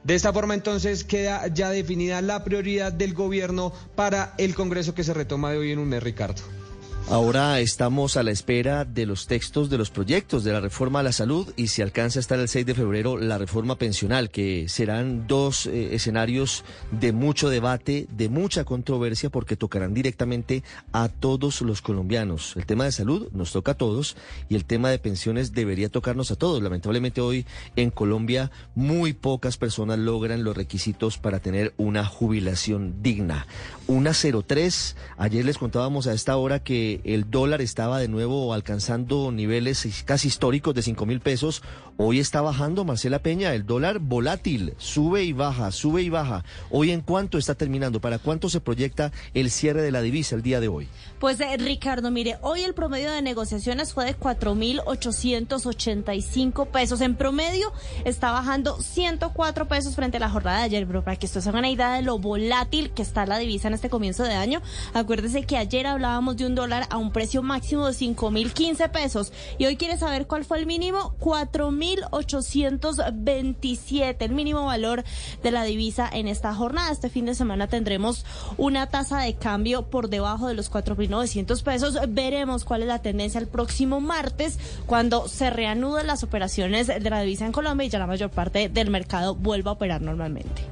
De 0.04 0.14
esta 0.14 0.32
forma 0.32 0.54
entonces 0.54 1.04
queda 1.04 1.46
ya 1.48 1.70
definida 1.70 2.20
la 2.22 2.42
prioridad 2.42 2.92
del 2.92 3.14
gobierno 3.14 3.72
para 3.94 4.34
el 4.38 4.54
Congreso 4.54 4.94
que 4.94 5.04
se 5.04 5.14
retoma 5.14 5.52
de 5.52 5.58
hoy 5.58 5.72
en 5.72 5.78
un 5.78 5.88
mes, 5.88 6.02
Ricardo. 6.02 6.61
Ahora 7.08 7.60
estamos 7.60 8.16
a 8.16 8.22
la 8.22 8.30
espera 8.30 8.86
de 8.86 9.04
los 9.04 9.26
textos 9.26 9.68
de 9.68 9.76
los 9.76 9.90
proyectos 9.90 10.44
de 10.44 10.52
la 10.52 10.60
reforma 10.60 11.00
a 11.00 11.02
la 11.02 11.12
salud 11.12 11.52
y 11.56 11.66
si 11.66 11.82
alcanza 11.82 12.18
a 12.18 12.22
estar 12.22 12.38
el 12.38 12.48
6 12.48 12.64
de 12.64 12.74
febrero 12.74 13.18
la 13.18 13.36
reforma 13.36 13.76
pensional, 13.76 14.30
que 14.30 14.66
serán 14.68 15.26
dos 15.26 15.66
eh, 15.66 15.94
escenarios 15.94 16.64
de 16.90 17.12
mucho 17.12 17.50
debate, 17.50 18.06
de 18.16 18.28
mucha 18.30 18.64
controversia, 18.64 19.28
porque 19.28 19.56
tocarán 19.56 19.92
directamente 19.92 20.62
a 20.92 21.08
todos 21.08 21.60
los 21.60 21.82
colombianos. 21.82 22.54
El 22.56 22.64
tema 22.64 22.84
de 22.84 22.92
salud 22.92 23.28
nos 23.32 23.52
toca 23.52 23.72
a 23.72 23.76
todos 23.76 24.16
y 24.48 24.54
el 24.54 24.64
tema 24.64 24.88
de 24.88 24.98
pensiones 24.98 25.52
debería 25.52 25.90
tocarnos 25.90 26.30
a 26.30 26.36
todos. 26.36 26.62
Lamentablemente 26.62 27.20
hoy 27.20 27.44
en 27.76 27.90
Colombia 27.90 28.50
muy 28.74 29.12
pocas 29.12 29.58
personas 29.58 29.98
logran 29.98 30.44
los 30.44 30.56
requisitos 30.56 31.18
para 31.18 31.40
tener 31.40 31.74
una 31.76 32.06
jubilación 32.06 33.02
digna. 33.02 33.46
Una 33.86 34.12
03, 34.14 34.96
ayer 35.18 35.44
les 35.44 35.58
contábamos 35.58 36.06
a 36.06 36.14
esta 36.14 36.36
hora 36.36 36.60
que 36.60 36.91
el 37.04 37.30
dólar 37.30 37.60
estaba 37.62 37.98
de 37.98 38.08
nuevo 38.08 38.52
alcanzando 38.54 39.32
niveles 39.32 39.86
casi 40.04 40.28
históricos 40.28 40.74
de 40.74 40.82
5 40.82 41.06
mil 41.06 41.20
pesos. 41.20 41.62
Hoy 42.04 42.18
está 42.18 42.40
bajando, 42.40 42.84
Marcela 42.84 43.20
Peña, 43.20 43.54
el 43.54 43.64
dólar 43.64 44.00
volátil, 44.00 44.74
sube 44.76 45.22
y 45.22 45.32
baja, 45.32 45.70
sube 45.70 46.02
y 46.02 46.10
baja. 46.10 46.44
Hoy 46.68 46.90
en 46.90 47.00
cuánto 47.00 47.38
está 47.38 47.54
terminando, 47.54 48.00
para 48.00 48.18
cuánto 48.18 48.50
se 48.50 48.60
proyecta 48.60 49.12
el 49.34 49.52
cierre 49.52 49.82
de 49.82 49.92
la 49.92 50.02
divisa 50.02 50.34
el 50.34 50.42
día 50.42 50.58
de 50.58 50.66
hoy. 50.66 50.88
Pues 51.20 51.38
eh, 51.38 51.56
Ricardo, 51.58 52.10
mire, 52.10 52.38
hoy 52.42 52.62
el 52.62 52.74
promedio 52.74 53.12
de 53.12 53.22
negociaciones 53.22 53.94
fue 53.94 54.04
de 54.04 54.18
4.885 54.18 56.66
pesos. 56.66 57.00
En 57.02 57.14
promedio 57.14 57.72
está 58.04 58.32
bajando 58.32 58.82
104 58.82 59.68
pesos 59.68 59.94
frente 59.94 60.16
a 60.16 60.20
la 60.20 60.28
jornada 60.28 60.58
de 60.58 60.64
ayer, 60.64 60.84
pero 60.88 61.04
para 61.04 61.16
que 61.16 61.26
ustedes 61.26 61.46
hagan 61.46 61.60
una 61.60 61.70
idea 61.70 61.92
de 61.92 62.02
lo 62.02 62.18
volátil 62.18 62.90
que 62.90 63.02
está 63.02 63.26
la 63.26 63.38
divisa 63.38 63.68
en 63.68 63.74
este 63.74 63.90
comienzo 63.90 64.24
de 64.24 64.34
año, 64.34 64.60
acuérdese 64.92 65.44
que 65.44 65.56
ayer 65.56 65.86
hablábamos 65.86 66.36
de 66.36 66.46
un 66.46 66.56
dólar 66.56 66.88
a 66.90 66.96
un 66.96 67.12
precio 67.12 67.44
máximo 67.44 67.86
de 67.86 67.92
5.015 67.92 68.90
pesos. 68.90 69.32
Y 69.56 69.66
hoy 69.66 69.76
quiere 69.76 69.98
saber 69.98 70.26
cuál 70.26 70.44
fue 70.44 70.58
el 70.58 70.66
mínimo, 70.66 71.14
4.827, 71.96 74.16
el 74.20 74.32
mínimo 74.32 74.64
valor 74.64 75.04
de 75.42 75.50
la 75.50 75.64
divisa 75.64 76.08
en 76.12 76.28
esta 76.28 76.54
jornada. 76.54 76.92
Este 76.92 77.10
fin 77.10 77.26
de 77.26 77.34
semana 77.34 77.66
tendremos 77.66 78.24
una 78.56 78.86
tasa 78.88 79.18
de 79.20 79.34
cambio 79.34 79.90
por 79.90 80.08
debajo 80.08 80.46
de 80.48 80.54
los 80.54 80.70
4.900 80.70 81.62
pesos. 81.62 81.98
Veremos 82.08 82.64
cuál 82.64 82.80
es 82.82 82.88
la 82.88 83.02
tendencia 83.02 83.40
el 83.40 83.48
próximo 83.48 84.00
martes 84.00 84.58
cuando 84.86 85.26
se 85.28 85.50
reanuden 85.50 86.06
las 86.06 86.22
operaciones 86.22 86.86
de 86.86 87.10
la 87.10 87.20
divisa 87.20 87.44
en 87.46 87.52
Colombia 87.52 87.86
y 87.86 87.90
ya 87.90 87.98
la 87.98 88.06
mayor 88.06 88.30
parte 88.30 88.68
del 88.68 88.90
mercado 88.90 89.34
vuelva 89.34 89.72
a 89.72 89.74
operar 89.74 90.00
normalmente. 90.00 90.62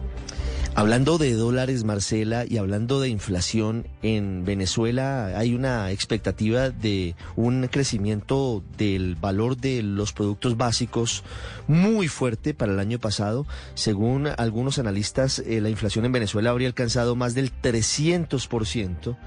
Hablando 0.76 1.18
de 1.18 1.34
dólares, 1.34 1.82
Marcela, 1.84 2.44
y 2.48 2.56
hablando 2.56 3.00
de 3.00 3.08
inflación, 3.08 3.88
en 4.02 4.44
Venezuela 4.44 5.36
hay 5.36 5.54
una 5.54 5.90
expectativa 5.90 6.70
de 6.70 7.16
un 7.34 7.66
crecimiento 7.66 8.62
del 8.78 9.16
valor 9.16 9.56
de 9.56 9.82
los 9.82 10.12
productos 10.12 10.56
básicos 10.56 11.24
muy 11.66 12.06
fuerte 12.06 12.54
para 12.54 12.72
el 12.72 12.78
año 12.78 13.00
pasado. 13.00 13.46
Según 13.74 14.28
algunos 14.38 14.78
analistas, 14.78 15.40
eh, 15.40 15.60
la 15.60 15.70
inflación 15.70 16.04
en 16.04 16.12
Venezuela 16.12 16.50
habría 16.50 16.68
alcanzado 16.68 17.16
más 17.16 17.34
del 17.34 17.52
300%, 17.52 19.18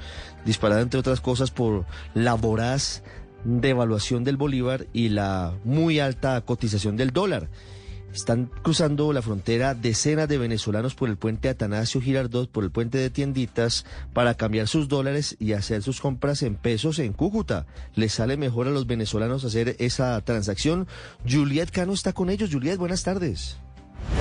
disparada 0.45 0.81
entre 0.81 1.01
otras 1.01 1.19
cosas 1.19 1.51
por 1.51 1.85
la 2.13 2.35
voraz 2.35 3.03
devaluación 3.43 4.23
del 4.23 4.37
bolívar 4.37 4.87
y 4.93 5.09
la 5.09 5.53
muy 5.65 5.99
alta 5.99 6.39
cotización 6.41 6.95
del 6.95 7.11
dólar. 7.11 7.49
Están 8.13 8.51
cruzando 8.61 9.11
la 9.11 9.23
frontera 9.23 9.73
decenas 9.73 10.27
de 10.27 10.37
venezolanos 10.37 10.93
por 10.93 11.09
el 11.09 11.17
puente 11.17 11.49
Atanasio 11.49 11.99
Girardot, 11.99 12.47
por 12.47 12.63
el 12.63 12.69
puente 12.69 12.99
de 12.99 13.09
tienditas, 13.09 13.85
para 14.13 14.35
cambiar 14.35 14.67
sus 14.67 14.87
dólares 14.87 15.35
y 15.39 15.53
hacer 15.53 15.81
sus 15.81 15.99
compras 15.99 16.43
en 16.43 16.55
pesos 16.55 16.99
en 16.99 17.13
Cúcuta. 17.13 17.65
Les 17.95 18.13
sale 18.13 18.37
mejor 18.37 18.67
a 18.67 18.71
los 18.71 18.85
venezolanos 18.85 19.45
hacer 19.45 19.75
esa 19.79 20.21
transacción. 20.21 20.87
Juliet 21.27 21.71
Cano 21.71 21.93
está 21.93 22.13
con 22.13 22.29
ellos. 22.29 22.51
Juliet, 22.51 22.77
buenas 22.77 23.03
tardes. 23.03 23.57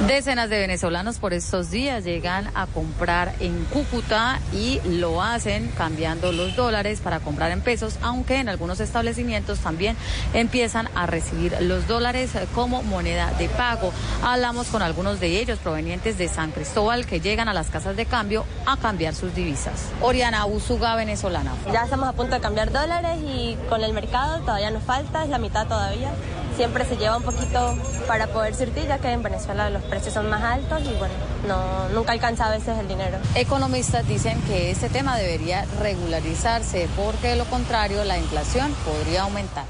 Decenas 0.07 0.51
de 0.51 0.59
venezolanos 0.59 1.19
por 1.19 1.33
estos 1.33 1.71
días 1.71 2.05
llegan 2.05 2.51
a 2.55 2.67
comprar 2.67 3.35
en 3.41 3.65
Cúcuta 3.67 4.41
y 4.53 4.81
lo 4.85 5.23
hacen 5.23 5.71
cambiando 5.79 6.33
los 6.33 6.57
dólares 6.57 7.01
para 7.01 7.21
comprar 7.21 7.53
en 7.53 7.61
pesos, 7.61 7.99
aunque 8.03 8.39
en 8.39 8.49
algunos 8.49 8.81
establecimientos 8.81 9.61
también 9.61 9.97
empiezan 10.35 10.89
a 10.97 11.07
recibir 11.07 11.57
los 11.61 11.87
dólares 11.87 12.33
como 12.55 12.83
moneda 12.83 13.33
de 13.39 13.49
pago. 13.49 13.93
Hablamos 14.25 14.67
con 14.69 14.83
algunos 14.83 15.21
de 15.21 15.41
ellos 15.41 15.59
provenientes 15.61 16.19
de 16.19 16.29
San 16.29 16.51
Cristóbal 16.51 17.07
que 17.07 17.21
llegan 17.21 17.49
a 17.49 17.55
las 17.55 17.69
casas 17.69 17.97
de 17.97 18.07
cambio 18.07 18.45
a 18.67 18.77
cambiar 18.77 19.15
sus 19.15 19.35
divisas. 19.35 19.87
Oriana 20.01 20.47
Usuga, 20.47 20.97
venezolana. 20.97 21.53
Ya 21.73 21.85
estamos 21.85 22.09
a 22.09 22.13
punto 22.13 22.35
de 22.35 22.41
cambiar 22.41 22.73
dólares 22.73 23.19
y 23.25 23.57
con 23.69 23.85
el 23.85 23.93
mercado 23.93 24.41
todavía 24.41 24.71
nos 24.71 24.83
falta, 24.83 25.23
es 25.23 25.31
la 25.31 25.39
mitad 25.39 25.67
todavía. 25.67 26.11
Siempre 26.57 26.85
se 26.85 26.97
lleva 26.97 27.17
un 27.17 27.23
poquito 27.23 27.79
para 28.07 28.27
poder 28.27 28.55
surtir, 28.55 28.87
ya 28.87 28.99
que 28.99 29.11
en 29.11 29.23
Venezuela 29.23 29.71
los 29.73 29.83
precios 29.83 30.15
son 30.15 30.29
más 30.29 30.43
altos 30.43 30.81
y 30.83 30.93
bueno, 30.99 31.15
no, 31.47 31.89
nunca 31.91 32.13
alcanza 32.13 32.47
a 32.47 32.51
veces 32.51 32.79
el 32.79 32.89
dinero. 32.89 33.19
Economistas 33.35 34.07
dicen 34.07 34.41
que 34.43 34.71
este 34.71 34.89
tema 34.89 35.17
debería 35.17 35.65
regularizarse 35.81 36.89
porque 36.97 37.29
de 37.29 37.37
lo 37.37 37.45
contrario 37.47 38.05
la 38.05 38.19
inflación 38.19 38.75
podría 38.85 39.23
aumentar. 39.23 39.65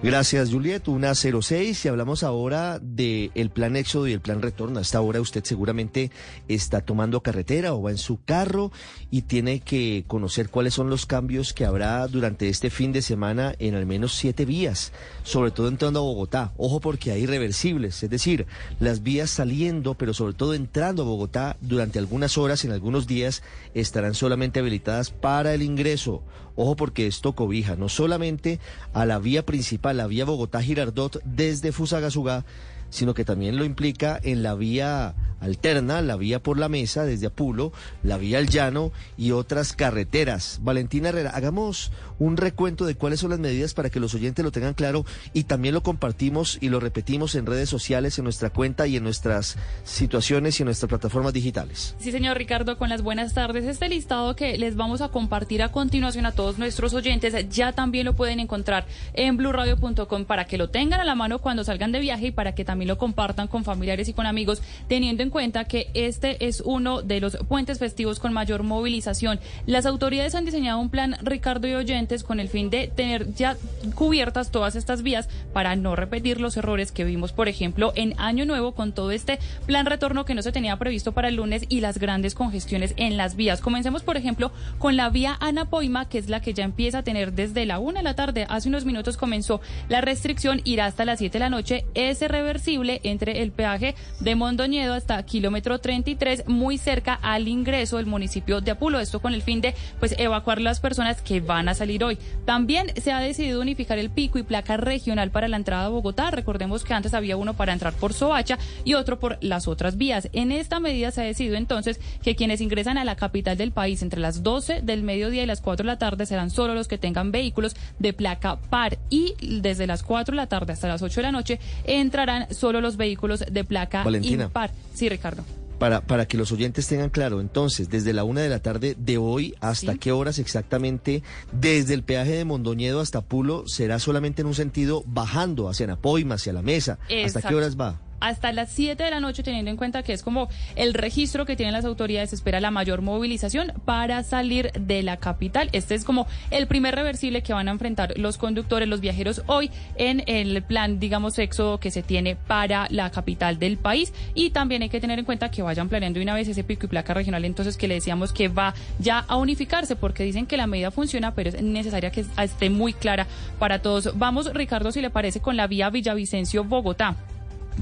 Gracias, 0.00 0.52
Juliet. 0.52 0.86
Una 0.86 1.12
06 1.12 1.84
y 1.84 1.88
hablamos 1.88 2.22
ahora 2.22 2.78
del 2.78 3.32
el 3.34 3.50
plan 3.50 3.74
éxodo 3.74 4.06
y 4.06 4.12
el 4.12 4.20
plan 4.20 4.40
retorno. 4.40 4.78
Hasta 4.78 4.98
ahora 4.98 5.20
usted 5.20 5.42
seguramente 5.42 6.12
está 6.46 6.82
tomando 6.82 7.20
carretera 7.20 7.74
o 7.74 7.82
va 7.82 7.90
en 7.90 7.98
su 7.98 8.22
carro 8.22 8.70
y 9.10 9.22
tiene 9.22 9.58
que 9.58 10.04
conocer 10.06 10.50
cuáles 10.50 10.74
son 10.74 10.88
los 10.88 11.04
cambios 11.04 11.52
que 11.52 11.64
habrá 11.64 12.06
durante 12.06 12.48
este 12.48 12.70
fin 12.70 12.92
de 12.92 13.02
semana 13.02 13.56
en 13.58 13.74
al 13.74 13.86
menos 13.86 14.14
siete 14.14 14.44
vías, 14.44 14.92
sobre 15.24 15.50
todo 15.50 15.66
entrando 15.66 15.98
a 15.98 16.02
Bogotá. 16.02 16.52
Ojo 16.58 16.78
porque 16.78 17.10
hay 17.10 17.26
reversibles, 17.26 18.00
es 18.00 18.08
decir, 18.08 18.46
las 18.78 19.02
vías 19.02 19.30
saliendo, 19.30 19.94
pero 19.94 20.14
sobre 20.14 20.34
todo 20.34 20.54
entrando 20.54 21.02
a 21.02 21.06
Bogotá 21.06 21.56
durante 21.60 21.98
algunas 21.98 22.38
horas, 22.38 22.64
en 22.64 22.70
algunos 22.70 23.08
días, 23.08 23.42
estarán 23.74 24.14
solamente 24.14 24.60
habilitadas 24.60 25.10
para 25.10 25.54
el 25.54 25.62
ingreso. 25.62 26.22
Ojo 26.60 26.74
porque 26.74 27.06
esto 27.06 27.34
cobija 27.34 27.76
no 27.76 27.88
solamente 27.88 28.58
a 28.92 29.06
la 29.06 29.20
vía 29.20 29.46
principal, 29.46 29.96
la 29.96 30.08
vía 30.08 30.24
Bogotá-Girardot 30.24 31.20
desde 31.24 31.70
Fusagasugá, 31.70 32.44
sino 32.90 33.14
que 33.14 33.24
también 33.24 33.56
lo 33.56 33.64
implica 33.64 34.18
en 34.22 34.42
la 34.42 34.54
vía 34.54 35.14
alterna, 35.40 36.02
la 36.02 36.16
vía 36.16 36.42
por 36.42 36.58
la 36.58 36.68
mesa 36.68 37.04
desde 37.04 37.26
Apulo, 37.26 37.72
la 38.02 38.18
vía 38.18 38.38
al 38.38 38.48
llano 38.48 38.92
y 39.16 39.30
otras 39.32 39.72
carreteras. 39.72 40.60
Valentina 40.62 41.10
Herrera, 41.10 41.30
hagamos 41.30 41.92
un 42.18 42.36
recuento 42.36 42.86
de 42.86 42.96
cuáles 42.96 43.20
son 43.20 43.30
las 43.30 43.38
medidas 43.38 43.74
para 43.74 43.90
que 43.90 44.00
los 44.00 44.14
oyentes 44.14 44.44
lo 44.44 44.50
tengan 44.50 44.74
claro 44.74 45.04
y 45.32 45.44
también 45.44 45.74
lo 45.74 45.82
compartimos 45.82 46.58
y 46.60 46.68
lo 46.68 46.80
repetimos 46.80 47.34
en 47.34 47.46
redes 47.46 47.68
sociales, 47.68 48.18
en 48.18 48.24
nuestra 48.24 48.50
cuenta 48.50 48.86
y 48.86 48.96
en 48.96 49.04
nuestras 49.04 49.56
situaciones 49.84 50.58
y 50.58 50.62
en 50.62 50.66
nuestras 50.66 50.88
plataformas 50.88 51.32
digitales. 51.32 51.94
Sí, 51.98 52.10
señor 52.10 52.36
Ricardo, 52.36 52.76
con 52.78 52.88
las 52.88 53.02
buenas 53.02 53.34
tardes. 53.34 53.64
Este 53.64 53.88
listado 53.88 54.34
que 54.34 54.58
les 54.58 54.76
vamos 54.76 55.00
a 55.00 55.08
compartir 55.08 55.62
a 55.62 55.70
continuación 55.70 56.26
a 56.26 56.32
todos 56.32 56.58
nuestros 56.58 56.94
oyentes 56.94 57.34
ya 57.50 57.72
también 57.72 58.04
lo 58.04 58.14
pueden 58.14 58.40
encontrar 58.40 58.86
en 59.14 59.36
blurradio.com 59.36 60.24
para 60.24 60.46
que 60.46 60.58
lo 60.58 60.70
tengan 60.70 61.00
a 61.00 61.04
la 61.04 61.14
mano 61.14 61.38
cuando 61.38 61.64
salgan 61.64 61.92
de 61.92 62.00
viaje 62.00 62.28
y 62.28 62.30
para 62.32 62.54
que 62.54 62.64
también 62.64 62.77
lo 62.86 62.98
compartan 62.98 63.48
con 63.48 63.64
familiares 63.64 64.08
y 64.08 64.12
con 64.12 64.26
amigos, 64.26 64.62
teniendo 64.88 65.22
en 65.22 65.30
cuenta 65.30 65.64
que 65.64 65.90
este 65.94 66.46
es 66.46 66.60
uno 66.60 67.02
de 67.02 67.20
los 67.20 67.36
puentes 67.48 67.78
festivos 67.78 68.20
con 68.20 68.32
mayor 68.32 68.62
movilización. 68.62 69.40
Las 69.66 69.86
autoridades 69.86 70.34
han 70.34 70.44
diseñado 70.44 70.78
un 70.78 70.90
plan, 70.90 71.16
Ricardo 71.22 71.68
y 71.68 71.74
oyentes, 71.74 72.22
con 72.24 72.40
el 72.40 72.48
fin 72.48 72.70
de 72.70 72.88
tener 72.88 73.34
ya 73.34 73.56
cubiertas 73.94 74.50
todas 74.50 74.76
estas 74.76 75.02
vías 75.02 75.28
para 75.52 75.76
no 75.76 75.96
repetir 75.96 76.40
los 76.40 76.56
errores 76.56 76.92
que 76.92 77.04
vimos, 77.04 77.32
por 77.32 77.48
ejemplo, 77.48 77.92
en 77.96 78.14
Año 78.18 78.44
Nuevo 78.44 78.72
con 78.72 78.92
todo 78.92 79.10
este 79.10 79.38
plan 79.66 79.86
retorno 79.86 80.24
que 80.24 80.34
no 80.34 80.42
se 80.42 80.52
tenía 80.52 80.76
previsto 80.76 81.12
para 81.12 81.28
el 81.28 81.36
lunes 81.36 81.64
y 81.68 81.80
las 81.80 81.98
grandes 81.98 82.34
congestiones 82.34 82.94
en 82.96 83.16
las 83.16 83.36
vías. 83.36 83.60
Comencemos, 83.60 84.02
por 84.02 84.16
ejemplo, 84.16 84.52
con 84.78 84.96
la 84.96 85.10
vía 85.10 85.36
Anapoima, 85.40 86.08
que 86.08 86.18
es 86.18 86.28
la 86.28 86.40
que 86.40 86.54
ya 86.54 86.64
empieza 86.64 86.98
a 86.98 87.02
tener 87.02 87.32
desde 87.32 87.66
la 87.66 87.78
una 87.78 88.00
de 88.00 88.04
la 88.04 88.14
tarde. 88.14 88.46
Hace 88.48 88.68
unos 88.68 88.84
minutos 88.84 89.16
comenzó 89.16 89.60
la 89.88 90.00
restricción, 90.00 90.60
irá 90.64 90.86
hasta 90.86 91.04
las 91.04 91.18
7 91.18 91.32
de 91.32 91.44
la 91.44 91.50
noche. 91.50 91.84
Es 91.94 92.20
reversible 92.20 92.67
entre 92.76 93.40
el 93.42 93.50
peaje 93.50 93.94
de 94.20 94.34
Mondoñedo 94.34 94.92
hasta 94.92 95.22
kilómetro 95.22 95.78
33, 95.78 96.48
muy 96.48 96.76
cerca 96.76 97.14
al 97.14 97.48
ingreso 97.48 97.96
del 97.96 98.04
municipio 98.04 98.60
de 98.60 98.72
Apulo. 98.72 99.00
Esto 99.00 99.20
con 99.20 99.32
el 99.32 99.40
fin 99.40 99.62
de 99.62 99.74
pues 99.98 100.14
evacuar 100.18 100.60
las 100.60 100.78
personas 100.78 101.22
que 101.22 101.40
van 101.40 101.70
a 101.70 101.74
salir 101.74 102.04
hoy. 102.04 102.18
También 102.44 102.92
se 103.00 103.12
ha 103.12 103.20
decidido 103.20 103.62
unificar 103.62 103.98
el 103.98 104.10
pico 104.10 104.38
y 104.38 104.42
placa 104.42 104.76
regional 104.76 105.30
para 105.30 105.48
la 105.48 105.56
entrada 105.56 105.86
a 105.86 105.88
Bogotá. 105.88 106.30
Recordemos 106.30 106.84
que 106.84 106.92
antes 106.92 107.14
había 107.14 107.38
uno 107.38 107.54
para 107.54 107.72
entrar 107.72 107.94
por 107.94 108.12
Soacha 108.12 108.58
y 108.84 108.94
otro 108.94 109.18
por 109.18 109.38
las 109.40 109.66
otras 109.66 109.96
vías. 109.96 110.28
En 110.34 110.52
esta 110.52 110.78
medida 110.78 111.10
se 111.10 111.22
ha 111.22 111.24
decidido 111.24 111.56
entonces 111.56 112.00
que 112.22 112.36
quienes 112.36 112.60
ingresan 112.60 112.98
a 112.98 113.04
la 113.04 113.16
capital 113.16 113.56
del 113.56 113.72
país 113.72 114.02
entre 114.02 114.20
las 114.20 114.42
12 114.42 114.82
del 114.82 115.02
mediodía 115.04 115.42
y 115.42 115.46
las 115.46 115.62
4 115.62 115.84
de 115.84 115.86
la 115.86 115.98
tarde 115.98 116.26
serán 116.26 116.50
solo 116.50 116.74
los 116.74 116.86
que 116.86 116.98
tengan 116.98 117.32
vehículos 117.32 117.76
de 117.98 118.12
placa 118.12 118.56
par 118.56 118.98
y 119.08 119.34
desde 119.40 119.86
las 119.86 120.02
4 120.02 120.32
de 120.32 120.36
la 120.36 120.48
tarde 120.48 120.74
hasta 120.74 120.86
las 120.88 121.00
8 121.00 121.20
de 121.20 121.22
la 121.22 121.32
noche 121.32 121.60
entrarán 121.84 122.46
solo 122.58 122.80
los 122.80 122.96
vehículos 122.96 123.44
de 123.50 123.64
placa 123.64 124.04
impar. 124.20 124.72
Sí, 124.94 125.08
Ricardo. 125.08 125.44
Para, 125.78 126.00
para 126.00 126.26
que 126.26 126.36
los 126.36 126.50
oyentes 126.50 126.88
tengan 126.88 127.08
claro, 127.08 127.40
entonces, 127.40 127.88
desde 127.88 128.12
la 128.12 128.24
una 128.24 128.40
de 128.40 128.48
la 128.48 128.58
tarde 128.58 128.96
de 128.98 129.16
hoy, 129.16 129.54
¿hasta 129.60 129.94
qué 129.94 130.10
horas 130.10 130.40
exactamente? 130.40 131.22
Desde 131.52 131.94
el 131.94 132.02
peaje 132.02 132.32
de 132.32 132.44
Mondoñedo 132.44 133.00
hasta 133.00 133.20
Pulo, 133.20 133.62
¿será 133.68 134.00
solamente 134.00 134.42
en 134.42 134.48
un 134.48 134.54
sentido 134.54 135.04
bajando 135.06 135.68
hacia 135.68 135.86
Napoima, 135.86 136.34
hacia 136.34 136.52
la 136.52 136.62
mesa? 136.62 136.98
¿Hasta 137.24 137.42
qué 137.42 137.54
horas 137.54 137.78
va? 137.78 138.00
Hasta 138.20 138.52
las 138.52 138.70
7 138.70 139.02
de 139.02 139.10
la 139.10 139.20
noche, 139.20 139.42
teniendo 139.42 139.70
en 139.70 139.76
cuenta 139.76 140.02
que 140.02 140.12
es 140.12 140.22
como 140.22 140.48
el 140.76 140.94
registro 140.94 141.46
que 141.46 141.56
tienen 141.56 141.72
las 141.72 141.84
autoridades, 141.84 142.32
espera 142.32 142.60
la 142.60 142.70
mayor 142.70 143.02
movilización 143.02 143.72
para 143.84 144.22
salir 144.22 144.72
de 144.72 145.02
la 145.02 145.16
capital. 145.16 145.68
Este 145.72 145.94
es 145.94 146.04
como 146.04 146.26
el 146.50 146.66
primer 146.66 146.94
reversible 146.94 147.42
que 147.42 147.52
van 147.52 147.68
a 147.68 147.70
enfrentar 147.70 148.14
los 148.18 148.38
conductores, 148.38 148.88
los 148.88 149.00
viajeros 149.00 149.42
hoy 149.46 149.70
en 149.96 150.22
el 150.26 150.62
plan, 150.62 150.98
digamos, 151.00 151.38
éxodo 151.38 151.78
que 151.78 151.90
se 151.90 152.02
tiene 152.02 152.36
para 152.36 152.86
la 152.90 153.10
capital 153.10 153.58
del 153.58 153.76
país. 153.76 154.12
Y 154.34 154.50
también 154.50 154.82
hay 154.82 154.88
que 154.88 155.00
tener 155.00 155.18
en 155.18 155.24
cuenta 155.24 155.50
que 155.50 155.62
vayan 155.62 155.88
planeando 155.88 156.20
una 156.20 156.34
vez 156.34 156.48
ese 156.48 156.64
pico 156.64 156.86
y 156.86 156.88
placa 156.88 157.14
regional, 157.14 157.44
entonces 157.44 157.76
que 157.76 157.88
le 157.88 157.94
decíamos 157.94 158.32
que 158.32 158.48
va 158.48 158.74
ya 158.98 159.20
a 159.28 159.36
unificarse, 159.36 159.96
porque 159.96 160.24
dicen 160.24 160.46
que 160.46 160.56
la 160.56 160.66
medida 160.66 160.90
funciona, 160.90 161.34
pero 161.34 161.50
es 161.50 161.62
necesaria 161.62 162.10
que 162.10 162.24
esté 162.42 162.70
muy 162.70 162.92
clara 162.92 163.26
para 163.58 163.80
todos. 163.80 164.18
Vamos, 164.18 164.52
Ricardo, 164.52 164.92
si 164.92 165.00
le 165.00 165.10
parece, 165.10 165.40
con 165.40 165.56
la 165.56 165.66
vía 165.66 165.90
Villavicencio-Bogotá 165.90 167.16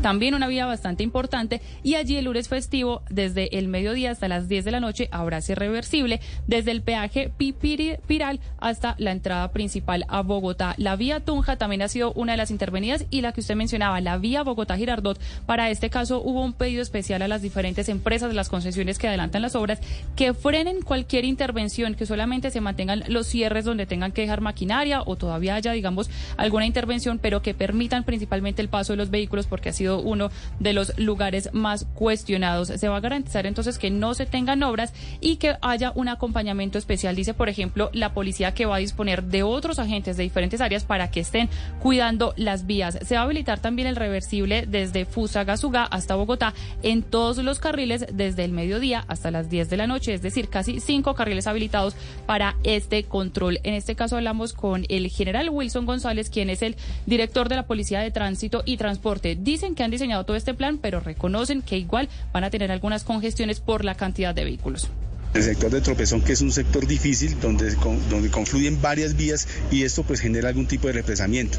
también 0.02 0.34
una 0.34 0.48
vía 0.48 0.66
bastante 0.66 1.02
importante 1.02 1.60
y 1.82 1.94
allí 1.94 2.16
el 2.16 2.26
lunes 2.26 2.48
festivo 2.48 3.02
desde 3.10 3.58
el 3.58 3.68
mediodía 3.68 4.10
hasta 4.10 4.28
las 4.28 4.48
10 4.48 4.64
de 4.64 4.70
la 4.70 4.80
noche 4.80 5.08
habrá 5.10 5.40
ser 5.40 5.58
reversible 5.58 6.20
desde 6.46 6.70
el 6.70 6.82
peaje 6.82 7.32
Piral 8.06 8.40
hasta 8.58 8.94
la 8.98 9.12
entrada 9.12 9.52
principal 9.52 10.04
a 10.08 10.22
Bogotá. 10.22 10.74
La 10.78 10.96
vía 10.96 11.20
Tunja 11.20 11.56
también 11.56 11.82
ha 11.82 11.88
sido 11.88 12.12
una 12.12 12.32
de 12.32 12.38
las 12.38 12.50
intervenidas 12.50 13.04
y 13.10 13.20
la 13.20 13.32
que 13.32 13.40
usted 13.40 13.56
mencionaba, 13.56 14.00
la 14.00 14.18
vía 14.18 14.42
Bogotá-Girardot. 14.42 15.18
Para 15.46 15.70
este 15.70 15.90
caso 15.90 16.20
hubo 16.22 16.42
un 16.42 16.52
pedido 16.52 16.82
especial 16.82 17.22
a 17.22 17.28
las 17.28 17.42
diferentes 17.42 17.88
empresas 17.88 18.28
de 18.28 18.34
las 18.34 18.48
concesiones 18.48 18.98
que 18.98 19.08
adelantan 19.08 19.42
las 19.42 19.54
obras 19.54 19.80
que 20.14 20.34
frenen 20.34 20.82
cualquier 20.82 21.24
intervención, 21.24 21.94
que 21.94 22.06
solamente 22.06 22.50
se 22.50 22.60
mantengan 22.60 23.04
los 23.08 23.26
cierres 23.26 23.64
donde 23.64 23.86
tengan 23.86 24.12
que 24.12 24.22
dejar 24.22 24.40
maquinaria 24.40 25.02
o 25.04 25.16
todavía 25.16 25.54
haya, 25.54 25.72
digamos, 25.72 26.10
alguna 26.36 26.66
intervención, 26.66 27.18
pero 27.18 27.42
que 27.42 27.54
permitan 27.54 28.04
principalmente 28.04 28.62
el 28.62 28.68
paso 28.68 28.92
de 28.92 28.98
los 28.98 29.10
vehículos 29.10 29.46
porque 29.46 29.72
así 29.86 30.06
uno 30.06 30.30
de 30.60 30.72
los 30.72 30.98
lugares 30.98 31.50
más 31.52 31.86
cuestionados. 31.94 32.68
Se 32.68 32.88
va 32.88 32.96
a 32.96 33.00
garantizar 33.00 33.46
entonces 33.46 33.78
que 33.78 33.90
no 33.90 34.14
se 34.14 34.26
tengan 34.26 34.62
obras 34.62 34.92
y 35.20 35.36
que 35.36 35.56
haya 35.62 35.92
un 35.94 36.08
acompañamiento 36.08 36.78
especial. 36.78 37.16
Dice, 37.16 37.34
por 37.34 37.48
ejemplo, 37.48 37.90
la 37.92 38.12
policía 38.12 38.54
que 38.54 38.66
va 38.66 38.76
a 38.76 38.78
disponer 38.78 39.24
de 39.24 39.42
otros 39.42 39.78
agentes 39.78 40.16
de 40.16 40.22
diferentes 40.24 40.60
áreas 40.60 40.84
para 40.84 41.10
que 41.10 41.20
estén 41.20 41.48
cuidando 41.80 42.34
las 42.36 42.66
vías. 42.66 42.98
Se 43.02 43.14
va 43.14 43.22
a 43.22 43.24
habilitar 43.24 43.60
también 43.60 43.88
el 43.88 43.96
reversible 43.96 44.66
desde 44.66 45.04
Fusagasugá 45.04 45.84
hasta 45.84 46.14
Bogotá 46.14 46.54
en 46.82 47.02
todos 47.02 47.38
los 47.38 47.58
carriles 47.58 48.06
desde 48.12 48.44
el 48.44 48.52
mediodía 48.52 49.04
hasta 49.08 49.30
las 49.30 49.48
10 49.48 49.70
de 49.70 49.76
la 49.76 49.86
noche, 49.86 50.14
es 50.14 50.22
decir, 50.22 50.48
casi 50.48 50.80
cinco 50.80 51.14
carriles 51.14 51.46
habilitados 51.46 51.94
para 52.26 52.56
este 52.64 53.04
control. 53.04 53.60
En 53.62 53.74
este 53.74 53.94
caso 53.94 54.16
hablamos 54.16 54.52
con 54.52 54.84
el 54.88 55.08
general 55.08 55.50
Wilson 55.50 55.86
González, 55.86 56.30
quien 56.30 56.50
es 56.50 56.62
el 56.62 56.76
director 57.06 57.48
de 57.48 57.56
la 57.56 57.66
Policía 57.66 58.00
de 58.00 58.10
Tránsito 58.10 58.62
y 58.64 58.76
Transporte. 58.76 59.36
Dicen 59.36 59.74
que 59.76 59.84
han 59.84 59.92
diseñado 59.92 60.24
todo 60.24 60.36
este 60.36 60.54
plan, 60.54 60.78
pero 60.78 60.98
reconocen 60.98 61.62
que 61.62 61.78
igual 61.78 62.08
van 62.32 62.42
a 62.42 62.50
tener 62.50 62.72
algunas 62.72 63.04
congestiones 63.04 63.60
por 63.60 63.84
la 63.84 63.94
cantidad 63.94 64.34
de 64.34 64.42
vehículos. 64.44 64.90
El 65.34 65.42
sector 65.42 65.70
de 65.70 65.82
Tropezón, 65.82 66.22
que 66.22 66.32
es 66.32 66.40
un 66.40 66.50
sector 66.50 66.86
difícil, 66.86 67.38
donde, 67.40 67.74
donde 68.08 68.30
confluyen 68.30 68.80
varias 68.80 69.16
vías 69.16 69.46
y 69.70 69.82
esto 69.82 70.02
pues 70.02 70.20
genera 70.20 70.48
algún 70.48 70.66
tipo 70.66 70.86
de 70.86 70.94
represamiento. 70.94 71.58